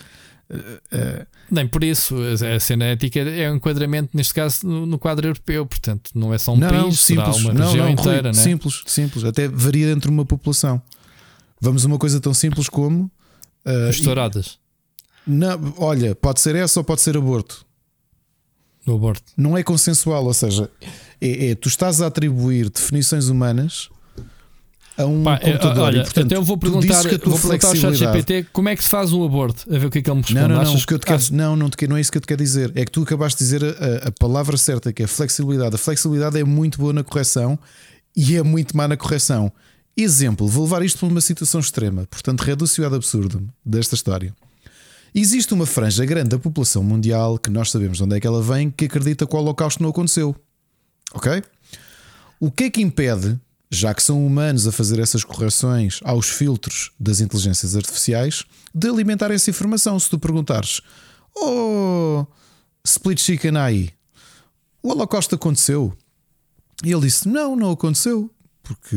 Nem 1.49 1.67
por 1.67 1.83
isso, 1.83 2.15
a 2.55 2.59
cena 2.59 2.85
ética 2.85 3.19
é 3.19 3.51
um 3.51 3.55
enquadramento, 3.55 4.09
neste 4.13 4.33
caso, 4.33 4.67
no, 4.67 4.97
quadro 4.99 5.27
europeu, 5.27 5.65
portanto, 5.65 6.11
não 6.13 6.33
é 6.33 6.37
só 6.37 6.53
um 6.53 6.57
não, 6.57 6.69
país, 6.69 6.99
simples, 6.99 7.35
será 7.35 7.49
uma 7.49 7.53
não, 7.53 7.65
região 7.67 7.85
não, 7.85 7.91
inteira. 7.91 8.29
Rui, 8.29 8.37
né? 8.37 8.43
Simples, 8.43 8.83
simples, 8.85 9.23
até 9.23 9.47
varia 9.47 9.91
entre 9.91 10.09
uma 10.09 10.25
população. 10.25 10.81
Vamos 11.59 11.83
a 11.83 11.87
uma 11.87 11.97
coisa 11.97 12.19
tão 12.19 12.33
simples 12.33 12.69
como 12.69 13.11
uh, 13.65 13.89
as 13.89 13.99
touradas. 13.99 14.59
Não, 15.25 15.73
olha, 15.77 16.13
pode 16.13 16.39
ser 16.39 16.55
essa 16.55 16.79
ou 16.79 16.83
pode 16.83 17.01
ser 17.01 17.17
aborto. 17.17 17.65
O 18.85 18.93
aborto. 18.93 19.23
Não 19.35 19.57
é 19.57 19.63
consensual, 19.63 20.25
ou 20.25 20.33
seja, 20.33 20.69
é, 21.19 21.49
é, 21.49 21.55
tu 21.55 21.67
estás 21.67 22.01
a 22.01 22.07
atribuir 22.07 22.69
definições 22.69 23.29
humanas 23.29 23.89
a 24.97 25.05
um 25.05 25.23
Pá, 25.23 25.37
computador. 25.37 25.83
Olha, 25.83 25.97
e, 25.97 26.03
portanto, 26.03 26.25
então 26.25 26.37
eu 26.37 26.43
vou 26.43 26.57
perguntar, 26.57 27.03
vou 27.03 27.39
perguntar 27.39 27.67
ao 27.67 27.75
ChatGPT 27.75 28.47
como 28.53 28.69
é 28.69 28.75
que 28.75 28.83
se 28.83 28.89
faz 28.89 29.11
um 29.11 29.23
aborto, 29.23 29.65
a 29.73 29.77
ver 29.77 29.87
o 29.87 29.89
que 29.91 29.99
é 29.99 30.01
que 30.01 30.09
ele 30.09 30.17
me 30.17 30.21
responde. 30.21 30.47
Não, 30.47 30.63
não, 30.63 30.73
não, 30.73 30.79
que 30.79 30.93
eu 30.93 30.99
te 30.99 31.05
quero, 31.05 31.23
não, 31.31 31.55
não, 31.55 31.69
não 31.89 31.97
é 31.97 32.01
isso 32.01 32.11
que 32.11 32.17
eu 32.17 32.21
te 32.21 32.27
quero 32.27 32.41
dizer. 32.41 32.71
É 32.75 32.85
que 32.85 32.91
tu 32.91 33.03
acabaste 33.03 33.37
de 33.37 33.43
dizer 33.43 33.63
a, 33.63 34.07
a 34.07 34.11
palavra 34.11 34.57
certa, 34.57 34.93
que 34.93 35.03
é 35.03 35.07
flexibilidade. 35.07 35.75
A 35.75 35.77
flexibilidade 35.77 36.39
é 36.39 36.43
muito 36.43 36.79
boa 36.79 36.93
na 36.93 37.03
correção 37.03 37.59
e 38.15 38.35
é 38.35 38.43
muito 38.43 38.75
má 38.75 38.87
na 38.87 38.95
correção. 38.95 39.51
Exemplo, 39.97 40.47
vou 40.47 40.63
levar 40.63 40.83
isto 40.83 40.99
para 40.99 41.07
uma 41.07 41.21
situação 41.21 41.59
extrema, 41.59 42.05
portanto, 42.09 42.41
reduz-se 42.41 42.83
ao 42.83 42.93
absurdo 42.93 43.47
desta 43.65 43.95
história. 43.95 44.33
Existe 45.13 45.53
uma 45.53 45.65
franja 45.65 46.03
grande 46.03 46.29
da 46.29 46.39
população 46.39 46.83
mundial 46.83 47.37
que 47.37 47.49
nós 47.49 47.71
sabemos 47.71 47.97
de 47.97 48.03
onde 48.03 48.17
é 48.17 48.19
que 48.19 48.27
ela 48.27 48.41
vem, 48.41 48.69
que 48.69 48.83
acredita 48.83 49.25
que 49.25 49.33
o 49.33 49.39
Holocausto 49.39 49.81
não 49.81 49.91
aconteceu. 49.91 50.35
Ok? 51.13 51.41
O 52.37 52.51
que 52.51 52.65
é 52.65 52.69
que 52.69 52.81
impede, 52.81 53.39
já 53.75 53.93
que 53.93 54.03
são 54.03 54.25
humanos 54.25 54.67
a 54.67 54.71
fazer 54.71 54.99
essas 54.99 55.23
correções 55.23 55.99
aos 56.03 56.29
filtros 56.29 56.91
das 56.99 57.19
inteligências 57.19 57.75
artificiais, 57.75 58.43
de 58.73 58.87
alimentar 58.87 59.31
essa 59.31 59.49
informação? 59.49 59.99
Se 59.99 60.09
tu 60.09 60.17
perguntares, 60.19 60.81
oh, 61.35 62.25
Split 62.83 63.19
Chicken 63.19 63.57
aí, 63.57 63.89
o 64.81 64.89
Holocausto 64.89 65.35
aconteceu? 65.35 65.95
E 66.83 66.91
ele 66.91 67.01
disse: 67.01 67.27
Não, 67.27 67.55
não 67.55 67.71
aconteceu. 67.71 68.29
Porque 68.61 68.95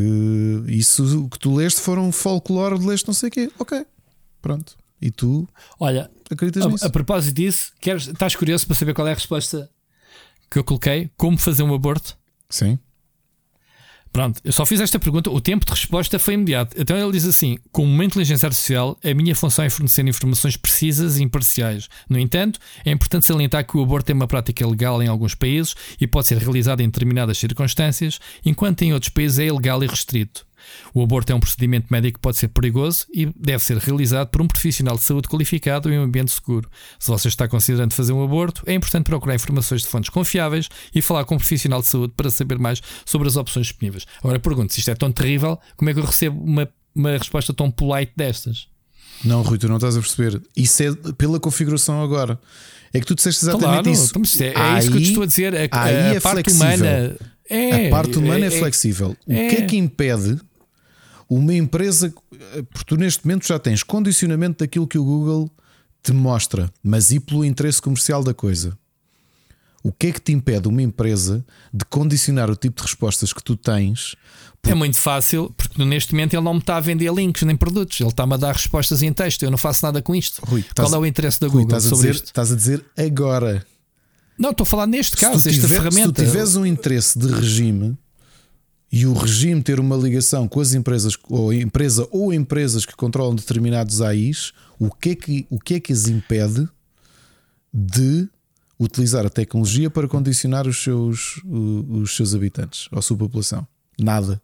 isso 0.66 1.28
que 1.30 1.38
tu 1.38 1.54
leste 1.54 1.80
foram 1.80 2.10
folclore 2.10 2.78
de 2.78 2.86
leste 2.86 3.06
não 3.06 3.14
sei 3.14 3.28
o 3.28 3.32
quê. 3.32 3.50
Ok, 3.58 3.84
pronto. 4.40 4.76
E 5.00 5.10
tu 5.10 5.48
Olha, 5.78 6.10
acreditas 6.30 6.64
a, 6.64 6.68
nisso? 6.68 6.86
a 6.86 6.90
propósito 6.90 7.34
disso, 7.34 7.72
queres, 7.80 8.08
estás 8.08 8.34
curioso 8.34 8.66
para 8.66 8.76
saber 8.76 8.94
qual 8.94 9.06
é 9.06 9.12
a 9.12 9.14
resposta 9.14 9.70
que 10.50 10.58
eu 10.58 10.64
coloquei? 10.64 11.10
Como 11.16 11.38
fazer 11.38 11.62
um 11.62 11.74
aborto? 11.74 12.18
Sim. 12.48 12.78
Pronto, 14.12 14.40
eu 14.42 14.52
só 14.52 14.64
fiz 14.64 14.80
esta 14.80 14.98
pergunta, 14.98 15.30
o 15.30 15.40
tempo 15.40 15.64
de 15.64 15.72
resposta 15.72 16.18
foi 16.18 16.34
imediato. 16.34 16.74
Então 16.80 16.96
ele 16.96 17.12
diz 17.12 17.24
assim: 17.24 17.58
como 17.70 17.88
uma 17.92 18.04
inteligência 18.04 18.46
artificial, 18.46 18.98
a 19.04 19.14
minha 19.14 19.34
função 19.34 19.64
é 19.64 19.70
fornecer 19.70 20.06
informações 20.06 20.56
precisas 20.56 21.18
e 21.18 21.22
imparciais. 21.22 21.88
No 22.08 22.18
entanto, 22.18 22.58
é 22.84 22.90
importante 22.90 23.26
salientar 23.26 23.66
que 23.66 23.76
o 23.76 23.82
aborto 23.82 24.10
é 24.10 24.14
uma 24.14 24.26
prática 24.26 24.66
legal 24.66 25.02
em 25.02 25.08
alguns 25.08 25.34
países 25.34 25.74
e 26.00 26.06
pode 26.06 26.26
ser 26.26 26.38
realizado 26.38 26.80
em 26.80 26.86
determinadas 26.86 27.38
circunstâncias, 27.38 28.18
enquanto 28.44 28.82
em 28.82 28.92
outros 28.92 29.10
países 29.10 29.38
é 29.38 29.46
ilegal 29.46 29.82
e 29.84 29.86
restrito. 29.86 30.47
O 30.94 31.02
aborto 31.02 31.32
é 31.32 31.34
um 31.34 31.40
procedimento 31.40 31.86
médico 31.90 32.18
que 32.18 32.22
pode 32.22 32.36
ser 32.38 32.48
perigoso 32.48 33.06
e 33.12 33.26
deve 33.36 33.62
ser 33.62 33.76
realizado 33.78 34.28
por 34.28 34.40
um 34.42 34.46
profissional 34.46 34.96
de 34.96 35.02
saúde 35.02 35.28
qualificado 35.28 35.92
em 35.92 35.98
um 35.98 36.02
ambiente 36.02 36.32
seguro. 36.32 36.68
Se 36.98 37.08
você 37.08 37.28
está 37.28 37.46
considerando 37.48 37.92
fazer 37.92 38.12
um 38.12 38.22
aborto, 38.22 38.62
é 38.66 38.74
importante 38.74 39.04
procurar 39.04 39.34
informações 39.34 39.82
de 39.82 39.88
fontes 39.88 40.10
confiáveis 40.10 40.68
e 40.94 41.00
falar 41.02 41.24
com 41.24 41.34
um 41.34 41.38
profissional 41.38 41.80
de 41.80 41.86
saúde 41.88 42.12
para 42.16 42.30
saber 42.30 42.58
mais 42.58 42.80
sobre 43.04 43.28
as 43.28 43.36
opções 43.36 43.66
disponíveis. 43.66 44.04
Agora 44.22 44.38
pergunto: 44.38 44.72
se 44.72 44.80
isto 44.80 44.90
é 44.90 44.94
tão 44.94 45.12
terrível, 45.12 45.58
como 45.76 45.90
é 45.90 45.94
que 45.94 46.00
eu 46.00 46.04
recebo 46.04 46.42
uma, 46.42 46.68
uma 46.94 47.10
resposta 47.18 47.52
tão 47.52 47.70
polite 47.70 48.12
destas? 48.16 48.66
Não, 49.24 49.42
Rui, 49.42 49.58
tu 49.58 49.68
não 49.68 49.76
estás 49.76 49.96
a 49.96 50.00
perceber. 50.00 50.40
Isso 50.56 50.82
é 50.82 50.94
pela 51.16 51.40
configuração 51.40 52.02
agora. 52.02 52.38
É 52.92 53.00
que 53.00 53.06
tu 53.06 53.14
disseste 53.14 53.44
exatamente 53.44 53.68
claro, 53.84 53.90
isso. 53.90 54.12
então, 54.16 54.22
é, 54.62 54.76
é 54.76 54.78
isso 54.78 54.90
que 54.90 54.96
eu 54.96 55.00
te 55.02 55.08
estou 55.08 55.22
a 55.22 55.26
dizer. 55.26 55.54
A, 55.54 55.58
a- 55.78 55.84
aí 55.84 55.94
a 55.94 56.14
é 56.14 56.20
parte 56.20 56.50
flexível. 56.50 56.66
humana. 56.66 57.16
É, 57.50 57.86
a 57.86 57.90
parte 57.90 58.18
humana 58.18 58.44
é, 58.44 58.48
é- 58.48 58.50
flexível. 58.50 59.16
O 59.26 59.32
é. 59.32 59.48
que 59.48 59.56
é 59.56 59.62
que 59.66 59.76
impede 59.76 60.38
uma 61.28 61.54
empresa? 61.54 62.12
Porque 62.70 62.84
tu 62.86 62.96
neste 62.96 63.26
momento 63.26 63.46
já 63.46 63.58
tens 63.58 63.82
condicionamento 63.82 64.58
daquilo 64.64 64.86
que 64.86 64.98
o 64.98 65.04
Google 65.04 65.50
te 66.02 66.12
mostra, 66.12 66.72
mas 66.82 67.10
e 67.10 67.20
pelo 67.20 67.44
interesse 67.44 67.82
comercial 67.82 68.22
da 68.24 68.32
coisa. 68.32 68.76
O 69.82 69.92
que 69.92 70.08
é 70.08 70.12
que 70.12 70.20
te 70.20 70.32
impede 70.32 70.66
uma 70.68 70.82
empresa 70.82 71.44
de 71.72 71.84
condicionar 71.84 72.50
o 72.50 72.56
tipo 72.56 72.76
de 72.76 72.82
respostas 72.82 73.32
que 73.32 73.42
tu 73.42 73.56
tens? 73.56 74.16
É 74.64 74.74
muito 74.74 74.96
fácil, 74.98 75.54
porque 75.56 75.82
neste 75.84 76.12
momento 76.12 76.34
ele 76.34 76.42
não 76.42 76.54
me 76.54 76.60
está 76.60 76.76
a 76.76 76.80
vender 76.80 77.12
links 77.14 77.42
nem 77.42 77.56
produtos, 77.56 77.98
ele 78.00 78.10
está-me 78.10 78.34
a 78.34 78.36
dar 78.36 78.52
respostas 78.52 79.02
em 79.02 79.12
texto. 79.12 79.44
Eu 79.44 79.50
não 79.50 79.56
faço 79.58 79.84
nada 79.86 80.02
com 80.02 80.14
isto. 80.14 80.40
Rui, 80.44 80.64
Qual 80.74 80.92
é 80.92 80.98
o 80.98 81.06
interesse 81.06 81.40
da 81.40 81.46
Rui, 81.46 81.62
Google 81.62 81.78
estás, 81.78 81.86
a 81.86 81.88
sobre 81.88 82.06
dizer, 82.08 82.14
isto? 82.16 82.26
estás 82.26 82.52
a 82.52 82.56
dizer 82.56 82.84
agora. 82.96 83.64
Não, 84.38 84.50
estou 84.50 84.64
a 84.64 84.66
falar 84.66 84.86
neste 84.86 85.16
Se 85.16 85.20
caso, 85.24 85.42
tu, 85.44 85.48
esta 85.48 85.60
tiver- 85.62 85.68
se 85.68 85.74
ferramenta. 85.74 86.12
tu 86.12 86.24
tiveres 86.24 86.56
um 86.56 86.66
interesse 86.66 87.18
de 87.18 87.28
regime 87.28 87.96
e 88.90 89.06
o 89.06 89.12
regime 89.12 89.62
ter 89.62 89.78
uma 89.78 89.96
ligação 89.96 90.48
com 90.48 90.60
as 90.60 90.72
empresas 90.72 91.16
ou 91.28 91.52
empresa 91.52 92.08
ou 92.10 92.32
empresas 92.32 92.86
que 92.86 92.96
controlam 92.96 93.34
determinados 93.34 94.00
AIs, 94.00 94.52
o 94.78 94.90
que 94.90 95.10
é 95.10 95.14
que, 95.14 95.46
o 95.50 95.58
que, 95.58 95.74
é 95.74 95.80
que 95.80 95.92
as 95.92 96.08
impede 96.08 96.66
de 97.72 98.28
utilizar 98.80 99.26
a 99.26 99.30
tecnologia 99.30 99.90
para 99.90 100.08
condicionar 100.08 100.66
os 100.66 100.82
seus, 100.82 101.42
os 101.44 102.16
seus 102.16 102.34
habitantes 102.34 102.88
ou 102.90 102.98
a 102.98 103.02
sua 103.02 103.16
população? 103.16 103.66
Nada. 103.98 104.40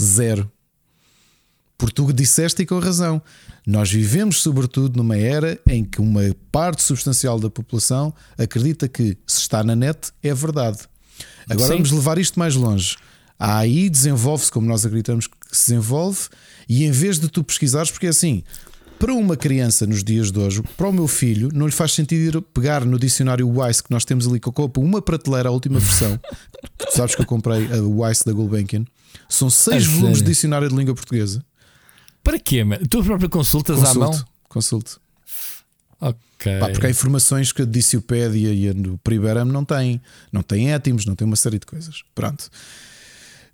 Zero. 0.00 0.50
Porque 1.76 1.94
tu 1.94 2.12
disseste 2.12 2.62
e 2.62 2.66
com 2.66 2.78
razão. 2.78 3.20
Nós 3.66 3.90
vivemos, 3.90 4.40
sobretudo, 4.40 4.96
numa 4.96 5.16
era 5.16 5.58
em 5.68 5.84
que 5.84 6.00
uma 6.00 6.22
parte 6.50 6.82
substancial 6.82 7.40
da 7.40 7.50
população 7.50 8.14
acredita 8.38 8.88
que 8.88 9.18
se 9.26 9.40
está 9.40 9.62
na 9.64 9.74
net 9.74 10.12
é 10.22 10.32
verdade. 10.32 10.78
Agora 11.48 11.68
Sim. 11.68 11.74
vamos 11.74 11.90
levar 11.90 12.18
isto 12.18 12.38
mais 12.38 12.54
longe. 12.54 12.96
A 13.42 13.58
AI 13.58 13.90
desenvolve-se 13.90 14.52
como 14.52 14.68
nós 14.68 14.86
acreditamos 14.86 15.26
que 15.26 15.34
se 15.50 15.72
desenvolve, 15.72 16.28
e 16.68 16.84
em 16.84 16.92
vez 16.92 17.18
de 17.18 17.28
tu 17.28 17.42
pesquisares, 17.42 17.90
porque 17.90 18.06
é 18.06 18.10
assim, 18.10 18.44
para 19.00 19.12
uma 19.12 19.36
criança 19.36 19.84
nos 19.84 20.04
dias 20.04 20.30
de 20.30 20.38
hoje, 20.38 20.62
para 20.76 20.86
o 20.86 20.92
meu 20.92 21.08
filho, 21.08 21.48
não 21.52 21.66
lhe 21.66 21.72
faz 21.72 21.90
sentido 21.90 22.38
ir 22.38 22.40
pegar 22.54 22.84
no 22.84 22.96
dicionário 23.00 23.48
Wise 23.48 23.82
que 23.82 23.90
nós 23.90 24.04
temos 24.04 24.28
ali, 24.28 24.38
que 24.38 24.48
compro 24.52 24.80
uma 24.80 25.02
prateleira, 25.02 25.48
a 25.48 25.52
última 25.52 25.80
versão. 25.80 26.16
tu 26.78 26.86
sabes 26.94 27.16
que 27.16 27.22
eu 27.22 27.26
comprei 27.26 27.66
a 27.72 27.82
Wise 27.82 28.24
da 28.24 28.32
Gulbenkian. 28.32 28.84
São 29.28 29.50
seis 29.50 29.88
A 29.88 29.90
volumes 29.90 30.18
de 30.18 30.24
dicionário 30.24 30.68
de 30.68 30.76
língua 30.76 30.94
portuguesa. 30.94 31.44
Para 32.22 32.38
quê, 32.38 32.62
mano? 32.62 32.86
Tu 32.86 33.02
próprio 33.02 33.28
consultas 33.28 33.82
à 33.82 33.92
mão? 33.92 34.24
Consulte. 34.48 34.98
Ok. 36.00 36.60
Pá, 36.60 36.68
porque 36.68 36.86
há 36.86 36.90
informações 36.90 37.50
que 37.50 37.62
a 37.62 37.64
Diciopédia 37.64 38.52
e 38.52 38.70
o 38.70 38.98
Priberam 38.98 39.46
não 39.46 39.64
têm. 39.64 40.00
Não 40.30 40.44
têm 40.44 40.72
étimos, 40.72 41.04
não 41.06 41.16
têm 41.16 41.26
uma 41.26 41.34
série 41.34 41.58
de 41.58 41.66
coisas. 41.66 42.04
Pronto. 42.14 42.48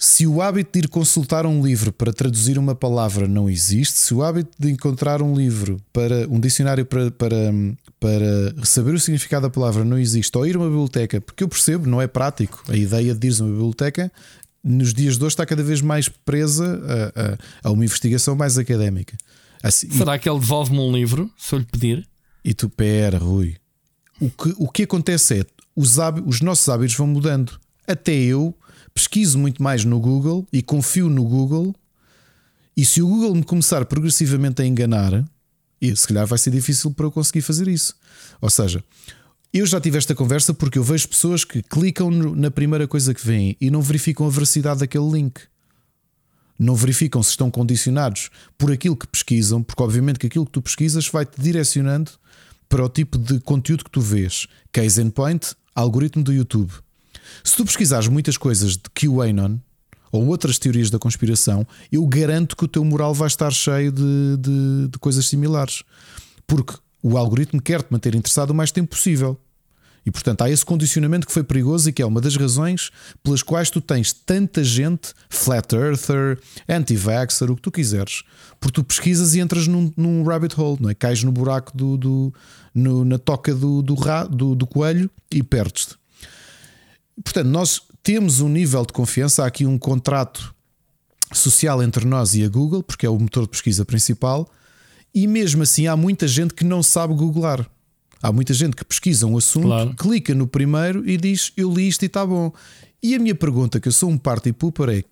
Se 0.01 0.29
o 0.29 0.41
hábito 0.41 0.71
de 0.79 0.85
ir 0.85 0.89
consultar 0.89 1.45
um 1.45 1.61
livro 1.65 1.93
para 1.93 2.13
traduzir 2.13 2.57
uma 2.57 2.75
palavra 2.75 3.27
não 3.27 3.51
existe, 3.51 3.99
se 3.99 4.15
o 4.15 4.23
hábito 4.23 4.51
de 4.57 4.71
encontrar 4.71 5.21
um 5.21 5.35
livro 5.35 5.81
para 5.93 6.27
um 6.29 6.39
dicionário 6.39 6.87
para, 6.87 7.11
para, 7.11 7.37
para 7.99 8.65
saber 8.65 8.95
o 8.95 9.01
significado 9.01 9.47
da 9.49 9.51
palavra 9.51 9.85
não 9.85 9.99
existe, 9.99 10.37
ou 10.39 10.47
ir 10.47 10.55
a 10.55 10.59
uma 10.61 10.69
biblioteca, 10.69 11.21
porque 11.21 11.43
eu 11.43 11.49
percebo, 11.49 11.89
não 11.89 12.01
é 12.01 12.07
prático. 12.07 12.63
A 12.69 12.77
ideia 12.77 13.13
de 13.13 13.27
ir 13.27 13.41
a 13.41 13.43
uma 13.45 13.51
biblioteca 13.51 14.13
nos 14.63 14.95
dias 14.95 15.19
de 15.19 15.25
hoje 15.25 15.33
está 15.33 15.45
cada 15.45 15.65
vez 15.65 15.81
mais 15.81 16.09
presa 16.09 16.81
a, 17.65 17.67
a, 17.67 17.69
a 17.69 17.73
uma 17.73 17.85
investigação 17.85 18.37
mais 18.37 18.57
académica. 18.57 19.17
Assim, 19.61 19.91
Será 19.91 20.17
que 20.17 20.29
ele 20.31 20.39
devolve-me 20.39 20.79
um 20.79 20.93
livro 20.93 21.29
se 21.37 21.57
eu 21.57 21.59
lhe 21.59 21.65
pedir? 21.65 22.07
e 22.45 22.55
tu, 22.55 22.69
pera, 22.69 23.19
Rui. 23.19 23.57
O 24.21 24.31
que, 24.31 24.55
o 24.59 24.69
que 24.69 24.83
acontece 24.85 25.41
é 25.41 25.45
os, 25.75 25.99
hábi- 25.99 26.23
os 26.25 26.41
nossos 26.41 26.69
hábitos 26.69 26.95
vão 26.97 27.07
mudando. 27.09 27.59
Até 27.87 28.13
eu 28.15 28.55
pesquiso 28.99 29.39
muito 29.39 29.63
mais 29.63 29.85
no 29.85 30.01
Google 30.01 30.45
e 30.53 30.61
confio 30.61 31.09
no 31.09 31.23
Google. 31.23 31.73
E 32.77 32.85
se 32.85 33.01
o 33.01 33.07
Google 33.07 33.33
me 33.37 33.45
começar 33.45 33.85
progressivamente 33.85 34.61
a 34.61 34.67
enganar, 34.67 35.25
se 35.95 36.09
calhar 36.09 36.27
vai 36.27 36.37
ser 36.37 36.51
difícil 36.51 36.91
para 36.91 37.07
eu 37.07 37.13
conseguir 37.13 37.43
fazer 37.43 37.69
isso. 37.69 37.95
Ou 38.41 38.51
seja, 38.51 38.83
eu 39.55 39.65
já 39.65 39.81
tive 39.81 39.99
esta 39.99 40.17
conversa 40.17 40.53
porque 40.53 40.81
eu 40.81 40.83
vejo 40.83 41.09
pessoas 41.09 41.45
que 41.45 41.63
clicam 41.63 42.11
na 42.11 42.51
primeira 42.51 42.89
coisa 42.89 43.15
que 43.15 43.25
vêm 43.25 43.57
e 43.61 43.71
não 43.71 43.81
verificam 43.81 44.27
a 44.27 44.31
veracidade 44.31 44.81
daquele 44.81 45.09
link. 45.09 45.43
Não 46.59 46.75
verificam 46.75 47.23
se 47.23 47.31
estão 47.31 47.53
condicionados 47.53 48.31
por 48.59 48.73
aquilo 48.73 48.97
que 48.97 49.07
pesquisam, 49.07 49.63
porque 49.63 49.81
obviamente 49.81 50.19
que 50.19 50.27
aquilo 50.27 50.45
que 50.45 50.51
tu 50.51 50.61
pesquisas 50.61 51.07
vai-te 51.07 51.41
direcionando 51.41 52.11
para 52.69 52.85
o 52.85 52.89
tipo 52.89 53.17
de 53.17 53.39
conteúdo 53.39 53.85
que 53.85 53.91
tu 53.93 54.01
vês. 54.01 54.49
Case 54.73 55.01
in 55.01 55.11
point, 55.11 55.55
algoritmo 55.73 56.25
do 56.25 56.33
YouTube. 56.33 56.73
Se 57.45 57.57
tu 57.57 57.65
pesquisares 57.65 58.09
muitas 58.09 58.37
coisas 58.37 58.73
de 58.77 58.83
QAnon 58.95 59.59
ou 60.11 60.27
outras 60.27 60.59
teorias 60.59 60.91
da 60.91 60.99
conspiração, 60.99 61.67
eu 61.93 62.07
garanto 62.07 62.57
que 62.57 62.65
o 62.65 62.69
teu 62.69 62.85
moral 62.85 63.13
vai 63.15 63.27
estar 63.29 63.51
cheio 63.53 63.93
de, 63.93 64.37
de, 64.39 64.89
de 64.89 64.99
coisas 64.99 65.27
similares. 65.27 65.83
Porque 66.47 66.75
o 67.03 67.17
algoritmo 67.19 67.61
quer 67.61 67.83
te 67.83 67.93
manter 67.93 68.15
interessado 68.15 68.51
o 68.51 68.55
mais 68.55 68.73
tempo 68.73 68.91
possível. 68.91 69.39
E 70.07 70.11
portanto 70.11 70.41
há 70.41 70.49
esse 70.51 70.65
condicionamento 70.65 71.27
que 71.27 71.33
foi 71.33 71.45
perigoso 71.45 71.91
e 71.91 71.93
que 71.93 72.01
é 72.01 72.07
uma 72.07 72.21
das 72.23 72.35
razões 72.35 72.91
pelas 73.23 73.43
quais 73.43 73.69
tu 73.69 73.79
tens 73.79 74.11
tanta 74.11 74.65
gente, 74.65 75.13
flat 75.29 75.75
earther, 75.75 76.39
anti-vaxxer, 76.67 77.51
o 77.51 77.57
que 77.57 77.61
tu 77.61 77.71
quiseres, 77.71 78.23
porque 78.59 78.77
tu 78.77 78.85
pesquisas 78.85 79.35
e 79.35 79.41
entras 79.41 79.67
num, 79.69 79.93
num 79.95 80.23
rabbit 80.23 80.59
hole, 80.59 80.79
não 80.81 80.89
é? 80.89 80.95
cais 80.95 81.23
no 81.23 81.31
buraco 81.31 81.77
do, 81.77 81.99
do- 81.99 82.35
no- 82.75 83.05
na 83.05 83.19
toca 83.19 83.55
do, 83.55 83.83
do, 83.83 83.95
ra- 83.95 84.25
do- 84.25 84.55
do 84.55 84.67
coelho 84.67 85.11
e 85.31 85.43
perdes-te. 85.43 85.97
Portanto, 87.23 87.49
nós 87.49 87.81
temos 88.03 88.41
um 88.41 88.49
nível 88.49 88.85
de 88.87 88.93
confiança, 88.93 89.45
há 89.45 89.47
aqui 89.47 89.67
um 89.67 89.79
contrato 89.79 90.55
social 91.33 91.83
entre 91.83 92.05
nós 92.07 92.35
e 92.35 92.45
a 92.45 92.49
Google, 92.49 92.83
porque 92.83 93.05
é 93.05 93.11
o 93.11 93.19
motor 93.19 93.45
de 93.45 93.51
pesquisa 93.51 93.85
principal, 93.85 94.49
e 95.15 95.27
mesmo 95.27 95.63
assim 95.63 95.87
há 95.87 95.97
muita 95.97 96.27
gente 96.29 96.55
que 96.55 96.65
não 96.65 96.83
sabe 96.83 97.15
googlar. 97.15 97.69
Há 98.23 98.33
muita 98.33 98.53
gente 98.53 98.75
que 98.75 98.85
pesquisa 98.85 99.27
um 99.27 99.37
assunto, 99.37 99.67
Claro. 99.67 99.95
clica 99.95 100.35
no 100.35 100.47
primeiro 100.47 101.09
e 101.09 101.17
diz 101.17 101.53
eu 101.57 101.73
li 101.73 101.87
isto 101.89 102.03
e 102.03 102.07
está 102.07 102.27
bom. 102.27 102.53
E 103.03 103.15
a 103.15 103.19
minha 103.19 103.35
pergunta, 103.35 103.79
que 103.79 103.87
eu 103.89 103.93
sou 103.93 104.11
um 104.11 104.19
party 104.19 104.53
pooper, 104.53 104.89
é 104.89 105.05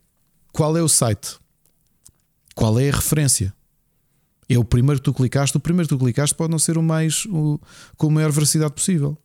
qual 0.52 0.76
é 0.76 0.82
o 0.82 0.88
site? 0.88 1.36
Qual 2.54 2.78
é 2.80 2.88
a 2.88 2.94
referência? 2.94 3.54
É 4.48 4.58
o 4.58 4.64
primeiro 4.64 5.00
que 5.00 5.04
tu 5.04 5.14
clicaste, 5.14 5.56
o 5.56 5.60
primeiro 5.60 5.88
que 5.88 5.94
tu 5.94 5.98
clicaste 5.98 6.34
pode 6.34 6.50
não 6.50 6.58
ser 6.58 6.78
o 6.78 6.82
mais 6.82 7.26
o, 7.26 7.60
com 7.96 8.08
a 8.08 8.10
maior 8.10 8.32
veracidade 8.32 8.72
possível. 8.72 9.16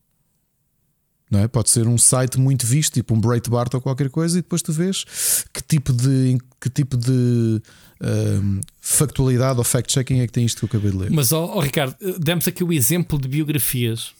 Não 1.31 1.39
é? 1.39 1.47
Pode 1.47 1.69
ser 1.69 1.87
um 1.87 1.97
site 1.97 2.37
muito 2.37 2.67
visto, 2.67 2.93
tipo 2.93 3.15
um 3.15 3.21
Breitbart 3.21 3.73
ou 3.73 3.79
qualquer 3.79 4.09
coisa, 4.09 4.37
e 4.37 4.41
depois 4.41 4.61
tu 4.61 4.73
vês 4.73 5.05
que 5.53 5.63
tipo 5.63 5.93
de, 5.93 6.37
que 6.59 6.69
tipo 6.69 6.97
de 6.97 7.61
um, 8.01 8.59
factualidade 8.81 9.57
ou 9.57 9.63
fact-checking 9.63 10.19
é 10.19 10.27
que 10.27 10.33
tem 10.33 10.45
isto 10.45 10.59
que 10.59 10.65
eu 10.65 10.67
acabei 10.79 10.91
de 10.91 10.97
ler. 10.97 11.09
Mas, 11.11 11.31
oh, 11.31 11.53
oh, 11.55 11.61
Ricardo, 11.61 11.95
demos 12.19 12.47
aqui 12.49 12.65
o 12.65 12.73
exemplo 12.73 13.17
de 13.17 13.29
biografias. 13.29 14.13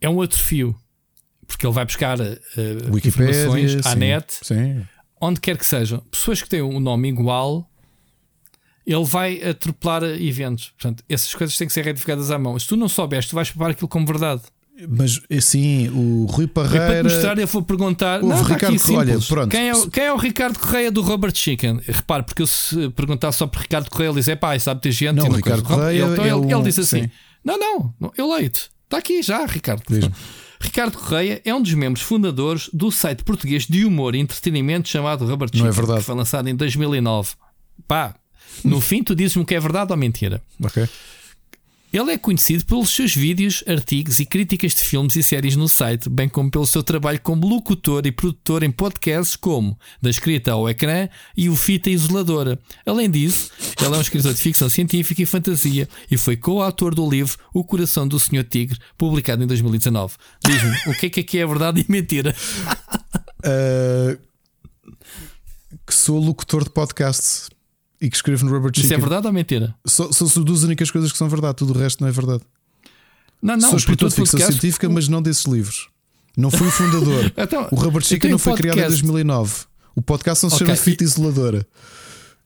É 0.00 0.08
um 0.08 0.16
outro 0.16 0.42
fio, 0.42 0.74
porque 1.46 1.66
ele 1.66 1.74
vai 1.74 1.84
buscar 1.84 2.18
uh, 2.18 2.98
informações 3.04 3.84
à 3.84 3.94
net, 3.94 4.32
sim. 4.42 4.82
onde 5.20 5.40
quer 5.40 5.58
que 5.58 5.66
seja. 5.66 6.00
Pessoas 6.10 6.40
que 6.40 6.48
têm 6.48 6.62
um 6.62 6.80
nome 6.80 7.08
igual, 7.08 7.70
ele 8.86 9.04
vai 9.04 9.42
atropelar 9.42 10.04
eventos. 10.04 10.70
Portanto, 10.70 11.04
essas 11.06 11.34
coisas 11.34 11.54
têm 11.56 11.66
que 11.66 11.72
ser 11.74 11.84
retificadas 11.84 12.30
à 12.30 12.38
mão. 12.38 12.58
Se 12.58 12.66
tu 12.66 12.76
não 12.76 12.88
soubeste, 12.88 13.30
tu 13.30 13.34
vais 13.34 13.50
preparar 13.50 13.72
aquilo 13.72 13.88
como 13.88 14.06
verdade. 14.06 14.42
Mas 14.88 15.20
assim, 15.34 15.88
o 15.88 16.26
Rui 16.26 16.46
Parreira. 16.46 16.84
E 16.84 16.88
para 16.88 16.96
te 17.10 17.14
mostrar, 17.14 17.38
eu 17.38 17.46
vou 17.46 17.62
perguntar. 17.62 18.22
Ouve, 18.22 18.34
não, 18.34 18.42
Ricardo 18.42 18.74
aqui, 18.76 18.84
Correia, 18.84 19.18
pronto. 19.26 19.50
Quem 19.50 19.70
é, 19.70 19.72
quem 19.90 20.04
é 20.04 20.12
o 20.12 20.16
Ricardo 20.16 20.58
Correia 20.58 20.90
do 20.92 21.00
Robert 21.00 21.32
Chicken? 21.34 21.80
Repare, 21.86 22.22
porque 22.24 22.42
eu 22.42 22.46
se 22.46 22.90
perguntar 22.90 23.32
só 23.32 23.46
por 23.46 23.62
Ricardo 23.62 23.88
Correia, 23.90 24.10
ele 24.10 24.18
diz: 24.18 24.28
é 24.28 24.36
pá, 24.36 24.58
sabe 24.58 24.82
ter 24.82 24.92
gente. 24.92 25.16
Não, 25.16 25.26
e 25.26 25.30
o 25.30 25.32
Ricardo 25.32 25.62
coisa. 25.62 25.80
Correia 25.82 26.02
ele, 26.02 26.12
então, 26.12 26.24
é 26.24 26.28
ele, 26.28 26.34
um- 26.36 26.50
ele 26.58 26.62
diz 26.64 26.78
assim: 26.78 27.02
sim. 27.04 27.10
não, 27.44 27.58
não, 27.58 28.12
eu 28.18 28.30
leio-te. 28.34 28.70
Está 28.84 28.98
aqui 28.98 29.22
já, 29.22 29.46
Ricardo. 29.46 29.82
Diz-me. 29.88 30.12
Ricardo 30.60 30.96
Correia 30.98 31.40
é 31.44 31.54
um 31.54 31.60
dos 31.62 31.72
membros 31.74 32.02
fundadores 32.04 32.70
do 32.72 32.90
site 32.90 33.22
português 33.24 33.66
de 33.66 33.84
humor 33.84 34.14
e 34.14 34.18
entretenimento 34.18 34.88
chamado 34.88 35.26
Robert 35.26 35.50
Não 35.52 35.58
Chicken, 35.60 35.68
é 35.68 35.72
verdade. 35.72 35.98
que 36.00 36.06
foi 36.06 36.14
lançado 36.14 36.48
em 36.48 36.54
2009. 36.56 37.30
Pá, 37.86 38.14
no 38.64 38.80
fim, 38.80 39.02
tu 39.02 39.14
dizes-me 39.14 39.44
que 39.44 39.54
é 39.54 39.60
verdade 39.60 39.92
ou 39.92 39.98
mentira. 39.98 40.42
Ok. 40.62 40.88
Ele 41.92 42.12
é 42.12 42.18
conhecido 42.18 42.64
pelos 42.64 42.90
seus 42.90 43.14
vídeos, 43.14 43.62
artigos 43.66 44.18
e 44.18 44.26
críticas 44.26 44.74
de 44.74 44.80
filmes 44.80 45.16
e 45.16 45.22
séries 45.22 45.56
no 45.56 45.68
site, 45.68 46.08
bem 46.08 46.28
como 46.28 46.50
pelo 46.50 46.66
seu 46.66 46.82
trabalho 46.82 47.20
como 47.20 47.46
locutor 47.46 48.04
e 48.06 48.12
produtor 48.12 48.62
em 48.62 48.70
podcasts 48.70 49.36
como 49.36 49.78
Da 50.02 50.10
Escrita 50.10 50.52
ao 50.52 50.68
Ecrã 50.68 51.08
e 51.36 51.48
O 51.48 51.56
Fita 51.56 51.88
Isoladora. 51.88 52.58
Além 52.84 53.08
disso, 53.08 53.50
ele 53.80 53.94
é 53.94 53.98
um 53.98 54.00
escritor 54.00 54.34
de 54.34 54.40
ficção 54.40 54.68
científica 54.68 55.22
e 55.22 55.26
fantasia 55.26 55.88
e 56.10 56.16
foi 56.16 56.36
coautor 56.36 56.94
do 56.94 57.08
livro 57.08 57.38
O 57.54 57.64
Coração 57.64 58.06
do 58.06 58.18
Senhor 58.18 58.44
Tigre, 58.44 58.78
publicado 58.98 59.42
em 59.42 59.46
2019. 59.46 60.16
Diz-me, 60.44 60.92
o 60.92 60.98
que 60.98 61.06
é 61.06 61.10
que 61.10 61.20
aqui 61.20 61.38
é 61.38 61.46
verdade 61.46 61.84
e 61.86 61.90
mentira? 61.90 62.34
Uh, 63.38 64.18
que 65.86 65.94
sou 65.94 66.18
locutor 66.18 66.64
de 66.64 66.70
podcasts 66.70 67.48
e 68.00 68.08
que 68.10 68.16
escrevo 68.16 68.44
no 68.44 68.50
Robert 68.52 68.72
Isso 68.74 68.80
é 68.80 68.88
Chicken. 68.88 69.00
verdade 69.00 69.26
ou 69.26 69.32
mentira? 69.32 69.74
São, 69.86 70.12
são 70.12 70.42
duas 70.42 70.62
únicas 70.62 70.90
coisas 70.90 71.10
que 71.12 71.18
são 71.18 71.28
verdade, 71.28 71.56
tudo 71.56 71.72
o 71.74 71.78
resto 71.78 72.00
não 72.02 72.08
é 72.08 72.12
verdade. 72.12 72.42
Não, 73.42 73.56
não, 73.56 73.68
sou 73.68 73.78
escritor 73.78 74.08
de 74.08 74.14
ficção 74.16 74.38
podcast- 74.38 74.52
científica, 74.60 74.88
mas 74.88 75.08
não 75.08 75.22
desses 75.22 75.44
livros. 75.44 75.88
Não 76.36 76.50
fui 76.50 76.66
o 76.66 76.70
fundador. 76.70 77.32
Então, 77.36 77.68
o 77.70 77.76
Robert 77.76 78.02
eu 78.02 78.08
Chicken 78.08 78.30
não 78.30 78.38
foi 78.38 78.54
criado 78.54 78.76
em 78.78 78.80
podcast. 78.82 79.02
2009. 79.02 79.54
O 79.94 80.02
podcast 80.02 80.42
não 80.44 80.50
se 80.50 80.56
Ok, 80.56 80.66
chama 80.66 80.76
e- 80.78 80.80
Fita 80.82 81.04
Isoladora. 81.04 81.66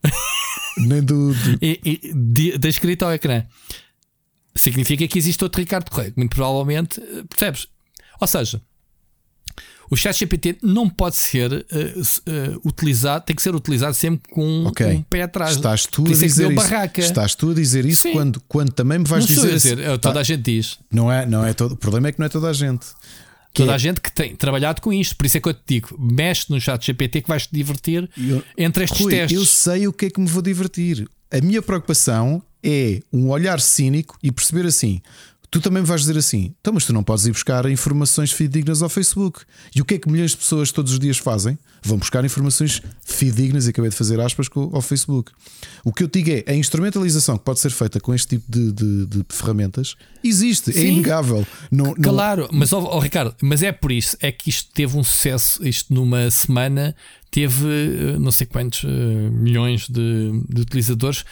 Nem 0.79 1.03
do. 1.03 1.33
do- 1.35 1.59
e, 1.61 1.81
e, 1.85 2.15
de- 2.15 2.59
da 2.59 2.69
escrita 2.69 3.05
ao 3.07 3.13
ecrã. 3.13 3.45
Significa 4.55 5.07
que 5.07 5.19
existe 5.19 5.43
outro 5.43 5.61
Ricardo 5.61 5.91
Correia, 5.91 6.11
que 6.11 6.19
muito 6.19 6.35
provavelmente, 6.35 7.01
eh, 7.01 7.23
percebes? 7.29 7.69
Ou 8.21 8.27
seja, 8.27 8.61
o 9.91 9.97
chat 9.97 10.17
GPT 10.19 10.57
não 10.63 10.89
pode 10.89 11.17
ser 11.17 11.67
s- 11.97 12.23
eh, 12.25 12.55
utilizado, 12.65 13.25
tem 13.25 13.35
que 13.35 13.43
ser 13.43 13.55
utilizado 13.55 13.93
sempre 13.95 14.31
com 14.33 14.65
Ok. 14.67 14.87
um 14.87 15.03
pé 15.03 15.23
atrás. 15.23 15.57
Estás 15.57 15.85
tu 15.87 16.07
a 16.07 16.11
isso 16.11 16.25
é 16.25 16.27
dizer 16.29 16.47
isso. 16.53 16.55
barraca. 16.55 17.01
Estás 17.01 17.35
tu 17.35 17.51
a 17.51 17.55
dizer 17.55 17.85
isso 17.85 18.03
Sim. 18.03 18.13
quando, 18.13 18.41
quando 18.49 18.71
também 18.73 18.99
me 19.01 19.05
vais 19.05 19.27
não 19.29 19.35
dizer. 19.35 19.51
dizer, 19.53 19.79
eh, 19.81 19.89
Tá, 19.93 19.99
toda 19.99 20.21
a 20.21 20.23
gente 20.23 20.43
diz. 20.43 20.79
não 20.93 21.11
é, 21.13 21.27
não 21.27 21.45
é 21.45 21.53
todo, 21.53 21.73
o 21.73 21.77
problema 21.77 22.09
é 22.09 22.13
que 22.13 22.19
não 22.21 22.27
é 22.27 22.29
toda 22.29 22.49
a 22.49 22.53
gente. 22.53 22.87
Que 23.53 23.63
Toda 23.63 23.73
é- 23.73 23.75
a 23.75 23.79
gente 23.79 24.01
que 24.01 24.13
tem 24.13 24.37
trabalhado 24.37 24.81
com 24.81 24.93
isto, 24.93 25.17
por 25.17 25.27
isso 25.27 25.37
é 25.37 25.41
que 25.41 25.49
eu 25.49 25.55
te 25.55 25.61
digo: 25.67 25.97
mexe 25.99 26.47
no 26.51 26.61
chat 26.61 26.87
GPT 26.87 27.21
que 27.23 27.29
vais 27.29 27.49
te 27.49 27.53
divertir 27.53 28.09
Eu- 28.17 28.45
entre 28.57 28.85
estes 28.85 29.01
Rui, 29.01 29.11
testes. 29.13 29.37
eu 29.37 29.45
sei 29.45 29.89
o 29.89 29.93
que 29.93 30.07
é 30.07 30.11
que 30.11 30.21
me 30.21 30.29
vou 30.29 30.41
divertir. 30.41 31.09
A 31.33 31.41
minha 31.41 31.61
preocupação 31.61 32.41
é 32.63 33.01
um 33.13 33.29
olhar 33.31 33.59
cínico 33.61 34.17
e 34.23 34.31
perceber 34.31 34.67
assim. 34.67 35.03
Tu 35.51 35.61
também 35.61 35.83
me 35.83 35.89
vais 35.89 36.03
dizer 36.03 36.17
assim, 36.17 36.55
então, 36.61 36.73
mas 36.73 36.85
tu 36.87 36.93
não 36.93 37.03
podes 37.03 37.27
ir 37.27 37.33
buscar 37.33 37.69
informações 37.69 38.31
fidedignas 38.31 38.83
ao 38.83 38.89
Facebook. 38.89 39.41
E 39.75 39.81
o 39.81 39.85
que 39.85 39.95
é 39.95 39.99
que 39.99 40.09
milhões 40.09 40.31
de 40.31 40.37
pessoas 40.37 40.71
todos 40.71 40.93
os 40.93 40.99
dias 41.01 41.19
fazem? 41.19 41.59
Vão 41.83 41.99
buscar 41.99 42.25
informações 42.25 42.81
fidedignas, 43.05 43.67
e 43.67 43.71
acabei 43.71 43.91
de 43.91 43.97
fazer 43.97 44.21
aspas, 44.21 44.47
ao 44.55 44.81
Facebook. 44.81 45.33
O 45.85 45.93
que 45.93 46.05
eu 46.05 46.09
digo 46.09 46.31
é 46.31 46.45
a 46.47 46.55
instrumentalização 46.55 47.37
que 47.37 47.45
pode 47.45 47.59
ser 47.59 47.71
feita 47.71 47.99
com 47.99 48.15
este 48.15 48.39
tipo 48.39 48.45
de, 48.49 48.71
de- 48.73 49.07
de 49.07 49.25
ferramentas 49.29 49.97
existe, 50.23 50.71
é 50.71 50.75
Sim. 50.75 50.87
inegável. 50.93 51.45
Não, 51.69 51.87
não- 51.87 51.95
Claro, 51.95 52.49
mas 52.53 52.73
ó, 52.73 52.79
ó, 52.85 53.01
Ricardo, 53.01 53.35
mas 53.43 53.61
é 53.63 53.73
por 53.73 53.91
isso, 53.91 54.17
é 54.21 54.31
que 54.31 54.51
isto 54.51 54.71
teve 54.73 54.97
um 54.97 55.03
sucesso, 55.03 55.67
isto 55.67 55.93
numa 55.93 56.31
semana 56.31 56.95
teve 57.29 57.67
eh, 57.67 58.19
não 58.21 58.31
sei 58.31 58.47
quantos 58.47 58.85
eh, 58.85 59.31
milhões 59.33 59.89
de, 59.89 60.31
de 60.49 60.61
utilizadores 60.61 61.25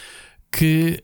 que 0.51 1.01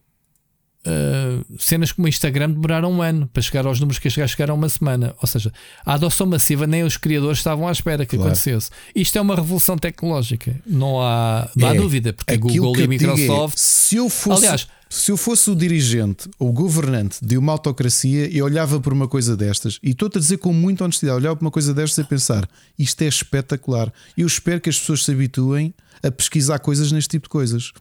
eh, 0.86 1.40
cenas 1.60 1.92
como 1.92 2.06
o 2.06 2.10
Instagram 2.10 2.52
demoraram 2.52 2.92
um 2.92 3.02
ano 3.02 3.28
para 3.34 3.42
chegar 3.42 3.66
aos 3.66 3.80
números 3.80 4.00
que 4.00 4.10
chegaram, 4.10 4.28
chegaram 4.30 4.56
uma 4.56 4.70
semana. 4.70 5.16
Ou 5.22 5.28
seja, 5.28 5.52
a 5.86 5.94
adoção 5.94 6.28
massiva 6.28 6.68
nem 6.68 6.84
os 6.84 6.98
criadores 6.98 7.40
estavam 7.40 7.68
à 7.68 7.72
espera 7.72 8.06
que 8.06 8.16
Claro. 8.16 8.32
acontecesse. 8.32 8.70
Isto 8.96 9.18
é 9.18 9.22
uma 9.22 9.36
revolução 9.36 9.78
tecnológica, 9.78 10.56
não 10.66 11.02
há, 11.02 11.50
não 11.56 11.68
há 11.70 11.76
É, 11.76 11.78
dúvida, 11.78 12.14
porque 12.14 12.38
Google 12.38 12.78
e 12.80 12.84
é, 12.84 12.88
Microsoft. 12.88 13.58
se 13.58 13.96
eu 13.96 14.10
fosse, 14.10 14.46
Aliás- 14.46 14.68
se 14.88 15.12
eu 15.12 15.18
fosse 15.18 15.50
o 15.50 15.56
dirigente 15.56 16.30
ou 16.40 16.50
o 16.50 16.54
governante 16.54 17.18
de 17.22 17.38
uma 17.38 17.52
autocracia, 17.52 18.30
eu 18.32 18.46
olhava 18.46 18.80
por 18.80 18.94
uma 18.94 19.08
coisa 19.08 19.36
destas 19.36 19.80
e 19.84 19.90
estou-te 19.92 20.18
a 20.18 20.22
dizer 20.22 20.38
com 20.38 20.54
muita 20.54 20.84
honestidade, 20.84 21.18
olhava 21.18 21.36
por 21.36 21.44
uma 21.44 21.52
coisa 21.52 21.74
destas 21.74 22.06
e 22.06 22.08
pensar 22.08 22.48
isto 22.78 23.02
é 23.02 23.08
espetacular. 23.08 23.92
Eu 24.18 24.28
espero 24.28 24.62
que 24.62 24.70
as 24.70 24.80
pessoas 24.80 25.04
se 25.04 25.12
habituem 25.12 25.74
a 26.04 26.12
pesquisar 26.12 26.60
coisas 26.60 26.92
neste 26.92 27.10
tipo 27.10 27.24
de 27.26 27.30
coisas. 27.30 27.72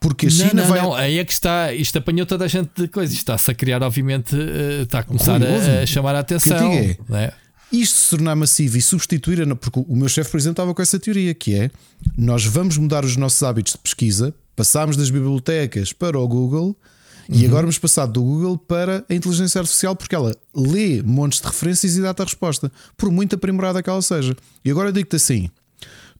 Porque 0.00 0.26
a 0.26 0.30
Não, 0.30 0.36
China 0.36 0.62
não, 0.62 0.68
vai. 0.68 0.82
não, 0.82 0.94
aí 0.94 1.18
é 1.18 1.24
que 1.24 1.32
está. 1.32 1.72
Isto 1.72 1.98
apanhou 1.98 2.26
toda 2.26 2.44
a 2.44 2.48
gente 2.48 2.70
de 2.76 2.88
coisas. 2.88 3.14
Está-se 3.16 3.50
a 3.50 3.54
criar, 3.54 3.82
obviamente, 3.82 4.34
eh, 4.36 4.82
está 4.82 5.00
a 5.00 5.02
começar 5.02 5.38
Rui, 5.40 5.46
a- 5.82 5.86
chamar 5.86 6.14
a 6.14 6.20
O 6.20 6.24
que 6.24 6.32
eu 6.34 6.36
atenção. 6.38 6.72
é, 6.72 6.96
né? 7.08 7.32
Isto 7.72 7.96
se 7.98 8.10
tornar 8.10 8.36
massivo 8.36 8.76
e 8.76 8.82
substituir, 8.82 9.40
a- 9.42 9.56
porque 9.56 9.80
o 9.80 9.96
meu 9.96 10.08
chefe, 10.08 10.30
por 10.30 10.36
exemplo, 10.36 10.52
estava 10.52 10.74
com 10.74 10.82
essa 10.82 10.98
teoria 10.98 11.32
que 11.34 11.54
é 11.54 11.70
nós 12.18 12.44
vamos 12.44 12.76
mudar 12.76 13.04
os 13.04 13.16
nossos 13.16 13.42
hábitos 13.42 13.72
de 13.72 13.78
pesquisa, 13.78 14.34
passámos 14.54 14.96
das 14.96 15.08
bibliotecas 15.10 15.92
para 15.92 16.18
o 16.18 16.28
Google 16.28 16.76
e 17.30 17.46
agora 17.46 17.62
vamos 17.62 17.78
passar 17.78 18.04
do 18.04 18.20
Google 18.22 18.58
para 18.58 19.02
a 19.08 19.14
inteligência 19.14 19.58
artificial 19.60 19.96
porque 19.96 20.14
ela 20.14 20.36
lê 20.54 21.00
montes 21.02 21.40
de 21.40 21.46
referências 21.46 21.96
e 21.96 22.02
dá-te 22.02 22.20
a 22.20 22.24
resposta, 22.26 22.70
por 22.94 23.10
muito 23.10 23.36
aprimorada 23.36 23.82
que 23.82 23.88
ela 23.88 24.02
seja. 24.02 24.36
E 24.62 24.70
agora 24.70 24.90
eu 24.90 24.92
digo-te 24.92 25.16
assim: 25.16 25.48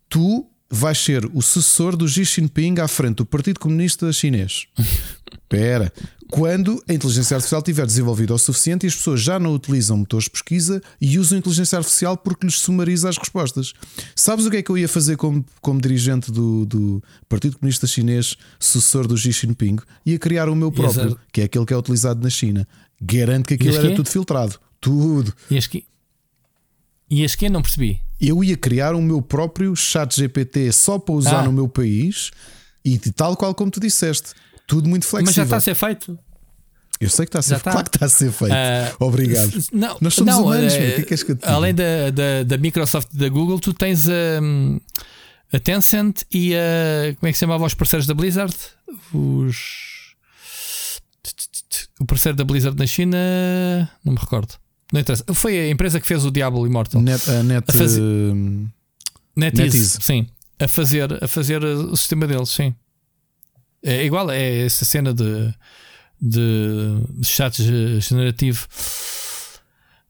tu 0.08 0.46
vais 0.74 0.96
ser 0.96 1.26
o 1.34 1.42
sucessor 1.42 1.94
do 1.94 2.08
Xi 2.08 2.24
Jinping 2.24 2.80
à 2.80 2.88
frente 2.88 3.16
do 3.16 3.26
Partido 3.26 3.60
Comunista 3.60 4.10
Chinês. 4.10 4.66
Espera. 5.30 5.92
Quando 6.30 6.82
a 6.88 6.94
inteligência 6.94 7.34
artificial 7.34 7.60
estiver 7.60 7.84
desenvolvida 7.84 8.32
o 8.32 8.38
suficiente 8.38 8.84
e 8.84 8.86
as 8.86 8.96
pessoas 8.96 9.20
já 9.20 9.38
não 9.38 9.52
utilizam 9.52 9.98
motores 9.98 10.24
de 10.24 10.30
pesquisa 10.30 10.80
e 10.98 11.18
usam 11.18 11.36
a 11.36 11.40
inteligência 11.40 11.76
artificial 11.76 12.16
porque 12.16 12.46
lhes 12.46 12.58
sumariza 12.58 13.10
as 13.10 13.18
respostas. 13.18 13.74
Sabes 14.16 14.46
o 14.46 14.50
que 14.50 14.56
é 14.56 14.62
que 14.62 14.70
eu 14.70 14.78
ia 14.78 14.88
fazer 14.88 15.18
como, 15.18 15.44
como 15.60 15.78
dirigente 15.78 16.32
do, 16.32 16.64
do 16.64 17.02
Partido 17.28 17.58
Comunista 17.58 17.86
Chinês, 17.86 18.38
sucessor 18.58 19.06
do 19.06 19.14
Xi 19.14 19.30
Jinping? 19.30 19.76
Ia 20.06 20.18
criar 20.18 20.48
o 20.48 20.56
meu 20.56 20.72
próprio, 20.72 21.02
Exato. 21.02 21.20
que 21.30 21.42
é 21.42 21.44
aquele 21.44 21.66
que 21.66 21.74
é 21.74 21.76
utilizado 21.76 22.22
na 22.22 22.30
China. 22.30 22.66
Garanto 22.98 23.48
que 23.48 23.54
aquilo 23.54 23.76
era 23.76 23.94
tudo 23.94 24.08
filtrado. 24.08 24.58
Tudo. 24.80 25.34
E 25.50 25.58
as 25.58 25.66
que. 25.66 25.84
E 27.10 27.26
as 27.26 27.34
que 27.34 27.50
não 27.50 27.60
percebi. 27.60 28.00
Eu 28.24 28.44
ia 28.44 28.56
criar 28.56 28.94
o 28.94 29.02
meu 29.02 29.20
próprio 29.20 29.74
chat 29.74 30.14
GPT 30.16 30.70
só 30.72 30.96
para 30.98 31.14
usar 31.14 31.40
Ah. 31.40 31.42
no 31.42 31.52
meu 31.52 31.68
país 31.68 32.30
e 32.84 32.96
tal 33.10 33.36
qual 33.36 33.52
como 33.54 33.70
tu 33.70 33.80
disseste. 33.80 34.30
Tudo 34.66 34.88
muito 34.88 35.04
flexível. 35.06 35.26
Mas 35.26 35.34
já 35.34 35.42
está 35.42 35.56
a 35.56 35.60
ser 35.60 35.74
feito. 35.74 36.16
Eu 37.00 37.10
sei 37.10 37.26
que 37.26 37.30
está 37.30 37.40
a 37.40 37.42
ser, 37.42 37.56
está. 37.56 37.72
claro 37.72 37.90
que 37.90 37.96
está 37.96 38.06
a 38.06 38.08
ser 38.08 38.30
feito. 38.30 38.52
Ah, 38.54 38.92
Obrigado. 39.00 39.50
Não, 39.72 39.98
Nós 40.00 40.14
somos 40.14 40.32
não, 40.34 40.44
humanos, 40.44 40.72
o 40.72 40.76
que 40.76 40.82
é 40.82 41.02
que 41.02 41.34
que? 41.34 41.44
Além 41.46 41.74
da, 41.74 42.10
da, 42.10 42.42
da 42.44 42.56
Microsoft 42.58 43.08
e 43.12 43.16
da 43.16 43.28
Google, 43.28 43.58
tu 43.58 43.74
tens 43.74 44.08
a, 44.08 44.38
a 45.52 45.58
Tencent 45.58 46.22
e 46.32 46.54
a. 46.54 47.12
Como 47.18 47.28
é 47.28 47.32
que 47.32 47.36
se 47.36 47.40
chamava 47.40 47.64
os 47.66 47.74
parceiros 47.74 48.06
da 48.06 48.14
Blizzard? 48.14 48.54
Os. 49.12 50.14
O 51.98 52.04
parceiro 52.06 52.36
da 52.38 52.44
Blizzard 52.44 52.78
na 52.78 52.86
China. 52.86 53.18
Não 54.04 54.12
me 54.12 54.18
recordo. 54.20 54.54
Não 54.92 55.00
interessa. 55.00 55.24
Foi 55.32 55.58
a 55.58 55.70
empresa 55.70 55.98
que 56.00 56.06
fez 56.06 56.24
o 56.24 56.30
Diablo 56.30 56.66
Immortal. 56.66 57.00
Net, 57.00 57.30
a 57.30 57.42
net, 57.42 57.64
A 57.68 57.72
fazer- 57.72 58.00
hum, 58.02 58.68
NetEase, 59.34 59.98
sim. 60.00 60.26
A 60.60 60.68
fazer, 60.68 61.24
a 61.24 61.26
fazer 61.26 61.64
o 61.64 61.96
sistema 61.96 62.26
deles, 62.26 62.50
sim. 62.50 62.74
É 63.82 64.04
igual, 64.04 64.30
é 64.30 64.64
essa 64.66 64.84
cena 64.84 65.12
de, 65.12 65.52
de, 66.20 67.00
de 67.18 67.26
chat 67.26 67.62
ge- 67.62 68.00
generativo. 68.00 68.66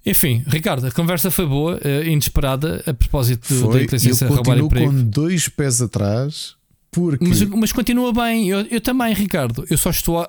Enfim, 0.05 0.43
Ricardo, 0.49 0.85
a 0.87 0.91
conversa 0.91 1.31
foi 1.31 1.47
boa, 1.47 1.79
eh, 1.85 2.09
inesperada, 2.09 2.83
a 2.87 2.93
propósito 2.93 3.55
da 3.55 3.61
foi. 3.61 3.81
Eu 3.81 3.85
inteligência 3.85 4.27
roubar 4.27 4.45
continuo 4.45 4.67
emprego. 4.67 4.91
com 4.93 5.05
dois 5.05 5.49
pés 5.49 5.81
atrás 5.81 6.57
Porque... 6.93 7.25
Mas, 7.27 7.41
mas 7.43 7.73
continua 7.73 8.13
bem, 8.13 8.51
eu, 8.51 8.61
eu, 8.71 8.79
também, 8.79 9.15
Ricardo. 9.15 9.65
Eu 9.71 9.79
só 9.79 9.89
estou 9.89 10.23
uh, 10.23 10.29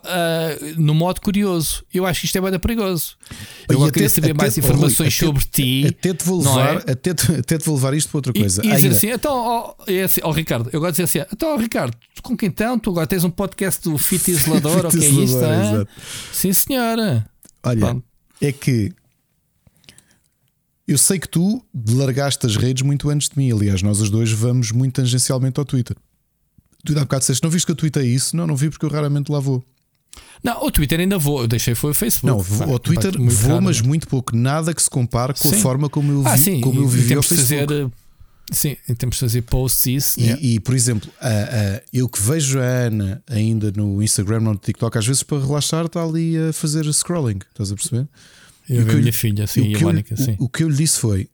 no 0.77 0.93
modo 0.93 1.19
curioso. 1.19 1.83
Eu 1.93 2.05
acho 2.05 2.21
que 2.21 2.25
isto 2.25 2.37
é 2.37 2.41
bem 2.41 2.57
perigoso. 2.57 3.17
Eu 3.67 3.75
agora 3.75 3.91
queria 3.91 4.09
saber 4.09 4.33
mais 4.33 4.57
informações 4.57 5.13
até, 5.13 5.25
sobre 5.25 5.43
ti. 5.43 5.85
Até 5.85 6.13
te, 6.13 6.23
vou 6.23 6.41
levar, 6.41 6.77
é? 6.87 6.91
até, 6.93 7.13
te, 7.13 7.31
até 7.33 7.57
te 7.57 7.65
vou 7.65 7.75
levar 7.75 7.93
isto 7.93 8.09
para 8.09 8.17
outra 8.19 8.31
coisa. 8.31 8.65
E, 8.65 8.69
e 8.69 8.75
dizer 8.75 8.87
assim, 8.87 9.11
então, 9.11 9.75
oh, 9.77 9.91
é 9.91 10.03
assim, 10.03 10.21
oh, 10.23 10.31
Ricardo, 10.31 10.69
eu 10.71 10.79
gosto 10.79 10.95
de 10.95 11.03
dizer 11.03 11.19
assim: 11.23 11.29
então, 11.33 11.53
oh, 11.53 11.57
Ricardo, 11.57 11.97
com 12.21 12.37
quem 12.37 12.47
então? 12.47 12.79
Tu 12.79 12.89
agora 12.91 13.07
tens 13.07 13.25
um 13.25 13.29
podcast 13.29 13.83
do 13.83 13.97
Fit 13.97 14.31
Isolador, 14.31 14.85
o 14.87 14.89
que 14.89 15.03
é 15.03 15.09
isto? 15.09 15.87
Sim, 16.31 16.53
senhora. 16.53 17.29
Olha, 17.61 17.79
Pronto. 17.87 18.05
é 18.39 18.53
que 18.53 18.89
eu 20.87 20.97
sei 20.97 21.19
que 21.19 21.27
tu 21.27 21.61
largaste 21.89 22.45
as 22.45 22.55
redes 22.55 22.83
muito 22.83 23.09
antes 23.09 23.27
de 23.27 23.37
mim. 23.37 23.51
Aliás, 23.51 23.81
nós 23.81 23.99
os 23.99 24.09
dois 24.09 24.31
vamos 24.31 24.71
muito 24.71 24.93
tangencialmente 24.93 25.59
ao 25.59 25.65
Twitter. 25.65 25.97
Tu 26.85 26.97
há 26.97 27.01
bocado 27.01 27.21
disseste, 27.21 27.43
não 27.43 27.49
viste 27.49 27.65
que 27.65 27.71
eu 27.71 27.75
tuitei 27.75 28.07
isso? 28.07 28.35
Não, 28.35 28.45
não 28.45 28.55
vi 28.55 28.69
porque 28.69 28.85
eu 28.85 28.89
raramente 28.89 29.31
lá 29.31 29.39
vou. 29.39 29.63
Não, 30.43 30.65
o 30.65 30.69
Twitter 30.69 30.99
ainda 30.99 31.17
vou, 31.17 31.41
eu 31.41 31.47
deixei 31.47 31.73
foi 31.73 31.91
o 31.91 31.93
Facebook. 31.93 32.27
Não, 32.27 32.39
vou, 32.43 32.75
o 32.75 32.79
Twitter 32.79 33.13
vou, 33.17 33.51
raro, 33.51 33.63
mas 33.63 33.81
muito 33.81 34.07
pouco, 34.07 34.35
nada 34.35 34.73
que 34.73 34.83
se 34.83 34.89
compare 34.89 35.33
com 35.33 35.49
sim. 35.49 35.55
a 35.55 35.57
forma 35.59 35.89
como 35.89 36.11
eu 36.11 36.21
vi, 36.21 36.29
ah, 36.29 36.37
sim, 36.37 36.61
como 36.61 36.81
eu 36.81 36.87
vivi 36.87 37.13
ao 37.13 37.23
Facebook. 37.23 37.73
Fazer, 37.73 37.91
sim, 38.51 38.75
temos 38.97 39.15
de 39.15 39.19
fazer 39.21 39.41
posts 39.43 39.85
isso. 39.87 40.19
E, 40.19 40.23
yeah. 40.23 40.43
e 40.43 40.59
por 40.59 40.75
exemplo, 40.75 41.09
eu 41.91 42.09
que 42.09 42.21
vejo 42.21 42.59
a 42.59 42.63
Ana 42.63 43.23
ainda 43.27 43.71
no 43.71 44.03
Instagram, 44.03 44.41
no 44.41 44.55
TikTok, 44.57 44.97
às 44.97 45.07
vezes 45.07 45.23
para 45.23 45.39
relaxar, 45.39 45.85
está 45.85 46.03
ali 46.03 46.37
a 46.37 46.51
fazer 46.51 46.85
scrolling, 46.93 47.39
estás 47.49 47.71
a 47.71 47.75
perceber? 47.75 48.07
Eu 48.69 48.85
vi 48.85 48.91
a 48.91 48.95
minha 48.95 49.13
filha, 49.13 49.47
sim, 49.47 49.67
e 49.67 49.75
a 49.75 49.79
Mónica, 49.79 50.15
sim. 50.15 50.35
O, 50.37 50.45
o 50.45 50.49
que 50.49 50.63
eu 50.63 50.69
lhe 50.69 50.75
disse 50.75 50.99
foi: 50.99 51.29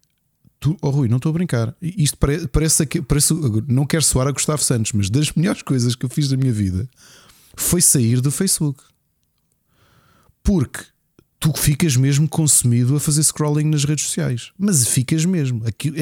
Tu, 0.59 0.77
oh 0.81 0.89
Rui, 0.89 1.07
não 1.07 1.17
estou 1.17 1.29
a 1.29 1.33
brincar. 1.33 1.73
Isto 1.81 2.17
parece, 2.17 2.47
parece, 2.47 2.85
parece, 3.01 3.33
não 3.67 3.85
quero 3.85 4.03
soar 4.03 4.27
a 4.27 4.31
Gustavo 4.31 4.61
Santos, 4.61 4.91
mas 4.91 5.09
das 5.09 5.31
melhores 5.31 5.61
coisas 5.61 5.95
que 5.95 6.05
eu 6.05 6.09
fiz 6.09 6.27
da 6.27 6.35
minha 6.35 6.51
vida 6.51 6.89
foi 7.55 7.81
sair 7.81 8.19
do 8.19 8.29
Facebook. 8.29 8.83
Porque 10.43 10.83
tu 11.39 11.53
ficas 11.53 11.95
mesmo 11.95 12.27
consumido 12.27 12.95
a 12.95 12.99
fazer 12.99 13.23
scrolling 13.23 13.69
nas 13.69 13.85
redes 13.85 14.05
sociais. 14.05 14.51
Mas 14.57 14.85
ficas 14.87 15.23
mesmo. 15.23 15.63
É 15.65 15.71
que 15.71 15.93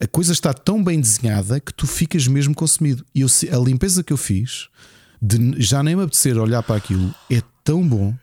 a 0.00 0.06
coisa 0.08 0.32
está 0.32 0.52
tão 0.52 0.82
bem 0.82 1.00
desenhada 1.00 1.60
que 1.60 1.72
tu 1.72 1.86
ficas 1.86 2.26
mesmo 2.26 2.54
consumido. 2.54 3.04
E 3.14 3.20
eu, 3.20 3.28
a 3.52 3.56
limpeza 3.64 4.02
que 4.02 4.12
eu 4.12 4.16
fiz, 4.16 4.68
de 5.22 5.60
já 5.62 5.82
nem 5.82 5.94
me 5.94 6.02
apetecer 6.02 6.36
olhar 6.36 6.62
para 6.62 6.76
aquilo, 6.76 7.14
é 7.30 7.40
tão 7.62 7.86
bom. 7.86 8.14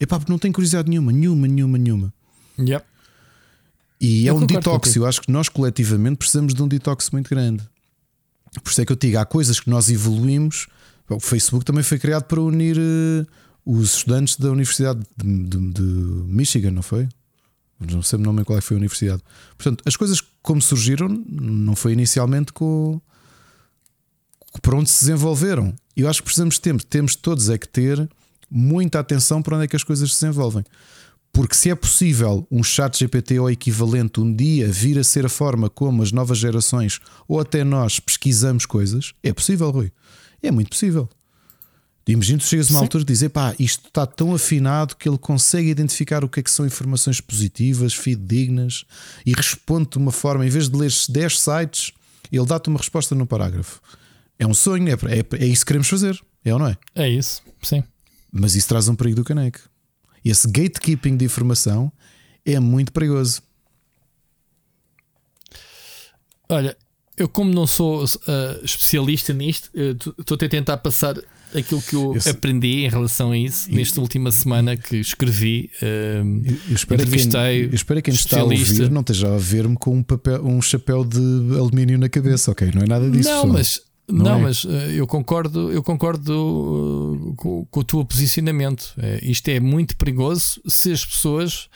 É 0.00 0.06
pá, 0.06 0.18
porque 0.18 0.32
não 0.32 0.38
tenho 0.38 0.52
curiosidade 0.52 0.88
nenhuma, 0.88 1.12
nenhuma, 1.12 1.46
nenhuma, 1.46 1.78
nenhuma. 1.78 2.14
Yep. 2.58 2.84
E 4.00 4.26
é 4.26 4.30
eu 4.30 4.36
é 4.36 4.38
um 4.38 4.46
detox. 4.46 4.94
Eu 4.96 5.06
acho 5.06 5.20
que 5.20 5.30
nós 5.30 5.48
coletivamente 5.48 6.16
precisamos 6.16 6.54
de 6.54 6.62
um 6.62 6.68
detox 6.68 7.10
muito 7.10 7.28
grande. 7.30 7.62
Por 8.62 8.70
isso 8.70 8.80
é 8.80 8.84
que 8.84 8.92
eu 8.92 8.96
te 8.96 9.08
digo, 9.08 9.18
há 9.18 9.24
coisas 9.24 9.60
que 9.60 9.68
nós 9.68 9.88
evoluímos. 9.88 10.66
O 11.08 11.20
Facebook 11.20 11.64
também 11.64 11.82
foi 11.82 11.98
criado 11.98 12.24
para 12.24 12.40
unir 12.40 12.76
uh, 12.78 13.26
os 13.64 13.96
estudantes 13.96 14.36
da 14.36 14.50
Universidade 14.50 15.00
de, 15.16 15.44
de, 15.44 15.72
de, 15.72 15.82
Michigan, 15.82 16.70
não 16.70 16.82
foi? 16.82 17.08
Não 17.80 18.02
sei 18.02 18.18
o 18.18 18.22
nome 18.22 18.44
qual 18.44 18.58
é 18.58 18.60
foi 18.60 18.76
a 18.76 18.78
universidade. 18.78 19.22
Portanto, 19.56 19.82
as 19.86 19.96
coisas 19.96 20.22
como 20.42 20.60
surgiram 20.60 21.08
não 21.08 21.76
foi 21.76 21.92
inicialmente 21.92 22.52
com 22.52 23.00
por 24.62 24.74
onde 24.74 24.90
se 24.90 25.04
desenvolveram. 25.04 25.74
Eu 25.96 26.08
acho 26.08 26.20
que 26.20 26.24
precisamos 26.24 26.56
de 26.56 26.60
tempo. 26.60 26.84
Temos 26.84 27.14
todos 27.14 27.48
é 27.48 27.58
que 27.58 27.68
ter 27.68 28.08
muita 28.50 28.98
atenção 28.98 29.42
para 29.42 29.56
onde 29.56 29.64
é 29.66 29.68
que 29.68 29.76
as 29.76 29.84
coisas 29.84 30.14
se 30.14 30.20
desenvolvem. 30.20 30.64
Porque 31.38 31.54
se 31.54 31.70
é 31.70 31.74
possível 31.76 32.44
um 32.50 32.64
chat 32.64 32.98
GPT 32.98 33.38
ou 33.38 33.48
equivalente 33.48 34.18
um 34.18 34.34
dia 34.34 34.66
vir 34.72 34.98
a 34.98 35.04
ser 35.04 35.24
a 35.24 35.28
forma 35.28 35.70
como 35.70 36.02
as 36.02 36.10
novas 36.10 36.36
gerações 36.36 36.98
ou 37.28 37.38
até 37.38 37.62
nós 37.62 38.00
pesquisamos 38.00 38.66
coisas, 38.66 39.14
é 39.22 39.32
possível, 39.32 39.70
Rui. 39.70 39.92
É 40.42 40.50
muito 40.50 40.70
possível. 40.70 41.08
Imagina 42.08 42.40
tu 42.40 42.44
chegas 42.44 42.66
a 42.66 42.70
uma 42.70 42.80
Sim. 42.80 42.84
altura 42.86 43.02
e 43.02 43.06
dizes, 43.06 43.28
pá, 43.28 43.54
isto 43.56 43.86
está 43.86 44.04
tão 44.04 44.34
afinado 44.34 44.96
que 44.96 45.08
ele 45.08 45.16
consegue 45.16 45.68
identificar 45.68 46.24
o 46.24 46.28
que 46.28 46.40
é 46.40 46.42
que 46.42 46.50
são 46.50 46.66
informações 46.66 47.20
positivas, 47.20 47.94
fidedignas 47.94 48.84
e 49.24 49.32
responde 49.32 49.90
de 49.90 49.98
uma 49.98 50.10
forma, 50.10 50.44
em 50.44 50.50
vez 50.50 50.68
de 50.68 50.76
ler 50.76 50.90
10 51.08 51.38
sites, 51.38 51.92
ele 52.32 52.46
dá-te 52.46 52.68
uma 52.68 52.78
resposta 52.78 53.14
num 53.14 53.26
parágrafo. 53.26 53.80
É 54.40 54.44
um 54.44 54.54
sonho, 54.54 54.88
é, 54.88 54.92
é, 54.92 55.44
é 55.44 55.46
isso 55.46 55.60
que 55.64 55.68
queremos 55.68 55.86
fazer, 55.88 56.20
é 56.44 56.52
ou 56.52 56.58
não 56.58 56.66
é? 56.66 56.76
É 56.96 57.08
isso, 57.08 57.44
sim. 57.62 57.84
Mas 58.32 58.56
isso 58.56 58.66
traz 58.66 58.88
um 58.88 58.96
perigo 58.96 59.14
do 59.14 59.24
caneco. 59.24 59.60
Esse 60.24 60.46
gatekeeping 60.48 61.16
de 61.16 61.24
informação 61.24 61.92
é 62.44 62.58
muito 62.58 62.92
perigoso. 62.92 63.42
Olha, 66.48 66.76
eu, 67.16 67.28
como 67.28 67.52
não 67.52 67.66
sou 67.66 68.04
uh, 68.04 68.64
especialista 68.64 69.32
nisto, 69.32 69.70
estou 70.18 70.34
a 70.34 70.48
tentar 70.48 70.78
passar 70.78 71.16
aquilo 71.54 71.82
que 71.82 71.94
eu, 71.94 72.14
eu 72.14 72.30
aprendi 72.30 72.84
em 72.84 72.88
relação 72.88 73.32
a 73.32 73.38
isso 73.38 73.70
nesta 73.72 74.00
última 74.00 74.30
semana 74.30 74.76
que 74.76 74.96
escrevi. 74.96 75.70
Eu 75.80 76.74
espero 76.74 77.02
entrevistei 77.02 77.60
quem, 77.60 77.70
eu 77.70 77.74
espero 77.74 78.02
que 78.02 78.10
quem 78.10 78.14
está 78.14 78.40
a 78.40 78.44
ouvir 78.44 78.90
não 78.90 79.00
esteja 79.00 79.34
a 79.34 79.38
ver-me 79.38 79.76
com 79.76 79.96
um, 79.96 80.02
papel, 80.02 80.44
um 80.44 80.62
chapéu 80.62 81.04
de 81.04 81.18
alumínio 81.56 81.98
na 81.98 82.08
cabeça, 82.08 82.50
ok? 82.50 82.70
Não 82.74 82.82
é 82.82 82.86
nada 82.86 83.10
disso. 83.10 83.28
Não, 83.28 83.46
mas 83.46 83.82
não, 84.08 84.24
não 84.24 84.38
é? 84.38 84.42
mas 84.42 84.64
uh, 84.64 84.70
eu 84.70 85.06
concordo, 85.06 85.70
eu 85.70 85.82
concordo 85.82 86.32
uh, 86.32 87.34
com, 87.36 87.66
com, 87.66 87.80
o 87.80 87.84
teu 87.84 88.04
posicionamento. 88.04 88.94
Uh, 88.96 89.18
isto 89.22 89.48
é 89.48 89.60
muito 89.60 89.96
perigoso 89.96 90.60
se 90.66 90.90
as 90.92 91.04
pessoas 91.04 91.68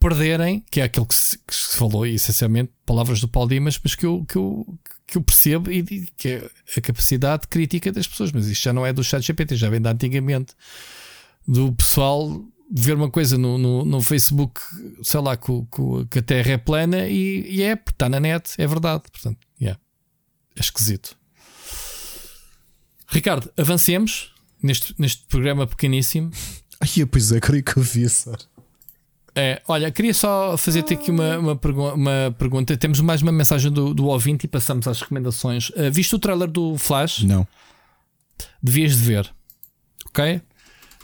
perderem, 0.00 0.64
que 0.70 0.80
é 0.80 0.84
aquilo 0.84 1.06
que 1.06 1.14
se, 1.14 1.38
que 1.38 1.54
se 1.54 1.76
falou, 1.76 2.06
essencialmente, 2.06 2.72
palavras 2.84 3.20
do 3.20 3.28
Paulo 3.28 3.48
Dimas, 3.48 3.78
mas 3.82 3.94
que 3.94 4.06
eu, 4.06 4.24
que 4.26 4.36
eu, 4.36 4.66
que 5.06 5.18
eu 5.18 5.22
percebo 5.22 5.70
e, 5.70 6.06
que 6.16 6.28
é 6.28 6.50
a 6.76 6.80
capacidade 6.80 7.46
crítica 7.48 7.92
das 7.92 8.06
pessoas. 8.06 8.32
Mas 8.32 8.46
isto 8.46 8.62
já 8.62 8.72
não 8.72 8.86
é 8.86 8.92
do 8.92 9.04
chat 9.04 9.22
GPT, 9.22 9.56
já 9.56 9.68
vem 9.68 9.80
de 9.80 9.88
antigamente 9.88 10.54
do 11.46 11.72
pessoal 11.72 12.42
ver 12.70 12.96
uma 12.96 13.10
coisa 13.10 13.38
no, 13.38 13.56
no, 13.56 13.84
no 13.84 14.02
Facebook, 14.02 14.60
sei 15.02 15.20
lá, 15.20 15.36
que, 15.36 15.52
que, 16.10 16.18
a 16.18 16.22
Terra 16.22 16.52
é 16.52 16.56
plana 16.56 17.06
e, 17.06 17.46
e 17.48 17.62
é, 17.62 17.72
está 17.72 18.08
na 18.08 18.18
net, 18.18 18.54
é 18.58 18.66
verdade. 18.66 19.04
Portanto, 19.12 19.38
yeah, 19.60 19.78
é 20.56 20.60
esquisito. 20.60 21.16
Ricardo, 23.08 23.50
avancemos 23.56 24.32
neste, 24.62 24.94
neste 24.98 25.24
programa 25.26 25.66
pequeníssimo. 25.66 26.30
Ai, 26.80 27.06
pois 27.06 27.32
é, 27.32 27.40
creio 27.40 27.62
que 27.62 27.76
eu 27.76 27.82
vi. 27.82 28.06
É, 29.34 29.60
olha, 29.68 29.90
queria 29.90 30.14
só 30.14 30.56
fazer-te 30.56 30.94
aqui 30.94 31.10
uma, 31.10 31.38
uma, 31.38 31.60
uma, 31.92 32.34
pergunta. 32.38 32.76
Temos 32.76 33.00
mais 33.00 33.20
uma 33.20 33.32
mensagem 33.32 33.70
do, 33.70 33.92
do 33.92 34.06
ouvinte 34.06 34.44
e 34.44 34.48
passamos 34.48 34.88
às 34.88 35.00
recomendações. 35.00 35.68
Uh, 35.70 35.90
viste 35.92 36.14
o 36.14 36.18
trailer 36.18 36.50
do 36.50 36.78
Flash? 36.78 37.22
Não. 37.22 37.46
Devias 38.62 38.96
de 38.96 39.02
ver. 39.04 39.34
Ok? 40.06 40.40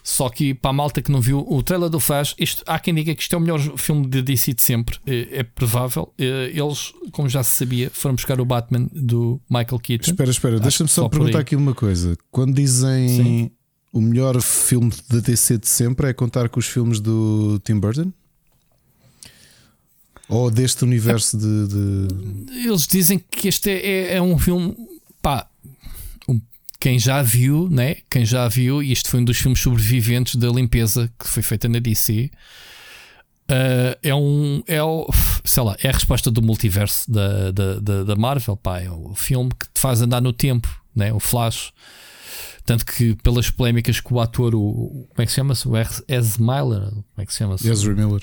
Só 0.02 0.28
que 0.28 0.52
para 0.52 0.70
a 0.70 0.72
malta 0.72 1.00
que 1.00 1.12
não 1.12 1.20
viu 1.20 1.46
o 1.48 1.62
trailer 1.62 1.88
do 1.88 2.00
Flash, 2.00 2.34
isto, 2.38 2.64
há 2.66 2.78
quem 2.78 2.92
diga 2.94 3.14
que 3.14 3.22
isto 3.22 3.34
é 3.34 3.38
o 3.38 3.40
melhor 3.40 3.60
filme 3.78 4.06
de 4.06 4.20
DC 4.20 4.54
de 4.54 4.62
sempre. 4.62 4.98
É, 5.06 5.38
é 5.38 5.42
provável. 5.44 6.12
É, 6.18 6.50
eles, 6.52 6.92
como 7.12 7.28
já 7.28 7.42
se 7.42 7.52
sabia, 7.52 7.88
foram 7.90 8.16
buscar 8.16 8.40
o 8.40 8.44
Batman 8.44 8.88
do 8.92 9.40
Michael 9.48 9.78
Keaton. 9.78 10.10
Espera, 10.10 10.30
espera, 10.30 10.58
deixa-me 10.58 10.88
só, 10.88 11.02
só 11.02 11.08
perguntar 11.08 11.38
aqui 11.38 11.54
uma 11.54 11.74
coisa. 11.74 12.16
Quando 12.32 12.54
dizem 12.54 13.08
Sim. 13.08 13.50
o 13.92 14.00
melhor 14.00 14.40
filme 14.42 14.92
da 15.08 15.20
DC 15.20 15.58
de 15.58 15.68
sempre, 15.68 16.08
é 16.08 16.12
contar 16.12 16.48
com 16.48 16.58
os 16.58 16.66
filmes 16.66 16.98
do 16.98 17.60
Tim 17.60 17.78
Burton? 17.78 18.12
Ou 20.28 20.50
deste 20.50 20.82
universo 20.82 21.36
de, 21.36 21.68
de... 21.68 22.66
Eles 22.66 22.86
dizem 22.86 23.22
que 23.30 23.48
este 23.48 23.70
é, 23.70 23.86
é, 23.86 24.14
é 24.16 24.22
um 24.22 24.38
filme. 24.38 24.74
Pá, 25.20 25.46
quem 26.82 26.98
já 26.98 27.22
viu, 27.22 27.68
né? 27.70 27.98
Quem 28.10 28.26
já 28.26 28.48
viu, 28.48 28.82
e 28.82 28.90
isto 28.90 29.08
foi 29.08 29.20
um 29.20 29.24
dos 29.24 29.38
filmes 29.38 29.60
sobreviventes 29.60 30.34
da 30.34 30.48
limpeza 30.48 31.08
que 31.16 31.28
foi 31.28 31.40
feita 31.40 31.68
na 31.68 31.78
DC. 31.78 32.28
Uh, 33.48 33.52
eh, 33.52 33.98
é 34.02 34.12
um. 34.12 34.64
É 34.66 34.82
o, 34.82 35.08
sei 35.44 35.62
lá, 35.62 35.76
é 35.80 35.88
a 35.88 35.92
resposta 35.92 36.28
do 36.28 36.42
multiverso 36.42 37.08
da, 37.08 37.52
da, 37.52 37.74
da, 37.78 38.02
da, 38.02 38.16
Marvel. 38.16 38.56
Pá, 38.56 38.80
é 38.80 38.90
o 38.90 39.14
filme 39.14 39.50
que 39.50 39.66
te 39.72 39.80
faz 39.80 40.02
andar 40.02 40.20
no 40.20 40.32
tempo, 40.32 40.68
né? 40.92 41.12
o 41.12 41.20
Flash. 41.20 41.72
Tanto 42.64 42.84
que, 42.84 43.14
pelas 43.22 43.48
polémicas 43.48 44.00
que 44.00 44.12
o 44.12 44.18
ator, 44.18 44.52
o, 44.52 45.06
como 45.08 45.22
é 45.22 45.24
que 45.24 45.30
se 45.30 45.36
chama-se? 45.36 45.68
O 45.68 45.76
Ezra 45.76 46.42
Miller? 46.42 46.90
Como 46.90 47.04
é 47.18 47.26
que 47.26 47.32
se 47.32 47.38
chama-se? 47.38 47.70
Ezra 47.70 47.94
Miller. 47.94 48.22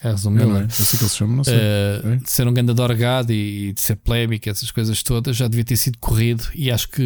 É 0.00 0.10
resumindo, 0.10 0.56
é, 0.56 0.60
é 0.60 0.64
assim 0.64 0.96
que 0.96 1.02
ele 1.02 1.10
se 1.10 1.16
chama, 1.16 1.36
não 1.36 1.44
sei. 1.44 1.56
Uh, 1.56 2.12
é? 2.12 2.16
De 2.16 2.30
ser 2.30 2.46
um 2.46 2.52
grande 2.54 2.72
dorgado 2.72 3.32
e 3.32 3.72
de 3.72 3.80
ser 3.80 3.96
polémico, 3.96 4.48
essas 4.48 4.70
coisas 4.70 5.02
todas, 5.02 5.36
já 5.36 5.48
devia 5.48 5.64
ter 5.64 5.76
sido 5.76 5.98
corrido. 5.98 6.44
E 6.54 6.70
acho 6.70 6.88
que 6.88 7.02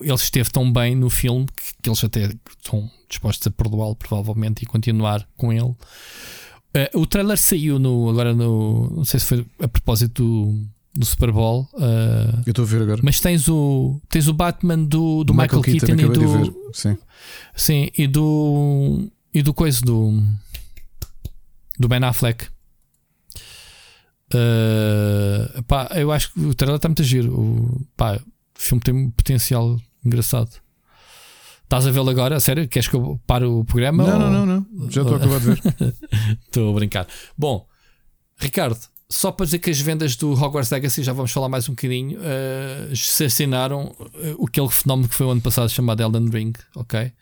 ele 0.00 0.14
esteve 0.14 0.50
tão 0.50 0.70
bem 0.70 0.94
no 0.94 1.08
filme 1.08 1.46
que, 1.46 1.82
que 1.82 1.88
eles 1.88 2.04
até 2.04 2.30
estão 2.62 2.90
dispostos 3.08 3.46
a 3.46 3.50
perdoá-lo, 3.50 3.96
provavelmente, 3.96 4.64
e 4.64 4.66
continuar 4.66 5.26
com 5.34 5.50
ele. 5.50 5.62
Uh, 6.76 7.00
o 7.00 7.06
trailer 7.06 7.38
saiu 7.38 7.78
no, 7.78 8.10
agora 8.10 8.34
no. 8.34 8.90
Não 8.94 9.04
sei 9.06 9.18
se 9.18 9.26
foi 9.26 9.46
a 9.60 9.66
propósito 9.68 10.22
do, 10.22 10.66
do 10.94 11.06
Super 11.06 11.32
Bowl. 11.32 11.66
Uh, 11.72 12.42
Eu 12.44 12.50
estou 12.50 12.66
a 12.66 12.68
ver 12.68 12.82
agora. 12.82 13.00
Mas 13.02 13.18
tens 13.18 13.48
o, 13.48 13.98
tens 14.10 14.28
o 14.28 14.34
Batman 14.34 14.84
do, 14.84 15.24
do 15.24 15.32
Michael, 15.32 15.62
Michael 15.62 15.62
Keaton, 15.62 15.96
Keaton 15.96 16.12
e 16.12 16.50
do. 16.50 16.70
Sim. 16.74 16.98
Sim, 17.54 17.88
e 17.96 18.06
do. 18.06 19.08
E 19.32 19.42
do 19.42 19.54
coisa 19.54 19.80
do 19.82 20.22
do 21.78 21.88
Ben 21.88 22.02
Affleck. 22.04 22.46
Uh, 24.34 25.62
pá, 25.64 25.88
eu 25.94 26.10
acho 26.10 26.32
que 26.32 26.40
o 26.40 26.54
trailer 26.54 26.76
está 26.76 26.88
muito 26.88 27.02
a 27.02 27.04
giro. 27.04 27.32
O, 27.32 27.86
pá, 27.96 28.16
o 28.16 28.22
filme 28.54 28.82
tem 28.82 28.94
um 28.94 29.10
potencial 29.10 29.78
engraçado. 30.04 30.50
Estás 31.62 31.86
a 31.86 31.90
vê-lo 31.90 32.10
agora? 32.10 32.36
A 32.36 32.40
sério? 32.40 32.68
Queres 32.68 32.88
que 32.88 32.94
eu 32.94 33.20
pare 33.26 33.44
o 33.44 33.64
programa? 33.64 34.04
Não, 34.04 34.12
ou... 34.14 34.18
não, 34.18 34.46
não, 34.46 34.66
não. 34.72 34.90
Já 34.90 35.02
estou 35.02 35.14
a 35.14 35.18
acabar 35.18 35.40
de 35.40 35.46
ver. 35.46 35.62
Estou 36.46 36.70
a 36.70 36.74
brincar. 36.74 37.08
Bom, 37.36 37.66
Ricardo, 38.38 38.78
só 39.08 39.32
para 39.32 39.46
dizer 39.46 39.58
que 39.58 39.70
as 39.70 39.80
vendas 39.80 40.14
do 40.16 40.32
Hogwarts 40.32 40.70
Legacy, 40.70 41.02
já 41.02 41.12
vamos 41.12 41.32
falar 41.32 41.48
mais 41.48 41.68
um 41.68 41.72
bocadinho, 41.72 42.18
uh, 42.18 42.94
se 42.96 43.24
assinaram 43.24 43.94
uh, 43.98 44.44
aquele 44.46 44.68
fenómeno 44.68 45.08
que 45.08 45.14
foi 45.14 45.26
o 45.26 45.30
ano 45.30 45.40
passado 45.40 45.68
chamado 45.68 46.00
Elden 46.02 46.28
Ring, 46.28 46.52
ok? 46.74 47.12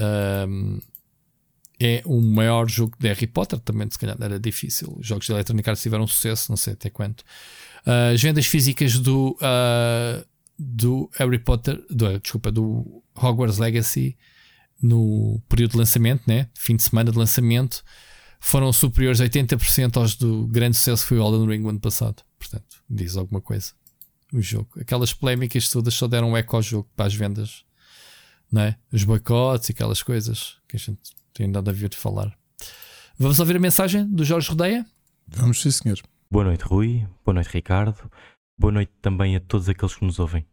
Um, 0.00 0.78
é 1.78 2.02
o 2.06 2.20
maior 2.20 2.68
jogo 2.68 2.96
de 2.98 3.08
Harry 3.08 3.26
Potter, 3.26 3.58
também 3.60 3.88
se 3.90 3.98
calhar 3.98 4.16
era 4.20 4.40
difícil. 4.40 4.96
Os 4.98 5.06
jogos 5.06 5.26
de 5.26 5.32
Electronic 5.32 5.68
Arts 5.68 5.82
tiveram 5.82 6.06
sucesso, 6.06 6.50
não 6.50 6.56
sei 6.56 6.72
até 6.72 6.88
quanto. 6.88 7.20
Uh, 7.86 8.14
as 8.14 8.22
vendas 8.22 8.46
físicas 8.46 8.98
do, 8.98 9.36
uh, 9.36 10.26
do 10.58 11.10
Harry 11.14 11.38
Potter, 11.38 11.84
do, 11.90 12.18
desculpa, 12.18 12.50
do 12.50 13.02
Hogwarts 13.14 13.58
Legacy 13.58 14.16
no 14.80 15.40
período 15.48 15.72
de 15.72 15.78
lançamento, 15.78 16.22
né? 16.26 16.48
fim 16.54 16.76
de 16.76 16.82
semana 16.82 17.10
de 17.10 17.18
lançamento, 17.18 17.82
foram 18.40 18.72
superiores 18.72 19.20
a 19.20 19.24
80% 19.24 19.96
aos 19.96 20.14
do 20.14 20.46
grande 20.46 20.76
sucesso 20.76 21.02
que 21.02 21.08
foi 21.08 21.18
o 21.18 21.26
Elden 21.26 21.48
Ring 21.48 21.68
ano 21.68 21.80
passado. 21.80 22.22
Portanto, 22.38 22.82
diz 22.88 23.16
alguma 23.16 23.40
coisa. 23.40 23.72
O 24.32 24.40
jogo. 24.40 24.68
Aquelas 24.80 25.12
polémicas 25.12 25.68
todas 25.68 25.94
só 25.94 26.06
deram 26.06 26.30
um 26.30 26.36
eco 26.36 26.56
ao 26.56 26.62
jogo 26.62 26.88
para 26.96 27.06
as 27.06 27.14
vendas, 27.14 27.64
não 28.50 28.62
é? 28.62 28.76
Os 28.92 29.04
boicotes 29.04 29.68
e 29.68 29.72
aquelas 29.72 30.02
coisas 30.02 30.56
que 30.68 30.76
a 30.76 30.78
gente 30.78 31.00
tem 31.36 31.46
nada 31.46 31.70
a 31.70 31.74
ver 31.74 31.90
de 31.90 31.96
falar. 31.96 32.34
Vamos 33.18 33.38
ouvir 33.38 33.56
a 33.56 33.60
mensagem 33.60 34.06
do 34.06 34.24
Jorge 34.24 34.48
Rodeia? 34.48 34.86
Vamos, 35.28 35.60
sim, 35.60 35.70
senhor. 35.70 35.98
Boa 36.30 36.44
noite, 36.44 36.62
Rui. 36.62 37.06
Boa 37.24 37.34
noite, 37.34 37.50
Ricardo. 37.50 38.10
Boa 38.58 38.72
noite 38.72 38.92
também 39.02 39.36
a 39.36 39.40
todos 39.40 39.68
aqueles 39.68 39.94
que 39.94 40.04
nos 40.04 40.18
ouvem. 40.18 40.46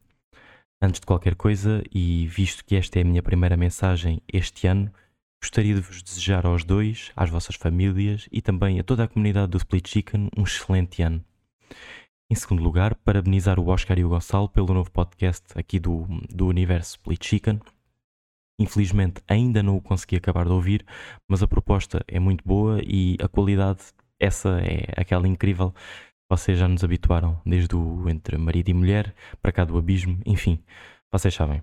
Antes 0.81 0.99
de 0.99 1.05
qualquer 1.05 1.35
coisa, 1.35 1.81
e 1.93 2.27
visto 2.27 2.65
que 2.65 2.75
esta 2.75 2.99
é 2.99 3.01
a 3.01 3.05
minha 3.05 3.23
primeira 3.23 3.55
mensagem 3.55 4.21
este 4.31 4.67
ano, 4.67 4.91
gostaria 5.41 5.73
de 5.73 5.79
vos 5.79 6.03
desejar 6.03 6.45
aos 6.45 6.65
dois, 6.65 7.11
às 7.15 7.29
vossas 7.29 7.55
famílias 7.55 8.27
e 8.29 8.41
também 8.41 8.79
a 8.79 8.83
toda 8.83 9.05
a 9.05 9.07
comunidade 9.07 9.51
do 9.51 9.57
Split 9.57 9.87
Chicken 9.87 10.29
um 10.37 10.43
excelente 10.43 11.01
ano. 11.01 11.23
Em 12.29 12.35
segundo 12.35 12.61
lugar, 12.61 12.95
parabenizar 12.95 13.59
o 13.59 13.67
Oscar 13.67 13.97
e 13.97 14.03
o 14.03 14.09
Gonçalo 14.09 14.49
pelo 14.49 14.73
novo 14.73 14.91
podcast 14.91 15.45
aqui 15.55 15.79
do, 15.79 16.05
do 16.29 16.47
universo 16.47 16.97
Split 16.97 17.25
Chicken. 17.25 17.59
Infelizmente 18.59 19.22
ainda 19.27 19.64
não 19.64 19.77
o 19.77 19.82
consegui 19.82 20.15
acabar 20.15 20.45
de 20.45 20.51
ouvir, 20.51 20.85
mas 21.27 21.41
a 21.41 21.48
proposta 21.48 22.03
é 22.07 22.19
muito 22.19 22.43
boa 22.45 22.80
e 22.83 23.17
a 23.22 23.27
qualidade, 23.27 23.82
essa 24.19 24.59
é 24.61 24.93
aquela 24.95 25.27
incrível 25.27 25.73
vocês 26.30 26.57
já 26.57 26.67
nos 26.67 26.83
habituaram, 26.83 27.40
desde 27.45 27.75
o 27.75 28.09
entre 28.09 28.38
marido 28.38 28.69
e 28.69 28.73
mulher, 28.73 29.14
para 29.41 29.51
cá 29.51 29.64
do 29.64 29.77
abismo, 29.77 30.19
enfim, 30.25 30.59
vocês 31.11 31.33
sabem. 31.33 31.61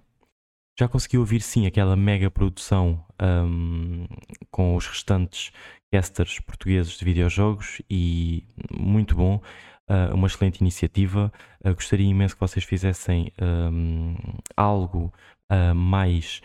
Já 0.79 0.89
consegui 0.89 1.19
ouvir 1.19 1.41
sim 1.41 1.67
aquela 1.67 1.97
mega 1.97 2.31
produção 2.31 3.05
um, 3.21 4.07
com 4.51 4.77
os 4.77 4.87
restantes 4.87 5.51
casters 5.93 6.39
portugueses 6.39 6.97
de 6.97 7.05
videojogos 7.05 7.83
e 7.91 8.45
muito 8.73 9.17
bom, 9.17 9.43
uh, 9.91 10.15
uma 10.15 10.29
excelente 10.29 10.61
iniciativa. 10.61 11.33
Uh, 11.65 11.75
gostaria 11.75 12.09
imenso 12.09 12.35
que 12.35 12.41
vocês 12.41 12.65
fizessem 12.65 13.33
um, 13.43 14.15
algo 14.57 15.13
uh, 15.51 15.75
mais 15.75 16.41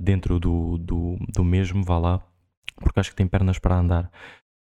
dentro 0.00 0.38
do, 0.38 0.78
do, 0.78 1.16
do 1.28 1.44
mesmo, 1.44 1.82
vá 1.82 1.98
lá, 1.98 2.22
porque 2.76 3.00
acho 3.00 3.10
que 3.10 3.16
tem 3.16 3.26
pernas 3.26 3.58
para 3.58 3.76
andar. 3.76 4.10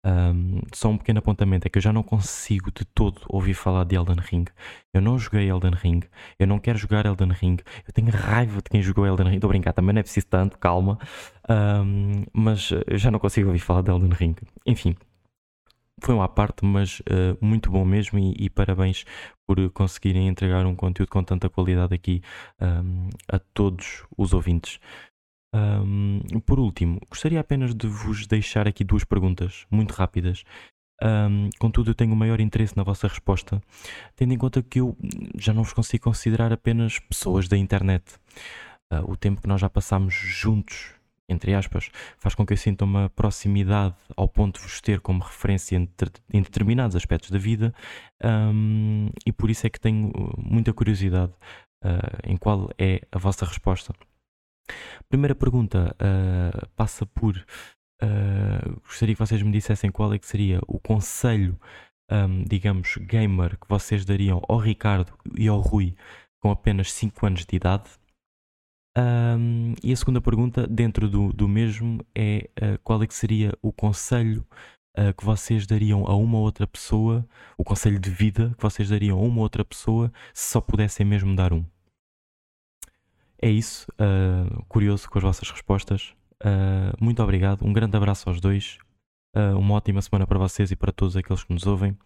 Um, 0.05 0.61
só 0.75 0.89
um 0.89 0.99
pequeno 0.99 1.21
apontamento: 1.21 1.67
é 1.67 1.71
que 1.71 1.79
eu 1.79 1.83
já 1.83 1.93
não 1.93 2.03
consigo 2.03 2.73
de 2.73 2.85
todo 2.85 3.21
ouvir 3.29 3.55
falar 3.55 3.85
de 3.85 3.95
Elden 3.95 4.17
Ring. 4.19 4.45
Eu 4.93 5.01
não 5.01 5.19
joguei 5.19 5.49
Elden 5.49 5.75
Ring, 5.75 6.01
eu 6.39 6.47
não 6.47 6.59
quero 6.59 6.79
jogar 6.79 7.07
Elden 7.07 7.31
Ring. 7.31 7.59
Eu 7.87 7.93
tenho 7.93 8.11
raiva 8.11 8.57
de 8.57 8.69
quem 8.69 8.83
jogou 8.83 9.07
Elden 9.07 9.29
Ring. 9.29 9.37
Estou 9.37 9.49
a 9.49 9.53
brincar, 9.53 9.73
também 9.73 9.93
não 9.95 10.01
é 10.01 10.03
preciso 10.03 10.27
tanto, 10.27 10.59
calma. 10.59 10.99
Um, 11.49 12.25
mas 12.33 12.71
eu 12.87 12.99
já 12.99 13.11
não 13.11 13.19
consigo 13.19 13.49
ouvir 13.49 13.61
falar 13.61 13.83
de 13.83 13.91
Elden 13.91 14.11
Ring. 14.11 14.35
Enfim, 14.67 14.97
foi 16.03 16.15
uma 16.15 16.29
parte, 16.29 16.65
mas 16.65 17.01
uh, 17.01 17.39
muito 17.41 17.71
bom 17.71 17.85
mesmo. 17.85 18.19
E, 18.19 18.35
e, 18.39 18.51
parabéns 18.51 19.05
por 19.47 19.71
conseguirem 19.71 20.29
entregar 20.29 20.67
um 20.67 20.75
conteúdo 20.75 21.09
com 21.09 21.23
tanta 21.23 21.49
qualidade 21.49 21.95
aqui 21.95 22.23
um, 22.61 23.09
a 23.29 23.39
todos 23.39 24.05
os 24.17 24.33
ouvintes. 24.33 24.81
Um, 25.55 26.21
por 26.47 26.59
último, 26.59 26.99
gostaria 27.09 27.39
apenas 27.39 27.75
de 27.75 27.87
vos 27.87 28.27
deixar 28.27 28.67
aqui 28.67 28.83
duas 28.83 29.05
perguntas 29.05 29.67
muito 29.71 29.93
rápidas. 29.93 30.45
Um, 31.03 31.51
contudo, 31.59 31.91
eu 31.91 31.95
tenho 31.95 32.13
o 32.13 32.17
maior 32.17 32.41
interesse 32.41 32.77
na 32.77 32.83
vossa 32.83 33.07
resposta, 33.07 33.61
tendo 34.17 34.33
em 34.33 34.39
conta 34.39 34.63
que 34.63 34.81
eu 34.81 34.97
já 35.37 35.53
não 35.53 35.63
vos 35.63 35.73
consigo 35.73 36.05
considerar 36.05 36.53
apenas 36.53 36.99
pessoas 36.99 37.49
da 37.49 37.57
internet. 37.57 38.15
Uh, 38.93 39.11
o 39.11 39.17
tempo 39.17 39.41
que 39.41 39.49
nós 39.49 39.61
já 39.61 39.69
passamos 39.69 40.15
juntos, 40.15 40.95
entre 41.29 41.55
aspas, 41.55 41.91
faz 42.19 42.35
com 42.35 42.45
que 42.45 42.53
eu 42.53 42.57
sinta 42.57 42.85
uma 42.85 43.09
proximidade 43.11 43.97
ao 44.17 44.29
ponto 44.29 44.59
de 44.59 44.67
vos 44.67 44.81
ter 44.81 45.01
como 45.01 45.23
referência 45.23 45.77
em, 45.77 45.89
em 46.33 46.43
determinados 46.43 46.97
aspectos 46.97 47.31
da 47.31 47.39
vida, 47.39 47.75
um, 48.23 49.09
e 49.27 49.33
por 49.33 49.51
isso 49.51 49.67
é 49.67 49.71
que 49.71 49.81
tenho 49.81 50.13
muita 50.37 50.73
curiosidade 50.73 51.33
uh, 51.85 52.19
em 52.25 52.37
qual 52.37 52.71
é 52.79 53.01
a 53.11 53.19
vossa 53.19 53.45
resposta. 53.45 53.95
Primeira 55.09 55.35
pergunta 55.35 55.95
uh, 55.97 56.69
passa 56.77 57.05
por. 57.07 57.37
Uh, 58.03 58.81
gostaria 58.85 59.15
que 59.15 59.21
vocês 59.21 59.43
me 59.43 59.53
dissessem 59.53 59.91
qual 59.91 60.13
é 60.13 60.19
que 60.19 60.27
seria 60.27 60.61
o 60.67 60.79
conselho, 60.81 61.59
um, 62.11 62.43
digamos, 62.45 62.97
gamer 62.97 63.59
que 63.59 63.69
vocês 63.69 64.05
dariam 64.05 64.43
ao 64.49 64.59
Ricardo 64.59 65.13
e 65.37 65.47
ao 65.47 65.61
Rui 65.61 65.95
com 66.41 66.51
apenas 66.51 66.93
5 66.93 67.27
anos 67.27 67.45
de 67.45 67.57
idade. 67.57 67.89
Um, 68.97 69.75
e 69.83 69.93
a 69.93 69.97
segunda 69.97 70.21
pergunta, 70.21 70.67
dentro 70.67 71.09
do, 71.09 71.33
do 71.33 71.49
mesmo, 71.49 72.05
é 72.15 72.49
uh, 72.61 72.79
qual 72.85 73.03
é 73.03 73.07
que 73.07 73.15
seria 73.15 73.53
o 73.63 73.73
conselho 73.73 74.47
uh, 74.99 75.15
que 75.17 75.25
vocês 75.25 75.67
dariam 75.67 76.05
a 76.07 76.15
uma 76.15 76.39
outra 76.39 76.67
pessoa, 76.67 77.27
o 77.57 77.65
conselho 77.65 77.99
de 77.99 78.11
vida 78.11 78.55
que 78.57 78.63
vocês 78.63 78.91
dariam 78.91 79.19
a 79.19 79.23
uma 79.23 79.41
outra 79.41 79.65
pessoa 79.65 80.13
se 80.35 80.51
só 80.51 80.61
pudessem 80.61 81.07
mesmo 81.07 81.35
dar 81.35 81.53
um? 81.53 81.65
É 83.41 83.51
isso. 83.51 83.87
Uh, 83.93 84.63
curioso 84.69 85.09
com 85.11 85.19
as 85.19 85.25
vossas 85.25 85.51
respostas. 85.51 86.15
Muito 87.01 87.23
obrigado. 87.23 87.65
Um 87.65 87.73
grande 87.73 87.97
abraço 87.97 88.29
aos 88.29 88.41
dois. 88.41 88.79
Uma 89.57 89.75
ótima 89.75 90.03
semana 90.03 90.27
para 90.27 90.39
vocês 90.41 90.73
e 90.73 90.77
para 90.77 90.91
todos 90.91 91.17
aqueles 91.17 91.45
que 91.45 91.53
nos 91.53 91.67
ouvem. 91.67 91.97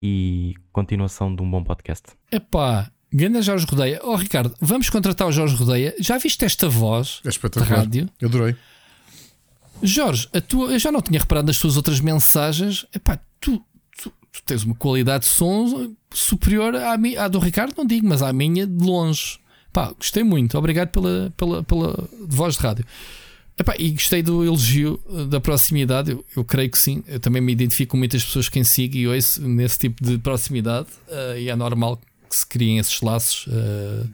E 0.00 0.54
continuação 0.72 1.34
de 1.34 1.42
um 1.42 1.50
bom 1.50 1.62
podcast. 1.64 2.16
Epá, 2.30 2.88
Ganda 3.12 3.42
Jorge 3.42 3.66
Rodeia. 3.68 4.00
Oh 4.04 4.14
Ricardo, 4.14 4.54
vamos 4.60 4.88
contratar 4.88 5.26
o 5.26 5.32
Jorge 5.32 5.56
Rodeia. 5.56 5.94
Já 5.98 6.16
viste 6.18 6.44
esta 6.44 6.68
voz 6.68 7.20
é 7.24 7.28
espetacular. 7.28 7.66
de 7.66 7.74
rádio? 7.74 8.10
Eu 8.20 8.28
adorei. 8.28 8.56
Jorge, 9.82 10.28
a 10.32 10.40
tua, 10.40 10.72
eu 10.72 10.78
já 10.78 10.92
não 10.92 11.00
tinha 11.00 11.18
reparado 11.18 11.46
nas 11.46 11.58
tuas 11.58 11.76
outras 11.76 12.00
mensagens. 12.00 12.86
Epá, 12.94 13.18
tu, 13.40 13.62
tu, 14.00 14.12
tu 14.30 14.42
tens 14.44 14.62
uma 14.62 14.74
qualidade 14.74 15.24
de 15.24 15.30
som 15.30 15.92
superior 16.12 16.74
à, 16.76 16.94
à 16.94 17.28
do 17.28 17.38
Ricardo, 17.38 17.74
não 17.76 17.86
digo, 17.86 18.06
mas 18.06 18.22
à 18.22 18.32
minha 18.32 18.66
de 18.66 18.84
longe. 18.84 19.38
Pá, 19.72 19.92
gostei 19.92 20.22
muito. 20.22 20.56
Obrigado 20.58 20.88
pela, 20.88 21.32
pela, 21.36 21.62
pela 21.62 22.08
voz 22.26 22.56
de 22.56 22.60
rádio. 22.60 22.84
Epá, 23.58 23.74
e 23.78 23.90
gostei 23.90 24.22
do 24.22 24.44
elogio 24.44 25.00
eh, 25.10 25.24
da 25.24 25.40
proximidade. 25.40 26.12
Eu, 26.12 26.24
eu, 26.36 26.44
creio 26.44 26.70
que 26.70 26.78
sim. 26.78 27.04
Eu 27.06 27.20
também 27.20 27.42
me 27.42 27.52
identifico 27.52 27.92
com 27.92 27.96
muitas 27.96 28.24
pessoas 28.24 28.48
que 28.48 28.62
sigo 28.64 28.96
e 28.96 29.06
ouço 29.06 29.46
nesse 29.46 29.78
tipo 29.78 30.02
de 30.02 30.18
proximidade. 30.18 30.88
Uh, 31.08 31.38
e 31.38 31.50
é 31.50 31.56
normal 31.56 32.00
que 32.30 32.36
se 32.36 32.46
criem 32.46 32.78
esses 32.78 33.00
laços. 33.00 33.46
Uh, 33.48 34.08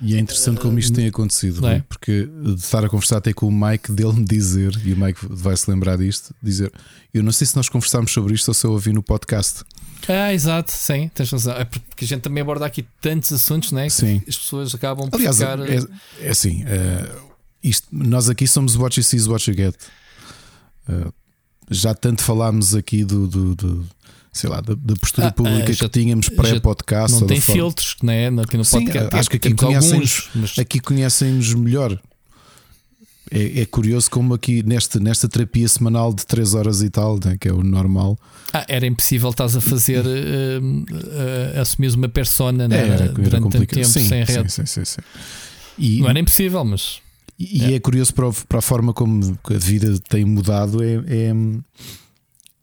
e 0.00 0.16
é 0.16 0.18
interessante 0.18 0.58
uh, 0.58 0.62
como 0.62 0.78
isto 0.78 0.94
tem 0.94 1.06
acontecido, 1.06 1.64
é? 1.68 1.84
porque 1.86 2.26
de 2.26 2.54
estar 2.54 2.82
a 2.82 2.88
conversar 2.88 3.18
até 3.18 3.32
com 3.34 3.46
o 3.46 3.52
Mike, 3.52 3.92
dele 3.92 4.14
me 4.14 4.24
dizer, 4.24 4.72
e 4.84 4.94
o 4.94 4.96
Mike 4.96 5.20
vai 5.28 5.54
se 5.54 5.70
lembrar 5.70 5.98
disto, 5.98 6.34
dizer: 6.42 6.72
Eu 7.12 7.22
não 7.22 7.30
sei 7.30 7.46
se 7.46 7.54
nós 7.54 7.68
conversámos 7.68 8.10
sobre 8.10 8.34
isto 8.34 8.48
ou 8.48 8.54
se 8.54 8.66
eu 8.66 8.72
ouvi 8.72 8.92
no 8.92 9.02
podcast. 9.02 9.62
Ah, 10.08 10.32
exato, 10.32 10.72
sim, 10.72 11.10
tens 11.14 11.30
razão. 11.30 11.54
É 11.54 11.64
porque 11.64 12.04
a 12.04 12.08
gente 12.08 12.22
também 12.22 12.40
aborda 12.40 12.64
aqui 12.64 12.86
tantos 13.00 13.32
assuntos, 13.32 13.72
né? 13.72 13.88
Sim. 13.90 14.22
as 14.26 14.36
pessoas 14.36 14.74
acabam 14.74 15.10
por 15.10 15.16
Aliás, 15.16 15.36
ficar. 15.36 15.58
É, 15.60 15.78
é 16.20 16.30
assim, 16.30 16.64
uh, 16.64 17.28
isto, 17.62 17.86
nós 17.92 18.30
aqui 18.30 18.46
somos 18.48 18.76
what 18.76 18.98
you 18.98 19.04
see 19.04 19.20
what 19.28 19.48
you 19.50 19.54
get. 19.54 19.74
Uh, 20.88 21.12
já 21.70 21.94
tanto 21.94 22.22
falámos 22.22 22.74
aqui 22.74 23.04
do, 23.04 23.26
do, 23.26 23.54
do 23.54 23.88
sei 24.32 24.50
lá, 24.50 24.60
da, 24.60 24.74
da 24.74 24.94
postura 24.96 25.28
ah, 25.28 25.32
pública 25.32 25.72
já, 25.72 25.88
que 25.88 26.00
tínhamos 26.00 26.28
pré-podcast. 26.28 27.20
Não 27.20 27.26
tem 27.26 27.40
filtros, 27.40 27.96
né? 28.02 28.28
Aqui 28.28 28.56
no 28.56 28.64
Sim, 28.64 28.84
podcast. 28.84 29.16
Acho 29.16 29.30
que 29.30 29.36
aqui 29.36 29.54
conhecem-nos 29.54 30.30
mas... 30.34 30.58
aqui 30.58 30.80
conhecem 30.80 31.32
melhor. 31.56 31.98
É, 33.30 33.60
é, 33.60 33.66
curioso 33.66 34.10
como 34.10 34.32
aqui 34.32 34.62
nesta, 34.62 34.98
nesta 34.98 35.28
terapia 35.28 35.68
semanal 35.68 36.14
de 36.14 36.24
3 36.24 36.54
horas 36.54 36.80
e 36.80 36.88
tal, 36.88 37.18
né, 37.22 37.36
que 37.38 37.46
é 37.46 37.52
o 37.52 37.62
normal. 37.62 38.18
Ah, 38.54 38.64
era 38.66 38.86
impossível 38.86 39.28
estás 39.28 39.54
a 39.54 39.60
fazer 39.60 40.02
uh, 40.06 40.60
uh, 40.60 41.60
assumir 41.60 41.94
uma 41.94 42.08
persona 42.08 42.66
né, 42.66 42.78
era, 42.78 42.94
era 42.94 43.12
durante 43.12 43.50
tanto 43.50 43.66
tempo 43.66 43.86
sim, 43.86 44.08
sem 44.08 44.24
rede. 44.24 44.50
Sim, 44.50 44.64
sim, 44.64 44.84
sim, 44.84 45.00
e, 45.78 46.00
Não 46.00 46.08
era 46.08 46.18
impossível, 46.18 46.64
mas. 46.64 47.00
E 47.38 47.64
é, 47.64 47.74
é 47.74 47.80
curioso 47.80 48.14
para, 48.14 48.32
para, 48.48 48.58
a 48.58 48.62
forma 48.62 48.92
como 48.92 49.38
a 49.44 49.58
vida 49.58 49.98
tem 50.08 50.24
mudado. 50.24 50.82
É, 50.82 50.94
é, 51.06 51.34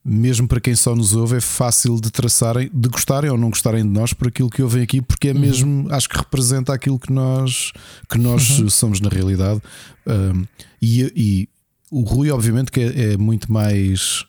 mesmo 0.08 0.48
para 0.48 0.62
quem 0.62 0.76
só 0.76 0.96
nos 0.96 1.16
ouve, 1.16 1.38
é 1.38 1.42
fácil 1.42 2.00
de 2.00 2.12
traçarem, 2.12 2.70
de 2.72 2.90
gostarem 2.90 3.32
ou 3.32 3.38
não 3.38 3.50
gostarem 3.50 3.82
de 3.82 3.90
nós 3.90 4.14
por 4.14 4.28
aquilo 4.28 4.52
que 4.52 4.62
ouvem 4.62 4.84
aqui, 4.84 5.02
porque 5.02 5.30
é 5.30 5.34
uhum. 5.34 5.40
mesmo, 5.40 5.88
acho 5.92 6.08
que 6.08 6.16
representa 6.16 6.72
aquilo 6.72 7.00
que 7.00 7.12
nós, 7.12 7.72
que 8.08 8.20
nós 8.20 8.60
uhum. 8.60 8.70
somos 8.70 9.02
na 9.02 9.10
realidade. 9.10 9.60
Um, 10.06 10.46
e, 10.80 11.12
e, 11.16 11.50
o 11.90 12.02
Rui, 12.02 12.30
obviamente, 12.30 12.72
que 12.72 12.82
é, 12.82 13.14
é 13.14 13.18
muito 13.18 13.52
mais. 13.52 14.26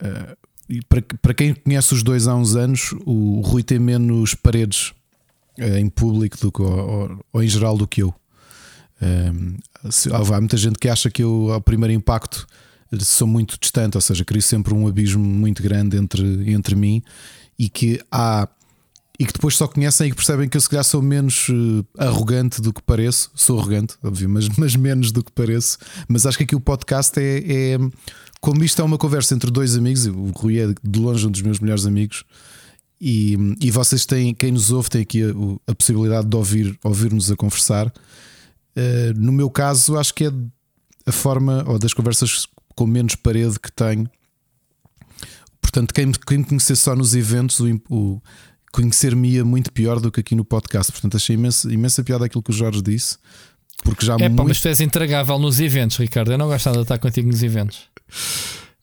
Uh, 0.00 0.36
para, 0.88 1.02
para 1.22 1.34
quem 1.34 1.54
conhece 1.54 1.94
os 1.94 2.04
dois 2.04 2.28
há 2.28 2.36
uns 2.36 2.54
anos, 2.54 2.94
o 3.04 3.40
Rui 3.40 3.64
tem 3.64 3.80
menos 3.80 4.34
paredes 4.34 4.92
uh, 5.58 5.76
em 5.76 5.88
público 5.88 6.38
do 6.38 6.52
que, 6.52 6.62
ou, 6.62 7.24
ou, 7.32 7.42
em 7.42 7.48
geral 7.48 7.76
do 7.76 7.86
que 7.86 8.02
eu. 8.02 8.14
Um, 9.02 9.56
há 10.12 10.40
muita 10.40 10.56
gente 10.56 10.78
que 10.78 10.88
acha 10.88 11.10
que 11.10 11.22
eu, 11.22 11.52
ao 11.52 11.60
primeiro 11.60 11.94
impacto, 11.94 12.46
sou 13.00 13.26
muito 13.26 13.58
distante, 13.60 13.96
ou 13.96 14.00
seja, 14.00 14.24
crio 14.24 14.42
sempre 14.42 14.74
um 14.74 14.86
abismo 14.86 15.22
muito 15.22 15.62
grande 15.62 15.96
entre, 15.96 16.50
entre 16.50 16.74
mim 16.74 17.02
e 17.58 17.68
que 17.68 18.00
há 18.10 18.48
e 19.18 19.26
que 19.26 19.32
depois 19.32 19.56
só 19.56 19.66
conhecem 19.66 20.06
e 20.06 20.10
que 20.10 20.16
percebem 20.16 20.48
que 20.48 20.56
eu 20.56 20.60
se 20.60 20.68
calhar 20.68 20.84
sou 20.84 21.02
menos 21.02 21.48
uh, 21.48 21.84
arrogante 21.98 22.62
do 22.62 22.72
que 22.72 22.80
pareço. 22.80 23.28
Sou 23.34 23.58
arrogante, 23.58 23.96
óbvio, 24.00 24.28
mas, 24.28 24.48
mas 24.56 24.76
menos 24.76 25.10
do 25.10 25.24
que 25.24 25.32
pareço. 25.32 25.76
Mas 26.06 26.24
acho 26.24 26.38
que 26.38 26.44
aqui 26.44 26.54
o 26.54 26.60
podcast 26.60 27.18
é, 27.18 27.38
é 27.74 27.78
como 28.40 28.62
isto 28.62 28.80
é 28.80 28.84
uma 28.84 28.96
conversa 28.96 29.34
entre 29.34 29.50
dois 29.50 29.76
amigos, 29.76 30.06
o 30.06 30.30
Rui 30.30 30.60
é 30.60 30.68
de 30.68 31.00
longe 31.00 31.26
um 31.26 31.30
dos 31.32 31.42
meus 31.42 31.58
melhores 31.58 31.84
amigos. 31.84 32.24
E, 33.00 33.36
e 33.60 33.70
vocês 33.72 34.06
têm, 34.06 34.32
quem 34.32 34.52
nos 34.52 34.70
ouve, 34.70 34.88
tem 34.88 35.02
aqui 35.02 35.22
a, 35.22 35.30
a 35.70 35.74
possibilidade 35.74 36.28
de 36.28 36.36
ouvir, 36.36 36.78
ouvir-nos 36.84 37.30
a 37.30 37.36
conversar. 37.36 37.88
Uh, 37.88 39.12
no 39.16 39.32
meu 39.32 39.50
caso, 39.50 39.96
acho 39.96 40.14
que 40.14 40.26
é 40.26 40.32
a 41.06 41.12
forma 41.12 41.64
ou 41.66 41.76
das 41.78 41.92
conversas 41.92 42.46
com 42.78 42.86
menos 42.86 43.16
parede 43.16 43.58
que 43.58 43.72
tenho. 43.72 44.08
Portanto, 45.60 45.92
quem, 45.92 46.12
quem 46.12 46.38
me 46.38 46.44
conhecer 46.44 46.76
só 46.76 46.94
nos 46.94 47.12
eventos, 47.12 47.58
o, 47.58 47.66
o 47.90 48.22
conhecer-me 48.72 49.30
ia 49.30 49.44
muito 49.44 49.72
pior 49.72 49.98
do 49.98 50.12
que 50.12 50.20
aqui 50.20 50.36
no 50.36 50.44
podcast. 50.44 50.92
Portanto, 50.92 51.16
achei 51.16 51.34
imensa, 51.34 51.72
imensa 51.72 52.04
piada 52.04 52.26
aquilo 52.26 52.40
que 52.40 52.50
o 52.50 52.54
Jorge 52.54 52.80
disse. 52.80 53.18
Porque 53.82 54.06
já 54.06 54.14
é 54.14 54.28
muito... 54.28 54.44
mas 54.44 54.60
tu 54.60 54.68
és 54.68 54.80
intragável 54.80 55.40
nos 55.40 55.58
eventos, 55.58 55.96
Ricardo. 55.96 56.30
Eu 56.30 56.38
não 56.38 56.46
gosto 56.46 56.70
de 56.70 56.78
estar 56.78 56.98
contigo 56.98 57.28
nos 57.28 57.42
eventos. 57.42 57.80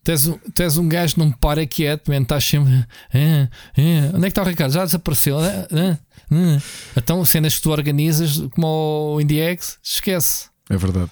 Tu 0.04 0.12
és, 0.12 0.28
um, 0.28 0.38
tu 0.54 0.62
és 0.62 0.78
um 0.78 0.90
gajo 0.90 1.16
não 1.18 1.32
para 1.32 1.66
quieto, 1.66 2.12
man, 2.12 2.22
estás 2.22 2.44
sempre. 2.44 2.74
Ah, 2.74 3.50
ah. 3.78 4.12
Onde 4.14 4.18
é 4.18 4.22
que 4.24 4.28
está 4.28 4.44
o 4.44 4.46
Ricardo? 4.46 4.74
Já 4.74 4.84
desapareceu. 4.84 5.40
Ah, 5.40 5.68
ah, 5.72 5.98
ah. 6.32 6.62
Então, 6.98 7.24
cenas 7.24 7.56
que 7.56 7.62
tu 7.62 7.72
organizas, 7.72 8.44
como 8.52 9.16
o 9.16 9.22
IndieX, 9.22 9.78
esquece. 9.82 10.50
É 10.70 10.76
verdade. 10.76 11.12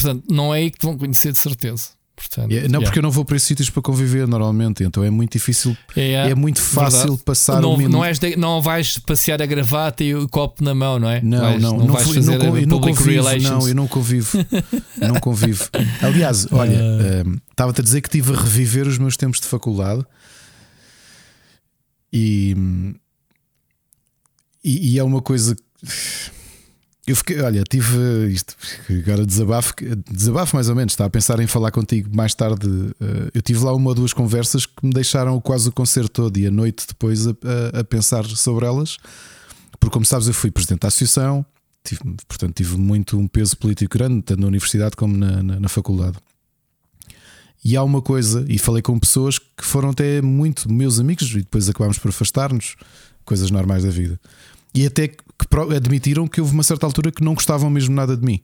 Portanto, 0.00 0.24
não 0.30 0.54
é 0.54 0.58
aí 0.58 0.70
que 0.70 0.78
te 0.78 0.86
vão 0.86 0.96
conhecer 0.96 1.32
de 1.32 1.38
certeza. 1.38 1.98
Portanto, 2.14 2.50
yeah, 2.50 2.68
não, 2.68 2.80
yeah. 2.80 2.84
porque 2.84 2.98
eu 2.98 3.02
não 3.02 3.12
vou 3.12 3.24
para 3.24 3.36
esses 3.36 3.46
sítios 3.46 3.70
para 3.70 3.80
conviver 3.80 4.26
normalmente, 4.26 4.82
então 4.82 5.04
é 5.04 5.10
muito 5.10 5.32
difícil, 5.32 5.76
yeah, 5.96 6.28
é 6.28 6.34
muito 6.34 6.60
fácil 6.60 7.00
verdade. 7.00 7.22
passar 7.22 7.62
não, 7.62 7.74
o 7.74 7.88
não, 7.88 8.02
de, 8.10 8.36
não 8.36 8.60
vais 8.60 8.98
passear 8.98 9.40
a 9.40 9.46
gravata 9.46 10.02
e 10.02 10.16
o 10.16 10.28
copo 10.28 10.64
na 10.64 10.74
mão, 10.74 10.98
não 10.98 11.08
é? 11.08 11.20
Não, 11.22 11.38
vais, 11.38 11.62
não, 11.62 11.76
não, 11.76 11.86
não, 11.86 11.94
vais 11.94 12.08
fazer 12.08 12.38
não, 12.38 12.54
não 12.66 12.80
convivo, 12.80 13.22
não, 13.40 13.68
eu 13.68 13.74
não 13.74 13.86
convivo, 13.86 14.38
não 15.00 15.20
convivo. 15.20 15.68
Aliás, 16.02 16.48
olha, 16.50 16.76
uh, 16.76 17.40
estava-te 17.52 17.80
a 17.82 17.84
dizer 17.84 18.00
que 18.00 18.08
estive 18.08 18.32
a 18.32 18.36
reviver 18.36 18.88
os 18.88 18.98
meus 18.98 19.16
tempos 19.16 19.38
de 19.38 19.46
faculdade 19.46 20.04
e, 22.12 22.56
e, 24.64 24.94
e 24.94 24.98
é 24.98 25.04
uma 25.04 25.22
coisa. 25.22 25.54
Eu 27.08 27.16
fiquei, 27.16 27.40
olha, 27.40 27.64
tive 27.64 28.30
isto, 28.30 28.54
agora 28.90 29.24
desabafo, 29.24 29.72
desabafo 30.12 30.54
mais 30.54 30.68
ou 30.68 30.76
menos, 30.76 30.92
estava 30.92 31.08
a 31.08 31.10
pensar 31.10 31.40
em 31.40 31.46
falar 31.46 31.70
contigo 31.70 32.14
mais 32.14 32.34
tarde. 32.34 32.68
Eh, 33.00 33.30
eu 33.32 33.40
tive 33.40 33.64
lá 33.64 33.74
uma 33.74 33.88
ou 33.88 33.94
duas 33.94 34.12
conversas 34.12 34.66
que 34.66 34.84
me 34.84 34.92
deixaram 34.92 35.40
quase 35.40 35.70
o 35.70 35.72
concerto 35.72 36.10
todo 36.10 36.36
e 36.36 36.46
a 36.46 36.50
noite 36.50 36.84
depois 36.86 37.26
a, 37.26 37.30
a, 37.30 37.80
a 37.80 37.84
pensar 37.84 38.26
sobre 38.26 38.66
elas, 38.66 38.98
porque, 39.80 39.94
como 39.94 40.04
sabes, 40.04 40.28
eu 40.28 40.34
fui 40.34 40.50
presidente 40.50 40.80
da 40.80 40.88
associação, 40.88 41.46
tive, 41.82 42.02
portanto, 42.28 42.54
tive 42.54 42.76
muito 42.76 43.18
um 43.18 43.26
peso 43.26 43.56
político 43.56 43.96
grande, 43.96 44.20
tanto 44.20 44.42
na 44.42 44.46
universidade 44.46 44.94
como 44.94 45.16
na, 45.16 45.42
na, 45.42 45.60
na 45.60 45.68
faculdade. 45.70 46.18
E 47.64 47.74
há 47.74 47.82
uma 47.82 48.02
coisa, 48.02 48.44
e 48.50 48.58
falei 48.58 48.82
com 48.82 48.98
pessoas 48.98 49.38
que 49.38 49.64
foram 49.64 49.90
até 49.90 50.20
muito 50.20 50.70
meus 50.70 51.00
amigos 51.00 51.30
e 51.30 51.38
depois 51.38 51.70
acabámos 51.70 51.98
por 51.98 52.10
afastar-nos, 52.10 52.76
coisas 53.24 53.50
normais 53.50 53.84
da 53.84 53.90
vida. 53.90 54.20
E 54.74 54.84
até 54.84 55.10
que 55.38 55.74
admitiram 55.76 56.26
que 56.26 56.40
houve 56.40 56.52
uma 56.52 56.62
certa 56.62 56.86
altura 56.86 57.12
que 57.12 57.22
não 57.22 57.34
gostavam 57.34 57.70
mesmo 57.70 57.94
nada 57.94 58.16
de 58.16 58.24
mim. 58.24 58.40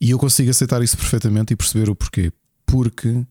E 0.00 0.10
eu 0.10 0.18
consigo 0.18 0.50
aceitar 0.50 0.82
isso 0.82 0.96
perfeitamente 0.96 1.52
e 1.52 1.56
perceber 1.56 1.88
o 1.88 1.94
porquê. 1.94 2.32
Porque 2.66 3.08
uh, 3.08 3.26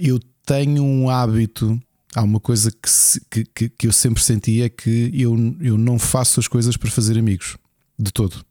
eu 0.00 0.18
tenho 0.44 0.82
um 0.82 1.08
hábito. 1.08 1.80
Há 2.14 2.22
uma 2.22 2.40
coisa 2.40 2.70
que, 2.70 2.90
se, 2.90 3.22
que, 3.30 3.44
que, 3.44 3.68
que, 3.70 3.86
eu 3.86 3.92
sempre 3.92 4.22
senti 4.22 4.60
é 4.60 4.68
que 4.68 5.10
eu, 5.14 5.34
eu 5.60 5.78
não 5.78 5.98
faço 5.98 6.40
as 6.40 6.48
coisas 6.48 6.76
para 6.76 6.90
fazer 6.90 7.16
amigos. 7.16 7.56
De 7.98 8.12
todo. 8.12 8.44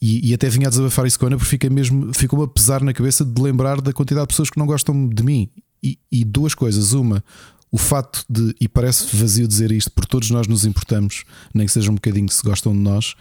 E, 0.00 0.30
e 0.30 0.34
até 0.34 0.48
vinha 0.48 0.68
a 0.68 0.70
desabafar 0.70 1.06
isso 1.06 1.18
com 1.18 1.24
a 1.24 1.28
Ana 1.28 1.36
porque 1.36 1.50
fica 1.50 1.70
mesmo, 1.70 2.12
ficou-me 2.14 2.44
a 2.44 2.48
pesar 2.48 2.82
na 2.82 2.92
cabeça 2.92 3.24
de 3.24 3.40
lembrar 3.40 3.80
da 3.80 3.92
quantidade 3.92 4.26
de 4.26 4.28
pessoas 4.28 4.50
que 4.50 4.58
não 4.58 4.66
gostam 4.66 5.08
de 5.08 5.22
mim. 5.22 5.48
E, 5.82 5.98
e 6.12 6.24
duas 6.24 6.54
coisas. 6.54 6.92
Uma, 6.92 7.24
o 7.70 7.78
facto 7.78 8.24
de, 8.28 8.54
e 8.60 8.68
parece 8.68 9.14
vazio 9.14 9.46
dizer 9.46 9.70
isto, 9.72 9.90
por 9.90 10.06
todos 10.06 10.30
nós 10.30 10.46
nos 10.46 10.64
importamos, 10.64 11.24
nem 11.52 11.66
que 11.66 11.72
seja 11.72 11.90
um 11.90 11.94
bocadinho 11.94 12.28
se 12.30 12.42
gostam 12.42 12.72
de 12.72 12.78
nós, 12.78 13.14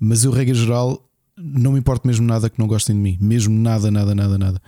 mas 0.00 0.24
eu, 0.24 0.32
regra 0.32 0.54
geral, 0.54 1.06
não 1.36 1.72
me 1.72 1.78
importo 1.78 2.06
mesmo 2.06 2.26
nada 2.26 2.48
que 2.48 2.58
não 2.58 2.66
gostem 2.66 2.96
de 2.96 3.02
mim, 3.02 3.18
mesmo 3.20 3.56
nada, 3.58 3.90
nada, 3.90 4.14
nada, 4.14 4.38
nada. 4.38 4.62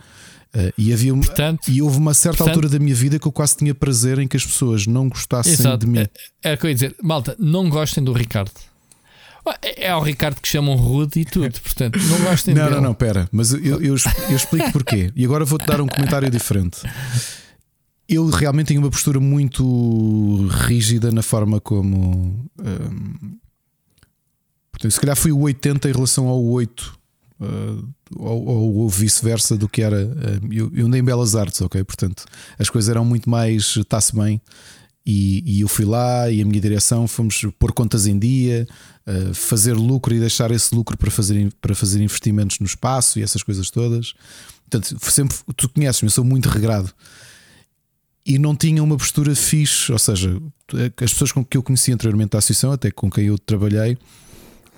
Uh, 0.55 0.71
e, 0.77 0.93
havia 0.93 1.13
portanto, 1.13 1.67
e 1.67 1.81
houve 1.81 1.97
uma 1.97 2.13
certa 2.13 2.37
portanto, 2.37 2.55
altura 2.55 2.69
da 2.69 2.79
minha 2.79 2.95
vida 2.95 3.19
que 3.19 3.27
eu 3.27 3.31
quase 3.31 3.57
tinha 3.57 3.75
prazer 3.75 4.19
em 4.19 4.27
que 4.27 4.37
as 4.37 4.45
pessoas 4.45 4.87
não 4.87 5.09
gostassem 5.09 5.51
exato, 5.51 5.85
de 5.85 5.91
mim. 5.91 5.99
É, 5.99 6.09
é 6.43 6.53
o 6.53 6.57
que 6.57 6.65
eu 6.65 6.69
ia 6.69 6.73
dizer, 6.73 6.95
malta, 7.03 7.35
não 7.37 7.69
gostem 7.69 8.01
do 8.01 8.13
Ricardo. 8.13 8.51
É, 9.61 9.87
é 9.87 9.95
o 9.95 9.99
Ricardo 9.99 10.39
que 10.39 10.47
chamam 10.47 10.75
rude 10.75 11.19
e 11.19 11.25
tudo, 11.25 11.59
portanto, 11.59 11.99
não 11.99 12.21
gostem 12.21 12.55
não, 12.55 12.63
dele. 12.63 12.75
Não, 12.75 12.81
não, 12.81 12.89
não, 12.89 12.95
pera, 12.95 13.27
mas 13.31 13.51
eu, 13.51 13.81
eu, 13.81 13.95
eu 14.29 14.35
explico 14.35 14.71
porquê. 14.71 15.11
E 15.13 15.25
agora 15.25 15.43
vou-te 15.43 15.65
dar 15.65 15.81
um 15.81 15.87
comentário 15.87 16.29
diferente 16.29 16.79
eu 18.07 18.29
realmente 18.29 18.67
tenho 18.67 18.81
uma 18.81 18.89
postura 18.89 19.19
muito 19.19 20.47
rígida 20.47 21.11
na 21.11 21.23
forma 21.23 21.59
como. 21.59 22.47
Um, 22.59 23.37
portanto, 24.71 24.91
se 24.91 24.99
calhar 24.99 25.15
fui 25.15 25.31
o 25.31 25.39
80 25.39 25.89
em 25.89 25.91
relação 25.91 26.27
ao 26.27 26.43
8, 26.43 26.99
uh, 27.41 27.89
ou, 28.15 28.75
ou, 28.77 28.89
vice-versa 28.89 29.57
do 29.57 29.67
que 29.67 29.81
era. 29.81 30.05
Uh, 30.05 30.53
eu, 30.73 30.85
andei 30.85 31.01
em 31.01 31.03
Belas 31.03 31.35
Artes, 31.35 31.61
ok? 31.61 31.83
Portanto, 31.83 32.25
as 32.59 32.69
coisas 32.69 32.89
eram 32.89 33.03
muito 33.03 33.29
mais. 33.29 33.75
Está-se 33.75 34.15
bem. 34.15 34.39
E, 35.07 35.43
e, 35.45 35.61
eu 35.61 35.67
fui 35.67 35.85
lá 35.85 36.31
e 36.31 36.41
a 36.41 36.45
minha 36.45 36.59
direção 36.59 37.07
fomos 37.07 37.39
pôr 37.59 37.71
contas 37.71 38.07
em 38.07 38.17
dia, 38.17 38.67
uh, 39.07 39.33
fazer 39.35 39.73
lucro 39.73 40.15
e 40.15 40.19
deixar 40.19 40.49
esse 40.49 40.73
lucro 40.73 40.97
para 40.97 41.11
fazer, 41.11 41.53
para 41.61 41.75
fazer 41.75 42.01
investimentos 42.01 42.59
no 42.59 42.65
espaço 42.65 43.19
e 43.19 43.23
essas 43.23 43.43
coisas 43.43 43.69
todas. 43.69 44.13
Portanto, 44.67 44.97
sempre 45.11 45.37
tu 45.55 45.69
conheces-me, 45.69 46.07
eu 46.07 46.11
sou 46.11 46.23
muito 46.23 46.49
regrado 46.49 46.91
e 48.25 48.39
não 48.39 48.55
tinha 48.55 48.83
uma 48.83 48.97
postura 48.97 49.35
fixe, 49.35 49.91
ou 49.91 49.99
seja, 49.99 50.41
as 51.01 51.13
pessoas 51.13 51.31
com 51.31 51.45
que 51.45 51.57
eu 51.57 51.61
conheci 51.61 51.91
anteriormente 51.91 52.31
da 52.31 52.39
associação, 52.39 52.71
até 52.71 52.89
com 52.89 53.09
quem 53.09 53.25
eu 53.25 53.37
trabalhei, 53.37 53.97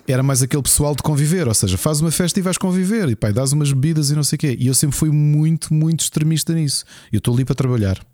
era 0.06 0.22
mais 0.22 0.42
aquele 0.42 0.64
pessoal 0.64 0.96
de 0.96 1.02
conviver, 1.02 1.48
ou 1.48 1.54
seja, 1.54 1.78
faz 1.78 2.02
uma 2.02 2.12
festa 2.12 2.40
e 2.40 2.44
vais 2.44 2.58
conviver, 2.58 3.10
e 3.10 3.16
pai, 3.16 3.32
dás 3.32 3.54
umas 3.54 3.72
bebidas 3.72 4.10
e 4.10 4.16
não 4.16 4.24
sei 4.24 4.36
o 4.36 4.40
quê. 4.40 4.58
E 4.60 4.68
eu 4.68 4.74
sempre 4.74 4.98
fui 4.98 5.10
muito, 5.12 5.74
muito 5.74 6.02
extremista 6.02 6.54
nisso. 6.54 6.86
Eu 7.12 7.20
estou 7.20 7.34
ali 7.34 7.46
para 7.46 7.56
trabalhar, 7.56 8.06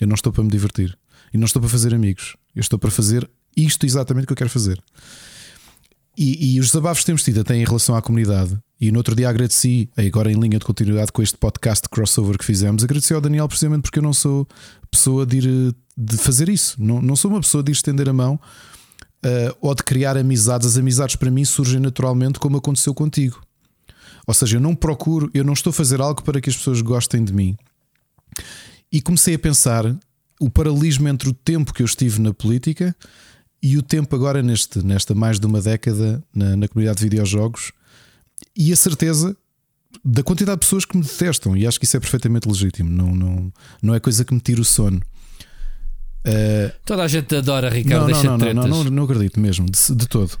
eu 0.00 0.06
não 0.06 0.14
estou 0.14 0.32
para 0.32 0.42
me 0.42 0.50
divertir, 0.50 0.96
e 1.32 1.38
não 1.38 1.44
estou 1.44 1.60
para 1.60 1.70
fazer 1.70 1.94
amigos, 1.94 2.36
eu 2.54 2.60
estou 2.60 2.78
para 2.78 2.90
fazer 2.90 3.28
isto 3.56 3.84
exatamente 3.84 4.26
que 4.26 4.32
eu 4.32 4.36
quero 4.36 4.50
fazer. 4.50 4.82
E, 6.16 6.54
e 6.54 6.60
os 6.60 6.66
desabafos 6.66 7.00
que 7.00 7.06
temos 7.06 7.22
tido 7.22 7.40
até 7.40 7.54
em 7.54 7.64
relação 7.64 7.94
à 7.94 8.02
comunidade 8.02 8.58
e 8.80 8.92
no 8.92 8.98
outro 8.98 9.14
dia 9.14 9.28
agradeci, 9.28 9.90
agora 9.96 10.30
em 10.30 10.38
linha 10.38 10.58
de 10.58 10.64
continuidade 10.64 11.10
com 11.10 11.20
este 11.20 11.36
podcast 11.36 11.88
crossover 11.88 12.38
que 12.38 12.44
fizemos, 12.44 12.84
agradeci 12.84 13.12
ao 13.12 13.20
Daniel 13.20 13.48
precisamente 13.48 13.82
porque 13.82 13.98
eu 13.98 14.02
não 14.02 14.12
sou 14.12 14.46
pessoa 14.90 15.26
de 15.26 15.38
ir 15.38 15.74
de 15.96 16.16
fazer 16.16 16.48
isso. 16.48 16.76
Não, 16.78 17.02
não 17.02 17.16
sou 17.16 17.28
uma 17.30 17.40
pessoa 17.40 17.62
de 17.62 17.72
ir 17.72 17.74
estender 17.74 18.08
a 18.08 18.12
mão 18.12 18.34
uh, 18.34 19.56
ou 19.60 19.74
de 19.74 19.82
criar 19.82 20.16
amizades. 20.16 20.68
As 20.68 20.76
amizades 20.76 21.16
para 21.16 21.30
mim 21.30 21.44
surgem 21.44 21.80
naturalmente 21.80 22.38
como 22.38 22.56
aconteceu 22.56 22.94
contigo. 22.94 23.42
Ou 24.26 24.34
seja, 24.34 24.58
eu 24.58 24.60
não 24.60 24.76
procuro, 24.76 25.28
eu 25.34 25.42
não 25.42 25.54
estou 25.54 25.70
a 25.70 25.74
fazer 25.74 26.00
algo 26.00 26.22
para 26.22 26.40
que 26.40 26.48
as 26.48 26.56
pessoas 26.56 26.80
gostem 26.80 27.24
de 27.24 27.32
mim. 27.32 27.56
E 28.92 29.00
comecei 29.00 29.34
a 29.34 29.38
pensar 29.38 29.84
o 30.40 30.48
paralelismo 30.48 31.08
entre 31.08 31.28
o 31.28 31.32
tempo 31.32 31.74
que 31.74 31.82
eu 31.82 31.86
estive 31.86 32.20
na 32.20 32.32
política 32.32 32.94
e 33.60 33.76
o 33.76 33.82
tempo 33.82 34.14
agora 34.14 34.40
neste, 34.40 34.84
nesta 34.86 35.16
mais 35.16 35.40
de 35.40 35.46
uma 35.46 35.60
década 35.60 36.22
na, 36.32 36.56
na 36.56 36.68
comunidade 36.68 36.98
de 36.98 37.04
videojogos 37.04 37.72
e 38.56 38.72
a 38.72 38.76
certeza 38.76 39.36
da 40.04 40.22
quantidade 40.22 40.60
de 40.60 40.66
pessoas 40.66 40.84
que 40.84 40.96
me 40.96 41.02
detestam, 41.02 41.56
e 41.56 41.66
acho 41.66 41.78
que 41.78 41.84
isso 41.84 41.96
é 41.96 42.00
perfeitamente 42.00 42.48
legítimo, 42.48 42.90
não, 42.90 43.14
não, 43.14 43.52
não 43.82 43.94
é 43.94 44.00
coisa 44.00 44.24
que 44.24 44.34
me 44.34 44.40
tire 44.40 44.60
o 44.60 44.64
sono. 44.64 45.00
Uh, 46.26 46.72
Toda 46.84 47.04
a 47.04 47.08
gente 47.08 47.34
adora 47.34 47.70
Ricardo. 47.70 48.08
Não, 48.08 48.22
não, 48.22 48.38
não, 48.38 48.54
não, 48.54 48.68
não, 48.68 48.84
não, 48.84 49.04
acredito 49.04 49.40
mesmo, 49.40 49.66
de, 49.66 49.94
de 49.94 50.06
todo. 50.06 50.36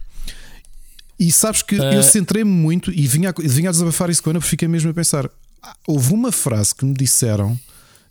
E 1.18 1.32
sabes 1.32 1.62
que 1.62 1.76
uh, 1.76 1.82
eu 1.82 2.02
centrei-me 2.02 2.50
muito 2.50 2.92
e 2.92 3.06
vinha, 3.06 3.32
vinha 3.38 3.70
a 3.70 3.72
desabafar 3.72 4.10
isso 4.10 4.22
com 4.22 4.30
a 4.30 4.32
Ana 4.32 4.40
porque 4.40 4.50
fiquei 4.50 4.68
mesmo 4.68 4.90
a 4.90 4.94
pensar. 4.94 5.28
Ah, 5.62 5.74
houve 5.86 6.12
uma 6.12 6.30
frase 6.30 6.74
que 6.74 6.84
me 6.84 6.94
disseram 6.94 7.58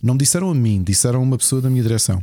Não 0.02 0.14
me 0.14 0.20
disseram 0.20 0.50
a 0.50 0.56
mim, 0.56 0.84
disseram 0.84 1.20
a 1.20 1.24
uma 1.24 1.38
pessoa 1.38 1.62
da 1.62 1.70
minha 1.70 1.84
direção. 1.84 2.22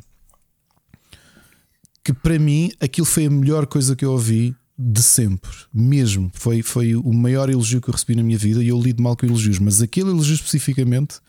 Que 2.03 2.13
para 2.13 2.39
mim 2.39 2.71
aquilo 2.81 3.07
foi 3.07 3.27
a 3.27 3.31
melhor 3.31 3.67
coisa 3.67 3.97
que 3.97 4.05
eu 4.05 4.13
ouvi 4.13 4.55
de 4.79 5.03
sempre, 5.03 5.51
mesmo. 5.73 6.31
Foi, 6.35 6.63
foi 6.63 6.95
o 6.95 7.13
maior 7.13 7.49
elogio 7.49 7.81
que 7.81 7.89
eu 7.89 7.93
recebi 7.93 8.17
na 8.17 8.23
minha 8.23 8.39
vida 8.39 8.63
e 8.63 8.69
eu 8.69 8.81
lido 8.81 9.03
mal 9.03 9.17
com 9.17 9.27
elogios, 9.27 9.59
mas 9.59 9.81
aquele 9.81 10.11
elogio 10.11 10.35
especificamente 10.35 11.21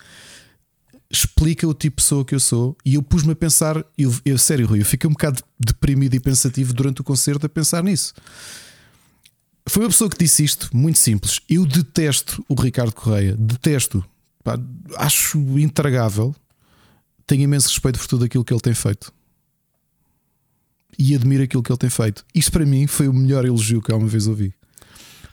explica 1.10 1.68
o 1.68 1.74
tipo 1.74 1.98
de 1.98 2.04
pessoa 2.04 2.26
que 2.26 2.34
eu 2.34 2.40
sou. 2.40 2.76
E 2.84 2.96
eu 2.96 3.04
pus-me 3.04 3.34
a 3.34 3.36
pensar, 3.36 3.86
eu, 3.98 4.14
eu, 4.26 4.38
sério, 4.38 4.68
Rui, 4.68 4.82
eu 4.82 4.86
fiquei 4.86 5.08
um 5.08 5.14
bocado 5.14 5.42
deprimido 5.60 6.16
e 6.16 6.20
pensativo 6.20 6.74
durante 6.74 7.02
o 7.02 7.04
concerto 7.04 7.46
a 7.46 7.50
pensar 7.50 7.84
nisso. 7.84 8.14
Foi 9.68 9.84
uma 9.84 9.90
pessoa 9.90 10.10
que 10.10 10.18
disse 10.18 10.44
isto, 10.44 10.70
muito 10.76 11.00
simples. 11.00 11.40
Eu 11.50 11.66
detesto 11.66 12.44
o 12.48 12.56
Ricardo 12.56 12.94
Correia, 12.94 13.36
detesto, 13.38 14.04
Pá, 14.44 14.60
acho 14.98 15.40
intragável. 15.58 16.36
Tenho 17.26 17.42
imenso 17.42 17.68
respeito 17.68 17.98
por 17.98 18.08
tudo 18.08 18.26
aquilo 18.26 18.46
que 18.46 18.54
ele 18.54 18.62
tem 18.62 18.76
feito 18.76 19.12
e 20.98 21.16
admiro 21.16 21.44
aquilo 21.44 21.64
que 21.64 21.72
ele 21.72 21.78
tem 21.78 21.90
feito. 21.90 22.26
Isto 22.34 22.52
para 22.52 22.66
mim 22.66 22.88
foi 22.88 23.08
o 23.08 23.14
melhor 23.14 23.46
elogio 23.46 23.82
que 23.82 23.92
alguma 23.92 24.10
vez 24.10 24.28
ouvi. 24.28 24.54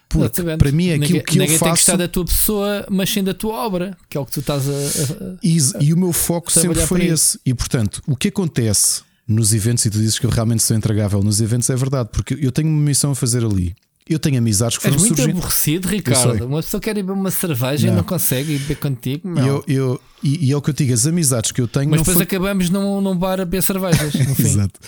Porque 0.09 0.43
para 0.43 0.73
mim 0.73 0.89
é 0.89 0.95
aquilo 0.95 1.07
ninguém, 1.07 1.25
que 1.25 1.39
ninguém 1.39 1.55
eu 1.55 1.59
faço. 1.59 1.87
tem 1.87 1.95
que 1.95 1.99
da 1.99 2.09
tua 2.09 2.25
pessoa, 2.27 2.87
mas 2.91 3.09
sim 3.09 3.25
da 3.25 3.33
tua 3.33 3.55
obra, 3.55 3.97
que 4.11 4.19
é 4.19 4.21
o 4.21 4.27
que 4.27 4.33
tu 4.33 4.41
estás 4.41 4.69
a. 4.69 4.73
a, 4.73 5.37
e, 5.43 5.57
e, 5.81 5.95
o 5.95 5.97
meu 5.97 6.13
foco 6.13 6.53
sempre 6.53 6.87
foi 6.87 7.07
esse. 7.07 7.39
E 7.47 7.55
portanto, 7.55 8.03
o 8.07 8.15
que 8.15 8.29
acontece 8.29 9.03
nos 9.27 9.55
eventos, 9.55 9.85
e 9.87 9.91
tu 9.91 9.99
dizes 9.99 10.19
que 10.19 10.27
eu 10.27 10.31
realmente 10.31 10.63
sou 10.63 10.77
intragável 10.77 11.23
nos 11.23 11.41
eventos, 11.41 11.71
é 11.71 11.77
verdade, 11.77 12.11
porque 12.13 12.37
eu 12.41 12.53
tenho 12.53 12.69
uma 12.69 12.81
missão 12.81 13.13
a 13.13 13.15
fazer 13.15 13.45
ali. 13.45 13.75
Eu 14.09 14.19
tenho 14.19 14.39
amizades 14.39 14.77
que 14.77 14.83
foram 14.83 14.95
És 14.97 15.03
muito 15.03 15.17
surgindo. 15.17 15.39
aborrecido, 15.39 15.89
Ricardo. 15.89 16.47
Uma 16.47 16.61
pessoa 16.63 16.81
quer 16.81 16.91
ir 16.97 17.03
beber 17.03 17.13
uma 17.13 17.31
cerveja 17.31 17.87
Não. 17.87 17.95
e 17.95 17.97
não 17.97 18.05
consegue 18.05 18.53
ir 18.55 18.59
beber 18.59 18.77
contigo. 18.77 19.29
E, 19.29 19.31
Não. 19.33 19.47
eu, 19.47 19.65
eu, 19.69 20.01
e, 20.23 20.47
e 20.49 20.53
é 20.53 20.57
o 20.57 20.61
que 20.61 20.71
eu 20.71 20.75
digo, 20.75 20.93
as 20.93 21.07
amizades 21.07 21.53
que 21.53 21.61
eu 21.61 21.69
tenho 21.69 21.91
Mas 21.91 22.01
depois 22.01 22.17
foi... 22.17 22.25
acabamos 22.25 22.69
num, 22.69 23.01
num 23.01 23.17
bar 23.17 23.35
a 23.41 23.45
beber 23.45 23.63
cervejas. 23.63 24.13
Exato. 24.39 24.81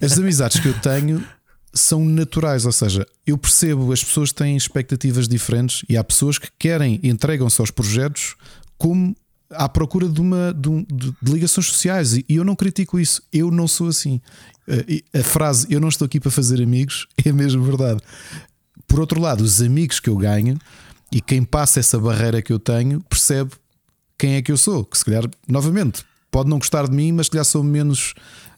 As 0.00 0.18
amizades 0.18 0.60
que 0.60 0.68
eu 0.68 0.74
tenho 0.80 1.22
são 1.74 2.04
naturais, 2.04 2.66
ou 2.66 2.72
seja, 2.72 3.06
eu 3.26 3.38
percebo 3.38 3.92
as 3.92 4.02
pessoas 4.02 4.32
têm 4.32 4.56
expectativas 4.56 5.26
diferentes 5.28 5.84
e 5.88 5.96
há 5.96 6.04
pessoas 6.04 6.38
que 6.38 6.48
querem, 6.58 7.00
entregam-se 7.02 7.60
aos 7.60 7.70
projetos 7.70 8.34
como 8.76 9.14
à 9.54 9.68
procura 9.68 10.08
de 10.08 10.20
uma 10.20 10.52
de, 10.52 10.68
um- 10.68 10.84
de- 10.84 11.14
de 11.22 11.32
ligações 11.32 11.66
sociais 11.66 12.14
e 12.14 12.24
eu 12.28 12.44
não 12.44 12.54
critico 12.56 12.98
isso. 12.98 13.22
Eu 13.32 13.50
não 13.50 13.66
sou 13.68 13.88
assim. 13.88 14.20
Eh, 14.68 15.02
A 15.18 15.22
frase 15.22 15.66
eu 15.70 15.80
não 15.80 15.88
estou 15.88 16.06
aqui 16.06 16.18
para 16.20 16.30
fazer 16.30 16.62
amigos 16.62 17.06
é 17.24 17.32
mesmo 17.32 17.62
verdade. 17.62 18.00
Por 18.86 19.00
outro 19.00 19.20
lado, 19.20 19.42
os 19.42 19.60
amigos 19.62 19.98
que 20.00 20.08
eu 20.10 20.16
ganho 20.16 20.58
e 21.10 21.20
quem 21.20 21.42
passa 21.42 21.80
essa 21.80 21.98
barreira 21.98 22.40
que 22.42 22.52
eu 22.52 22.58
tenho 22.58 23.00
percebe 23.02 23.50
quem 24.18 24.34
é 24.34 24.42
que 24.42 24.52
eu 24.52 24.56
sou. 24.56 24.84
Que 24.84 24.96
se 24.98 25.04
calhar, 25.04 25.24
novamente, 25.48 26.04
pode 26.30 26.48
não 26.48 26.58
gostar 26.58 26.88
de 26.88 26.94
mim, 26.94 27.12
mas 27.12 27.26
se 27.26 27.30
calhar 27.32 27.44
sou 27.44 27.62
menos. 27.62 28.14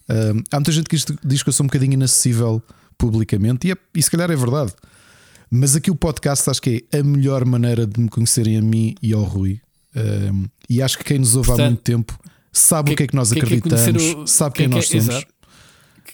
ah, 0.08 0.32
há 0.50 0.56
muita 0.56 0.72
gente 0.72 0.88
que 0.88 0.96
diz 1.24 1.42
que 1.42 1.48
eu 1.48 1.52
sou 1.52 1.64
um 1.64 1.68
bocadinho 1.68 1.94
inacessível 1.94 2.62
publicamente, 2.98 3.66
e, 3.68 3.72
é, 3.72 3.76
e 3.94 4.02
se 4.02 4.10
calhar 4.10 4.30
é 4.30 4.36
verdade. 4.36 4.72
Mas 5.50 5.74
aqui 5.76 5.90
o 5.90 5.94
podcast 5.96 6.48
acho 6.50 6.60
que 6.62 6.84
é 6.92 6.98
a 6.98 7.02
melhor 7.04 7.44
maneira 7.44 7.86
de 7.86 8.00
me 8.00 8.08
conhecerem 8.08 8.56
a 8.58 8.62
mim 8.62 8.94
e 9.02 9.12
ao 9.12 9.22
Rui. 9.22 9.60
E 10.68 10.82
acho 10.82 10.98
que 10.98 11.04
quem 11.04 11.18
nos 11.18 11.36
ouve 11.36 11.48
há 11.50 11.52
Portanto, 11.54 11.68
muito 11.70 11.82
tempo 11.82 12.18
sabe 12.52 12.92
o 12.92 12.96
que 12.96 13.02
é 13.02 13.06
que 13.06 13.16
nós 13.16 13.32
quem 13.32 13.42
quer 13.42 13.60
conhecer 13.60 13.90
acreditamos, 13.90 14.24
o- 14.24 14.26
sabe 14.26 14.54
quem, 14.54 14.66
quem 14.68 14.74
nós 14.76 14.86
somos. 14.88 15.08
exato. 15.08 15.26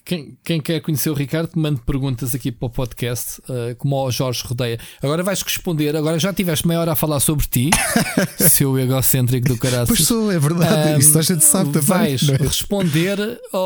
Quem, 0.05 0.37
quem 0.45 0.61
quer 0.61 0.81
conhecer 0.81 1.11
o 1.11 1.15
Ricardo, 1.15 1.51
mande 1.57 1.81
perguntas 1.83 2.35
aqui 2.35 2.51
para 2.51 2.67
o 2.67 2.71
podcast, 2.71 3.41
uh, 3.43 3.75
como 3.77 3.97
ao 3.97 4.11
Jorge 4.11 4.43
Rodeia. 4.45 4.79
Agora 5.03 5.23
vais 5.23 5.43
responder. 5.43 5.97
Agora 5.97 6.19
já 6.19 6.33
tiveste 6.33 6.67
meia 6.67 6.81
hora 6.81 6.93
a 6.93 6.97
falar 6.97 7.21
sobre 7.21 7.47
ti, 7.47 7.71
seu 8.39 8.79
egocêntrico 8.79 9.49
do 9.49 9.57
caralho. 9.57 9.87
Pois 9.87 10.05
sou, 10.05 10.31
é 10.33 10.39
verdade. 10.39 11.01
Isso 11.01 11.19
a 11.19 11.23
gente 11.23 11.45
sabe 11.45 11.71
também. 11.71 11.87
Vais 11.87 12.29
é? 12.29 12.37
responder 12.37 13.19
ao, 13.53 13.61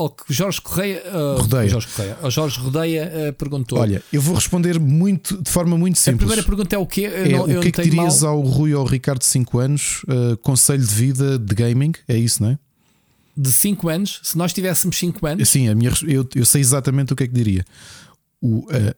ao 0.00 0.10
que 0.10 0.30
o 0.30 0.34
Jorge 0.34 0.60
Correia, 0.60 1.02
uh, 1.06 1.40
Rodeia. 1.40 1.68
Jorge 1.68 1.88
Correia, 1.88 2.18
ao 2.22 2.30
Jorge 2.30 2.58
Rodeia 2.60 3.12
uh, 3.30 3.32
perguntou. 3.34 3.78
Olha, 3.78 4.02
eu 4.12 4.20
vou 4.20 4.34
responder 4.34 4.78
muito, 4.78 5.40
de 5.42 5.50
forma 5.50 5.76
muito 5.76 5.96
a 5.96 6.00
simples. 6.00 6.18
primeira 6.18 6.42
pergunta 6.42 6.74
é 6.74 6.78
o 6.78 6.86
quê? 6.86 7.02
Eu 7.02 7.24
É, 7.24 7.28
não, 7.28 7.44
o 7.44 7.60
que 7.60 7.68
é 7.68 7.72
que 7.72 7.82
dirias 7.82 8.22
mal 8.22 8.32
ao 8.32 8.40
Rui 8.40 8.74
ou 8.74 8.80
ao 8.80 8.86
Ricardo 8.86 9.20
de 9.20 9.26
5 9.26 9.58
anos? 9.58 10.02
uh, 10.04 10.36
conselho 10.38 10.84
de 10.84 10.94
vida 10.94 11.38
de 11.38 11.54
gaming? 11.54 11.92
É 12.08 12.16
isso, 12.16 12.42
não 12.42 12.50
é? 12.50 12.58
De 13.36 13.52
5 13.52 13.88
anos. 13.88 14.20
Se 14.22 14.36
nós 14.38 14.52
tivéssemos 14.52 14.96
5 14.98 15.26
anos, 15.26 15.48
Sim, 15.48 15.68
a 15.68 15.74
minha, 15.74 15.92
eu, 16.06 16.28
eu 16.34 16.44
sei 16.46 16.60
exatamente 16.60 17.12
o 17.12 17.16
que 17.16 17.24
é 17.24 17.26
que 17.26 17.34
diria. 17.34 17.64
O, 18.40 18.60
uh, 18.60 18.94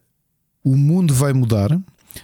o 0.63 0.75
mundo 0.75 1.13
vai 1.13 1.33
mudar. 1.33 1.71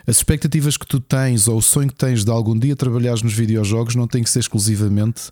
As 0.08 0.18
expectativas 0.18 0.78
que 0.78 0.88
tu 0.88 1.00
tens 1.00 1.48
ou 1.48 1.58
o 1.58 1.62
sonho 1.62 1.88
que 1.90 1.96
tens 1.96 2.24
de 2.24 2.32
algum 2.32 2.58
dia 2.58 2.76
trabalhares 2.76 3.22
nos 3.22 3.34
videojogos 3.34 3.96
não 3.96 4.08
tem 4.08 4.24
que 4.24 4.30
ser 4.30 4.40
exclusivamente 4.40 5.32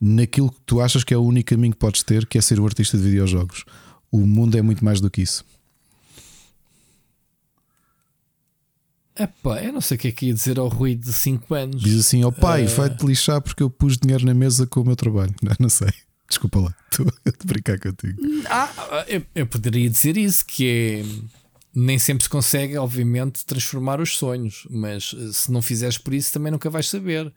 naquilo 0.00 0.50
que 0.50 0.60
tu 0.66 0.80
achas 0.80 1.02
que 1.02 1.14
é 1.14 1.16
o 1.16 1.22
único 1.22 1.50
caminho 1.50 1.72
que 1.72 1.78
podes 1.78 2.02
ter, 2.02 2.26
que 2.26 2.36
é 2.36 2.40
ser 2.40 2.60
um 2.60 2.66
artista 2.66 2.98
de 2.98 3.02
videojogos. 3.04 3.64
O 4.12 4.18
mundo 4.20 4.56
é 4.58 4.62
muito 4.62 4.84
mais 4.84 5.00
do 5.00 5.10
que 5.10 5.22
isso. 5.22 5.44
epá, 9.16 9.62
eu 9.62 9.72
não 9.72 9.80
sei 9.80 9.96
o 9.96 10.00
que 10.00 10.08
é 10.08 10.12
que 10.12 10.26
ia 10.26 10.34
dizer 10.34 10.58
ao 10.58 10.68
Rui 10.68 10.94
de 10.94 11.12
5 11.12 11.54
anos. 11.54 11.82
Diz 11.82 12.00
assim: 12.00 12.24
Ó 12.24 12.30
pai, 12.30 12.64
Eh. 12.64 12.66
vai-te 12.66 13.06
lixar 13.06 13.40
porque 13.40 13.62
eu 13.62 13.70
pus 13.70 13.96
dinheiro 13.96 14.24
na 14.26 14.34
mesa 14.34 14.66
com 14.66 14.80
o 14.80 14.84
meu 14.84 14.96
trabalho. 14.96 15.34
Não, 15.42 15.52
não 15.60 15.68
sei. 15.68 15.90
Desculpa 16.34 16.58
lá, 16.58 16.74
estou 16.90 17.06
a 17.06 17.46
brincar 17.46 17.78
contigo. 17.78 18.20
Ah, 18.46 19.04
eu, 19.06 19.24
eu 19.36 19.46
poderia 19.46 19.88
dizer 19.88 20.16
isso, 20.16 20.44
que 20.44 20.68
é 20.68 21.02
nem 21.72 21.96
sempre 21.96 22.24
se 22.24 22.28
consegue, 22.28 22.76
obviamente, 22.76 23.46
transformar 23.46 24.00
os 24.00 24.16
sonhos, 24.16 24.66
mas 24.68 25.14
eh, 25.16 25.32
se 25.32 25.52
não 25.52 25.62
fizeres 25.62 25.96
por 25.96 26.12
isso 26.12 26.32
também 26.32 26.50
nunca 26.50 26.68
vais 26.68 26.88
saber. 26.88 27.32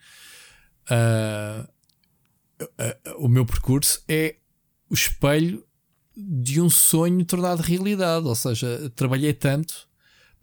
Ah, 0.90 1.67
ah, 2.80 2.98
o 3.17 3.27
meu 3.27 3.45
percurso 3.45 4.03
é 4.08 4.35
o 4.90 4.95
espelho 4.95 5.64
de 6.16 6.59
um 6.59 6.72
sonho 6.72 7.24
tornado 7.24 7.61
realidade, 7.61 8.26
ou 8.26 8.35
seja, 8.35 8.92
trabalhei 8.95 9.34
tanto 9.34 9.86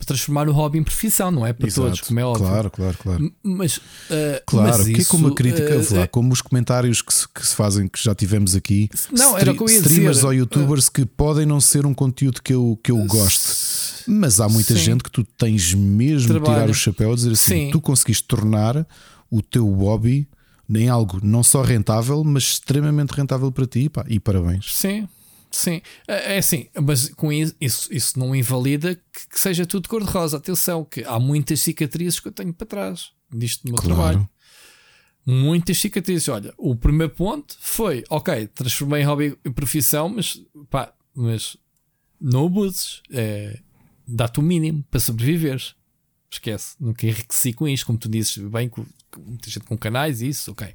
transformar 0.06 0.48
o 0.48 0.52
hobby 0.52 0.78
em 0.78 0.82
profissão, 0.82 1.30
não 1.30 1.46
é 1.46 1.52
para 1.52 1.70
todos, 1.70 2.00
como 2.00 2.20
é 2.20 2.24
óbvio. 2.24 2.46
Claro, 2.46 2.70
claro, 2.70 2.98
claro. 2.98 3.32
Mas, 3.42 3.80
ah, 4.10 4.42
Claro, 4.46 4.78
mas 4.78 4.86
que 4.88 5.02
é 5.02 5.04
como 5.04 5.26
isso, 5.26 5.32
a 5.32 5.36
crítica, 5.36 5.74
ah, 5.74 5.78
vou 5.82 5.98
lá, 5.98 6.06
como 6.08 6.32
os 6.32 6.40
comentários 6.40 7.00
que 7.02 7.12
se, 7.14 7.28
que 7.28 7.46
se 7.46 7.54
fazem, 7.54 7.88
que 7.88 8.02
já 8.02 8.14
tivemos 8.14 8.54
aqui, 8.54 8.88
Não, 9.12 9.36
era 9.38 9.52
o 9.52 9.56
que 9.56 9.62
eu 9.62 9.68
ia 9.68 9.78
streamers 9.78 10.16
dizer. 10.16 10.26
ou 10.26 10.32
youtubers 10.34 10.88
que 10.88 11.04
podem 11.04 11.46
não 11.46 11.60
ser 11.60 11.86
um 11.86 11.94
conteúdo 11.94 12.40
que 12.42 12.52
eu, 12.54 12.78
que 12.82 12.90
eu 12.90 12.98
gosto, 13.06 14.04
mas 14.06 14.40
há 14.40 14.48
muita 14.48 14.74
Sim. 14.74 14.80
gente 14.80 15.02
que 15.04 15.10
tu 15.10 15.24
tens 15.24 15.72
mesmo 15.74 16.28
de 16.28 16.34
Trabalho. 16.34 16.54
tirar 16.54 16.70
o 16.70 16.74
chapéu 16.74 17.12
e 17.12 17.16
dizer 17.16 17.32
assim: 17.32 17.66
Sim. 17.66 17.70
tu 17.70 17.80
conseguiste 17.80 18.24
tornar 18.24 18.86
o 19.30 19.40
teu 19.42 19.66
hobby 19.68 20.28
em 20.74 20.88
algo 20.88 21.20
não 21.22 21.42
só 21.42 21.62
rentável, 21.62 22.24
mas 22.24 22.42
extremamente 22.44 23.10
rentável 23.12 23.52
para 23.52 23.66
ti, 23.66 23.88
pá, 23.88 24.04
e 24.08 24.18
parabéns. 24.18 24.74
Sim, 24.74 25.06
sim. 25.56 25.80
É 26.08 26.34
é 26.34 26.38
assim, 26.38 26.68
mas 26.82 27.08
com 27.10 27.32
isso, 27.32 27.54
isso, 27.60 27.92
isso 27.92 28.18
não 28.18 28.34
invalida 28.34 28.94
que, 28.94 29.28
que 29.30 29.38
seja 29.38 29.64
tudo 29.66 29.88
cor-de-rosa. 29.88 30.36
Atenção, 30.36 30.84
que 30.84 31.04
há 31.04 31.18
muitas 31.18 31.60
cicatrizes 31.60 32.20
que 32.20 32.28
eu 32.28 32.32
tenho 32.32 32.52
para 32.52 32.66
trás 32.66 33.10
disto 33.32 33.62
do 33.64 33.72
meu 33.72 33.80
Claro. 33.82 33.94
trabalho. 33.94 34.30
Muitas 35.26 35.78
cicatrizes. 35.78 36.28
Olha, 36.28 36.52
o 36.58 36.76
primeiro 36.76 37.12
ponto 37.14 37.56
foi: 37.60 38.04
ok, 38.10 38.46
transformei 38.48 39.02
em 39.02 39.04
hobby 39.04 39.38
em 39.44 39.52
profissão, 39.52 40.08
mas 40.08 40.40
pá, 40.68 40.92
mas 41.14 41.56
não 42.20 42.46
abuses. 42.46 43.02
É, 43.10 43.58
Dá-te 44.06 44.38
o 44.38 44.42
mínimo 44.42 44.84
para 44.90 45.00
sobreviveres. 45.00 45.74
Esquece, 46.30 46.74
nunca 46.78 47.06
enriqueci 47.06 47.52
com 47.54 47.66
isto, 47.66 47.86
como 47.86 47.96
tu 47.98 48.06
dizes, 48.08 48.36
bem, 48.36 48.68
com, 48.68 48.84
com 49.10 49.20
muita 49.22 49.48
gente 49.48 49.64
com 49.64 49.78
canais 49.78 50.20
e 50.20 50.28
isso, 50.28 50.50
ok. 50.50 50.74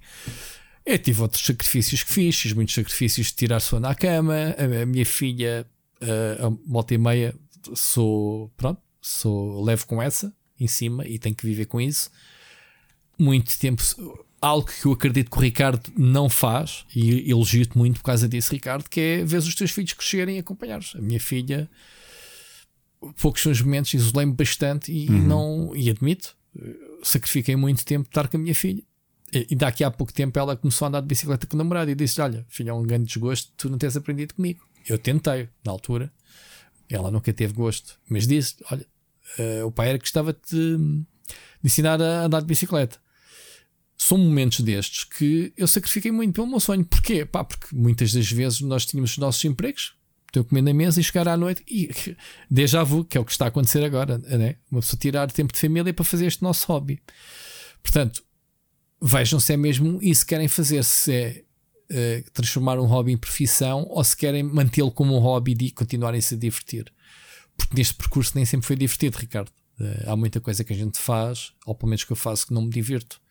Eu 0.85 0.97
tive 0.97 1.21
outros 1.21 1.43
sacrifícios 1.45 2.03
que 2.03 2.11
fiz, 2.11 2.39
fiz 2.39 2.53
muitos 2.53 2.73
sacrifícios 2.73 3.27
de 3.27 3.33
tirar 3.33 3.59
sono 3.59 3.87
à 3.87 3.93
cama. 3.95 4.35
A, 4.57 4.81
a 4.83 4.85
minha 4.85 5.05
filha, 5.05 5.65
a, 6.01 6.47
a 6.47 6.49
volta 6.65 6.93
e 6.93 6.97
meia, 6.97 7.35
sou, 7.75 8.49
pronto, 8.57 8.81
sou 9.01 9.63
levo 9.63 9.85
com 9.85 10.01
essa 10.01 10.33
em 10.59 10.67
cima 10.67 11.05
e 11.07 11.19
tenho 11.19 11.35
que 11.35 11.45
viver 11.45 11.65
com 11.65 11.79
isso. 11.79 12.09
Muito 13.17 13.57
tempo, 13.59 13.83
algo 14.41 14.67
que 14.67 14.85
eu 14.85 14.93
acredito 14.93 15.29
que 15.29 15.37
o 15.37 15.41
Ricardo 15.41 15.91
não 15.97 16.29
faz, 16.29 16.85
e 16.95 17.29
elogio-te 17.29 17.77
muito 17.77 17.97
por 17.99 18.03
causa 18.05 18.27
disso, 18.27 18.51
Ricardo, 18.53 18.89
que 18.89 18.99
é 18.99 19.23
ver 19.25 19.37
os 19.37 19.53
teus 19.55 19.71
filhos 19.71 19.93
crescerem 19.93 20.37
e 20.37 20.39
acompanhar-os. 20.39 20.95
A 20.95 21.01
minha 21.01 21.19
filha, 21.19 21.69
poucos 23.21 23.41
são 23.41 23.51
os 23.51 23.61
momentos, 23.61 23.93
isolei-me 23.93 24.33
bastante 24.33 24.91
e, 24.91 25.09
Uhum. 25.09 25.27
não, 25.27 25.75
e 25.75 25.89
admito, 25.89 26.35
eh, 26.57 26.75
sacrifiquei 27.03 27.55
muito 27.55 27.83
tempo 27.85 28.03
de 28.03 28.09
estar 28.09 28.27
com 28.27 28.37
a 28.37 28.39
minha 28.39 28.55
filha. 28.55 28.83
E 29.31 29.55
daqui 29.55 29.83
a 29.83 29.91
pouco 29.91 30.11
tempo 30.11 30.37
ela 30.39 30.57
começou 30.57 30.85
a 30.85 30.89
andar 30.89 31.01
de 31.01 31.07
bicicleta 31.07 31.45
com 31.45 31.55
o 31.55 31.57
namorado 31.57 31.89
e 31.91 31.95
disse: 31.95 32.19
Olha, 32.19 32.45
filha, 32.49 32.71
é 32.71 32.73
um 32.73 32.83
grande 32.83 33.05
desgosto, 33.05 33.51
tu 33.55 33.69
não 33.69 33.77
tens 33.77 33.95
aprendido 33.95 34.33
comigo. 34.33 34.61
Eu 34.87 34.97
tentei, 34.97 35.49
na 35.63 35.71
altura, 35.71 36.11
ela 36.89 37.11
nunca 37.11 37.31
teve 37.31 37.53
gosto, 37.53 37.99
mas 38.09 38.25
disse: 38.25 38.55
Olha, 38.71 38.85
eh, 39.37 39.63
o 39.63 39.71
pai 39.71 39.89
era 39.89 39.97
que 39.99 40.05
gostava 40.05 40.33
de, 40.33 40.77
de 40.77 41.05
ensinar 41.63 42.01
a 42.01 42.25
andar 42.25 42.39
de 42.39 42.47
bicicleta. 42.47 42.97
São 43.95 44.17
momentos 44.17 44.61
destes 44.61 45.03
que 45.03 45.53
eu 45.57 45.67
sacrifiquei 45.67 46.11
muito 46.11 46.33
pelo 46.33 46.47
meu 46.47 46.59
sonho. 46.59 46.85
Porquê? 46.85 47.25
Pá, 47.25 47.43
porque 47.43 47.75
muitas 47.75 48.13
das 48.13 48.31
vezes 48.31 48.61
nós 48.61 48.85
tínhamos 48.85 49.11
os 49.11 49.17
nossos 49.17 49.43
empregos, 49.43 49.93
ter 50.31 50.43
comendo 50.43 50.69
na 50.69 50.73
mesa 50.73 50.99
e 50.99 51.03
chegar 51.03 51.27
à 51.27 51.37
noite 51.37 51.63
e 51.67 51.89
déjà 52.49 52.83
vu, 52.83 53.03
que 53.03 53.17
é 53.17 53.21
o 53.21 53.25
que 53.25 53.31
está 53.31 53.45
a 53.45 53.47
acontecer 53.49 53.83
agora, 53.83 54.17
né? 54.17 54.55
Uma 54.71 54.81
pessoa 54.81 54.99
tirar 54.99 55.29
tempo 55.31 55.53
de 55.53 55.59
família 55.59 55.93
para 55.93 56.05
fazer 56.05 56.25
este 56.25 56.41
nosso 56.41 56.65
hobby. 56.67 56.99
Portanto, 57.83 58.23
vejam 59.01 59.39
se 59.39 59.53
é 59.53 59.57
mesmo 59.57 59.99
isso 60.01 60.25
que 60.25 60.29
querem 60.29 60.47
fazer, 60.47 60.83
se 60.83 61.13
é 61.13 61.43
uh, 61.91 62.31
transformar 62.31 62.79
um 62.79 62.85
hobby 62.85 63.11
em 63.11 63.17
profissão 63.17 63.85
ou 63.89 64.03
se 64.03 64.15
querem 64.15 64.43
mantê-lo 64.43 64.91
como 64.91 65.15
um 65.15 65.19
hobby 65.19 65.55
e 65.59 65.71
continuarem-se 65.71 66.35
a 66.35 66.37
divertir. 66.37 66.91
Porque 67.57 67.75
neste 67.75 67.93
percurso 67.93 68.31
nem 68.35 68.45
sempre 68.45 68.67
foi 68.67 68.75
divertido, 68.75 69.17
Ricardo. 69.17 69.51
Uh, 69.79 70.09
há 70.11 70.15
muita 70.15 70.39
coisa 70.39 70.63
que 70.63 70.73
a 70.73 70.75
gente 70.75 70.97
faz, 70.97 71.53
ou 71.65 71.75
pelo 71.75 71.89
menos 71.89 72.03
que 72.03 72.11
eu 72.11 72.17
faço, 72.17 72.47
que 72.47 72.53
não 72.53 72.63
me 72.63 72.69
divirto, 72.69 73.21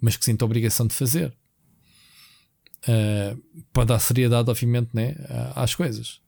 mas 0.00 0.16
que 0.16 0.24
sinto 0.24 0.42
a 0.42 0.46
obrigação 0.46 0.86
de 0.86 0.94
fazer. 0.94 1.32
Uh, 2.82 3.40
para 3.72 3.84
dar 3.84 3.98
seriedade, 4.00 4.50
obviamente, 4.50 4.90
né, 4.92 5.14
às 5.54 5.74
coisas. 5.74 6.21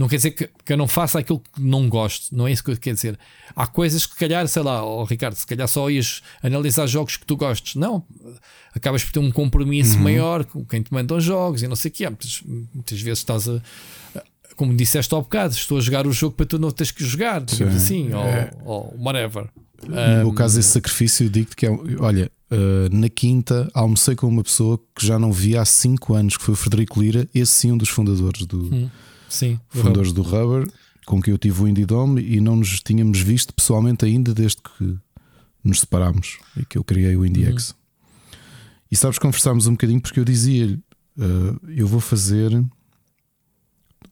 Não 0.00 0.08
quer 0.08 0.16
dizer 0.16 0.30
que, 0.30 0.48
que, 0.64 0.72
eu 0.72 0.78
não 0.78 0.88
faça 0.88 1.18
aquilo 1.18 1.40
que 1.40 1.60
não 1.60 1.86
gosto, 1.86 2.34
não 2.34 2.48
é 2.48 2.52
isso 2.52 2.64
que 2.64 2.70
eu 2.70 2.76
quero 2.78 2.96
dizer. 2.96 3.18
Há 3.54 3.66
coisas 3.66 4.06
que, 4.06 4.16
calhar, 4.16 4.48
sei 4.48 4.62
lá, 4.62 4.82
oh, 4.82 5.04
Ricardo, 5.04 5.34
se 5.34 5.46
calhar 5.46 5.68
só 5.68 5.90
ias 5.90 6.22
analisar 6.42 6.86
jogos 6.86 7.18
que 7.18 7.26
tu 7.26 7.36
gostes. 7.36 7.74
Não, 7.74 8.02
acabas 8.74 9.04
por 9.04 9.12
ter 9.12 9.18
um 9.18 9.30
compromisso 9.30 9.98
uhum. 9.98 10.04
maior 10.04 10.46
com 10.46 10.64
quem 10.64 10.80
te 10.80 10.90
manda 10.90 11.14
os 11.14 11.22
jogos 11.22 11.62
e 11.62 11.68
não 11.68 11.76
sei 11.76 11.90
o 11.90 11.92
que. 11.92 12.06
Muitas, 12.06 12.42
muitas 12.46 12.98
vezes 12.98 13.18
estás 13.18 13.46
a, 13.46 13.60
como 14.56 14.74
disseste 14.74 15.12
ao 15.12 15.20
bocado, 15.20 15.52
estou 15.52 15.76
a 15.76 15.82
jogar 15.82 16.06
o 16.06 16.12
jogo 16.12 16.34
para 16.34 16.46
tu 16.46 16.58
não 16.58 16.70
teres 16.70 16.92
que 16.92 17.04
jogar, 17.04 17.42
digamos 17.44 17.76
assim, 17.76 18.10
é. 18.10 18.50
ou, 18.64 18.94
ou 18.96 19.04
whatever. 19.04 19.50
No 19.86 19.94
meu 19.94 20.32
caso, 20.32 20.58
esse 20.58 20.70
sacrifício, 20.70 21.28
digo-te 21.28 21.56
que 21.56 21.66
é, 21.66 21.70
olha, 21.98 22.32
uh, 22.50 22.88
na 22.90 23.10
quinta 23.10 23.70
almocei 23.74 24.16
com 24.16 24.26
uma 24.28 24.42
pessoa 24.42 24.80
que 24.96 25.06
já 25.06 25.18
não 25.18 25.30
via 25.30 25.60
há 25.60 25.64
5 25.66 26.14
anos, 26.14 26.38
que 26.38 26.44
foi 26.44 26.54
o 26.54 26.56
Frederico 26.56 27.02
Lira, 27.02 27.28
esse 27.34 27.52
sim, 27.52 27.72
um 27.72 27.76
dos 27.76 27.90
fundadores 27.90 28.46
do. 28.46 28.74
Hum 28.74 28.90
Sim, 29.30 29.58
fundadores 29.68 30.12
do 30.12 30.22
Rubber, 30.22 30.68
com 31.06 31.22
quem 31.22 31.32
eu 31.32 31.38
tive 31.38 31.62
o 31.62 31.68
Indie 31.68 31.86
Dome 31.86 32.20
e 32.20 32.40
não 32.40 32.56
nos 32.56 32.80
tínhamos 32.80 33.20
visto 33.20 33.54
pessoalmente 33.54 34.04
ainda 34.04 34.34
desde 34.34 34.58
que 34.60 34.98
nos 35.64 35.80
separámos 35.80 36.38
e 36.56 36.64
que 36.64 36.76
eu 36.76 36.84
criei 36.84 37.16
o 37.16 37.24
IndieX. 37.24 37.70
Uhum. 37.70 37.76
E 38.90 38.96
sabes, 38.96 39.18
conversámos 39.18 39.66
um 39.66 39.72
bocadinho 39.72 40.00
porque 40.00 40.18
eu 40.18 40.24
dizia-lhe: 40.24 40.82
uh, 41.16 41.60
eu 41.68 41.86
vou 41.86 42.00
fazer. 42.00 42.50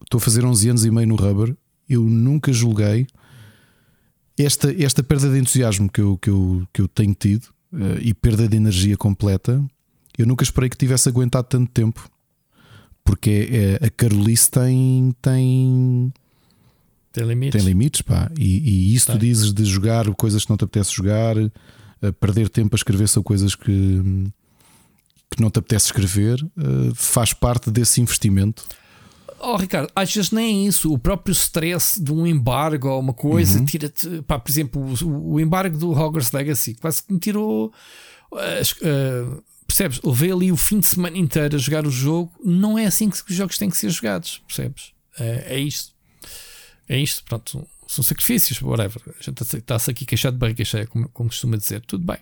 Estou 0.05 0.19
a 0.19 0.21
fazer 0.21 0.45
11 0.45 0.69
anos 0.71 0.85
e 0.85 0.91
meio 0.91 1.09
no 1.09 1.17
Rubber. 1.17 1.55
Eu 1.89 2.03
nunca 2.03 2.53
julguei 2.53 3.07
esta, 4.39 4.73
esta 4.83 5.03
perda 5.03 5.29
de 5.31 5.39
entusiasmo 5.39 5.91
que 5.91 6.01
eu, 6.01 6.17
que 6.19 6.31
eu, 6.31 6.69
que 6.73 6.81
eu 6.81 6.89
tenho 6.89 7.15
tido 7.15 7.47
uh, 7.73 7.99
e 8.01 8.15
perda 8.15 8.49
de 8.49 8.57
energia 8.57 8.97
completa. 8.97 9.63
Eu 10.17 10.27
nunca 10.27 10.45
esperei 10.45 10.71
que 10.71 10.77
tivesse 10.77 11.09
aguentado 11.09 11.49
tanto 11.49 11.71
tempo 11.73 12.09
porque 13.09 13.49
é, 13.81 13.87
a 13.87 13.89
Carolice 13.89 14.51
tem. 14.51 15.15
tem 15.23 16.13
tem 17.11 17.25
limites. 17.25 17.59
Tem 17.59 17.67
limites, 17.67 18.03
pá. 18.03 18.31
E, 18.39 18.59
e 18.59 18.95
isso 18.95 19.11
tu 19.11 19.19
dizes 19.19 19.51
de 19.51 19.65
jogar 19.65 20.05
coisas 20.15 20.45
que 20.45 20.51
não 20.51 20.59
te 20.59 20.65
apetece 20.65 20.95
jogar, 20.95 21.37
perder 22.21 22.51
tempo 22.51 22.75
a 22.75 22.77
escrever 22.77 23.09
sobre 23.09 23.27
coisas 23.27 23.55
que, 23.55 24.03
que 25.31 25.41
não 25.41 25.51
te 25.51 25.59
apetece 25.59 25.87
escrever, 25.87 26.39
uh, 26.43 26.95
faz 26.95 27.33
parte 27.33 27.71
desse 27.71 27.99
investimento. 28.03 28.67
Oh, 29.41 29.57
Ricardo, 29.57 29.91
às 29.97 30.15
vezes 30.15 30.31
nem 30.31 30.67
é 30.67 30.69
isso. 30.69 30.93
O 30.93 30.99
próprio 30.99 31.33
stress 31.33 31.99
de 31.99 32.13
um 32.13 32.27
embargo 32.27 32.89
ou 32.89 33.01
uma 33.01 33.15
coisa 33.15 33.59
uhum. 33.59 33.65
tira-te. 33.65 34.23
Por 34.23 34.43
exemplo, 34.47 34.95
o, 35.03 35.33
o, 35.33 35.41
embargo 35.41 35.79
do 35.79 35.93
Hogwarts 35.93 36.31
Legacy 36.31 36.75
quase 36.75 37.03
que 37.03 37.13
me 37.13 37.19
tirou. 37.19 37.73
Uh, 38.31 39.43
percebes? 39.69 40.01
Levei 40.03 40.33
ali 40.33 40.51
o 40.51 40.57
fim 40.57 40.81
de 40.81 40.87
semana 40.87 41.17
inteiro 41.17 41.55
a 41.55 41.59
jogar 41.59 41.87
o 41.87 41.91
jogo. 41.91 42.33
Não 42.43 42.79
é 42.79 42.87
assim 42.87 43.11
que 43.11 43.19
os 43.31 43.37
jogos 43.37 43.59
têm 43.59 43.71
que 43.71 43.77
ser 43.77 43.91
jogados, 43.91 44.43
percebes? 44.47 44.93
É, 45.19 45.55
é 45.55 45.59
isto. 45.61 45.95
É 46.89 46.99
isto, 46.99 47.23
pronto. 47.25 47.69
São 47.87 48.03
sacrifícios, 48.03 48.61
whatever. 48.63 49.03
A 49.21 49.23
gente 49.23 49.43
está-se 49.43 49.91
aqui 49.91 50.07
queixado 50.07 50.37
de 50.37 50.41
barriga 50.41 50.65
cheia, 50.65 50.87
como, 50.87 51.09
como 51.11 51.29
costuma 51.29 51.57
dizer. 51.57 51.83
Tudo 51.83 52.05
bem. 52.05 52.19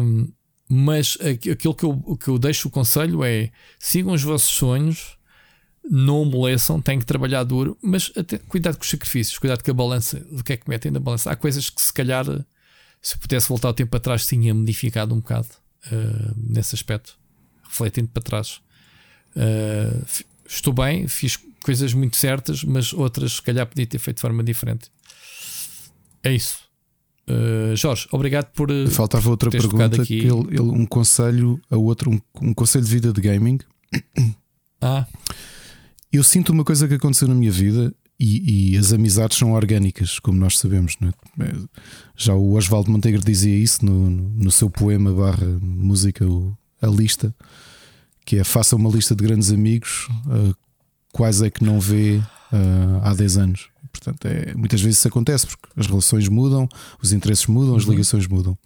Um, 0.00 0.32
mas 0.68 1.18
aquilo 1.20 1.74
que 1.74 1.84
eu, 1.84 2.16
que 2.16 2.28
eu 2.28 2.38
deixo 2.38 2.68
o 2.68 2.70
conselho 2.70 3.24
é 3.24 3.50
sigam 3.78 4.12
os 4.12 4.22
vossos 4.22 4.52
sonhos, 4.52 5.18
não 5.88 6.22
amoleçam, 6.22 6.80
têm 6.80 7.00
que 7.00 7.04
trabalhar 7.04 7.42
duro, 7.42 7.76
mas 7.82 8.12
até, 8.16 8.38
cuidado 8.38 8.76
com 8.76 8.84
os 8.84 8.90
sacrifícios, 8.90 9.36
cuidado 9.38 9.64
com 9.64 9.70
a 9.72 9.74
balança, 9.74 10.20
do 10.20 10.44
que 10.44 10.52
é 10.52 10.56
que 10.56 10.68
metem 10.68 10.92
na 10.92 11.00
balança. 11.00 11.32
Há 11.32 11.34
coisas 11.34 11.68
que 11.68 11.82
se 11.82 11.92
calhar, 11.92 12.24
se 13.02 13.16
eu 13.16 13.18
pudesse 13.18 13.48
voltar 13.48 13.70
o 13.70 13.74
tempo 13.74 13.96
atrás, 13.96 14.24
tinha 14.24 14.54
modificado 14.54 15.12
um 15.12 15.18
bocado 15.18 15.48
uh, 15.86 16.34
nesse 16.36 16.74
aspecto, 16.74 17.18
refletindo 17.62 18.08
para 18.08 18.22
trás. 18.22 18.60
Uh, 19.36 20.04
estou 20.46 20.72
bem, 20.72 21.06
fiz 21.08 21.38
coisas 21.62 21.92
muito 21.92 22.16
certas, 22.16 22.64
mas 22.64 22.92
outras, 22.92 23.34
se 23.34 23.42
calhar, 23.42 23.66
podia 23.66 23.86
ter 23.86 23.98
feito 23.98 24.16
de 24.16 24.22
forma 24.22 24.42
diferente. 24.42 24.90
É 26.22 26.32
isso. 26.32 26.58
Uh, 27.28 27.76
Jorge, 27.76 28.08
obrigado 28.10 28.46
por. 28.52 28.68
Faltava 28.90 29.30
outra 29.30 29.50
por 29.50 29.60
pergunta: 29.60 30.02
aqui. 30.02 30.18
Ele, 30.18 30.48
ele, 30.50 30.60
um 30.60 30.84
conselho 30.84 31.60
a 31.70 31.76
outro, 31.76 32.10
um, 32.10 32.20
um 32.42 32.54
conselho 32.54 32.84
de 32.84 32.90
vida 32.90 33.12
de 33.12 33.20
gaming. 33.20 33.58
Ah. 34.82 35.06
Eu 36.10 36.24
sinto 36.24 36.52
uma 36.52 36.64
coisa 36.64 36.88
que 36.88 36.94
aconteceu 36.94 37.28
na 37.28 37.34
minha 37.34 37.52
vida 37.52 37.94
e, 38.20 38.74
e, 38.74 38.76
as 38.76 38.92
amizades 38.92 39.38
são 39.38 39.52
orgânicas, 39.52 40.18
como 40.18 40.38
nós 40.38 40.58
sabemos. 40.58 40.94
É? 41.40 41.54
Já 42.14 42.34
o 42.34 42.52
Oswaldo 42.52 42.90
Montenegro 42.90 43.24
dizia 43.24 43.56
isso 43.56 43.82
no, 43.82 44.10
no 44.10 44.50
seu 44.50 44.68
poema 44.68 45.10
barra 45.10 45.46
música, 45.62 46.26
o, 46.26 46.54
a 46.82 46.86
lista, 46.86 47.34
que 48.26 48.36
é 48.36 48.44
faça 48.44 48.76
uma 48.76 48.90
lista 48.90 49.14
de 49.14 49.24
grandes 49.24 49.50
amigos, 49.50 50.06
uh, 50.26 50.54
quais 51.10 51.40
é 51.40 51.48
que 51.48 51.64
não 51.64 51.80
vê 51.80 52.20
uh, 52.52 53.00
há 53.02 53.14
10 53.14 53.38
anos. 53.38 53.68
Portanto, 53.90 54.26
é, 54.26 54.54
muitas 54.54 54.82
vezes 54.82 54.98
isso 54.98 55.08
acontece 55.08 55.46
porque 55.46 55.68
as 55.74 55.86
relações 55.86 56.28
mudam, 56.28 56.68
os 57.02 57.14
interesses 57.14 57.46
mudam, 57.46 57.74
as 57.74 57.84
uhum. 57.84 57.92
ligações 57.92 58.26
mudam. 58.26 58.56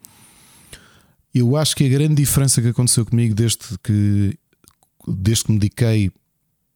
Eu 1.32 1.56
acho 1.56 1.76
que 1.76 1.84
a 1.84 1.88
grande 1.88 2.16
diferença 2.16 2.60
que 2.60 2.68
aconteceu 2.68 3.06
comigo 3.06 3.36
desde 3.36 3.58
que, 3.84 4.36
desde 5.06 5.44
que 5.44 5.52
me 5.52 5.58
dediquei 5.60 6.10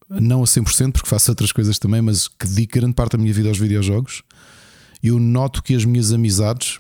não 0.09 0.43
a 0.43 0.47
100%, 0.47 0.93
porque 0.93 1.09
faço 1.09 1.31
outras 1.31 1.53
coisas 1.53 1.79
também, 1.79 2.01
mas 2.01 2.29
que 2.29 2.47
dedico 2.47 2.79
grande 2.79 2.95
parte 2.95 3.13
da 3.13 3.19
minha 3.19 3.33
vida 3.33 3.49
aos 3.49 3.59
videojogos, 3.59 4.23
eu 5.03 5.19
noto 5.19 5.63
que 5.63 5.75
as 5.75 5.85
minhas 5.85 6.13
amizades 6.13 6.79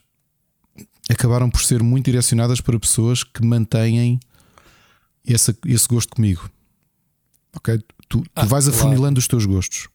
acabaram 1.10 1.50
por 1.50 1.62
ser 1.62 1.82
muito 1.82 2.06
direcionadas 2.06 2.60
para 2.60 2.78
pessoas 2.78 3.22
que 3.22 3.44
mantêm 3.44 4.20
esse, 5.24 5.56
esse 5.66 5.88
gosto 5.88 6.14
comigo. 6.14 6.48
Ok? 7.56 7.78
Tu, 8.08 8.22
ah, 8.34 8.42
tu 8.42 8.48
vais 8.48 8.64
claro. 8.64 8.78
afunilando 8.80 9.18
os 9.18 9.28
teus 9.28 9.44
gostos. 9.46 9.88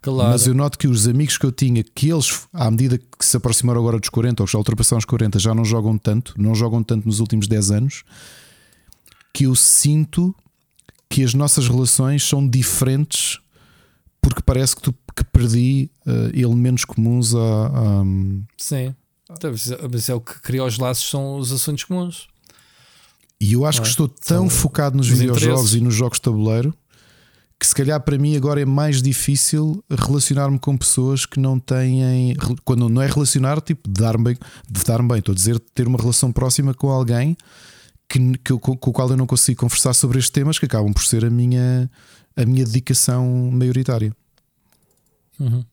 Claro. 0.00 0.30
Mas 0.30 0.46
eu 0.46 0.54
noto 0.54 0.78
que 0.78 0.88
os 0.88 1.06
amigos 1.06 1.36
que 1.36 1.44
eu 1.44 1.52
tinha, 1.52 1.84
que 1.84 2.10
eles, 2.10 2.46
à 2.52 2.70
medida 2.70 2.98
que 2.98 3.24
se 3.24 3.36
aproximaram 3.36 3.80
agora 3.80 3.98
dos 3.98 4.08
40 4.08 4.42
ou 4.42 4.46
que 4.46 4.52
já 4.52 4.58
ultrapassaram 4.58 4.98
os 4.98 5.04
40, 5.04 5.38
já 5.38 5.54
não 5.54 5.64
jogam 5.64 5.98
tanto, 5.98 6.34
não 6.38 6.54
jogam 6.54 6.82
tanto 6.82 7.06
nos 7.06 7.20
últimos 7.20 7.46
10 7.46 7.70
anos, 7.70 8.02
que 9.34 9.44
eu 9.44 9.54
sinto 9.54 10.34
que 11.10 11.24
as 11.24 11.34
nossas 11.34 11.68
relações 11.68 12.22
são 12.22 12.48
diferentes 12.48 13.40
porque 14.22 14.42
parece 14.42 14.76
que, 14.76 14.82
tu, 14.82 14.94
que 15.16 15.24
perdi 15.24 15.90
uh, 16.06 16.38
elementos 16.38 16.84
comuns 16.84 17.34
a. 17.34 17.38
a... 17.38 18.04
Sim, 18.56 18.94
mas 19.90 20.08
é 20.08 20.14
o 20.14 20.20
que 20.20 20.40
cria 20.40 20.64
os 20.64 20.78
laços 20.78 21.08
são 21.08 21.36
os 21.36 21.52
assuntos 21.52 21.84
comuns. 21.84 22.28
E 23.40 23.54
eu 23.54 23.64
acho 23.64 23.80
que 23.80 23.88
é? 23.88 23.90
estou 23.90 24.06
tão 24.06 24.48
são 24.48 24.50
focado 24.50 24.96
nos 24.96 25.08
videojogos 25.08 25.74
e 25.74 25.80
nos 25.80 25.94
jogos 25.94 26.18
de 26.18 26.22
tabuleiro 26.22 26.74
que 27.60 27.66
se 27.66 27.74
calhar 27.74 28.00
para 28.00 28.16
mim 28.16 28.34
agora 28.36 28.62
é 28.62 28.64
mais 28.64 29.02
difícil 29.02 29.84
relacionar-me 29.90 30.58
com 30.58 30.78
pessoas 30.78 31.26
que 31.26 31.38
não 31.38 31.60
têm. 31.60 32.34
Quando 32.64 32.88
não 32.88 33.02
é 33.02 33.06
relacionar, 33.06 33.60
tipo, 33.60 33.86
de 33.86 34.00
dar-me 34.00 34.24
bem, 34.24 34.38
de 34.66 34.82
dar 34.82 35.02
bem, 35.02 35.18
estou 35.18 35.32
a 35.32 35.36
dizer 35.36 35.60
ter 35.74 35.86
uma 35.86 35.98
relação 35.98 36.32
próxima 36.32 36.72
com 36.72 36.88
alguém 36.88 37.36
que, 38.10 38.38
que, 38.38 38.58
com, 38.58 38.76
com 38.76 38.90
o 38.90 38.92
qual 38.92 39.08
eu 39.08 39.16
não 39.16 39.26
consigo 39.26 39.60
conversar 39.60 39.94
sobre 39.94 40.18
estes 40.18 40.30
temas 40.30 40.58
que 40.58 40.66
acabam 40.66 40.92
por 40.92 41.04
ser 41.04 41.24
a 41.24 41.30
minha, 41.30 41.88
a 42.36 42.44
minha 42.44 42.64
dedicação 42.64 43.24
maioritária. 43.52 44.14
Uhum. 45.38 45.64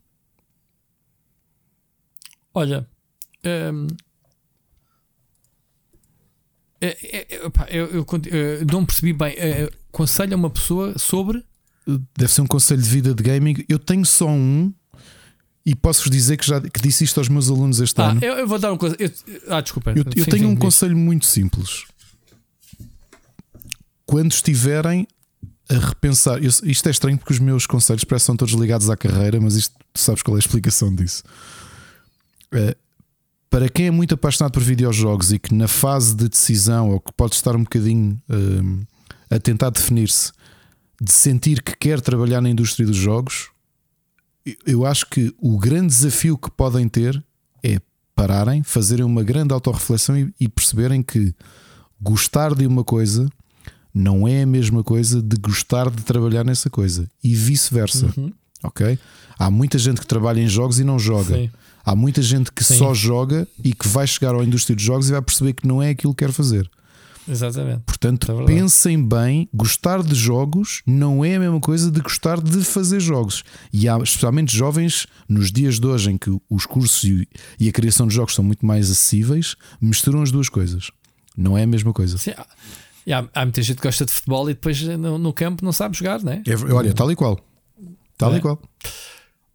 Olha, 2.53 2.87
hum, 3.73 3.87
é, 6.79 6.87
é, 6.87 7.17
é 7.17 7.37
eu, 7.69 7.89
eu, 7.89 8.05
eu, 8.31 8.65
não 8.71 8.85
percebi 8.85 9.13
bem. 9.13 9.33
É, 9.35 9.69
conselho 9.91 10.33
a 10.33 10.37
uma 10.37 10.49
pessoa 10.49 10.97
sobre. 10.97 11.43
Deve 12.15 12.31
ser 12.31 12.41
um 12.41 12.47
conselho 12.47 12.81
de 12.81 12.89
vida 12.89 13.15
de 13.15 13.23
gaming. 13.23 13.65
Eu 13.67 13.79
tenho 13.79 14.05
só 14.05 14.27
um 14.27 14.71
e 15.65 15.73
posso-vos 15.73 16.11
dizer 16.11 16.37
que 16.37 16.45
já 16.45 16.61
que 16.61 16.81
disse 16.81 17.03
isto 17.03 17.19
aos 17.19 17.29
meus 17.29 17.49
alunos 17.49 17.79
este 17.79 17.99
ah, 17.99 18.09
ano. 18.09 18.23
Eu, 18.23 18.35
eu, 18.35 18.47
vou 18.47 18.59
dar 18.59 18.71
uma 18.71 18.77
coisa. 18.77 18.95
ah, 19.49 19.61
desculpa. 19.61 19.91
Eu, 19.91 20.03
eu 20.15 20.23
sim, 20.23 20.29
tenho 20.29 20.47
sim, 20.47 20.53
um 20.53 20.55
conselho 20.55 20.95
muito 20.95 21.25
simples 21.25 21.85
quando 24.07 24.31
estiverem 24.31 25.05
a 25.69 25.73
repensar, 25.73 26.41
isto 26.41 26.87
é 26.87 26.91
estranho 26.91 27.17
porque 27.17 27.33
os 27.33 27.39
meus 27.39 27.67
conselhos 27.67 28.05
parece 28.05 28.25
são 28.25 28.37
todos 28.37 28.53
ligados 28.53 28.89
à 28.89 28.95
carreira, 28.95 29.39
mas 29.39 29.55
isto 29.55 29.75
tu 29.93 29.99
sabes 29.99 30.23
qual 30.23 30.37
é 30.37 30.39
a 30.39 30.39
explicação 30.39 30.95
disso. 30.95 31.23
Uh, 32.53 32.73
para 33.49 33.67
quem 33.67 33.87
é 33.87 33.91
muito 33.91 34.15
apaixonado 34.15 34.53
por 34.53 34.63
videojogos 34.63 35.33
e 35.33 35.39
que 35.39 35.53
na 35.53 35.67
fase 35.67 36.15
de 36.15 36.29
decisão, 36.29 36.91
ou 36.91 37.01
que 37.01 37.11
pode 37.11 37.35
estar 37.35 37.55
um 37.55 37.63
bocadinho 37.63 38.19
uh, 38.29 38.87
a 39.29 39.39
tentar 39.39 39.69
definir-se, 39.69 40.31
de 41.01 41.11
sentir 41.11 41.61
que 41.61 41.75
quer 41.75 41.99
trabalhar 41.99 42.41
na 42.41 42.49
indústria 42.49 42.87
dos 42.87 42.95
jogos, 42.95 43.49
eu 44.65 44.85
acho 44.85 45.05
que 45.07 45.35
o 45.37 45.57
grande 45.57 45.87
desafio 45.87 46.37
que 46.37 46.49
podem 46.49 46.87
ter 46.87 47.21
é 47.61 47.79
pararem, 48.15 48.63
fazerem 48.63 49.05
uma 49.05 49.21
grande 49.21 49.53
autorreflexão 49.53 50.17
e, 50.17 50.33
e 50.39 50.47
perceberem 50.47 51.03
que 51.03 51.35
gostar 52.01 52.55
de 52.55 52.65
uma 52.65 52.85
coisa 52.85 53.29
não 53.97 54.27
é 54.27 54.43
a 54.43 54.45
mesma 54.45 54.83
coisa 54.83 55.21
de 55.21 55.35
gostar 55.37 55.89
de 55.89 56.03
trabalhar 56.03 56.43
nessa 56.43 56.69
coisa 56.69 57.09
e 57.23 57.33
vice-versa. 57.33 58.13
Uhum. 58.15 58.31
Ok? 58.63 58.97
Há 59.39 59.49
muita 59.49 59.77
gente 59.77 59.99
que 59.99 60.07
trabalha 60.07 60.39
em 60.39 60.47
jogos 60.47 60.79
e 60.79 60.83
não 60.83 60.99
joga. 60.99 61.35
Sim. 61.35 61.49
Há 61.83 61.95
muita 61.95 62.21
gente 62.21 62.51
que 62.51 62.63
Sim. 62.63 62.77
só 62.77 62.93
joga 62.93 63.47
e 63.63 63.73
que 63.73 63.87
vai 63.87 64.05
chegar 64.05 64.35
à 64.35 64.43
indústria 64.43 64.75
de 64.75 64.83
jogos 64.83 65.09
e 65.09 65.11
vai 65.11 65.21
perceber 65.21 65.53
que 65.53 65.67
não 65.67 65.81
é 65.81 65.89
aquilo 65.89 66.13
que 66.13 66.25
quer 66.25 66.31
fazer. 66.31 66.69
Exatamente. 67.27 67.81
Portanto, 67.85 68.31
É 68.31 68.45
pensem 68.45 69.03
bem: 69.03 69.49
gostar 69.53 70.01
de 70.01 70.15
jogos 70.15 70.81
não 70.85 71.25
é 71.25 71.35
a 71.35 71.39
mesma 71.39 71.59
coisa 71.59 71.91
de 71.91 71.99
gostar 71.99 72.39
de 72.39 72.63
fazer 72.63 72.99
jogos. 72.99 73.43
E 73.73 73.89
há, 73.89 73.97
especialmente 73.97 74.55
jovens, 74.55 75.07
nos 75.27 75.51
dias 75.51 75.79
de 75.79 75.87
hoje 75.87 76.11
em 76.11 76.17
que 76.17 76.29
os 76.49 76.65
cursos 76.65 77.03
e, 77.59 77.67
a 77.67 77.71
criação 77.71 78.07
de 78.07 78.13
jogos 78.13 78.33
são 78.33 78.45
muito 78.45 78.65
mais 78.65 78.89
acessíveis, 78.89 79.55
misturam 79.81 80.21
as 80.21 80.31
duas 80.31 80.49
coisas. 80.49 80.89
Não 81.35 81.57
é 81.57 81.63
a 81.63 81.67
mesma 81.67 81.93
coisa. 81.93 82.17
Sim, 82.17 82.31
e 83.07 83.13
há, 83.13 83.27
há 83.33 83.43
muita 83.45 83.61
gente 83.63 83.77
que 83.77 83.83
gosta 83.87 84.05
de 84.05 84.11
futebol 84.11 84.47
e 84.49 84.53
depois 84.53 84.79
no, 84.81 85.17
no 85.17 85.33
campo 85.33 85.63
não 85.65 85.71
sabe 85.71 85.97
jogar, 85.97 86.21
né? 86.21 86.43
É, 86.45 86.73
olha, 86.73 86.93
tal 86.93 87.09
e 87.11 87.15
qual. 87.15 87.39
Tal 88.17 88.33
É. 88.33 88.37
e 88.37 88.41
qual. 88.41 88.61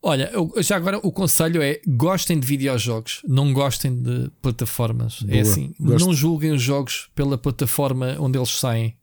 Olha, 0.04 0.30
eu- 0.32 0.52
já 0.62 0.76
agora 0.76 0.98
o 0.98 1.12
conselho 1.12 1.62
é 1.62 1.80
gostem 1.86 2.40
de 2.40 2.46
videojogos, 2.46 3.20
não 3.24 3.52
gostem 3.52 3.94
de 4.02 4.30
plataformas. 4.40 5.20
É 5.28 5.32
Boa, 5.32 5.42
assim, 5.42 5.74
gosto. 5.78 6.04
não 6.06 6.12
julguem 6.14 6.50
os 6.52 6.62
jogos 6.62 7.08
pela 7.14 7.38
plataforma 7.38 8.16
onde 8.18 8.36
eles 8.38 8.50
saem. 8.50 8.96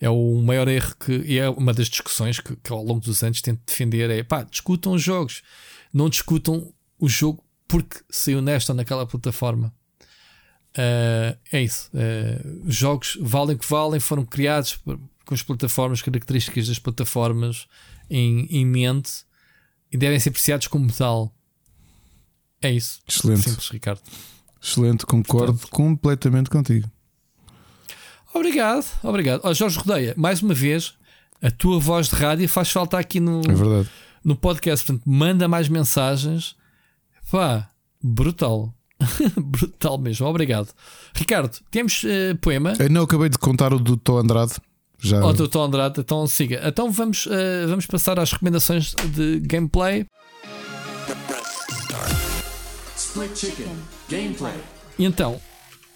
É 0.00 0.10
o 0.10 0.42
maior 0.42 0.68
erro 0.68 0.94
que 0.98 1.12
e 1.24 1.38
é 1.38 1.48
uma 1.48 1.72
das 1.72 1.88
discussões 1.88 2.40
que, 2.40 2.56
que 2.56 2.72
ao 2.72 2.82
longo 2.84 3.00
dos 3.00 3.22
anos 3.22 3.40
tento 3.40 3.60
defender 3.66 4.10
é 4.10 4.22
pá, 4.22 4.42
discutam 4.42 4.92
os 4.92 5.02
jogos, 5.02 5.40
não 5.92 6.10
discutam 6.10 6.70
o 6.98 7.08
jogo 7.08 7.42
porque 7.66 8.00
saiu 8.10 8.42
nesta 8.42 8.72
ou 8.72 8.76
naquela 8.76 9.06
plataforma. 9.06 9.72
Ah, 10.76 11.36
é 11.52 11.62
isso. 11.62 11.90
Os 12.64 12.74
jogos 12.74 13.18
valem 13.20 13.56
o 13.56 13.58
que 13.58 13.68
valem, 13.68 14.00
foram 14.00 14.24
criados 14.24 14.78
com 15.24 15.34
as 15.34 15.42
plataformas, 15.42 16.02
características 16.02 16.68
das 16.68 16.78
plataformas 16.78 17.66
em, 18.10 18.46
em 18.50 18.66
mente 18.66 19.24
e 19.90 19.96
devem 19.96 20.18
ser 20.18 20.30
apreciados 20.30 20.66
como 20.66 20.92
tal. 20.92 21.34
É 22.60 22.70
isso. 22.70 23.00
Excelente. 23.06 23.42
Simples, 23.42 23.68
Ricardo. 23.68 24.02
Excelente, 24.60 25.04
concordo 25.04 25.60
completamente 25.68 26.48
contigo. 26.48 26.90
Obrigado, 28.32 28.86
obrigado. 29.02 29.42
Ó, 29.44 29.54
Jorge 29.54 29.78
Rodeia, 29.78 30.14
mais 30.16 30.42
uma 30.42 30.54
vez, 30.54 30.94
a 31.40 31.50
tua 31.50 31.78
voz 31.78 32.08
de 32.08 32.16
rádio 32.16 32.48
faz 32.48 32.70
falta 32.70 32.98
aqui 32.98 33.20
no, 33.20 33.42
É 33.42 33.86
no 34.24 34.34
podcast. 34.34 34.84
Portanto, 34.86 35.08
manda 35.08 35.46
mais 35.46 35.68
mensagens. 35.68 36.56
Pá, 37.30 37.70
brutal. 38.02 38.74
brutal 39.36 39.98
mesmo. 39.98 40.26
Obrigado. 40.26 40.68
Ricardo, 41.14 41.58
temos 41.70 42.02
eh, 42.04 42.34
poema. 42.34 42.74
Eu 42.78 42.90
não 42.90 43.02
acabei 43.02 43.28
de 43.28 43.38
contar 43.38 43.72
o 43.72 43.78
do 43.78 43.96
Tó 43.96 44.18
Andrade. 44.18 44.54
Já. 45.00 45.22
Ó, 45.22 45.32
doutor 45.32 45.62
Andrade, 45.66 46.00
então 46.00 46.26
siga. 46.26 46.62
Então 46.64 46.90
vamos, 46.90 47.28
eh, 47.30 47.66
vamos 47.66 47.86
passar 47.86 48.18
às 48.18 48.32
recomendações 48.32 48.94
de 49.14 49.40
gameplay. 49.40 50.06
Split 52.96 53.36
Chicken. 53.36 53.66
Gameplay. 54.08 54.54
E 54.98 55.04
então, 55.04 55.40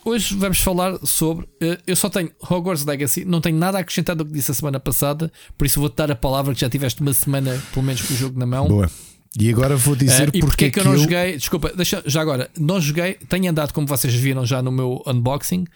hoje 0.04 0.34
vamos 0.36 0.58
falar 0.60 0.98
sobre. 1.04 1.48
eh, 1.60 1.78
eu 1.86 1.96
só 1.96 2.08
tenho 2.08 2.30
Hogwarts 2.50 2.84
Legacy, 2.84 3.24
não 3.24 3.40
tenho 3.40 3.56
nada 3.56 3.78
a 3.78 3.80
acrescentar 3.80 4.14
do 4.14 4.24
que 4.24 4.32
disse 4.32 4.50
a 4.50 4.54
semana 4.54 4.78
passada, 4.78 5.32
por 5.56 5.66
isso 5.66 5.80
vou-te 5.80 5.96
dar 5.96 6.10
a 6.10 6.16
palavra 6.16 6.54
que 6.54 6.60
já 6.60 6.68
tiveste 6.68 7.00
uma 7.00 7.12
semana, 7.14 7.60
pelo 7.72 7.84
menos, 7.84 8.02
com 8.02 8.12
o 8.12 8.16
jogo 8.16 8.38
na 8.38 8.46
mão. 8.46 8.68
Boa. 8.68 8.90
E 9.38 9.50
agora 9.50 9.76
vou 9.76 9.94
dizer 9.94 10.28
e 10.28 10.40
porque 10.40 10.46
porque 10.46 10.64
é 10.66 10.70
que 10.70 10.80
eu 10.80 10.84
não 10.84 10.96
joguei? 10.96 11.36
Desculpa, 11.36 11.72
deixa, 11.74 12.02
já 12.06 12.20
agora, 12.20 12.50
não 12.58 12.80
joguei, 12.80 13.14
tenho 13.28 13.50
andado 13.50 13.72
como 13.72 13.86
vocês 13.86 14.14
viram 14.14 14.46
já 14.46 14.62
no 14.62 14.72
meu 14.72 15.02
unboxing. 15.06 15.66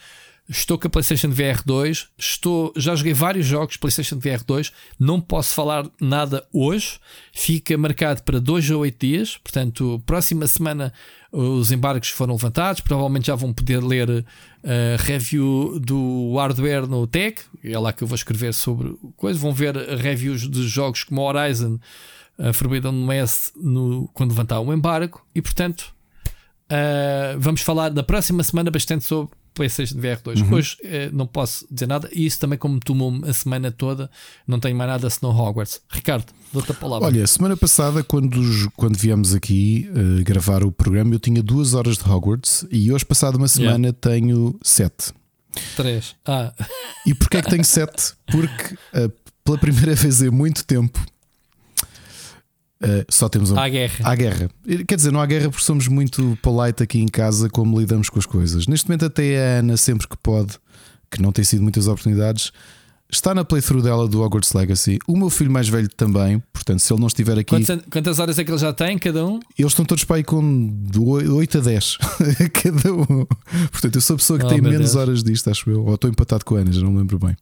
Estou 0.48 0.76
com 0.76 0.88
a 0.88 0.90
PlayStation 0.90 1.30
VR 1.30 1.62
2, 1.64 2.08
estou, 2.18 2.72
já 2.76 2.96
joguei 2.96 3.14
vários 3.14 3.46
jogos 3.46 3.76
PlayStation 3.76 4.18
VR 4.18 4.42
2, 4.44 4.72
não 4.98 5.20
posso 5.20 5.54
falar 5.54 5.88
nada 6.00 6.44
hoje, 6.52 6.98
fica 7.32 7.78
marcado 7.78 8.24
para 8.24 8.40
2 8.40 8.72
a 8.72 8.76
8 8.76 9.06
dias, 9.06 9.38
portanto, 9.38 10.02
próxima 10.04 10.48
semana 10.48 10.92
os 11.30 11.70
embargos 11.70 12.08
foram 12.08 12.34
levantados, 12.34 12.80
provavelmente 12.80 13.28
já 13.28 13.36
vão 13.36 13.52
poder 13.52 13.82
ler 13.82 14.26
a 14.64 15.02
review 15.02 15.78
do 15.78 16.34
hardware 16.36 16.88
no 16.88 17.06
Tech, 17.06 17.40
é 17.62 17.78
lá 17.78 17.92
que 17.92 18.02
eu 18.02 18.08
vou 18.08 18.16
escrever 18.16 18.52
sobre 18.52 18.94
coisa, 19.16 19.38
vão 19.38 19.54
ver 19.54 19.76
reviews 19.76 20.50
de 20.50 20.66
jogos 20.66 21.04
como 21.04 21.22
Horizon, 21.22 21.78
a 22.38 22.52
Forbidden 22.52 23.06
West 23.06 23.52
no, 23.56 24.08
quando 24.12 24.30
levantar 24.30 24.60
o 24.60 24.72
embargo 24.72 25.20
e 25.34 25.42
portanto 25.42 25.94
uh, 26.70 27.38
vamos 27.38 27.60
falar 27.62 27.92
na 27.92 28.02
próxima 28.02 28.42
semana 28.42 28.70
bastante 28.70 29.04
sobre 29.04 29.34
PlayStation 29.54 29.96
VR 29.96 30.20
2 30.24 30.40
Uhum. 30.40 30.54
hoje 30.54 30.76
uh, 30.82 31.14
não 31.14 31.26
posso 31.26 31.66
dizer 31.70 31.86
nada 31.86 32.08
e 32.12 32.24
isso 32.24 32.38
também 32.38 32.58
como 32.58 32.80
tomou-me 32.80 33.28
a 33.28 33.32
semana 33.32 33.70
toda 33.70 34.10
não 34.46 34.58
tenho 34.58 34.76
mais 34.76 34.90
nada 34.90 35.08
senão 35.10 35.30
Hogwarts 35.36 35.80
Ricardo, 35.90 36.26
dou-te 36.52 36.70
a 36.70 36.74
palavra 36.74 37.06
Olha, 37.06 37.26
semana 37.26 37.56
passada, 37.56 38.02
quando, 38.02 38.40
quando 38.76 38.96
viemos 38.96 39.34
aqui 39.34 39.90
eh, 39.94 40.22
gravar 40.22 40.64
o 40.64 40.72
programa, 40.72 41.14
eu 41.14 41.18
tinha 41.18 41.42
duas 41.42 41.74
horas 41.74 41.96
de 41.98 42.08
Hogwarts 42.08 42.66
e 42.70 42.92
hoje, 42.92 43.04
passada 43.04 43.36
uma 43.36 43.48
semana, 43.48 43.92
tenho 43.92 44.58
sete. 44.62 45.12
3 45.76 46.16
ah, 46.26 46.52
E 47.06 47.14
porquê 47.14 47.38
é 47.38 47.42
que 47.42 47.50
tenho 47.50 47.64
sete? 47.64 48.14
Porque 48.26 48.76
eh, 48.94 49.10
pela 49.44 49.58
primeira 49.58 49.94
vez 49.96 50.22
em 50.22 50.30
muito 50.30 50.64
tempo 50.64 51.04
eh, 52.82 53.04
só 53.08 53.28
temos 53.28 53.50
um. 53.50 53.58
à 53.58 53.68
guerra 53.68 53.94
Há 54.02 54.14
guerra. 54.14 54.50
Quer 54.86 54.96
dizer, 54.96 55.12
não 55.12 55.20
há 55.20 55.26
guerra 55.26 55.48
porque 55.50 55.64
somos 55.64 55.86
muito 55.88 56.36
polite 56.42 56.82
aqui 56.82 56.98
em 57.00 57.08
casa 57.08 57.48
como 57.48 57.78
lidamos 57.78 58.10
com 58.10 58.18
as 58.18 58.26
coisas. 58.26 58.66
Neste 58.66 58.88
momento, 58.88 59.06
até 59.06 59.38
a 59.56 59.58
Ana, 59.60 59.76
sempre 59.76 60.08
que 60.08 60.16
pode, 60.16 60.58
que 61.10 61.20
não 61.22 61.32
tem 61.32 61.44
sido 61.44 61.62
muitas 61.62 61.86
oportunidades, 61.86 62.50
está 63.10 63.34
na 63.34 63.44
playthrough 63.44 63.82
dela 63.82 64.08
do 64.08 64.22
Hogwarts 64.22 64.52
Legacy. 64.54 64.98
O 65.06 65.16
meu 65.16 65.28
filho 65.28 65.50
mais 65.50 65.68
velho 65.68 65.88
também, 65.88 66.42
portanto, 66.52 66.80
se 66.80 66.90
ele 66.92 67.00
não 67.00 67.06
estiver 67.08 67.38
aqui, 67.38 67.50
quantas, 67.50 67.80
quantas 67.90 68.18
horas 68.18 68.38
é 68.38 68.44
que 68.44 68.50
ele 68.50 68.58
já 68.58 68.72
tem 68.72 68.98
cada 68.98 69.26
um? 69.26 69.38
eles 69.58 69.72
estão 69.72 69.84
todos 69.84 70.02
para 70.04 70.16
aí 70.16 70.24
com 70.24 70.66
do 70.66 71.04
8 71.10 71.58
a 71.58 71.60
10 71.60 71.98
cada 72.54 72.92
um. 72.94 73.26
Portanto, 73.70 73.94
eu 73.96 74.00
sou 74.00 74.14
a 74.14 74.16
pessoa 74.16 74.38
que 74.38 74.46
Oh, 74.46 74.48
tem 74.48 74.60
menos 74.62 74.78
Deus. 74.78 74.96
horas 74.96 75.22
disto, 75.22 75.50
acho 75.50 75.68
eu. 75.70 75.84
Ou 75.84 75.94
estou 75.94 76.10
empatado 76.10 76.44
com 76.44 76.56
a 76.56 76.60
Ana, 76.60 76.72
já 76.72 76.80
não 76.80 76.90
me 76.92 76.98
lembro 76.98 77.18
bem. 77.18 77.36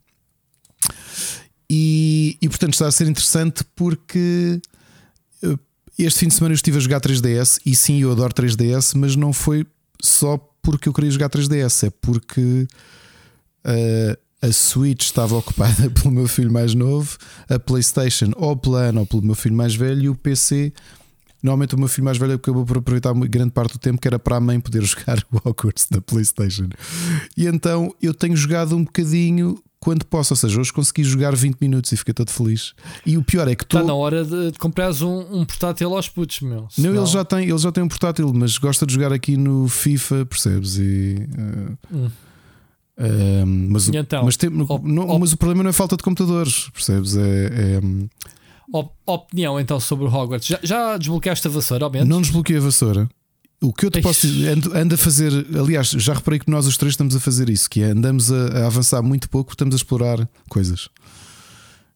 E, 1.73 2.37
e 2.43 2.49
portanto 2.49 2.73
está 2.73 2.89
a 2.89 2.91
ser 2.91 3.07
interessante 3.07 3.63
porque 3.77 4.61
este 6.05 6.21
fim 6.21 6.29
de 6.29 6.35
semana 6.35 6.53
eu 6.53 6.57
estive 6.57 6.77
a 6.77 6.81
jogar 6.81 7.01
3DS 7.01 7.61
e 7.65 7.75
sim, 7.75 8.01
eu 8.01 8.13
adoro 8.13 8.33
3DS, 8.33 8.97
mas 8.97 9.17
não 9.17 9.33
foi 9.33 9.67
só 10.03 10.39
porque 10.63 10.89
eu 10.89 10.93
queria 10.93 11.11
jogar 11.11 11.29
3DS, 11.29 11.89
é 11.89 11.91
porque 11.91 12.67
eh, 13.65 14.19
a 14.43 14.53
Switch 14.53 15.03
estava 15.03 15.37
ocupada 15.39 15.91
pelo 15.91 16.11
meu 16.11 16.29
filho 16.29 16.53
mais 16.53 16.75
novo, 16.75 17.17
a 17.49 17.59
PlayStation 17.59 18.31
ou 18.37 18.57
pela 18.57 18.91
ou 18.99 19.07
pelo 19.07 19.23
meu 19.23 19.35
filho 19.35 19.55
mais 19.55 19.75
velho 19.75 20.03
e 20.03 20.09
o 20.09 20.15
PC. 20.15 20.73
Normalmente 21.43 21.75
o 21.75 21.79
meu 21.79 21.89
filho 21.89 22.05
mais 22.05 22.19
velho 22.19 22.35
acabou 22.35 22.67
por 22.67 22.79
aproveitar 22.79 23.15
grande 23.15 23.51
parte 23.51 23.73
do 23.73 23.79
tempo 23.79 23.99
que 23.99 24.07
era 24.07 24.19
para 24.19 24.37
a 24.37 24.41
mãe 24.41 24.61
poder 24.61 24.83
jogar 24.85 25.25
o 25.33 25.37
Hogwarts 25.49 25.87
da 25.91 26.01
PlayStation. 26.01 26.69
E 27.37 27.47
então 27.47 27.95
eu 28.01 28.13
tenho 28.13 28.37
jogado 28.37 28.77
um 28.77 28.85
bocadinho 28.85 29.59
quando 29.81 30.05
posso, 30.05 30.35
ou 30.35 30.37
seja, 30.37 30.61
hoje 30.61 30.71
consegui 30.73 31.03
jogar 31.03 31.35
20 31.35 31.57
minutos 31.59 31.91
e 31.91 31.97
fiquei 31.97 32.13
todo 32.13 32.31
feliz. 32.31 32.75
E 33.07 33.17
o 33.17 33.25
pior 33.25 33.49
é 33.49 33.55
que 33.55 33.65
Está 33.65 33.79
estou. 33.81 33.89
na 33.89 33.95
hora 33.95 34.25
de, 34.25 34.53
comprares 34.59 35.01
um, 35.01 35.21
um 35.41 35.45
portátil 35.45 35.95
aos 35.97 36.07
putos, 36.09 36.41
meu. 36.43 36.63
Não, 36.63 36.71
Senão- 36.71 36.95
ele 36.95 37.07
já, 37.07 37.25
tem, 37.25 37.49
ele 37.49 37.59
já 37.59 37.73
tem 37.73 37.83
um 37.83 37.89
portátil, 37.89 38.31
mas 38.35 38.59
gosta 38.59 38.85
de 38.85 38.93
jogar 38.93 39.11
aqui 39.13 39.39
no 39.39 39.69
FIFA, 39.69 40.27
percebes? 40.27 40.77
E, 40.77 41.27
eh, 41.35 41.95
Hum. 41.95 42.11
eh, 42.99 43.45
mas, 43.47 43.89
o- 43.89 43.97
então? 43.97 44.25
mas, 44.25 44.37
tem- 44.37 44.51
Op- 44.51 44.85
não- 44.87 45.09
op- 45.09 45.19
mas 45.21 45.33
o 45.33 45.37
problema 45.39 45.63
não 45.63 45.71
é 45.71 45.73
falta 45.73 45.97
de 45.97 46.03
computadores, 46.03 46.69
percebes? 46.75 47.17
É, 47.17 47.21
é- 47.79 47.81
Op- 48.73 48.93
opinião 49.07 49.59
então 49.59 49.81
sobre 49.81 50.05
o 50.05 50.09
Hogwarts. 50.15 50.47
Já, 50.47 50.59
já 50.63 50.97
desbloqueaste 50.99 51.47
a 51.49 51.51
vassoura, 51.51 51.87
ao 51.87 51.91
menos? 51.91 52.09
não 52.09 52.21
desbloqueei 52.21 52.59
a 52.59 52.63
vassoura. 52.63 53.09
O 53.63 53.73
que 53.73 53.87
eu 53.87 53.91
te 53.91 54.01
posso 54.01 54.27
dizer, 54.27 54.53
ando, 54.53 54.77
ando 54.77 54.95
a 54.95 54.99
fazer, 54.99 55.33
aliás, 55.55 55.91
já 55.91 56.15
reparei 56.15 56.39
que 56.39 56.51
nós 56.51 56.67
os 56.67 56.79
três 56.79 56.95
estamos 56.95 57.15
a 57.15 57.21
fazer 57.21 57.51
isso, 57.51 57.69
que 57.69 57.83
é 57.83 57.91
andamos 57.91 58.33
a, 58.33 58.63
a 58.63 58.67
avançar 58.67 59.03
muito 59.03 59.29
pouco, 59.29 59.53
estamos 59.53 59.75
a 59.75 59.77
explorar 59.77 60.27
coisas 60.49 60.89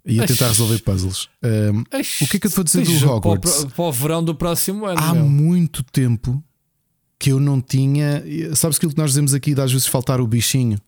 e 0.04 0.20
a 0.20 0.26
tentar 0.26 0.48
resolver 0.48 0.78
puzzles. 0.80 1.28
Um, 1.42 1.80
o 2.22 2.28
que 2.28 2.36
é 2.36 2.40
que 2.40 2.46
eu 2.46 2.50
te 2.50 2.54
vou 2.54 2.64
dizer 2.64 2.84
do 2.84 3.10
Hogwarts? 3.10 3.50
Para 3.50 3.66
o, 3.66 3.70
para 3.70 3.84
o 3.84 3.92
verão 3.92 4.22
do 4.22 4.34
próximo 4.34 4.84
ano. 4.84 5.00
há 5.00 5.14
meu. 5.14 5.24
muito 5.24 5.82
tempo 5.82 6.42
que 7.18 7.32
eu 7.32 7.40
não 7.40 7.60
tinha. 7.60 8.22
Sabes 8.54 8.76
aquilo 8.76 8.92
que 8.92 8.98
nós 8.98 9.10
dizemos 9.10 9.32
aqui 9.32 9.54
de 9.54 9.60
às 9.60 9.72
vezes 9.72 9.86
faltar 9.86 10.20
o 10.20 10.26
bichinho? 10.26 10.78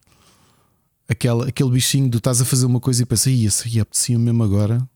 Aquele, 1.09 1.49
aquele 1.49 1.71
bichinho 1.71 2.11
de 2.11 2.19
estás 2.19 2.43
a 2.43 2.45
fazer 2.45 2.67
uma 2.67 2.81
coisa 2.81 3.03
e 3.03 3.07
pensas, 3.07 3.33
ia, 3.33 3.49
isso 3.49 3.65
aí 3.67 3.81
apetecia 3.81 4.19
mesmo 4.19 4.43
agora. 4.43 4.87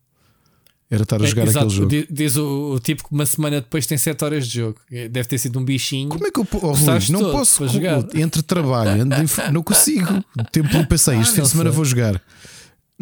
Era 0.90 1.04
estar 1.04 1.20
a 1.20 1.24
É, 1.24 1.28
jogar 1.28 1.42
exato, 1.46 1.66
aquele 1.66 1.76
jogo. 1.76 1.88
di- 1.88 2.06
Diz 2.10 2.36
o, 2.36 2.72
o 2.74 2.80
tipo 2.80 3.04
que 3.06 3.12
uma 3.14 3.24
semana 3.24 3.60
depois 3.60 3.86
tem 3.86 3.96
7 3.96 4.24
horas 4.24 4.48
de 4.48 4.54
jogo. 4.58 4.80
Deve 4.90 5.24
ter 5.24 5.38
sido 5.38 5.58
um 5.60 5.64
bichinho. 5.64 6.08
Como 6.08 6.26
é 6.26 6.30
que 6.32 6.40
eu 6.40 6.46
oh, 6.52 6.72
Rui, 6.72 6.98
não 7.10 7.30
posso 7.30 7.68
jogar? 7.68 8.04
entre 8.14 8.42
trabalho, 8.42 9.04
não 9.52 9.62
consigo. 9.62 10.24
O 10.36 10.42
tempo 10.44 10.72
não 10.74 10.84
pensei, 10.84 11.16
Ah, 11.16 11.20
este 11.20 11.36
fim 11.36 11.42
de 11.42 11.48
semana 11.48 11.70
sei. 11.70 11.76
vou 11.76 11.84
jogar. 11.84 12.20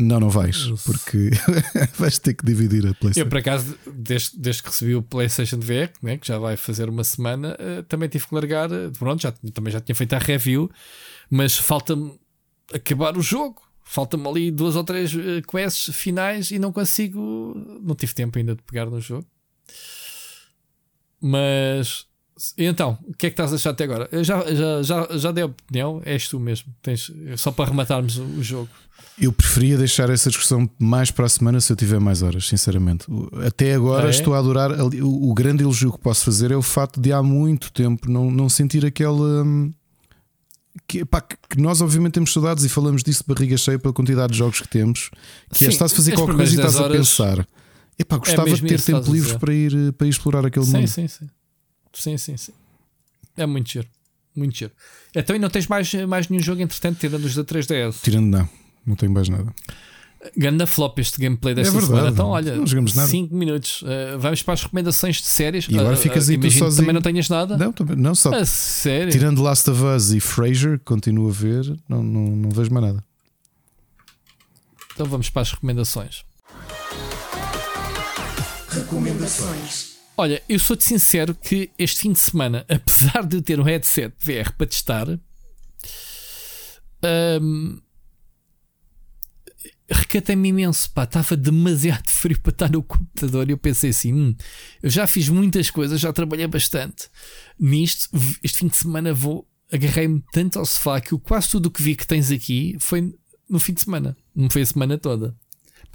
Não, 0.01 0.21
não 0.21 0.31
vais, 0.31 0.67
porque 0.85 1.31
vais 1.99 2.19
ter 2.21 2.33
que 2.35 2.45
dividir 2.47 2.85
a 2.87 2.91
Eu, 2.91 2.95
PlayStation. 2.95 3.29
por 3.29 3.39
acaso, 3.39 3.75
desde, 3.93 4.39
desde 4.39 4.63
que 4.63 4.69
recebi 4.69 4.95
o 4.95 5.03
PlayStation 5.03 5.59
VR, 5.59 5.91
né, 6.01 6.17
que 6.19 6.29
já 6.29 6.39
vai 6.39 6.57
fazer 6.57 6.89
uma 6.89 7.03
semana, 7.03 7.57
eh, 7.59 7.83
também 7.89 8.09
tive 8.09 8.29
que 8.29 8.33
largar. 8.35 8.71
eh, 8.71 8.91
Pronto, 8.97 9.21
já, 9.21 9.33
também 9.53 9.73
já 9.73 9.81
tinha 9.81 9.97
feito 9.97 10.13
a 10.13 10.19
review, 10.19 10.71
mas 11.29 11.57
falta-me 11.57 12.13
acabar 12.73 13.17
o 13.17 13.23
jogo. 13.23 13.61
Falta-me 13.91 14.29
ali 14.29 14.51
duas 14.51 14.77
ou 14.77 14.85
três 14.85 15.15
uh, 15.15 15.41
quests 15.51 15.95
finais 15.97 16.51
e 16.51 16.59
não 16.59 16.71
consigo. 16.71 17.55
Não 17.83 17.95
tive 17.95 18.13
tempo 18.13 18.37
ainda 18.37 18.55
de 18.55 18.63
pegar 18.63 18.85
no 18.85 19.01
jogo. 19.01 19.25
Mas. 21.21 22.07
Então, 22.57 22.97
o 23.09 23.15
que 23.15 23.27
é 23.27 23.31
que 23.31 23.33
estás 23.35 23.53
a 23.53 23.57
achar 23.57 23.71
até 23.71 23.85
agora? 23.85 24.09
Eu 24.13 24.23
já, 24.23 24.45
já, 24.55 24.83
já, 24.83 25.09
já 25.19 25.33
dei 25.33 25.43
a 25.43 25.47
opinião, 25.47 26.01
és 26.05 26.29
tu 26.29 26.39
mesmo. 26.39 26.73
Tens, 26.83 27.11
só 27.37 27.51
para 27.51 27.71
rematarmos 27.71 28.17
o, 28.19 28.23
o 28.25 28.43
jogo. 28.43 28.69
Eu 29.19 29.33
preferia 29.33 29.77
deixar 29.77 30.09
essa 30.11 30.29
discussão 30.31 30.71
mais 30.79 31.11
para 31.11 31.27
a 31.27 31.29
semana 31.29 31.61
se 31.61 31.73
eu 31.73 31.77
tiver 31.77 31.99
mais 31.99 32.23
horas, 32.23 32.47
sinceramente. 32.47 33.07
Até 33.45 33.75
agora 33.75 34.05
Ah, 34.05 34.09
é? 34.09 34.11
estou 34.11 34.35
a 34.35 34.39
adorar. 34.39 34.71
O, 34.71 35.31
o 35.31 35.35
grande 35.35 35.65
elogio 35.65 35.91
que 35.93 35.99
posso 35.99 36.25
fazer 36.25 36.53
é 36.53 36.57
o 36.57 36.63
facto 36.63 37.01
de 37.01 37.13
há 37.13 37.21
muito 37.23 37.73
tempo 37.73 38.09
não, 38.09 38.31
não 38.31 38.49
sentir 38.49 38.85
aquela. 38.87 39.43
hum, 39.45 39.73
Que, 40.87 41.05
pá, 41.05 41.21
que- 41.21 41.37
nós 41.61 41.81
obviamente 41.81 42.13
temos 42.15 42.33
saudades 42.33 42.65
e 42.65 42.69
falamos 42.69 43.03
disso 43.03 43.23
de 43.27 43.35
barriga 43.35 43.57
cheia 43.57 43.79
pela 43.79 43.93
quantidade 43.93 44.33
de 44.33 44.39
jogos 44.39 44.61
que 44.61 44.69
temos. 44.69 45.11
Que 45.53 45.65
é, 45.65 45.69
Sim, 45.69 45.73
estás 45.75 45.93
a 45.93 45.97
fazer 45.97 46.13
qualquer 46.15 46.37
coisa 46.37 46.53
e 46.53 46.57
estás 46.57 46.77
a 46.77 46.89
10 46.89 46.91
horas- 46.91 46.97
pensar. 46.97 47.49
Epá, 47.99 48.17
gostava 48.19 48.45
de 48.45 48.51
mesmo 48.63 48.69
ter 48.69 48.81
tempo 48.81 49.11
livre 49.13 49.39
para 49.39 49.53
ir, 49.53 49.93
para 49.95 50.07
ir 50.07 50.11
explorar 50.11 50.47
aquele 50.47 50.65
Sim, 50.65 50.73
mundo. 50.73 50.87
sim, 50.89 51.09
sim. 51.09 51.29
Sim, 51.93 52.17
sim, 52.17 52.37
sim. 52.37 52.53
É 53.37 53.45
muito 53.45 53.71
giro. 53.71 53.89
Muito 54.37 54.57
giro. 54.57 54.71
Então 55.15 55.35
e 55.35 55.39
não 55.39 55.51
tens 55.51 55.67
mais, 55.67 55.93
mais 56.07 56.29
nenhum 56.29 56.43
jogo 56.43 56.63
entretanto, 56.63 56.99
tirando 57.01 57.25
os 57.25 57.35
da 57.35 57.43
3DS. 57.45 57.97
Tirando, 58.03 58.27
não, 58.27 58.49
não 58.87 58.95
tenho 58.95 59.11
mais 59.13 59.29
nada. 59.29 59.53
Ganda 60.37 60.67
flop 60.67 60.99
este 60.99 61.21
gameplay 61.21 61.55
desta 61.55 61.71
É 61.71 61.73
verdade, 61.73 61.93
semana. 61.95 62.11
Então, 62.13 62.29
olha, 62.29 62.57
Não 62.57 62.67
jogamos 62.67 62.95
nada. 62.95 63.09
5 63.09 63.35
minutos. 63.35 63.83
Uh, 63.83 64.19
vamos 64.19 64.43
para 64.43 64.55
as 64.55 64.63
recomendações 64.63 65.17
de 65.23 65.29
séries. 65.29 65.67
E 65.69 65.79
agora 65.79 65.95
Uh, 65.95 65.99
ficas 65.99 66.27
uh, 66.27 66.31
aí 66.33 66.37
tu 66.37 66.41
imagino 66.41 66.53
que 66.53 66.59
sozinho. 66.71 66.83
também 66.83 66.95
não 66.95 67.01
tenhas 67.03 67.29
nada. 67.29 67.57
Não, 67.57 67.73
também- 67.73 67.97
não 67.97 68.15
só 68.15 68.35
A 68.35 68.45
sério. 68.45 69.13
tirando 69.13 69.41
Last 69.43 69.71
of 69.71 69.83
Us 69.85 70.11
e 70.13 70.19
Frasier, 70.21 70.79
que 70.79 70.85
continuo 70.85 71.29
a 71.29 71.33
ver, 71.33 71.65
não, 71.89 72.03
não, 72.03 72.23
não 72.37 72.51
vejo 72.51 72.73
mais 72.73 72.87
nada. 72.87 73.05
Então 74.93 75.07
vamos 75.07 75.31
para 75.31 75.43
as 75.43 75.53
recomendações. 75.53 76.25
Recomendações. 78.69 79.99
Olha, 80.17 80.43
eu 80.49 80.59
sou-te 80.59 80.83
sincero 80.83 81.35
que 81.35 81.71
este 81.79 82.01
fim 82.01 82.13
de 82.13 82.19
semana, 82.19 82.65
apesar 82.69 83.25
de 83.25 83.37
eu 83.37 83.43
ter 83.43 83.61
um 83.61 83.63
headset 83.63 84.13
VR 84.19 84.53
para 84.57 84.67
testar, 84.67 85.07
hum, 87.41 87.79
recatei-me 89.91 90.49
imenso. 90.49 90.91
Pá, 90.93 91.05
estava 91.05 91.37
demasiado 91.37 92.09
frio 92.09 92.39
para 92.41 92.51
estar 92.53 92.71
no 92.71 92.83
computador. 92.83 93.49
E 93.49 93.53
eu 93.53 93.59
pensei 93.59 93.91
assim: 93.91 94.13
"Hum, 94.13 94.35
eu 94.83 94.91
já 94.91 95.07
fiz 95.07 95.29
muitas 95.29 95.71
coisas, 95.71 96.01
já 96.01 96.13
trabalhei 96.13 96.47
bastante 96.47 97.09
nisto. 97.59 98.09
Este 98.43 98.59
fim 98.59 98.69
de 98.69 98.77
semana 98.77 99.13
vou. 99.15 99.47
Agarrei-me 99.71 100.23
tanto 100.33 100.59
ao 100.59 100.65
sofá 100.65 100.99
que 101.01 101.15
o- 101.15 101.19
quase 101.19 101.51
tudo 101.51 101.67
o 101.67 101.71
que 101.71 101.83
vi 101.83 101.95
que 101.95 102.07
tens 102.07 102.31
aqui 102.31 102.77
foi 102.81 103.15
no 103.51 103.59
fim 103.61 103.75
de 103.75 103.83
semana, 103.83 104.17
não 104.35 104.49
foi 104.49 104.63
a 104.63 104.67
semana 104.67 104.97
toda. 104.97 105.35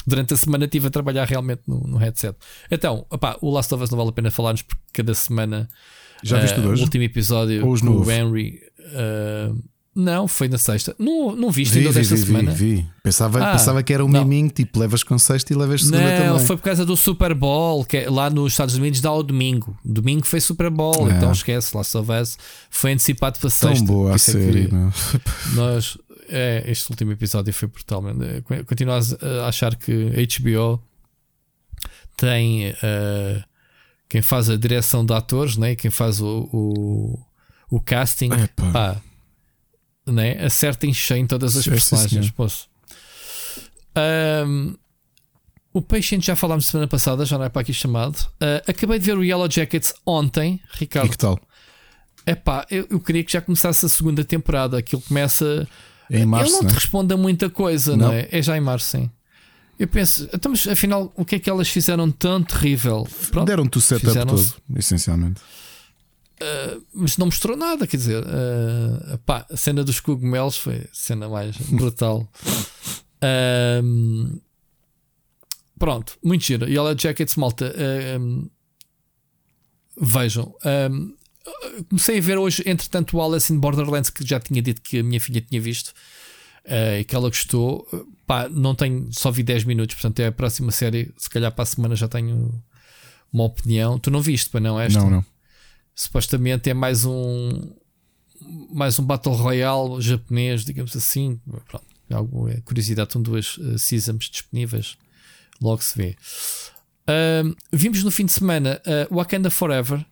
Durante 0.06 0.34
a 0.34 0.38
semana 0.38 0.66
estive 0.66 0.88
a 0.88 0.90
trabalhar 0.92 1.26
realmente 1.28 1.62
no, 1.66 1.80
no 1.88 1.98
headset. 1.98 2.38
Então, 2.70 3.06
opá, 3.10 3.38
o 3.42 3.50
Last 3.50 3.74
of 3.74 3.84
Us 3.84 3.90
não 3.90 3.98
vale 3.98 4.10
a 4.10 4.14
pena 4.14 4.30
falarmos 4.30 4.62
porque 4.62 4.82
cada 4.92 5.14
semana 5.16 5.68
Já 6.22 6.40
viste 6.40 6.60
eh, 6.60 6.68
o 6.68 6.78
último 6.80 7.04
episódio 7.04 7.66
Ou 7.66 7.72
os 7.72 7.82
o 7.82 8.12
Henry. 8.12 8.60
eh, 8.80 9.52
não, 9.96 10.28
foi 10.28 10.48
na 10.48 10.58
sexta. 10.58 10.96
Não, 10.98 11.36
não 11.36 11.52
viste 11.52 11.74
Vi, 11.74 11.80
ainda 11.80 11.92
vi, 11.92 12.00
desta 12.00 12.16
vi, 12.16 12.22
vi, 12.22 12.28
semana? 12.28 12.52
vi. 12.52 12.86
Pensava, 13.04 13.44
Ah, 13.44 13.52
pensava 13.54 13.84
que 13.84 13.94
era 13.94 14.04
um 14.04 14.08
não. 14.08 14.24
miminho, 14.24 14.50
tipo, 14.50 14.80
levas 14.80 15.04
com 15.04 15.18
sexta 15.20 15.54
e 15.54 15.56
levas 15.56 15.82
segunda 15.86 16.02
Não, 16.20 16.32
também. 16.34 16.48
foi 16.48 16.58
por 16.58 16.64
causa 16.64 16.86
do 16.86 16.98
Super 16.98 17.34
Bowl, 17.34 17.86
que 17.86 17.98
é- 17.98 18.10
lá 18.10 18.30
nos 18.30 18.54
Estados 18.54 18.76
Unidos 18.76 19.02
dá 19.02 19.10
ao 19.10 19.22
domingo. 19.22 19.78
Domingo 19.86 20.26
foi 20.26 20.40
Super 20.42 20.70
Bowl, 20.70 21.10
É. 21.10 21.16
então 21.16 21.32
esquece, 21.32 21.76
Last 21.78 21.96
of 21.98 22.12
Us 22.12 22.38
foi 22.70 22.94
antecipado 22.94 23.38
para 23.40 23.50
Tão 23.50 23.70
sexta. 23.70 23.86
boa 23.86 24.06
Por 24.08 24.12
a 24.12 24.16
é 24.16 24.18
série, 24.18 24.72
meu. 24.72 24.92
Nós, 25.54 25.98
é, 26.30 26.64
este 26.68 26.90
último 26.90 27.12
episódio 27.12 27.54
foi 27.54 27.68
brutalmente. 27.68 28.24
eh, 28.50 28.64
Continuo 28.64 28.96
a 28.96 29.48
achar 29.48 29.76
que 29.76 29.94
HBO 30.40 30.82
tem 32.18 32.74
eh, 32.82 33.44
quem 34.10 34.22
faz 34.22 34.50
a 34.50 34.56
direção 34.56 35.06
de 35.06 35.14
atores, 35.14 35.58
né? 35.58 35.76
quem 35.76 35.90
faz 35.92 36.20
o, 36.22 36.48
o, 36.54 37.20
o 37.70 37.80
casting, 37.82 38.30
Epá. 38.32 38.72
pá, 38.72 39.02
né? 40.06 40.44
acerta 40.44 40.86
em 40.88 40.94
cheio 40.94 41.22
em 41.22 41.28
todas 41.28 41.56
as 41.56 41.64
Sim, 41.64 41.70
sim, 41.72 41.76
personagens. 41.76 42.32
posso. 42.32 42.68
Ahm, 43.96 44.76
o 45.74 45.82
Patient 45.82 46.24
já 46.24 46.36
falámos 46.36 46.68
semana 46.68 46.88
passada, 46.88 47.26
já 47.26 47.38
não 47.38 47.46
é 47.46 47.50
para 47.50 47.62
aqui 47.62 47.74
chamado. 47.74 48.18
Ah, 48.40 48.62
acabei 48.68 49.00
de 49.00 49.06
ver 49.06 49.18
o 49.18 49.24
Yellow 49.24 49.50
Jackets 49.50 49.94
ontem, 50.06 50.60
E 50.76 50.78
Ricardo. 50.80 51.10
que 51.10 51.18
tal? 51.18 51.40
Epá, 52.26 52.66
eu, 52.72 52.88
eu 52.90 53.00
queria 53.00 53.24
que 53.24 53.34
já 53.34 53.42
começasse 53.42 53.86
a 53.86 53.90
segunda 53.90 54.24
temporada. 54.24 54.78
Aquilo 54.78 55.02
começa. 55.02 55.68
É 56.10 56.20
em 56.20 56.26
março, 56.26 56.48
Ele 56.52 56.56
não 56.58 56.64
né? 56.64 56.70
te 56.70 56.74
responde 56.76 57.14
a 57.14 57.18
muita 57.18 57.50
coisa, 57.50 57.98
não, 57.98 58.08
Não. 58.08 58.14
é? 58.14 58.28
É 58.32 58.42
já 58.42 58.56
em 58.58 58.62
março, 58.62 58.88
sim. 58.98 59.10
Eu 59.80 59.88
penso, 59.88 60.30
então, 60.32 60.52
mas 60.52 60.68
afinal, 60.68 61.12
o 61.16 61.26
que 61.26 61.36
é 61.36 61.40
que 61.40 61.50
elas 61.50 61.68
fizeram 61.68 62.10
tão 62.12 62.44
terrível? 62.44 63.08
Deram-te 63.46 63.80
o 63.80 63.82
setup 63.82 64.14
todo, 64.28 64.54
essencialmente. 64.78 65.42
Mas 66.94 67.18
não 67.18 67.28
mostrou 67.28 67.56
nada, 67.56 67.88
quer 67.88 67.98
dizer, 67.98 68.24
ah, 68.26 69.18
pá, 69.26 69.46
a 69.50 69.58
cena 69.58 69.84
dos 69.84 70.00
cogumelos 70.00 70.58
foi 70.58 70.78
a 70.78 70.88
cena 70.92 71.30
mais 71.30 71.56
brutal. 71.72 72.28
Ahm, 73.22 74.40
pronto, 75.80 76.18
muito 76.24 76.44
giro. 76.44 76.68
E 76.68 76.76
ela 76.76 76.96
Jackets, 76.98 77.36
malta, 77.36 77.74
ahm, 77.78 78.48
vejam. 80.00 80.54
comecei 81.90 82.18
a 82.18 82.22
ver 82.22 82.38
hoje, 82.38 82.64
entretanto, 82.66 83.18
o 83.18 83.22
Alice 83.22 83.52
in 83.54 83.60
Borderlands, 83.60 84.10
que 84.10 84.26
já 84.26 84.40
tinha 84.40 84.62
dito 84.62 84.82
que 84.82 85.00
a 85.00 85.04
minha 85.04 85.20
filha 85.22 85.42
tinha 85.42 85.62
visto 85.62 85.94
ah, 86.66 87.00
e 87.00 87.04
que 87.04 87.16
ela 87.16 87.30
gostou. 87.30 87.88
Pá, 88.26 88.48
não 88.50 88.74
tenho, 88.76 89.10
só 89.12 89.32
vi 89.32 89.44
10 89.44 89.64
minutos, 89.66 89.96
portanto, 89.96 90.20
é 90.20 90.28
a 90.28 90.32
próxima 90.32 90.72
série. 90.72 91.14
Se 91.18 91.30
calhar 91.30 91.52
para 91.52 91.64
a 91.64 91.66
semana 91.66 91.96
já 91.96 92.08
tenho 92.08 92.64
uma 93.32 93.46
opinião. 93.46 93.98
Tu 94.00 94.12
não 94.12 94.22
viste, 94.22 94.50
para 94.50 94.60
não? 94.60 94.80
Esta? 94.80 95.00
Não, 95.00 95.10
não. 95.10 95.26
Supostamente 95.96 96.70
é 96.70 96.74
mais 96.74 97.06
um 97.06 97.74
mais 98.72 99.00
um 99.00 99.04
Battle 99.04 99.34
Royale 99.36 100.02
japonês, 100.02 100.66
digamos 100.66 100.96
assim. 100.96 101.40
Pronto, 101.68 101.86
algo 102.12 102.50
é 102.50 102.62
curiosidade, 102.62 103.10
estão 103.10 103.22
duas 103.22 103.58
uh, 103.58 103.80
seasons 103.80 104.30
disponíveis, 104.30 104.98
logo 105.62 105.82
se 105.82 105.98
vê. 105.98 106.16
Ahm, 107.08 107.54
vimos 107.72 108.04
no 108.04 108.12
fim 108.12 108.26
de 108.26 108.32
semana 108.32 108.82
uh, 108.86 109.16
Wakanda 109.16 109.50
Forever. 109.50 110.06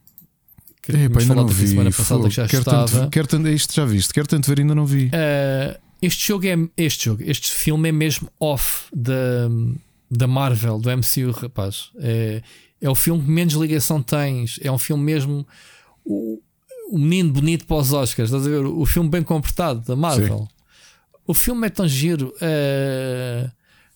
Que 0.82 0.94
tínhamos 0.94 1.18
ainda 1.18 1.36
não 1.36 1.48
vi. 1.48 1.68
semana 1.68 1.92
passada 1.92 2.24
que 2.28 2.36
já 2.36 2.48
quero 2.48 2.62
estava. 2.64 2.88
tanto, 2.88 3.10
quero 3.12 3.28
tanto, 3.28 3.48
isto 3.50 3.74
já 3.74 3.86
viste, 3.86 4.14
quero 4.14 4.28
tanto 4.28 4.48
ver, 4.48 4.60
ainda 4.60 4.74
não 4.74 4.86
vi. 4.86 5.08
Uh, 5.08 5.80
este 6.02 6.28
jogo 6.28 6.48
é 6.48 6.56
este 6.78 7.06
jogo, 7.06 7.22
este 7.24 7.52
filme 7.52 7.90
é 7.90 7.92
mesmo 7.92 8.28
off 8.40 8.86
da, 8.92 9.48
da 10.10 10.26
Marvel, 10.26 10.80
do 10.80 10.90
MCU, 10.90 11.32
rapaz. 11.32 11.92
É, 12.00 12.42
é 12.82 12.90
o 12.90 12.96
filme 12.96 13.24
que 13.24 13.30
menos 13.30 13.54
ligação 13.54 14.02
tens. 14.02 14.60
É 14.62 14.72
um 14.72 14.78
filme 14.78 15.04
mesmo 15.04 15.48
o, 16.04 16.42
o 16.90 16.98
menino 16.98 17.32
bonito 17.32 17.66
para 17.66 17.78
os 17.78 17.94
Oscars. 17.94 18.30
Estás 18.30 18.46
a 18.46 18.50
ver? 18.50 18.66
O 18.66 18.86
filme 18.86 19.10
bem 19.10 19.22
comportado 19.22 19.82
da 19.82 19.96
Marvel. 19.96 20.48
O 21.28 21.34
filme 21.34 21.68
é 21.68 21.70
tão 21.70 21.88
giro. 21.88 22.34
uh, 22.38 23.50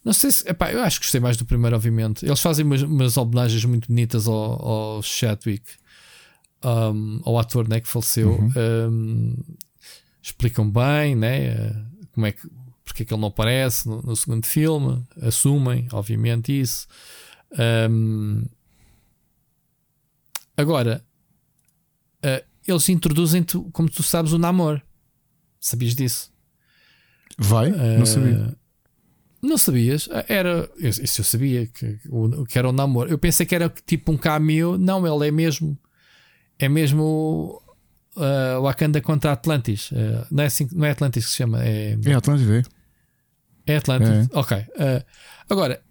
não 0.03 0.13
sei 0.13 0.31
se. 0.31 0.47
Epá, 0.47 0.71
eu 0.71 0.83
acho 0.83 0.99
que 0.99 1.05
gostei 1.07 1.19
mais 1.19 1.35
do 1.35 1.45
primeiro, 1.45 1.75
obviamente. 1.75 2.23
Eles 2.23 2.39
fazem 2.39 2.63
umas, 2.63 2.83
umas 2.83 3.17
homenagens 3.17 3.65
muito 3.65 3.87
bonitas 3.87 4.27
ao, 4.27 4.63
ao 4.63 5.03
Chadwick, 5.03 5.65
um, 6.63 7.21
ao 7.25 7.39
ator 7.39 7.67
né, 7.67 7.79
que 7.79 7.87
faleceu. 7.87 8.33
Uhum. 8.33 8.53
Um, 8.91 9.35
explicam 10.21 10.69
bem, 10.69 11.15
né? 11.15 11.75
Como 12.13 12.27
é 12.27 12.31
que. 12.31 12.47
Porque 12.83 13.01
é 13.01 13.05
que 13.05 13.13
ele 13.13 13.21
não 13.21 13.29
aparece 13.29 13.89
no, 13.89 13.99
no 14.03 14.15
segundo 14.15 14.45
filme, 14.45 15.03
assumem, 15.19 15.87
obviamente, 15.91 16.57
isso. 16.57 16.87
Um, 17.89 18.43
agora, 20.57 21.03
eh, 22.21 22.43
eles 22.67 22.89
introduzem-te, 22.89 23.57
como 23.71 23.89
tu 23.89 24.01
sabes, 24.03 24.31
o 24.33 24.37
namoro. 24.37 24.81
Sabias 25.59 25.95
disso? 25.95 26.31
Vai? 27.37 27.69
não 27.71 28.03
Eh, 28.03 28.05
sabia. 28.05 28.55
Não 29.41 29.57
sabias? 29.57 30.09
Era. 30.27 30.69
Isso 30.79 31.21
eu 31.21 31.25
sabia 31.25 31.67
que, 31.67 31.99
que 32.49 32.57
era 32.57 32.67
o 32.69 32.71
namoro. 32.71 33.09
Eu 33.09 33.17
pensei 33.17 33.45
que 33.45 33.53
era 33.53 33.69
tipo 33.85 34.11
um 34.11 34.17
cameo. 34.17 34.77
Não, 34.77 35.05
ele 35.05 35.27
é 35.27 35.31
mesmo. 35.31 35.77
É 36.57 36.67
mesmo. 36.67 37.61
Uh, 38.15 38.61
Wakanda 38.61 39.01
contra 39.01 39.33
Atlantis. 39.33 39.89
Eh, 39.91 40.25
não, 40.31 40.43
é 40.43 40.47
assim, 40.47 40.67
não 40.71 40.85
é 40.85 40.91
Atlantis 40.91 41.25
que 41.25 41.31
se 41.31 41.37
chama. 41.37 41.63
É, 41.63 41.97
É 42.05 42.13
Atlântico, 42.13 42.51
é? 42.53 42.63
é 43.67 43.75
Atlantis. 43.75 44.09
É. 44.09 44.27
Ok. 44.31 44.57
Uh, 44.57 45.05
agora, 45.49 45.81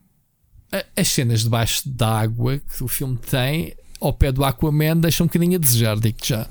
as 0.96 1.08
cenas 1.08 1.42
debaixo 1.42 1.86
d'água 1.88 2.58
que 2.58 2.82
o 2.82 2.88
filme 2.88 3.18
tem, 3.18 3.76
ao 4.00 4.12
pé 4.12 4.30
do 4.32 4.44
Aquaman, 4.44 4.96
deixam 4.96 5.24
um 5.24 5.28
bocadinho 5.28 5.56
a 5.56 5.58
desejar, 5.58 5.98
digo-te 5.98 6.28
já. 6.30 6.48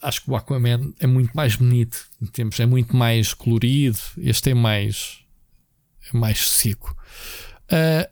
Acho 0.00 0.22
que 0.22 0.30
o 0.30 0.36
Aquaman 0.36 0.92
é 1.00 1.06
muito 1.06 1.32
mais 1.34 1.54
bonito, 1.56 2.06
em 2.20 2.26
termos, 2.26 2.58
é 2.58 2.66
muito 2.66 2.96
mais 2.96 3.32
colorido. 3.34 3.98
Este 4.18 4.50
é 4.50 4.54
mais, 4.54 5.18
é 6.12 6.16
mais 6.16 6.48
seco. 6.48 6.96
Uh, 7.70 8.10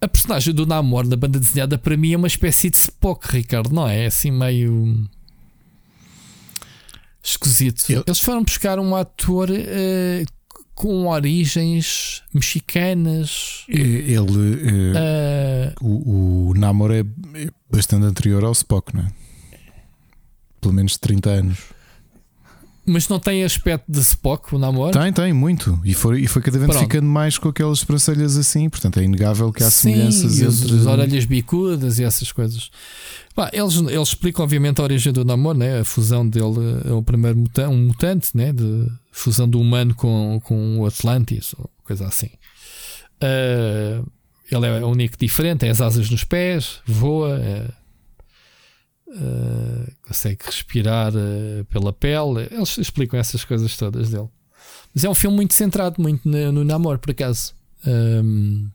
a 0.00 0.06
personagem 0.08 0.52
do 0.54 0.66
Namor 0.66 1.06
na 1.06 1.16
banda 1.16 1.40
desenhada 1.40 1.78
para 1.78 1.96
mim 1.96 2.12
é 2.12 2.16
uma 2.16 2.26
espécie 2.26 2.68
de 2.70 2.76
Spock, 2.76 3.28
Ricardo, 3.32 3.70
não 3.74 3.88
é? 3.88 4.04
É 4.04 4.06
assim 4.06 4.30
meio 4.30 5.08
esquisito. 7.22 7.90
Eu- 7.90 8.04
Eles 8.06 8.20
foram 8.20 8.42
buscar 8.44 8.78
um 8.78 8.94
ator 8.94 9.48
eh, 9.50 10.24
com 10.76 11.08
origens 11.08 12.22
mexicanas. 12.32 13.64
Ele, 13.66 14.92
eh, 14.94 15.72
o, 15.80 16.50
o 16.50 16.54
Namor 16.54 16.92
é 16.92 17.00
é 17.00 17.48
bastante 17.68 18.04
anterior 18.04 18.44
ao 18.44 18.52
Spock, 18.52 18.94
não 18.94 19.02
é? 19.02 19.12
Pelo 20.60 20.74
menos 20.74 20.98
30 20.98 21.30
anos. 21.30 21.58
Mas 22.86 23.08
não 23.08 23.18
tem 23.18 23.42
aspecto 23.44 23.84
de 23.90 23.98
Spock, 24.00 24.54
o 24.54 24.58
namoro. 24.58 24.92
Tem, 24.98 25.12
tem, 25.12 25.32
muito. 25.32 25.78
E 25.84 25.92
foi, 25.94 26.20
e 26.22 26.26
foi 26.26 26.40
cada 26.42 26.58
vez 26.58 26.70
Pronto. 26.70 26.82
ficando 26.82 27.06
mais 27.06 27.36
com 27.38 27.48
aquelas 27.48 27.80
sobrancelhas 27.80 28.36
assim. 28.36 28.68
Portanto, 28.68 28.98
é 29.00 29.04
inegável 29.04 29.52
que 29.52 29.62
há 29.62 29.70
Sim, 29.70 29.92
semelhanças 29.92 30.38
e 30.38 30.44
os- 30.44 30.62
entre. 30.62 30.76
as 30.78 30.86
orelhas 30.86 31.24
bicudas 31.24 31.98
e 31.98 32.04
essas 32.04 32.30
coisas. 32.32 32.70
Pá, 33.34 33.50
eles, 33.52 33.74
eles 33.76 34.08
explicam, 34.08 34.44
obviamente, 34.44 34.80
a 34.80 34.84
origem 34.84 35.12
do 35.12 35.24
namoro, 35.24 35.58
né? 35.58 35.80
a 35.80 35.84
fusão 35.84 36.26
dele 36.26 36.80
é 36.88 36.92
o 36.92 37.02
primeiro 37.02 37.36
muta 37.36 37.68
um 37.68 37.76
mutante, 37.88 38.30
né? 38.34 38.52
de 38.52 38.86
fusão 39.12 39.48
do 39.48 39.60
humano 39.60 39.94
com, 39.94 40.40
com 40.44 40.78
o 40.78 40.86
Atlantis, 40.86 41.54
ou 41.58 41.68
coisa 41.84 42.06
assim. 42.06 42.30
Ah, 43.20 44.02
ele 44.50 44.66
é 44.66 44.84
o 44.84 44.88
único 44.88 45.16
diferente, 45.18 45.60
tem 45.60 45.70
as 45.70 45.80
asas 45.80 46.08
nos 46.08 46.22
pés, 46.24 46.78
voa, 46.86 47.38
é, 47.40 47.66
ah, 49.10 49.92
consegue 50.06 50.44
respirar 50.44 51.12
ah, 51.14 51.64
pela 51.68 51.92
pele. 51.92 52.48
Eles 52.50 52.78
explicam 52.78 53.18
essas 53.18 53.44
coisas 53.44 53.76
todas 53.76 54.10
dele. 54.10 54.28
Mas 54.94 55.04
é 55.04 55.10
um 55.10 55.14
filme 55.14 55.36
muito 55.36 55.54
centrado 55.54 56.00
muito 56.00 56.28
no, 56.28 56.52
no 56.52 56.64
namoro, 56.64 56.98
por 56.98 57.10
acaso. 57.10 57.54
Ahm, 57.86 58.68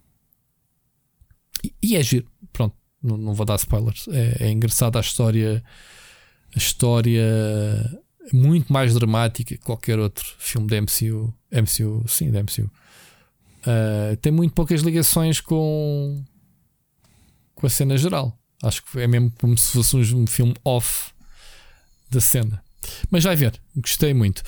e, 1.63 1.73
e 1.81 1.95
é 1.95 2.03
giro, 2.03 2.27
pronto, 2.53 2.75
não, 3.01 3.17
não 3.17 3.33
vou 3.33 3.45
dar 3.45 3.55
spoilers. 3.55 4.07
É, 4.07 4.45
é 4.45 4.51
engraçado 4.51 4.97
a 4.97 5.01
história, 5.01 5.63
a 6.55 6.57
história 6.57 7.25
muito 8.31 8.71
mais 8.71 8.93
dramática 8.93 9.55
que 9.55 9.63
qualquer 9.63 9.99
outro 9.99 10.25
filme 10.37 10.67
da 10.67 10.79
MCU. 10.81 11.33
MCU, 11.51 12.05
sim, 12.07 12.31
da 12.31 12.41
MCU. 12.43 12.69
Ah, 13.65 14.15
tem 14.21 14.31
muito 14.31 14.53
poucas 14.53 14.81
ligações 14.81 15.39
com, 15.39 16.23
com 17.55 17.67
a 17.67 17.69
cena 17.69 17.97
geral. 17.97 18.37
Acho 18.63 18.83
que 18.83 18.99
é 18.99 19.07
mesmo 19.07 19.31
como 19.39 19.57
se 19.57 19.71
fosse 19.71 19.95
um, 19.95 20.27
filme 20.27 20.53
off 20.63 21.11
da 22.09 22.21
cena. 22.21 22.63
Mas 23.09 23.23
vai 23.23 23.35
ver, 23.35 23.59
gostei 23.75 24.13
muito. 24.13 24.43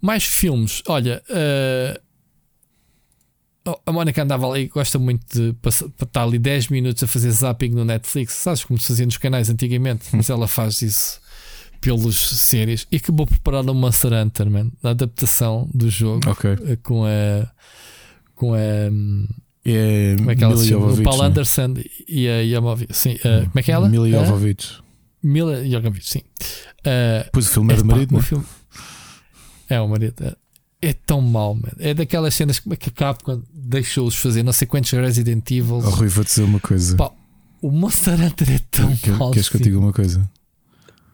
Mais 0.00 0.24
filmes, 0.24 0.82
olha. 0.86 1.22
Oh, 3.66 3.78
A 3.86 3.92
Mónica 3.92 4.22
andava 4.22 4.46
ali, 4.50 4.68
gosta 4.68 4.98
muito 4.98 5.24
de 5.32 5.54
passar, 5.54 5.86
estar 5.86 6.22
ali 6.22 6.38
10 6.38 6.68
minutos 6.68 7.02
a 7.02 7.06
fazer 7.06 7.30
zapping 7.30 7.70
no 7.70 7.84
Netflix, 7.84 8.34
sabes 8.34 8.62
como 8.62 8.78
se 8.78 8.88
fazia 8.88 9.06
nos 9.06 9.16
canais 9.16 9.48
antigamente, 9.48 10.04
mas 10.12 10.28
ela 10.28 10.46
faz 10.46 10.82
isso 10.82 11.18
pelos 11.80 12.16
séries 12.16 12.86
e 12.92 12.96
acabou 12.96 13.26
por 13.26 13.34
preparar 13.38 13.68
uma 13.68 13.88
Hunter, 13.88 14.50
man, 14.50 14.70
a 14.82 14.90
adaptação 14.90 15.68
do 15.72 15.90
jogo 15.90 16.30
Ok. 16.30 16.50
eh, 16.66 16.76
com 16.82 17.04
a 17.04 17.50
com 18.34 18.54
a 18.54 18.58
hum, 18.90 19.26
É 19.64 20.14
como 20.18 20.30
é 20.30 20.36
que 20.36 20.44
ela 20.44 20.56
se 20.56 20.64
Mila 20.66 20.80
chama? 20.90 20.92
O 21.00 21.02
Paul 21.02 21.16
não 21.18 21.24
é? 21.24 21.26
Anderson 21.28 21.74
e 22.08 22.28
a 22.28 22.40
Yamovi, 22.42 22.86
sim, 22.90 23.16
eh, 23.24 23.40
como 23.46 23.52
é 23.58 23.62
que 23.62 23.70
é 23.70 23.74
ela? 23.74 23.88
Mila? 23.88 24.08
Jovovich. 24.10 24.78
Mila 25.22 25.64
Jovovich, 25.68 26.06
sim. 26.08 26.20
Eh, 26.84 27.22
Depois 27.24 27.46
o 27.46 27.50
filme 27.50 27.72
é 27.72 27.76
do 27.76 27.80
Epá, 27.82 27.94
marido, 27.94 28.10
o 28.10 28.12
não 28.14 28.20
é? 28.20 28.22
filme- 28.22 28.44
É, 29.70 29.80
o 29.80 29.88
marido. 29.88 30.22
É, 30.22 30.88
é 30.88 30.92
tão 30.92 31.20
mau, 31.22 31.54
man. 31.54 31.70
É 31.78 31.94
daquelas 31.94 32.34
cenas 32.34 32.58
que 32.58 32.76
que 32.76 32.90
a 32.90 32.92
Capcom 32.92 33.42
deixou-os 33.54 34.14
fazer 34.16 34.42
não 34.42 34.52
sei 34.52 34.66
quantos 34.68 34.90
Resident 34.90 35.50
Evil. 35.50 35.76
Oh, 35.76 35.90
Rui, 35.90 36.08
vou-te 36.08 36.28
dizer 36.28 36.42
uma 36.42 36.60
coisa. 36.60 36.96
Pá, 36.96 37.10
O 37.62 37.70
Monster 37.70 38.20
Hunter 38.20 38.50
é 38.52 38.58
tão 38.70 38.94
Quer- 38.96 39.16
mau. 39.16 39.30
Queres 39.30 39.48
que 39.48 39.56
eu 39.56 39.60
diga 39.62 39.78
uma 39.78 39.92
coisa? 39.94 40.30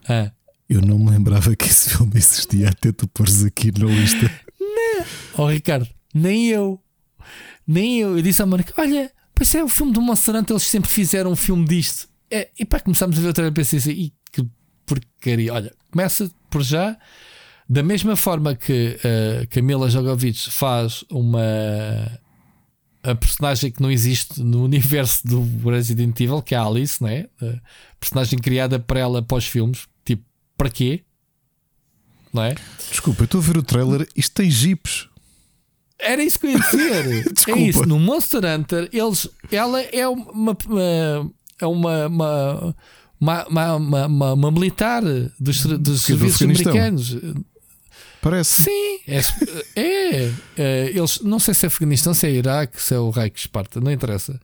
Ah. 0.08 0.32
Eu 0.68 0.80
não 0.80 0.98
me 0.98 1.10
lembrava 1.10 1.54
que 1.54 1.66
esse 1.66 1.90
filme 1.90 2.12
existia 2.16 2.68
até 2.70 2.90
tu 2.90 3.06
pôres 3.06 3.44
aqui 3.44 3.70
na 3.78 3.86
lista. 3.86 4.28
Oh, 5.38 5.46
Ricardo, 5.46 5.86
nem 6.12 6.48
eu. 6.48 6.80
Nem 7.70 8.00
eu. 8.00 8.16
Eu 8.16 8.23
disse 8.23 8.42
à 8.42 8.47
Mónica: 8.47 8.74
Olha, 8.76 9.12
pois 9.32 9.55
é 9.55 9.62
o 9.62 9.68
filme 9.68 9.92
do 9.92 10.00
Hunter. 10.00 10.44
Eles 10.50 10.65
sempre 10.65 10.90
fizeram 10.90 11.31
um 11.31 11.36
filme 11.36 11.65
disto. 11.65 12.08
É, 12.28 12.49
e 12.58 12.65
pá, 12.65 12.81
começámos 12.81 13.16
a 13.16 13.20
ver 13.20 13.28
outra 13.28 13.44
vez. 13.44 13.55
Pensei 13.55 13.78
assim: 13.78 13.92
"Ih, 13.92 14.12
que 14.32 14.44
porcaria. 14.84 15.55
Olha, 15.55 15.73
começa 15.89 16.28
por 16.50 16.65
já. 16.65 16.99
Da 17.68 17.84
mesma 17.84 18.16
forma 18.16 18.57
que 18.57 18.99
a 19.05 19.47
Camila 19.47 19.89
Jogovic 19.89 20.50
faz 20.50 21.05
uma. 21.08 21.40
A 23.05 23.15
personagem 23.15 23.70
que 23.70 23.81
não 23.81 23.90
existe 23.90 24.42
no 24.42 24.65
universo 24.66 25.24
do 25.24 25.70
Resident 25.70 26.20
Evil, 26.20 26.42
que 26.42 26.57
é 26.57 26.58
a 26.58 26.65
Alice, 26.65 27.00
não 27.00 27.08
é? 27.08 27.28
A 27.40 27.60
personagem 28.00 28.36
criada 28.40 28.81
para 28.81 28.99
ela 28.99 29.23
pós 29.23 29.47
filmes. 29.47 29.86
Tipo, 30.05 30.24
para 30.57 30.70
quê? 30.70 31.05
Não 32.32 32.42
é? 32.42 32.57
Desculpa, 32.90 33.23
eu 33.23 33.26
estou 33.26 33.40
a 33.40 33.44
ver 33.44 33.57
o 33.57 33.62
trailer. 33.62 34.08
Isto 34.16 34.34
tem 34.34 34.50
jipes. 34.50 35.08
Era 36.02 36.22
isso 36.22 36.38
que 36.38 36.46
eu 36.46 36.50
ia 36.52 36.58
dizer. 36.58 37.32
Desculpa. 37.32 37.60
é 37.60 37.62
isso. 37.62 37.86
No 37.86 37.98
Monster 37.98 38.44
Hunter, 38.44 38.88
eles, 38.92 39.28
ela 39.50 39.80
é 39.80 40.06
uma, 40.08 40.56
é 41.58 41.66
uma, 41.66 42.06
uma, 42.06 43.46
uma, 43.46 43.76
uma, 44.06 44.32
uma- 44.34 44.50
militar 44.50 45.02
dos, 45.38 45.64
dos 45.64 46.00
Que 46.00 46.06
serviços 46.06 46.42
americanos. 46.42 47.16
Parece. 48.20 48.62
Sim, 48.64 48.98
é, 49.08 49.20
é, 49.80 50.32
é, 50.58 50.90
Eles, 50.94 51.20
não 51.20 51.38
sei 51.38 51.54
se 51.54 51.64
é 51.64 51.68
Afeganistão, 51.68 52.12
se 52.12 52.26
é 52.26 52.30
Iraque, 52.30 52.80
se 52.80 52.94
é 52.94 52.98
o 52.98 53.08
Reich 53.08 53.40
Esparta, 53.40 53.80
não 53.80 53.90
interessa. 53.90 54.38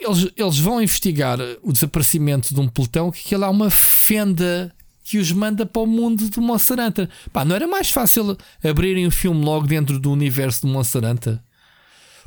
Eles, 0.00 0.30
eles 0.34 0.58
vão 0.58 0.80
investigar 0.80 1.38
o 1.62 1.72
desaparecimento 1.72 2.54
de 2.54 2.60
um 2.60 2.68
pelotão 2.68 3.10
que 3.10 3.20
aquilo 3.20 3.44
há 3.44 3.50
uma 3.50 3.68
fenda 3.70 4.74
que 5.10 5.18
os 5.18 5.32
manda 5.32 5.66
para 5.66 5.82
o 5.82 5.86
mundo 5.88 6.30
do 6.30 6.40
Monster 6.40 6.78
Hunter. 6.78 7.08
Pá, 7.32 7.44
não 7.44 7.56
era 7.56 7.66
mais 7.66 7.90
fácil 7.90 8.38
abrirem 8.62 9.08
o 9.08 9.10
filme 9.10 9.44
logo 9.44 9.66
dentro 9.66 9.98
do 9.98 10.12
universo 10.12 10.68
Monster 10.68 11.04
Hunter? 11.04 11.40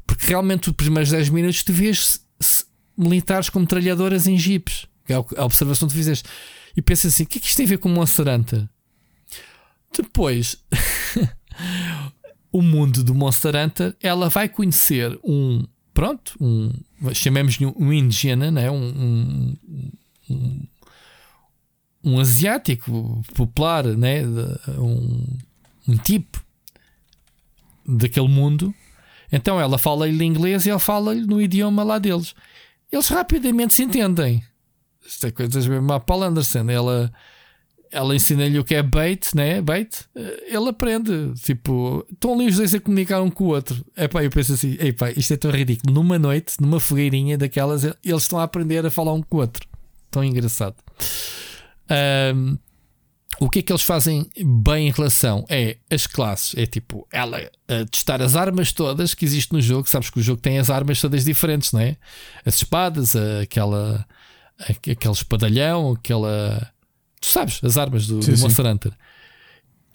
Porque 0.05 0.27
realmente 0.27 0.69
os 0.69 0.75
primeiros 0.75 1.09
10 1.09 1.29
minutos 1.29 1.63
tu 1.63 1.71
vês 1.71 2.25
militares 2.97 3.49
com 3.49 3.61
metralhadoras 3.61 4.27
em 4.27 4.37
jipes. 4.37 4.85
É 5.07 5.13
a 5.13 5.45
observação 5.45 5.87
que 5.87 5.93
tu 5.93 5.97
fizeste. 5.97 6.27
E 6.75 6.81
pensas 6.81 7.13
assim: 7.13 7.23
o 7.23 7.25
que 7.25 7.37
é 7.37 7.41
que 7.41 7.47
isto 7.47 7.55
tem 7.55 7.65
a 7.65 7.69
ver 7.69 7.77
com 7.77 7.87
o 7.87 7.91
Monster 7.93 8.27
Hunter? 8.27 8.67
Depois, 9.95 10.57
o 12.51 12.61
mundo 12.61 13.01
do 13.01 13.15
Monster 13.15 13.55
Hunter, 13.55 13.95
ela 14.01 14.27
vai 14.27 14.49
conhecer 14.49 15.17
um, 15.23 15.65
pronto, 15.93 16.35
um, 16.41 16.69
chamemos-lhe 17.13 17.65
um 17.65 17.93
indígena, 17.93 18.51
né? 18.51 18.69
um, 18.69 18.75
um, 18.75 19.57
um, 20.29 20.67
um 22.03 22.19
asiático 22.19 23.21
popular, 23.33 23.85
né? 23.85 24.23
Um, 24.77 25.25
um 25.87 25.97
tipo 25.97 26.43
daquele 27.85 28.27
mundo. 28.27 28.73
Então 29.31 29.59
ela 29.59 29.77
fala-lhe 29.77 30.23
inglês 30.23 30.65
e 30.65 30.69
ele 30.69 30.79
fala-lhe 30.79 31.25
no 31.25 31.41
idioma 31.41 31.83
lá 31.83 31.97
deles. 31.97 32.35
Eles 32.91 33.07
rapidamente 33.07 33.73
se 33.73 33.83
entendem. 33.83 34.43
Isto 35.05 35.27
é 35.27 35.31
coisas 35.31 35.65
mesmo 35.65 35.91
a 35.91 35.99
Paul 35.99 36.23
Anderson. 36.23 36.69
Ela, 36.69 37.11
ela 37.91 38.15
ensina-lhe 38.15 38.59
o 38.59 38.63
que 38.63 38.75
é 38.75 38.83
bait, 38.83 39.33
né? 39.33 39.61
Bait. 39.61 40.05
Eh, 40.15 40.55
Ele 40.55 40.69
aprende. 40.69 41.33
Tipo, 41.41 42.05
estão 42.11 42.33
ali 42.33 42.47
os 42.47 42.57
dois 42.57 42.75
a 42.75 42.79
comunicar 42.79 43.21
um 43.21 43.29
com 43.31 43.45
o 43.45 43.47
outro. 43.47 43.83
Epá, 43.97 44.23
eu 44.23 44.29
penso 44.29 44.53
assim: 44.53 44.77
epá, 44.79 45.09
isto 45.11 45.33
é 45.33 45.37
tão 45.37 45.51
ridículo. 45.51 45.93
Numa 45.93 46.19
noite, 46.19 46.53
numa 46.61 46.79
fogueirinha 46.79 47.37
daquelas, 47.37 47.83
eles 47.83 48.21
estão 48.23 48.39
a 48.39 48.43
aprender 48.43 48.85
a 48.85 48.91
falar 48.91 49.13
um 49.13 49.21
com 49.21 49.37
o 49.37 49.39
outro. 49.41 49.67
Tão 50.11 50.23
engraçado. 50.23 50.75
Ahm, 51.89 52.57
o 53.39 53.49
que 53.49 53.59
é 53.59 53.61
que 53.61 53.71
eles 53.71 53.81
fazem 53.81 54.29
bem 54.63 54.87
em 54.87 54.91
relação 54.91 55.43
é 55.49 55.77
as 55.89 56.05
classes. 56.05 56.53
É 56.55 56.65
tipo, 56.65 57.07
ela 57.11 57.37
a 57.67 57.85
testar 57.85 58.21
as 58.21 58.35
armas 58.35 58.71
todas 58.71 59.13
que 59.13 59.25
existem 59.25 59.57
no 59.57 59.61
jogo. 59.61 59.89
Sabes 59.89 60.09
que 60.09 60.19
o 60.19 60.23
jogo 60.23 60.39
tem 60.41 60.59
as 60.59 60.69
armas 60.69 61.01
todas 61.01 61.23
diferentes, 61.25 61.71
não 61.71 61.79
é? 61.79 61.97
As 62.45 62.55
espadas, 62.55 63.15
a- 63.15 63.41
aquela, 63.41 64.05
a- 64.59 64.71
aquele 64.71 65.13
espadalhão, 65.13 65.93
aquela. 65.93 66.71
Tu 67.19 67.27
sabes, 67.27 67.59
as 67.63 67.77
armas 67.77 68.05
do, 68.05 68.21
Sim, 68.21 68.31
do 68.31 68.37
sim. 68.37 68.43
Monster 68.43 68.65
Hunter. 68.65 68.93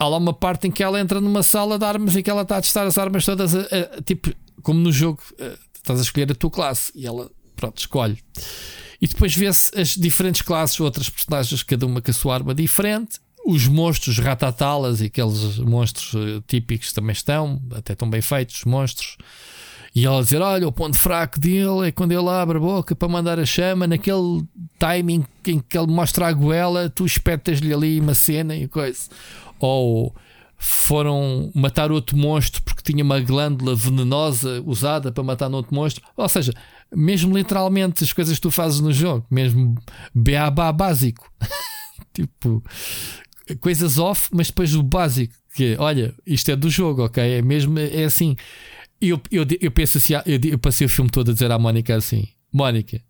Há 0.01 0.09
lá 0.09 0.17
uma 0.17 0.33
parte 0.33 0.67
em 0.69 0.71
que 0.71 0.83
ela 0.83 1.01
entra 1.01 1.21
numa 1.21 1.43
sala 1.43 1.79
de 1.79 1.85
armas 1.85 2.15
e 2.17 2.23
que 2.23 2.31
ela 2.31 2.43
está 2.43 2.57
a 2.59 2.61
testar 2.61 2.87
as 2.87 2.99
armas 2.99 3.25
todas, 3.25 3.55
a- 3.55 3.61
a- 3.99 4.03
tipo, 4.03 4.33
como 4.63 4.79
no 4.81 4.91
jogo, 4.93 5.21
eh, 5.39 5.57
estás 5.75 5.99
a 5.99 6.03
escolher 6.03 6.31
a 6.31 6.35
tua 6.35 6.51
classe 6.51 6.91
e 6.95 7.07
ela, 7.07 7.31
pronto, 7.57 7.79
escolhe. 7.79 8.19
E 9.01 9.07
depois 9.07 9.35
vê-se 9.35 9.79
as 9.79 9.95
diferentes 9.95 10.43
classes, 10.43 10.79
outras 10.81 11.09
personagens, 11.09 11.63
cada 11.63 11.87
uma 11.87 12.03
com 12.03 12.11
a 12.11 12.15
sua 12.15 12.35
arma 12.35 12.55
diferente. 12.55 13.21
Os 13.47 13.67
monstros 13.67 14.19
ratatalas 14.19 15.01
e 15.01 15.07
aqueles 15.07 15.59
monstros 15.59 16.15
eh, 16.15 16.43
típicos 16.47 16.93
também 16.93 17.13
estão, 17.13 17.63
até 17.73 17.93
estão 17.93 18.11
bem 18.11 18.21
feitos, 18.21 18.57
os 18.57 18.65
monstros. 18.65 19.17
E 19.95 20.05
ela 20.05 20.23
dizer: 20.23 20.43
Olha, 20.43 20.69
o 20.69 20.73
ponto 20.73 20.97
fraco 20.97 21.41
dele 21.41 21.89
é 21.89 21.93
quando 21.93 22.13
ele 22.13 22.29
abre 22.29 22.59
a 22.59 22.61
boca 22.61 22.95
para 22.95 23.09
mandar 23.09 23.39
a 23.39 23.47
chama, 23.47 23.87
naquele 23.87 24.45
timing 24.79 25.25
em 25.47 25.61
que 25.61 25.79
ele 25.79 25.87
mostra 25.87 26.27
a 26.27 26.33
goela, 26.33 26.91
tu 26.91 27.07
espetas-lhe 27.07 27.73
ali 27.73 28.01
uma 28.01 28.15
cena 28.15 28.55
e 28.55 28.69
coisa. 28.69 29.09
Ou 29.59 30.15
foram 30.59 31.51
matar 31.55 31.93
outro 31.93 32.17
monstro 32.17 32.61
porque 32.63 32.83
tinha 32.83 33.05
uma 33.05 33.21
glândula 33.21 33.77
venenosa 33.77 34.63
usada 34.67 35.13
para 35.13 35.23
matar 35.23 35.51
outro 35.51 35.75
monstro. 35.75 36.05
Ou 36.17 36.29
seja, 36.29 36.53
mesmo 36.95 37.37
literalmente 37.37 38.05
as 38.05 38.13
coisas 38.13 38.37
que 38.37 38.43
tu 38.43 38.51
fazes 38.51 38.81
no 38.81 38.93
jogo, 38.93 39.27
mesmo 39.31 39.75
beabá 40.15 40.73
básico. 40.73 41.31
tipo, 42.13 42.63
coisas 43.61 43.99
off, 43.99 44.29
mas 44.33 44.49
depois 44.49 44.75
o 44.75 44.83
básico, 44.83 45.35
que 45.55 45.77
olha, 45.79 46.15
isto 46.27 46.51
é 46.51 46.57
do 46.57 46.71
jogo, 46.71 47.05
ok? 47.05 47.23
É 47.23 47.43
mesmo, 47.43 47.79
é 47.79 48.05
assim. 48.05 48.37
Eu, 49.01 49.21
eu, 49.31 49.47
eu 49.61 49.71
penso 49.71 49.99
assim, 49.99 50.15
eu, 50.27 50.41
eu 50.53 50.59
passei 50.59 50.87
o 50.87 50.91
filme 50.91 51.11
todo 51.11 51.31
a 51.31 51.35
dizer 51.35 51.51
à 51.51 51.59
Mónica 51.59 51.95
assim: 51.95 52.29
Mónica, 52.53 53.01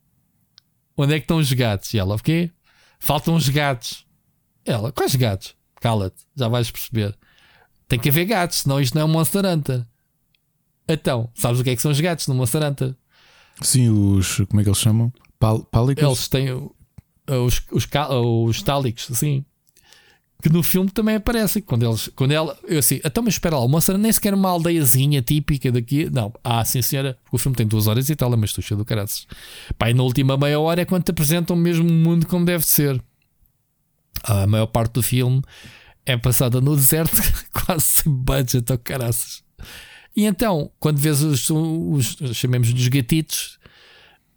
onde 0.97 1.15
é 1.15 1.19
que 1.19 1.25
estão 1.25 1.39
os 1.39 1.53
gatos? 1.53 1.95
E 1.95 1.99
ela, 1.99 2.15
o 2.15 2.19
quê? 2.19 2.51
Faltam 2.99 3.35
os 3.35 3.49
gatos. 3.49 4.07
Ela, 4.65 4.93
quais 4.93 5.15
gatos? 5.15 5.57
Cala-te, 5.81 6.27
já 6.37 6.49
vais 6.49 6.71
perceber. 6.71 7.17
Tem 7.87 7.99
que 7.99 8.09
haver 8.09 8.27
gatos, 8.27 8.59
senão 8.59 8.81
isto 8.81 8.95
não 8.95 9.03
é 9.03 9.05
um 9.05 9.09
Monster 9.09 9.47
Hunter. 9.47 9.87
Então, 10.87 11.31
sabes 11.35 11.61
o 11.61 11.65
que 11.65 11.71
é 11.71 11.77
que 11.77 11.83
são 11.83 11.91
os 11.91 12.01
gatos 12.01 12.27
no 12.27 12.35
Monster 12.35 12.63
Hunter? 12.63 12.95
Sim, 13.63 13.89
os. 13.89 14.37
Como 14.49 14.61
é 14.61 14.63
que 14.65 14.69
eles 14.69 14.79
chamam? 14.79 15.13
Pal, 15.39 15.61
pálicos? 15.65 16.03
Eles 16.05 16.29
têm 16.29 16.53
o- 16.53 16.75
os, 17.47 17.61
os, 17.73 17.85
ca- 17.87 18.09
os 18.11 18.63
tálicos, 18.63 19.09
assim. 19.11 19.45
Que 20.41 20.49
no 20.49 20.63
filme 20.63 20.89
também 20.91 21.17
aparecem. 21.17 21.61
Quando, 21.61 21.85
eles, 21.85 22.09
quando 22.15 22.31
ela. 22.33 22.57
Eu 22.65 22.79
assim, 22.79 23.01
então, 23.05 23.23
mas 23.25 23.35
espera 23.35 23.57
lá, 23.59 23.65
o 23.65 23.69
Monster 23.69 23.99
nem 23.99 24.13
sequer 24.13 24.33
é 24.33 24.37
uma 24.37 24.49
aldeiazinha 24.51 25.21
típica 25.21 25.73
daqui. 25.73 26.09
Não, 26.11 26.33
ah, 26.45 26.65
sim, 26.65 26.81
senhora. 26.81 27.19
O 27.33 27.39
filme 27.39 27.57
tem 27.57 27.67
duas 27.67 27.89
horas 27.89 28.09
e 28.09 28.15
tal, 28.15 28.31
mas 28.37 28.53
tu 28.53 28.77
do 28.77 28.85
caraças. 28.85 29.27
Pá, 29.77 29.91
e 29.91 29.95
na 29.95 30.03
última 30.05 30.37
meia 30.37 30.61
hora 30.61 30.83
é 30.83 30.85
quando 30.85 31.03
te 31.05 31.11
apresentam 31.11 31.57
mesmo 31.57 31.91
mundo 31.91 32.27
como 32.27 32.45
deve 32.45 32.65
ser. 32.65 33.03
A 34.25 34.47
maior 34.47 34.67
parte 34.67 34.93
do 34.95 35.03
filme 35.03 35.43
é 36.07 36.17
passada 36.17 36.61
no 36.61 36.75
deserto, 36.77 37.17
quase 37.53 37.85
sem 37.85 38.13
budget, 38.13 38.71
ou 38.71 38.79
caraças. 38.79 39.43
E 40.19 40.25
então, 40.25 40.69
quando 40.81 40.99
vês 40.99 41.23
os, 41.23 41.49
os 41.49 42.17
chamemos 42.37 42.73
dos 42.73 42.89
gatitos, 42.89 43.57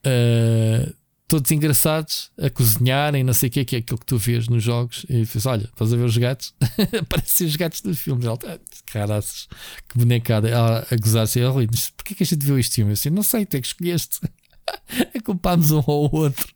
uh, 0.05 0.93
todos 1.27 1.49
engraçados 1.49 2.29
a 2.39 2.51
cozinharem, 2.51 3.23
não 3.23 3.33
sei 3.33 3.49
o 3.49 3.51
que, 3.51 3.65
que 3.65 3.75
é 3.77 3.79
aquilo 3.79 3.97
que 3.97 4.05
tu 4.05 4.15
vês 4.19 4.47
nos 4.47 4.63
jogos, 4.63 5.05
e 5.09 5.21
dizes: 5.23 5.43
Olha, 5.47 5.63
estás 5.63 5.91
a 5.91 5.95
ver 5.97 6.03
os 6.03 6.15
gatos? 6.17 6.53
Aparecem 7.01 7.47
os 7.47 7.55
gatos 7.55 7.81
do 7.81 7.95
filme. 7.95 8.23
Ela, 8.25 8.37
"Ah, 8.45 8.59
caraças, 8.85 9.47
que 9.89 9.97
bonecada. 9.97 10.47
Ela 10.47 10.85
a 10.91 10.95
gozar-se, 10.97 11.39
ela, 11.39 11.51
"Rui, 11.51 11.67
mas 11.71 11.89
porquê 11.89 12.13
que 12.13 12.21
a 12.21 12.25
gente 12.27 12.45
viu 12.45 12.59
este 12.59 12.75
filme? 12.75 12.91
Eu 12.91 12.93
assim, 12.93 13.09
não 13.09 13.23
sei, 13.23 13.43
tu 13.45 13.57
é 13.57 13.61
que 13.61 13.65
escolheste. 13.67 14.19
Culpámos 15.25 15.71
um 15.71 15.77
ao 15.79 16.13
outro. 16.13 16.47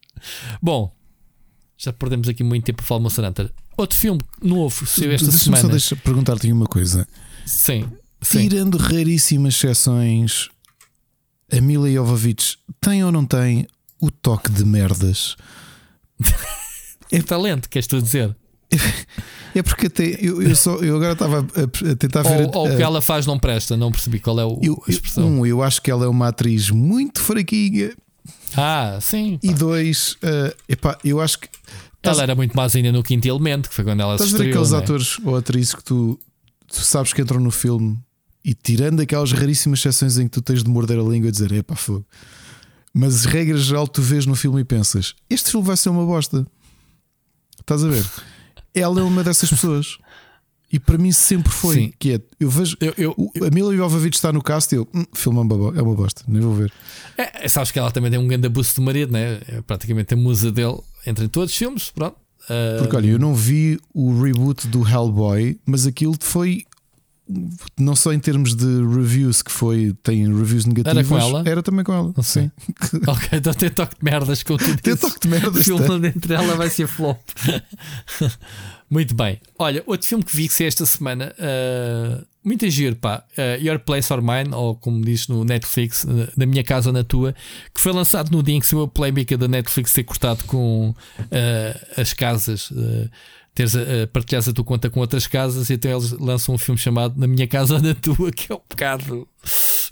Bom, 0.61 0.95
já 1.77 1.91
perdemos 1.91 2.29
aqui 2.29 2.43
muito 2.43 2.63
tempo 2.65 2.83
a 2.83 2.85
falar 2.85 3.01
Monster 3.01 3.25
Hunter. 3.25 3.51
Outro 3.75 3.97
filme 3.97 4.21
novo 4.41 4.85
saiu 4.85 5.11
esta 5.11 5.25
Deixa-me 5.31 5.31
só 5.55 5.61
semana. 5.61 5.69
deixa- 5.69 5.95
perguntar-te 5.95 6.51
uma 6.51 6.67
coisa. 6.67 7.07
Sim, 7.45 7.89
sim. 8.25 8.49
Tirando 8.49 8.77
raríssimas 8.77 9.55
exceções, 9.55 10.49
a 11.51 11.61
Mila 11.61 11.89
Jovovich 11.89 12.57
tem 12.81 13.03
ou 13.03 13.11
não 13.11 13.25
tem 13.25 13.67
o 14.01 14.09
toque 14.11 14.51
de 14.51 14.65
merdas? 14.65 15.35
É 17.11 17.21
talento, 17.21 17.69
queres 17.69 17.85
tu 17.85 18.01
dizer? 18.01 18.35
É 19.53 19.63
porque 19.63 19.87
até 19.87 20.03
eu, 20.19 20.41
eu 20.41 20.55
só 20.55 20.75
eu 20.77 20.97
agora 20.97 21.13
estava 21.13 21.39
a, 21.39 21.95
tentar 21.95 22.23
ver. 22.23 22.49
Ou, 22.53 22.67
o 22.67 22.75
que 22.75 22.81
ela 22.81 23.01
faz 23.01 23.25
não 23.25 23.39
presta, 23.39 23.77
não 23.77 23.91
percebi 23.91 24.19
qual 24.19 24.39
é 24.39 24.43
o, 24.43 24.59
eu, 24.61 24.83
a 24.85 24.91
expressão. 24.91 25.25
um, 25.25 25.45
eu 25.45 25.63
acho 25.63 25.81
que 25.81 25.89
ela 25.89 26.03
é 26.03 26.07
uma 26.09 26.27
atriz 26.27 26.69
muito 26.69 27.21
fraquinha. 27.21 27.93
Ah, 28.57 28.97
sim. 29.01 29.39
E 29.41 29.53
dois, 29.53 30.17
eh, 30.21 30.55
epá, 30.67 30.97
eu 31.05 31.21
acho 31.21 31.39
que. 31.39 31.47
Ela 32.03 32.23
era 32.23 32.35
muito 32.35 32.55
mais 32.55 32.75
ainda 32.75 32.91
no 32.91 33.01
quinto 33.01 33.27
elemento, 33.27 33.69
que 33.69 33.75
foi 33.75 33.83
quando 33.85 34.01
ela 34.01 34.15
Estás 34.15 34.31
se 34.31 34.35
a 34.35 34.39
ver 34.39 34.49
aqueles 34.49 34.71
não 34.71 34.77
é? 34.77 34.81
atores 34.81 35.19
ou 35.23 35.35
atrizes 35.37 35.73
que 35.73 35.83
tu, 35.83 36.19
tu 36.67 36.81
sabes 36.81 37.13
que 37.13 37.21
entram 37.21 37.39
no 37.39 37.49
filme 37.49 37.97
e 38.45 38.53
tirando 38.53 38.99
aquelas 38.99 39.31
raríssimas 39.31 39.79
exceções 39.79 40.19
em 40.19 40.25
que 40.25 40.29
tu 40.29 40.41
tens 40.41 40.63
de 40.63 40.69
morder 40.69 40.99
a 40.99 41.01
língua 41.01 41.29
e 41.29 41.31
dizer 41.31 41.51
epá, 41.51 41.75
fogo. 41.75 42.05
Mas 42.93 43.25
regra 43.25 43.57
geral, 43.57 43.87
tu 43.87 44.03
vês 44.03 44.27
no 44.27 44.35
filme 44.35 44.61
e 44.61 44.63
pensas: 44.63 45.15
este 45.27 45.49
filme 45.49 45.65
vai 45.65 45.75
ser 45.75 45.89
uma 45.89 46.05
bosta. 46.05 46.45
Estás 47.59 47.83
a 47.83 47.87
ver? 47.87 48.05
Ela 48.71 49.01
é 49.01 49.03
uma 49.03 49.23
dessas 49.23 49.49
pessoas. 49.49 49.97
E 50.71 50.79
para 50.79 50.97
mim 50.97 51.11
sempre 51.11 51.51
foi. 51.51 51.75
Sim. 51.75 51.93
Que 51.97 52.13
é, 52.13 52.21
eu 52.39 52.49
vejo. 52.49 52.77
Eu, 52.79 52.93
eu, 52.97 53.15
A 53.45 53.49
Mila 53.49 53.75
Jovovich 53.75 54.15
está 54.15 54.31
no 54.31 54.43
cast 54.43 54.75
e 54.75 54.77
eu, 54.77 54.87
hum, 54.93 55.05
filme 55.13 55.39
é 55.39 55.41
uma, 55.41 55.79
é 55.79 55.81
bosta, 55.81 56.23
nem 56.27 56.41
vou 56.41 56.53
ver. 56.53 56.71
é, 57.17 57.47
sabes 57.47 57.71
que 57.71 57.79
ela 57.79 57.89
também 57.89 58.11
tem 58.11 58.19
um 58.19 58.27
grande 58.27 58.45
abuso 58.45 58.75
de 58.75 58.81
marido, 58.81 59.11
né? 59.11 59.41
É 59.47 59.61
praticamente 59.61 60.13
a 60.13 60.17
musa 60.17 60.51
dele 60.51 60.77
entre 61.07 61.27
todos 61.27 61.51
os 61.51 61.57
filmes. 61.57 61.89
Pronto. 61.89 62.17
Porque 62.77 62.95
olha, 62.95 63.07
eu 63.07 63.17
não 63.17 63.33
vi 63.33 63.79
o 63.91 64.21
reboot 64.21 64.67
do 64.67 64.87
Hellboy, 64.87 65.59
mas 65.65 65.87
aquilo 65.87 66.15
foi 66.19 66.63
não 67.77 67.95
só 67.95 68.13
em 68.13 68.19
termos 68.19 68.55
de 68.55 68.65
reviews 68.65 69.41
que 69.41 69.51
foi, 69.51 69.95
tem 70.03 70.27
reviews 70.27 70.65
negativas, 70.65 71.07
com 71.07 71.17
ela? 71.17 71.43
era 71.45 71.63
também 71.63 71.83
com 71.83 71.93
ela. 71.93 72.13
Sei. 72.21 72.43
Sim. 72.43 72.51
Ok, 73.07 73.29
então 73.33 73.53
tem 73.53 73.69
toque 73.69 73.95
de 73.97 74.03
merdas 74.03 74.43
com 74.43 74.57
tudo 74.57 74.81
Tem 74.81 74.93
isso. 74.93 75.07
toque 75.07 75.19
de 75.21 75.27
merda. 75.27 75.59
O 75.59 75.63
filme 75.63 76.07
entre 76.07 76.33
ela 76.33 76.55
vai 76.55 76.69
ser 76.69 76.87
flop. 76.87 77.19
Muito 78.89 79.15
bem. 79.15 79.39
Olha, 79.57 79.83
outro 79.87 80.07
filme 80.07 80.23
que 80.23 80.35
vi 80.35 80.47
que 80.47 80.53
saiu 80.53 80.67
esta 80.67 80.85
semana, 80.85 81.33
uh, 81.39 82.23
muito 82.43 82.69
giro, 82.69 82.95
pá. 82.95 83.23
uh, 83.37 83.61
Your 83.63 83.79
Place 83.79 84.13
or 84.13 84.21
Mine, 84.21 84.53
ou 84.53 84.75
como 84.75 85.03
diz 85.03 85.27
no 85.27 85.43
Netflix, 85.43 86.03
uh, 86.03 86.29
na 86.37 86.45
minha 86.45 86.63
casa 86.63 86.89
ou 86.89 86.93
na 86.93 87.03
tua, 87.03 87.33
que 87.73 87.81
foi 87.81 87.91
lançado 87.91 88.31
no 88.31 88.43
dia 88.43 88.55
em 88.55 88.59
que 88.59 88.67
saiu 88.67 88.83
a 88.83 88.87
polémica 88.87 89.35
da 89.37 89.47
Netflix 89.47 89.91
ser 89.91 90.03
cortado 90.03 90.43
com 90.43 90.89
uh, 90.91 91.99
as 91.99 92.13
casas. 92.13 92.71
Teres 93.55 93.75
a, 93.75 94.03
a 94.03 94.07
partilhares 94.07 94.47
a 94.47 94.53
tua 94.53 94.65
conta 94.65 94.89
com 94.89 94.99
outras 94.99 95.25
casas, 95.25 95.69
e 95.69 95.73
então 95.73 95.89
eles 95.89 96.11
lançam 96.11 96.53
um 96.53 96.57
filme 96.57 96.77
chamado 96.77 97.17
Na 97.17 97.25
Minha 97.25 97.47
Casa 97.47 97.75
ou 97.75 97.81
na 97.81 97.95
Tua, 97.95 98.29
que 98.31 98.51
é 98.51 98.55
um 98.55 98.61
bocado 98.69 99.27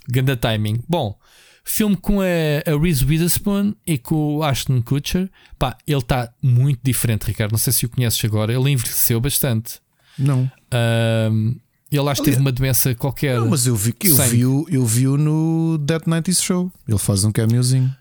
ganda 0.08 0.36
timing. 0.36 0.80
Bom, 0.86 1.18
filme 1.64 1.96
com 1.96 2.20
a, 2.20 2.24
a 2.70 2.78
Reese 2.78 3.04
Witherspoon 3.04 3.74
e 3.86 3.96
com 3.96 4.36
o 4.36 4.42
Ashton 4.42 4.82
Kutcher. 4.82 5.30
Pá, 5.58 5.76
ele 5.86 5.98
está 5.98 6.30
muito 6.42 6.80
diferente, 6.84 7.24
Ricardo. 7.24 7.52
Não 7.52 7.58
sei 7.58 7.72
se 7.72 7.86
o 7.86 7.88
conheces 7.88 8.22
agora. 8.24 8.52
Ele 8.52 8.70
envelheceu 8.70 9.18
bastante. 9.18 9.80
Não. 10.18 10.50
Ahm, 10.70 11.56
ele 11.90 12.08
acho 12.08 12.22
que 12.22 12.30
teve 12.30 12.40
uma 12.40 12.52
doença 12.52 12.94
qualquer. 12.94 13.38
Não, 13.40 13.48
mas 13.48 13.66
eu 13.66 13.74
vi 13.74 13.92
que 13.92 14.08
eu 14.08 14.16
Sangue. 14.16 14.30
vi, 14.30 14.40
eu 14.42 14.84
vi 14.84 15.04
no 15.06 15.78
That 15.86 16.04
90s 16.06 16.42
Show. 16.42 16.72
Ele 16.86 16.98
faz 16.98 17.24
um 17.24 17.32
cameozinho. 17.32 17.94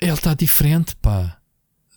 Ele 0.00 0.12
está 0.12 0.34
diferente, 0.34 0.96
pá. 0.96 1.38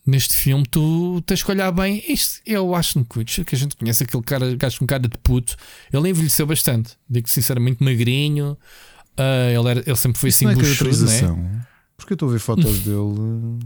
Neste 0.06 0.35
filme, 0.35 0.64
tu 0.69 1.19
tens 1.25 1.42
que 1.42 1.50
olhar 1.50 1.72
bem. 1.72 2.03
Isto 2.08 2.40
é 2.45 2.59
o 2.59 2.75
Ashton 2.75 3.03
Kutcher, 3.03 3.43
que 3.43 3.56
a 3.56 3.58
gente 3.58 3.75
conhece, 3.75 4.03
aquele 4.03 4.22
cara, 4.22 4.56
gajo 4.56 4.77
com 4.80 4.85
cara 4.85 5.01
de 5.08 5.17
puto. 5.17 5.56
Ele 5.92 6.09
envelheceu 6.09 6.45
bastante. 6.45 6.92
Digo 7.09 7.27
sinceramente, 7.27 7.84
magrinho. 7.84 8.56
Ah, 9.17 9.50
ele, 9.51 9.67
era- 9.69 9.84
ele 9.85 9.95
sempre 9.95 10.19
foi 10.19 10.30
Isso 10.30 10.48
assim 10.48 10.59
é 10.59 10.61
buchudo, 10.61 11.06
né? 11.06 11.66
Porque 11.98 12.14
eu 12.14 12.16
estou 12.16 12.30
a 12.30 12.32
ver 12.34 12.40
fotos 12.40 12.80
dele. 12.85 13.58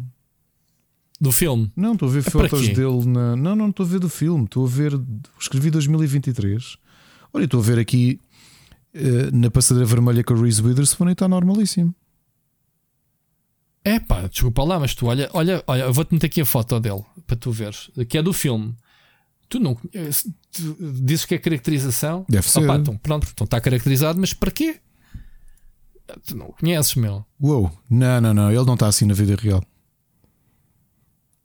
Do 1.20 1.32
filme. 1.34 1.70
Não, 1.76 1.94
estou 1.94 2.08
a 2.08 2.12
ver 2.14 2.20
É 2.26 2.30
fotos 2.30 2.68
dele 2.70 3.06
na. 3.06 3.36
Não, 3.36 3.54
não 3.56 3.70
estou 3.70 3.86
a 3.86 3.90
ver 3.90 4.00
do 4.00 4.08
filme. 4.08 4.46
Estou 4.46 4.66
a 4.66 4.70
ver. 4.70 4.98
Escrevi 5.38 5.70
2023. 5.70 6.78
Olha, 7.34 7.44
estou 7.44 7.60
a 7.60 7.64
ver 7.64 7.78
aqui 7.80 8.18
eh, 8.94 9.30
na 9.34 9.52
passadeira 9.52 9.86
vermelha 9.86 10.24
com 10.24 10.34
a 10.34 10.42
Reese 10.42 10.62
Witherspoon 10.62 11.10
e 11.10 11.12
está 11.12 11.28
normalíssimo. 11.28 11.94
É 13.84 14.00
pá, 14.00 14.28
desculpa 14.28 14.64
lá, 14.64 14.80
mas 14.80 14.94
tu 14.94 15.08
olha, 15.08 15.30
olha, 15.34 15.64
olha, 15.66 15.84
eu 15.84 15.94
vou-te 15.94 16.14
meter 16.14 16.28
aqui 16.28 16.42
a 16.42 16.46
foto 16.46 16.80
dele 16.80 17.04
para 17.26 17.38
tu 17.38 17.52
veres, 17.52 17.90
que 18.08 18.18
é 18.18 18.22
do 18.22 18.34
filme. 18.34 18.76
Tu 19.48 19.60
não 19.60 19.78
eh, 19.94 20.10
tu 20.52 20.76
dizes 21.02 21.26
que 21.26 21.36
é 21.36 21.38
caracterização? 21.38 22.26
Deve 22.30 22.48
ser. 22.48 22.64
Opa, 22.64 22.76
então, 22.76 22.98
pronto, 22.98 23.28
então 23.32 23.46
está 23.46 23.60
caracterizado, 23.60 24.20
mas 24.20 24.34
para 24.34 24.52
quê? 24.52 24.80
Tu 26.26 26.36
não 26.36 26.48
o 26.48 26.54
conheces, 26.54 26.96
meu. 26.96 27.26
Uou, 27.40 27.72
não, 27.90 28.22
não, 28.22 28.34
não. 28.34 28.52
Ele 28.52 28.66
não 28.66 28.74
está 28.74 28.88
assim 28.88 29.06
na 29.06 29.14
vida 29.14 29.36
real. 29.36 29.64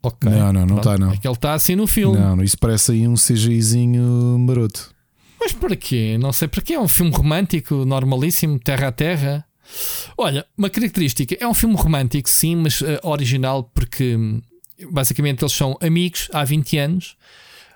Ok. 0.03 0.31
Não, 0.31 0.53
não, 0.53 0.67
não 0.67 0.77
está, 0.79 0.99
não. 0.99 1.13
É 1.13 1.17
que 1.17 1.27
ele 1.27 1.35
está 1.35 1.55
assim 1.55 1.77
no 1.77 1.87
filme. 1.87 2.19
Não, 2.19 2.37
não, 2.37 2.45
isso 2.45 2.59
parece 2.59 2.93
aí 2.93 3.09
um 3.09 3.15
CGIzinho 3.15 4.39
maroto. 4.39 4.95
Mas 5.41 5.53
para 5.53 5.75
quê? 5.77 6.19
Não 6.19 6.33
sei 6.33 6.49
para 6.49 6.61
quê. 6.61 6.75
É 6.75 6.81
um 6.81 6.89
filme 6.89 7.11
romântico, 7.11 7.85
normalíssimo, 7.85 8.59
terra 8.59 8.89
a 8.89 8.93
terra. 8.93 9.47
Olha, 10.17 10.47
uma 10.57 10.71
característica: 10.71 11.37
é 11.39 11.47
um 11.47 11.55
filme 11.55 11.75
romântico, 11.77 12.29
sim, 12.29 12.57
mas 12.57 12.81
eh, 12.83 12.99
original, 13.03 13.65
porque 13.75 14.17
hum, 14.17 14.41
basicamente 14.91 15.43
eles 15.43 15.53
são 15.53 15.77
amigos 15.81 16.29
há 16.33 16.45
20 16.45 16.79
anos. 16.79 17.17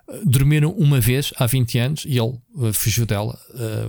eh, 0.08 0.20
Dormiram 0.24 0.70
uma 0.72 1.00
vez 1.00 1.32
há 1.36 1.46
20 1.46 1.78
anos 1.78 2.04
e 2.06 2.18
ele 2.18 2.38
eh, 2.62 2.72
fugiu 2.72 3.04
dela, 3.06 3.38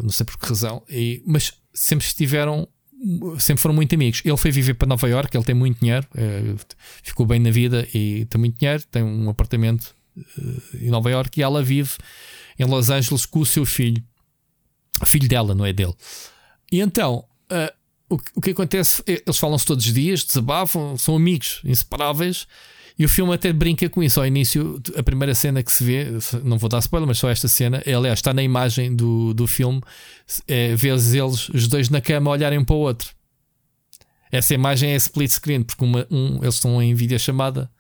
não 0.04 0.10
sei 0.10 0.26
por 0.26 0.38
que 0.38 0.48
razão, 0.48 0.84
e- 0.90 1.22
mas 1.26 1.54
sempre 1.74 2.06
estiveram, 2.06 2.68
sempre 3.40 3.62
foram 3.62 3.76
muito 3.76 3.94
amigos. 3.96 4.22
Ele 4.26 4.36
foi 4.38 4.52
viver 4.52 4.74
para 4.74 4.88
Nova 4.88 5.08
York, 5.08 5.36
ele 5.36 5.46
tem 5.46 5.56
muito 5.56 5.80
dinheiro, 5.80 6.06
ficou 7.04 7.26
bem 7.26 7.40
na 7.40 7.52
vida 7.52 7.88
e 7.94 8.26
tem 8.26 8.40
muito 8.40 8.58
dinheiro, 8.60 8.84
tem 8.92 9.02
um 9.04 9.30
apartamento 9.30 9.96
em 10.82 10.90
Nova 10.90 11.10
York 11.10 11.40
e 11.40 11.44
ela 11.44 11.64
vive 11.64 11.92
em 12.58 12.66
Los 12.66 12.90
Angeles 12.90 13.26
com 13.26 13.40
o 13.40 13.46
seu 13.46 13.66
filho. 13.66 14.04
Filho 15.06 15.30
dela, 15.30 15.56
não 15.56 15.66
é 15.66 15.72
dele. 15.72 15.94
E 16.70 16.82
então, 16.82 17.24
o, 18.10 18.18
que- 18.18 18.32
o 18.36 18.42
que 18.42 18.50
acontece? 18.52 19.02
é, 19.08 19.22
Eles 19.26 19.38
falam-se 19.38 19.66
todos 19.66 19.86
os 19.86 19.94
dias, 19.94 20.24
desabafam, 20.26 20.98
são 20.98 21.16
amigos 21.16 21.62
inseparáveis. 21.64 22.48
E 22.98 23.06
o 23.06 23.10
filme 23.10 23.34
até 23.34 23.54
brinca 23.54 23.88
com 23.90 24.04
isso. 24.04 24.20
Ao 24.20 24.28
início, 24.28 24.82
a 24.98 25.02
primeira 25.02 25.34
cena 25.34 25.64
que 25.64 25.72
se 25.72 25.82
vê, 25.86 26.08
não 26.44 26.58
vou 26.58 26.68
dar 26.70 26.80
spoiler, 26.80 27.08
mas 27.08 27.18
só 27.18 27.30
esta 27.30 27.48
cena, 27.48 27.82
é, 27.86 27.94
aliás, 27.94 28.20
está 28.20 28.34
na 28.34 28.44
imagem 28.44 28.94
do, 28.94 29.34
do 29.34 29.48
filme, 29.48 29.82
é, 30.46 30.76
vês 30.76 31.14
eles, 31.14 31.48
os 31.50 31.66
dois 31.70 31.90
na 31.90 32.02
cama, 32.02 32.30
olharem 32.30 32.60
um 32.60 32.66
para 32.66 32.76
o 32.76 32.80
outro. 32.80 33.10
Essa 34.32 34.54
imagem 34.54 34.92
é 34.92 34.96
split 34.98 35.32
screen, 35.32 35.64
porque 35.64 35.84
uma- 35.84 36.06
um, 36.12 36.40
eles 36.44 36.56
estão 36.56 36.82
em 36.82 36.94
videochamada, 36.94 37.72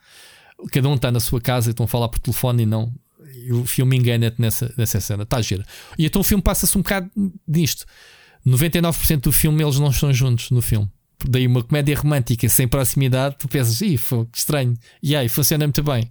cada 0.71 0.87
um 0.87 0.95
está 0.95 1.11
na 1.11 1.19
sua 1.19 1.39
casa 1.41 1.69
e 1.69 1.71
estão 1.71 1.83
a 1.83 1.87
falar 1.87 2.07
por 2.09 2.19
telefone 2.19 2.63
e 2.63 2.65
não. 2.65 2.93
E 3.45 3.51
o 3.53 3.65
filme 3.65 3.97
engana-te 3.97 4.41
nessa, 4.41 4.73
nessa 4.77 4.99
cena. 4.99 5.23
Está 5.23 5.41
gira. 5.41 5.65
E 5.97 6.05
então 6.05 6.21
o 6.21 6.23
filme 6.23 6.41
passa-se 6.41 6.77
um 6.77 6.81
bocado 6.81 7.09
disto. 7.47 7.85
99% 8.45 9.21
do 9.21 9.31
filme 9.31 9.63
eles 9.63 9.79
não 9.79 9.89
estão 9.89 10.13
juntos 10.13 10.49
no 10.51 10.61
filme. 10.61 10.89
Daí 11.27 11.45
uma 11.45 11.63
comédia 11.63 11.97
romântica 11.97 12.47
sem 12.47 12.67
proximidade, 12.67 13.35
tu 13.37 13.47
pensas, 13.47 13.81
ih, 13.81 13.97
foi 13.97 14.25
estranho. 14.33 14.77
E 15.03 15.15
aí, 15.15 15.27
funciona 15.27 15.65
muito 15.65 15.83
bem. 15.83 16.09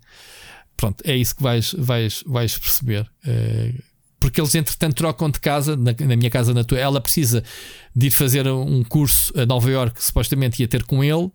Pronto, 0.76 1.02
é 1.05 1.16
isso 1.16 1.34
que 1.34 1.42
vais, 1.42 1.74
vais, 1.78 2.23
vais 2.26 2.58
perceber. 2.58 3.10
Uh, 3.26 3.82
porque 4.20 4.40
eles, 4.40 4.55
entretanto, 4.55 4.97
trocam 4.97 5.31
de 5.31 5.40
casa, 5.40 5.76
na, 5.76 5.94
na, 5.98 6.16
minha 6.16 6.31
casa, 6.31 6.52
na 6.52 6.62
tua. 6.62 6.78
Ela 6.78 7.00
precisa 7.00 7.42
de 7.94 8.08
ir 8.08 8.10
fazer 8.10 8.47
um 8.48 8.84
curso 8.84 9.32
a 9.39 9.47
Nova 9.47 9.70
York, 9.70 10.02
supostamente 10.02 10.60
ia 10.60 10.68
ter 10.68 10.84
com 10.84 11.02
ele, 11.02 11.31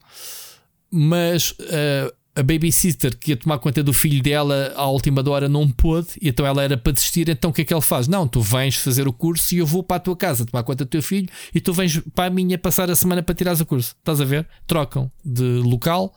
mas 0.92 1.52
uh, 1.52 2.14
a 2.36 2.42
babysitter 2.42 3.16
que 3.18 3.32
ia 3.32 3.38
tomar 3.38 3.60
conta 3.60 3.84
do 3.84 3.94
filho 3.94 4.22
dela 4.22 4.74
à 4.76 4.88
última 4.88 5.24
hora 5.30 5.48
não 5.48 5.70
pôde, 5.70 6.08
e 6.20 6.30
então 6.30 6.46
ela 6.46 6.64
era 6.64 6.76
para 6.76 6.92
desistir. 6.92 7.30
Então 7.30 7.52
o 7.52 7.54
que 7.54 7.62
é 7.62 7.66
que 7.66 7.74
ele 7.74 7.82
faz? 7.82 8.08
Não, 8.08 8.28
tu 8.28 8.42
vens 8.42 8.76
fazer 8.76 9.08
o 9.08 9.14
curso 9.14 9.54
e 9.54 9.60
eu 9.60 9.68
vou 9.68 9.84
para 9.84 9.98
a 9.98 10.00
tua 10.00 10.16
casa 10.16 10.46
tomar 10.46 10.64
conta 10.64 10.84
do 10.84 10.90
teu 10.90 11.04
filho 11.04 11.30
e 11.54 11.62
tu 11.62 11.74
vens 11.74 12.02
para 12.16 12.26
a 12.26 12.30
minha 12.30 12.58
passar 12.58 12.90
a 12.90 12.96
semana 12.96 13.22
para 13.22 13.36
tirares 13.36 13.62
o 13.62 13.66
curso. 13.66 13.96
Estás 14.00 14.20
a 14.20 14.26
ver? 14.26 14.48
Trocam 14.66 15.12
de 15.24 15.44
local 15.44 16.16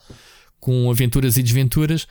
com 0.58 0.90
aventuras 0.90 1.36
e 1.36 1.42
desventuras. 1.42 2.06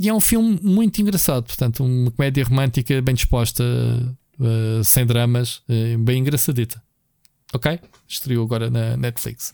E 0.00 0.08
é 0.08 0.14
um 0.14 0.20
filme 0.20 0.58
muito 0.62 1.02
engraçado, 1.02 1.44
portanto, 1.44 1.84
uma 1.84 2.10
comédia 2.10 2.42
romântica 2.42 3.02
bem 3.02 3.14
disposta, 3.14 3.62
uh, 3.62 4.82
sem 4.82 5.04
dramas, 5.04 5.56
uh, 5.68 5.98
bem 5.98 6.20
engraçadita. 6.20 6.82
Ok? 7.52 7.78
Estreou 8.08 8.44
agora 8.44 8.70
na 8.70 8.96
Netflix. 8.96 9.52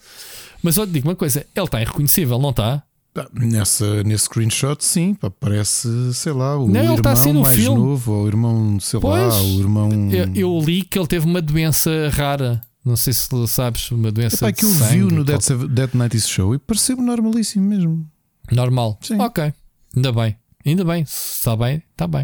Mas 0.62 0.78
olha, 0.78 0.91
digo 0.91 1.09
uma 1.09 1.17
coisa: 1.17 1.44
ele 1.55 1.65
está 1.65 1.81
irreconhecível, 1.81 2.39
não 2.39 2.51
está? 2.51 2.85
Nessa, 3.32 4.02
nesse 4.04 4.24
screenshot, 4.24 4.84
sim, 4.84 5.14
pá, 5.14 5.30
parece, 5.30 5.88
sei 6.14 6.32
lá, 6.32 6.56
o 6.56 6.68
não, 6.68 6.80
irmão 6.80 7.02
tá 7.02 7.12
assim 7.12 7.32
mais 7.32 7.56
filme. 7.56 7.78
novo, 7.78 8.12
ou 8.12 8.24
o 8.24 8.28
irmão, 8.28 8.80
sei 8.80 9.00
pois, 9.00 9.34
lá, 9.34 9.42
o 9.42 9.60
irmão. 9.60 9.90
Eu, 10.10 10.34
eu, 10.34 10.60
li 10.60 10.82
que 10.82 10.98
ele 10.98 11.06
teve 11.06 11.26
uma 11.26 11.40
doença 11.40 11.90
rara. 12.12 12.62
Não 12.84 12.96
sei 12.96 13.12
se 13.12 13.28
sabes, 13.48 13.90
uma 13.90 14.12
doença 14.12 14.36
Epá, 14.36 14.50
de 14.50 14.58
que 14.58 14.64
eu 14.64 14.70
vi 14.70 14.98
no 14.98 15.24
Dead, 15.24 15.40
Dead 15.68 15.90
90 15.92 16.18
Show 16.20 16.54
e 16.54 16.58
pareceu 16.58 16.96
normalíssimo 16.96 17.68
mesmo. 17.68 18.08
Normal. 18.52 18.98
Sim. 19.02 19.20
Ok. 19.20 19.52
Ainda 19.94 20.12
bem. 20.12 20.36
Ainda 20.64 20.84
bem. 20.84 21.02
Está 21.02 21.56
bem, 21.56 21.82
está 21.90 22.06
bem. 22.06 22.22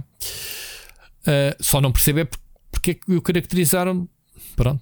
Uh, 1.23 1.57
só 1.61 1.81
não 1.81 1.91
percebo 1.91 2.21
é 2.21 2.29
porque 2.71 2.93
é 2.93 2.95
que 2.95 3.13
o 3.13 3.21
caracterizaram. 3.21 4.09
Pronto. 4.57 4.81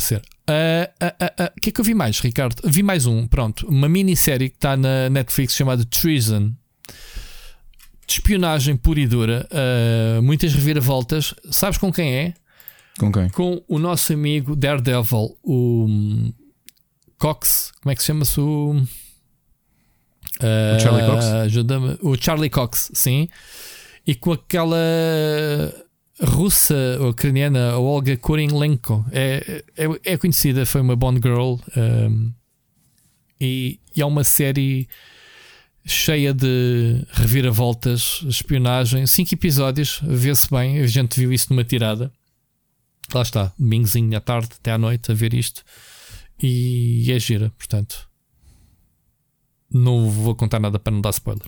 Para 0.00 0.06
ser. 0.06 0.22
O 0.48 0.52
uh, 0.52 1.44
uh, 1.44 1.60
que 1.60 1.68
é 1.68 1.72
que 1.72 1.80
eu 1.80 1.84
vi 1.84 1.94
mais, 1.94 2.18
Ricardo? 2.20 2.56
Vi 2.64 2.82
mais 2.82 3.06
um, 3.06 3.26
pronto. 3.26 3.68
Uma 3.68 3.88
minissérie 3.88 4.48
que 4.48 4.56
está 4.56 4.76
na 4.76 5.10
Netflix 5.10 5.54
chamada 5.54 5.84
Treason. 5.84 6.52
De 8.06 8.14
espionagem 8.14 8.76
pura 8.76 8.98
e 8.98 9.06
dura. 9.06 9.48
muitas 10.22 10.52
reviravoltas. 10.54 11.34
Sabes 11.50 11.78
com 11.78 11.92
quem 11.92 12.12
é? 12.12 12.34
Com 12.98 13.12
quem? 13.12 13.28
Com 13.28 13.62
o 13.68 13.78
nosso 13.78 14.12
amigo 14.12 14.56
Daredevil, 14.56 15.36
o 15.44 15.84
um, 15.84 16.32
Cox. 17.16 17.70
Como 17.80 17.92
é 17.92 17.94
que 17.94 18.02
se 18.02 18.08
chama-se 18.08 18.40
o. 18.40 18.74
o 20.40 20.80
Charlie 20.80 21.06
Cox? 21.06 21.24
Ajuda-me. 21.26 21.98
O 22.02 22.16
Charlie 22.20 22.50
Cox, 22.50 22.90
sim. 22.94 23.28
E 24.04 24.16
com 24.16 24.32
aquela 24.32 24.76
russa 26.22 26.98
ou 27.00 27.10
ucraniana, 27.10 27.78
Olga 27.78 28.16
Kurylenko, 28.16 29.04
é, 29.10 29.62
é, 29.76 30.12
é, 30.12 30.16
conhecida, 30.16 30.66
foi 30.66 30.80
uma 30.80 30.96
Bond 30.96 31.20
Girl 31.22 31.56
um, 31.76 32.32
e, 33.40 33.80
e 33.96 34.02
é 34.02 34.04
uma 34.04 34.24
série 34.24 34.88
cheia 35.84 36.34
de 36.34 37.04
reviravoltas, 37.12 38.22
espionagem, 38.28 39.06
cinco 39.06 39.34
episódios, 39.34 40.00
vê-se 40.02 40.50
bem, 40.50 40.80
a 40.80 40.86
gente 40.86 41.18
viu 41.18 41.32
isso 41.32 41.48
numa 41.50 41.64
tirada. 41.64 42.12
Lá 43.12 43.22
está, 43.22 43.52
domingozinho 43.58 44.16
à 44.16 44.20
tarde 44.20 44.50
até 44.58 44.72
à 44.72 44.78
noite 44.78 45.10
a 45.10 45.14
ver 45.14 45.34
isto 45.34 45.64
e 46.40 47.10
é 47.10 47.18
gira, 47.18 47.50
portanto. 47.58 48.08
Não 49.72 50.10
vou 50.10 50.34
contar 50.34 50.58
nada 50.58 50.78
para 50.78 50.92
não 50.92 51.00
dar 51.00 51.10
spoiler. 51.10 51.46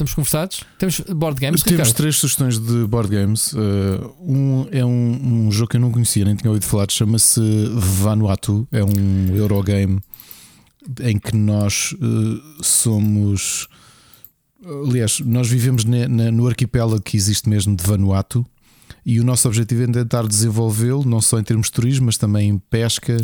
Estamos 0.00 0.14
conversados? 0.14 0.64
Temos 0.78 1.00
board 1.00 1.38
games? 1.38 1.62
Temos 1.62 1.78
Ricardo? 1.78 1.94
três 1.94 2.16
sugestões 2.16 2.58
de 2.58 2.86
board 2.86 3.14
games. 3.14 3.52
Uh, 3.52 4.14
um 4.18 4.66
é 4.70 4.82
um, 4.82 5.46
um, 5.46 5.52
jogo 5.52 5.68
que 5.68 5.76
eu 5.76 5.80
não 5.80 5.92
conhecia, 5.92 6.24
nem 6.24 6.34
tinha 6.34 6.50
ouvido 6.50 6.64
falar, 6.64 6.86
chama-se 6.90 7.38
Vanuatu. 7.74 8.66
É 8.72 8.82
um 8.82 9.36
Eurogame 9.36 10.00
em 11.02 11.18
que 11.18 11.36
nós 11.36 11.92
uh, 11.92 12.64
somos. 12.64 13.68
Aliás, 14.88 15.20
nós 15.20 15.50
vivemos 15.50 15.84
ne, 15.84 16.08
ne, 16.08 16.30
no 16.30 16.48
arquipélago 16.48 17.02
que 17.02 17.18
existe 17.18 17.46
mesmo 17.46 17.76
de 17.76 17.84
Vanuatu 17.84 18.46
e 19.04 19.20
o 19.20 19.24
nosso 19.24 19.48
objetivo 19.48 19.82
é 19.82 19.86
tentar 19.86 20.26
desenvolvê-lo, 20.26 21.04
não 21.04 21.20
só 21.20 21.38
em 21.38 21.44
termos 21.44 21.66
de 21.66 21.72
turismo, 21.72 22.06
mas 22.06 22.16
também 22.16 22.48
em 22.48 22.58
pesca 22.58 23.20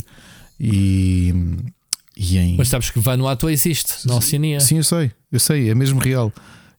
e, 0.61 1.35
e 2.15 2.37
em. 2.37 2.57
Mas 2.59 2.69
sabes 2.69 2.91
que 2.91 3.01
Vanuatu 3.01 3.49
existe 3.49 4.07
na 4.07 4.17
Oceania. 4.17 4.61
Sim, 4.61 4.77
eu 4.77 4.85
sei, 4.85 5.11
eu 5.33 5.41
sei, 5.41 5.71
é 5.71 5.75
mesmo 5.75 5.99
real 5.99 6.31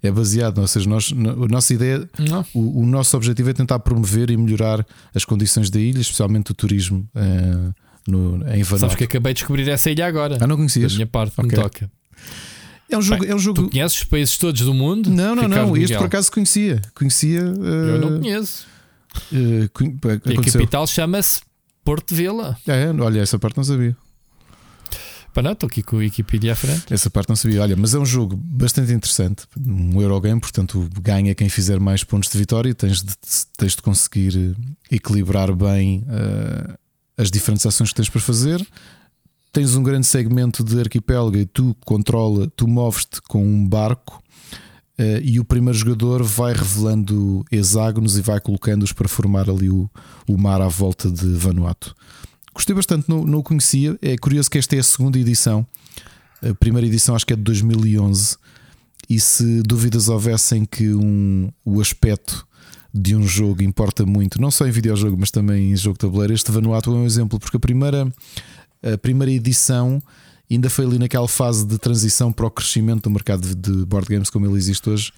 é 0.08 0.12
baseado, 0.12 0.60
ou 0.60 0.68
seja, 0.68 0.90
nós, 0.90 1.14
a 1.14 1.48
nossa 1.48 1.74
ideia, 1.74 2.10
o, 2.54 2.82
o, 2.82 2.86
nosso 2.86 3.16
objetivo 3.16 3.50
é 3.50 3.54
tentar 3.54 3.80
promover 3.80 4.30
e 4.30 4.38
melhorar 4.38 4.86
as 5.14 5.26
condições 5.26 5.70
da 5.70 5.80
ilha, 5.80 6.00
especialmente 6.00 6.52
o 6.52 6.54
turismo 6.54 7.08
uh, 7.16 7.74
no, 8.08 8.36
em 8.48 8.64
Vanuatu. 8.64 8.80
Sabes 8.80 8.96
que 8.96 9.04
acabei 9.04 9.34
de 9.34 9.40
descobrir 9.40 9.68
essa 9.70 9.90
ilha 9.90 10.08
agora. 10.08 10.38
Ah, 10.40 10.48
não 10.48 10.56
conhecias? 10.56 10.94
Da 10.94 10.96
minha 10.96 11.08
parte, 11.08 11.34
okay. 11.38 11.50
me 11.50 11.64
toca. 11.64 11.92
É 12.90 12.98
um 12.98 13.02
jogo. 13.02 13.22
Bem, 13.22 13.32
é 13.32 13.36
um 13.36 13.40
jogo... 13.40 13.64
Tu 13.64 13.70
conheces 13.70 13.98
os 14.00 14.04
países 14.06 14.38
todos 14.38 14.62
do 14.62 14.74
mundo? 14.74 15.10
Não, 15.10 15.36
não, 15.36 15.44
Ricardo 15.44 15.66
não. 15.66 15.74
Miguel. 15.74 15.84
Este 15.84 15.98
por 15.98 16.06
acaso 16.06 16.32
conhecia. 16.32 16.82
Conhecia. 16.96 17.44
Uh, 17.44 17.64
Eu 17.66 18.00
não 18.00 18.20
conheço. 18.20 18.66
Uh, 19.32 19.70
e 20.26 20.38
a 20.38 20.52
capital 20.52 20.88
chama-se 20.88 21.42
Porto 21.84 22.16
Vila. 22.16 22.58
É, 22.66 22.90
olha, 23.02 23.20
essa 23.20 23.38
parte 23.38 23.58
não 23.58 23.64
sabia. 23.64 23.96
Não, 25.42 25.52
estou 25.52 25.68
aqui 25.68 25.84
com 25.84 25.98
a 25.98 26.00
Wikipedia 26.00 26.54
à 26.54 26.56
frente. 26.56 26.92
Essa 26.92 27.10
parte 27.10 27.30
não 27.30 27.36
sabia. 27.36 27.62
Olha, 27.62 27.76
mas 27.76 27.94
é 27.94 28.00
um 28.00 28.06
jogo 28.06 28.36
bastante 28.36 28.92
interessante. 28.92 29.44
Um 29.58 30.02
Eurogame, 30.02 30.42
portanto, 30.42 30.90
ganha 31.00 31.36
quem 31.36 31.48
fizer 31.48 31.80
mais 31.80 32.04
pontos 32.04 32.30
de 32.30 32.38
vitória. 32.38 32.74
Tens 32.74 33.04
de, 33.04 33.14
tens 33.56 33.76
de 33.76 33.82
conseguir 33.82 34.56
equilibrar 34.92 35.54
bem 35.54 36.04
uh, 36.08 36.78
as 37.18 37.30
diferentes 37.30 37.66
ações 37.66 37.90
que 37.90 37.96
tens 37.96 38.10
para 38.10 38.22
fazer. 38.22 38.66
Tens 39.52 39.76
um 39.76 39.84
grande 39.84 40.08
segmento 40.08 40.64
de 40.64 40.80
arquipélago 40.80 41.38
e 41.38 41.46
tu 41.46 41.76
controla, 41.86 42.52
tu 42.56 42.68
moves-te 42.68 43.22
com 43.22 43.46
um 43.46 43.68
barco. 43.68 44.22
Uh, 45.00 45.22
e 45.22 45.40
o 45.40 45.46
primeiro 45.46 45.78
jogador 45.78 46.24
vai 46.24 46.54
revelando 46.54 47.46
hexágonos 47.52 48.18
e 48.18 48.22
vai 48.22 48.40
colocando-os 48.42 48.92
para 48.92 49.08
formar 49.08 49.48
ali 49.50 49.70
o, 49.70 49.88
o 50.28 50.38
mar 50.38 50.62
à 50.62 50.68
volta 50.68 51.12
de 51.12 51.28
Vanuatu. 51.36 51.96
Gostei 52.58 52.76
bastante, 52.76 53.08
não, 53.08 53.24
não 53.24 53.38
o 53.38 53.44
conhecia. 53.44 54.00
É 54.02 54.18
curioso 54.18 54.50
que 54.50 54.58
esta 54.58 54.76
é 54.76 54.80
a 54.80 54.84
segunda 54.84 55.20
edição. 55.20 55.64
A 56.42 56.56
primeira 56.56 56.88
edição 56.88 57.16
acho 57.16 57.24
que 57.24 57.34
é 57.34 57.36
de 57.36 57.44
2011. 57.44 58.36
E 59.08 59.20
se 59.20 59.62
dúvidas 59.62 60.10
houvessem 60.10 60.66
que 60.66 60.92
um, 60.92 61.52
o 61.64 61.80
aspecto 61.80 62.48
de 62.92 63.16
um 63.16 63.28
jogo 63.28 63.62
importa 63.62 64.08
muito, 64.08 64.42
não 64.42 64.50
só 64.50 64.66
em 64.66 64.72
videojogo, 64.72 65.16
mas 65.20 65.30
também 65.30 65.72
em 65.72 65.78
jogo 65.78 65.94
de 65.94 66.00
tabuleiro, 66.00 66.34
este 66.34 66.52
Vanuatu 66.52 66.90
é 66.90 66.96
um 66.96 67.06
exemplo, 67.06 67.40
porque 67.40 67.58
a 67.58 67.60
primeira, 67.60 68.12
a 68.82 68.98
primeira 68.98 69.32
edição 69.32 70.02
ainda 70.50 70.68
foi 70.68 70.86
ali 70.86 70.98
naquela 70.98 71.28
fase 71.28 71.64
de 71.64 71.78
transição 71.78 72.34
para 72.34 72.48
o 72.48 72.50
crescimento 72.50 73.04
do 73.04 73.12
mercado 73.12 73.54
de 73.56 73.86
board 73.86 74.10
games 74.10 74.32
como 74.32 74.48
ele 74.48 74.58
existe 74.58 74.90
hoje. 74.90 75.14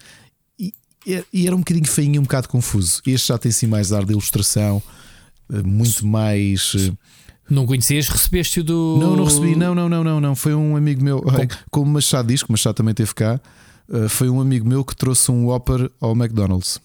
E, 0.58 0.74
era 1.46 1.56
um 1.56 1.60
bocadinho 1.60 1.88
feinho 1.88 2.20
um 2.20 2.24
bocado 2.24 2.50
confuso. 2.50 3.00
Este 3.06 3.28
já 3.28 3.38
tem 3.38 3.50
sim 3.50 3.66
mais 3.66 3.94
ar 3.94 4.04
de 4.04 4.12
ilustração, 4.12 4.82
muito 5.64 6.06
mais 6.06 6.92
não 7.50 7.66
conhecias? 7.66 8.08
Recebeste-o 8.08 8.64
do. 8.64 8.98
Não, 9.00 9.16
não 9.16 9.24
recebi. 9.24 9.56
Não, 9.56 9.74
não, 9.74 9.88
não, 9.88 10.04
não. 10.04 10.20
não. 10.20 10.36
Foi 10.36 10.54
um 10.54 10.76
amigo 10.76 11.02
meu. 11.02 11.20
Com... 11.20 11.30
Como 11.70 11.90
o 11.90 11.94
Machado 11.94 12.28
diz, 12.28 12.42
que 12.42 12.48
o 12.48 12.52
Machado 12.52 12.74
também 12.74 12.94
teve 12.94 13.14
cá. 13.14 13.40
Uh, 13.88 14.08
foi 14.08 14.30
um 14.30 14.40
amigo 14.40 14.66
meu 14.66 14.84
que 14.84 14.94
trouxe 14.94 15.30
um 15.32 15.46
Whopper 15.46 15.90
ao 16.00 16.12
McDonald's. 16.12 16.80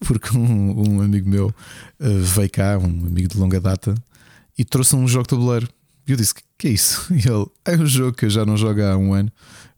Porque 0.00 0.36
um, 0.36 0.98
um 0.98 1.02
amigo 1.02 1.28
meu 1.28 1.46
uh, 1.48 2.18
veio 2.20 2.50
cá, 2.50 2.78
um 2.78 3.06
amigo 3.06 3.28
de 3.28 3.38
longa 3.38 3.60
data, 3.60 3.94
e 4.58 4.64
trouxe 4.64 4.94
um 4.94 5.08
jogo 5.08 5.24
de 5.24 5.30
tabuleiro. 5.30 5.68
E 6.06 6.12
eu 6.12 6.16
disse: 6.16 6.34
Que 6.58 6.68
é 6.68 6.70
isso? 6.70 7.06
E 7.12 7.26
ele: 7.26 7.46
É 7.64 7.76
um 7.76 7.86
jogo 7.86 8.16
que 8.16 8.26
eu 8.26 8.30
já 8.30 8.44
não 8.44 8.56
jogo 8.56 8.82
há 8.82 8.96
um 8.96 9.14
ano. 9.14 9.32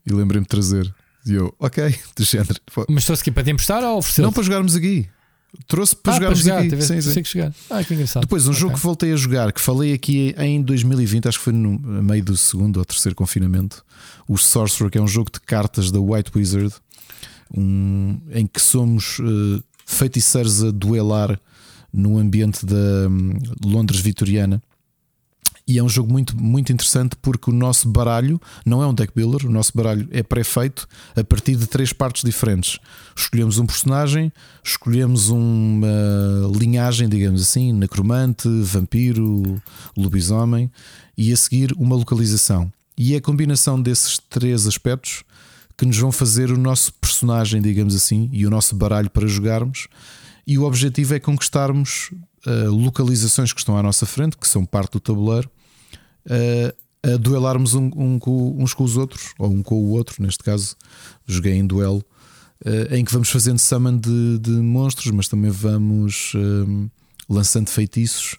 E 0.05 0.13
lembrei-me 0.13 0.45
de 0.45 0.49
trazer. 0.51 0.93
E 1.25 1.35
eu: 1.35 1.55
Ok, 1.59 1.95
do 2.17 2.25
género. 2.25 2.61
Mas 2.89 3.05
trouxe 3.05 3.23
aqui 3.23 3.31
para 3.31 3.45
te 3.45 3.51
emprestar 3.51 3.83
ou 3.85 3.99
ofereceu? 3.99 4.25
Não, 4.25 4.33
para 4.33 4.43
jogarmos 4.43 4.75
aqui. 4.75 5.09
Trouxe 5.67 5.97
para 5.97 6.13
ah, 6.13 6.17
jogarmos 6.17 6.43
para 6.43 6.61
jogar, 6.61 6.75
aqui. 6.77 6.83
Sim, 6.83 7.01
sim. 7.01 7.23
Que 7.23 7.31
jogar. 7.31 7.53
Ah, 7.71 7.85
que 7.85 7.95
engraçado. 7.95 8.23
Depois, 8.23 8.47
um 8.47 8.51
okay. 8.51 8.61
jogo 8.61 8.75
que 8.75 8.81
voltei 8.81 9.13
a 9.13 9.17
jogar, 9.17 9.53
que 9.53 9.61
falei 9.61 9.93
aqui 9.93 10.35
em 10.39 10.63
2020, 10.63 11.29
acho 11.29 11.39
que 11.39 11.45
foi 11.45 11.53
no 11.53 11.79
meio 12.03 12.25
do 12.25 12.37
segundo 12.37 12.79
ou 12.79 12.85
terceiro 12.85 13.15
confinamento. 13.15 13.85
O 14.29 14.37
Sorcerer, 14.37 14.91
que 14.91 14.99
é 14.99 15.01
um 15.01 15.09
jogo 15.09 15.31
de 15.33 15.41
cartas 15.41 15.91
da 15.91 16.01
White 16.01 16.31
Wizard, 16.35 16.75
um, 17.57 18.21
em 18.31 18.47
que 18.47 18.61
somos 18.61 19.19
uh, 19.21 19.63
feiticeiros 19.87 20.65
a 20.65 20.71
duelar 20.71 21.39
no 21.93 22.19
ambiente 22.19 22.67
da 22.67 23.09
um, 23.09 23.39
Londres 23.65 24.01
vitoriana. 24.01 24.63
E 25.67 25.79
é 25.79 25.83
um 25.83 25.89
jogo 25.89 26.13
muito, 26.13 26.37
muito 26.37 26.71
interessante 26.73 27.17
porque 27.23 27.51
o 27.51 27.53
nosso 27.53 27.89
baralho 27.89 28.39
não 28.67 28.83
é 28.83 28.87
um 28.87 28.93
deck 28.93 29.15
builder, 29.15 29.47
o 29.47 29.51
nosso 29.51 29.73
baralho 29.75 30.07
é 30.11 30.23
pré-feito 30.23 30.87
a 31.17 31.25
partir 31.25 31.57
de 31.57 31.67
três 31.67 31.91
partes 31.91 32.23
diferentes. 32.23 32.79
Escolhemos 33.17 33.57
um 33.59 33.65
personagem, 33.65 34.31
escolhemos 34.63 35.31
uma 35.31 35.89
linhagem, 36.55 37.09
digamos 37.09 37.41
assim, 37.41 37.73
necromante, 37.73 38.47
vampiro, 38.47 39.63
lobisomem, 39.97 40.71
e 41.17 41.33
a 41.33 41.37
seguir 41.37 41.73
uma 41.79 41.97
localização. 41.97 42.71
E 42.97 43.15
é 43.15 43.17
a 43.17 43.23
combinação 43.23 43.81
desses 43.81 44.19
três 44.29 44.67
aspectos 44.67 45.25
que 45.79 45.87
nos 45.87 45.97
vão 45.97 46.13
fazer 46.13 46.51
o 46.51 46.59
nosso 46.59 46.93
personagem, 46.95 47.63
digamos 47.63 47.95
assim, 47.95 48.29
e 48.33 48.47
o 48.47 48.51
nosso 48.51 48.77
baralho 48.77 49.11
para 49.11 49.27
jogarmos. 49.27 49.89
E 50.47 50.59
o 50.59 50.65
objetivo 50.65 51.15
é 51.15 51.19
conquistarmos 51.19 52.11
uh, 52.47 52.71
localizações 52.71 53.53
que 53.53 53.61
estão 53.61 53.77
à 53.77 53.83
nossa 53.83 54.07
frente, 54.07 54.37
que 54.37 54.47
são 54.47 54.65
parte 54.65 54.93
do 54.93 55.01
tabuleiro, 55.01 55.51
uh, 56.27 57.13
a 57.13 57.17
duelarmos 57.17 57.75
um, 57.75 57.91
um, 57.97 58.19
com, 58.19 58.57
uns 58.59 58.73
com 58.73 58.85
os 58.85 58.97
outros, 58.97 59.35
ou 59.39 59.51
um 59.51 59.63
com 59.63 59.75
o 59.75 59.91
outro. 59.91 60.23
Neste 60.23 60.43
caso, 60.43 60.77
joguei 61.27 61.55
em 61.55 61.67
duelo, 61.67 62.05
uh, 62.65 62.95
em 62.95 63.05
que 63.05 63.13
vamos 63.13 63.29
fazendo 63.29 63.59
summon 63.59 63.99
de, 63.99 64.39
de 64.39 64.51
monstros, 64.51 65.11
mas 65.11 65.29
também 65.29 65.51
vamos 65.51 66.33
lançando 67.29 67.69
feitiços. 67.69 68.37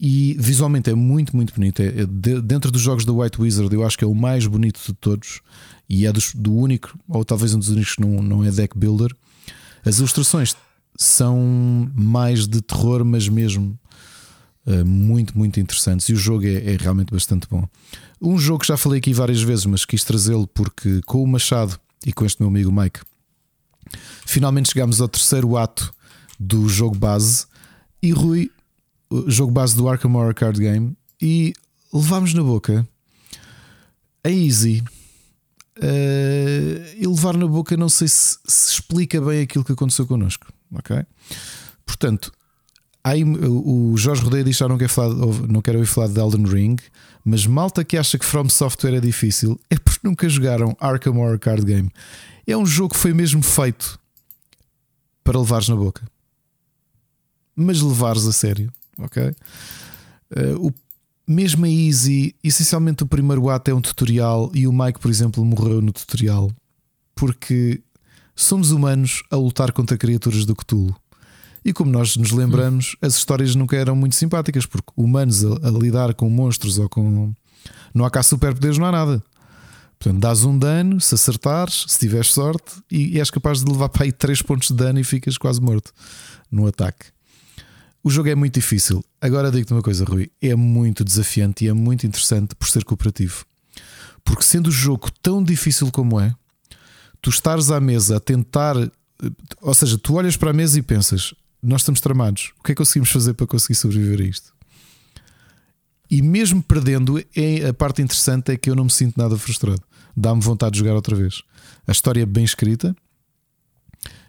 E 0.00 0.36
visualmente 0.38 0.88
é 0.88 0.94
muito, 0.94 1.34
muito 1.34 1.52
bonito. 1.52 1.82
É, 1.82 1.86
é 1.86 2.06
de, 2.06 2.40
dentro 2.40 2.70
dos 2.70 2.80
jogos 2.80 3.04
da 3.04 3.12
White 3.12 3.40
Wizard, 3.40 3.74
eu 3.74 3.84
acho 3.84 3.98
que 3.98 4.04
é 4.04 4.06
o 4.06 4.14
mais 4.14 4.46
bonito 4.46 4.80
de 4.86 4.92
todos 4.94 5.40
e 5.88 6.06
é 6.06 6.12
dos, 6.12 6.34
do 6.34 6.54
único, 6.54 6.96
ou 7.08 7.24
talvez 7.24 7.54
um 7.54 7.58
dos 7.58 7.68
únicos 7.68 7.94
que 7.94 8.00
não, 8.00 8.22
não 8.22 8.44
é 8.44 8.50
deck 8.50 8.78
builder. 8.78 9.14
As 9.84 9.98
ilustrações 9.98 10.54
são 10.98 11.88
mais 11.94 12.48
de 12.48 12.60
terror, 12.60 13.04
mas 13.04 13.28
mesmo 13.28 13.78
uh, 14.66 14.84
muito, 14.84 15.38
muito 15.38 15.60
interessantes. 15.60 16.08
E 16.08 16.12
o 16.12 16.16
jogo 16.16 16.44
é, 16.44 16.74
é, 16.74 16.76
realmente 16.76 17.12
bastante 17.12 17.46
bom. 17.48 17.66
Um 18.20 18.36
jogo 18.36 18.60
que 18.60 18.66
já 18.66 18.76
falei 18.76 18.98
aqui 18.98 19.14
várias 19.14 19.40
vezes, 19.40 19.64
mas 19.64 19.84
quis 19.84 20.02
trazê-lo 20.02 20.48
porque 20.48 21.00
com 21.06 21.22
o 21.22 21.26
Machado 21.26 21.78
e 22.04 22.12
com 22.12 22.24
este 22.24 22.42
meu 22.42 22.48
amigo 22.48 22.72
Mike, 22.72 23.00
finalmente 24.26 24.70
chegámos 24.72 25.00
ao 25.00 25.08
terceiro 25.08 25.56
ato 25.56 25.94
do 26.38 26.68
jogo 26.68 26.98
base. 26.98 27.46
E 28.02 28.10
Rui, 28.10 28.50
jogo 29.28 29.52
base 29.52 29.76
do 29.76 29.88
Arkham 29.88 30.14
Horror 30.14 30.34
Card 30.34 30.58
Game, 30.58 30.96
e 31.20 31.52
levámos 31.92 32.34
na 32.34 32.42
boca 32.42 32.86
a 34.22 34.30
Easy 34.30 34.82
uh, 35.78 36.96
e 36.96 37.06
levar 37.06 37.36
na 37.36 37.46
boca, 37.46 37.76
não 37.76 37.88
sei 37.88 38.08
se, 38.08 38.38
se, 38.46 38.72
explica 38.74 39.20
bem 39.20 39.42
aquilo 39.42 39.64
que 39.64 39.72
aconteceu 39.72 40.06
connosco. 40.06 40.46
Ok? 40.72 41.04
Portanto, 41.86 42.32
aí, 43.02 43.24
o 43.24 43.96
Jorge 43.96 44.22
Rodeia 44.22 44.44
diz 44.44 44.58
que 44.58 44.68
não 44.68 44.78
quer, 44.78 44.88
falar, 44.88 45.14
não 45.48 45.62
quer 45.62 45.74
ouvir 45.74 45.86
falar 45.86 46.08
de 46.08 46.20
Elden 46.20 46.44
Ring, 46.44 46.76
mas 47.24 47.46
malta 47.46 47.84
que 47.84 47.96
acha 47.96 48.18
que 48.18 48.24
From 48.24 48.48
Software 48.48 48.94
é 48.94 49.00
difícil 49.00 49.58
é 49.70 49.78
porque 49.78 50.06
nunca 50.06 50.28
jogaram 50.28 50.76
Arkham 50.80 51.18
Horror 51.18 51.38
Card 51.38 51.64
Game. 51.64 51.90
É 52.46 52.56
um 52.56 52.66
jogo 52.66 52.94
que 52.94 53.00
foi 53.00 53.12
mesmo 53.12 53.42
feito 53.42 53.98
para 55.22 55.38
levares 55.38 55.68
na 55.68 55.76
boca, 55.76 56.06
mas 57.54 57.80
levares 57.80 58.26
a 58.26 58.32
sério. 58.32 58.72
Ok? 58.98 59.22
Uh, 59.22 60.66
o 60.68 60.74
mesmo 61.26 61.66
a 61.66 61.68
Easy, 61.68 62.34
essencialmente 62.42 63.02
o 63.02 63.06
primeiro 63.06 63.50
ato 63.50 63.70
é 63.70 63.74
um 63.74 63.80
tutorial 63.80 64.50
e 64.54 64.66
o 64.66 64.72
Mike, 64.72 64.98
por 64.98 65.10
exemplo, 65.10 65.44
morreu 65.44 65.82
no 65.82 65.92
tutorial 65.92 66.50
porque 67.18 67.82
somos 68.38 68.70
humanos 68.70 69.22
a 69.30 69.36
lutar 69.36 69.72
contra 69.72 69.98
criaturas 69.98 70.44
do 70.44 70.54
Cthulhu. 70.54 70.94
E 71.64 71.72
como 71.72 71.90
nós 71.90 72.16
nos 72.16 72.30
lembramos, 72.30 72.96
as 73.02 73.16
histórias 73.16 73.54
nunca 73.56 73.76
eram 73.76 73.96
muito 73.96 74.14
simpáticas, 74.14 74.64
porque 74.64 74.92
humanos 74.96 75.44
a, 75.44 75.68
a 75.68 75.70
lidar 75.70 76.14
com 76.14 76.30
monstros 76.30 76.78
ou 76.78 76.88
com. 76.88 77.34
Não 77.92 78.04
há 78.04 78.10
cá 78.10 78.22
superpoderes, 78.22 78.78
não 78.78 78.86
há 78.86 78.92
nada. 78.92 79.22
Portanto, 79.98 80.20
dás 80.20 80.44
um 80.44 80.56
dano 80.56 81.00
se 81.00 81.16
acertares, 81.16 81.84
se 81.88 81.98
tiveres 81.98 82.32
sorte, 82.32 82.80
e 82.88 83.18
és 83.18 83.28
capaz 83.28 83.64
de 83.64 83.70
levar 83.70 83.88
para 83.88 84.04
aí 84.04 84.12
3 84.12 84.40
pontos 84.42 84.68
de 84.68 84.74
dano 84.74 85.00
e 85.00 85.04
ficas 85.04 85.36
quase 85.36 85.60
morto 85.60 85.92
no 86.48 86.68
ataque. 86.68 87.06
O 88.04 88.10
jogo 88.10 88.28
é 88.28 88.34
muito 88.36 88.54
difícil. 88.54 89.04
Agora 89.20 89.50
digo-te 89.50 89.72
uma 89.72 89.82
coisa, 89.82 90.04
Rui: 90.04 90.30
é 90.40 90.54
muito 90.54 91.02
desafiante 91.02 91.64
e 91.64 91.68
é 91.68 91.72
muito 91.72 92.06
interessante 92.06 92.54
por 92.54 92.68
ser 92.68 92.84
cooperativo. 92.84 93.44
Porque 94.24 94.44
sendo 94.44 94.68
o 94.68 94.72
jogo 94.72 95.10
tão 95.20 95.42
difícil 95.42 95.90
como 95.90 96.20
é, 96.20 96.32
tu 97.20 97.30
estares 97.30 97.70
à 97.70 97.80
mesa 97.80 98.16
a 98.16 98.20
tentar. 98.20 98.76
Ou 99.60 99.74
seja, 99.74 99.98
tu 99.98 100.14
olhas 100.14 100.36
para 100.36 100.50
a 100.50 100.52
mesa 100.52 100.78
e 100.78 100.82
pensas: 100.82 101.34
nós 101.62 101.82
estamos 101.82 102.00
tramados, 102.00 102.52
o 102.58 102.62
que 102.62 102.72
é 102.72 102.74
que 102.74 102.78
conseguimos 102.78 103.10
fazer 103.10 103.34
para 103.34 103.46
conseguir 103.46 103.74
sobreviver 103.74 104.20
a 104.20 104.28
isto? 104.28 104.52
E 106.10 106.22
mesmo 106.22 106.62
perdendo, 106.62 107.22
é, 107.36 107.66
a 107.68 107.74
parte 107.74 108.00
interessante 108.00 108.52
é 108.52 108.56
que 108.56 108.70
eu 108.70 108.74
não 108.74 108.84
me 108.84 108.90
sinto 108.90 109.16
nada 109.18 109.36
frustrado. 109.36 109.82
Dá-me 110.16 110.40
vontade 110.40 110.72
de 110.72 110.78
jogar 110.78 110.94
outra 110.94 111.14
vez. 111.14 111.42
A 111.86 111.92
história 111.92 112.22
é 112.22 112.26
bem 112.26 112.44
escrita 112.44 112.96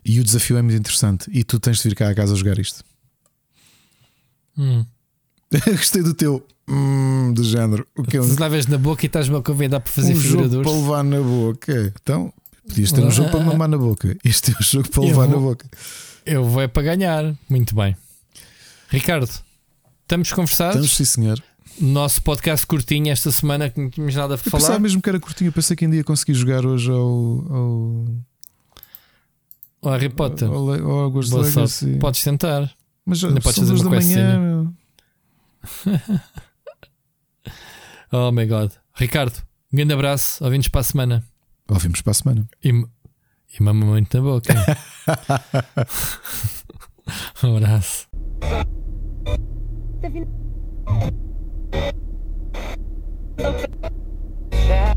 e 0.04 0.20
o 0.20 0.24
desafio 0.24 0.58
é 0.58 0.62
muito 0.62 0.78
interessante. 0.78 1.30
E 1.32 1.44
tu 1.44 1.60
tens 1.60 1.78
de 1.78 1.84
vir 1.84 1.96
cá 1.96 2.10
a 2.10 2.16
casa 2.16 2.34
a 2.34 2.36
jogar 2.36 2.60
isto. 2.60 2.84
Hum. 4.58 4.86
Gostei 5.68 6.04
do 6.04 6.14
teu 6.14 6.46
hum, 6.70 7.34
do 7.34 7.44
género. 7.44 7.88
O 7.98 8.04
que 8.04 8.18
é 8.18 8.22
um... 8.22 8.36
levas 8.40 8.68
na 8.68 8.78
boca 8.78 9.06
e 9.06 9.08
estás-me 9.08 9.38
a 9.38 9.42
convidar 9.42 9.80
para 9.80 9.92
fazer 9.92 10.14
um 10.14 10.20
jogo 10.20 10.62
para 10.62 10.72
levar 10.72 11.04
na 11.04 11.22
boca. 11.22 11.94
Então, 12.02 12.34
podias 12.70 12.92
ter 12.92 13.04
um 13.04 13.12
jogo 13.12 13.32
para 13.32 13.40
mamar 13.44 13.68
na 13.68 13.78
boca. 13.78 14.16
Este 14.24 14.52
é 14.52 14.56
um 14.58 14.64
jogo 14.64 14.90
para 14.90 15.04
levar 15.04 15.28
vou, 15.28 15.36
na 15.36 15.48
boca. 15.48 15.70
Eu 16.26 16.46
vou 16.46 16.62
é 16.62 16.68
para 16.68 16.84
ganhar. 16.84 17.36
Muito 17.50 17.76
bem. 17.76 17.98
Ricardo, 18.90 19.30
estamos 20.02 20.32
conversados? 20.32 20.76
Estamos, 20.76 20.96
sim, 20.96 21.06
senhor. 21.06 21.44
Nosso 21.82 22.22
podcast 22.22 22.66
curtinho 22.66 23.12
esta 23.12 23.32
semana 23.32 23.70
que 23.70 23.80
não 23.80 23.90
tínhamos 23.90 24.16
nada 24.16 24.36
eu 24.36 24.38
falar. 24.38 24.62
Pensava 24.62 24.80
mesmo 24.80 25.02
que 25.02 25.10
era 25.10 25.20
curtinho. 25.20 25.50
Eu 25.50 25.54
pensei 25.54 25.76
que 25.76 25.86
ainda 25.86 25.98
ia 25.98 26.04
conseguir 26.04 26.34
jogar 26.34 26.66
hoje 26.66 26.92
ao. 26.92 27.46
ao... 29.82 29.92
Harry 29.92 30.10
Potter. 30.10 30.48
Ao, 30.48 30.72
ao 30.72 31.08
Hogwarts 31.08 31.32
Legacy. 31.32 31.98
Podes 32.00 32.24
tentar. 32.24 32.72
Mas 33.06 33.24
Ainda 33.24 33.42
podes 33.42 33.60
fazer 33.60 33.74
uma 33.74 33.84
da 33.84 33.90
manhã. 33.90 34.74
oh 38.12 38.32
my 38.32 38.46
god. 38.46 38.72
Ricardo, 38.94 39.42
um 39.72 39.78
grande 39.78 39.94
abraço. 39.94 40.44
Ouvimos 40.44 40.68
para 40.68 40.82
a 40.82 40.84
semana. 40.84 41.29
Ouvimos 41.70 42.02
para 42.02 42.12
a 42.12 42.14
semana. 42.16 42.50
E, 42.64 42.70
e 42.70 43.64
mama 43.64 43.86
muito 43.86 44.18
na 44.18 44.24
boca. 44.24 44.54
um 47.44 47.58
abraço. 47.58 48.08
Tá 53.38 54.96